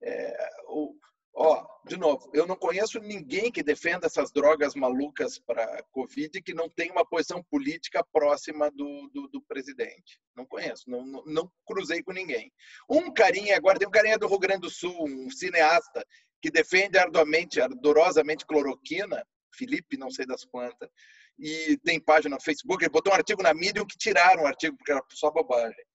É, 0.03 0.49
o, 0.67 0.93
ó, 1.35 1.65
de 1.85 1.97
novo, 1.97 2.29
eu 2.33 2.47
não 2.47 2.55
conheço 2.55 2.99
ninguém 2.99 3.51
que 3.51 3.61
defenda 3.61 4.07
essas 4.07 4.31
drogas 4.31 4.73
malucas 4.73 5.37
para 5.37 5.83
Covid 5.91 6.41
que 6.41 6.53
não 6.53 6.69
tenha 6.69 6.91
uma 6.91 7.05
posição 7.05 7.43
política 7.43 8.03
próxima 8.11 8.71
do, 8.71 9.09
do, 9.13 9.27
do 9.27 9.41
presidente. 9.41 10.19
Não 10.35 10.45
conheço, 10.45 10.89
não, 10.89 11.05
não, 11.05 11.23
não, 11.25 11.51
cruzei 11.65 12.01
com 12.01 12.13
ninguém. 12.13 12.51
Um 12.89 13.13
carinha, 13.13 13.55
agora 13.55 13.77
tem 13.77 13.87
um 13.87 13.91
carinha 13.91 14.17
do 14.17 14.27
Rio 14.27 14.39
Grande 14.39 14.61
do 14.61 14.69
Sul, 14.69 15.05
um 15.05 15.29
cineasta, 15.29 16.05
que 16.41 16.49
defende 16.49 16.97
arduamente, 16.97 17.59
ardorosamente 17.59 18.45
cloroquina, 18.45 19.25
Felipe, 19.53 19.97
não 19.97 20.09
sei 20.09 20.25
das 20.25 20.43
quantas, 20.45 20.89
e 21.37 21.77
tem 21.83 21.99
página 21.99 22.35
no 22.35 22.41
Facebook, 22.41 22.83
ele 22.83 22.91
botou 22.91 23.11
um 23.11 23.15
artigo 23.15 23.43
na 23.43 23.53
mídia 23.53 23.85
que 23.85 23.97
tiraram 23.97 24.43
o 24.43 24.47
artigo 24.47 24.77
porque 24.77 24.91
era 24.91 25.03
só 25.09 25.29
bobagem. 25.29 25.85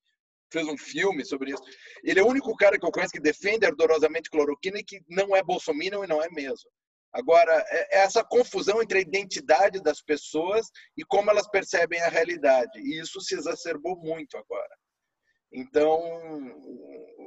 Fez 0.53 0.67
um 0.67 0.77
filme 0.77 1.25
sobre 1.25 1.53
isso. 1.53 1.63
Ele 2.03 2.21
é 2.21 2.23
o 2.23 2.29
único 2.29 2.55
cara 2.57 2.79
que 2.79 2.85
eu 2.85 2.91
conheço 2.91 3.13
que 3.13 3.21
defende 3.21 3.67
ardorosamente 3.67 4.31
cloroquina 4.31 4.79
e 4.79 4.85
que 4.85 5.01
não 5.09 5.35
é 5.35 5.43
bolsominion 5.43 6.05
e 6.05 6.09
não 6.09 6.23
é 6.23 6.29
mesmo. 6.31 6.69
Agora, 7.13 7.53
é 7.69 8.03
essa 8.03 8.23
confusão 8.23 8.81
entre 8.81 8.99
a 8.99 9.03
identidade 9.03 9.83
das 9.83 10.01
pessoas 10.01 10.69
e 10.97 11.05
como 11.05 11.31
elas 11.31 11.49
percebem 11.49 12.01
a 12.01 12.09
realidade. 12.09 12.79
E 12.79 13.01
isso 13.01 13.21
se 13.21 13.35
exacerbou 13.35 13.97
muito 13.97 14.37
agora. 14.37 14.77
Então, 15.53 15.99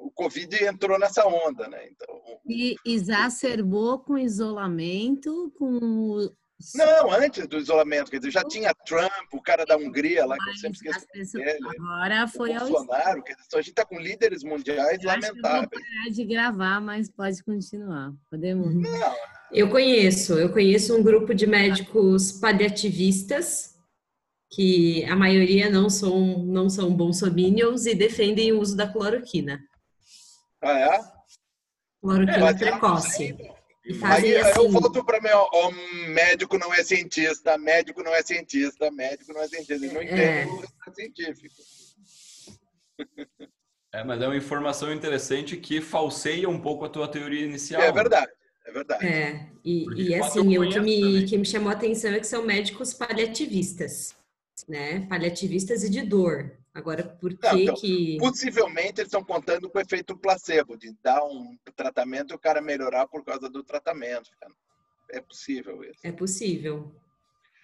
o 0.02 0.11
Covid 0.16 0.64
entrou 0.64 0.98
nessa 0.98 1.27
onda, 1.27 1.68
né? 1.68 1.85
Então, 1.90 2.40
e 2.48 2.76
exacerbou 2.85 4.00
com 4.00 4.18
isolamento, 4.18 5.52
com 5.58 6.30
não, 6.75 7.11
antes 7.11 7.48
do 7.48 7.58
isolamento, 7.58 8.11
quer 8.11 8.17
dizer, 8.17 8.32
já 8.32 8.43
tinha 8.43 8.74
Trump, 8.85 9.33
o 9.33 9.42
cara 9.42 9.66
da 9.66 9.77
Hungria 9.77 10.25
lá, 10.25 10.38
que 10.38 10.50
eu 10.50 10.56
sempre 10.56 10.77
esqueço 10.77 11.08
pessoas, 11.08 11.45
dele. 11.45 11.59
Agora 11.80 12.27
foi 12.27 12.56
o 12.56 12.59
Bolsonaro, 12.59 13.24
quer 13.24 13.35
dizer, 13.35 13.48
a 13.53 13.58
gente 13.58 13.69
está 13.69 13.85
com 13.85 14.00
líderes 14.00 14.43
mundiais 14.43 15.00
eu 15.01 15.08
lamentáveis. 15.08 15.43
Acho 15.43 15.69
parar 15.69 16.11
de 16.11 16.25
gravar, 16.25 16.82
mas 16.82 17.09
pode 17.09 17.43
continuar. 17.43 18.14
Podemos. 18.30 18.74
Não. 18.75 19.16
Eu 19.51 19.69
conheço, 19.69 20.33
eu 20.33 20.51
conheço 20.51 20.98
um 20.98 21.03
grupo 21.03 21.33
de 21.33 21.45
médicos 21.45 22.32
paliativistas 22.32 23.75
que 24.51 25.03
a 25.06 25.16
maioria 25.16 25.69
não 25.69 25.90
são 25.90 26.40
não 26.43 26.69
são 26.69 26.93
bolsominions 26.93 27.85
e 27.85 27.95
defendem 27.95 28.51
o 28.51 28.59
uso 28.59 28.75
da 28.75 28.88
cloroquina. 28.88 29.64
Ah, 30.61 30.80
é? 30.80 31.00
Cloroquina 32.01 32.50
é, 32.50 32.53
precoce. 32.53 33.38
Aí 34.03 34.37
assim... 34.37 34.59
eu 34.61 34.69
volto 34.69 35.03
para 35.03 35.19
meu, 35.19 35.37
ó, 35.51 35.71
médico 36.07 36.57
não 36.57 36.73
é 36.73 36.83
cientista, 36.83 37.57
médico 37.57 38.01
não 38.01 38.15
é 38.15 38.21
cientista, 38.21 38.89
médico 38.89 39.33
não 39.33 39.41
é 39.41 39.47
cientista. 39.47 39.73
Ele 39.73 39.93
não 39.93 40.01
entende 40.01 40.21
é. 40.21 40.45
o 40.87 40.93
científico. 40.93 41.55
É, 43.93 44.03
mas 44.03 44.21
é 44.21 44.25
uma 44.25 44.37
informação 44.37 44.91
interessante 44.91 45.57
que 45.57 45.81
falseia 45.81 46.49
um 46.49 46.59
pouco 46.59 46.85
a 46.85 46.89
tua 46.89 47.07
teoria 47.07 47.45
inicial. 47.45 47.81
É 47.81 47.91
verdade, 47.91 48.31
é 48.65 48.71
verdade. 48.71 49.05
É, 49.05 49.49
e, 49.65 49.85
e 50.01 50.15
assim, 50.15 50.57
o 50.57 50.69
que 50.69 50.79
me, 50.79 51.25
que 51.25 51.37
me 51.37 51.45
chamou 51.45 51.69
a 51.69 51.73
atenção 51.73 52.11
é 52.11 52.19
que 52.19 52.27
são 52.27 52.43
médicos 52.43 52.93
paliativistas, 52.93 54.15
né? 54.67 55.05
Paliativistas 55.07 55.83
e 55.83 55.89
de 55.89 56.01
dor. 56.01 56.57
Agora, 56.74 57.03
por 57.03 57.38
que 57.38 57.48
então, 57.48 57.76
que... 57.76 58.18
Possivelmente 58.18 59.02
eles 59.02 59.08
estão 59.08 59.24
contando 59.24 59.69
com 59.69 59.77
o 59.77 59.82
efeito 59.82 60.18
placebo, 60.18 60.76
de 60.76 60.92
dar 61.03 61.24
um 61.24 61.56
tratamento 61.76 62.34
e 62.34 62.35
o 62.35 62.40
cara 62.40 62.61
melhorar 62.61 63.08
por 63.08 63.24
causa 63.24 63.48
do 63.48 63.64
tratamento. 63.64 64.32
É 65.11 65.22
possível 65.22 65.84
isso. 65.84 66.00
É 66.03 66.11
possível. 66.11 66.92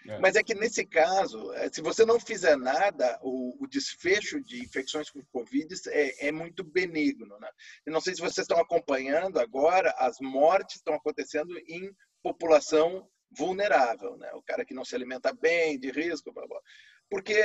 É. 0.08 0.20
Mas 0.20 0.36
é 0.36 0.44
que 0.44 0.54
nesse 0.54 0.86
caso, 0.86 1.52
é, 1.54 1.70
se 1.72 1.82
você 1.82 2.06
não 2.06 2.20
fizer 2.20 2.56
nada, 2.56 3.20
o, 3.24 3.58
o 3.64 3.68
desfecho 3.68 4.40
de 4.42 4.64
infecções 4.64 5.10
com 5.10 5.26
Covid 5.26 5.74
é, 5.88 6.28
é, 6.28 6.32
muito 6.32 6.64
benigno. 6.64 7.38
Né? 7.40 7.50
Eu 7.88 7.94
não 7.94 8.00
sei 8.00 8.14
se 8.14 8.22
vocês 8.22 8.46
estão 8.46 8.60
acompanhando 8.60 9.40
agora, 9.40 9.94
as 9.98 10.20
mortes 10.20 10.76
estão 10.76 10.94
acontecendo 10.94 11.58
em 11.68 11.92
população 12.22 13.08
vulnerável, 13.32 14.18
né? 14.18 14.32
O 14.34 14.42
cara 14.42 14.66
que 14.66 14.74
não 14.74 14.84
se 14.84 14.96
alimenta 14.96 15.32
bem, 15.32 15.80
de 15.80 15.92
risco, 15.92 16.34
blá, 16.34 16.48
blá 16.48 16.60
porque, 17.10 17.36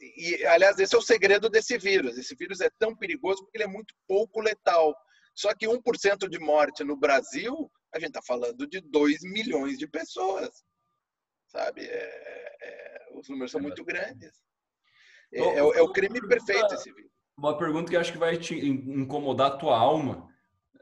e, 0.00 0.44
aliás, 0.46 0.78
esse 0.78 0.94
é 0.94 0.98
o 0.98 1.02
segredo 1.02 1.50
desse 1.50 1.76
vírus. 1.76 2.16
Esse 2.16 2.34
vírus 2.34 2.60
é 2.60 2.70
tão 2.78 2.96
perigoso 2.96 3.42
porque 3.42 3.58
ele 3.58 3.64
é 3.64 3.68
muito 3.68 3.94
pouco 4.08 4.40
letal. 4.40 4.94
Só 5.34 5.54
que 5.54 5.66
1% 5.66 6.28
de 6.28 6.38
morte 6.38 6.82
no 6.82 6.96
Brasil, 6.96 7.70
a 7.94 7.98
gente 7.98 8.08
está 8.08 8.22
falando 8.22 8.66
de 8.66 8.80
2 8.80 9.22
milhões 9.22 9.78
de 9.78 9.86
pessoas. 9.86 10.50
Sabe? 11.48 11.82
É, 11.82 12.56
é, 12.62 13.06
os 13.14 13.28
números 13.28 13.50
são 13.50 13.60
muito 13.60 13.84
grandes. 13.84 14.32
É, 15.32 15.40
é, 15.40 15.58
é 15.58 15.82
o 15.82 15.92
crime 15.92 16.20
perfeito 16.26 16.74
esse 16.74 16.92
vírus. 16.92 17.10
Uma 17.36 17.56
pergunta 17.56 17.90
que 17.90 17.96
acho 17.96 18.12
que 18.12 18.18
vai 18.18 18.36
te 18.36 18.54
incomodar 18.54 19.52
a 19.52 19.56
tua 19.56 19.78
alma. 19.78 20.28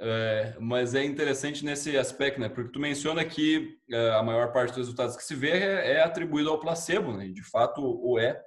É, 0.01 0.57
mas 0.61 0.95
é 0.95 1.05
interessante 1.05 1.65
nesse 1.65 1.97
aspecto, 1.97 2.41
né? 2.41 2.49
Porque 2.49 2.71
tu 2.71 2.79
menciona 2.79 3.25
que 3.25 3.77
é, 3.91 4.11
a 4.11 4.23
maior 4.23 4.53
parte 4.53 4.69
dos 4.69 4.79
resultados 4.79 5.17
que 5.17 5.25
se 5.25 5.35
vê 5.35 5.51
é, 5.51 5.93
é 5.95 6.03
atribuído 6.03 6.51
ao 6.51 6.61
placebo, 6.61 7.13
né? 7.13 7.29
De 7.29 7.43
fato, 7.43 7.81
o 7.83 8.19
é. 8.19 8.41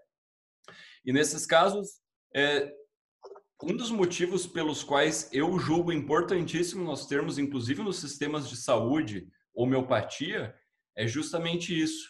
E 1.04 1.12
nesses 1.12 1.46
casos, 1.46 2.00
é, 2.34 2.72
um 3.64 3.76
dos 3.76 3.92
motivos 3.92 4.48
pelos 4.48 4.84
quais 4.84 5.30
eu 5.34 5.60
julgo 5.60 5.92
importantíssimo 5.92 6.84
nós 6.84 7.06
termos, 7.06 7.38
inclusive 7.38 7.84
nos 7.84 8.00
sistemas 8.00 8.48
de 8.50 8.56
saúde, 8.56 9.28
homeopatia, 9.54 10.56
é 10.96 11.06
justamente 11.06 11.78
isso. 11.78 12.10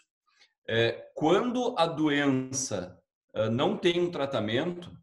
É, 0.70 1.10
quando 1.16 1.76
a 1.78 1.88
doença 1.88 2.98
é, 3.34 3.50
não 3.50 3.76
tem 3.76 4.00
um 4.00 4.12
tratamento, 4.12 4.96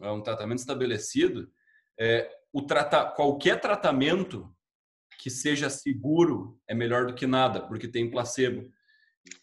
é, 0.00 0.10
um 0.10 0.22
tratamento 0.22 0.60
estabelecido, 0.60 1.50
é, 1.98 2.30
trata, 2.62 3.04
qualquer 3.04 3.60
tratamento 3.60 4.52
que 5.18 5.30
seja 5.30 5.68
seguro 5.68 6.60
é 6.68 6.74
melhor 6.74 7.06
do 7.06 7.14
que 7.14 7.26
nada, 7.26 7.60
porque 7.60 7.88
tem 7.88 8.10
placebo. 8.10 8.70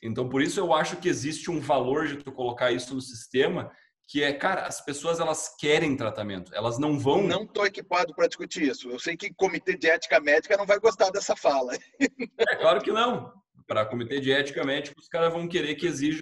Então, 0.02 0.30
por 0.30 0.42
isso 0.42 0.60
eu 0.60 0.74
acho 0.74 0.98
que 0.98 1.10
existe 1.10 1.52
um 1.52 1.60
valor 1.60 2.08
de 2.08 2.18
tu 2.18 2.32
colocar 2.32 2.72
isso 2.72 2.96
no 2.96 3.02
sistema, 3.02 3.72
que 4.08 4.24
é, 4.24 4.32
cara, 4.32 4.66
as 4.66 4.84
pessoas 4.84 5.20
elas 5.20 5.56
querem 5.58 5.98
tratamento, 5.98 6.54
elas 6.56 6.78
não 6.78 6.98
vão. 6.98 7.24
Não 7.24 7.44
estou 7.44 7.66
equipado 7.66 8.14
para 8.16 8.28
discutir 8.28 8.64
isso. 8.64 8.90
Eu 8.90 9.00
sei 9.00 9.18
que 9.18 9.28
o 9.28 9.36
comitê 9.36 9.76
de 9.76 9.90
ética 9.90 10.20
médica 10.20 10.56
não 10.56 10.66
vai 10.66 10.80
gostar 10.80 11.10
dessa 11.10 11.36
fala. 11.36 11.74
É 12.38 12.56
claro 12.56 12.82
que 12.82 12.92
não 12.92 13.43
para 13.68 13.86
comitê 13.86 14.20
de 14.20 14.32
ética 14.32 14.64
médica, 14.64 15.00
os 15.00 15.08
caras 15.08 15.32
vão 15.32 15.48
querer 15.48 15.76
que 15.76 15.86
exija 15.86 16.22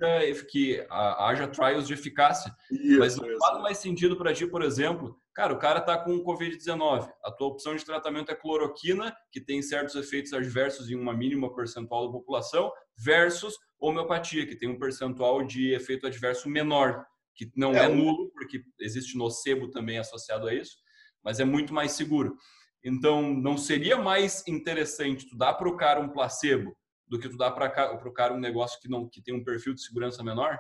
que 0.50 0.86
haja 0.90 1.48
trials 1.48 1.88
de 1.88 1.94
eficácia. 1.94 2.54
Isso, 2.72 3.00
Mas 3.00 3.16
não 3.16 3.38
faz 3.38 3.62
mais 3.62 3.78
sentido 3.78 4.18
para 4.18 4.34
ti, 4.34 4.46
por 4.48 4.62
exemplo, 4.62 5.20
cara, 5.34 5.54
o 5.54 5.60
cara 5.60 5.80
está 5.80 5.98
com 5.98 6.24
Covid-19, 6.24 7.10
a 7.24 7.32
tua 7.32 7.48
opção 7.48 7.76
de 7.76 7.86
tratamento 7.86 8.32
é 8.32 8.36
cloroquina, 8.36 9.16
que 9.32 9.42
tem 9.42 9.62
certos 9.62 9.96
efeitos 9.96 10.34
adversos 10.34 10.90
em 10.90 10.96
uma 10.96 11.14
mínima 11.14 11.54
percentual 11.54 12.08
da 12.08 12.14
população, 12.14 12.72
versus 12.98 13.56
homeopatia, 13.80 14.46
que 14.46 14.56
tem 14.56 14.70
um 14.70 14.78
percentual 14.80 15.44
de 15.44 15.74
efeito 15.74 16.06
adverso 16.06 16.50
menor, 16.50 17.06
que 17.36 17.52
não 17.56 17.74
é, 17.74 17.86
é 17.86 17.88
nulo, 17.88 18.30
porque 18.32 18.62
existe 18.80 19.18
nocebo 19.18 19.70
também 19.70 19.98
associado 19.98 20.48
a 20.48 20.54
isso, 20.54 20.78
mas 21.24 21.40
é 21.40 21.46
muito 21.46 21.74
mais 21.74 21.94
seguro. 21.94 22.36
Então, 22.84 23.34
não 23.34 23.58
seria 23.58 23.98
mais 23.98 24.44
interessante 24.48 25.28
tu 25.28 25.38
dar 25.38 25.54
para 25.54 25.70
o 25.70 25.78
cara 25.78 26.00
um 26.00 26.10
placebo 26.10 26.76
do 27.12 27.20
que 27.20 27.28
tu 27.28 27.36
dá 27.36 27.52
para 27.52 27.94
o 28.08 28.14
cara 28.14 28.34
um 28.34 28.40
negócio 28.40 28.80
que 28.80 28.88
não 28.88 29.06
que 29.06 29.22
tem 29.22 29.36
um 29.36 29.44
perfil 29.44 29.74
de 29.74 29.84
segurança 29.84 30.24
menor? 30.24 30.58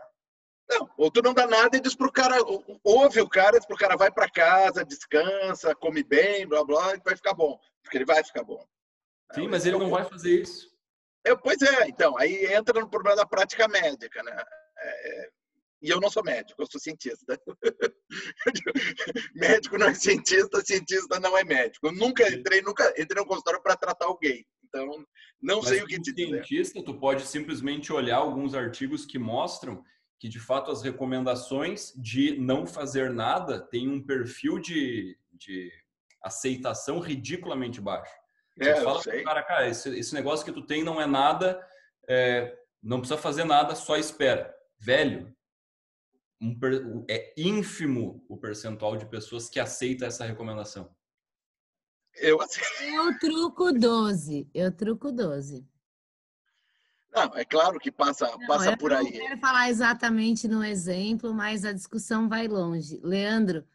Não, 0.69 0.89
ou 0.97 1.09
tu 1.09 1.21
não 1.21 1.33
dá 1.33 1.47
nada 1.47 1.77
e 1.77 1.79
diz 1.79 1.95
pro 1.95 2.11
cara, 2.11 2.35
ouve 2.83 3.21
o 3.21 3.29
cara, 3.29 3.57
diz 3.57 3.65
pro 3.65 3.77
cara, 3.77 3.95
vai 3.95 4.11
para 4.11 4.29
casa, 4.29 4.83
descansa, 4.83 5.73
come 5.73 6.03
bem, 6.03 6.45
blá 6.45 6.65
blá, 6.65 6.93
e 6.93 7.01
vai 7.05 7.15
ficar 7.15 7.33
bom, 7.33 7.57
porque 7.81 7.97
ele 7.97 8.05
vai 8.05 8.21
ficar 8.21 8.43
bom. 8.43 8.61
Sim, 9.33 9.45
é, 9.45 9.47
mas 9.47 9.65
ele 9.65 9.77
não 9.77 9.89
vai 9.89 10.03
fazer 10.03 10.41
isso. 10.41 10.69
É, 11.25 11.33
pois 11.35 11.61
é, 11.61 11.87
então, 11.87 12.17
aí 12.17 12.53
entra 12.53 12.81
no 12.81 12.89
problema 12.89 13.15
da 13.15 13.25
prática 13.25 13.65
médica, 13.69 14.21
né? 14.21 14.35
É, 14.77 15.29
E 15.81 15.89
eu 15.89 16.01
não 16.01 16.09
sou 16.09 16.23
médico, 16.23 16.61
eu 16.61 16.67
sou 16.69 16.81
cientista. 16.81 17.39
médico 19.35 19.77
não 19.77 19.87
é 19.87 19.93
cientista, 19.93 20.61
cientista 20.61 21.17
não 21.17 21.37
é 21.37 21.45
médico. 21.45 21.87
Eu 21.87 21.93
nunca 21.93 22.27
entrei, 22.27 22.61
nunca 22.61 22.89
entrei 23.01 23.23
no 23.23 23.27
consultório 23.27 23.61
para 23.61 23.77
tratar 23.77 24.05
alguém. 24.05 24.45
Então, 24.73 25.05
não 25.41 25.57
Mas 25.57 25.67
sei 25.67 25.81
o 25.81 25.85
que 25.85 25.99
te 25.99 26.13
dizer. 26.13 26.45
cientista, 26.45 26.81
tu 26.81 26.93
pode 26.97 27.25
simplesmente 27.25 27.91
olhar 27.91 28.17
alguns 28.17 28.55
artigos 28.55 29.05
que 29.05 29.19
mostram 29.19 29.83
que, 30.17 30.29
de 30.29 30.39
fato, 30.39 30.71
as 30.71 30.81
recomendações 30.81 31.93
de 31.95 32.39
não 32.39 32.65
fazer 32.65 33.11
nada 33.11 33.59
têm 33.59 33.89
um 33.89 34.01
perfil 34.01 34.59
de, 34.59 35.17
de 35.33 35.71
aceitação 36.23 36.99
ridiculamente 36.99 37.81
baixo. 37.81 38.13
É, 38.59 38.73
tu 38.73 38.83
fala 38.83 39.01
pro 39.01 39.23
cara, 39.23 39.43
cara, 39.43 39.67
esse, 39.67 39.89
esse, 39.97 40.13
negócio 40.13 40.45
que 40.45 40.51
tu 40.51 40.61
tem 40.61 40.83
não 40.83 41.01
é 41.01 41.07
nada, 41.07 41.59
é, 42.07 42.55
não 42.81 42.99
precisa 42.99 43.19
fazer 43.19 43.43
nada, 43.43 43.75
só 43.75 43.97
espera. 43.97 44.55
Velho, 44.79 45.35
um, 46.39 47.05
é 47.09 47.33
ínfimo 47.35 48.23
o 48.29 48.37
percentual 48.37 48.95
de 48.97 49.05
pessoas 49.07 49.49
que 49.49 49.59
aceita 49.59 50.05
essa 50.05 50.25
recomendação. 50.25 50.95
Eu, 52.15 52.39
eu 52.95 53.19
truco 53.19 53.71
12. 53.71 54.49
Eu 54.53 54.71
truco 54.71 55.11
12. 55.11 55.65
Não, 57.13 57.35
é 57.35 57.43
claro 57.43 57.77
que 57.79 57.91
passa, 57.91 58.25
não, 58.25 58.47
passa 58.47 58.77
por 58.77 58.93
aí. 58.93 59.03
Não 59.03 59.11
quero 59.11 59.37
falar 59.39 59.69
exatamente 59.69 60.47
no 60.47 60.63
exemplo, 60.63 61.33
mas 61.33 61.65
a 61.65 61.73
discussão 61.73 62.29
vai 62.29 62.47
longe. 62.47 63.01
Leandro, 63.03 63.65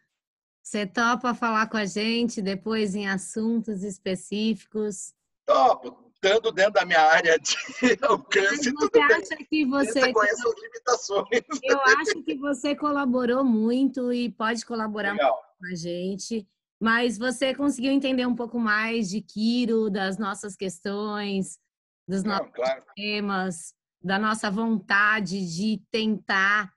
você 0.62 0.86
topa 0.86 1.34
falar 1.34 1.68
com 1.68 1.76
a 1.76 1.84
gente 1.84 2.40
depois 2.40 2.94
em 2.94 3.06
assuntos 3.06 3.82
específicos? 3.82 5.15
Topo, 5.44 6.10
estando 6.15 6.50
dentro 6.50 6.73
da 6.73 6.84
minha 6.86 7.02
área 7.02 7.39
de 7.39 7.55
alcance, 8.02 8.73
Mas 8.73 8.90
você 8.90 9.00
acha 9.00 9.36
bem. 9.36 9.47
que 9.50 9.66
você 9.66 10.12
conhece 10.12 10.48
as 10.48 10.55
limitações. 10.60 11.42
Eu 11.62 11.81
acho 11.82 12.23
que 12.24 12.34
você 12.36 12.74
colaborou 12.74 13.44
muito 13.44 14.12
e 14.12 14.31
pode 14.31 14.65
colaborar 14.65 15.12
Legal. 15.12 15.39
com 15.58 15.66
a 15.66 15.74
gente. 15.74 16.48
Mas 16.80 17.16
você 17.16 17.55
conseguiu 17.55 17.92
entender 17.92 18.26
um 18.26 18.34
pouco 18.34 18.58
mais 18.58 19.08
de 19.08 19.20
Kiro, 19.22 19.90
das 19.90 20.18
nossas 20.18 20.55
questões, 20.55 21.58
dos 22.06 22.22
Não, 22.22 22.36
nossos 22.36 22.52
claro. 22.52 22.84
temas, 22.94 23.74
da 24.02 24.18
nossa 24.18 24.50
vontade 24.50 25.46
de 25.46 25.82
tentar 25.90 26.72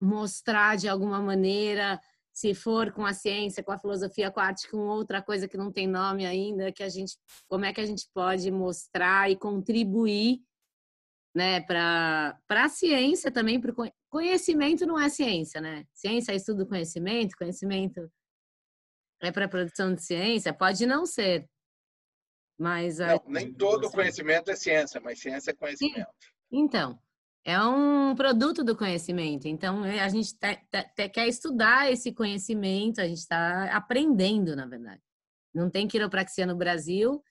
mostrar 0.00 0.76
de 0.76 0.88
alguma 0.88 1.20
maneira, 1.20 1.98
se 2.32 2.52
for 2.52 2.92
com 2.92 3.06
a 3.06 3.14
ciência, 3.14 3.62
com 3.62 3.72
a 3.72 3.78
filosofia, 3.78 4.30
com 4.30 4.40
a 4.40 4.44
arte, 4.44 4.68
com 4.70 4.78
outra 4.78 5.22
coisa 5.22 5.48
que 5.48 5.56
não 5.56 5.72
tem 5.72 5.86
nome 5.86 6.26
ainda, 6.26 6.70
que 6.70 6.82
a 6.82 6.88
gente, 6.88 7.16
como 7.48 7.64
é 7.64 7.72
que 7.72 7.80
a 7.80 7.86
gente 7.86 8.06
pode 8.12 8.50
mostrar 8.50 9.30
e 9.30 9.36
contribuir, 9.36 10.40
né, 11.34 11.60
para 11.60 12.38
para 12.46 12.64
a 12.64 12.68
ciência 12.68 13.30
também, 13.30 13.60
para 13.60 13.72
conhecimento 14.10 14.86
não 14.86 15.00
é 15.00 15.08
ciência, 15.08 15.60
né? 15.60 15.84
Ciência 15.92 16.32
é 16.32 16.36
estudo 16.36 16.58
do 16.58 16.68
conhecimento, 16.68 17.36
conhecimento 17.36 18.08
é 19.22 19.32
para 19.32 19.48
produção 19.48 19.94
de 19.94 20.02
ciência, 20.02 20.52
pode 20.52 20.86
não 20.86 21.06
ser, 21.06 21.48
mas 22.58 22.98
não, 22.98 23.22
nem 23.26 23.52
todo 23.52 23.90
conhecimento 23.90 24.50
é 24.50 24.56
ciência, 24.56 25.00
mas 25.00 25.18
ciência 25.18 25.50
é 25.50 25.54
conhecimento. 25.54 26.06
Então, 26.52 26.98
é 27.44 27.60
um 27.62 28.14
produto 28.14 28.64
do 28.64 28.76
conhecimento. 28.76 29.46
Então, 29.46 29.82
a 29.82 30.08
gente 30.08 30.34
te, 30.34 30.56
te, 30.70 30.82
te, 30.94 31.08
quer 31.08 31.26
estudar 31.26 31.90
esse 31.90 32.12
conhecimento, 32.12 33.00
a 33.00 33.06
gente 33.06 33.18
está 33.18 33.74
aprendendo, 33.74 34.54
na 34.54 34.66
verdade. 34.66 35.02
Não 35.52 35.68
tem 35.68 35.88
quiropraxia 35.88 36.46
no 36.46 36.56
Brasil, 36.56 37.22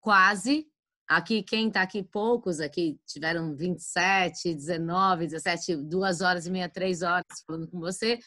quase. 0.00 0.68
Aqui, 1.08 1.42
quem 1.42 1.68
está 1.68 1.82
aqui, 1.82 2.02
poucos 2.02 2.60
aqui, 2.60 2.98
tiveram 3.06 3.54
27, 3.54 4.54
19, 4.54 5.26
17, 5.26 5.76
duas 5.76 6.20
horas 6.20 6.46
e 6.46 6.50
meia, 6.50 6.68
três 6.68 7.02
horas 7.02 7.24
falando 7.46 7.68
com 7.68 7.78
você. 7.78 8.18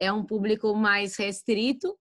É 0.00 0.12
um 0.12 0.24
público 0.24 0.74
mais 0.74 1.16
restrito, 1.16 1.96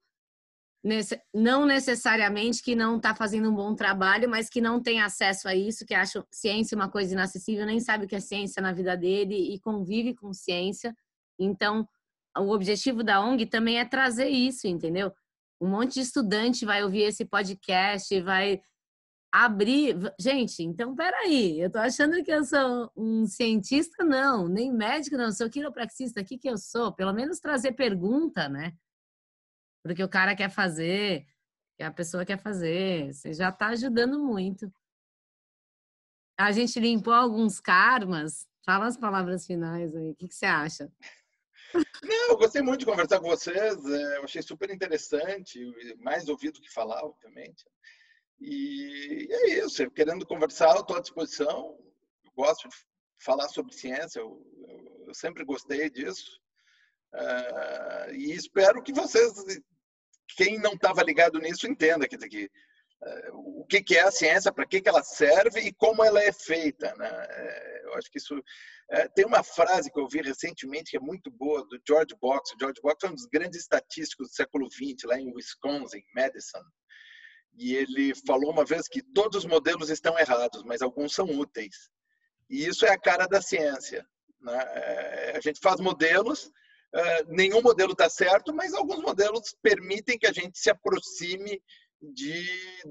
não 1.33 1.65
necessariamente 1.65 2.61
que 2.61 2.75
não 2.75 2.97
está 2.97 3.15
fazendo 3.15 3.49
um 3.49 3.55
bom 3.55 3.73
trabalho, 3.73 4.29
mas 4.29 4.49
que 4.49 4.59
não 4.59 4.81
tem 4.81 5.01
acesso 5.01 5.47
a 5.47 5.55
isso, 5.55 5.85
que 5.85 5.93
acha 5.93 6.25
ciência 6.29 6.75
uma 6.75 6.89
coisa 6.89 7.13
inacessível, 7.13 7.65
nem 7.65 7.79
sabe 7.79 8.05
o 8.05 8.07
que 8.07 8.15
é 8.15 8.19
ciência 8.19 8.61
na 8.61 8.73
vida 8.73 8.97
dele 8.97 9.53
e 9.53 9.59
convive 9.59 10.13
com 10.13 10.33
ciência. 10.33 10.93
Então, 11.39 11.87
o 12.37 12.49
objetivo 12.51 13.01
da 13.01 13.21
ONG 13.21 13.45
também 13.45 13.79
é 13.79 13.85
trazer 13.85 14.27
isso, 14.27 14.67
entendeu? 14.67 15.13
Um 15.61 15.67
monte 15.67 15.93
de 15.93 16.01
estudante 16.01 16.65
vai 16.65 16.83
ouvir 16.83 17.03
esse 17.03 17.23
podcast, 17.23 18.19
vai 18.21 18.61
abrir. 19.31 19.95
Gente, 20.19 20.63
então 20.63 20.93
peraí, 20.93 21.61
eu 21.61 21.71
tô 21.71 21.79
achando 21.79 22.21
que 22.23 22.31
eu 22.31 22.43
sou 22.43 22.91
um 22.95 23.25
cientista, 23.25 24.03
não, 24.03 24.49
nem 24.49 24.73
médico, 24.73 25.15
não, 25.15 25.31
sou 25.31 25.49
quiropraxista, 25.49 26.19
o 26.19 26.25
que, 26.25 26.37
que 26.37 26.49
eu 26.49 26.57
sou? 26.57 26.91
Pelo 26.91 27.13
menos 27.13 27.39
trazer 27.39 27.71
pergunta, 27.71 28.49
né? 28.49 28.73
Porque 29.83 30.03
o 30.03 30.09
cara 30.09 30.35
quer 30.35 30.49
fazer, 30.49 31.27
a 31.79 31.91
pessoa 31.91 32.25
quer 32.25 32.39
fazer. 32.39 33.13
Você 33.13 33.33
já 33.33 33.49
está 33.49 33.67
ajudando 33.67 34.19
muito. 34.19 34.71
A 36.37 36.51
gente 36.51 36.79
limpou 36.79 37.13
alguns 37.13 37.59
karmas. 37.59 38.47
Fala 38.65 38.87
as 38.87 38.97
palavras 38.97 39.45
finais 39.45 39.93
aí. 39.95 40.11
O 40.11 40.15
que, 40.15 40.27
que 40.27 40.35
você 40.35 40.45
acha? 40.45 40.91
Não, 42.01 42.29
eu 42.29 42.37
gostei 42.37 42.61
muito 42.61 42.81
de 42.81 42.85
conversar 42.85 43.19
com 43.19 43.27
vocês. 43.27 43.85
É, 43.85 44.17
eu 44.17 44.23
achei 44.23 44.41
super 44.41 44.69
interessante, 44.69 45.59
mais 45.97 46.27
ouvido 46.29 46.61
que 46.61 46.71
falar, 46.71 47.03
obviamente. 47.03 47.65
E 48.39 49.27
é 49.29 49.49
isso. 49.59 49.89
Querendo 49.91 50.25
conversar, 50.25 50.75
eu 50.75 50.81
estou 50.81 50.95
à 50.95 51.01
disposição. 51.01 51.77
Eu 52.25 52.31
gosto 52.35 52.69
de 52.69 52.75
falar 53.19 53.49
sobre 53.49 53.73
ciência. 53.73 54.19
Eu, 54.19 54.41
eu, 54.67 55.05
eu 55.07 55.13
sempre 55.13 55.43
gostei 55.43 55.89
disso. 55.89 56.39
Uh, 57.13 58.13
e 58.13 58.31
espero 58.31 58.81
que 58.81 58.93
vocês 58.93 59.33
quem 60.35 60.59
não 60.59 60.73
estava 60.73 61.03
ligado 61.03 61.39
nisso 61.39 61.67
entenda 61.67 62.07
dizer, 62.07 62.29
que, 62.29 62.45
uh, 62.45 63.61
o 63.61 63.65
que, 63.65 63.81
que, 63.81 63.97
é 63.97 64.01
a 64.01 64.11
ciência, 64.11 64.51
para 64.51 64.65
que, 64.65 64.81
que 64.81 64.89
ela 64.89 65.03
serve 65.03 65.61
e 65.61 65.73
como 65.73 66.03
ela 66.03 66.21
é 66.21 66.31
feita. 66.31 66.93
Né? 66.95 67.09
Uh, 67.09 67.87
eu 67.87 67.93
acho 67.95 68.11
que 68.11 68.17
isso. 68.17 68.37
Uh, 68.37 69.09
tem 69.15 69.25
uma 69.25 69.43
frase 69.43 69.91
que 69.91 69.99
eu 69.99 70.07
vi 70.07 70.21
recentemente 70.21 70.91
que 70.91 70.97
é 70.97 70.99
muito 70.99 71.31
boa, 71.31 71.65
do 71.65 71.79
George 71.87 72.15
Box. 72.21 72.53
O 72.53 72.59
George 72.59 72.81
Box 72.81 73.03
é 73.03 73.09
um 73.09 73.15
dos 73.15 73.25
grandes 73.25 73.59
estatísticos 73.59 74.29
do 74.29 74.35
século 74.35 74.69
XX, 74.71 75.03
lá 75.05 75.19
em 75.19 75.33
Wisconsin, 75.33 76.03
Madison. 76.15 76.63
E 77.55 77.75
ele 77.75 78.13
falou 78.25 78.51
uma 78.51 78.65
vez 78.65 78.87
que 78.87 79.01
todos 79.01 79.39
os 79.39 79.45
modelos 79.45 79.89
estão 79.89 80.17
errados, 80.17 80.63
mas 80.63 80.81
alguns 80.81 81.13
são 81.13 81.25
úteis. 81.25 81.89
E 82.49 82.65
isso 82.65 82.85
é 82.85 82.89
a 82.89 82.99
cara 82.99 83.27
da 83.27 83.41
ciência. 83.41 84.05
Né? 84.41 84.57
a 85.35 85.39
gente 85.39 85.61
faz 85.61 85.79
modelos 85.79 86.51
Uh, 86.95 87.25
nenhum 87.27 87.61
modelo 87.61 87.93
está 87.93 88.07
certo, 88.07 88.53
mas 88.53 88.73
alguns 88.73 89.01
modelos 89.01 89.55
permitem 89.61 90.17
que 90.17 90.27
a 90.27 90.31
gente 90.31 90.59
se 90.59 90.69
aproxime 90.69 91.61
de, 92.13 92.45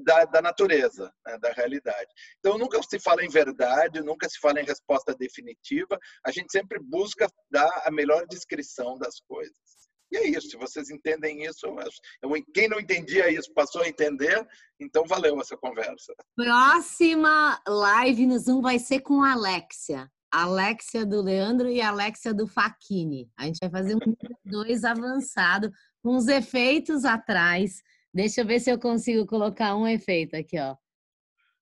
da, 0.05 0.25
da 0.25 0.41
natureza, 0.41 1.13
né, 1.27 1.39
da 1.39 1.53
realidade. 1.53 2.11
Então, 2.39 2.57
nunca 2.57 2.81
se 2.83 2.99
fala 2.99 3.25
em 3.25 3.29
verdade, 3.29 4.01
nunca 4.01 4.29
se 4.29 4.39
fala 4.41 4.61
em 4.61 4.65
resposta 4.65 5.15
definitiva, 5.15 5.99
a 6.25 6.31
gente 6.31 6.51
sempre 6.51 6.79
busca 6.81 7.29
dar 7.51 7.71
a 7.85 7.91
melhor 7.91 8.27
descrição 8.27 8.99
das 8.99 9.21
coisas. 9.21 9.83
E 10.11 10.17
é 10.17 10.27
isso, 10.27 10.51
se 10.51 10.57
vocês 10.59 10.91
entendem 10.91 11.45
isso, 11.45 11.67
eu, 11.67 12.45
quem 12.53 12.69
não 12.69 12.79
entendia 12.79 13.31
isso 13.31 13.53
passou 13.55 13.83
a 13.83 13.89
entender, 13.89 14.47
então 14.79 15.05
valeu 15.07 15.41
essa 15.41 15.57
conversa. 15.57 16.13
Próxima 16.37 17.63
live 17.67 18.27
no 18.27 18.39
Zoom 18.39 18.61
vai 18.61 18.79
ser 18.79 19.01
com 19.01 19.23
a 19.23 19.33
Alexia. 19.33 20.11
Alexia 20.33 21.05
do 21.05 21.21
Leandro 21.21 21.69
e 21.69 21.83
Alexia 21.83 22.33
do 22.33 22.47
Faquini. 22.47 23.31
A 23.37 23.45
gente 23.45 23.59
vai 23.61 23.69
fazer 23.69 23.97
um 23.97 24.17
dois 24.43 24.83
avançado 24.83 25.71
com 26.03 26.17
os 26.17 26.27
efeitos 26.27 27.05
atrás. 27.05 27.83
Deixa 28.15 28.41
eu 28.41 28.47
ver 28.47 28.59
se 28.59 28.71
eu 28.71 28.79
consigo 28.79 29.27
colocar 29.27 29.77
um 29.77 29.87
efeito 29.87 30.35
aqui, 30.35 30.59
ó. 30.59 30.75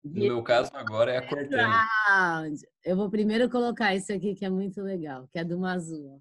No 0.05 0.21
meu 0.21 0.43
caso 0.43 0.71
agora 0.73 1.13
é 1.13 1.19
a 1.19 1.29
Cortana. 1.29 1.85
Eu 2.85 2.97
vou 2.97 3.11
primeiro 3.11 3.51
colocar 3.51 3.95
esse 3.95 4.13
aqui 4.13 4.37
que 4.37 4.45
é 4.45 4.51
muito 4.51 4.81
legal, 4.81 5.29
que 5.33 5.39
é 5.39 5.45
do 5.45 5.59
Mazua. 5.59 6.21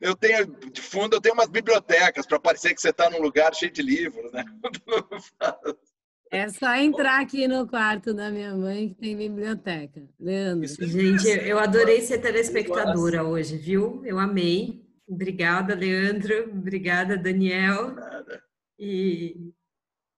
Eu 0.00 0.16
tenho 0.16 0.46
de 0.46 0.80
fundo 0.80 1.16
eu 1.16 1.20
tenho 1.20 1.34
umas 1.34 1.48
bibliotecas 1.48 2.26
para 2.26 2.40
parecer 2.40 2.74
que 2.74 2.80
você 2.80 2.90
está 2.90 3.08
num 3.10 3.20
lugar 3.20 3.54
cheio 3.54 3.70
de 3.70 3.82
livros, 3.82 4.32
né? 4.32 4.44
É 6.32 6.48
só 6.48 6.72
entrar 6.76 7.20
aqui 7.20 7.48
no 7.48 7.66
quarto 7.66 8.14
da 8.14 8.30
minha 8.30 8.54
mãe 8.54 8.90
que 8.90 8.94
tem 8.94 9.16
biblioteca. 9.16 10.08
Leandro. 10.18 10.68
Gente, 10.86 11.26
eu 11.26 11.58
adorei 11.58 12.00
ser 12.02 12.18
telespectadora 12.18 13.24
hoje, 13.24 13.56
viu? 13.56 14.00
Eu 14.04 14.16
amei. 14.16 14.88
Obrigada, 15.08 15.74
Leandro. 15.74 16.50
Obrigada, 16.52 17.16
Daniel. 17.16 17.90
Nada. 17.94 18.44
E 18.78 19.52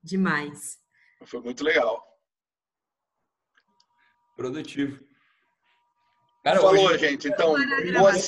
demais. 0.02 0.78
Foi 1.24 1.40
muito 1.40 1.64
legal. 1.64 2.04
Produtivo. 4.36 5.02
Cara, 6.44 6.60
Falou, 6.60 6.88
hoje... 6.88 6.98
gente. 6.98 7.28
Então, 7.28 7.54
boa 7.98 8.12